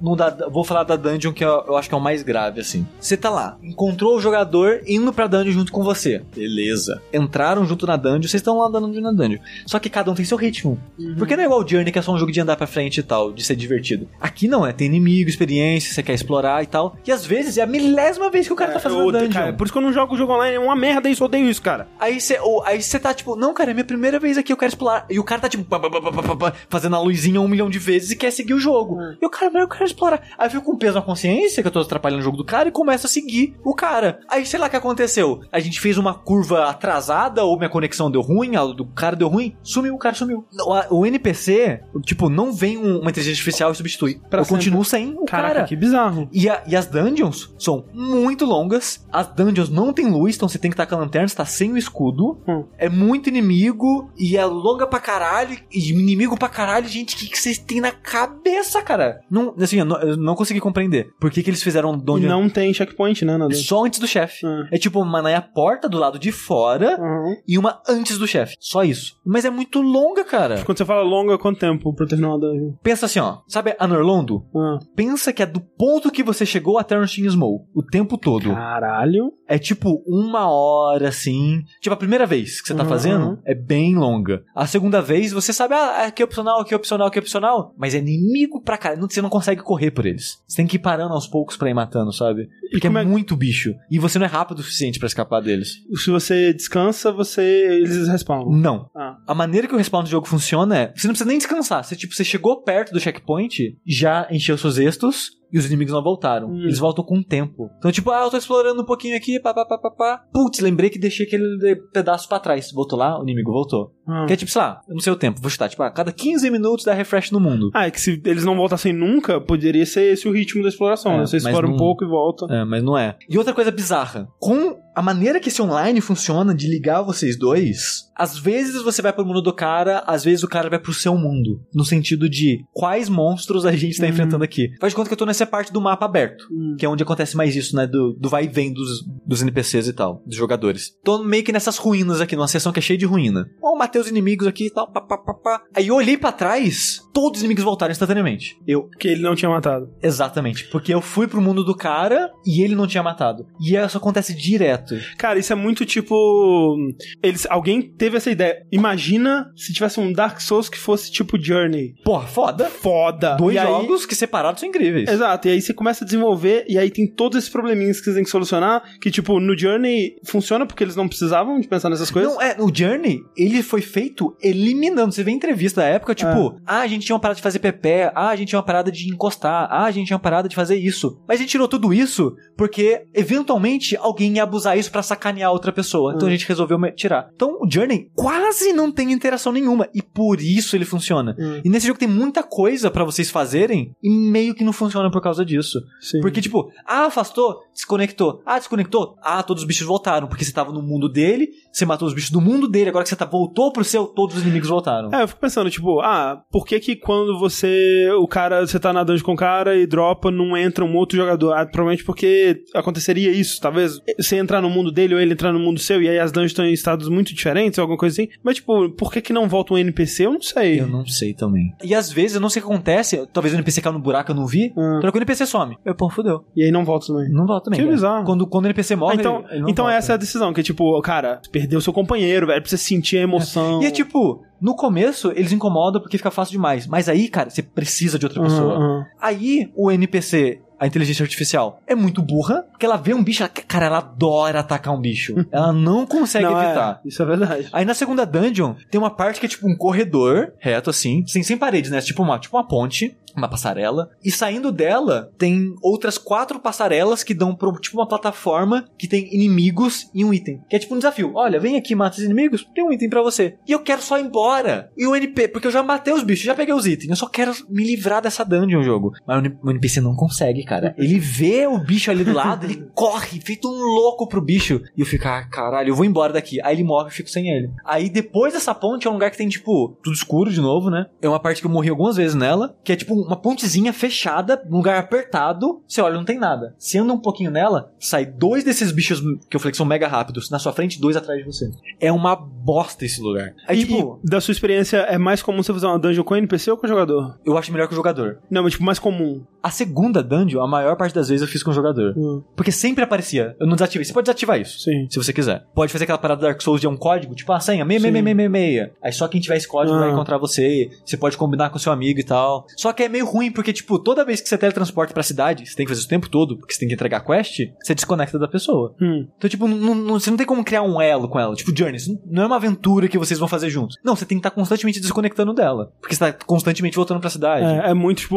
Vou 0.51 0.63
falar 0.63 0.83
da 0.83 0.95
dungeon 0.95 1.31
que 1.33 1.43
eu, 1.43 1.63
eu 1.67 1.77
acho 1.77 1.87
que 1.89 1.95
é 1.95 1.97
o 1.97 2.01
mais 2.01 2.23
grave, 2.23 2.61
assim. 2.61 2.85
Você 2.99 3.15
tá 3.15 3.29
lá, 3.29 3.57
encontrou 3.63 4.15
o 4.17 4.21
jogador 4.21 4.81
indo 4.87 5.11
pra 5.13 5.27
dungeon 5.27 5.51
junto 5.51 5.71
com 5.71 5.83
você. 5.83 6.21
Beleza. 6.35 7.01
Entraram 7.13 7.65
junto 7.65 7.85
na 7.85 7.95
dungeon, 7.95 8.21
vocês 8.23 8.35
estão 8.35 8.57
lá 8.57 8.67
andando 8.67 8.87
na 8.99 9.11
dungeon. 9.11 9.39
Só 9.65 9.79
que 9.79 9.89
cada 9.89 10.11
um 10.11 10.15
tem 10.15 10.25
seu 10.25 10.37
ritmo. 10.37 10.79
Porque 11.17 11.35
não 11.35 11.43
é 11.43 11.45
igual 11.45 11.61
o 11.63 11.67
Journey, 11.67 11.91
que 11.91 11.99
é 11.99 12.01
só 12.01 12.13
um 12.13 12.17
jogo 12.17 12.31
de 12.31 12.39
andar 12.41 12.55
pra 12.55 12.67
frente 12.67 12.99
e 12.99 13.03
tal, 13.03 13.31
de 13.31 13.43
ser 13.43 13.55
divertido. 13.55 14.07
Aqui 14.19 14.47
não, 14.47 14.65
é 14.65 14.71
tem 14.73 14.87
inimigo, 14.87 15.29
experiência, 15.29 15.93
você 15.93 16.03
quer 16.03 16.13
explorar 16.13 16.63
e 16.63 16.67
tal. 16.67 16.95
E 17.05 17.11
às 17.11 17.25
vezes 17.25 17.57
é 17.57 17.61
a 17.61 17.67
milésima 17.67 18.29
vez 18.29 18.47
que 18.47 18.53
o 18.53 18.55
cara 18.55 18.74
tá 18.75 18.89
fazendo 18.89 19.11
dungeon. 19.11 19.29
cara, 19.31 19.53
por 19.53 19.63
isso 19.65 19.73
que 19.73 19.77
eu 19.77 19.81
não 19.83 19.93
jogo 19.93 20.13
o 20.13 20.17
jogo 20.17 20.33
online, 20.33 20.55
é 20.55 20.59
uma 20.59 20.75
merda 20.75 21.09
isso, 21.09 21.23
eu 21.23 21.25
odeio 21.25 21.49
isso, 21.49 21.61
cara. 21.61 21.87
Aí 21.99 22.19
você 22.21 22.39
aí 22.65 22.79
tá 22.99 23.13
tipo, 23.13 23.35
não, 23.35 23.53
cara, 23.53 23.71
é 23.71 23.73
minha 23.73 23.85
primeira 23.85 24.19
vez 24.19 24.37
aqui, 24.37 24.51
eu 24.53 24.57
quero 24.57 24.69
explorar. 24.69 25.05
E 25.09 25.19
o 25.19 25.23
cara 25.23 25.41
tá 25.41 25.49
tipo, 25.49 25.63
pá, 25.63 25.79
pá, 25.79 25.89
pá, 25.89 26.53
fazendo 26.69 26.95
a 26.95 26.99
luzinha 26.99 27.39
um 27.41 27.47
milhão 27.47 27.69
de 27.69 27.79
vezes 27.79 28.11
e 28.11 28.15
quer 28.15 28.31
seguir 28.31 28.53
o 28.53 28.59
jogo. 28.59 28.95
Hum. 28.95 29.15
E 29.21 29.25
o 29.25 29.29
cara, 29.29 29.51
mas 29.51 29.61
eu 29.61 29.67
quero 29.67 29.85
explorar. 29.85 30.21
Aí 30.37 30.47
eu 30.47 30.51
fico 30.51 30.63
com 30.63 30.77
peso 30.77 30.95
na 30.95 31.01
consciência 31.01 31.61
que 31.61 31.67
eu 31.67 31.71
tô 31.71 31.79
atrapalhando 31.79 32.21
o 32.21 32.23
jogo 32.23 32.37
do 32.37 32.45
cara 32.45 32.69
e 32.69 32.71
começo 32.71 33.05
a 33.05 33.09
seguir 33.09 33.55
o 33.63 33.73
cara. 33.73 34.19
Aí 34.29 34.45
sei 34.45 34.59
lá 34.59 34.67
o 34.67 34.69
que 34.69 34.75
aconteceu. 34.75 35.41
A 35.51 35.59
gente 35.59 35.79
fez 35.79 35.97
uma 35.97 36.13
curva 36.13 36.65
atrasada 36.69 37.43
ou 37.43 37.57
minha 37.57 37.69
conexão 37.69 38.09
deu 38.11 38.21
ruim, 38.21 38.55
a 38.55 38.63
do 38.65 38.85
cara 38.85 39.15
deu 39.15 39.27
ruim, 39.27 39.55
sumiu, 39.63 39.95
o 39.95 39.97
cara 39.97 40.15
sumiu. 40.15 40.45
O, 40.89 40.99
o 40.99 41.05
NPC, 41.05 41.81
tipo, 42.03 42.29
não 42.29 42.51
vem 42.53 42.77
um- 42.77 42.99
uma 42.99 43.09
inteligência 43.09 43.33
artificial 43.39 43.71
e 43.71 43.75
substitui. 43.75 44.19
Pra 44.29 44.41
eu 44.41 44.45
sempre. 44.45 44.57
continuo 44.57 44.83
sem 44.85 45.13
o 45.13 45.25
Caraca, 45.25 45.53
cara. 45.55 45.67
que 45.67 45.75
bizarro. 45.75 46.27
E, 46.31 46.49
a- 46.49 46.63
e 46.67 46.75
as 46.75 46.85
dungeons 46.87 47.53
são 47.59 47.85
muito 47.93 48.45
longas. 48.45 48.64
As 49.11 49.27
dungeons 49.27 49.69
não 49.69 49.93
tem 49.93 50.07
luz, 50.09 50.35
então 50.35 50.47
você 50.47 50.57
tem 50.59 50.69
que 50.71 50.73
estar 50.75 50.85
com 50.85 50.95
a 50.95 50.99
lanterna, 50.99 51.27
você 51.27 51.35
tá 51.35 51.45
sem 51.45 51.71
o 51.71 51.77
escudo. 51.77 52.37
Hum. 52.47 52.65
É 52.77 52.89
muito 52.89 53.29
inimigo 53.29 54.09
e 54.17 54.37
é 54.37 54.45
longa 54.45 54.87
pra 54.87 54.99
caralho. 54.99 55.57
E 55.71 55.91
inimigo 55.91 56.37
pra 56.37 56.49
caralho, 56.49 56.87
gente, 56.87 57.15
o 57.15 57.17
que, 57.17 57.27
que 57.27 57.37
vocês 57.37 57.57
têm 57.57 57.81
na 57.81 57.91
cabeça, 57.91 58.81
cara? 58.81 59.19
Não, 59.29 59.53
assim, 59.59 59.79
eu 59.79 59.85
não, 59.85 59.99
eu 60.01 60.17
não 60.17 60.35
consegui 60.35 60.59
compreender. 60.59 61.09
Por 61.19 61.29
que, 61.31 61.43
que 61.43 61.49
eles 61.49 61.63
fizeram 61.63 61.97
dungeon 61.97 62.29
não 62.29 62.49
tem 62.49 62.73
checkpoint, 62.73 63.23
né, 63.25 63.37
nada. 63.37 63.53
só 63.55 63.83
antes 63.85 63.99
do 63.99 64.07
chefe? 64.07 64.45
Hum. 64.45 64.65
É 64.71 64.77
tipo 64.77 64.99
uma 65.01 65.21
na 65.21 65.41
porta 65.41 65.87
do 65.89 65.97
lado 65.97 66.17
de 66.19 66.31
fora 66.31 66.97
Uhum. 66.99 67.35
e 67.47 67.57
uma 67.57 67.81
antes 67.87 68.17
do 68.17 68.27
chefe. 68.27 68.55
Só 68.59 68.83
isso. 68.83 69.17
Mas 69.25 69.45
é 69.45 69.49
muito 69.49 69.81
longa, 69.81 70.23
cara. 70.23 70.63
Quando 70.63 70.77
você 70.77 70.85
fala 70.85 71.01
longa, 71.01 71.37
quanto 71.37 71.59
tempo 71.59 71.93
pra 71.93 72.05
terminar 72.05 72.29
uma 72.29 72.39
dungeon? 72.39 72.73
Pensa 72.81 73.05
assim, 73.05 73.19
ó. 73.19 73.39
Sabe 73.47 73.75
a 73.77 73.87
Norlondo? 73.87 74.43
Ah. 74.55 74.79
Pensa 74.95 75.33
que 75.33 75.41
é 75.43 75.45
do 75.45 75.59
ponto 75.59 76.11
que 76.11 76.23
você 76.23 76.45
chegou 76.45 76.77
até 76.77 76.97
o 76.97 77.05
Small. 77.05 77.67
O 77.73 77.83
tempo 77.83 78.17
todo. 78.17 78.51
Caralho. 78.55 79.31
É 79.47 79.57
tipo 79.59 80.03
uma 80.07 80.49
hora, 80.49 81.09
assim. 81.09 81.61
Tipo, 81.81 81.93
a 81.93 81.97
primeira 81.97 82.25
vez 82.25 82.61
que 82.61 82.67
você 82.67 82.73
tá 82.75 82.83
Uhum. 82.83 82.89
fazendo 82.89 83.39
é 83.45 83.53
bem 83.53 83.95
longa. 83.95 84.43
A 84.55 84.65
segunda 84.65 85.01
vez, 85.01 85.31
você 85.31 85.53
sabe, 85.53 85.73
ah, 85.75 86.05
aqui 86.07 86.21
é 86.21 86.25
opcional, 86.25 86.61
aqui 86.61 86.73
é 86.73 86.77
opcional, 86.77 87.07
aqui 87.07 87.19
é 87.19 87.21
opcional. 87.21 87.73
Mas 87.77 87.93
é 87.93 87.99
inimigo 87.99 88.61
pra 88.61 88.77
caralho. 88.77 89.01
Não- 89.01 89.09
Você 89.09 89.21
não 89.21 89.29
consegue 89.29 89.61
correr 89.61 89.91
por 89.91 90.05
eles. 90.05 90.41
Você 90.47 90.57
tem 90.57 90.67
que 90.67 90.75
ir 90.77 90.79
parando 90.79 91.13
aos 91.13 91.27
poucos 91.27 91.55
pra 91.55 91.69
ir 91.69 91.73
matando, 91.73 92.11
sabe? 92.11 92.49
Porque 92.71 92.87
é, 92.87 92.89
é- 92.89 93.03
muito 93.05 93.35
bicho. 93.37 93.73
E 93.89 93.97
você 93.99 94.17
não 94.19 94.25
é 94.25 94.29
rápido 94.29 94.59
o 94.59 94.63
suficiente 94.63 94.99
pra 94.99 95.07
escapar 95.07 95.41
deles. 95.41 95.75
Se 96.03 96.09
você 96.09 96.53
descansa, 96.53 97.11
você. 97.11 97.41
Eles 97.81 98.07
respawnam. 98.07 98.49
Não. 98.51 98.89
Ah. 98.95 99.17
A 99.27 99.33
maneira 99.35 99.67
que 99.67 99.73
o 99.73 99.77
respawn 99.77 100.03
do 100.03 100.09
jogo 100.09 100.27
funciona 100.27 100.77
é: 100.77 100.93
você 100.95 101.07
não 101.07 101.13
precisa 101.13 101.27
nem 101.29 101.37
descansar. 101.37 101.83
Você, 101.83 101.95
tipo, 101.95 102.13
você 102.13 102.23
chegou 102.23 102.61
perto 102.63 102.91
do 102.91 102.99
checkpoint, 102.99 103.77
já 103.85 104.27
encheu 104.31 104.57
seus 104.57 104.77
extos. 104.77 105.29
E 105.55 105.57
os 105.57 105.65
inimigos 105.65 105.93
não 105.93 106.03
voltaram. 106.03 106.49
Hum. 106.49 106.63
Eles 106.63 106.77
voltam 106.77 107.01
com 107.03 107.17
o 107.19 107.23
tempo. 107.23 107.69
Então, 107.77 107.89
tipo, 107.89 108.11
ah, 108.11 108.23
eu 108.23 108.29
tô 108.29 108.35
explorando 108.35 108.81
um 108.81 108.85
pouquinho 108.85 109.15
aqui, 109.15 109.39
pá, 109.39 109.53
pá, 109.53 109.63
pá, 109.65 109.77
pá, 109.77 109.89
pá. 109.89 110.23
Putz, 110.33 110.59
lembrei 110.59 110.89
que 110.89 110.99
deixei 110.99 111.25
aquele 111.25 111.77
pedaço 111.93 112.27
pra 112.27 112.39
trás. 112.39 112.71
Voltou 112.73 112.99
lá, 112.99 113.17
o 113.17 113.23
inimigo 113.23 113.53
voltou. 113.53 113.93
Ah. 114.05 114.25
Que 114.27 114.33
é 114.33 114.35
tipo, 114.35 114.51
sei 114.51 114.61
lá, 114.61 114.81
eu 114.87 114.93
não 114.93 114.99
sei 115.01 115.13
o 115.13 115.15
tempo, 115.15 115.39
vou 115.41 115.49
chutar. 115.49 115.69
Tipo, 115.69 115.83
a 115.83 115.89
cada 115.89 116.11
15 116.11 116.49
minutos 116.51 116.83
dá 116.83 116.93
refresh 116.93 117.31
no 117.31 117.39
mundo. 117.39 117.71
Ah, 117.73 117.87
é 117.87 117.91
que 117.91 118.01
se 118.01 118.21
eles 118.25 118.43
não 118.43 118.55
voltassem 118.57 118.91
nunca, 118.91 119.39
poderia 119.39 119.85
ser 119.85 120.11
esse 120.11 120.27
o 120.27 120.31
ritmo 120.33 120.61
da 120.61 120.67
exploração, 120.67 121.13
É, 121.13 121.17
né? 121.19 121.25
Você 121.25 121.37
explora 121.37 121.65
um 121.65 121.71
não- 121.71 121.77
pouco 121.77 122.03
e 122.03 122.07
volta. 122.07 122.45
É, 122.53 122.65
mas 122.65 122.83
não 122.83 122.97
é. 122.97 123.17
E 123.29 123.37
outra 123.37 123.53
coisa 123.53 123.71
bizarra. 123.71 124.27
Com 124.39 124.77
a 124.95 125.01
maneira 125.01 125.39
que 125.39 125.49
esse 125.49 125.61
online 125.61 125.99
funciona 126.01 126.53
de 126.55 126.67
ligar 126.67 127.01
vocês 127.01 127.37
dois, 127.37 128.05
às 128.15 128.37
vezes 128.37 128.81
você 128.81 129.01
vai 129.01 129.11
pro 129.11 129.25
mundo 129.25 129.41
do 129.41 129.53
cara, 129.53 129.99
às 130.07 130.23
vezes 130.23 130.43
o 130.43 130.47
cara 130.47 130.69
vai 130.69 130.79
pro 130.79 130.93
seu 130.93 131.17
mundo. 131.17 131.61
No 131.73 131.83
sentido 131.83 132.29
de 132.29 132.63
quais 132.71 133.09
monstros 133.09 133.65
a 133.65 133.71
gente 133.75 133.97
tá 133.97 134.03
Uhum. 134.05 134.09
enfrentando 134.09 134.43
aqui. 134.43 134.69
Faz 134.79 134.91
de 134.93 134.95
conta 134.95 135.09
que 135.09 135.13
eu 135.13 135.17
tô 135.17 135.25
nessa 135.25 135.45
parte 135.45 135.73
do 135.73 135.81
mapa 135.81 136.05
aberto, 136.05 136.45
Hum. 136.51 136.75
que 136.79 136.85
é 136.85 136.89
onde 136.89 137.03
acontece 137.03 137.35
mais 137.35 137.55
isso, 137.55 137.75
né? 137.75 137.85
Do, 137.85 138.13
do 138.13 138.29
vai 138.29 138.45
e 138.45 138.47
vem 138.47 138.71
dos, 138.73 139.03
dos 139.25 139.41
NPCs 139.41 139.87
e 139.87 139.93
tal, 139.93 140.23
dos 140.25 140.35
jogadores. 140.37 140.91
Tô 141.03 141.23
meio 141.23 141.43
que 141.43 141.51
nessas 141.51 141.77
ruínas 141.77 142.21
aqui, 142.21 142.35
numa 142.35 142.47
seção 142.47 142.71
que 142.71 142.79
é 142.79 142.81
cheia 142.81 142.97
de 142.97 143.05
ruína. 143.05 143.49
Ó, 143.61 143.75
matei 143.75 144.01
os 144.01 144.07
inimigos 144.07 144.47
aqui 144.47 144.67
e 144.67 144.69
tal, 144.71 144.89
pá, 144.91 145.01
pá, 145.01 145.17
pá, 145.17 145.33
pá. 145.33 145.61
Aí 145.75 145.87
eu 145.87 145.95
olhei 145.95 146.17
pra 146.17 146.31
trás, 146.31 147.01
todos 147.13 147.39
os 147.39 147.43
inimigos 147.43 147.63
voltaram 147.65 147.91
instantaneamente. 147.91 148.57
Eu, 148.65 148.87
Que 148.99 149.09
ele 149.09 149.21
não 149.23 149.35
tinha 149.35 149.49
matado. 149.49 149.89
exatamente, 150.01 150.65
porque 150.69 150.93
eu 150.93 151.01
fui 151.01 151.27
pro 151.27 151.41
mundo 151.41 151.63
do 151.65 151.75
cara 151.75 152.29
e 152.45 152.61
ele 152.61 152.75
não 152.75 152.87
tinha 152.87 153.03
matado. 153.03 153.45
E 153.59 153.75
isso 153.75 153.97
acontece 153.97 154.33
direto. 154.33 154.84
Cara, 155.17 155.39
isso 155.39 155.51
é 155.51 155.55
muito 155.55 155.85
tipo. 155.85 156.75
Eles, 157.21 157.45
alguém 157.49 157.81
teve 157.81 158.17
essa 158.17 158.29
ideia. 158.31 158.65
Imagina 158.71 159.51
se 159.55 159.73
tivesse 159.73 159.99
um 159.99 160.11
Dark 160.11 160.39
Souls 160.39 160.69
que 160.69 160.77
fosse 160.77 161.11
tipo 161.11 161.39
Journey. 161.41 161.95
Porra, 162.03 162.27
foda. 162.27 162.65
Foda. 162.65 163.35
Dois 163.35 163.55
E 163.55 163.59
aí- 163.59 163.65
jogos 163.65 164.05
que 164.05 164.15
separados 164.15 164.59
são 164.59 164.69
incríveis. 164.69 165.09
Exato, 165.09 165.47
e 165.47 165.51
aí 165.51 165.61
você 165.61 165.73
começa 165.73 166.03
a 166.03 166.05
desenvolver, 166.05 166.65
e 166.67 166.77
aí 166.77 166.89
tem 166.89 167.07
todos 167.07 167.37
esses 167.37 167.49
probleminhas 167.49 167.99
que 167.99 168.05
você 168.05 168.13
tem 168.15 168.23
que 168.23 168.29
solucionar, 168.29 168.83
que, 169.01 169.09
tipo, 169.11 169.39
no 169.39 169.57
Journey 169.57 170.15
funciona 170.25 170.65
porque 170.65 170.83
eles 170.83 170.95
não 170.95 171.07
precisavam 171.07 171.59
de 171.59 171.67
pensar 171.67 171.89
nessas 171.89 172.11
coisas. 172.11 172.33
Não, 172.33 172.41
é, 172.41 172.55
o 172.59 172.69
Journey, 172.73 173.21
ele 173.37 173.61
foi 173.63 173.81
feito 173.81 174.35
eliminando. 174.41 175.11
Você 175.13 175.23
vê 175.23 175.31
em 175.31 175.35
entrevista 175.35 175.81
da 175.81 175.87
época, 175.87 176.13
tipo, 176.15 176.59
ah, 176.65 176.79
a 176.81 176.87
gente 176.87 177.05
tinha 177.05 177.15
uma 177.15 177.19
parada 177.21 177.35
de 177.37 177.41
fazer 177.41 177.59
pepé, 177.59 178.11
ah, 178.15 178.29
a 178.29 178.35
gente 178.35 178.49
tinha 178.49 178.59
uma 178.59 178.65
parada 178.65 178.91
de 178.91 179.09
encostar, 179.09 179.67
ah, 179.71 179.85
a 179.85 179.91
gente 179.91 180.07
tinha 180.07 180.15
uma 180.17 180.21
parada 180.23 180.47
de 180.49 180.55
fazer 180.55 180.75
isso. 180.75 181.19
Mas 181.27 181.39
a 181.39 181.41
gente 181.41 181.49
tirou 181.51 181.67
tudo 181.67 181.93
isso 181.93 182.35
porque, 182.57 183.03
eventualmente, 183.13 183.95
alguém 183.97 184.33
ia 184.35 184.43
abusar 184.43 184.74
isso 184.77 184.91
pra 184.91 185.01
sacanear 185.03 185.51
outra 185.51 185.71
pessoa. 185.71 186.13
Então 186.15 186.27
Hum. 186.27 186.29
a 186.29 186.33
gente 186.35 186.47
resolveu 186.47 186.77
tirar. 186.95 187.29
Então 187.35 187.57
o 187.61 187.69
Journey 187.69 188.09
quase 188.15 188.73
não 188.73 188.91
tem 188.91 189.11
interação 189.11 189.51
nenhuma. 189.51 189.87
E 189.93 190.01
por 190.01 190.39
isso 190.41 190.75
ele 190.75 190.85
funciona. 190.85 191.35
Hum, 191.39 191.61
E 191.63 191.69
nesse 191.69 191.87
jogo 191.87 191.99
tem 191.99 192.07
muita 192.07 192.43
coisa 192.43 192.89
pra 192.91 193.03
vocês 193.03 193.29
fazerem 193.29 193.93
e 194.03 194.09
meio 194.09 194.53
que 194.55 194.63
não 194.63 194.73
funciona 194.73 195.09
por 195.11 195.21
causa 195.21 195.43
disso. 195.45 195.79
sim. 196.01 196.19
Porque, 196.21 196.41
tipo, 196.41 196.69
ah, 196.85 197.05
afastou, 197.05 197.59
desconectou. 197.73 198.41
Ah, 198.45 198.57
desconectou. 198.57 199.15
Ah, 199.21 199.41
todos 199.43 199.63
os 199.63 199.67
bichos 199.67 199.85
voltaram. 199.85 200.27
Porque 200.27 200.43
você 200.43 200.51
tava 200.51 200.71
no 200.71 200.81
mundo 200.81 201.07
dele, 201.09 201.49
você 201.71 201.85
matou 201.85 202.07
os 202.07 202.13
bichos 202.13 202.31
do 202.31 202.41
mundo 202.41 202.67
dele, 202.67 202.89
agora 202.89 203.03
que 203.03 203.09
você 203.09 203.15
tá, 203.15 203.25
voltou 203.25 203.71
pro 203.71 203.83
seu, 203.83 204.05
todos 204.05 204.35
os 204.37 204.41
inimigos 204.43 204.69
voltaram. 204.69 205.09
É, 205.13 205.23
eu 205.23 205.27
fico 205.27 205.39
pensando, 205.39 205.69
tipo, 205.69 205.99
ah, 206.01 206.41
por 206.51 206.65
que 206.65 206.79
que 206.79 206.95
quando 206.95 207.37
você, 207.39 208.09
o 208.19 208.27
cara, 208.27 208.65
você 208.65 208.79
tá 208.79 208.91
nadando 208.91 209.23
com 209.23 209.33
o 209.33 209.35
cara 209.37 209.75
e 209.77 209.85
dropa, 209.85 210.31
não 210.31 210.55
entra 210.57 210.83
um 210.83 210.95
outro 210.95 211.15
jogador? 211.17 211.53
Ah, 211.53 211.65
provavelmente 211.65 212.03
porque 212.03 212.63
aconteceria 212.73 213.31
isso, 213.31 213.59
talvez 213.61 213.99
você 214.17 214.37
entrar 214.37 214.61
no 214.67 214.73
mundo 214.73 214.91
dele 214.91 215.13
ou 215.15 215.19
ele 215.21 215.33
entrar 215.33 215.51
no 215.53 215.59
mundo 215.59 215.79
seu, 215.79 216.01
e 216.01 216.09
aí 216.09 216.19
as 216.19 216.31
dungeons 216.31 216.51
estão 216.51 216.65
em 216.65 216.73
estados 216.73 217.07
muito 217.09 217.33
diferentes, 217.33 217.77
ou 217.77 217.83
alguma 217.83 217.97
coisa 217.97 218.13
assim. 218.21 218.29
Mas, 218.43 218.55
tipo, 218.55 218.89
por 218.91 219.11
que 219.11 219.21
que 219.21 219.31
não 219.33 219.47
volta 219.47 219.73
um 219.73 219.77
NPC? 219.77 220.25
Eu 220.25 220.33
não 220.33 220.41
sei. 220.41 220.79
Eu 220.79 220.87
não 220.87 221.05
sei 221.05 221.33
também. 221.33 221.73
E 221.83 221.93
às 221.95 222.11
vezes, 222.11 222.35
eu 222.35 222.41
não 222.41 222.49
sei 222.49 222.61
o 222.61 222.65
que 222.65 222.71
acontece, 222.71 223.25
talvez 223.33 223.53
o 223.53 223.57
NPC 223.57 223.81
caiu 223.81 223.93
no 223.93 223.99
buraco, 223.99 224.31
eu 224.31 224.35
não 224.35 224.45
vi, 224.45 224.73
Ah, 224.77 224.99
troca 225.01 225.17
o 225.17 225.19
NPC 225.19 225.45
some. 225.45 225.77
Eu, 225.85 225.95
pô, 225.95 226.09
fudeu. 226.09 226.43
e 226.55 226.63
aí 226.63 226.71
não 226.71 226.83
volta 226.85 227.07
também. 227.07 227.29
Não 227.31 227.45
volta 227.45 227.65
também. 227.65 227.79
Que 227.79 227.85
cara. 227.85 227.95
bizarro. 227.95 228.25
Quando, 228.25 228.47
quando 228.47 228.65
o 228.65 228.67
NPC 228.67 228.95
morre, 228.95 229.13
Ah, 229.17 229.19
então, 229.19 229.37
ele- 229.39 229.47
ele 229.53 229.61
não 229.61 229.69
então 229.69 229.85
volta. 229.85 229.97
essa 229.97 230.13
é 230.13 230.15
a 230.15 230.17
decisão, 230.17 230.53
que 230.53 230.59
é 230.59 230.63
tipo, 230.63 230.99
cara, 231.01 231.39
perdeu 231.51 231.79
seu 231.81 231.93
companheiro, 231.93 232.47
velho, 232.47 232.61
precisa 232.61 232.81
sentir 232.81 233.17
a 233.17 233.21
emoção. 233.21 233.81
E 233.81 233.85
é 233.85 233.91
tipo, 233.91 234.43
no 234.61 234.75
começo 234.75 235.31
eles 235.35 235.51
incomodam 235.51 236.01
porque 236.01 236.17
fica 236.17 236.31
fácil 236.31 236.53
demais. 236.53 236.87
Mas 236.87 237.07
aí, 237.09 237.27
cara, 237.27 237.49
você 237.49 237.61
precisa 237.61 238.17
de 238.17 238.25
outra 238.25 238.41
pessoa. 238.41 238.75
aham. 238.75 239.05
Aí 239.21 239.69
o 239.75 239.91
NPC, 239.91 240.59
a 240.79 240.87
inteligência 240.87 241.23
artificial, 241.23 241.81
é 241.87 241.95
muito 241.95 242.21
burra, 242.21 242.65
porque 242.71 242.85
ela 242.85 242.97
vê 242.97 243.13
um 243.13 243.23
bicho, 243.23 243.43
ela, 243.43 243.49
cara, 243.49 243.85
ela 243.87 243.97
adora 243.99 244.59
atacar 244.59 244.93
um 244.93 244.99
bicho. 244.99 245.35
ela 245.51 245.71
não 245.71 246.05
consegue 246.05 246.45
Não, 246.45 246.59
é, 246.59 246.65
evitar. 246.65 247.01
isso 247.05 247.21
é 247.21 247.25
verdade. 247.25 247.69
Aí 247.71 247.85
na 247.85 247.93
segunda 247.93 248.25
dungeon, 248.25 248.75
tem 248.89 248.99
uma 248.99 249.09
parte 249.09 249.39
que 249.39 249.45
é 249.45 249.49
tipo 249.49 249.67
um 249.67 249.75
corredor, 249.75 250.53
reto 250.59 250.89
assim, 250.89 251.25
sem, 251.27 251.43
sem 251.43 251.57
paredes, 251.57 251.91
né? 251.91 252.01
Tipo 252.01 252.23
uma, 252.23 252.39
tipo 252.39 252.55
uma 252.57 252.67
ponte, 252.67 253.15
uma 253.35 253.49
passarela. 253.49 254.09
E 254.23 254.31
saindo 254.31 254.71
dela, 254.71 255.29
tem 255.37 255.75
outras 255.81 256.17
quatro 256.17 256.59
passarelas 256.59 257.23
que 257.23 257.33
dão 257.33 257.53
pra 257.53 257.71
tipo 257.73 257.97
uma 257.97 258.07
plataforma 258.07 258.85
que 258.97 259.07
tem 259.07 259.33
inimigos 259.33 260.09
e 260.13 260.23
um 260.23 260.33
item. 260.33 260.61
Que 260.69 260.75
é 260.75 260.79
tipo 260.79 260.93
um 260.95 260.97
desafio. 260.97 261.31
Olha, 261.35 261.59
vem 261.59 261.75
aqui, 261.75 261.93
mata 261.95 262.17
os 262.17 262.23
inimigos, 262.23 262.65
tem 262.73 262.83
um 262.83 262.91
item 262.91 263.09
pra 263.09 263.21
você. 263.21 263.55
E 263.67 263.71
eu 263.71 263.79
quero 263.79 264.01
só 264.01 264.17
ir 264.17 264.23
embora. 264.25 264.89
E 264.97 265.05
o 265.05 265.15
NP, 265.15 265.49
porque 265.49 265.67
eu 265.67 265.71
já 265.71 265.83
matei 265.83 266.13
os 266.13 266.23
bichos, 266.23 266.45
já 266.45 266.55
peguei 266.55 266.73
os 266.73 266.85
itens. 266.87 267.09
Eu 267.09 267.15
só 267.15 267.27
quero 267.27 267.53
me 267.69 267.83
livrar 267.83 268.21
dessa 268.21 268.43
dungeon, 268.45 268.83
jogo. 268.83 269.13
Mas 269.27 269.43
o 269.61 269.69
NPC 269.69 270.01
não 270.01 270.15
consegue, 270.15 270.63
cara. 270.65 270.93
Ele 270.97 271.19
vê 271.19 271.67
o 271.67 271.77
bicho 271.77 272.11
ali 272.11 272.23
do 272.23 272.33
lado, 272.33 272.65
ele 272.65 272.87
corre, 272.93 273.39
feito 273.39 273.67
um 273.67 273.81
louco 273.81 274.27
pro 274.27 274.41
bicho. 274.41 274.81
E 274.95 275.01
eu 275.01 275.05
fico, 275.05 275.27
ah, 275.27 275.43
caralho, 275.43 275.89
eu 275.89 275.95
vou 275.95 276.05
embora 276.05 276.33
daqui. 276.33 276.61
Aí 276.61 276.75
ele 276.75 276.83
morre 276.83 277.05
e 277.05 277.09
eu 277.09 277.13
fico 277.13 277.29
sem 277.29 277.49
ele. 277.49 277.69
Aí 277.85 278.09
depois 278.09 278.53
dessa 278.53 278.73
ponte 278.75 279.07
é 279.07 279.09
um 279.09 279.13
lugar 279.13 279.31
que 279.31 279.37
tem, 279.37 279.47
tipo, 279.47 279.97
tudo 280.03 280.13
escuro 280.13 280.51
de 280.51 280.59
novo, 280.59 280.89
né? 280.89 281.05
É 281.21 281.29
uma 281.29 281.39
parte 281.39 281.61
que 281.61 281.67
eu 281.67 281.71
morri 281.71 281.89
algumas 281.89 282.17
vezes 282.17 282.35
nela, 282.35 282.75
que 282.83 282.91
é 282.91 282.95
tipo 282.95 283.13
uma 283.13 283.35
pontezinha 283.35 283.93
fechada, 283.93 284.61
num 284.69 284.77
lugar 284.77 284.97
apertado. 284.99 285.81
Você 285.87 286.01
olha, 286.01 286.15
não 286.15 286.25
tem 286.25 286.37
nada. 286.37 286.75
Você 286.77 286.97
anda 286.97 287.13
um 287.13 287.19
pouquinho 287.19 287.51
nela, 287.51 287.93
sai 287.99 288.25
dois 288.25 288.63
desses 288.63 288.91
bichos 288.91 289.21
que 289.49 289.55
eu 289.55 289.59
falei 289.59 289.71
que 289.71 289.77
são 289.77 289.85
mega 289.85 290.07
rápidos 290.07 290.49
na 290.49 290.59
sua 290.59 290.73
frente, 290.73 290.99
dois 290.99 291.15
atrás 291.15 291.39
de 291.39 291.45
você. 291.45 291.71
É 291.99 292.11
uma 292.11 292.35
bosta 292.35 293.05
esse 293.05 293.21
lugar. 293.21 293.53
Aí, 293.67 293.81
E, 293.81 293.85
tipo, 293.85 294.19
e 294.23 294.29
da 294.29 294.41
sua 294.41 294.51
experiência, 294.51 294.97
é 294.97 295.17
mais 295.17 295.41
comum 295.41 295.61
você 295.61 295.73
fazer 295.73 295.85
uma 295.85 295.99
dungeon 295.99 296.23
com 296.23 296.35
NPC 296.35 296.71
ou 296.71 296.77
com 296.77 296.85
o 296.85 296.89
jogador? 296.89 297.37
eu 297.45 297.57
acho 297.57 297.71
melhor 297.71 297.87
que 297.87 297.93
o 297.93 297.95
jogador. 297.95 298.39
Não, 298.49 298.63
mas 298.63 298.73
tipo, 298.73 298.83
mais 298.83 298.99
comum. 298.99 299.43
A 299.61 299.69
segunda 299.69 300.21
dungeon, 300.23 300.54
a 300.61 300.67
maior 300.67 300.95
parte 300.95 301.13
das 301.15 301.29
vezes 301.29 301.41
eu 301.41 301.47
fiz 301.47 301.61
com 301.63 301.71
o 301.71 301.73
jogador. 301.73 302.13
Hum, 302.17 302.41
Porque 302.55 302.71
sempre 302.71 303.03
aparecia. 303.03 303.55
Eu 303.59 303.67
não 303.67 303.75
desativei. 303.75 304.05
Você 304.05 304.13
pode 304.13 304.25
desativar 304.25 304.59
isso. 304.59 304.79
sim. 304.79 305.07
Se 305.09 305.17
você 305.17 305.31
quiser. 305.33 305.63
Pode 305.73 305.91
fazer 305.91 306.03
aquela 306.05 306.17
parada 306.17 306.41
do 306.41 306.45
Dark 306.47 306.61
Souls 306.61 306.81
de 306.81 306.87
um 306.87 306.95
código, 306.97 307.33
tipo 307.35 307.51
a 307.53 307.59
senha, 307.59 307.85
66666. 307.85 308.91
Aí 309.03 309.11
só 309.13 309.27
quem 309.27 309.39
tiver 309.41 309.57
esse 309.57 309.67
código 309.67 309.95
Ah. 309.95 309.99
vai 310.01 310.11
encontrar 310.11 310.37
você. 310.37 310.89
Você 311.05 311.17
pode 311.17 311.37
combinar 311.37 311.69
com 311.69 311.79
seu 311.79 311.91
amigo 311.91 312.19
e 312.19 312.23
tal. 312.23 312.65
Só 312.77 312.91
que 312.93 313.03
é 313.03 313.09
meio 313.09 313.25
ruim, 313.25 313.51
porque, 313.51 313.71
tipo, 313.73 313.97
toda 313.99 314.25
vez 314.25 314.41
que 314.41 314.49
você 314.49 314.57
teletransporta 314.57 315.13
pra 315.13 315.23
cidade, 315.23 315.65
você 315.65 315.75
tem 315.75 315.85
que 315.85 315.89
fazer 315.91 315.99
isso 315.99 316.07
o 316.07 316.09
tempo 316.09 316.29
todo, 316.29 316.57
porque 316.57 316.73
você 316.73 316.79
tem 316.79 316.87
que 316.87 316.93
entregar 316.93 317.21
quest, 317.21 317.59
você 317.81 317.93
desconecta 317.95 318.37
da 318.39 318.47
pessoa. 318.47 318.93
Hum. 319.01 319.27
Então, 319.37 319.49
tipo, 319.49 319.67
não- 319.67 319.95
não- 319.95 320.19
você 320.19 320.29
não 320.29 320.37
tem 320.37 320.45
como 320.45 320.63
criar 320.63 320.81
um 320.83 320.99
elo 321.01 321.27
com 321.27 321.39
ela. 321.39 321.55
Tipo, 321.55 321.75
Journey, 321.75 321.99
não 322.25 322.43
é 322.43 322.45
uma 322.47 322.55
aventura 322.57 323.07
que 323.07 323.17
vocês 323.17 323.39
vão 323.39 323.47
fazer 323.47 323.69
juntos. 323.69 323.97
Não, 324.03 324.15
você 324.15 324.25
tem 324.25 324.37
que 324.37 324.39
estar 324.39 324.51
constantemente 324.51 324.99
desconectando 324.99 325.53
dela. 325.53 325.91
Porque 326.01 326.15
você 326.15 326.31
tá 326.31 326.45
constantemente 326.45 326.95
voltando 326.95 327.19
pra 327.19 327.29
cidade. 327.29 327.65
É, 327.65 327.89
é 327.91 327.93
muito, 327.93 328.19
tipo, 328.19 328.35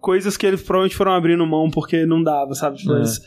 coisas 0.00 0.36
que 0.36 0.46
eles 0.46 0.62
provavelmente 0.62 0.96
foram 0.96 1.12
abrindo 1.12 1.46
mão 1.46 1.70
porque 1.70 2.06
não 2.06 2.22
dava, 2.22 2.54
sabe? 2.54 2.78
Tipo, 2.78 2.92
É. 2.94 2.96
Eles 2.98 3.20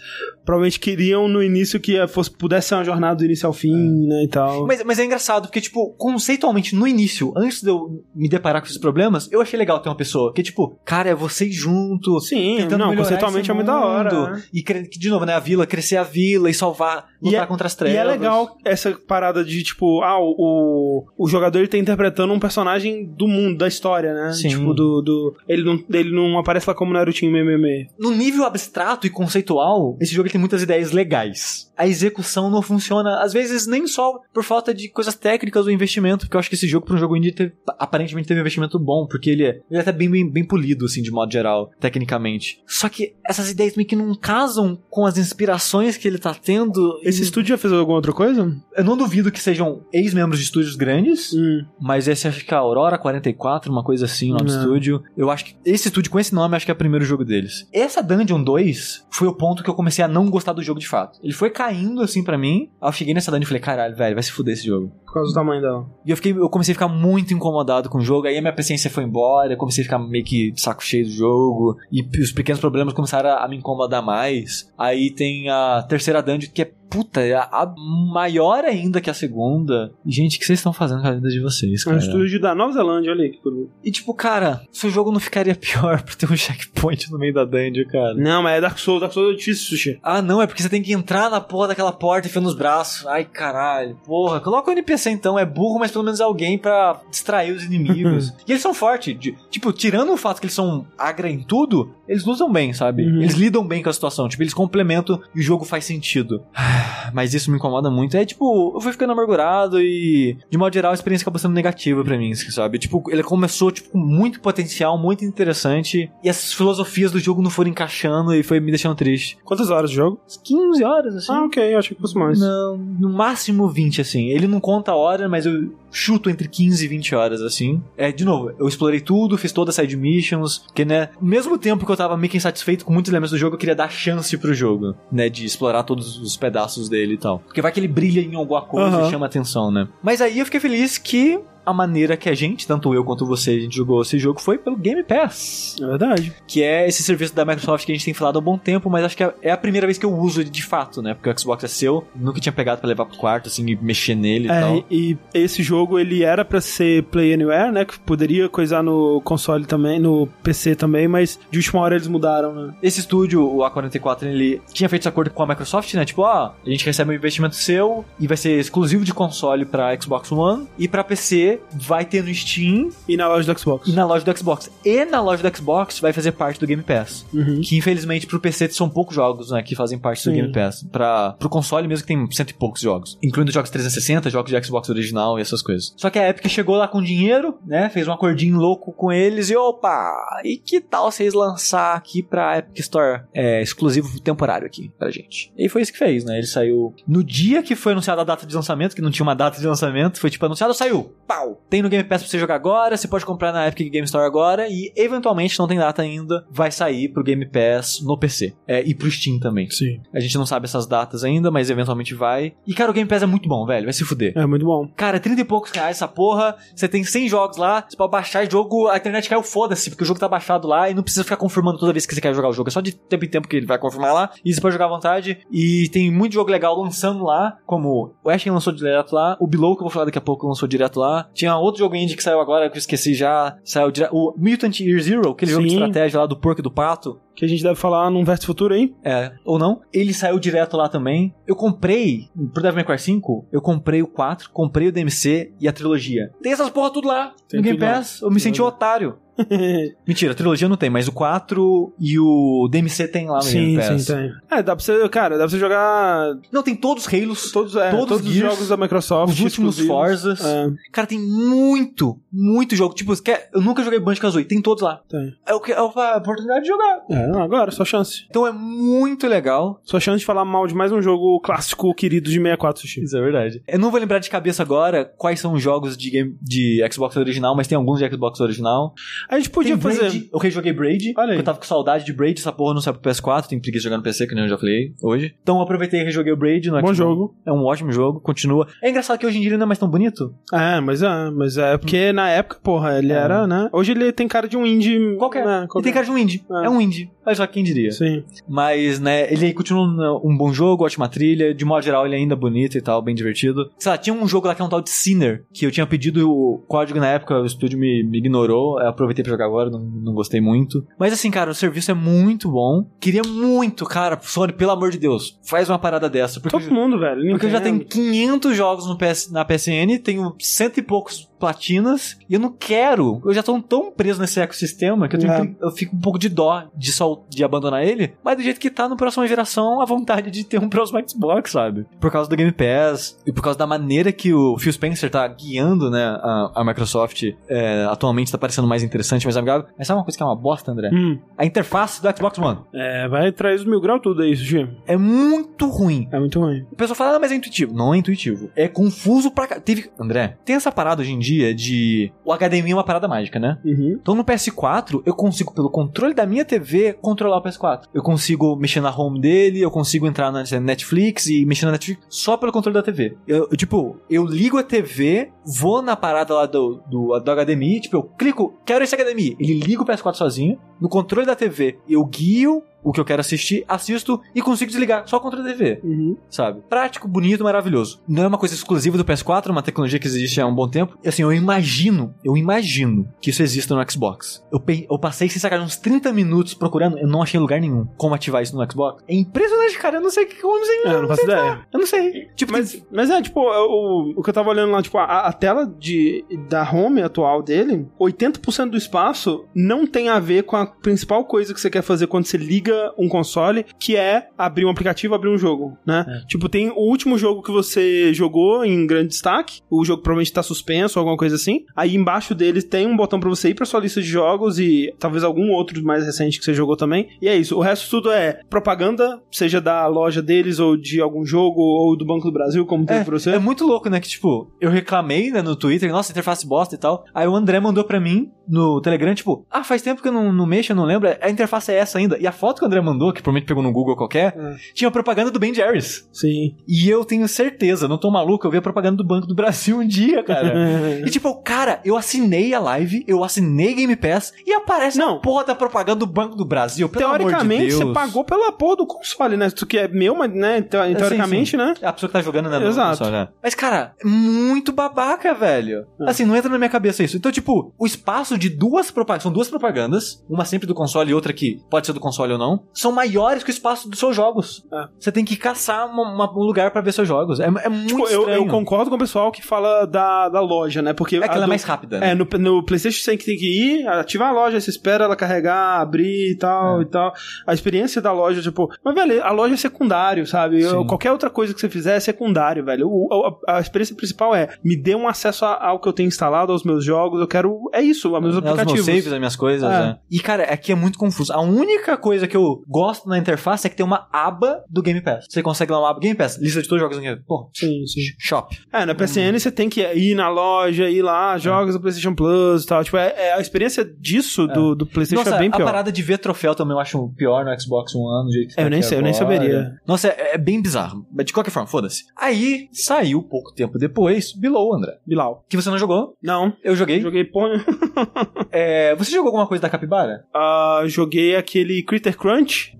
provavelmente 0.45 0.80
queriam 0.80 1.27
no 1.27 1.43
início 1.43 1.80
que 1.80 1.98
eh, 1.98 2.07
fosse, 2.07 2.31
pudesse 2.31 2.69
ser 2.69 2.76
uma 2.76 2.84
jornada 2.84 3.15
do 3.18 3.26
início 3.26 3.45
ao 3.48 3.53
fim, 3.53 4.07
né, 4.07 4.23
e 4.23 4.27
tal. 4.27 4.65
Mas, 4.65 4.84
mas 4.84 4.98
é 4.99 5.06
engraçado, 5.06 5.43
porque, 5.43 5.61
tipo, 5.61 5.93
conceitualmente, 5.98 6.76
no 6.76 6.88
início, 6.88 7.34
antes 7.35 7.61
de 7.61 7.69
eu 7.69 8.03
me 8.15 8.27
deparar 8.30 8.61
com 8.61 8.68
esses 8.68 8.77
problemas, 8.77 9.30
eu 9.31 9.41
achei 9.41 9.57
legal 9.60 9.80
ter 9.80 9.89
uma 9.89 9.95
pessoa 9.95 10.34
que, 10.34 10.41
tipo, 10.43 10.77
cara, 10.85 11.10
é 11.10 11.15
vocês 11.15 11.53
junto. 11.53 12.19
Sim, 12.22 12.56
tentando 12.57 12.85
não, 12.85 12.95
conceitualmente 12.95 13.43
esse 13.43 13.52
é 13.52 13.53
muito 13.53 13.68
da 13.68 13.80
hora. 13.85 14.14
mundo. 14.14 14.31
né? 14.31 14.43
E, 14.53 14.61
de 14.64 15.10
novo, 15.10 15.26
né, 15.26 15.34
a 15.34 15.39
vila, 15.39 15.65
crescer 15.68 15.98
a 15.98 16.03
vila 16.03 16.49
e 16.49 16.53
salvar, 16.53 17.07
E 17.22 17.26
lutar 17.26 17.43
é- 17.43 17.48
contra 17.48 17.68
as 17.68 17.73
E 17.73 17.77
trevas. 17.77 17.98
é 17.99 18.03
legal 18.03 18.57
essa 18.65 18.91
parada 19.07 19.43
de, 19.43 19.61
tipo, 19.64 20.02
ah, 20.02 20.18
o, 20.19 21.06
o 21.18 21.27
jogador 21.27 21.60
ele 21.60 21.68
tá 21.68 21.77
interpretando 21.77 22.34
um 22.34 22.39
personagem 22.39 23.06
do 23.06 23.27
mundo, 23.27 23.57
da 23.57 23.68
história, 23.68 24.14
né? 24.14 24.34
Sim. 24.34 24.49
Tipo, 24.49 24.73
do. 24.73 25.02
do 25.02 25.35
ele, 25.48 25.64
não, 25.64 25.84
ele 25.91 26.11
não 26.11 26.38
aparece 26.39 26.60
lá 26.67 26.73
como 26.73 26.93
Narutinho 26.93 27.31
MMA. 27.31 27.91
No 27.97 28.11
nível 28.11 28.45
abstrato 28.45 29.07
e 29.07 29.09
conceitual, 29.09 29.97
esse 29.99 30.13
jogo 30.13 30.29
tem 30.29 30.39
muitas 30.39 30.61
ideias 30.61 30.91
legais. 30.91 31.70
A 31.81 31.87
execução 31.87 32.49
não 32.49 32.61
funciona, 32.61 33.21
às 33.21 33.33
vezes, 33.33 33.65
nem 33.65 33.87
só 33.87 34.19
por 34.33 34.43
falta 34.43 34.73
de 34.73 34.87
coisas 34.89 35.15
técnicas 35.15 35.65
ou 35.65 35.71
investimento, 35.71 36.25
porque 36.25 36.35
eu 36.35 36.39
acho 36.39 36.49
que 36.49 36.55
esse 36.55 36.67
jogo, 36.67 36.85
para 36.85 36.95
um 36.95 36.99
jogo 36.99 37.15
indie, 37.17 37.31
teve- 37.31 37.53
aparentemente 37.79 38.27
teve 38.27 38.39
um 38.39 38.41
investimento 38.43 38.77
bom, 38.77 39.07
porque 39.07 39.29
ele 39.29 39.43
é, 39.43 39.49
ele 39.69 39.77
é 39.77 39.79
até 39.79 39.91
bem, 39.91 40.09
bem, 40.09 40.29
bem 40.29 40.43
polido, 40.45 40.85
assim, 40.85 41.01
de 41.01 41.09
modo 41.11 41.31
geral, 41.31 41.71
tecnicamente. 41.79 42.61
Só 42.67 42.87
que 42.89 43.15
essas 43.27 43.49
ideias 43.49 43.75
meio 43.75 43.87
que 43.87 43.95
não 43.95 44.13
casam 44.15 44.77
com 44.89 45.05
as 45.05 45.17
inspirações 45.17 45.97
que 45.97 46.07
ele 46.07 46.17
tá 46.17 46.33
tendo. 46.33 46.99
Esse 47.03 47.21
E 47.21 47.23
estúdio 47.23 47.49
já 47.49 47.57
fez 47.57 47.73
alguma 47.73 47.97
outra 47.97 48.13
coisa? 48.13 48.55
Eu 48.75 48.83
não 48.83 48.95
duvido 48.97 49.31
que 49.31 49.39
sejam 49.39 49.81
ex-membros 49.91 50.39
de 50.39 50.45
estúdios 50.45 50.75
grandes, 50.75 51.33
Hum. 51.33 51.65
mas 51.79 52.07
esse 52.07 52.27
acho 52.27 52.45
que 52.45 52.53
é 52.53 52.57
a 52.57 52.59
Aurora 52.59 52.97
44, 52.97 53.71
uma 53.71 53.83
coisa 53.83 54.05
assim, 54.05 54.31
o 54.31 54.35
nome 54.37 54.45
do 54.51 54.57
estúdio. 54.57 55.03
Eu 55.17 55.29
acho 55.29 55.45
que 55.45 55.55
esse 55.65 55.87
estúdio 55.87 56.11
com 56.11 56.19
esse 56.19 56.33
nome, 56.33 56.55
acho 56.55 56.65
que 56.65 56.71
é 56.71 56.73
o 56.73 56.77
primeiro 56.77 57.05
jogo 57.05 57.25
deles. 57.25 57.67
Essa 57.73 58.01
Dungeon 58.03 58.43
2 58.43 59.05
foi 59.09 59.27
o 59.27 59.33
ponto 59.33 59.63
que 59.63 59.69
eu 59.69 59.73
comecei 59.73 60.03
a 60.03 60.07
não 60.07 60.29
gostar 60.29 60.53
do 60.53 60.61
jogo 60.63 60.79
de 60.79 60.87
fato. 60.87 61.19
Ele 61.23 61.33
foi 61.33 61.49
caindo 61.49 61.70
assim 62.02 62.23
pra 62.23 62.38
mim, 62.38 62.69
aí 62.81 62.88
eu 62.89 62.93
cheguei 62.93 63.14
nessa 63.14 63.31
dungeon 63.31 63.43
e 63.43 63.48
falei, 63.48 63.61
caralho, 63.61 63.95
velho, 63.95 64.15
vai 64.15 64.23
se 64.23 64.31
fuder 64.31 64.53
esse 64.53 64.65
jogo. 64.65 64.91
Por 65.11 65.15
causa 65.15 65.31
do 65.31 65.35
tamanho 65.35 65.61
dela. 65.61 65.85
E 66.05 66.09
eu, 66.09 66.15
fiquei, 66.15 66.31
eu 66.31 66.49
comecei 66.49 66.71
a 66.71 66.75
ficar 66.75 66.88
muito 66.88 67.33
incomodado 67.33 67.89
com 67.89 67.97
o 67.97 68.01
jogo, 68.01 68.27
aí 68.27 68.38
a 68.38 68.41
minha 68.41 68.53
paciência 68.55 68.89
foi 68.89 69.03
embora, 69.03 69.51
eu 69.51 69.57
comecei 69.57 69.81
a 69.81 69.85
ficar 69.85 69.99
meio 69.99 70.23
que 70.23 70.53
saco 70.55 70.81
cheio 70.81 71.03
do 71.03 71.11
jogo, 71.11 71.77
e 71.91 72.01
os 72.17 72.31
pequenos 72.31 72.61
problemas 72.61 72.93
começaram 72.93 73.29
a, 73.29 73.43
a 73.43 73.47
me 73.49 73.57
incomodar 73.57 74.01
mais. 74.01 74.71
Aí 74.77 75.11
tem 75.11 75.49
a 75.49 75.85
terceira 75.88 76.21
dungeon, 76.23 76.49
que 76.53 76.61
é 76.61 76.71
puta, 76.91 77.21
é 77.21 77.33
a 77.35 77.73
maior 78.13 78.65
ainda 78.65 78.99
que 78.99 79.09
a 79.09 79.13
segunda. 79.13 79.93
Gente, 80.05 80.35
o 80.35 80.39
que 80.41 80.45
vocês 80.45 80.59
estão 80.59 80.73
fazendo 80.73 81.01
com 81.01 81.07
a 81.07 81.13
vida 81.13 81.29
de 81.29 81.39
vocês, 81.39 81.85
É 81.85 81.89
um 81.89 81.93
cara? 81.93 82.03
estúdio 82.05 82.27
de 82.27 82.39
da 82.39 82.53
Nova 82.53 82.73
Zelândia, 82.73 83.13
olha 83.13 83.23
aí. 83.23 83.39
E 83.81 83.91
tipo, 83.91 84.13
cara, 84.13 84.61
se 84.71 84.85
o 84.85 84.89
jogo 84.89 85.09
não 85.09 85.19
ficaria 85.19 85.55
pior 85.59 86.03
por 86.03 86.15
ter 86.15 86.29
um 86.29 86.35
checkpoint 86.35 87.09
no 87.09 87.17
meio 87.17 87.33
da 87.33 87.45
dungeon, 87.45 87.88
cara. 87.89 88.13
Não, 88.13 88.43
mas 88.43 88.57
é 88.57 88.61
Dark 88.61 88.77
Souls. 88.77 88.99
Dark 88.99 89.13
Souls 89.13 89.33
é 89.33 89.38
difícil, 89.38 89.69
Sushi. 89.69 89.99
Ah, 90.03 90.21
não, 90.21 90.41
é 90.41 90.47
porque 90.47 90.61
você 90.61 90.67
tem 90.67 90.81
que 90.81 90.91
entrar 90.91 91.29
na 91.29 91.39
porra 91.39 91.69
daquela 91.69 91.93
porta 91.93 92.27
e 92.27 92.29
ficar 92.29 92.41
nos 92.41 92.55
braços. 92.55 93.07
Ai, 93.07 93.23
caralho. 93.23 93.95
Porra, 94.05 94.41
coloca 94.41 94.69
o 94.69 94.73
NPC 94.73 95.00
então, 95.09 95.37
é 95.39 95.45
burro, 95.45 95.79
mas 95.79 95.91
pelo 95.91 96.03
menos 96.03 96.21
alguém 96.21 96.57
pra 96.57 96.99
distrair 97.09 97.51
os 97.51 97.63
inimigos. 97.63 98.29
e 98.47 98.51
eles 98.51 98.61
são 98.61 98.73
fortes. 98.73 99.17
de- 99.19 99.35
tipo, 99.49 99.71
tirando 99.73 100.11
o 100.13 100.17
fato 100.17 100.39
que 100.39 100.45
eles 100.45 100.53
são 100.53 100.85
agra 100.97 101.29
em 101.29 101.39
tudo, 101.39 101.91
eles 102.07 102.23
lutam 102.25 102.51
bem, 102.51 102.73
sabe? 102.73 103.03
Uhum. 103.05 103.21
Eles 103.21 103.33
lidam 103.35 103.65
bem 103.65 103.81
com 103.81 103.89
a 103.89 103.93
situação. 103.93 104.27
Tipo, 104.29 104.43
eles 104.43 104.53
complementam 104.53 105.19
e 105.35 105.39
o 105.39 105.43
jogo 105.43 105.65
faz 105.65 105.85
sentido. 105.85 106.41
Mas 107.13 107.33
isso 107.33 107.49
me 107.51 107.57
incomoda 107.57 107.89
muito. 107.89 108.15
É 108.15 108.25
tipo, 108.25 108.73
eu 108.75 108.81
fui 108.81 108.91
ficando 108.91 109.11
amargurado 109.13 109.81
e, 109.81 110.37
de 110.49 110.57
modo 110.57 110.73
geral, 110.73 110.91
a 110.91 110.95
experiência 110.95 111.23
acabou 111.23 111.39
sendo 111.39 111.53
negativa 111.53 112.03
pra 112.03 112.17
mim, 112.17 112.33
sabe? 112.35 112.77
Tipo, 112.79 113.03
ele 113.09 113.23
começou, 113.23 113.71
tipo, 113.71 113.89
com 113.89 113.97
muito 113.99 114.39
potencial, 114.39 114.97
muito 114.97 115.25
interessante. 115.25 116.11
E 116.23 116.29
as 116.29 116.53
filosofias 116.53 117.11
do 117.11 117.19
jogo 117.19 117.41
não 117.41 117.49
foram 117.49 117.69
encaixando 117.69 118.33
e 118.33 118.43
foi 118.43 118.59
me 118.59 118.71
deixando 118.71 118.95
triste. 118.95 119.37
Quantas 119.43 119.69
horas 119.69 119.89
de 119.89 119.95
jogo? 119.95 120.19
15 120.43 120.83
horas, 120.83 121.15
assim. 121.15 121.31
Ah, 121.31 121.43
ok. 121.43 121.75
Achei 121.75 121.95
que 121.95 122.01
fosse 122.01 122.17
mais. 122.17 122.39
Não, 122.39 122.77
no 122.77 123.09
máximo 123.09 123.67
20, 123.67 124.01
assim. 124.01 124.27
Ele 124.29 124.47
não 124.47 124.59
conta 124.59 124.90
hora, 124.95 125.27
mas 125.30 125.45
eu 125.45 125.73
chuto 125.91 126.30
entre 126.30 126.47
15 126.47 126.84
e 126.84 126.88
20 126.88 127.13
horas, 127.15 127.41
assim. 127.41 127.81
É, 127.97 128.11
de 128.11 128.23
novo, 128.26 128.51
eu 128.57 128.68
explorei 128.68 128.99
tudo, 128.99 129.38
fiz 129.38 129.51
todas 129.51 129.77
as 129.77 129.84
side 129.84 129.97
missions, 129.97 130.59
porque, 130.59 130.85
né, 130.85 131.09
mesmo 131.22 131.57
tempo 131.57 131.85
que 131.85 131.91
eu 131.91 131.97
tava 131.97 132.15
meio 132.18 132.30
que 132.31 132.38
insatisfeito 132.38 132.85
com 132.85 132.93
muitos 132.93 133.11
elementos 133.11 133.31
do 133.31 133.38
jogo, 133.38 133.55
eu 133.55 133.59
queria 133.59 133.76
dar 133.76 133.89
chance 133.91 134.38
pro 134.38 134.53
jogo, 134.53 134.95
né, 135.11 135.30
de 135.30 135.45
explorar 135.45 135.84
todos 135.84 136.18
os 136.18 136.38
pedaços 136.38 136.88
dele 136.89 137.15
e 137.15 137.18
tal. 137.18 137.39
Porque 137.39 137.61
vai 137.61 137.72
que 137.72 137.80
ele 137.80 137.88
brilha 137.88 138.22
em 138.22 138.35
alguma 138.35 138.61
coisa 138.61 138.97
Aham. 138.97 139.07
e 139.07 139.11
chama 139.11 139.26
atenção, 139.26 139.69
né. 139.72 139.88
Mas 140.01 140.22
aí 140.22 140.39
eu 140.39 140.45
fiquei 140.45 140.59
feliz 140.59 140.97
que 140.97 141.39
a 141.63 141.72
maneira 141.72 142.18
que 142.18 142.27
a 142.27 142.34
gente, 142.34 142.65
tanto 142.65 142.91
eu 142.91 143.03
quanto 143.03 143.23
você, 143.23 143.51
a 143.51 143.59
gente 143.59 143.76
jogou 143.76 144.01
esse 144.01 144.18
jogo 144.18 144.41
foi 144.41 144.57
pelo 144.57 144.76
Game 144.76 145.03
Pass 145.03 145.76
É 145.80 145.85
verdade. 145.85 146.34
que 146.47 146.63
é 146.63 146.88
esse 146.88 147.03
serviço 147.03 147.35
da 147.35 147.45
Microsoft 147.45 147.85
que 147.85 147.91
a 147.91 147.95
gente 147.95 148.03
tem 148.03 148.15
falado 148.15 148.39
há 148.39 148.41
bom 148.41 148.57
tempo, 148.57 148.89
mas 148.89 149.03
acho 149.05 149.15
que 149.15 149.23
é- 149.23 149.34
é 149.43 149.51
a 149.51 149.57
primeira 149.57 149.85
vez 149.85 149.99
que 149.99 150.05
eu 150.05 150.11
uso 150.11 150.41
ele 150.41 150.49
de 150.49 150.63
fato, 150.63 151.03
né? 151.03 151.13
Porque 151.13 151.30
o 151.30 151.39
Xbox 151.39 151.63
é 151.63 151.68
seu, 151.68 152.03
nunca 152.15 152.39
tinha 152.39 152.51
pegado 152.51 152.81
pra 152.81 152.88
levar 152.89 153.05
pro 153.05 153.15
quarto, 153.15 153.45
assim, 153.47 153.63
e 153.69 153.76
mexer 153.76 154.15
nele 154.15 154.47
e 154.47 154.51
É, 154.51 154.59
tal. 154.59 154.84
e 154.89 155.18
esse 155.35 155.61
jogo 155.61 155.80
ele 155.99 156.23
era 156.23 156.43
pra 156.45 156.61
ser 156.61 157.03
Play 157.03 157.33
Anywhere, 157.33 157.71
né? 157.71 157.85
Que 157.85 157.99
poderia 157.99 158.47
coisar 158.49 158.81
no 158.83 159.21
console 159.21 159.65
também, 159.65 159.99
no 159.99 160.27
PC 160.43 160.75
também, 160.75 161.07
mas 161.07 161.39
de 161.49 161.57
última 161.57 161.81
hora 161.81 161.95
eles 161.95 162.07
mudaram, 162.07 162.53
né? 162.53 162.73
Esse 162.81 162.99
estúdio, 163.01 163.43
o 163.45 163.59
A44, 163.59 164.23
ele 164.23 164.61
tinha 164.73 164.87
feito 164.89 165.01
esse 165.03 165.09
acordo 165.09 165.31
com 165.31 165.43
a 165.43 165.47
Microsoft, 165.47 165.93
né? 165.93 166.05
Tipo, 166.05 166.21
ó, 166.23 166.51
a 166.65 166.69
gente 166.69 166.85
recebe 166.85 167.11
um 167.11 167.13
investimento 167.13 167.55
seu 167.55 168.05
e 168.19 168.27
vai 168.27 168.37
ser 168.37 168.59
exclusivo 168.59 169.03
de 169.03 169.13
console 169.13 169.65
pra 169.65 169.99
Xbox 169.99 170.31
One 170.31 170.67
e 170.77 170.87
pra 170.87 171.03
PC 171.03 171.59
vai 171.73 172.05
ter 172.05 172.23
no 172.23 172.33
Steam 172.33 172.89
E 173.07 173.17
na 173.17 173.27
loja 173.27 173.51
do 173.53 173.59
Xbox. 173.59 173.87
e 173.87 173.91
na 173.93 174.05
loja 174.05 174.23
do 174.25 174.37
Xbox. 174.37 174.71
E 174.85 175.05
na 175.05 175.21
loja 175.21 175.47
do 175.47 175.57
Xbox 175.57 175.99
vai 175.99 176.13
fazer 176.13 176.31
parte 176.33 176.59
do 176.59 176.67
Game 176.67 176.83
Pass. 176.83 177.25
Uhum. 177.33 177.61
Que 177.61 177.75
infelizmente 177.77 178.27
pro 178.27 178.39
PC 178.39 178.69
são 178.69 178.89
poucos 178.89 179.15
jogos, 179.15 179.51
né, 179.51 179.61
que 179.61 179.75
fazem 179.75 179.97
parte 179.99 180.19
do 180.23 180.31
Sim. 180.31 180.33
Game 180.41 180.51
Pass. 180.51 180.83
Pra, 180.91 181.31
pro 181.39 181.49
console 181.49 181.87
mesmo 181.87 182.05
que 182.05 182.13
tem 182.13 182.31
cento 182.31 182.51
e 182.51 182.53
poucos 182.53 182.81
jogos. 182.81 183.17
Incluindo 183.23 183.51
jogos 183.51 183.69
360, 183.69 184.29
jogos 184.29 184.51
de 184.51 184.63
Xbox 184.63 184.89
original 184.89 185.37
e 185.37 185.41
essas 185.41 185.61
coisas. 185.61 185.70
Só 185.98 186.10
que 186.10 186.19
a 186.19 186.30
Epic 186.30 186.48
chegou 186.48 186.76
lá 186.76 186.88
com 186.88 187.02
dinheiro, 187.02 187.57
né, 187.65 187.89
fez 187.89 188.07
um 188.07 188.11
acordinho 188.11 188.57
louco 188.57 188.91
com 188.91 189.11
eles 189.11 189.49
e 189.49 189.56
opa, 189.56 190.14
e 190.43 190.57
que 190.57 190.80
tal 190.81 191.11
vocês 191.11 191.34
lançar 191.34 191.95
aqui 191.95 192.22
pra 192.23 192.57
Epic 192.60 192.80
Store 192.80 193.23
é, 193.34 193.61
exclusivo 193.61 194.19
temporário 194.19 194.68
aqui 194.68 194.91
pra 194.98 195.10
gente. 195.10 195.52
E 195.57 195.69
foi 195.69 195.81
isso 195.81 195.91
que 195.91 195.99
fez, 195.99 196.23
né, 196.23 196.38
ele 196.38 196.48
saiu 196.48 196.93
no 197.07 197.23
dia 197.23 197.64
que 197.64 197.76
foi 197.76 197.91
anunciada 197.91 198.22
a 198.22 198.26
data 198.26 198.45
de 198.45 198.56
lançamento, 198.56 198.95
que 198.95 199.02
não 199.02 199.11
tinha 199.11 199.23
uma 199.23 199.35
data 199.35 199.60
de 199.60 199.68
lançamento, 199.68 200.19
foi 200.19 200.30
tipo 200.30 200.45
anunciado, 200.45 200.73
saiu, 200.73 201.15
pau! 201.27 201.61
Tem 201.69 201.81
no 201.81 201.89
Game 201.89 202.03
Pass 202.03 202.22
pra 202.22 202.30
você 202.30 202.39
jogar 202.39 202.56
agora, 202.56 202.98
você 202.98 203.07
pode 203.07 203.26
comprar 203.26 203.52
na 203.52 203.68
Epic 203.68 203.91
Game 203.91 204.06
Store 204.06 204.26
agora 204.26 204.68
e 204.69 204.91
eventualmente, 204.95 205.57
não 205.60 205.68
tem 205.68 205.77
data 205.77 206.02
ainda, 206.02 206.45
vai 206.49 206.72
sair 206.72 207.10
pro 207.10 207.23
Game 207.23 207.45
Pass 207.45 208.02
no 208.02 208.18
PC. 208.18 208.53
É, 208.68 208.84
e 208.84 208.93
pro 208.93 209.10
Steam 209.10 209.39
também. 209.39 209.69
Sim. 209.69 210.02
A 210.14 210.19
gente 210.19 210.38
não 210.38 210.45
sabe 210.45 210.65
essas 210.65 210.88
datas 210.88 211.23
ainda, 211.23 211.52
mas 211.52 211.69
eventualmente 211.69 212.14
vai. 212.14 212.53
E 212.65 212.73
cara, 212.73 212.91
o 212.91 212.93
Game 212.93 213.07
Pass 213.07 213.23
é 213.23 213.26
muito 213.26 213.48
bom, 213.48 213.65
velho, 213.65 213.85
vai 213.85 213.93
se 213.93 214.03
fuder. 214.03 214.34
É 214.35 214.45
muito 214.45 214.65
bom. 214.65 214.88
Cara, 214.95 215.19
30 215.19 215.41
e 215.41 215.45
poucos 215.45 215.60
reais 215.69 215.97
essa 215.97 216.07
porra, 216.07 216.55
você 216.75 216.88
tem 216.88 217.03
100 217.03 217.29
jogos 217.29 217.57
lá, 217.57 217.85
você 217.88 217.95
pode 217.95 218.11
baixar 218.11 218.49
jogo, 218.49 218.88
a 218.88 218.97
internet 218.97 219.29
caiu, 219.29 219.43
foda-se, 219.43 219.89
porque 219.89 220.03
o 220.03 220.07
jogo 220.07 220.19
tá 220.19 220.27
baixado 220.27 220.67
lá 220.67 220.89
e 220.89 220.93
não 220.93 221.03
precisa 221.03 221.23
ficar 221.23 221.38
confirmando 221.38 221.77
toda 221.77 221.93
vez 221.93 222.05
que 222.05 222.15
você 222.15 222.21
quer 222.21 222.33
jogar 222.33 222.49
o 222.49 222.53
jogo, 222.53 222.69
é 222.69 222.71
só 222.71 222.81
de 222.81 222.91
tempo 222.93 223.25
em 223.25 223.29
tempo 223.29 223.47
que 223.47 223.55
ele 223.55 223.65
vai 223.65 223.77
confirmar 223.77 224.13
lá, 224.13 224.31
e 224.43 224.53
você 224.53 224.61
pode 224.61 224.73
jogar 224.73 224.85
à 224.85 224.89
vontade, 224.89 225.39
e 225.51 225.89
tem 225.89 226.11
muito 226.11 226.33
jogo 226.33 226.49
legal 226.49 226.79
lançando 226.79 227.23
lá, 227.23 227.57
como 227.65 228.13
o 228.23 228.29
Ashen 228.29 228.51
lançou 228.51 228.73
direto 228.73 229.13
lá, 229.13 229.38
o 229.39 229.47
Below, 229.47 229.75
que 229.75 229.81
eu 229.81 229.85
vou 229.85 229.91
falar 229.91 230.05
daqui 230.05 230.17
a 230.17 230.21
pouco, 230.21 230.47
lançou 230.47 230.67
direto 230.67 230.99
lá, 230.99 231.29
tinha 231.33 231.55
outro 231.57 231.79
jogo 231.79 231.95
indie 231.95 232.15
que 232.15 232.23
saiu 232.23 232.39
agora, 232.39 232.69
que 232.69 232.77
eu 232.77 232.79
esqueci 232.79 233.13
já, 233.13 233.57
saiu 233.63 233.91
direto, 233.91 234.15
o 234.15 234.33
Mutant 234.38 234.79
Year 234.79 234.99
Zero, 235.01 235.31
aquele 235.31 235.51
jogo 235.51 235.63
de 235.63 235.71
Sim. 235.71 235.77
estratégia 235.77 236.19
lá 236.19 236.25
do 236.25 236.38
porco 236.38 236.61
e 236.61 236.63
do 236.63 236.71
pato, 236.71 237.19
Que 237.35 237.45
a 237.45 237.47
gente 237.47 237.63
deve 237.63 237.75
falar 237.75 238.09
num 238.09 238.23
verso 238.23 238.45
futuro 238.45 238.73
aí. 238.73 238.93
é, 239.03 239.31
ou 239.45 239.57
não. 239.57 239.81
Ele 239.93 240.13
saiu 240.13 240.39
direto 240.39 240.75
lá 240.77 240.89
também. 240.89 241.33
Eu 241.47 241.55
comprei, 241.55 242.29
pro 242.53 242.61
Devil 242.61 242.75
May 242.75 242.83
Cry 242.85 242.99
5, 242.99 243.47
eu 243.51 243.61
comprei 243.61 244.01
o 244.01 244.07
4, 244.07 244.49
comprei 244.51 244.87
o 244.87 244.91
DMC 244.91 245.53
e 245.59 245.67
a 245.67 245.73
trilogia. 245.73 246.31
Tem 246.41 246.51
essas 246.51 246.69
porra 246.69 246.91
tudo 246.91 247.07
lá 247.07 247.33
Tem 247.47 247.59
no 247.59 247.63
Game. 247.63 247.79
Pass. 247.79 248.21
Eu 248.21 248.29
me 248.29 248.39
senti 248.39 248.61
um 248.61 248.65
otário. 248.65 249.17
Mentira, 250.07 250.31
a 250.31 250.35
trilogia 250.35 250.67
não 250.67 250.77
tem, 250.77 250.89
mas 250.89 251.07
o 251.07 251.11
4 251.11 251.93
e 251.99 252.19
o 252.19 252.67
DMC 252.69 253.07
tem 253.07 253.27
lá 253.27 253.37
no 253.37 253.43
sim, 253.43 253.77
Game 253.77 253.99
sim, 253.99 254.13
tem. 254.13 254.31
É, 254.49 254.61
dá 254.63 254.75
pra 254.75 254.83
você, 254.83 255.09
cara, 255.09 255.37
dá 255.37 255.43
pra 255.43 255.49
você 255.49 255.59
jogar 255.59 256.35
Não, 256.51 256.63
tem 256.63 256.75
todos 256.75 257.05
os 257.05 257.13
Halos, 257.13 257.51
todos, 257.51 257.75
é, 257.75 257.91
Todos 257.91 258.07
todos, 258.07 258.27
os 258.27 258.33
Gears, 258.33 258.53
jogos 258.53 258.69
da 258.69 258.77
Microsoft. 258.77 259.33
os 259.33 259.39
últimos. 259.41 259.79
Forzas. 259.81 260.43
É, 260.43 260.69
Cara, 260.91 261.07
tem 261.07 261.19
muito, 261.19 262.19
muito 262.31 262.75
jogo. 262.75 262.93
Tipo, 262.93 263.13
eu 263.53 263.61
nunca 263.61 263.83
joguei 263.83 263.99
Banjo-Kazooie, 263.99 264.45
tem 264.45 264.61
todos 264.61 264.83
lá. 264.83 265.01
tem. 265.09 265.33
É, 265.45 265.53
o 265.53 265.59
que, 265.59 265.71
é 265.71 265.77
a 265.77 265.83
oportunidade 265.83 266.61
de 266.61 266.67
jogar. 266.67 267.01
É, 267.09 267.27
não, 267.27 267.41
agora, 267.41 267.71
sua 267.71 267.85
chance. 267.85 268.25
Então 268.29 268.45
é 268.45 268.51
muito 268.51 269.27
legal. 269.27 269.79
Sua 269.83 269.99
chance 269.99 270.19
de 270.19 270.25
falar 270.25 270.45
mal 270.45 270.67
de 270.67 270.73
mais 270.73 270.91
um 270.91 271.01
jogo 271.01 271.39
clássico 271.39 271.93
querido 271.93 272.29
de 272.29 272.35
64, 272.35 272.81
Sushi. 272.81 273.03
Isso 273.03 273.17
é 273.17 273.21
verdade. 273.21 273.63
Eu 273.67 273.79
não 273.79 273.91
vou 273.91 273.99
lembrar 273.99 274.19
de 274.19 274.29
cabeça 274.29 274.61
agora 274.61 275.05
quais 275.17 275.39
são 275.39 275.53
os 275.53 275.61
jogos 275.61 275.97
de, 275.97 276.09
game, 276.09 276.37
de 276.41 276.85
Xbox 276.91 277.15
original, 277.17 277.55
mas 277.55 277.67
tem 277.67 277.75
alguns 277.75 277.99
de 277.99 278.09
Xbox 278.09 278.39
original. 278.39 278.93
A 279.30 279.38
gente 279.38 279.49
podia 279.49 279.73
tem 279.73 279.81
fazer... 279.81 279.99
Braid, 279.99 280.30
eu 280.34 280.39
rejoguei 280.39 280.73
Braid, 280.73 281.14
Olha 281.18 281.31
aí. 281.34 281.38
eu 281.38 281.43
tava 281.43 281.57
com 281.57 281.65
saudade 281.65 282.06
de 282.06 282.14
Braid, 282.14 282.39
essa 282.39 282.52
porra 282.52 282.73
não 282.73 282.81
saiu 282.81 282.95
pro 282.95 283.11
PS4, 283.11 283.48
tem 283.48 283.60
preguiça 283.60 283.80
de 283.81 283.84
jogar 283.85 283.98
no 283.98 284.03
PC, 284.03 284.27
que 284.27 284.35
nem 284.35 284.43
eu 284.43 284.49
já 284.49 284.57
falei 284.57 284.93
hoje. 285.02 285.35
Então 285.41 285.57
eu 285.57 285.61
aproveitei 285.61 286.02
e 286.02 286.03
rejoguei 286.03 286.31
o 286.34 286.38
Braid 286.38 286.68
no 286.69 286.73
Bom 286.73 286.80
Xbox. 286.93 286.98
jogo. 286.98 287.35
É 287.45 287.52
um 287.52 287.64
ótimo 287.65 287.91
jogo, 287.91 288.19
continua. 288.19 288.68
É 288.81 288.89
engraçado 288.89 289.18
que 289.19 289.26
hoje 289.26 289.38
em 289.38 289.41
dia 289.41 289.49
ele 289.52 289.57
não 289.57 289.65
é 289.65 289.68
mais 289.68 289.80
tão 289.80 289.89
bonito. 289.89 290.34
É, 290.53 290.80
mas 290.80 291.02
é, 291.03 291.30
mas 291.31 291.57
é 291.57 291.77
porque 291.77 292.11
na 292.11 292.30
época, 292.30 292.60
porra, 292.64 292.98
ele 292.98 293.11
É. 293.11 293.15
era, 293.15 293.48
né? 293.48 293.69
Hoje 293.72 293.91
ele 293.91 294.11
tem 294.11 294.27
cara 294.27 294.48
de 294.48 294.57
um 294.57 294.65
indie. 294.65 295.15
Qualquer. 295.18 295.45
né, 295.45 295.68
Ele 295.76 295.84
tem 295.84 295.93
cara 295.93 296.06
de 296.06 296.11
um 296.11 296.18
indie. 296.18 296.43
É. 296.61 296.65
É, 296.65 296.69
um 296.69 296.80
indie. 296.81 297.10
Olha 297.26 297.35
só 297.35 297.45
quem 297.48 297.64
diria. 297.64 297.91
Sim. 297.91 298.23
Mas, 298.48 298.99
né, 298.99 299.31
ele 299.31 299.53
continua 299.53 299.84
um 300.23 300.35
bom 300.35 300.52
jogo, 300.52 300.85
ótima 300.85 301.07
trilha. 301.07 301.53
De 301.53 301.64
modo 301.65 301.84
geral, 301.84 302.06
ele 302.06 302.15
é 302.15 302.18
ainda 302.18 302.35
bonito 302.35 302.77
e 302.77 302.81
tal, 302.81 303.02
bem 303.02 303.15
divertido. 303.15 303.69
Sei 303.77 303.91
lá, 303.91 303.98
tinha 303.98 304.14
um 304.14 304.27
jogo 304.27 304.48
lá 304.48 304.56
que 304.56 304.61
é 304.61 304.65
um 304.65 304.69
tal 304.69 304.81
de 304.81 304.89
Sinner, 304.89 305.45
que 305.53 305.65
eu 305.65 305.72
tinha 305.72 305.85
pedido 305.85 306.30
o 306.30 306.64
código 306.68 306.99
na 306.99 307.07
época, 307.07 307.39
o 307.39 307.45
estúdio 307.45 307.77
me, 307.80 308.03
me 308.03 308.18
ignorou. 308.18 308.80
Eu 308.80 308.88
aproveitei 308.89 309.23
pra 309.23 309.31
jogar 309.31 309.45
agora, 309.45 309.69
não, 309.69 309.80
não 309.80 310.14
gostei 310.14 310.41
muito. 310.41 310.85
Mas 310.99 311.14
assim, 311.14 311.30
cara, 311.31 311.52
o 311.52 311.56
serviço 311.56 311.91
é 311.91 311.93
muito 311.93 312.49
bom. 312.49 312.85
Queria 312.99 313.22
muito, 313.27 313.85
cara, 313.85 314.19
Sony, 314.22 314.53
pelo 314.53 314.72
amor 314.72 314.91
de 314.91 314.98
Deus, 314.98 315.39
faz 315.43 315.69
uma 315.69 315.80
parada 315.80 316.10
dessa. 316.10 316.39
Porque, 316.39 316.57
Todo 316.57 316.73
mundo, 316.73 316.99
velho. 316.99 317.30
porque 317.31 317.45
eu 317.45 317.49
já 317.49 317.61
tenho 317.61 317.76
Nintendo. 317.76 318.11
500 318.11 318.57
jogos 318.57 318.88
no 318.88 318.98
PS, 318.98 319.31
na 319.31 319.45
PSN, 319.45 319.99
tenho 320.03 320.34
cento 320.39 320.80
e 320.80 320.81
poucos 320.81 321.30
platinas, 321.41 322.18
e 322.30 322.34
eu 322.35 322.39
não 322.39 322.51
quero. 322.51 323.22
Eu 323.26 323.34
já 323.34 323.43
tô 323.43 323.59
tão 323.61 323.91
preso 323.91 324.22
nesse 324.22 324.39
ecossistema 324.39 325.07
que 325.07 325.15
eu, 325.15 325.19
tenho 325.19 325.34
É. 325.34 325.47
que- 325.47 325.55
eu 325.59 325.72
fico 325.72 325.95
um 325.95 325.99
pouco 325.99 326.18
de 326.19 326.30
dó 326.30 326.63
de, 326.76 326.91
sol, 326.91 327.26
de 327.30 327.43
abandonar 327.43 327.84
ele. 327.84 328.13
Mas 328.23 328.38
do 328.38 328.43
jeito 328.43 328.59
que 328.59 328.69
tá 328.69 328.88
no 328.88 328.95
próxima 328.95 329.27
geração, 329.27 329.81
a 329.81 329.85
vontade 329.85 330.30
de 330.31 330.43
ter 330.45 330.59
um 330.59 330.69
próximo 330.69 330.99
Xbox, 331.07 331.51
sabe? 331.51 331.85
Por 331.99 332.11
causa 332.11 332.30
do 332.30 332.35
Game 332.35 332.51
Pass 332.51 333.18
e 333.26 333.31
por 333.34 333.41
causa 333.41 333.57
da 333.59 333.68
maneira 333.68 334.11
que 334.11 334.34
o 334.34 334.57
Phil 334.57 334.72
Spencer 334.72 335.09
tá 335.09 335.27
guiando, 335.27 335.89
né, 335.89 336.03
a, 336.05 336.51
a 336.55 336.63
Microsoft 336.63 337.23
é, 337.49 337.85
atualmente 337.89 338.31
tá 338.31 338.38
parecendo 338.38 338.68
mais 338.68 338.84
interessante, 338.84 339.26
mais 339.26 339.35
amigável. 339.38 339.68
Mas 339.77 339.88
sabe 339.88 339.97
uma 339.99 340.03
coisa 340.05 340.18
que 340.18 340.23
é 340.23 340.26
uma 340.26 340.35
bosta, 340.35 340.72
André? 340.72 340.89
Hum, 340.93 341.19
A 341.38 341.45
interface 341.45 342.01
do 342.01 342.07
Xbox 342.15 342.38
One 342.39 342.59
é, 342.73 343.07
vai 343.07 343.31
trazer 343.31 343.55
os 343.55 343.65
mil 343.65 343.81
graus 343.81 344.01
tudo 344.01 344.22
aí, 344.22 344.35
Sushi. 344.35 344.68
é 344.88 344.95
muito 344.97 345.68
ruim. 345.68 346.07
É 346.11 346.19
muito 346.19 346.39
ruim. 346.39 346.65
O 346.72 346.76
pessoal 346.76 346.95
fala, 346.95 347.15
ah, 347.15 347.19
mas 347.19 347.31
é 347.31 347.35
intuitivo. 347.35 347.73
Não 347.73 347.93
é 347.93 347.97
intuitivo. 347.97 348.49
É 348.55 348.68
confuso 348.68 349.31
pra 349.31 349.47
cá. 349.47 349.59
Teve. 349.59 349.89
André, 349.99 350.38
tem 350.45 350.55
essa 350.55 350.72
parada 350.72 351.01
hoje 351.01 351.11
em 351.11 351.19
dia 351.19 351.30
dia 351.31 351.53
de. 351.53 352.11
O 352.25 352.33
HDMI 352.33 352.71
é 352.71 352.75
uma 352.75 352.83
parada 352.83 353.07
mágica, 353.07 353.39
né? 353.39 353.57
Uhum. 353.63 353.97
Então 354.01 354.15
no 354.15 354.23
PS4, 354.23 355.01
eu 355.05 355.13
consigo, 355.13 355.53
pelo 355.53 355.69
controle 355.69 356.13
da 356.13 356.25
minha 356.25 356.45
TV, 356.45 356.93
controlar 356.93 357.37
o 357.37 357.43
PS4. 357.43 357.83
Eu 357.93 358.01
consigo 358.01 358.55
mexer 358.55 358.81
na 358.81 358.95
home 358.95 359.19
dele, 359.19 359.61
eu 359.61 359.71
consigo 359.71 360.07
entrar 360.07 360.31
na 360.31 360.43
Netflix 360.59 361.27
e 361.27 361.45
mexer 361.45 361.65
na 361.65 361.71
Netflix 361.73 362.05
só 362.09 362.37
pelo 362.37 362.51
controle 362.51 362.73
da 362.73 362.83
TV. 362.83 363.17
Eu, 363.27 363.47
eu, 363.51 363.57
tipo, 363.57 363.97
eu 364.09 364.25
ligo 364.25 364.57
a 364.57 364.63
TV, 364.63 365.31
vou 365.45 365.81
na 365.81 365.95
parada 365.95 366.33
lá 366.33 366.45
do, 366.45 366.81
do, 366.89 367.19
do 367.19 367.35
HDMI, 367.35 367.81
tipo, 367.81 367.97
eu 367.97 368.03
clico, 368.03 368.59
quero 368.65 368.83
esse 368.83 368.95
HDMI. 368.95 369.35
Ele 369.39 369.59
liga 369.59 369.81
o 369.81 369.85
PS4 369.85 370.15
sozinho, 370.15 370.57
no 370.79 370.89
controle 370.89 371.25
da 371.25 371.35
TV, 371.35 371.77
eu 371.87 372.03
guio 372.05 372.63
o 372.83 372.91
que 372.91 372.99
eu 372.99 373.05
quero 373.05 373.19
assistir, 373.21 373.63
assisto 373.67 374.19
e 374.33 374.41
consigo 374.41 374.69
desligar 374.71 375.07
só 375.07 375.19
contra 375.19 375.41
a 375.41 375.43
TV, 375.43 375.79
Uhum. 375.83 376.17
sabe? 376.29 376.61
Prático, 376.69 377.07
bonito, 377.07 377.43
maravilhoso. 377.43 378.01
Não 378.07 378.23
é 378.23 378.27
uma 378.27 378.37
coisa 378.37 378.55
exclusiva 378.55 378.97
do 378.97 379.05
PS4, 379.05 379.47
é 379.47 379.51
uma 379.51 379.61
tecnologia 379.61 379.99
que 379.99 380.07
existe 380.07 380.39
há 380.41 380.45
um 380.47 380.53
bom 380.55 380.67
tempo. 380.67 380.97
E 381.03 381.07
assim, 381.09 381.21
eu 381.23 381.31
imagino, 381.33 382.13
eu 382.23 382.35
imagino 382.37 383.07
que 383.21 383.29
isso 383.29 383.41
exista 383.43 383.75
no 383.75 383.91
Xbox. 383.91 384.43
Eu, 384.51 384.59
pe- 384.59 384.85
eu 384.89 384.97
passei, 384.99 385.29
sem 385.29 385.39
sacar, 385.39 385.59
uns 385.61 385.77
30 385.77 386.11
minutos 386.13 386.53
procurando, 386.53 386.97
eu 386.97 387.07
não 387.07 387.21
achei 387.21 387.39
lugar 387.39 387.59
nenhum 387.59 387.85
como 387.97 388.15
ativar 388.15 388.41
isso 388.41 388.55
no 388.55 388.69
Xbox. 388.71 389.03
É 389.07 389.15
impressionante, 389.15 389.77
cara, 389.77 389.97
eu 389.97 390.01
não 390.01 390.09
sei 390.09 390.23
o 390.25 390.27
que, 390.27 390.41
como 390.41 390.57
não 390.57 390.65
sei, 390.65 390.77
É, 390.85 390.93
eu 390.93 391.01
não 391.01 391.07
faço 391.07 391.23
ideia. 391.23 391.59
eu 391.73 391.79
não 391.79 391.87
sei. 391.87 392.27
Tipo, 392.35 392.51
Mas, 392.53 392.83
mas 392.91 393.09
é, 393.09 393.21
tipo, 393.21 393.39
o, 393.41 394.13
o 394.17 394.23
que 394.23 394.29
eu 394.29 394.33
tava 394.33 394.49
olhando 394.49 394.71
lá, 394.71 394.81
tipo, 394.81 394.97
a, 394.97 395.03
a 395.27 395.33
tela 395.33 395.65
de, 395.65 396.25
da 396.49 396.69
home 396.69 397.01
atual 397.01 397.41
dele, 397.41 397.87
80% 397.99 398.69
do 398.69 398.77
espaço 398.77 399.45
não 399.55 399.85
tem 399.85 400.09
a 400.09 400.19
ver 400.19 400.43
com 400.43 400.55
a 400.55 400.65
principal 400.65 401.25
coisa 401.25 401.53
que 401.53 401.61
você 401.61 401.69
quer 401.69 401.81
fazer 401.81 402.07
quando 402.07 402.25
você 402.25 402.37
liga 402.37 402.70
um 402.98 403.07
console, 403.07 403.65
que 403.80 403.95
é 403.95 404.27
abrir 404.38 404.65
um 404.65 404.69
aplicativo, 404.69 405.15
abrir 405.15 405.30
um 405.30 405.38
jogo, 405.38 405.77
né? 405.85 406.23
Tipo, 406.27 406.49
tem 406.49 406.69
o 406.69 406.80
último 406.80 407.18
jogo 407.18 407.41
que 407.41 407.52
você 407.52 408.14
jogou 408.14 408.64
em 408.65 408.85
grande 408.85 409.10
destaque, 409.10 409.61
o 409.69 409.84
jogo 409.84 410.02
provavelmente 410.02 410.34
tá 410.34 410.43
suspenso 410.43 410.99
ou 410.99 411.02
alguma 411.02 411.18
coisa 411.18 411.35
assim, 411.35 411.65
aí 411.76 411.95
embaixo 411.95 412.35
dele 412.35 412.61
tem 412.61 412.88
um 412.88 412.95
botão 412.95 413.19
pra 413.19 413.30
você 413.30 413.49
ir 413.49 413.53
pra 413.53 413.65
sua 413.65 413.80
lista 413.80 414.02
de 414.02 414.07
jogos 414.07 414.60
e 414.60 414.93
talvez 414.99 415.23
algum 415.23 415.52
outro 415.52 415.84
mais 415.84 416.06
recente 416.06 416.39
que 416.39 416.45
você 416.45 416.53
jogou 416.53 416.76
também, 416.76 417.10
e 417.22 417.27
é 417.27 417.35
isso. 417.35 417.57
O 417.57 417.61
resto 417.61 417.89
tudo 417.89 418.11
é 418.11 418.41
propaganda, 418.49 419.22
seja 419.31 419.61
da 419.61 419.88
loja 419.88 420.22
deles 420.22 420.60
ou 420.60 420.77
de 420.77 421.02
algum 421.02 421.26
jogo 421.26 421.61
ou 421.61 421.95
do 421.95 422.06
Banco 422.06 422.26
do 422.26 422.31
Brasil, 422.31 422.65
como 422.65 422.85
teve 422.85 423.06
pra 423.06 423.18
você. 423.18 423.31
É 423.31 423.39
muito 423.39 423.65
louco, 423.65 423.89
né? 423.89 423.99
Que, 423.99 424.07
tipo, 424.07 424.52
eu 424.60 424.69
reclamei 424.69 425.31
né, 425.31 425.41
no 425.41 425.56
Twitter, 425.56 425.91
nossa, 425.91 426.11
interface 426.11 426.48
bosta 426.48 426.76
e 426.76 426.77
tal. 426.77 427.06
Aí 427.14 427.27
o 427.27 427.35
André 427.35 427.60
mandou 427.60 427.84
pra 427.84 427.99
mim 427.99 428.31
no 428.48 428.81
Telegram, 428.81 429.14
tipo, 429.14 429.45
ah, 429.49 429.64
faz 429.64 429.81
tempo 429.81 430.02
que 430.02 430.07
eu 430.07 430.11
não, 430.11 430.31
não 430.34 430.45
mexo, 430.45 430.72
eu 430.72 430.76
não 430.76 430.85
lembro. 430.85 431.10
A 431.22 431.30
interface 431.30 431.72
é 431.72 431.76
essa 431.76 431.98
ainda. 431.98 432.18
E 432.18 432.27
a 432.27 432.31
foto 432.31 432.60
que 432.61 432.65
o 432.65 432.67
André 432.67 432.79
mandou, 432.81 433.11
que 433.11 433.21
provavelmente 433.21 433.47
pegou 433.47 433.63
no 433.63 433.71
Google 433.71 433.95
qualquer, 433.95 434.35
É. 434.38 434.55
tinha 434.73 434.91
propaganda 434.91 435.31
do 435.31 435.39
Ben 435.39 435.53
Jerry's. 435.53 436.07
Sim. 436.13 436.55
E 436.67 436.88
eu 436.89 437.03
tenho 437.03 437.27
certeza, 437.27 437.88
não 437.88 437.97
tô 437.97 438.09
maluco, 438.11 438.45
eu 438.45 438.51
vi 438.51 438.57
a 438.57 438.61
propaganda 438.61 438.97
do 438.97 439.03
Banco 439.05 439.25
do 439.27 439.33
Brasil 439.35 439.79
um 439.79 439.88
dia, 439.88 440.23
cara. 440.23 440.51
E 441.05 441.09
tipo, 441.09 441.33
cara, 441.41 441.79
eu 441.83 441.97
assinei 441.97 442.53
a 442.53 442.59
live, 442.59 443.03
eu 443.07 443.23
assinei 443.23 443.73
Game 443.73 443.95
Pass 443.95 444.31
e 444.45 444.53
aparece 444.53 444.97
Não. 444.97 445.15
a 445.15 445.19
porra 445.19 445.43
da 445.45 445.55
propaganda 445.55 445.99
do 445.99 446.05
Banco 446.05 446.35
do 446.35 446.45
Brasil, 446.45 446.88
pelo 446.89 447.11
de 447.11 447.17
Teoricamente, 447.17 447.67
Deus. 447.67 447.75
você 447.83 447.93
pagou 447.93 448.23
pela 448.23 448.51
porra 448.51 448.77
do 448.77 448.85
console, 448.88 449.35
né? 449.38 449.47
Isso 449.47 449.65
que 449.65 449.77
é 449.77 449.88
meu, 449.88 450.15
mas, 450.15 450.31
né? 450.33 450.57
É, 450.57 450.61
Teoricamente, 450.61 451.51
sim, 451.51 451.57
sim. 451.57 451.57
né? 451.57 451.73
É 451.81 451.88
a 451.88 451.93
pessoa 451.93 452.07
que 452.09 452.13
tá 452.13 452.21
jogando, 452.21 452.49
né? 452.49 452.65
Exato. 452.67 452.89
console, 452.99 453.11
né? 453.11 453.27
Mas, 453.41 453.55
cara, 453.55 453.93
muito 454.03 454.71
babaca, 454.71 455.33
velho. 455.33 455.85
É. 456.01 456.09
Assim, 456.09 456.25
não 456.25 456.35
entra 456.35 456.49
na 456.49 456.57
minha 456.57 456.69
cabeça 456.69 457.03
isso. 457.03 457.17
Então, 457.17 457.31
tipo, 457.31 457.73
o 457.77 457.85
espaço 457.85 458.38
de 458.38 458.49
duas 458.49 458.91
propagandas. 458.91 459.23
São 459.23 459.31
duas 459.31 459.49
propagandas, 459.49 460.23
uma 460.29 460.45
sempre 460.45 460.67
do 460.67 460.73
console 460.73 461.11
e 461.11 461.13
outra 461.13 461.31
que 461.33 461.59
pode 461.69 461.85
ser 461.85 461.93
do 461.93 461.99
console 461.99 462.33
ou 462.33 462.39
não, 462.39 462.50
são 462.73 462.91
maiores 462.91 463.43
que 463.43 463.49
o 463.49 463.53
espaço 463.53 463.89
dos 463.89 463.99
seus 463.99 464.15
jogos. 464.15 464.65
É. 464.73 464.87
Você 464.99 465.11
tem 465.11 465.23
que 465.25 465.35
caçar 465.35 465.87
uma- 465.87 466.13
uma- 466.13 466.31
um 466.31 466.43
lugar 466.43 466.71
pra 466.71 466.81
ver 466.81 466.91
seus 466.91 467.07
jogos. 467.07 467.39
É, 467.39 467.45
é 467.45 467.69
muito 467.69 467.87
Tipo, 467.87 468.07
eu, 468.07 468.29
eu 468.29 468.47
concordo 468.47 468.89
com 468.89 468.95
o 468.95 468.99
pessoal 468.99 469.31
que 469.31 469.41
fala 469.43 469.85
da, 469.85 470.29
da 470.29 470.39
loja, 470.41 470.81
né? 470.81 470.93
Porque 470.93 471.17
É 471.17 471.19
que 471.21 471.25
ela 471.25 471.37
é 471.37 471.41
do- 471.45 471.49
mais 471.49 471.63
rápida. 471.63 471.99
né? 471.99 472.11
É, 472.11 472.15
no, 472.15 472.25
no 472.39 472.65
PlayStation 472.65 472.99
você 473.03 473.17
tem 473.17 473.35
que 473.37 473.79
ir, 473.81 473.87
ativar 473.87 474.29
a 474.29 474.31
loja, 474.31 474.59
você 474.59 474.69
espera 474.69 475.05
ela 475.05 475.15
carregar, 475.15 475.79
abrir 475.81 476.31
e 476.31 476.37
tal 476.37 476.79
É. 476.79 476.83
e 476.83 476.85
tal. 476.85 477.13
A 477.45 477.53
experiência 477.53 478.01
da 478.01 478.11
loja, 478.11 478.41
tipo. 478.41 478.69
Mas, 478.83 478.95
velho, 478.95 479.23
a 479.23 479.31
loja 479.31 479.53
é 479.53 479.57
secundário, 479.57 480.25
sabe? 480.25 480.61
Eu- 480.61 480.85
qualquer 480.85 481.11
outra 481.11 481.29
coisa 481.29 481.53
que 481.53 481.59
você 481.59 481.69
fizer 481.69 481.95
é 481.95 481.99
secundário, 481.99 482.63
velho. 482.65 482.87
O- 482.87 483.39
a, 483.47 483.57
a 483.57 483.59
experiência 483.59 483.95
principal 483.95 484.33
é 484.35 484.49
me 484.63 484.75
dê 484.75 484.95
um 484.95 485.07
acesso 485.07 485.45
ao 485.45 485.79
que 485.79 485.87
eu 485.87 485.93
tenho 485.93 486.07
instalado, 486.07 486.51
aos 486.51 486.63
meus 486.63 486.83
jogos. 486.83 487.19
Eu 487.19 487.27
quero. 487.27 487.57
É 487.73 487.81
isso, 487.81 488.13
aos 488.15 488.21
meus 488.21 488.35
É, 488.35 488.37
os 488.37 488.43
meus 488.43 488.53
aplicativos. 488.59 488.85
saves, 488.85 489.11
as 489.13 489.17
minhas 489.19 489.35
coisas, 489.35 489.69
É. 489.71 489.79
né? 489.79 489.97
E, 490.09 490.19
cara, 490.19 490.43
aqui 490.43 490.71
é 490.71 490.75
muito 490.75 490.97
confuso. 490.97 491.31
A 491.33 491.41
única 491.41 491.97
coisa 491.97 492.27
que 492.27 492.35
eu 492.35 492.40
gosto 492.68 493.07
na 493.09 493.18
interface 493.18 493.68
é 493.68 493.69
que 493.69 493.76
tem 493.76 493.85
uma 493.85 494.07
aba 494.11 494.63
do 494.69 494.81
Game 494.81 495.01
Pass. 495.01 495.26
Você 495.30 495.41
consegue 495.41 495.72
lá 495.72 495.80
uma 495.80 495.89
aba 495.89 495.99
Game 495.99 496.15
Pass, 496.15 496.38
lista 496.38 496.61
de 496.61 496.68
todos 496.68 496.84
os 496.84 496.89
jogos 496.91 496.97
aqui. 497.05 497.22
Pô, 497.27 497.49
Sim, 497.53 497.85
sim. 497.88 498.01
shop. 498.19 498.57
É, 498.72 498.85
na 498.85 498.93
PSN 498.95 499.38
você 499.38 499.51
tem 499.51 499.69
que 499.69 499.81
ir 499.93 500.15
na 500.15 500.30
loja, 500.30 500.89
ir 500.89 501.01
lá, 501.01 501.38
jogos 501.38 501.73
do 501.73 501.80
PlayStation 501.81 502.13
Plus 502.15 502.63
e 502.63 502.68
tal. 502.68 502.84
Tipo, 502.84 502.97
é, 502.97 503.13
é 503.18 503.34
a 503.34 503.39
experiência 503.39 503.84
disso 503.85 504.47
do, 504.47 504.76
do 504.76 504.85
PlayStation 504.85 505.23
Nossa, 505.23 505.35
é 505.35 505.39
bem 505.39 505.49
a 505.49 505.55
pior. 505.57 505.65
parada 505.65 505.91
de 505.91 506.01
ver 506.01 506.18
troféu 506.18 506.55
também 506.55 506.73
eu 506.76 506.80
acho 506.80 507.09
pior 507.18 507.43
no 507.45 507.59
Xbox 507.59 507.93
One, 507.95 508.27
do 508.27 508.31
jeito 508.34 508.53
que 508.55 508.59
É, 508.59 508.63
eu 508.63 508.65
tá 508.65 508.69
nem 508.69 508.81
sei, 508.81 508.97
eu 508.97 509.01
nem 509.01 509.13
agora. 509.13 509.34
saberia. 509.35 509.72
Nossa, 509.88 510.07
é, 510.09 510.35
é 510.35 510.38
bem 510.38 510.61
bizarro. 510.61 511.05
Mas 511.11 511.26
de 511.26 511.34
qualquer 511.34 511.51
forma, 511.51 511.68
foda-se. 511.68 512.03
Aí, 512.18 512.68
saiu 512.72 513.22
pouco 513.23 513.53
tempo 513.53 513.77
depois, 513.77 514.31
Below, 514.34 514.76
André. 514.76 514.97
Bilal. 515.05 515.45
Que 515.49 515.55
você 515.57 515.69
não 515.69 515.77
jogou. 515.77 516.15
Não, 516.22 516.53
Eu 516.63 516.76
joguei. 516.76 516.99
joguei 517.01 517.23
porra. 517.23 517.63
É, 518.53 518.93
você 518.95 519.11
jogou 519.11 519.27
alguma 519.27 519.47
coisa 519.47 519.61
da 519.61 519.69
Capibara? 519.69 520.26
Ah, 520.34 520.81
joguei 520.85 521.35
aquele 521.35 521.81
Critter 521.84 522.18
Crunch. 522.18 522.30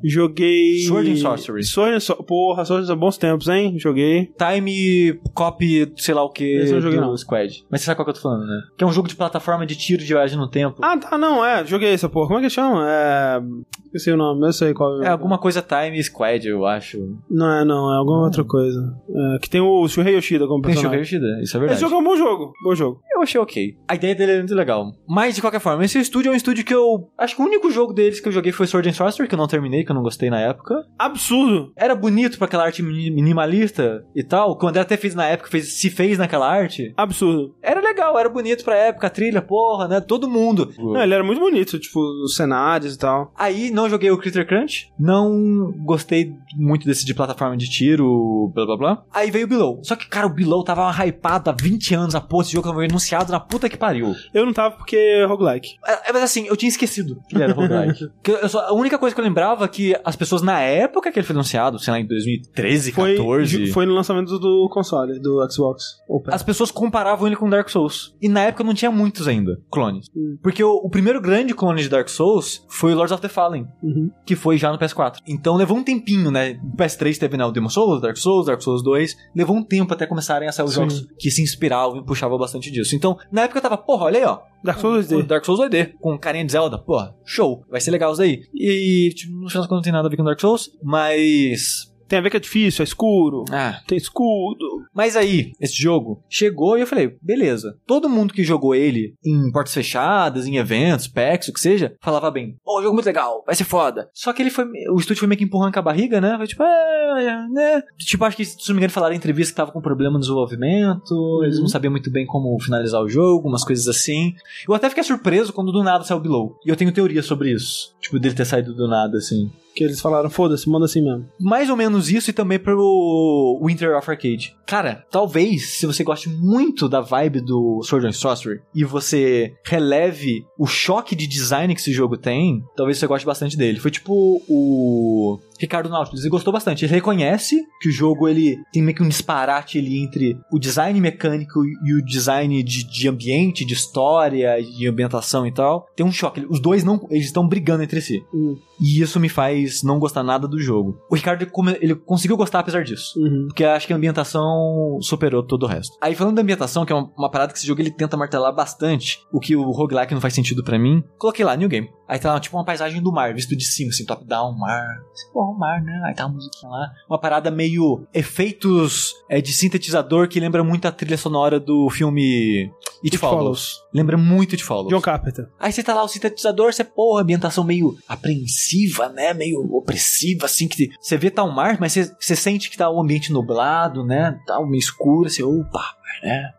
Joguei. 0.04 0.80
Sword 0.88 1.12
and 1.12 1.16
Sorcery. 1.18 1.64
Sword 1.64 1.96
and 1.96 2.00
so 2.00 2.16
Porra, 2.16 2.66
Sword 2.66 2.84
and 2.84 2.88
Sorcery, 2.88 3.00
bons 3.00 3.18
tempos, 3.18 3.48
hein? 3.48 3.78
Joguei. 3.78 4.32
Time 4.38 5.20
Copy, 5.34 5.92
sei 5.98 6.14
lá 6.14 6.24
o 6.24 6.30
que, 6.30 6.44
Esse 6.44 6.72
eu 6.72 6.76
não 6.76 6.82
joguei, 6.82 7.00
não. 7.00 7.18
Squad. 7.18 7.64
Mas 7.70 7.82
você 7.82 7.86
sabe 7.86 7.98
qual 7.98 8.06
que 8.06 8.12
eu 8.12 8.16
tô 8.16 8.22
falando, 8.22 8.46
né? 8.46 8.62
Que 8.78 8.84
é 8.84 8.88
um 8.88 8.92
jogo 8.92 9.08
de 9.08 9.16
plataforma 9.16 9.66
de 9.66 9.76
tiro 9.76 10.02
de 10.02 10.08
viagem 10.08 10.38
no 10.38 10.50
tempo. 10.50 10.80
Ah, 10.82 10.98
tá, 10.98 11.18
não, 11.18 11.44
é. 11.46 11.66
Joguei 11.66 11.94
essa 11.94 12.10
porra. 12.10 12.28
Como 12.28 12.40
é 12.40 12.44
que 12.44 12.50
chama? 12.50 12.86
É. 12.90 13.42
Esqueci 13.86 14.12
o 14.12 14.18
nome, 14.18 14.48
eu 14.48 14.54
sei 14.54 14.74
qual 14.74 15.04
É 15.04 15.10
alguma 15.10 15.38
coisa 15.38 15.62
Time 15.62 16.02
Squad, 16.02 16.48
eu 16.48 16.66
acho. 16.66 16.98
Não 17.30 17.52
é, 17.52 17.66
não, 17.66 17.94
é 17.94 17.98
alguma 17.98 18.24
outra 18.24 18.44
coisa. 18.44 18.80
É, 19.10 19.40
que 19.40 19.50
tem 19.50 19.60
o 19.60 19.88
Shuhei 19.88 20.16
Yoshida 20.16 20.48
como 20.48 20.62
Tem 20.62 20.74
personagem. 20.74 21.04
Shuhei 21.04 21.20
Yoshida, 21.20 21.44
isso 21.44 21.58
é 21.58 21.60
verdade. 21.60 21.78
Esse 21.78 21.90
jogo 21.90 21.96
é 21.96 22.00
um 22.00 22.04
bom 22.04 22.16
jogo. 22.16 22.54
Bom 22.64 22.74
jogo. 22.74 23.02
Eu 23.14 23.22
achei 23.22 23.40
ok. 23.40 23.76
A 23.88 23.96
ideia 23.96 24.16
dele 24.16 24.32
é 24.32 24.38
muito 24.38 24.56
legal. 24.56 24.92
Mas, 25.08 25.36
de 25.36 25.42
qualquer 25.42 25.60
forma, 25.60 25.84
esse 25.84 26.00
estúdio 26.00 26.30
é 26.30 26.34
um 26.34 26.38
estúdio 26.38 26.64
que 26.64 26.74
eu... 26.74 27.10
Acho 27.18 27.36
que 27.36 27.42
o 27.42 27.46
único 27.46 27.70
jogo 27.70 27.94
deles 27.94 28.22
que 28.22 28.28
eu 28.30 28.32
joguei 28.32 28.54
foi 28.54 28.66
Sword 28.66 28.88
and 28.88 28.94
Sorcery, 28.94 29.28
que 29.28 29.36
eu 29.36 29.40
não 29.42 29.48
terminei, 29.48 29.84
que 29.84 29.92
eu 29.92 29.96
não 29.96 30.02
gostei 30.04 30.30
na 30.30 30.40
época. 30.40 30.86
Absurdo. 30.98 31.72
Era 31.76 31.96
bonito 31.96 32.38
pra 32.38 32.46
aquela 32.46 32.64
arte 32.66 32.82
mini- 32.82 33.12
minimalista 33.12 34.04
e 34.16 34.24
tal. 34.24 34.58
Que 34.58 34.66
o 34.66 34.70
André 34.70 34.82
até 34.82 34.96
fez 34.98 35.16
na 35.16 35.26
época, 35.26 35.50
fez, 35.50 35.74
se 35.74 35.90
fez 35.90 36.18
naquela 36.18 36.48
arte. 36.50 36.94
Absurdo. 36.96 37.56
Era 37.62 37.82
legal, 37.82 38.18
era 38.18 38.30
bonito 38.30 38.64
pra 38.64 38.76
época, 38.76 39.08
a 39.08 39.10
trilha, 39.10 39.42
porra, 39.42 39.88
né? 39.88 40.00
Todo 40.02 40.30
mundo. 40.30 40.72
Não, 40.78 41.02
ele 41.02 41.14
era 41.14 41.24
muito 41.24 41.40
bonito, 41.42 41.78
tipo, 41.80 42.00
os 42.24 42.36
cenários 42.36 42.96
e 42.96 42.98
tal. 42.98 43.34
Aí 43.38 43.72
não 43.72 43.90
joguei 43.90 44.12
o 44.12 44.18
Critter 44.18 44.48
Crunch, 44.48 44.90
não 45.00 45.72
gostei 45.84 46.34
muito 46.56 46.86
desse 46.86 47.06
de 47.06 47.14
plataforma 47.14 47.58
de 47.58 47.70
tiro, 47.70 48.52
blá 48.54 48.66
blá 48.66 48.78
blá. 48.78 49.04
Aí 49.14 49.32
veio 49.32 49.46
o 49.46 49.50
Below. 49.50 49.80
Só 49.84 49.96
que, 49.96 50.08
cara, 50.08 50.28
o 50.28 50.34
Below 50.34 50.64
tava 50.64 50.90
hypado 51.06 51.50
há 51.50 51.54
20 51.54 51.94
anos 51.96 52.16
a 52.16 52.22
pôr 52.22 52.42
esse 52.42 52.52
jogo 52.54 52.72
foi 52.74 52.86
anunciado 52.86 53.32
na 53.32 53.40
puta 53.40 53.70
que 53.70 53.78
pariu. 53.78 54.14
Eu 54.34 54.46
não 54.46 54.54
tava 54.54 54.76
porque 54.76 54.96
é 54.96 55.26
roguelike. 55.26 55.76
É, 55.86 56.10
é, 56.10 56.14
mas 56.14 56.24
assim, 56.24 56.46
eu 56.48 56.56
tinha 56.56 56.70
esquecido 56.70 57.18
que 57.28 57.36
ele 57.36 57.44
era 57.44 57.54
roguelike. 57.54 58.10
Que 58.24 58.32
eu 58.32 58.50
só- 58.50 58.68
a 58.68 58.74
única 58.74 58.98
coisa 58.98 59.14
que 59.16 59.20
eu 59.22 59.26
lembrava 59.32 59.68
que 59.68 59.96
as 60.04 60.16
pessoas 60.16 60.42
na 60.42 60.60
época 60.60 61.12
que 61.12 61.18
ele 61.18 61.26
foi 61.26 61.34
anunciado, 61.34 61.80
sei 61.80 61.92
lá, 61.94 62.00
em 62.00 62.06
2013, 62.06 62.92
Foi, 62.92 63.16
14... 63.16 63.68
foi 63.72 63.86
no 63.86 63.94
lançamento 63.94 64.38
do 64.38 64.70
console, 64.70 65.20
do 65.20 65.40
Xbox. 65.50 65.84
Opa. 66.08 66.34
As 66.36 66.44
pessoas 66.44 66.70
comparavam 66.70 67.28
ele 67.28 67.36
com 67.36 67.50
Dark 67.50 67.70
Souls. 67.70 68.14
E 68.22 68.28
na 68.28 68.42
época 68.42 68.64
não 68.64 68.74
tinha 68.74 68.92
muitos 68.92 69.28
ainda, 69.28 69.58
clones. 69.72 70.08
Hum. 70.16 70.38
Porque 70.44 70.64
o, 70.64 70.74
o 70.76 70.90
primeiro 70.90 71.22
grande 71.22 71.54
clone 71.54 71.82
de 71.82 71.90
Dark 71.90 72.10
Souls 72.10 72.66
foi 72.68 72.94
o 72.94 72.96
Lords 72.96 73.12
of 73.12 73.22
the 73.22 73.30
Fallen, 73.30 73.66
Uhum. 73.82 74.10
que 74.26 74.36
foi 74.36 74.58
já 74.58 74.72
no 74.72 74.78
PS4. 74.78 75.18
Então 75.28 75.56
levou 75.56 75.78
um 75.78 75.84
tempinho, 75.84 76.30
né? 76.30 76.60
O 76.74 76.76
PS3 76.78 77.18
teve 77.18 77.38
né, 77.38 77.46
o 77.46 77.52
Demon 77.52 77.70
Souls, 77.70 78.02
Dark 78.02 78.18
Souls, 78.18 78.46
Dark 78.48 78.62
Souls 78.62 78.84
2. 78.84 79.16
Levou 79.36 79.56
um 79.56 79.64
tempo 79.64 79.94
até 79.94 80.06
começarem 80.06 80.48
a 80.48 80.52
sair 80.52 80.66
os 80.66 80.72
Sim. 80.74 80.82
jogos 80.82 81.08
que 81.18 81.32
se 81.32 81.42
inspiravam 81.42 81.98
e 81.98 82.06
puxavam 82.06 82.38
bastante 82.38 82.70
disso. 82.72 82.96
Então, 82.96 83.18
na 83.32 83.44
época 83.44 83.60
eu 83.60 83.64
tava, 83.64 83.78
porra, 83.78 84.06
olha 84.06 84.20
aí, 84.20 84.26
ó. 84.26 84.40
Dark 84.64 84.80
Souls 84.80 85.12
O 85.12 85.16
2D. 85.16 85.26
Dark 85.26 85.44
Souls 85.46 85.60
2D, 85.60 85.94
com 86.00 86.18
carinha 86.20 86.46
de 86.46 86.52
Zelda, 86.52 86.78
porra, 86.78 87.16
show, 87.26 87.64
vai 87.70 87.82
ser 87.82 87.90
legal 87.92 88.14
isso 88.14 88.22
aí. 88.22 88.44
E, 88.54 89.11
tipo, 89.14 89.34
no 89.34 89.50
final 89.50 89.68
não 89.70 89.82
tem 89.82 89.92
nada 89.94 90.08
a 90.08 90.10
ver 90.10 90.18
com 90.18 90.24
Dark 90.24 90.40
Souls, 90.40 90.72
mas. 90.84 91.92
Tem 92.08 92.20
a 92.20 92.22
ver 92.22 92.30
que 92.30 92.38
é 92.38 92.42
difícil, 92.42 92.84
é 92.84 92.86
escuro. 92.86 93.46
Ah, 93.52 93.82
Tem 93.88 93.98
escudo. 93.98 94.81
Mas 94.94 95.16
aí, 95.16 95.52
esse 95.60 95.82
jogo 95.82 96.24
chegou 96.30 96.78
e 96.78 96.82
eu 96.82 96.88
falei, 96.88 97.18
beleza. 97.22 97.78
Todo 97.86 98.10
mundo 98.10 98.34
que 98.34 98.44
jogou 98.44 98.76
ele 98.76 99.16
em 99.26 99.52
portas 99.52 99.74
fechadas, 99.74 100.46
em 100.46 100.58
eventos, 100.58 101.08
packs, 101.08 101.48
o 101.48 101.54
que 101.54 101.60
seja, 101.60 101.96
falava 102.02 102.32
bem. 102.32 102.58
Pô, 102.64 102.82
jogo 102.82 102.94
muito 102.94 103.06
legal, 103.06 103.44
vai 103.46 103.56
ser 103.56 103.64
foda. 103.64 104.10
Só 104.14 104.34
que 104.34 104.42
ele 104.42 104.50
foi. 104.50 104.66
O 104.92 105.00
estúdio 105.00 105.20
foi 105.20 105.28
meio 105.28 105.38
que 105.38 105.46
empurrando 105.46 105.74
com 105.74 105.80
a 105.80 105.84
barriga, 105.84 106.22
né? 106.22 106.36
Foi 106.38 106.48
tipo, 106.48 106.64
é, 106.64 107.30
ah, 107.30 107.48
né? 107.50 107.84
Tipo, 107.98 108.26
acho 108.26 108.38
que, 108.38 108.46
se 108.46 108.58
não 108.70 108.76
me 108.76 108.80
engano, 108.80 108.92
falaram 108.92 109.14
em 109.14 109.18
entrevista 109.18 109.54
que 109.54 109.58
tava 109.58 109.72
com 109.72 109.82
problema 109.82 110.14
no 110.14 110.20
desenvolvimento, 110.20 111.42
eles 111.44 111.60
não 111.60 111.68
sabiam 111.68 111.92
muito 111.92 112.12
bem 112.12 112.26
como 112.26 112.60
finalizar 112.60 113.02
o 113.02 113.10
jogo, 113.10 113.48
umas 113.48 113.64
coisas 113.64 113.88
assim. 113.88 114.34
Eu 114.68 114.74
até 114.74 114.90
fiquei 114.90 115.04
surpreso 115.04 115.54
quando 115.54 115.72
do 115.72 115.84
nada 115.84 116.04
saiu 116.04 116.18
o 116.18 116.22
Below. 116.22 116.60
E 116.66 116.70
eu 116.70 116.76
tenho 116.76 116.92
teoria 116.92 117.22
sobre 117.22 117.52
isso. 117.52 117.96
Tipo, 118.00 118.20
dele 118.20 118.36
ter 118.36 118.46
saído 118.46 118.74
do 118.74 118.88
nada, 118.88 119.18
assim. 119.18 119.52
Que 119.76 119.84
eles 119.84 120.02
falaram, 120.02 120.30
foda-se, 120.30 120.70
manda 120.70 120.86
assim 120.86 121.02
mesmo. 121.02 121.26
Mais 121.40 121.70
ou 121.70 121.78
menos 121.78 122.10
isso 122.10 122.30
e 122.30 122.34
também 122.34 122.60
pro 122.60 123.60
Winter 123.64 123.96
of 123.96 124.10
Arcade. 124.10 124.56
Cara, 124.72 125.06
talvez, 125.12 125.72
se 125.72 125.86
você 125.86 126.02
goste 126.02 126.30
muito 126.30 126.88
da 126.88 127.02
vibe 127.02 127.42
do 127.42 127.82
Sword 127.84 128.08
and 128.08 128.14
Sorcery 128.14 128.62
e 128.74 128.86
você 128.86 129.54
releve 129.66 130.46
o 130.58 130.66
choque 130.66 131.14
de 131.14 131.28
design 131.28 131.76
que 131.76 131.82
esse 131.82 131.92
jogo 131.92 132.16
tem, 132.16 132.64
talvez 132.74 132.98
você 132.98 133.06
goste 133.06 133.26
bastante 133.26 133.58
dele. 133.58 133.82
Foi 133.82 133.92
tipo 133.92 134.42
o 134.48 135.38
Ricardo 135.62 135.90
Nautilus, 135.90 136.22
ele 136.22 136.30
gostou 136.30 136.52
bastante. 136.52 136.86
Ele 136.86 136.94
reconhece 136.94 137.62
que 137.80 137.90
o 137.90 137.92
jogo 137.92 138.28
ele 138.28 138.58
tem 138.74 138.82
meio 138.82 138.96
que 138.96 139.04
um 139.04 139.08
disparate 139.08 139.78
ali 139.78 140.00
entre 140.00 140.38
o 140.52 140.60
design 140.60 141.00
mecânico 141.00 141.64
e 141.64 141.94
o 141.94 142.04
design 142.04 142.62
de, 142.64 142.84
de 142.84 143.08
ambiente, 143.08 143.64
de 143.64 143.74
história, 143.74 144.62
de 144.62 144.88
ambientação 144.88 145.46
e 145.46 145.52
tal. 145.52 145.86
Tem 145.96 146.06
um 146.06 146.12
choque. 146.12 146.46
Os 146.50 146.60
dois 146.60 146.84
não, 146.84 147.08
eles 147.10 147.26
estão 147.26 147.48
brigando 147.48 147.84
entre 147.84 148.02
si. 148.02 148.24
Hum. 148.34 148.58
E 148.82 149.00
isso 149.00 149.20
me 149.20 149.30
faz 149.30 149.84
não 149.84 150.00
gostar 150.00 150.24
nada 150.24 150.48
do 150.48 150.60
jogo. 150.60 151.00
O 151.10 151.16
Ricardo 151.16 151.48
ele 151.80 151.94
conseguiu 151.94 152.36
gostar 152.36 152.60
apesar 152.60 152.84
disso. 152.84 153.14
Uhum. 153.20 153.46
Porque 153.48 153.64
acho 153.64 153.86
que 153.86 153.94
a 153.94 153.96
ambientação 153.96 154.98
superou 155.02 155.44
todo 155.44 155.64
o 155.64 155.68
resto. 155.68 155.96
Aí 156.02 156.16
falando 156.16 156.36
da 156.36 156.42
ambientação, 156.42 156.84
que 156.84 156.92
é 156.92 156.96
uma, 156.96 157.12
uma 157.16 157.30
parada 157.30 157.54
que 157.54 157.60
esse 157.60 157.68
jogo 157.68 157.80
ele 157.80 157.92
tenta 157.92 158.18
martelar 158.18 158.54
bastante, 158.56 159.20
o 159.32 159.40
que 159.40 159.56
o 159.56 159.70
roguelike 159.70 160.14
não 160.16 160.22
faz 160.22 160.34
sentido 160.34 160.64
pra 160.64 160.80
mim, 160.80 161.04
coloquei 161.20 161.46
lá, 161.46 161.56
New 161.56 161.70
Game. 161.70 161.90
Aí 162.08 162.20
tá 162.20 162.38
tipo 162.40 162.58
uma 162.58 162.66
paisagem 162.66 163.02
do 163.02 163.12
mar, 163.12 163.34
visto 163.34 163.56
de 163.56 163.64
cima, 163.64 163.90
assim, 163.90 164.04
top-down, 164.04 164.58
mar. 164.58 165.00
Porra, 165.32 165.51
o 165.52 165.58
mar, 165.58 165.82
né? 165.82 166.02
Aí 166.06 166.14
tá 166.14 166.26
uma 166.26 166.36
musiquinha 166.36 166.72
lá. 166.72 166.92
Uma 167.10 167.20
parada 167.20 167.52
meio 167.52 168.06
efeitos 168.14 169.14
é, 169.30 169.42
de 169.42 169.54
sintetizador 169.54 170.28
que 170.28 170.40
lembra 170.40 170.64
muito 170.64 170.88
a 170.88 170.92
trilha 170.92 171.18
sonora 171.18 171.60
do 171.60 171.90
filme 171.90 172.72
It, 173.04 173.16
It 173.16 173.18
Follows. 173.18 173.40
Follows. 173.40 173.84
Lembra 173.94 174.18
muito 174.18 174.52
It 174.52 174.64
Follows. 174.64 174.90
John 174.90 175.02
Carpenter. 175.02 175.48
Aí 175.60 175.72
você 175.72 175.84
tá 175.84 175.94
lá, 175.94 176.04
o 176.04 176.08
sintetizador, 176.08 176.74
você, 176.74 176.84
porra, 176.84 177.22
ambientação 177.22 177.64
meio 177.64 177.96
apreensiva, 178.08 179.10
né? 179.10 179.34
Meio 179.34 179.60
opressiva, 179.76 180.46
assim, 180.46 180.68
que 180.68 180.90
você 181.00 181.18
vê 181.18 181.30
tá 181.30 181.44
um 181.44 181.52
mar, 181.52 181.78
mas 181.80 181.94
você, 181.94 182.12
você 182.20 182.36
sente 182.36 182.70
que 182.70 182.78
tá 182.78 182.90
o 182.90 183.02
ambiente 183.02 183.32
nublado, 183.32 184.06
né? 184.06 184.40
Tá 184.46 184.60
meio 184.62 184.80
escuro, 184.80 185.28
assim, 185.28 185.44
opa, 185.44 185.84
né? 186.24 186.52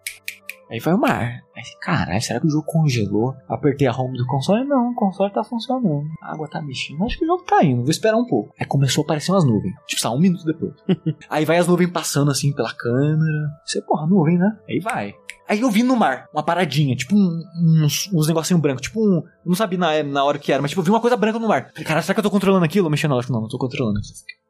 Aí 0.73 0.81
vai 0.81 0.95
o 0.95 0.99
mar. 0.99 1.45
Aí 1.55 1.63
caralho, 1.83 2.23
será 2.23 2.41
que 2.41 2.47
o 2.47 2.51
jogo 2.51 2.65
congelou? 2.65 3.35
Apertei 3.47 3.87
a 3.87 3.93
home 3.93 4.17
do 4.17 4.27
console? 4.27 4.65
Não, 4.65 4.93
o 4.93 4.95
console 4.95 5.31
tá 5.31 5.45
funcionando. 5.45 6.07
A 6.23 6.33
água 6.33 6.49
tá 6.49 6.63
mexendo. 6.63 7.05
Acho 7.05 7.19
que 7.19 7.25
o 7.25 7.29
jogo 7.29 7.43
tá 7.43 7.63
indo, 7.63 7.83
vou 7.83 7.91
esperar 7.91 8.17
um 8.17 8.25
pouco. 8.25 8.55
Aí 8.59 8.65
começou 8.65 9.03
a 9.03 9.05
aparecer 9.05 9.33
umas 9.33 9.45
nuvens. 9.45 9.75
Tipo, 9.87 10.01
só 10.01 10.15
um 10.15 10.19
minuto 10.19 10.47
depois. 10.47 10.73
Aí 11.29 11.45
vai 11.45 11.59
as 11.59 11.69
nuvens 11.69 11.91
passando 11.91 12.31
assim 12.31 12.55
pela 12.55 12.73
câmera. 12.73 13.51
Você, 13.67 13.83
porra, 13.83 14.07
nuvem, 14.07 14.39
né? 14.39 14.51
Aí 14.67 14.81
vai. 14.81 15.15
Aí 15.53 15.61
eu 15.61 15.71
vi 15.71 15.83
no 15.83 15.95
mar, 15.95 16.29
uma 16.33 16.43
paradinha, 16.43 16.97
tipo 16.97 17.15
um- 17.15 17.43
uns, 17.85 18.09
uns 18.11 18.27
negocinho 18.27 18.59
branco, 18.59 18.81
tipo 18.81 18.99
um. 18.99 19.23
Não 19.45 19.55
sabia 19.55 19.79
na, 19.79 20.03
na 20.03 20.25
hora 20.25 20.39
que 20.39 20.51
era, 20.51 20.63
mas 20.63 20.71
tipo, 20.71 20.81
eu 20.81 20.85
vi 20.85 20.91
uma 20.91 21.01
coisa 21.01 21.15
branca 21.15 21.39
no 21.39 21.47
mar. 21.47 21.69
Falei, 21.75 21.85
cara, 21.85 22.01
será 22.01 22.15
que 22.15 22.21
eu 22.21 22.25
tô 22.25 22.31
controlando 22.31 22.65
aquilo? 22.65 22.89
Mexi 22.89 23.07
na 23.07 23.15
lógica, 23.17 23.35
não, 23.35 23.43
não 23.43 23.49
tô 23.49 23.59
controlando. 23.59 24.01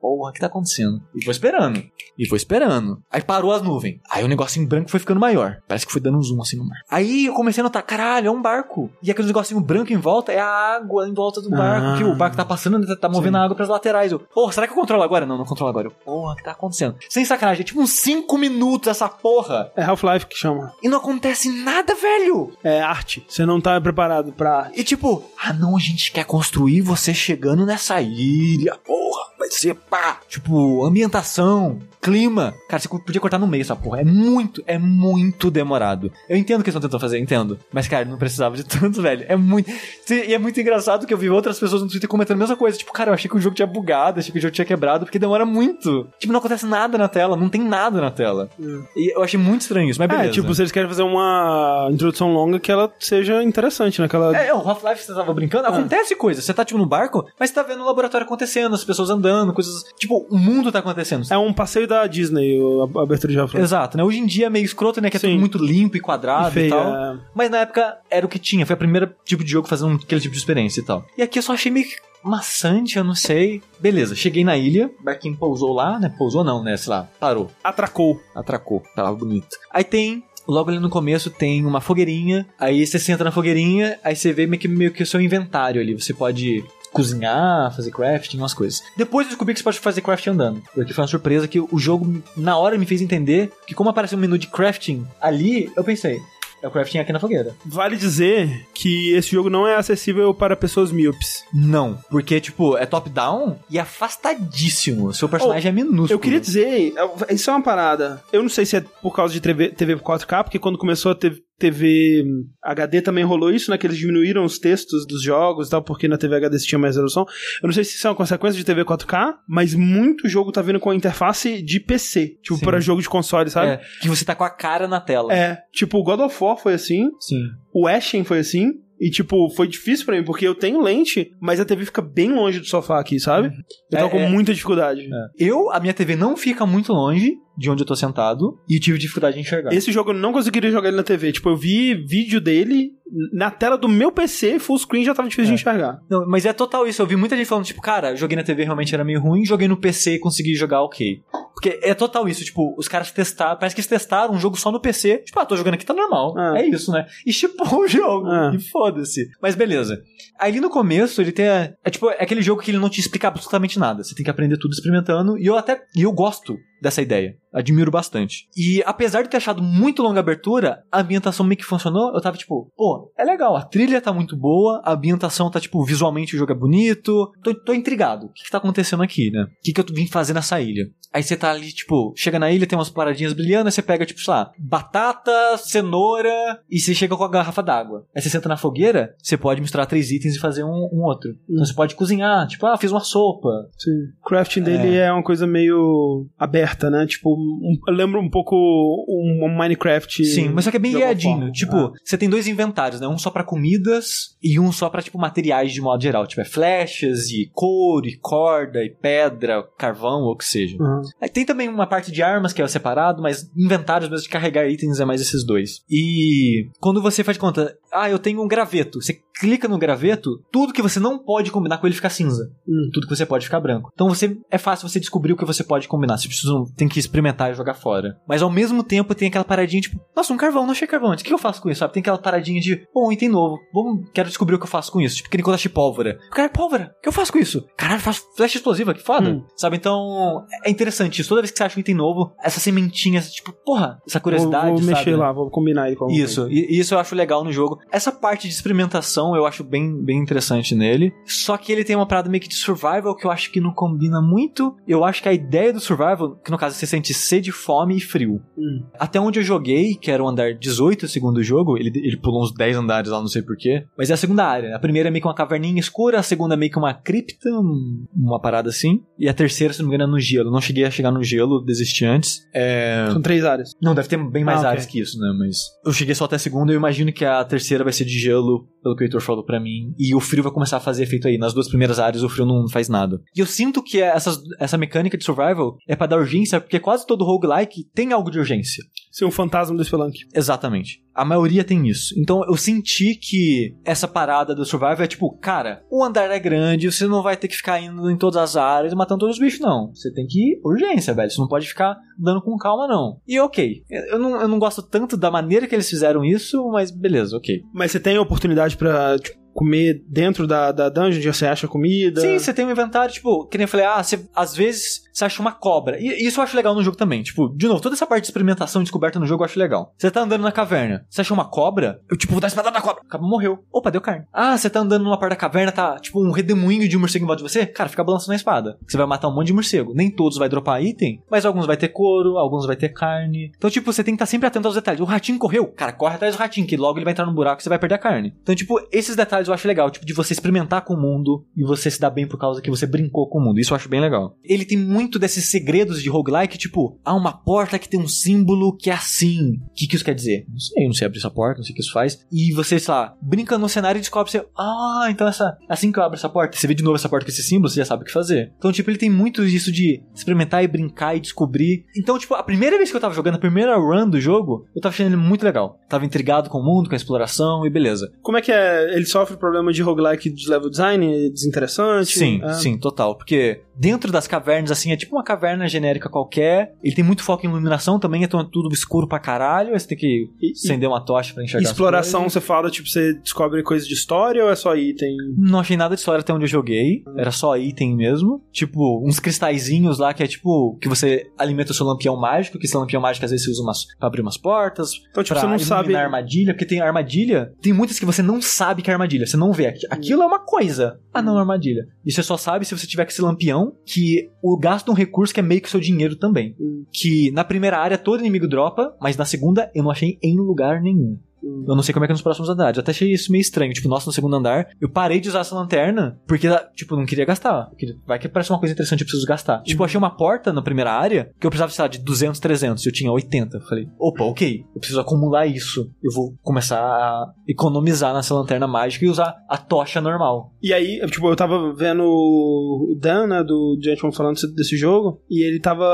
Porra, 0.00 0.30
o 0.30 0.32
que 0.32 0.38
tá 0.40 0.46
acontecendo? 0.46 1.00
E 1.14 1.24
vou 1.24 1.32
esperando. 1.32 1.82
E 2.18 2.28
vou 2.28 2.36
esperando. 2.36 3.00
Aí 3.10 3.22
parou 3.22 3.52
as 3.52 3.62
nuvens. 3.62 4.00
Aí 4.10 4.22
o 4.24 4.28
negocinho 4.28 4.66
branco 4.68 4.90
foi 4.90 5.00
ficando 5.00 5.18
maior. 5.20 5.58
Parece 5.66 5.86
que 5.86 5.92
foi 5.92 6.00
dando 6.00 6.18
um 6.18 6.22
zoom 6.22 6.40
assim 6.42 6.56
no 6.56 6.64
mar. 6.66 6.78
Aí 6.90 7.26
eu 7.26 7.34
comecei 7.34 7.60
a 7.62 7.64
notar, 7.64 7.82
caralho, 7.84 8.28
é 8.28 8.30
um 8.30 8.42
barco. 8.42 8.90
E 9.02 9.10
aquele 9.10 9.28
negocinho 9.28 9.60
branco 9.60 9.92
em 9.92 9.96
volta 9.96 10.30
é 10.32 10.38
a 10.40 10.46
água 10.76 11.08
em 11.08 11.14
volta 11.14 11.40
do 11.40 11.48
barco. 11.50 11.86
Ah. 11.86 11.94
Que 11.96 12.04
o 12.04 12.14
barco 12.16 12.36
tá 12.36 12.44
passando, 12.44 12.84
tá, 12.86 12.96
tá 12.96 13.08
movendo 13.08 13.34
Sim. 13.34 13.40
a 13.40 13.44
água 13.44 13.56
pras 13.56 13.68
laterais. 13.68 14.12
Eu, 14.12 14.18
porra, 14.18 14.52
será 14.52 14.66
que 14.66 14.72
eu 14.72 14.76
controlo 14.76 15.02
agora? 15.02 15.24
Não, 15.24 15.38
não 15.38 15.44
controlo 15.44 15.70
agora. 15.70 15.86
Eu, 15.86 15.92
porra, 15.92 16.32
o 16.34 16.36
que 16.36 16.44
tá 16.44 16.50
acontecendo? 16.52 16.96
Sem 17.08 17.24
sacanagem, 17.24 17.62
é 17.62 17.64
tipo 17.64 17.80
uns 17.80 17.90
5 17.92 18.36
minutos 18.36 18.88
essa 18.88 19.08
porra. 19.08 19.70
É 19.76 19.82
Half-Life 19.84 20.26
que 20.26 20.36
chama. 20.36 20.72
E 20.82 20.88
não 20.92 20.98
acontece 20.98 21.48
nada, 21.50 21.94
velho. 21.94 22.52
É 22.62 22.80
arte. 22.80 23.24
Você 23.28 23.44
não 23.46 23.60
tá 23.60 23.80
preparado 23.80 24.32
pra 24.32 24.58
arte. 24.64 24.80
E 24.80 24.84
tipo, 24.84 25.24
ah 25.42 25.52
não, 25.52 25.76
a 25.76 25.80
gente 25.80 26.12
quer 26.12 26.24
construir 26.24 26.82
você 26.82 27.14
chegando 27.14 27.64
nessa 27.64 28.00
ilha, 28.00 28.78
porra, 28.84 29.32
vai 29.38 29.50
ser 29.50 29.74
pá. 29.74 30.20
Tipo, 30.28 30.84
ambientação, 30.84 31.78
clima. 32.02 32.52
Cara, 32.68 32.80
você 32.82 32.88
podia 32.88 33.20
cortar 33.20 33.38
no 33.38 33.46
meio 33.46 33.62
essa 33.62 33.76
porra. 33.76 34.00
É 34.00 34.04
muito, 34.04 34.62
é 34.66 34.76
muito 34.76 35.50
demorado. 35.50 36.12
Eu 36.28 36.36
entendo 36.36 36.60
o 36.60 36.64
que 36.64 36.68
eles 36.68 36.74
estão 36.74 36.80
tentando 36.80 37.00
fazer, 37.00 37.18
entendo. 37.18 37.58
Mas, 37.72 37.86
cara, 37.86 38.04
não 38.04 38.18
precisava 38.18 38.56
de 38.56 38.64
tanto, 38.66 39.00
velho. 39.00 39.24
É 39.28 39.36
muito. 39.36 39.70
E 40.10 40.34
é 40.34 40.38
muito 40.38 40.60
engraçado 40.60 41.06
que 41.06 41.14
eu 41.14 41.18
vi 41.18 41.30
outras 41.30 41.58
pessoas 41.60 41.80
no 41.80 41.88
Twitter 41.88 42.08
comentando 42.08 42.36
a 42.36 42.40
mesma 42.40 42.56
coisa. 42.56 42.76
Tipo, 42.76 42.92
cara, 42.92 43.10
eu 43.10 43.14
achei 43.14 43.30
que 43.30 43.36
o 43.36 43.40
jogo 43.40 43.54
tinha 43.54 43.66
bugado, 43.66 44.18
achei 44.18 44.32
que 44.32 44.38
o 44.38 44.42
jogo 44.42 44.52
tinha 44.52 44.64
quebrado, 44.64 45.04
porque 45.04 45.18
demora 45.18 45.46
muito. 45.46 46.08
Tipo, 46.18 46.32
não 46.32 46.40
acontece 46.40 46.66
nada 46.66 46.98
na 46.98 47.06
tela, 47.06 47.36
não 47.36 47.48
tem 47.48 47.62
nada 47.62 48.00
na 48.00 48.10
tela. 48.10 48.50
E 48.96 49.14
eu 49.16 49.22
achei 49.22 49.38
muito 49.38 49.60
estranho 49.60 49.88
isso, 49.88 50.00
mas 50.00 50.08
beleza. 50.08 50.28
É, 50.28 50.32
tipo, 50.32 50.52
se 50.54 50.62
eles 50.62 50.72
querem 50.72 50.88
fazer 50.88 51.02
uma 51.02 51.88
introdução 51.92 52.32
longa 52.32 52.58
que 52.58 52.72
ela 52.72 52.92
seja 52.98 53.42
interessante, 53.42 54.00
né? 54.00 54.08
Que 54.08 54.16
ela... 54.16 54.36
É, 54.36 54.52
o 54.52 54.58
Half-Life 54.58 55.04
você 55.04 55.14
tava 55.14 55.32
brincando, 55.32 55.68
acontece 55.68 56.16
coisa. 56.16 56.42
Você 56.42 56.52
tá, 56.52 56.64
tipo, 56.64 56.78
no 56.78 56.86
barco, 56.86 57.24
mas 57.38 57.50
você 57.50 57.54
tá 57.54 57.62
vendo 57.62 57.82
o 57.82 57.86
laboratório 57.86 58.24
acontecendo, 58.24 58.74
as 58.74 58.84
pessoas 58.84 59.08
andando, 59.10 59.52
coisas. 59.52 59.84
Tipo, 59.96 60.26
o 60.28 60.36
mundo 60.36 60.72
tá 60.72 60.80
acontecendo. 60.80 61.24
É 61.30 61.38
um 61.38 61.52
passeio 61.52 61.86
da 61.92 62.06
Disney, 62.06 62.58
a 62.58 63.02
abertura 63.02 63.32
de 63.32 63.38
Half-Life. 63.38 63.62
Exato, 63.62 63.96
né? 63.96 64.04
Hoje 64.04 64.18
em 64.18 64.26
dia 64.26 64.46
é 64.46 64.50
meio 64.50 64.64
escroto, 64.64 65.00
né? 65.00 65.10
Que 65.10 65.16
é 65.16 65.20
Sim. 65.20 65.28
tudo 65.32 65.40
muito 65.40 65.58
limpo 65.58 65.96
e 65.96 66.00
quadrado 66.00 66.48
e, 66.48 66.52
feia, 66.52 66.70
tal. 66.70 66.94
é. 66.94 67.18
Mas 67.34 67.50
na 67.50 67.58
época 67.58 67.98
era 68.10 68.24
o 68.24 68.28
que 68.28 68.38
tinha. 68.38 68.64
Foi 68.64 68.74
a 68.74 68.76
primeira 68.76 69.14
tipo 69.24 69.44
de 69.44 69.50
jogo 69.50 69.68
fazendo 69.68 69.94
aquele 69.96 70.20
tipo 70.20 70.32
de 70.32 70.38
experiência 70.38 70.80
e 70.80 70.84
tal. 70.84 71.04
E 71.16 71.22
aqui 71.22 71.38
eu 71.38 71.42
só 71.42 71.52
achei 71.52 71.70
meio 71.70 71.86
maçante, 72.24 72.96
eu 72.96 73.04
não 73.04 73.14
sei. 73.14 73.60
Beleza, 73.80 74.14
cheguei 74.14 74.44
na 74.44 74.56
ilha, 74.56 74.90
o 75.00 75.04
barquinho 75.04 75.36
pousou 75.36 75.72
lá, 75.72 75.98
né? 75.98 76.12
Pousou 76.16 76.44
não, 76.44 76.62
né? 76.62 76.76
Sei 76.76 76.90
lá, 76.90 77.08
parou. 77.18 77.50
Atracou. 77.62 78.20
Atracou, 78.34 78.82
palavra 78.94 79.18
bonita. 79.18 79.56
Aí 79.70 79.84
tem. 79.84 80.24
Logo 80.46 80.70
ali 80.70 80.80
no 80.80 80.90
começo 80.90 81.30
tem 81.30 81.64
uma 81.64 81.80
fogueirinha, 81.80 82.44
aí 82.58 82.84
você 82.84 82.98
senta 82.98 83.22
na 83.22 83.30
fogueirinha, 83.30 83.96
aí 84.02 84.16
você 84.16 84.32
vê 84.32 84.44
meio 84.44 84.60
que, 84.60 84.66
meio 84.66 84.90
que 84.90 85.00
o 85.00 85.06
seu 85.06 85.20
inventário 85.20 85.80
ali. 85.80 85.94
Você 85.94 86.12
pode 86.12 86.64
cozinhar, 86.92 87.74
fazer 87.74 87.90
crafting, 87.90 88.38
umas 88.38 88.54
coisas. 88.54 88.82
Depois 88.96 89.26
eu 89.26 89.30
descobri 89.30 89.54
que 89.54 89.60
você 89.60 89.64
pode 89.64 89.80
fazer 89.80 90.00
crafting 90.00 90.30
andando. 90.30 90.62
Porque 90.74 90.92
foi 90.92 91.02
uma 91.02 91.08
surpresa 91.08 91.48
que 91.48 91.60
o 91.60 91.78
jogo, 91.78 92.22
na 92.36 92.56
hora, 92.56 92.78
me 92.78 92.86
fez 92.86 93.00
entender 93.00 93.50
que 93.66 93.74
como 93.74 93.90
apareceu 93.90 94.18
um 94.18 94.20
menu 94.20 94.38
de 94.38 94.46
crafting 94.46 95.06
ali, 95.20 95.70
eu 95.74 95.82
pensei, 95.82 96.20
é 96.62 96.68
o 96.68 96.70
crafting 96.70 96.98
aqui 96.98 97.12
na 97.12 97.18
fogueira. 97.18 97.56
Vale 97.66 97.96
dizer 97.96 98.68
que 98.72 99.12
esse 99.14 99.32
jogo 99.32 99.50
não 99.50 99.66
é 99.66 99.74
acessível 99.74 100.32
para 100.32 100.54
pessoas 100.54 100.92
míopes. 100.92 101.44
Não, 101.52 101.98
porque, 102.08 102.40
tipo, 102.40 102.76
é 102.76 102.86
top-down 102.86 103.58
e 103.68 103.78
afastadíssimo. 103.78 105.12
Seu 105.12 105.28
personagem 105.28 105.68
é 105.68 105.72
minúsculo. 105.72 106.12
Eu 106.12 106.18
queria 106.20 106.40
dizer, 106.40 106.94
isso 107.30 107.50
é 107.50 107.52
uma 107.52 107.62
parada. 107.62 108.22
Eu 108.32 108.42
não 108.42 108.48
sei 108.48 108.64
se 108.64 108.76
é 108.76 108.80
por 108.80 109.12
causa 109.12 109.34
de 109.34 109.40
TV, 109.40 109.70
TV 109.70 109.96
4K, 109.96 110.44
porque 110.44 110.58
quando 110.58 110.78
começou 110.78 111.10
a 111.10 111.14
ter 111.16 111.42
TV 111.62 112.24
HD 112.62 113.00
também 113.00 113.24
rolou 113.24 113.50
isso, 113.50 113.70
né? 113.70 113.78
Que 113.78 113.86
eles 113.86 113.96
diminuíram 113.96 114.44
os 114.44 114.58
textos 114.58 115.06
dos 115.06 115.22
jogos 115.22 115.68
e 115.68 115.70
tal, 115.70 115.82
porque 115.82 116.08
na 116.08 116.18
TV 116.18 116.36
HD 116.36 116.58
tinha 116.58 116.78
mais 116.78 116.96
resolução. 116.96 117.24
Eu 117.62 117.66
não 117.68 117.72
sei 117.72 117.84
se 117.84 117.94
isso 117.96 118.06
é 118.06 118.10
uma 118.10 118.16
consequência 118.16 118.58
de 118.58 118.64
TV 118.64 118.84
4K, 118.84 119.34
mas 119.48 119.74
muito 119.74 120.28
jogo 120.28 120.50
tá 120.50 120.60
vindo 120.60 120.80
com 120.80 120.90
a 120.90 120.94
interface 120.94 121.62
de 121.62 121.78
PC, 121.80 122.38
tipo, 122.42 122.60
para 122.60 122.80
jogo 122.80 123.00
de 123.00 123.08
console, 123.08 123.48
sabe? 123.50 123.72
É, 123.72 123.80
que 124.00 124.08
você 124.08 124.24
tá 124.24 124.34
com 124.34 124.44
a 124.44 124.50
cara 124.50 124.88
na 124.88 125.00
tela. 125.00 125.32
É, 125.32 125.58
tipo, 125.72 125.98
o 125.98 126.02
God 126.02 126.20
of 126.20 126.36
War 126.42 126.56
foi 126.56 126.74
assim, 126.74 127.08
Sim. 127.20 127.42
o 127.72 127.86
Ashen 127.86 128.24
foi 128.24 128.40
assim, 128.40 128.72
e 129.00 129.10
tipo, 129.10 129.50
foi 129.50 129.66
difícil 129.66 130.06
pra 130.06 130.16
mim, 130.16 130.24
porque 130.24 130.46
eu 130.46 130.54
tenho 130.54 130.80
lente, 130.80 131.32
mas 131.40 131.58
a 131.58 131.64
TV 131.64 131.84
fica 131.84 132.00
bem 132.00 132.32
longe 132.32 132.60
do 132.60 132.66
sofá 132.66 133.00
aqui, 133.00 133.18
sabe? 133.18 133.48
Eu 133.90 133.98
tava 133.98 134.06
É, 134.06 134.10
com 134.10 134.20
é. 134.20 134.28
muita 134.28 134.52
dificuldade. 134.52 135.08
Eu, 135.38 135.70
a 135.72 135.80
minha 135.80 135.92
TV 135.94 136.14
não 136.14 136.36
fica 136.36 136.64
muito 136.64 136.92
longe 136.92 137.34
de 137.56 137.70
onde 137.70 137.82
eu 137.82 137.86
tô 137.86 137.94
sentado 137.94 138.58
e 138.68 138.78
tive 138.80 138.98
dificuldade 138.98 139.34
de 139.34 139.40
enxergar. 139.42 139.72
Esse 139.74 139.92
jogo 139.92 140.10
eu 140.10 140.14
não 140.14 140.32
conseguiria 140.32 140.70
jogar 140.70 140.88
ele 140.88 140.96
na 140.96 141.02
TV. 141.02 141.32
Tipo, 141.32 141.50
eu 141.50 141.56
vi 141.56 141.94
vídeo 141.94 142.40
dele 142.40 142.92
na 143.32 143.50
tela 143.50 143.76
do 143.76 143.88
meu 143.88 144.10
PC, 144.10 144.58
full 144.58 144.78
screen 144.78 145.04
já 145.04 145.14
tava 145.14 145.28
difícil 145.28 145.48
de 145.54 145.60
enxergar. 145.60 146.00
Não, 146.08 146.26
mas 146.26 146.46
é 146.46 146.52
total 146.52 146.86
isso. 146.86 147.02
Eu 147.02 147.06
vi 147.06 147.14
muita 147.16 147.36
gente 147.36 147.46
falando, 147.46 147.64
tipo, 147.66 147.82
cara, 147.82 148.16
joguei 148.16 148.36
na 148.36 148.42
TV 148.42 148.64
realmente 148.64 148.94
era 148.94 149.04
meio 149.04 149.20
ruim, 149.20 149.44
joguei 149.44 149.68
no 149.68 149.76
PC 149.76 150.14
e 150.14 150.18
consegui 150.18 150.54
jogar 150.54 150.80
ok. 150.82 151.20
Porque 151.52 151.78
é 151.82 151.92
total 151.94 152.26
isso, 152.26 152.42
tipo, 152.44 152.74
os 152.78 152.88
caras 152.88 153.10
testaram, 153.12 153.56
parece 153.58 153.74
que 153.76 153.80
eles 153.80 153.86
testaram 153.88 154.34
um 154.34 154.38
jogo 154.40 154.56
só 154.56 154.72
no 154.72 154.80
PC. 154.80 155.18
Tipo, 155.18 155.38
ah, 155.38 155.44
tô 155.46 155.54
jogando 155.56 155.74
aqui, 155.74 155.84
tá 155.84 155.92
normal. 155.94 156.34
Ah. 156.36 156.54
É 156.56 156.66
isso, 156.66 156.90
né? 156.90 157.06
E 157.26 157.32
chipou 157.32 157.80
o 157.82 157.86
jogo. 157.86 158.26
Ah. 158.28 158.50
E 158.54 158.58
foda-se. 158.58 159.28
Mas 159.42 159.54
beleza. 159.54 160.02
Aí 160.40 160.58
no 160.58 160.70
começo 160.70 161.20
ele 161.20 161.30
tem. 161.32 161.48
a- 161.48 161.72
É 161.84 161.90
tipo, 161.90 162.08
é 162.08 162.16
aquele 162.22 162.40
jogo 162.42 162.62
que 162.62 162.70
ele 162.70 162.78
não 162.78 162.88
te 162.88 162.98
explica 162.98 163.28
absolutamente 163.28 163.78
nada. 163.78 164.02
Você 164.02 164.14
tem 164.14 164.24
que 164.24 164.30
aprender 164.30 164.56
tudo 164.56 164.72
experimentando. 164.72 165.38
E 165.38 165.44
eu 165.46 165.56
até. 165.56 165.82
E 165.94 166.02
eu 166.02 166.10
gosto 166.12 166.56
dessa 166.80 167.00
ideia. 167.02 167.36
Admiro 167.52 167.90
bastante. 167.90 168.48
E 168.56 168.82
apesar 168.86 169.22
de 169.22 169.28
ter 169.28 169.36
achado 169.36 169.62
muito 169.62 170.02
longa 170.02 170.20
a 170.20 170.22
abertura, 170.22 170.84
a 170.90 171.00
ambientação 171.00 171.44
meio 171.44 171.58
que 171.58 171.64
funcionou. 171.64 172.14
Eu 172.14 172.20
tava 172.20 172.36
tipo, 172.36 172.70
pô, 172.76 173.12
é 173.16 173.24
legal, 173.24 173.56
a 173.56 173.62
trilha 173.62 174.00
tá 174.00 174.12
muito 174.12 174.36
boa, 174.36 174.80
a 174.84 174.92
ambientação 174.92 175.50
tá 175.50 175.60
tipo, 175.60 175.84
visualmente 175.84 176.34
o 176.34 176.38
jogo 176.38 176.52
é 176.52 176.56
bonito. 176.56 177.32
Tô, 177.42 177.54
tô 177.54 177.74
intrigado. 177.74 178.26
O 178.26 178.28
que, 178.32 178.44
que 178.44 178.50
tá 178.50 178.58
acontecendo 178.58 179.02
aqui, 179.02 179.30
né? 179.30 179.44
O 179.44 179.62
que, 179.62 179.72
que 179.72 179.80
eu 179.80 179.86
vim 179.94 180.06
fazer 180.06 180.32
nessa 180.32 180.60
ilha? 180.60 180.90
Aí 181.12 181.22
você 181.22 181.36
tá 181.36 181.50
ali, 181.50 181.70
tipo, 181.70 182.14
chega 182.16 182.38
na 182.38 182.50
ilha, 182.50 182.66
tem 182.66 182.78
umas 182.78 182.88
paradinhas 182.88 183.34
brilhando, 183.34 183.66
aí 183.66 183.72
você 183.72 183.82
pega, 183.82 184.06
tipo, 184.06 184.20
sei 184.20 184.32
lá, 184.32 184.50
batata, 184.58 185.58
cenoura, 185.58 186.60
e 186.70 186.80
você 186.80 186.94
chega 186.94 187.14
com 187.14 187.24
a 187.24 187.28
garrafa 187.28 187.62
d'água. 187.62 188.06
Aí 188.16 188.22
você 188.22 188.30
senta 188.30 188.48
na 188.48 188.56
fogueira, 188.56 189.14
você 189.22 189.36
pode 189.36 189.60
misturar 189.60 189.86
três 189.86 190.10
itens 190.10 190.36
e 190.36 190.40
fazer 190.40 190.64
um, 190.64 190.88
um 190.90 191.02
outro. 191.02 191.36
Então 191.48 191.64
você 191.66 191.74
pode 191.74 191.94
cozinhar, 191.94 192.46
tipo, 192.48 192.64
ah, 192.64 192.78
fiz 192.78 192.90
uma 192.90 193.00
sopa. 193.00 193.50
Sim. 193.76 193.90
O 194.22 194.26
crafting 194.26 194.62
dele 194.62 194.96
é. 194.96 195.12
uma 195.12 195.22
coisa 195.22 195.46
meio 195.46 196.26
aberta, 196.38 196.88
né? 196.88 197.06
Tipo, 197.06 197.36
um, 197.42 197.76
eu 197.88 197.94
lembro 197.94 198.20
um 198.20 198.30
pouco 198.30 198.54
um, 198.56 199.44
um 199.46 199.56
Minecraft. 199.56 200.24
Sim, 200.24 200.48
mas 200.50 200.64
só 200.64 200.70
que 200.70 200.76
é 200.76 200.80
bem 200.80 200.92
guiadinho. 200.92 201.50
Tipo, 201.52 201.76
Ah. 201.76 201.92
você 202.04 202.16
tem 202.16 202.28
dois 202.28 202.46
inventários, 202.46 203.00
né? 203.00 203.08
Um 203.08 203.18
só 203.18 203.30
pra 203.30 203.44
comidas 203.44 204.36
e 204.42 204.58
um 204.58 204.70
só 204.72 204.88
pra, 204.88 205.02
tipo, 205.02 205.18
materiais 205.18 205.72
de 205.72 205.80
modo 205.80 206.02
geral. 206.02 206.26
Tipo, 206.26 206.40
é 206.42 206.44
flechas 206.44 207.28
e 207.30 207.50
couro 207.52 208.06
e 208.06 208.16
corda 208.16 208.82
e 208.84 208.90
pedra, 208.90 209.62
carvão 209.78 210.22
ou 210.22 210.32
o 210.32 210.36
que 210.36 210.44
seja. 210.44 210.76
Uhum. 210.80 211.02
Aí 211.20 211.28
tem 211.28 211.44
também 211.44 211.68
uma 211.68 211.86
parte 211.86 212.10
de 212.12 212.22
armas 212.22 212.52
que 212.52 212.62
é 212.62 212.68
separado, 212.68 213.22
mas 213.22 213.50
inventários 213.56 214.10
mesmo 214.10 214.24
de 214.24 214.28
carregar 214.30 214.68
itens 214.68 215.00
é 215.00 215.04
mais 215.04 215.20
esses 215.20 215.44
dois. 215.44 215.82
E 215.90 216.68
quando 216.80 217.02
você 217.02 217.22
faz 217.24 217.36
de 217.36 217.40
conta, 217.40 217.76
ah, 217.92 218.10
eu 218.10 218.18
tenho 218.18 218.42
um 218.42 218.48
graveto, 218.48 219.00
você 219.00 219.20
clica 219.38 219.66
no 219.66 219.78
graveto, 219.78 220.42
tudo 220.52 220.72
que 220.72 220.82
você 220.82 221.00
não 221.00 221.18
pode 221.18 221.50
combinar 221.50 221.78
com 221.78 221.86
ele 221.86 221.96
fica 221.96 222.10
cinza. 222.10 222.50
Hum. 222.68 222.90
Tudo 222.92 223.06
que 223.06 223.16
você 223.16 223.26
pode 223.26 223.44
ficar 223.44 223.60
branco. 223.60 223.90
Então 223.92 224.08
você 224.08 224.36
é 224.50 224.58
fácil 224.58 224.88
você 224.88 225.00
descobrir 225.00 225.32
o 225.32 225.36
que 225.36 225.44
você 225.44 225.64
pode 225.64 225.88
combinar. 225.88 226.16
Você 226.16 226.28
precisa, 226.28 226.52
tem 226.76 226.88
que 226.88 226.98
experimentar 226.98 227.50
e 227.50 227.54
jogar 227.54 227.74
fora. 227.74 228.16
Mas 228.28 228.42
ao 228.42 228.50
mesmo 228.50 228.82
tempo 228.82 229.14
tem 229.14 229.28
aquela 229.28 229.44
paradinha 229.44 229.82
tipo, 229.82 230.00
nossa, 230.14 230.32
um 230.32 230.36
carvão, 230.36 230.64
não 230.64 230.72
achei 230.72 230.86
carvão 230.86 231.10
antes. 231.10 231.22
O 231.22 231.26
que 231.26 231.32
eu 231.32 231.38
faço 231.38 231.60
com 231.60 231.70
isso? 231.70 231.80
Sabe? 231.80 231.92
Tem 231.92 232.00
aquela 232.00 232.18
paradinha 232.18 232.60
de, 232.60 232.76
pô, 232.92 233.08
um 233.08 233.12
item 233.12 233.28
novo. 233.28 233.58
Vamos, 233.72 234.08
quero 234.12 234.28
descobrir 234.28 234.54
o 234.54 234.58
que 234.58 234.64
eu 234.64 234.70
faço 234.70 234.92
com 234.92 235.00
isso. 235.00 235.16
Tipo, 235.16 235.30
que 235.30 235.36
nem 235.36 235.44
quando 235.44 235.54
achei 235.54 235.70
pólvora. 235.70 236.18
Cara, 236.30 236.48
pólvora, 236.48 236.94
o 236.98 237.02
que 237.02 237.08
eu 237.08 237.12
faço 237.12 237.32
com 237.32 237.38
isso? 237.38 237.66
Caralho, 237.76 238.00
faço 238.00 238.22
flecha 238.36 238.58
explosiva, 238.58 238.94
que 238.94 239.02
foda. 239.02 239.30
Hum. 239.30 239.44
Sabe? 239.56 239.76
Então, 239.76 240.44
é 240.64 240.70
interessante 240.70 241.20
isso. 241.20 241.28
Toda 241.28 241.40
vez 241.40 241.50
que 241.50 241.58
você 241.58 241.64
acha 241.64 241.76
um 241.76 241.80
item 241.80 241.94
novo, 241.94 242.32
essa 242.42 242.60
sementinha, 242.60 243.20
tipo, 243.20 243.52
porra, 243.64 244.00
essa 244.06 244.20
curiosidade, 244.20 244.66
Vou, 244.66 244.76
vou 244.76 244.82
sabe? 244.82 244.94
mexer 244.94 245.16
lá, 245.16 245.32
vou 245.32 245.50
combinar 245.50 245.88
ele 245.88 245.96
com 245.96 246.04
alguma 246.04 246.22
Isso, 246.22 246.48
e 246.48 246.78
isso 246.78 246.94
eu 246.94 246.98
acho 246.98 247.14
legal 247.14 247.42
no 247.42 247.52
jogo. 247.52 247.80
Essa 247.90 248.12
parte 248.12 248.48
de 248.48 248.54
experimentação 248.54 249.34
eu 249.36 249.46
acho 249.46 249.62
bem, 249.64 250.02
bem 250.02 250.18
interessante 250.18 250.74
nele. 250.74 251.12
Só 251.26 251.56
que 251.56 251.72
ele 251.72 251.84
tem 251.84 251.96
uma 251.96 252.06
parada 252.06 252.28
meio 252.30 252.42
que 252.42 252.48
de 252.48 252.54
survival 252.54 253.16
que 253.16 253.26
eu 253.26 253.30
acho 253.30 253.50
que 253.50 253.60
não 253.60 253.72
combina 253.72 254.20
muito. 254.20 254.74
Eu 254.86 255.04
acho 255.04 255.22
que 255.22 255.28
a 255.28 255.32
ideia 255.32 255.72
do 255.72 255.80
survival, 255.80 256.36
que 256.36 256.50
no 256.50 256.58
caso 256.58 256.76
você 256.76 256.86
sente 256.86 257.12
sede, 257.14 257.52
fome 257.52 257.96
e 257.96 258.00
frio. 258.00 258.40
Hum. 258.56 258.84
Até 258.98 259.20
onde 259.20 259.38
eu 259.40 259.42
joguei, 259.42 259.94
que 259.94 260.10
era 260.10 260.22
o 260.22 260.28
andar 260.28 260.54
18, 260.54 261.08
segundo 261.08 261.38
o 261.38 261.42
jogo, 261.42 261.76
ele, 261.76 261.90
ele 261.94 262.16
pulou 262.16 262.42
uns 262.42 262.52
10 262.54 262.76
andares 262.76 263.10
lá, 263.10 263.18
não 263.20 263.26
sei 263.28 263.42
porquê. 263.42 263.84
Mas 263.96 264.10
é 264.10 264.14
a 264.14 264.16
segunda 264.16 264.44
área. 264.46 264.74
A 264.74 264.78
primeira 264.78 265.08
é 265.08 265.10
meio 265.12 265.22
que 265.22 265.28
uma 265.28 265.34
caverninha 265.34 265.80
escura, 265.80 266.18
a 266.18 266.22
segunda 266.22 266.54
é 266.54 266.56
meio 266.56 266.70
que 266.70 266.78
uma 266.78 266.94
cripta, 266.94 267.48
um- 267.50 268.06
uma 268.14 268.40
parada 268.40 268.68
assim. 268.68 269.00
E 269.18 269.28
a 269.28 269.34
terceira, 269.34 269.72
se 269.72 269.80
não 269.82 269.88
me 269.88 269.94
engano, 269.94 270.10
é 270.10 270.12
no 270.14 270.20
gelo. 270.20 270.50
Não 270.50 270.60
cheguei 270.60 270.84
a 270.84 270.90
chegar 270.90 271.10
no 271.10 271.22
gelo, 271.22 271.60
desisti 271.64 272.04
antes. 272.04 272.40
É... 272.54 273.06
São 273.12 273.22
três 273.22 273.44
áreas. 273.44 273.72
Não, 273.82 273.94
deve 273.94 274.08
ter 274.08 274.16
bem 274.30 274.44
mais 274.44 274.64
Ah, 274.64 274.70
áreas 274.70 274.86
que 274.86 275.00
isso, 275.00 275.18
né? 275.18 275.32
Mas 275.38 275.58
eu 275.84 275.92
cheguei 275.92 276.14
só 276.14 276.24
até 276.24 276.36
a 276.36 276.38
segunda 276.38 276.72
eu 276.72 276.76
imagino 276.76 277.12
que 277.12 277.24
a 277.24 277.42
terceira 277.44 277.71
vai 277.82 277.92
ser 277.92 278.04
de 278.04 278.18
gelo, 278.18 278.68
pelo 278.82 278.96
que 278.96 279.02
o 279.02 279.04
Heitor 279.04 279.20
falou 279.20 279.44
pra 279.44 279.60
mim. 279.60 279.94
E 279.98 280.14
o 280.14 280.20
frio 280.20 280.42
vai 280.42 280.52
começar 280.52 280.76
a 280.76 280.80
fazer 280.80 281.04
efeito 281.04 281.28
aí. 281.28 281.38
Nas 281.38 281.54
duas 281.54 281.68
primeiras 281.68 281.98
áreas 281.98 282.22
o 282.22 282.28
frio 282.28 282.46
não 282.46 282.68
faz 282.68 282.88
nada. 282.88 283.20
E 283.34 283.40
eu 283.40 283.46
sinto 283.46 283.82
que 283.82 284.00
essas, 284.00 284.40
essa 284.58 284.78
mecânica 284.78 285.16
de 285.16 285.24
survival 285.24 285.76
é 285.88 285.96
pra 285.96 286.06
dar 286.06 286.18
urgência, 286.18 286.60
porque 286.60 286.78
quase 286.78 287.06
todo 287.06 287.24
roguelike 287.24 287.84
tem 287.94 288.12
algo 288.12 288.30
de 288.30 288.38
urgência. 288.38 288.84
Ser 289.10 289.24
um 289.24 289.30
fantasma 289.30 289.76
do 289.76 289.84
Spelunk. 289.84 290.18
Exatamente. 290.34 291.01
A 291.14 291.24
maioria 291.24 291.64
tem 291.64 291.88
isso. 291.88 292.14
Então 292.18 292.42
eu 292.46 292.56
senti 292.56 293.14
que 293.14 293.74
essa 293.84 294.08
parada 294.08 294.54
do 294.54 294.64
survival 294.64 295.02
é 295.02 295.06
tipo, 295.06 295.36
cara, 295.38 295.84
o 295.90 296.02
andar 296.02 296.30
é 296.30 296.38
grande, 296.38 296.90
você 296.90 297.06
não 297.06 297.22
vai 297.22 297.36
ter 297.36 297.48
que 297.48 297.56
ficar 297.56 297.80
indo 297.80 298.10
em 298.10 298.16
todas 298.16 298.36
as 298.36 298.56
áreas 298.56 298.94
matando 298.94 299.20
todos 299.20 299.36
os 299.36 299.40
bichos, 299.40 299.60
não. 299.60 299.92
Você 299.94 300.12
tem 300.12 300.26
que 300.26 300.38
ir 300.38 300.60
urgência, 300.64 301.14
velho. 301.14 301.30
Você 301.30 301.40
não 301.40 301.48
pode 301.48 301.66
ficar 301.66 301.96
dando 302.18 302.42
com 302.42 302.56
calma, 302.56 302.86
não. 302.86 303.20
E 303.26 303.38
ok. 303.38 303.82
Eu 303.90 304.18
não, 304.18 304.40
eu 304.40 304.48
não 304.48 304.58
gosto 304.58 304.82
tanto 304.82 305.16
da 305.16 305.30
maneira 305.30 305.66
que 305.66 305.74
eles 305.74 305.88
fizeram 305.88 306.24
isso, 306.24 306.68
mas 306.70 306.90
beleza, 306.90 307.36
ok. 307.36 307.62
Mas 307.72 307.92
você 307.92 308.00
tem 308.00 308.16
a 308.16 308.22
oportunidade 308.22 308.76
pra 308.76 309.18
tipo, 309.18 309.42
comer 309.52 310.02
dentro 310.08 310.46
da, 310.46 310.72
da 310.72 310.88
dungeon, 310.88 311.18
onde 311.18 311.32
você 311.32 311.46
acha 311.46 311.68
comida. 311.68 312.20
Sim, 312.20 312.38
você 312.38 312.52
tem 312.52 312.64
um 312.64 312.70
inventário, 312.70 313.12
tipo, 313.12 313.46
que 313.46 313.58
nem 313.58 313.64
eu 313.64 313.68
falei, 313.68 313.86
ah, 313.86 314.02
você, 314.02 314.26
às 314.34 314.56
vezes 314.56 315.01
você 315.12 315.24
acha 315.24 315.40
uma 315.40 315.52
cobra. 315.52 315.98
E 316.00 316.26
isso 316.26 316.40
eu 316.40 316.44
acho 316.44 316.56
legal 316.56 316.74
no 316.74 316.82
jogo 316.82 316.96
também. 316.96 317.22
Tipo, 317.22 317.48
de 317.48 317.68
novo, 317.68 317.80
toda 317.80 317.94
essa 317.94 318.06
parte 318.06 318.22
de 318.22 318.28
experimentação 318.28 318.82
e 318.82 318.84
descoberta 318.84 319.18
no 319.18 319.26
jogo 319.26 319.42
eu 319.42 319.46
acho 319.46 319.58
legal. 319.58 319.94
Você 319.96 320.10
tá 320.10 320.20
andando 320.20 320.42
na 320.42 320.52
caverna, 320.52 321.04
você 321.08 321.20
achou 321.20 321.36
uma 321.36 321.44
cobra, 321.44 322.00
eu, 322.10 322.16
tipo, 322.16 322.32
vou 322.32 322.40
dar 322.40 322.48
espadada 322.48 322.74
na 322.74 322.82
cobra. 322.82 323.02
Acaba 323.06 323.26
morreu. 323.26 323.64
Opa, 323.72 323.90
deu 323.90 324.00
carne. 324.00 324.24
Ah, 324.32 324.56
você 324.56 324.70
tá 324.70 324.80
andando 324.80 325.04
numa 325.04 325.18
parte 325.18 325.30
da 325.30 325.36
caverna, 325.36 325.72
tá, 325.72 325.98
tipo, 325.98 326.24
um 326.24 326.30
redemoinho 326.30 326.88
de 326.88 326.96
morcego 326.96 327.24
em 327.24 327.26
volta 327.26 327.42
de 327.42 327.48
você, 327.48 327.66
cara, 327.66 327.88
fica 327.88 328.04
balançando 328.04 328.32
a 328.32 328.36
espada. 328.36 328.78
Você 328.86 328.96
vai 328.96 329.06
matar 329.06 329.28
um 329.28 329.34
monte 329.34 329.48
de 329.48 329.52
morcego. 329.52 329.92
Nem 329.94 330.10
todos 330.10 330.38
vai 330.38 330.48
dropar 330.48 330.82
item, 330.82 331.22
mas 331.30 331.44
alguns 331.44 331.66
vai 331.66 331.76
ter 331.76 331.88
couro, 331.88 332.38
alguns 332.38 332.66
vai 332.66 332.76
ter 332.76 332.88
carne. 332.90 333.52
Então, 333.56 333.70
tipo, 333.70 333.92
você 333.92 334.02
tem 334.02 334.14
que 334.14 334.16
estar 334.16 334.26
sempre 334.26 334.46
atento 334.46 334.66
aos 334.66 334.74
detalhes. 334.74 335.00
O 335.00 335.04
ratinho 335.04 335.38
correu, 335.38 335.66
cara, 335.66 335.92
corre 335.92 336.14
atrás 336.14 336.34
do 336.34 336.38
ratinho, 336.38 336.66
que 336.66 336.76
logo 336.76 336.98
ele 336.98 337.04
vai 337.04 337.12
entrar 337.12 337.26
no 337.26 337.34
buraco 337.34 337.60
e 337.60 337.62
você 337.62 337.68
vai 337.68 337.78
perder 337.78 337.96
a 337.96 337.98
carne. 337.98 338.34
Então, 338.42 338.54
tipo, 338.54 338.80
esses 338.90 339.16
detalhes 339.16 339.48
eu 339.48 339.54
acho 339.54 339.68
legal, 339.68 339.90
tipo, 339.90 340.06
de 340.06 340.14
você 340.14 340.32
experimentar 340.32 340.82
com 340.82 340.94
o 340.94 341.00
mundo 341.00 341.44
e 341.56 341.62
você 341.62 341.90
se 341.90 342.00
dar 342.00 342.10
bem 342.10 342.26
por 342.26 342.38
causa 342.38 342.62
que 342.62 342.70
você 342.70 342.86
brincou 342.86 343.28
com 343.28 343.38
o 343.38 343.42
mundo. 343.42 343.60
Isso 343.60 343.72
eu 343.72 343.76
acho 343.76 343.88
bem 343.88 344.00
legal. 344.00 344.36
Ele 344.42 344.64
tem 344.64 344.78
muito 344.78 345.01
desses 345.18 345.50
segredos 345.50 346.02
de 346.02 346.08
roguelike, 346.08 346.58
tipo, 346.58 346.98
há 347.04 347.14
uma 347.14 347.32
porta 347.32 347.78
que 347.78 347.88
tem 347.88 348.00
um 348.00 348.08
símbolo 348.08 348.76
que 348.76 348.90
é 348.90 348.94
assim. 348.94 349.54
O 349.70 349.74
que, 349.74 349.86
que 349.86 349.96
isso 349.96 350.04
quer 350.04 350.14
dizer? 350.14 350.46
Não 350.50 350.58
sei, 350.58 350.86
não 350.86 350.92
sei 350.94 351.06
abrir 351.06 351.18
essa 351.18 351.30
porta, 351.30 351.58
não 351.58 351.64
sei 351.64 351.72
o 351.72 351.76
que 351.76 351.82
isso 351.82 351.92
faz. 351.92 352.24
E 352.30 352.52
você, 352.52 352.78
sei 352.78 352.92
lá, 352.94 353.16
brinca 353.20 353.56
no 353.58 353.68
cenário 353.68 353.98
e 353.98 354.00
descobre, 354.00 354.30
você, 354.30 354.44
ah, 354.58 355.06
então 355.10 355.26
essa, 355.28 355.56
é 355.68 355.72
assim 355.72 355.90
que 355.92 355.98
eu 355.98 356.02
abro 356.02 356.16
essa 356.18 356.28
porta. 356.28 356.56
Você 356.56 356.66
vê 356.66 356.74
de 356.74 356.82
novo 356.82 356.96
essa 356.96 357.08
porta 357.08 357.24
com 357.26 357.30
esse 357.30 357.42
símbolo, 357.42 357.68
você 357.68 357.76
já 357.80 357.84
sabe 357.84 358.02
o 358.02 358.06
que 358.06 358.12
fazer. 358.12 358.52
Então, 358.58 358.72
tipo, 358.72 358.90
ele 358.90 358.98
tem 358.98 359.10
muito 359.10 359.44
disso 359.46 359.70
de 359.72 360.02
experimentar 360.14 360.62
e 360.62 360.68
brincar 360.68 361.16
e 361.16 361.20
descobrir. 361.20 361.84
Então, 361.96 362.18
tipo, 362.18 362.34
a 362.34 362.42
primeira 362.42 362.76
vez 362.76 362.90
que 362.90 362.96
eu 362.96 363.00
tava 363.00 363.14
jogando, 363.14 363.34
a 363.36 363.38
primeira 363.40 363.76
run 363.76 364.08
do 364.08 364.20
jogo, 364.20 364.66
eu 364.74 364.80
tava 364.80 364.94
achando 364.94 365.08
ele 365.08 365.16
muito 365.16 365.44
legal. 365.44 365.78
Tava 365.88 366.04
intrigado 366.04 366.48
com 366.50 366.58
o 366.58 366.64
mundo, 366.64 366.88
com 366.88 366.94
a 366.94 366.96
exploração 366.96 367.66
e 367.66 367.70
beleza. 367.70 368.12
Como 368.22 368.36
é 368.38 368.42
que 368.42 368.52
é? 368.52 368.94
Ele 368.94 369.04
sofre 369.06 369.36
problema 369.36 369.72
de 369.72 369.82
roguelike 369.82 370.30
de 370.30 370.48
level 370.48 370.70
design 370.70 371.30
desinteressante? 371.30 372.18
Sim, 372.18 372.40
É. 372.42 372.52
sim, 372.54 372.78
total. 372.78 373.16
Porque 373.16 373.60
dentro 373.76 374.10
das 374.12 374.26
cavernas, 374.26 374.70
assim, 374.70 374.92
é 374.92 374.96
tipo 374.96 375.16
uma 375.16 375.24
caverna 375.24 375.68
genérica 375.68 376.08
qualquer. 376.08 376.74
Ele 376.82 376.94
tem 376.94 377.04
muito 377.04 377.22
foco 377.22 377.46
em 377.46 377.48
iluminação 377.50 377.98
também, 377.98 378.22
então 378.22 378.40
é 378.40 378.46
tudo 378.50 378.72
escuro 378.72 379.06
pra 379.08 379.18
caralho. 379.18 379.72
Aí 379.72 379.78
você 379.80 379.88
tem 379.88 379.98
que 379.98 380.28
E- 380.40 380.52
acender 380.52 380.88
uma 380.88 381.04
tocha 381.04 381.34
pra 381.34 381.42
enxergar. 381.44 381.68
Exploração, 381.68 382.28
você 382.28 382.40
fala, 382.40 382.70
tipo, 382.70 382.88
você 382.88 383.14
descobre 383.14 383.62
coisas 383.62 383.86
de 383.86 383.94
história 383.94 384.44
ou 384.44 384.50
é 384.50 384.56
só 384.56 384.74
item? 384.76 385.16
Não 385.36 385.60
achei 385.60 385.76
nada 385.76 385.94
de 385.94 386.00
história 386.00 386.20
até 386.20 386.32
onde 386.32 386.44
eu 386.44 386.48
joguei. 386.48 387.02
Era 387.16 387.30
só 387.30 387.56
item 387.56 387.96
mesmo. 387.96 388.42
Tipo, 388.52 389.02
uns 389.06 389.18
cristalzinhos 389.18 389.98
lá 389.98 390.12
que 390.14 390.22
é 390.22 390.26
tipo. 390.26 390.76
Que 390.80 390.88
você 390.88 391.30
alimenta 391.38 391.72
o 391.72 391.74
seu 391.74 391.86
lampião 391.86 392.16
mágico. 392.18 392.58
Que 392.58 392.66
esse 392.66 392.76
lampião 392.76 393.00
mágico 393.00 393.24
às 393.24 393.30
vezes 393.30 393.44
você 393.46 393.52
usa 393.52 393.62
umas, 393.62 393.84
pra 393.98 394.06
abrir 394.08 394.20
umas 394.22 394.36
portas. 394.36 394.92
Então, 395.10 395.22
tipo, 395.22 395.38
você 395.38 395.46
não 395.46 395.58
sabe. 395.58 395.94
armadilha. 395.94 396.52
Porque 396.52 396.66
tem 396.66 396.80
armadilha. 396.80 397.52
Tem 397.60 397.72
muitas 397.72 397.98
que 397.98 398.04
você 398.06 398.22
não 398.22 398.40
sabe 398.42 398.82
que 398.82 398.90
é 398.90 398.92
armadilha. 398.92 399.26
Você 399.26 399.36
não 399.36 399.52
vê. 399.52 399.66
Aqui- 399.66 399.86
Aquilo 399.90 400.22
é 400.22 400.26
uma 400.26 400.38
coisa. 400.40 400.98
Ah, 401.12 401.22
não, 401.22 401.36
é 401.36 401.40
armadilha. 401.40 401.86
E 402.04 402.12
você 402.12 402.22
só 402.22 402.36
sabe 402.36 402.64
se 402.64 402.76
você 402.76 402.86
tiver 402.86 403.04
com 403.04 403.10
esse 403.10 403.22
lampião. 403.22 403.74
Que 403.84 404.30
o 404.42 404.56
gasto 404.56 404.90
um 404.90 404.94
recurso 404.94 405.32
que 405.32 405.40
é 405.40 405.42
meio 405.42 405.60
que 405.60 405.68
o 405.68 405.70
seu 405.70 405.80
dinheiro 405.80 406.16
também. 406.16 406.54
Hum. 406.60 406.84
Que 406.92 407.30
na 407.32 407.44
primeira 407.44 407.78
área 407.78 407.98
todo 407.98 408.20
inimigo 408.20 408.48
dropa. 408.48 408.94
Mas 409.00 409.16
na 409.16 409.24
segunda 409.24 409.70
eu 409.74 409.82
não 409.82 409.90
achei 409.90 410.18
em 410.22 410.36
lugar 410.36 410.80
nenhum. 410.80 411.18
Hum. 411.42 411.64
Eu 411.66 411.74
não 411.74 411.82
sei 411.82 411.92
como 411.92 412.04
é 412.04 412.06
que 412.06 412.12
é 412.12 412.14
nos 412.14 412.22
próximos 412.22 412.48
andares. 412.48 412.76
Eu 412.76 412.82
até 412.82 412.92
achei 412.92 413.12
isso 413.12 413.32
meio 413.32 413.42
estranho. 413.42 413.72
Tipo, 413.72 413.88
nossa, 413.88 414.06
no 414.06 414.12
segundo 414.12 414.36
andar, 414.36 414.68
eu 414.80 414.88
parei 414.88 415.20
de 415.20 415.28
usar 415.28 415.40
essa 415.40 415.54
lanterna 415.54 416.18
porque, 416.26 416.48
tipo, 416.74 416.96
não 416.96 417.04
queria 417.04 417.24
gastar. 417.24 417.70
Vai 418.06 418.18
que 418.18 418.28
parece 418.28 418.50
uma 418.50 418.58
coisa 418.58 418.72
interessante, 418.72 419.00
eu 419.00 419.06
preciso 419.06 419.26
gastar. 419.26 419.62
Tipo, 419.62 419.82
eu 419.82 419.84
achei 419.84 419.98
uma 419.98 420.16
porta 420.16 420.52
na 420.52 420.62
primeira 420.62 420.92
área 420.92 421.30
que 421.38 421.46
eu 421.46 421.50
precisava, 421.50 421.72
sei 421.72 421.82
lá, 421.82 421.88
de 421.88 421.98
200, 421.98 422.38
300. 422.38 422.86
Eu 422.86 422.92
tinha 422.92 423.10
80. 423.10 423.56
Eu 423.56 423.60
falei, 423.62 423.88
opa, 423.98 424.24
ok. 424.24 424.64
Eu 424.74 424.80
preciso 424.80 425.00
acumular 425.00 425.46
isso. 425.46 425.90
Eu 426.02 426.12
vou 426.12 426.34
começar 426.42 426.80
a 426.80 427.32
economizar 427.48 428.14
nessa 428.14 428.34
lanterna 428.34 428.66
mágica 428.66 429.04
e 429.04 429.08
usar 429.08 429.34
a 429.48 429.56
tocha 429.56 430.00
normal. 430.00 430.51
E 430.62 430.72
aí, 430.72 430.98
eu, 431.00 431.10
tipo, 431.10 431.28
eu 431.28 431.34
tava 431.36 431.74
vendo 431.74 432.04
o 432.04 432.96
Dan, 433.00 433.26
né, 433.26 433.42
do 433.42 433.76
Gentleman 433.82 434.12
falando 434.14 434.36
desse- 434.54 434.76
jogo, 434.76 435.20
e 435.30 435.42
ele 435.42 435.58
tava 435.60 435.84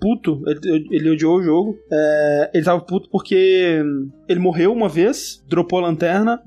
puto, 0.00 0.42
ele, 0.46 0.86
ele 0.90 1.10
odiou 1.10 1.38
o 1.38 1.42
jogo, 1.42 1.78
é, 1.90 2.50
ele 2.54 2.64
tava 2.64 2.80
puto 2.80 3.08
porque 3.10 3.82
ele 4.28 4.38
morreu 4.40 4.72
uma 4.72 4.88
vez, 4.88 5.42
dropou 5.48 5.78
a 5.78 5.82
lanterna, 5.82 6.40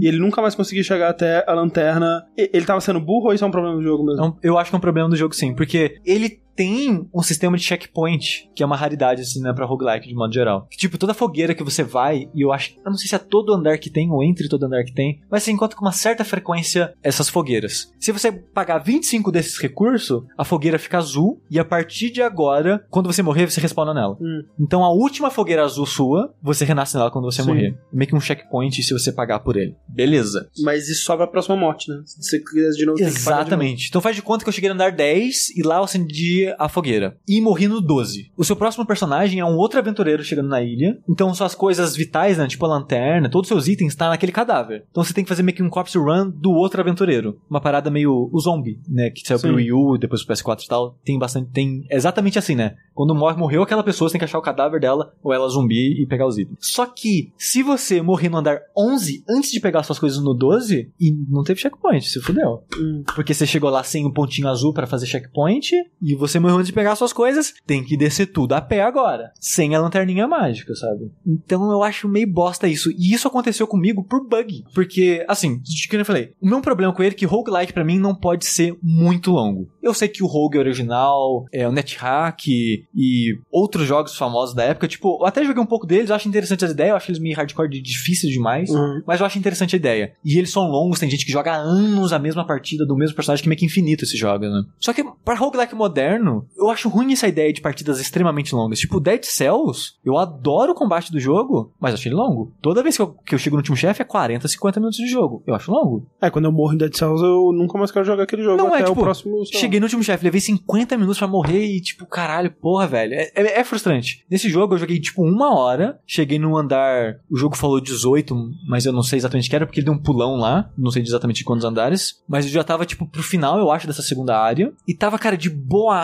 e 0.00 0.06
ele 0.08 0.18
nunca 0.18 0.40
mais 0.42 0.54
conseguiu 0.54 0.82
chegar 0.82 1.08
até 1.10 1.44
a 1.46 1.52
lanterna. 1.54 2.24
Ele 2.36 2.64
tava 2.64 2.80
sendo 2.80 3.00
burro 3.00 3.26
ou 3.26 3.34
isso 3.34 3.44
é 3.44 3.46
um 3.46 3.50
problema 3.50 3.76
do 3.76 3.82
jogo 3.82 4.04
mesmo? 4.04 4.38
Eu 4.42 4.58
acho 4.58 4.70
que 4.70 4.76
é 4.76 4.78
um 4.78 4.80
problema 4.80 5.08
do 5.08 5.16
jogo, 5.16 5.34
sim. 5.34 5.54
Porque 5.54 5.96
ele 6.04 6.40
tem 6.60 7.08
um 7.14 7.22
sistema 7.22 7.56
de 7.56 7.64
checkpoint, 7.64 8.50
que 8.54 8.62
é 8.62 8.66
uma 8.66 8.76
raridade, 8.76 9.22
assim, 9.22 9.40
né, 9.40 9.50
pra 9.50 9.64
roguelike, 9.64 10.06
de 10.06 10.14
modo 10.14 10.34
geral. 10.34 10.68
Que, 10.70 10.76
tipo, 10.76 10.98
toda 10.98 11.14
fogueira 11.14 11.54
que 11.54 11.64
você 11.64 11.82
vai, 11.82 12.28
e 12.34 12.42
eu 12.42 12.52
acho, 12.52 12.74
eu 12.84 12.90
não 12.90 12.98
sei 12.98 13.08
se 13.08 13.14
é 13.14 13.18
todo 13.18 13.54
andar 13.54 13.78
que 13.78 13.88
tem, 13.88 14.10
ou 14.10 14.22
entre 14.22 14.46
todo 14.46 14.64
andar 14.64 14.84
que 14.84 14.92
tem, 14.92 15.22
mas 15.30 15.42
você 15.42 15.52
encontra 15.52 15.74
com 15.74 15.86
uma 15.86 15.92
certa 15.92 16.22
frequência 16.22 16.92
essas 17.02 17.30
fogueiras. 17.30 17.90
Se 17.98 18.12
você 18.12 18.30
pagar 18.30 18.76
25 18.76 19.32
desses 19.32 19.56
recursos, 19.58 20.22
a 20.36 20.44
fogueira 20.44 20.78
fica 20.78 20.98
azul, 20.98 21.42
e 21.50 21.58
a 21.58 21.64
partir 21.64 22.10
de 22.10 22.20
agora, 22.20 22.84
quando 22.90 23.10
você 23.10 23.22
morrer, 23.22 23.50
você 23.50 23.58
respawna 23.58 23.94
nela. 23.94 24.18
Hum. 24.20 24.42
Então 24.60 24.84
a 24.84 24.92
última 24.92 25.30
fogueira 25.30 25.64
azul 25.64 25.86
sua, 25.86 26.34
você 26.42 26.66
renasce 26.66 26.94
nela 26.94 27.10
quando 27.10 27.24
você 27.24 27.40
Sim. 27.40 27.48
morrer. 27.48 27.78
Meio 27.90 28.06
que 28.06 28.14
um 28.14 28.20
checkpoint 28.20 28.82
se 28.82 28.92
você 28.92 29.10
pagar 29.10 29.40
por 29.40 29.56
ele. 29.56 29.74
Beleza. 29.88 30.50
Mas 30.62 30.90
isso 30.90 31.04
só 31.04 31.16
pra 31.16 31.26
próxima 31.26 31.56
morte, 31.56 31.90
né? 31.90 32.02
Se 32.04 32.22
você 32.22 32.38
quiser 32.38 32.72
de 32.72 32.84
novo, 32.84 32.98
pagar 32.98 33.10
de 33.10 33.16
novo. 33.16 33.30
Exatamente. 33.30 33.88
Então 33.88 34.02
faz 34.02 34.14
de 34.14 34.20
conta 34.20 34.44
que 34.44 34.48
eu 34.50 34.52
cheguei 34.52 34.68
no 34.68 34.74
andar 34.74 34.92
10 34.92 35.56
e 35.56 35.62
lá 35.62 35.76
eu 35.76 35.84
acendi 35.84 36.49
a 36.58 36.68
fogueira. 36.68 37.16
E 37.26 37.40
morri 37.40 37.68
no 37.68 37.80
12. 37.80 38.30
O 38.36 38.44
seu 38.44 38.56
próximo 38.56 38.86
personagem 38.86 39.40
é 39.40 39.44
um 39.44 39.56
outro 39.56 39.78
aventureiro 39.78 40.22
chegando 40.22 40.48
na 40.48 40.62
ilha. 40.62 40.98
Então 41.08 41.32
suas 41.34 41.54
coisas 41.54 41.96
vitais, 41.96 42.38
né? 42.38 42.46
Tipo 42.46 42.66
a 42.66 42.68
lanterna, 42.68 43.30
todos 43.30 43.50
os 43.50 43.54
seus 43.54 43.68
itens 43.68 43.94
tá 43.94 44.08
naquele 44.08 44.32
cadáver. 44.32 44.84
Então 44.90 45.04
você 45.04 45.12
tem 45.12 45.24
que 45.24 45.28
fazer 45.28 45.42
meio 45.42 45.56
que 45.56 45.62
um 45.62 45.70
corpse 45.70 45.98
run 45.98 46.30
do 46.30 46.50
outro 46.52 46.80
aventureiro. 46.80 47.38
Uma 47.48 47.60
parada 47.60 47.90
meio 47.90 48.28
o 48.32 48.40
zombie, 48.40 48.80
né? 48.88 49.10
Que 49.10 49.26
saiu 49.26 49.38
Sim. 49.38 49.48
pro 49.48 49.56
Wii 49.56 49.72
U, 49.72 49.98
depois 49.98 50.24
pro 50.24 50.34
PS4 50.34 50.64
e 50.64 50.68
tal. 50.68 50.98
Tem 51.04 51.18
bastante. 51.18 51.50
Tem 51.50 51.86
exatamente 51.90 52.38
assim, 52.38 52.54
né? 52.54 52.76
Quando 52.94 53.14
morre, 53.14 53.36
morreu 53.36 53.62
aquela 53.62 53.82
pessoa, 53.82 54.08
você 54.08 54.14
tem 54.14 54.18
que 54.18 54.24
achar 54.24 54.38
o 54.38 54.42
cadáver 54.42 54.80
dela 54.80 55.14
ou 55.22 55.32
ela 55.32 55.48
zumbi 55.48 56.02
e 56.02 56.06
pegar 56.06 56.26
os 56.26 56.38
itens. 56.38 56.58
Só 56.60 56.86
que, 56.86 57.32
se 57.38 57.62
você 57.62 58.02
morrer 58.02 58.28
no 58.28 58.38
andar 58.38 58.60
11 58.76 59.24
antes 59.28 59.50
de 59.50 59.60
pegar 59.60 59.82
suas 59.82 59.98
coisas 59.98 60.22
no 60.22 60.34
12, 60.34 60.90
e 61.00 61.12
não 61.28 61.42
teve 61.42 61.60
checkpoint, 61.60 62.08
se 62.08 62.20
fudeu. 62.20 62.62
Hum. 62.78 63.02
Porque 63.14 63.32
você 63.32 63.46
chegou 63.46 63.70
lá 63.70 63.82
sem 63.82 64.06
um 64.06 64.10
pontinho 64.10 64.48
azul 64.48 64.72
pra 64.72 64.86
fazer 64.86 65.06
checkpoint 65.06 65.70
e 66.02 66.14
você 66.14 66.38
morreu 66.40 66.56
antes 66.56 66.68
de 66.68 66.72
pegar 66.72 66.96
suas 66.96 67.12
coisas, 67.12 67.54
tem 67.66 67.84
que 67.84 67.96
descer 67.96 68.26
tudo 68.26 68.54
a 68.54 68.60
pé 68.60 68.82
agora, 68.82 69.32
sem 69.38 69.74
a 69.74 69.80
lanterninha 69.80 70.26
mágica, 70.26 70.74
sabe? 70.74 71.10
Então 71.26 71.70
eu 71.70 71.82
acho 71.82 72.08
meio 72.08 72.30
bosta 72.30 72.66
isso. 72.66 72.90
E 72.92 73.12
isso 73.12 73.28
aconteceu 73.28 73.66
comigo 73.66 74.04
por 74.04 74.26
bug. 74.26 74.64
Porque, 74.74 75.24
assim, 75.28 75.58
de 75.58 75.88
que 75.88 75.96
eu 75.96 76.04
falei, 76.04 76.32
o 76.40 76.48
meu 76.48 76.60
problema 76.60 76.92
com 76.92 77.02
ele 77.02 77.14
é 77.14 77.18
que 77.18 77.26
roguelike 77.26 77.72
pra 77.72 77.84
mim 77.84 77.98
não 77.98 78.14
pode 78.14 78.46
ser 78.46 78.76
muito 78.82 79.30
longo. 79.30 79.68
Eu 79.82 79.94
sei 79.94 80.08
que 80.08 80.22
o 80.22 80.26
Rogue 80.26 80.58
original, 80.58 81.46
é 81.52 81.66
o 81.66 81.72
NetHack 81.72 82.86
e 82.94 83.38
outros 83.50 83.86
jogos 83.86 84.16
famosos 84.16 84.54
da 84.54 84.64
época, 84.64 84.86
tipo, 84.86 85.18
eu 85.20 85.26
até 85.26 85.44
joguei 85.44 85.62
um 85.62 85.66
pouco 85.66 85.86
deles, 85.86 86.10
eu 86.10 86.16
acho 86.16 86.28
interessante 86.28 86.64
as 86.64 86.70
ideias, 86.70 86.90
eu 86.90 86.96
acho 86.96 87.10
eles 87.10 87.20
meio 87.20 87.36
hardcore 87.36 87.68
de 87.68 87.80
difíceis 87.80 88.32
demais. 88.32 88.70
Uhum. 88.70 89.02
Mas 89.06 89.20
eu 89.20 89.26
acho 89.26 89.38
interessante 89.38 89.74
a 89.74 89.78
ideia. 89.78 90.12
E 90.24 90.38
eles 90.38 90.50
são 90.50 90.68
longos, 90.68 90.98
tem 90.98 91.10
gente 91.10 91.24
que 91.24 91.32
joga 91.32 91.52
há 91.52 91.56
anos 91.56 92.12
a 92.12 92.18
mesma 92.18 92.46
partida 92.46 92.86
do 92.86 92.96
mesmo 92.96 93.16
personagem, 93.16 93.42
que 93.42 93.48
meio 93.48 93.58
que 93.58 93.66
infinito 93.66 94.04
esses 94.04 94.18
jogos, 94.18 94.50
né? 94.50 94.62
Só 94.78 94.92
que 94.92 95.04
pra 95.24 95.34
roguelike 95.34 95.74
moderno, 95.74 96.19
eu 96.56 96.70
acho 96.70 96.88
ruim 96.88 97.12
essa 97.12 97.28
ideia 97.28 97.52
de 97.52 97.60
partidas 97.60 98.00
extremamente 98.00 98.54
longas. 98.54 98.78
Tipo, 98.78 99.00
Dead 99.00 99.22
Cells, 99.24 99.94
eu 100.04 100.16
adoro 100.18 100.72
o 100.72 100.74
combate 100.74 101.10
do 101.12 101.18
jogo, 101.20 101.72
mas 101.80 101.94
achei 101.94 102.10
ele 102.10 102.16
longo. 102.16 102.52
Toda 102.60 102.82
vez 102.82 102.96
que 102.96 103.02
eu, 103.02 103.08
que 103.24 103.34
eu 103.34 103.38
chego 103.38 103.56
no 103.56 103.60
último 103.60 103.76
chefe 103.76 104.02
é 104.02 104.04
40, 104.04 104.46
50 104.48 104.80
minutos 104.80 104.98
de 104.98 105.06
jogo. 105.06 105.42
Eu 105.46 105.54
acho 105.54 105.70
longo. 105.70 106.06
É, 106.20 106.30
quando 106.30 106.44
eu 106.46 106.52
morro 106.52 106.74
em 106.74 106.78
Dead 106.78 106.94
Cells, 106.94 107.22
eu 107.22 107.52
nunca 107.52 107.78
mais 107.78 107.90
quero 107.90 108.04
jogar 108.04 108.24
aquele 108.24 108.42
jogo 108.42 108.56
Não, 108.58 108.68
até 108.68 108.82
é, 108.82 108.84
tipo, 108.86 109.00
o 109.00 109.02
próximo. 109.02 109.44
Cheguei 109.46 109.80
no 109.80 109.86
último 109.86 110.02
chefe, 110.02 110.24
levei 110.24 110.40
50 110.40 110.96
minutos 110.96 111.18
pra 111.18 111.28
morrer 111.28 111.64
e, 111.64 111.80
tipo, 111.80 112.06
caralho, 112.06 112.50
porra, 112.50 112.86
velho. 112.86 113.14
É, 113.14 113.30
é- 113.34 113.60
é 113.60 113.64
frustrante. 113.64 114.24
Nesse 114.30 114.48
jogo 114.48 114.74
eu 114.74 114.78
joguei, 114.78 115.00
tipo, 115.00 115.22
uma 115.22 115.54
hora. 115.58 115.98
Cheguei 116.06 116.38
no 116.38 116.56
andar. 116.56 117.16
O 117.30 117.36
jogo 117.36 117.56
falou 117.56 117.80
18, 117.80 118.34
mas 118.68 118.86
eu 118.86 118.92
não 118.92 119.02
sei 119.02 119.18
exatamente 119.18 119.46
o 119.46 119.50
que 119.50 119.56
era, 119.56 119.66
porque 119.66 119.80
ele 119.80 119.86
deu 119.86 119.94
um 119.94 119.98
pulão 120.02 120.36
lá. 120.36 120.70
Não 120.76 120.90
sei 120.90 121.02
exatamente 121.02 121.44
quantos 121.44 121.64
andares. 121.64 122.20
Mas 122.28 122.44
eu 122.46 122.50
já 122.50 122.64
tava, 122.64 122.84
tipo, 122.86 123.06
pro 123.06 123.22
final, 123.22 123.58
eu 123.58 123.70
acho, 123.70 123.86
dessa 123.86 124.02
segunda 124.02 124.38
área. 124.38 124.72
E 124.86 124.94
tava, 124.94 125.18
cara, 125.18 125.36
de 125.36 125.50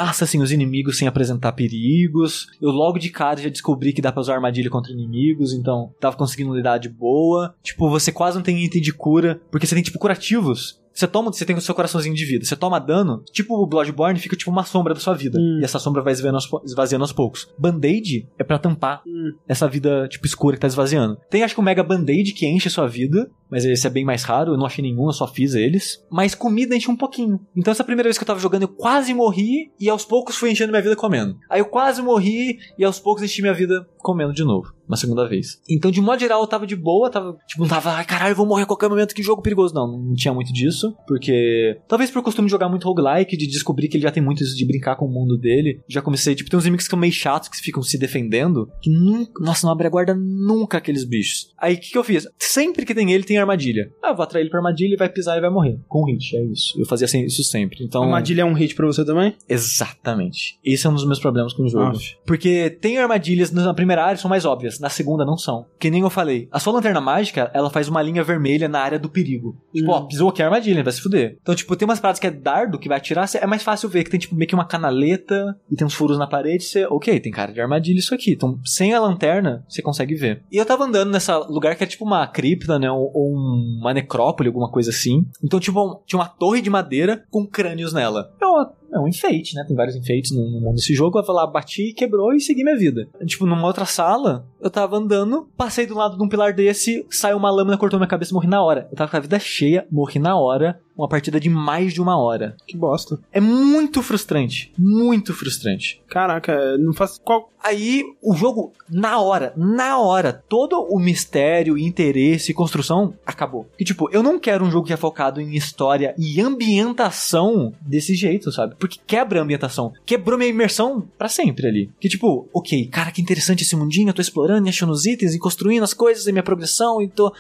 boaça, 0.06 0.24
assim, 0.24 0.40
os 0.40 0.52
inimigos 0.52 0.98
sem 0.98 1.08
apresentar 1.08 1.52
perigos. 1.52 2.46
Eu 2.62 2.70
logo 2.70 2.98
de 2.98 3.10
cara 3.10 3.42
já 3.42 3.48
descobri 3.48 3.92
que 3.92 4.00
dá 4.00 4.12
pra 4.12 4.20
usar 4.20 4.34
armadilha 4.34 4.70
contra 4.70 4.92
inimigos, 4.92 5.52
então 5.52 5.92
tava 6.00 6.16
conseguindo 6.16 6.54
lidar 6.54 6.78
de 6.78 6.88
boa. 6.88 7.54
Tipo, 7.62 7.90
você 7.90 8.12
quase 8.12 8.36
não 8.36 8.42
tem 8.42 8.64
item 8.64 8.80
de 8.80 8.92
cura, 8.92 9.40
porque 9.50 9.66
você 9.66 9.74
tem, 9.74 9.82
tipo, 9.82 9.98
curativos. 9.98 10.80
Você 10.96 11.06
toma, 11.06 11.30
você 11.30 11.44
tem 11.44 11.54
o 11.54 11.60
seu 11.60 11.74
coraçãozinho 11.74 12.14
de 12.14 12.24
vida. 12.24 12.44
Você 12.44 12.56
toma 12.56 12.78
dano, 12.80 13.22
tipo 13.30 13.54
o 13.54 13.66
Bloodborne, 13.66 14.18
fica 14.18 14.34
tipo 14.34 14.50
uma 14.50 14.64
sombra 14.64 14.94
da 14.94 15.00
sua 15.00 15.12
vida. 15.14 15.38
Hum. 15.38 15.58
E 15.60 15.64
essa 15.64 15.78
sombra 15.78 16.00
vai 16.02 16.12
esvaziando 16.14 16.36
aos, 16.38 16.46
po- 16.46 16.62
esvaziando 16.64 17.04
aos 17.04 17.12
poucos. 17.12 17.48
Band-aid 17.58 18.26
é 18.38 18.42
pra 18.44 18.58
tampar 18.58 19.02
Hum. 19.06 19.32
essa 19.46 19.68
vida, 19.68 20.08
tipo, 20.08 20.26
escura 20.26 20.56
que 20.56 20.60
tá 20.62 20.66
esvaziando. 20.66 21.18
Tem, 21.28 21.42
acho 21.42 21.54
que 21.54 21.60
o 21.60 21.62
Mega 21.62 21.82
Band-aid 21.82 22.32
que 22.32 22.46
enche 22.46 22.68
a 22.68 22.70
sua 22.70 22.86
vida, 22.88 23.30
mas 23.50 23.64
esse 23.64 23.86
é 23.86 23.90
bem 23.90 24.04
mais 24.04 24.22
raro, 24.24 24.52
eu 24.54 24.56
não 24.56 24.64
achei 24.66 24.82
nenhum, 24.82 25.06
eu 25.06 25.12
só 25.12 25.26
fiz 25.26 25.54
eles. 25.54 26.02
Mas 26.10 26.34
comida 26.34 26.74
enche 26.74 26.90
um 26.90 26.96
pouquinho. 26.96 27.38
Então 27.54 27.70
essa 27.70 27.84
primeira 27.84 28.08
vez 28.08 28.16
que 28.16 28.24
eu 28.24 28.26
tava 28.26 28.40
jogando, 28.40 28.62
eu 28.62 28.68
quase 28.68 29.12
morri, 29.12 29.70
e 29.78 29.88
aos 29.90 30.04
poucos 30.04 30.36
fui 30.36 30.50
enchendo 30.50 30.70
minha 30.72 30.82
vida 30.82 30.96
comendo. 30.96 31.36
Aí 31.50 31.60
eu 31.60 31.66
quase 31.66 32.00
morri, 32.00 32.56
e 32.78 32.84
aos 32.84 32.98
poucos 32.98 33.22
enchi 33.22 33.42
minha 33.42 33.54
vida 33.54 33.86
comendo 34.06 34.32
de 34.32 34.44
novo. 34.44 34.72
Uma 34.86 34.96
segunda 34.96 35.28
vez. 35.28 35.60
Então, 35.68 35.90
de 35.90 36.00
modo 36.00 36.20
geral, 36.20 36.40
eu 36.40 36.46
tava 36.46 36.64
de 36.64 36.76
boa, 36.76 37.10
tava, 37.10 37.36
tipo, 37.48 37.60
não 37.60 37.68
tava, 37.68 37.90
ai 37.90 38.04
caralho, 38.04 38.30
eu 38.30 38.36
vou 38.36 38.46
morrer 38.46 38.62
a 38.62 38.66
qualquer 38.66 38.88
momento, 38.88 39.16
que 39.16 39.22
jogo 39.22 39.42
perigoso. 39.42 39.74
Não, 39.74 39.98
não 39.98 40.14
tinha 40.14 40.32
muito 40.32 40.52
disso, 40.52 40.94
porque. 41.08 41.80
Talvez 41.88 42.08
por 42.08 42.22
costume 42.22 42.46
de 42.46 42.52
jogar 42.52 42.68
muito 42.68 42.86
roguelike, 42.86 43.36
de 43.36 43.48
descobrir 43.48 43.88
que 43.88 43.96
ele 43.96 44.04
já 44.04 44.12
tem 44.12 44.22
muito 44.22 44.44
isso 44.44 44.56
de 44.56 44.64
brincar 44.64 44.94
com 44.94 45.06
o 45.06 45.12
mundo 45.12 45.36
dele. 45.36 45.80
Já 45.88 46.00
comecei, 46.00 46.36
tipo, 46.36 46.48
tem 46.48 46.56
uns 46.56 46.64
inimigos 46.64 46.84
que 46.84 46.90
são 46.90 46.98
meio 46.98 47.12
chatos, 47.12 47.48
que 47.48 47.56
ficam 47.56 47.82
se 47.82 47.98
defendendo, 47.98 48.70
que 48.80 48.88
nunca. 48.88 49.42
Nossa, 49.42 49.66
não 49.66 49.72
abre 49.72 49.88
a 49.88 49.90
guarda 49.90 50.14
nunca 50.14 50.78
aqueles 50.78 51.04
bichos. 51.04 51.52
Aí 51.58 51.74
o 51.74 51.80
que, 51.80 51.90
que 51.90 51.98
eu 51.98 52.04
fiz? 52.04 52.28
Sempre 52.38 52.86
que 52.86 52.94
tem 52.94 53.10
ele, 53.10 53.24
tem 53.24 53.38
armadilha. 53.38 53.90
Ah, 54.00 54.10
eu 54.10 54.14
vou 54.14 54.22
atrair 54.22 54.42
ele 54.42 54.50
pra 54.50 54.60
armadilha, 54.60 54.90
ele 54.90 54.96
vai 54.96 55.08
pisar 55.08 55.36
e 55.36 55.40
vai 55.40 55.50
morrer. 55.50 55.80
Com 55.88 56.04
hit, 56.04 56.36
é 56.36 56.44
isso. 56.44 56.78
Eu 56.78 56.86
fazia 56.86 57.06
assim, 57.06 57.24
isso 57.24 57.42
sempre. 57.42 57.82
Então. 57.82 58.04
Armadilha 58.04 58.42
é 58.42 58.44
um 58.44 58.54
hit 58.54 58.76
pra 58.76 58.86
você 58.86 59.04
também? 59.04 59.34
Exatamente. 59.48 60.60
Esse 60.64 60.86
é 60.86 60.90
um 60.90 60.94
dos 60.94 61.04
meus 61.04 61.18
problemas 61.18 61.52
com 61.52 61.64
o 61.64 61.68
jogo. 61.68 61.96
Aff. 61.96 62.16
Porque 62.24 62.70
tem 62.70 62.98
armadilhas 62.98 63.50
na 63.50 63.74
primeira 63.74 63.95
área 64.04 64.16
são 64.18 64.28
mais 64.28 64.44
óbvias, 64.44 64.78
na 64.80 64.88
segunda 64.88 65.24
não 65.24 65.36
são. 65.36 65.66
Que 65.78 65.90
nem 65.90 66.02
eu 66.02 66.10
falei, 66.10 66.48
a 66.52 66.58
sua 66.60 66.72
lanterna 66.72 67.00
mágica, 67.00 67.50
ela 67.54 67.70
faz 67.70 67.88
uma 67.88 68.02
linha 68.02 68.22
vermelha 68.22 68.68
na 68.68 68.80
área 68.80 68.98
do 68.98 69.08
perigo. 69.08 69.56
Tipo, 69.74 69.90
Hum. 69.90 69.94
ó, 69.94 70.00
pisou 70.02 70.28
aqui 70.28 70.42
a 70.42 70.46
armadilha, 70.46 70.82
vai 70.82 70.92
se 70.92 71.00
fuder. 71.00 71.38
Então, 71.40 71.54
tipo, 71.54 71.74
tem 71.76 71.86
umas 71.86 72.00
paradas 72.00 72.18
que 72.20 72.26
é 72.26 72.30
dardo 72.30 72.78
que 72.78 72.88
vai 72.88 72.98
atirar, 72.98 73.28
é 73.34 73.46
mais 73.46 73.62
fácil 73.62 73.88
ver 73.88 74.04
que 74.04 74.10
tem, 74.10 74.20
tipo, 74.20 74.34
meio 74.34 74.48
que 74.48 74.54
uma 74.54 74.64
canaleta 74.64 75.56
e 75.70 75.76
tem 75.76 75.86
uns 75.86 75.94
furos 75.94 76.18
na 76.18 76.26
parede, 76.26 76.64
você, 76.64 76.86
ok, 76.86 77.18
tem 77.20 77.32
cara 77.32 77.52
de 77.52 77.60
armadilha 77.60 77.98
isso 77.98 78.14
aqui. 78.14 78.32
Então, 78.32 78.58
sem 78.64 78.94
a 78.94 79.00
lanterna, 79.00 79.64
você 79.68 79.82
consegue 79.82 80.14
ver. 80.14 80.42
E 80.50 80.56
eu 80.56 80.64
tava 80.66 80.84
andando 80.84 81.10
nessa 81.10 81.38
lugar 81.38 81.74
que 81.76 81.84
é 81.84 81.86
tipo 81.86 82.04
uma 82.04 82.26
cripta, 82.26 82.78
né, 82.78 82.90
ou, 82.90 83.10
ou 83.14 83.32
uma 83.34 83.92
necrópole, 83.94 84.48
alguma 84.48 84.70
coisa 84.70 84.90
assim. 84.90 85.24
Então, 85.44 85.60
tipo, 85.60 85.80
um- 85.80 85.98
tinha 86.06 86.18
uma 86.18 86.28
torre 86.28 86.60
de 86.60 86.70
madeira 86.70 87.24
com 87.30 87.46
crânios 87.46 87.92
nela. 87.92 88.32
Eu, 88.40 88.48
é 88.92 88.98
um 88.98 89.08
enfeite, 89.08 89.54
né? 89.54 89.64
Tem 89.66 89.76
vários 89.76 89.96
enfeites 89.96 90.30
no, 90.32 90.60
mundo 90.60 90.76
desse 90.76 90.94
jogo. 90.94 91.18
Eu 91.18 91.24
fui 91.24 91.34
lá, 91.34 91.46
bati, 91.46 91.92
quebrou 91.92 92.32
e 92.32 92.40
segui 92.40 92.62
minha 92.62 92.76
vida. 92.76 93.08
Tipo, 93.24 93.46
numa 93.46 93.66
outra 93.66 93.84
sala, 93.84 94.46
eu 94.60 94.70
tava 94.70 94.96
andando, 94.96 95.48
passei 95.56 95.86
do 95.86 95.94
lado 95.94 96.16
de 96.16 96.22
um 96.22 96.28
pilar 96.28 96.52
desse, 96.52 97.06
saiu 97.10 97.36
uma 97.36 97.50
lâmina, 97.50 97.78
cortou 97.78 97.98
minha 97.98 98.08
cabeça 98.08 98.34
morri 98.34 98.48
na 98.48 98.62
hora. 98.62 98.88
Eu 98.90 98.96
tava 98.96 99.10
com 99.10 99.16
a 99.16 99.20
vida 99.20 99.38
cheia, 99.38 99.86
morri 99.90 100.18
na 100.18 100.36
hora. 100.38 100.80
Uma 100.96 101.08
partida 101.08 101.38
de 101.38 101.48
mais 101.48 101.92
de 101.92 102.00
uma 102.00 102.18
hora. 102.18 102.56
Que 102.66 102.76
bosta. 102.76 103.18
É 103.32 103.40
muito 103.40 104.02
frustrante. 104.02 104.72
Muito 104.78 105.34
frustrante. 105.34 106.02
Caraca, 106.08 106.78
não 106.78 106.92
faz. 106.92 107.18
Qual. 107.22 107.50
Aí, 107.62 108.04
o 108.22 108.34
jogo, 108.34 108.72
na 108.88 109.20
hora, 109.20 109.52
na 109.56 109.98
hora, 109.98 110.32
todo 110.32 110.80
o 110.88 110.98
mistério, 110.98 111.76
interesse 111.76 112.52
e 112.52 112.54
construção 112.54 113.14
acabou. 113.26 113.68
E, 113.78 113.84
tipo, 113.84 114.08
eu 114.12 114.22
não 114.22 114.38
quero 114.38 114.64
um 114.64 114.70
jogo 114.70 114.86
que 114.86 114.92
é 114.92 114.96
focado 114.96 115.40
em 115.40 115.54
história 115.54 116.14
e 116.16 116.40
ambientação 116.40 117.72
desse 117.80 118.14
jeito, 118.14 118.52
sabe? 118.52 118.76
Porque 118.78 119.00
quebra 119.04 119.40
a 119.40 119.42
ambientação. 119.42 119.92
Quebrou 120.06 120.38
minha 120.38 120.50
imersão 120.50 121.06
pra 121.18 121.28
sempre 121.28 121.66
ali. 121.66 121.90
Que, 122.00 122.08
tipo, 122.08 122.48
ok, 122.54 122.86
cara, 122.86 123.10
que 123.10 123.20
interessante 123.20 123.64
esse 123.64 123.76
mundinho, 123.76 124.08
eu 124.08 124.14
tô 124.14 124.22
explorando 124.22 124.66
e 124.66 124.70
achando 124.70 124.92
os 124.92 125.04
itens 125.04 125.34
e 125.34 125.38
construindo 125.38 125.82
as 125.82 125.92
coisas 125.92 126.26
e 126.26 126.32
minha 126.32 126.42
progressão 126.42 127.02
e 127.02 127.08
tô. 127.08 127.34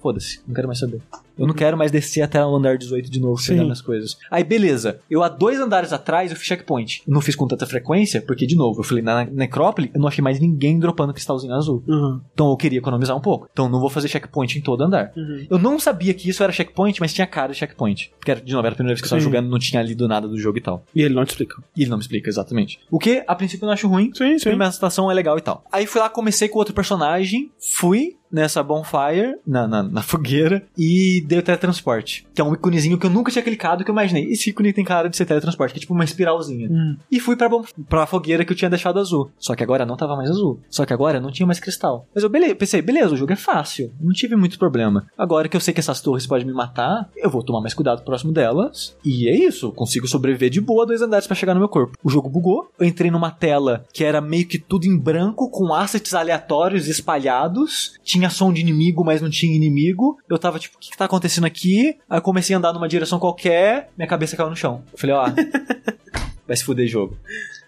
Foda-se, 0.00 0.40
não 0.46 0.54
quero 0.54 0.68
mais 0.68 0.78
saber. 0.78 1.00
Eu 1.40 1.46
não 1.46 1.54
quero 1.54 1.76
mais 1.76 1.90
descer 1.90 2.22
até 2.22 2.44
o 2.44 2.54
andar 2.54 2.76
18 2.76 3.10
de 3.10 3.18
novo 3.18 3.38
Sim. 3.38 3.52
pegar 3.52 3.62
minhas 3.62 3.80
coisas. 3.80 4.16
Aí, 4.30 4.44
beleza. 4.44 5.00
Eu 5.10 5.22
há 5.22 5.28
dois 5.28 5.58
andares 5.58 5.92
atrás 5.92 6.30
eu 6.30 6.36
fiz 6.36 6.46
checkpoint. 6.46 7.02
Eu 7.06 7.14
não 7.14 7.20
fiz 7.20 7.34
com 7.34 7.46
tanta 7.46 7.66
frequência, 7.66 8.20
porque, 8.20 8.46
de 8.46 8.54
novo, 8.54 8.80
eu 8.80 8.84
falei, 8.84 9.02
na 9.02 9.24
necrópole, 9.24 9.90
eu 9.94 10.00
não 10.00 10.08
achei 10.08 10.22
mais 10.22 10.38
ninguém 10.38 10.78
dropando 10.78 11.12
cristalzinho 11.12 11.54
azul. 11.54 11.82
Uhum. 11.88 12.20
Então 12.32 12.50
eu 12.50 12.56
queria 12.56 12.78
economizar 12.78 13.16
um 13.16 13.20
pouco. 13.20 13.48
Então 13.52 13.68
não 13.68 13.80
vou 13.80 13.88
fazer 13.88 14.08
checkpoint 14.08 14.58
em 14.58 14.60
todo 14.60 14.82
andar. 14.82 15.12
Uhum. 15.16 15.46
Eu 15.48 15.58
não 15.58 15.78
sabia 15.78 16.12
que 16.12 16.28
isso 16.28 16.42
era 16.42 16.52
checkpoint, 16.52 17.00
mas 17.00 17.14
tinha 17.14 17.26
cara 17.26 17.52
de 17.52 17.58
checkpoint. 17.58 18.12
Porque, 18.18 18.30
era, 18.30 18.40
de 18.40 18.52
novo, 18.52 18.66
era 18.66 18.74
a 18.74 18.76
primeira 18.76 18.94
vez 18.94 19.00
que 19.00 19.06
eu 19.06 19.10
tava 19.10 19.20
Sim. 19.20 19.24
jogando, 19.24 19.48
não 19.48 19.58
tinha 19.58 19.82
lido 19.82 20.06
nada 20.06 20.28
do 20.28 20.38
jogo 20.38 20.58
e 20.58 20.60
tal. 20.60 20.84
E 20.94 21.02
ele 21.02 21.14
não 21.14 21.24
te 21.24 21.30
explica. 21.30 21.62
E 21.76 21.82
ele 21.82 21.90
não 21.90 21.96
me 21.96 22.02
explica 22.02 22.28
exatamente. 22.28 22.78
O 22.90 22.98
que, 22.98 23.24
a 23.26 23.34
princípio, 23.34 23.64
eu 23.64 23.68
não 23.68 23.72
acho 23.72 23.88
ruim. 23.88 24.10
Sim, 24.14 24.34
A 24.34 24.40
primeira 24.40 24.70
situação 24.72 25.10
é 25.10 25.14
legal 25.14 25.38
e 25.38 25.40
tal. 25.40 25.64
Aí 25.72 25.86
fui 25.86 26.00
lá, 26.00 26.08
comecei 26.08 26.48
com 26.48 26.58
outro 26.58 26.74
personagem, 26.74 27.50
fui, 27.58 28.16
nessa 28.32 28.62
bonfire, 28.62 29.36
na, 29.46 29.66
na, 29.66 29.82
na 29.82 30.02
fogueira, 30.02 30.62
e 30.76 31.22
dei 31.26 31.38
o 31.38 31.42
teletransporte. 31.42 32.26
Que 32.34 32.40
é 32.40 32.44
um 32.44 32.54
íconezinho 32.54 32.98
que 32.98 33.06
eu 33.06 33.10
nunca 33.10 33.30
tinha 33.30 33.42
clicado, 33.42 33.84
que 33.84 33.90
eu 33.90 33.94
imaginei. 33.94 34.24
Esse 34.30 34.50
ícone 34.50 34.72
tem 34.72 34.84
cara 34.84 35.08
de 35.08 35.16
ser 35.16 35.24
teletransporte, 35.26 35.72
que 35.74 35.78
é 35.78 35.80
tipo 35.80 35.94
uma 35.94 36.04
espiralzinha. 36.04 36.68
Hum. 36.70 36.96
E 37.10 37.18
fui 37.20 37.36
pra, 37.36 37.48
pra 37.88 38.06
fogueira 38.06 38.44
que 38.44 38.52
eu 38.52 38.56
tinha 38.56 38.70
deixado 38.70 38.98
azul. 38.98 39.30
Só 39.38 39.54
que 39.54 39.62
agora 39.62 39.84
não 39.86 39.96
tava 39.96 40.16
mais 40.16 40.30
azul. 40.30 40.60
Só 40.70 40.84
que 40.86 40.92
agora 40.92 41.20
não 41.20 41.30
tinha 41.30 41.46
mais 41.46 41.60
cristal. 41.60 42.06
Mas 42.14 42.22
eu 42.24 42.30
bele- 42.30 42.54
pensei, 42.54 42.80
beleza, 42.82 43.14
o 43.14 43.16
jogo 43.16 43.32
é 43.32 43.36
fácil. 43.36 43.92
Não 44.00 44.12
tive 44.12 44.36
muito 44.36 44.58
problema. 44.58 45.06
Agora 45.16 45.48
que 45.48 45.56
eu 45.56 45.60
sei 45.60 45.74
que 45.74 45.80
essas 45.80 46.00
torres 46.00 46.26
podem 46.26 46.46
me 46.46 46.52
matar, 46.52 47.08
eu 47.16 47.30
vou 47.30 47.42
tomar 47.42 47.60
mais 47.60 47.74
cuidado 47.74 48.02
próximo 48.02 48.32
delas. 48.32 48.96
E 49.04 49.28
é 49.28 49.34
isso. 49.36 49.72
Consigo 49.72 50.06
sobreviver 50.06 50.50
de 50.50 50.60
boa 50.60 50.86
dois 50.86 51.02
andares 51.02 51.26
pra 51.26 51.36
chegar 51.36 51.54
no 51.54 51.60
meu 51.60 51.68
corpo. 51.68 51.96
O 52.02 52.10
jogo 52.10 52.28
bugou. 52.28 52.70
Eu 52.78 52.86
entrei 52.86 53.10
numa 53.10 53.30
tela 53.30 53.84
que 53.92 54.04
era 54.04 54.20
meio 54.20 54.46
que 54.46 54.58
tudo 54.58 54.86
em 54.86 54.96
branco, 54.96 55.50
com 55.50 55.74
assets 55.74 56.14
aleatórios 56.14 56.86
espalhados. 56.88 57.94
Tinha 58.02 58.19
som 58.28 58.52
de 58.52 58.60
inimigo, 58.60 59.04
mas 59.04 59.22
não 59.22 59.30
tinha 59.30 59.54
inimigo. 59.54 60.18
Eu 60.28 60.38
tava 60.38 60.58
tipo, 60.58 60.76
o 60.76 60.78
que, 60.80 60.90
que 60.90 60.98
tá 60.98 61.06
acontecendo 61.06 61.46
aqui? 61.46 61.96
Aí 62.08 62.18
eu 62.18 62.22
comecei 62.22 62.54
a 62.54 62.58
andar 62.58 62.72
numa 62.72 62.88
direção 62.88 63.18
qualquer, 63.18 63.90
minha 63.96 64.08
cabeça 64.08 64.36
caiu 64.36 64.50
no 64.50 64.56
chão. 64.56 64.82
Eu 64.92 64.98
falei, 64.98 65.16
ó. 65.16 65.26
Vai 66.46 66.56
se 66.56 66.64
fuder 66.64 66.88
jogo. 66.88 67.16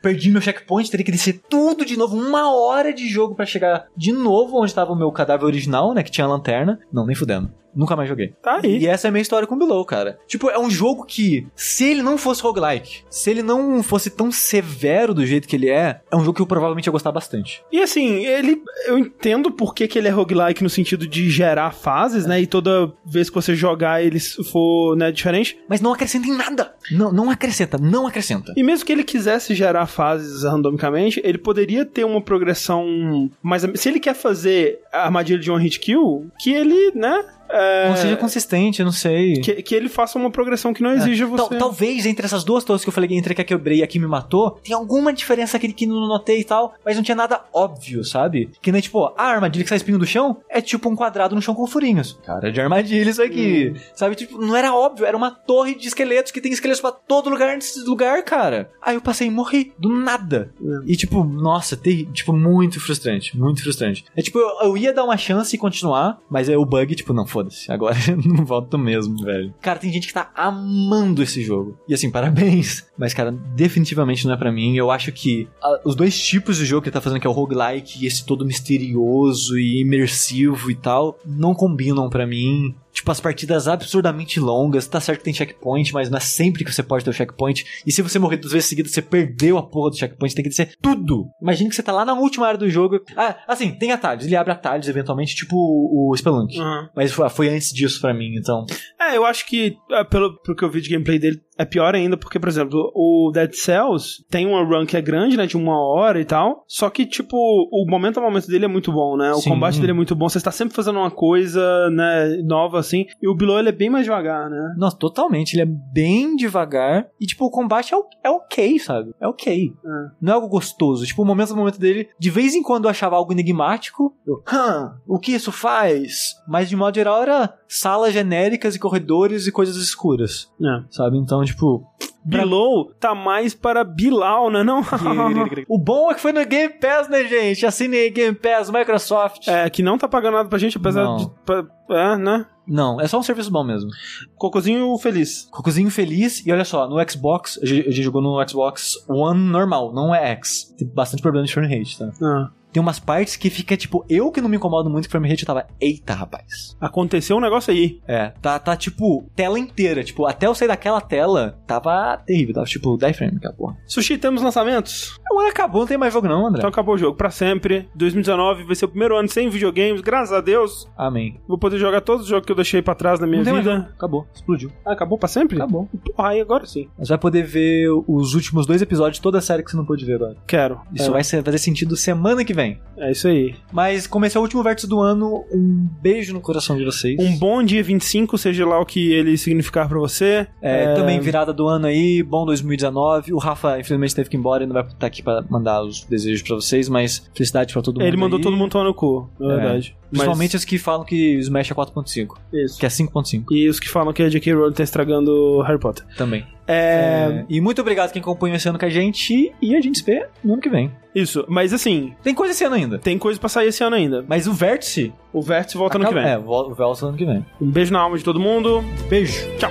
Perdi 0.03 0.29
meu 0.29 0.41
checkpoint, 0.41 0.91
teria 0.91 1.07
que 1.07 1.12
descer 1.12 1.41
tudo 1.49 1.85
de 1.85 1.97
novo, 1.97 2.16
uma 2.16 2.53
hora 2.53 2.93
de 2.93 3.09
jogo 3.09 3.37
pra 3.37 3.47
chegar 3.47 3.87
de 3.97 4.11
novo 4.11 4.61
onde 4.61 4.74
tava 4.74 4.93
o 4.93 4.97
meu 4.97 5.12
cadáver 5.12 5.45
original, 5.47 5.95
né, 5.95 6.03
que 6.03 6.11
tinha 6.11 6.24
a 6.24 6.29
lanterna. 6.29 6.81
Não, 6.93 7.07
nem 7.07 7.15
fudendo. 7.15 7.53
Nunca 7.74 7.97
mais 7.97 8.09
joguei. 8.09 8.35
Tá 8.43 8.61
aí. 8.62 8.78
E 8.78 8.86
essa 8.86 9.07
é 9.07 9.09
a 9.09 9.12
minha 9.12 9.23
história 9.23 9.47
com 9.47 9.55
o 9.55 9.59
Below, 9.59 9.85
cara. 9.85 10.19
Tipo, 10.27 10.51
é 10.51 10.59
um 10.59 10.70
jogo 10.70 11.05
que, 11.05 11.47
se 11.55 11.85
ele 11.85 12.03
não 12.03 12.19
fosse 12.19 12.43
roguelike, 12.43 13.05
se 13.09 13.31
ele 13.31 13.43
não 13.43 13.82
fosse 13.82 14.11
tão 14.11 14.31
severo 14.31 15.15
do 15.15 15.24
jeito 15.24 15.49
que 15.49 15.57
ele 15.57 15.69
é, 15.69 16.01
é 16.11 16.16
um 16.16 16.20
jogo 16.20 16.36
que 16.36 16.43
eu 16.43 16.47
provavelmente 16.47 16.86
ia 16.86 16.93
gostar 16.93 17.12
bastante. 17.12 17.65
E 17.73 17.81
assim, 17.81 18.24
ele. 18.24 18.62
Eu 18.86 18.99
entendo 18.99 19.51
por 19.51 19.74
que, 19.74 19.89
que 19.89 19.99
ele 19.99 20.09
é 20.09 20.11
roguelike 20.11 20.62
no 20.62 20.70
sentido 20.70 21.07
de 21.07 21.31
gerar 21.31 21.73
fases, 21.73 22.27
né? 22.27 22.40
E 22.40 22.47
toda 22.47 22.93
vez 23.05 23.28
que 23.28 23.35
você 23.35 23.55
jogar 23.55 24.03
ele 24.03 24.20
for 24.20 24.97
né, 24.97 25.11
diferente. 25.11 25.59
Mas 25.69 25.81
não 25.81 25.93
acrescenta 25.93 26.27
em 26.27 26.36
nada. 26.36 26.74
Não, 26.90 27.12
não 27.12 27.31
acrescenta, 27.31 27.78
não 27.78 28.07
acrescenta. 28.07 28.53
E 28.57 28.62
mesmo 28.62 28.85
que 28.85 28.93
ele 28.93 29.05
quisesse 29.05 29.55
gerar 29.55 29.86
fases 29.86 30.44
randomicamente, 30.44 31.20
ele 31.24 31.39
poderia 31.39 31.85
ter 31.85 32.05
uma 32.05 32.20
progressão. 32.20 33.31
Mas 33.43 33.65
se 33.74 33.89
ele 33.89 34.01
quer 34.01 34.15
fazer 34.15 34.81
a 34.93 35.05
armadilha 35.05 35.39
de 35.39 35.51
one 35.51 35.62
hit 35.62 35.81
kill, 35.81 36.31
que 36.39 36.53
ele, 36.53 36.93
né? 36.94 37.24
É, 37.53 37.89
Não 37.89 37.97
seja 37.97 38.16
consistente, 38.16 38.81
eu 38.81 38.85
não 38.87 38.93
sei. 38.93 39.35
que, 39.41 39.62
que 39.62 39.74
ele 39.74 39.89
faça 39.89 40.19
uma 40.19 40.31
progressão 40.31 40.73
que 40.73 40.83
não 40.83 40.93
exija 40.93 41.27
Tal- 41.29 41.49
você. 41.49 41.57
talvez 41.59 42.07
entre 42.07 42.24
essas 42.24 42.43
duas 42.45 42.65
torres 42.65 42.83
que 42.83 42.89
eu 42.89 42.93
falei, 42.93 43.11
entre 43.16 43.33
a 43.33 43.35
que 43.37 43.43
eu 43.43 43.47
quebrei 43.47 43.79
e 43.79 43.83
a 43.83 43.87
que 43.87 43.99
me 43.99 44.07
matou, 44.07 44.53
tem 44.65 44.74
alguma 44.74 45.12
diferença 45.12 45.57
aquele 45.57 45.73
que 45.73 45.87
não 45.87 46.09
notei 46.09 46.41
e 46.41 46.45
tal, 46.45 46.74
mas 46.85 46.97
não 46.97 47.03
tinha 47.03 47.15
nada 47.15 47.43
óbvio, 47.53 48.05
sabe? 48.05 48.51
Que 48.62 48.73
nem 48.73 48.81
tipo, 48.81 49.05
a 49.16 49.24
armadilha 49.24 49.62
que 49.65 49.69
sai 49.69 49.77
espinho 49.77 49.99
do 49.99 50.07
chão 50.07 50.39
é 50.49 50.61
tipo 50.61 50.89
um 50.89 50.97
quadrado 50.97 51.35
no 51.35 51.43
chão 51.43 51.55
com 51.55 51.66
furinhos. 51.66 52.19
Cara, 52.24 52.51
de 52.51 52.61
armadilha 52.61 53.11
isso 53.11 53.23
aqui. 53.23 53.74
Sabe? 53.95 54.15
Tipo, 54.15 54.39
não 54.41 54.57
era 54.57 54.74
óbvio, 54.74 55.05
era 55.07 55.16
uma 55.16 55.31
torre 55.31 55.74
de 55.74 55.89
esqueletos 55.89 56.33
que 56.33 56.41
tem 56.41 56.53
esqueletos 56.53 56.81
pra 56.81 56.93
todo 56.93 57.29
lugar 57.31 57.55
nesse 57.55 57.81
lugar, 57.81 58.23
cara. 58.24 58.70
Aí 58.81 58.95
eu 58.95 59.01
passei 59.01 59.27
e 59.27 59.31
morri, 59.31 59.73
do 59.79 59.91
nada. 59.91 60.53
E 60.87 60.97
tipo, 60.97 61.23
nossa, 61.24 61.77
terri- 61.77 62.07
tipo, 62.12 62.33
muito 62.33 62.81
frustrante, 62.81 63.37
muito 63.37 63.62
frustrante. 63.62 64.05
É 64.16 64.23
tipo, 64.23 64.39
eu, 64.39 64.69
eu 64.69 64.77
ia 64.77 64.93
dar 64.93 65.05
uma 65.05 65.16
chance 65.16 65.55
e 65.55 65.59
continuar, 65.59 66.19
mas 66.31 66.49
aí 66.49 66.57
o 66.57 66.65
bug, 66.65 66.95
tipo, 66.95 67.12
não, 67.12 67.27
foda-se, 67.43 67.70
agora 67.70 67.97
não 68.24 68.44
volto 68.44 68.78
mesmo, 68.78 69.16
velho. 69.23 69.52
Cara, 69.60 69.78
tem 69.78 69.93
gente 69.93 70.06
que 70.06 70.14
tá 70.14 70.31
amando 70.35 71.23
esse 71.23 71.43
jogo. 71.43 71.78
E 71.89 71.94
assim, 71.94 72.10
parabéns. 72.10 72.86
Mas, 72.97 73.12
cara, 73.12 73.32
definitivamente 73.32 74.27
não 74.27 74.35
é 74.35 74.36
pra 74.36 74.52
mim. 74.52 74.77
Eu 74.77 74.90
acho 74.90 75.12
que 75.12 75.48
ah, 75.62 75.81
os 75.85 75.94
dois 75.94 76.19
tipos 76.20 76.56
de 76.56 76.64
jogo 76.64 76.82
que 76.82 76.89
ele 76.89 76.94
tá 76.94 77.01
fazendo, 77.01 77.20
que 77.20 77.27
é 77.27 77.31
o 77.31 77.32
roguelike 77.32 78.02
e 78.02 78.06
esse 78.06 78.24
todo 78.24 78.44
misterioso 78.44 79.59
e 79.59 79.81
imersivo 79.81 80.70
e 80.70 80.74
tal, 80.74 81.19
não 81.27 81.55
combinam 81.55 82.09
pra 82.09 82.27
mim. 82.27 82.74
Tipo, 83.03 83.11
as 83.11 83.20
partidas 83.20 83.66
absurdamente 83.66 84.39
longas. 84.39 84.87
Tá 84.87 85.01
certo 85.01 85.19
que 85.19 85.24
tem 85.24 85.35
checkpoint, 85.35 85.93
mas 85.93 86.09
não 86.09 86.19
é 86.19 86.20
sempre 86.20 86.65
que 86.65 86.73
você 86.73 86.85
pode 86.85 87.03
ter 87.03 87.11
o 87.11 87.12
checkpoint. 87.12 87.66
E 87.85 87.91
se 87.91 88.01
você 88.01 88.16
morrer 88.16 88.37
duas 88.37 88.53
vezes 88.53 88.69
seguidas, 88.69 88.93
você 88.93 89.03
perdeu 89.03 89.59
a 89.59 89.62
porra 89.65 89.91
do 89.91 89.99
checkpoint. 89.99 90.33
Tem 90.33 90.45
que 90.45 90.51
descer 90.51 90.77
tudo. 90.81 91.29
Imagina 91.43 91.69
que 91.69 91.74
você 91.74 91.83
tá 91.83 91.91
lá 91.91 92.05
na 92.05 92.15
última 92.15 92.47
área 92.47 92.57
do 92.57 92.70
jogo. 92.70 93.01
Ah, 93.16 93.37
assim, 93.49 93.73
tem 93.73 93.91
atalhos. 93.91 94.24
Ele 94.24 94.37
abre 94.37 94.53
atalhos, 94.53 94.87
eventualmente, 94.87 95.35
tipo 95.35 95.57
o, 95.57 96.15
Spelunk. 96.16 96.57
Aham. 96.57 96.91
Mas 96.95 97.11
foi, 97.11 97.29
foi 97.29 97.49
antes 97.49 97.73
disso 97.73 98.01
pra 98.01 98.15
mim, 98.15 98.37
então. 98.37 98.65
É, 99.01 99.16
eu 99.16 99.27
acho 99.27 99.45
que, 99.47 99.77
é, 99.91 100.05
pelo, 100.05 100.41
pelo 100.41 100.57
que 100.57 100.65
eu 100.65 100.70
vi 100.70 100.81
de 100.81 100.91
gameplay 100.91 101.19
dele, 101.19 101.43
é 101.59 101.65
pior 101.65 101.95
ainda, 101.95 102.16
porque, 102.16 102.39
por 102.41 102.49
exemplo, 102.49 102.91
o 102.95 103.31
Dead 103.33 103.53
Cells 103.53 104.24
tem 104.31 104.47
uma 104.47 104.62
run 104.65 104.87
que 104.87 104.97
é 104.97 105.01
grande, 105.03 105.37
né, 105.37 105.47
de 105.47 105.57
uma 105.57 105.79
hora 105.79 106.20
e 106.20 106.24
tal, 106.24 106.65
só 106.66 106.89
que, 106.91 107.05
tipo, 107.07 107.37
o 107.37 107.85
momento 107.89 108.19
a 108.19 108.23
momento 108.23 108.47
dele 108.49 108.65
é 108.65 108.69
muito 108.69 108.91
bom, 108.93 109.16
né, 109.16 109.31
o 109.33 109.37
Sim. 109.37 109.51
combate 109.51 109.79
dele 109.81 109.93
é 109.93 109.95
muito 109.95 110.15
bom, 110.15 110.29
você 110.29 110.39
está 110.39 110.51
sempre 110.51 110.74
fazendo 110.74 110.99
uma 110.99 111.11
coisa, 111.11 111.91
né, 111.91 112.37
nova, 112.45 112.79
assim, 112.79 113.07
e 113.20 113.29
o 113.29 113.35
Below, 113.35 113.59
ele 113.59 113.69
é 113.69 113.73
bem 113.73 113.91
mais 113.91 114.05
devagar, 114.05 114.49
né. 114.51 114.74
Nossa, 114.77 114.97
totalmente. 114.97 115.53
Ele 115.55 115.62
é 115.62 115.66
bem 115.93 116.35
devagar. 116.37 117.07
E, 117.20 117.27
tipo, 117.27 117.45
o 117.45 117.51
combate 117.51 117.93
é, 117.93 117.97
o- 117.97 118.07
é 118.24 118.31
ok, 118.31 118.79
sabe? 118.79 119.15
É 119.20 119.27
ok. 119.29 119.73
É. 119.85 119.89
Não 120.20 120.33
é 120.33 120.37
algo 120.37 120.49
gostoso. 120.49 121.05
Tipo, 121.05 121.23
o 121.23 121.24
momento 121.24 121.53
a 121.53 121.57
momento 121.57 121.79
dele, 121.79 122.09
de 122.19 122.31
vez 122.31 122.55
em 122.55 122.62
quando 122.62 122.85
eu 122.85 122.91
achava 122.91 123.16
algo 123.16 123.33
enigmático. 123.33 124.15
Eu, 124.27 124.43
hã, 124.53 124.95
o 125.07 125.19
que 125.19 125.33
isso 125.33 125.53
faz? 125.53 126.35
Mas, 126.49 126.69
de 126.69 126.77
modo 126.77 126.95
geral, 126.95 127.23
era 127.23 127.55
salas 127.78 128.12
genéricas 128.12 128.74
e 128.74 128.78
corredores 128.78 129.47
e 129.47 129.53
coisas 129.53 129.77
escuras. 129.77 130.51
É. 130.61 130.82
Sabe? 130.90 131.16
Então, 131.19 131.44
tipo. 131.44 131.86
Below 132.24 132.93
tá 133.01 133.16
mais 133.16 133.53
para 133.53 133.82
Bilal, 133.82 134.49
né, 134.49 134.62
não? 134.62 134.81
o 135.69 135.77
bom 135.78 136.11
é 136.11 136.15
que 136.15 136.20
foi 136.20 136.32
no 136.32 136.44
Game 136.47 136.73
Pass, 136.74 137.09
né, 137.09 137.24
gente? 137.24 137.66
Assine 137.66 137.97
aí 137.97 138.11
Game 138.11 138.36
Pass, 138.36 138.70
Microsoft. 138.70 139.49
é, 139.49 139.69
que 139.69 139.82
não 139.82 139.99
tá 139.99 140.07
pagando 140.07 140.35
nada 140.35 140.49
pra 140.49 140.59
gente, 140.59 140.77
apesar 140.77 141.03
Não. 141.05 141.16
de... 141.16 141.31
pra- 141.44 141.66
é, 141.90 142.16
né. 142.16 142.47
Não, 142.65 143.01
é 143.01 143.09
só 143.09 143.19
um 143.19 143.24
serviço 143.24 143.51
bom 143.51 143.65
mesmo. 143.65 143.90
Cocôzinho 144.36 144.97
feliz. 144.99 145.49
Cocôzinho 145.51 145.90
feliz. 145.90 146.47
E 146.47 146.53
olha 146.53 146.65
só, 146.65 146.89
no 146.89 146.97
Xbox, 147.11 147.59
a 147.61 147.66
gente 147.66 147.89
a 147.89 147.90
gente 147.90 148.05
jogou 148.05 148.23
no 148.23 148.49
Xbox 148.49 148.94
One 149.09 149.40
normal, 149.40 149.93
não 149.93 150.15
é 150.15 150.31
X. 150.31 150.73
Tem 150.78 150.86
bastante 150.86 151.20
problema 151.23 151.44
de 151.44 151.53
frame 151.53 151.77
rate, 151.77 151.99
tá? 151.99 152.12
Ah. 152.23 152.51
Tem 152.73 152.81
umas 152.82 152.99
partes 152.99 153.36
que 153.36 153.51
fica 153.51 153.77
tipo, 153.77 154.05
eu 154.09 154.31
que 154.31 154.40
não 154.40 154.49
me 154.49 154.57
incomodo 154.57 154.89
muito 154.89 155.07
com 155.07 155.11
frame 155.12 155.28
rate, 155.28 155.43
eu 155.43 155.47
tava, 155.47 155.66
eita, 155.81 156.15
rapaz. 156.15 156.77
Aconteceu 156.81 157.36
um 157.36 157.40
negócio 157.40 157.73
aí. 157.73 158.01
É, 158.09 158.28
tá, 158.40 158.59
tá 158.59 158.74
tipo, 158.77 159.27
tela 159.36 159.59
inteira. 159.59 160.03
Tipo, 160.03 160.27
até 160.27 160.47
eu 160.47 160.55
sair 160.55 160.69
daquela 160.69 161.01
tela, 161.01 161.59
tava 161.66 162.16
terrível. 162.27 162.55
Tava 162.55 162.66
tipo 162.66 162.97
10 162.97 163.16
frames, 163.16 163.36
aquela 163.36 163.53
porra. 163.55 163.77
Sushi, 163.86 164.16
temos 164.19 164.43
lançamentos? 164.43 165.19
Ano 165.31 165.49
acabou, 165.49 165.81
não 165.82 165.89
tem 165.89 165.99
mais 165.99 166.12
jogo 166.12 166.28
não, 166.28 166.47
André. 166.47 166.59
Então 166.61 166.70
acabou 166.70 166.94
o 166.94 166.99
jogo, 166.99 167.16
pra 167.16 167.31
sempre. 167.31 167.89
2019 167.94 168.65
vai 168.65 168.74
ser 168.74 168.85
o 168.85 168.89
primeiro 168.89 169.16
ano 169.16 169.28
sem 169.28 169.49
videogames, 169.49 170.01
graças 170.01 170.32
a 170.32 170.40
Deus. 170.40 170.89
Amém. 170.97 171.40
Vou 171.49 171.59
poder 171.59 171.78
jogar 171.78 172.01
todos 172.01 172.23
os 172.23 172.28
jogos 172.28 172.47
que 172.47 172.53
eu 172.53 172.57
deixei 172.57 172.81
pra 172.82 172.94
trás 172.94 173.19
na 173.20 173.27
minha 173.27 173.43
não 173.43 173.57
vida. 173.57 173.90
Acabou, 173.94 174.27
explodiu. 174.35 174.70
Ah, 174.85 174.93
acabou 174.93 175.19
pra 175.19 175.28
sempre? 175.28 175.57
Acabou. 175.57 175.89
Porra, 176.16 176.31
aí 176.31 176.40
agora 176.40 176.65
sim. 176.66 176.89
Você 176.99 177.09
vai 177.09 177.19
poder 177.19 177.43
ver 177.44 177.89
os 178.07 178.35
últimos 178.35 178.66
dois 178.66 178.81
episódios 178.82 179.16
de 179.16 179.23
toda 179.23 179.39
a 179.39 179.43
série 179.43 179.62
que 179.62 179.70
você 179.70 179.77
não 179.77 179.85
pôde 179.85 180.05
ver 180.05 180.15
agora. 180.15 180.36
Quero. 180.47 180.81
Isso 180.94 181.09
é, 181.09 181.12
vai 181.12 181.24
ser- 181.24 181.43
fazer 181.43 181.59
sentido 181.59 181.97
semana 181.97 182.44
que 182.44 182.55
vem. 182.55 182.61
É 182.97 183.10
isso 183.10 183.28
aí. 183.28 183.55
Mas 183.72 184.06
como 184.06 184.24
esse 184.26 184.36
é 184.36 184.40
o 184.40 184.43
último 184.43 184.62
vértice 184.62 184.86
do 184.89 185.01
ano, 185.01 185.44
um 185.52 185.89
beijo 186.01 186.32
no 186.32 186.40
coração 186.40 186.76
de 186.76 186.84
vocês. 186.84 187.16
Um 187.18 187.36
bom 187.39 187.62
dia 187.62 187.82
25, 187.82 188.36
seja 188.39 188.66
lá 188.66 188.80
o 188.80 188.86
que 188.86 189.12
ele 189.12 189.36
significar 189.36 189.89
pra 189.89 189.98
você. 189.98 190.47
É, 190.60 190.94
Também 190.94 191.18
virada 191.20 191.52
do 191.52 191.66
ano 191.66 191.86
aí, 191.86 192.22
bom 192.22 192.44
2019. 192.47 193.32
O 193.32 193.39
Rafa, 193.39 193.78
infelizmente, 193.80 194.14
teve 194.14 194.28
que 194.30 194.36
ir 194.36 194.39
embora 194.39 194.64
e 194.64 194.66
não 194.66 194.74
vai 194.74 194.84
estar 194.84 195.06
aqui 195.06 195.22
pra 195.22 195.43
mandar 195.48 195.82
os 195.82 196.05
desejos 196.05 196.43
pra 196.43 196.56
vocês, 196.56 196.89
mas 196.89 197.28
felicidade 197.34 197.72
pra 197.72 197.82
todo 197.82 197.98
mundo. 197.98 198.06
Ele 198.06 198.16
mandou 198.16 198.36
aí. 198.39 198.43
todo 198.43 198.56
mundo 198.56 198.70
tomar 198.70 198.84
no 198.84 198.94
cu, 198.94 199.28
na 199.40 199.52
É. 199.52 199.56
verdade. 199.56 199.97
Principalmente 200.10 200.56
os 200.56 200.64
que 200.66 200.76
falam 200.76 201.06
que 201.06 201.36
o 201.36 201.40
Smash 201.40 201.70
é 201.70 201.74
4.5, 201.74 202.34
Mas, 202.52 202.62
isso. 202.72 202.78
que 202.78 202.84
é 202.84 202.89
5.5 202.90 203.44
E 203.51 203.66
os 203.66 203.80
que 203.80 203.89
falam 203.89 204.12
que 204.12 204.22
a 204.22 204.28
J.K. 204.28 204.52
Rowling 204.52 204.72
tá 204.74 204.82
estragando 204.82 205.62
Harry 205.62 205.78
Potter. 205.80 206.05
também. 206.18 206.44
É, 206.66 207.40
É, 207.40 207.44
E 207.48 207.60
muito 207.60 207.80
obrigado 207.80 208.12
quem 208.12 208.20
acompanhou 208.22 208.56
esse 208.56 208.68
ano 208.68 208.78
com 208.78 208.84
a 208.84 208.89
gente 208.90 209.52
e 209.60 209.74
a 209.76 209.80
gente 209.80 209.98
se 209.98 210.05
vê 210.05 210.26
no 210.44 210.52
ano 210.55 210.62
que 210.62 210.68
vem. 210.68 210.90
Isso, 211.14 211.44
mas 211.48 211.72
assim, 211.72 212.14
Tem 212.22 212.34
coisa 212.34 212.52
esse 212.52 212.64
ano 212.64 212.74
ainda. 212.76 212.98
tem 212.98 213.18
coisa 213.18 213.39
pra 213.39 213.48
sair 213.48 213.68
esse 213.68 213.82
ano 213.84 213.97
ainda. 213.97 214.24
Mas 214.28 214.47
o 214.47 214.52
vértice. 214.52 215.12
O 215.32 215.43
Vértice 215.43 215.76
volta 215.76 215.98
ano 215.98 216.05
que 216.06 216.10
acaba- 216.12 216.24
vem. 216.26 216.34
É, 216.34 216.39
vol- 216.39 216.74
volta 216.74 217.06
ano 217.06 217.16
que 217.16 217.24
vem. 217.26 217.44
Um 217.60 217.70
beijo 217.70 217.93
na 217.93 218.01
alma 218.01 218.16
de 218.16 218.24
todo 218.24 218.39
mundo. 218.40 218.82
Beijo. 219.09 219.47
Tchau. 219.59 219.70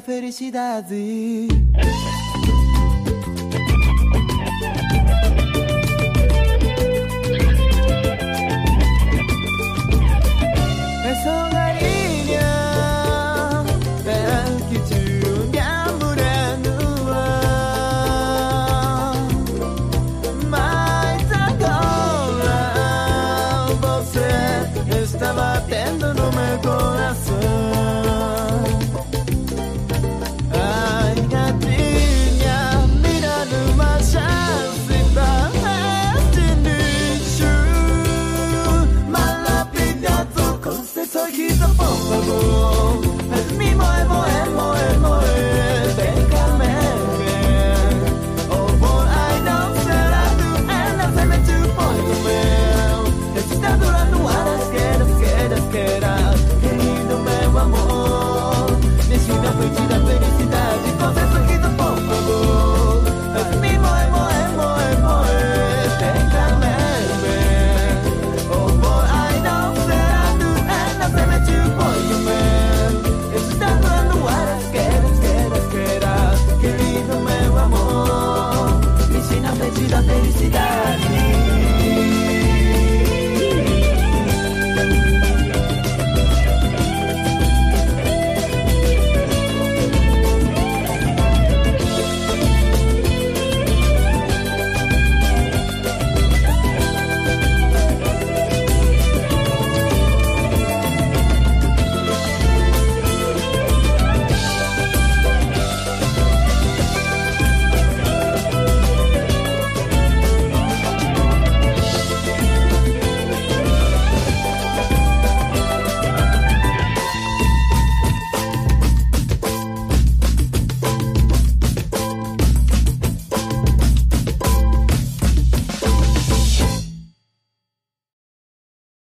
Felicidade. 0.00 0.94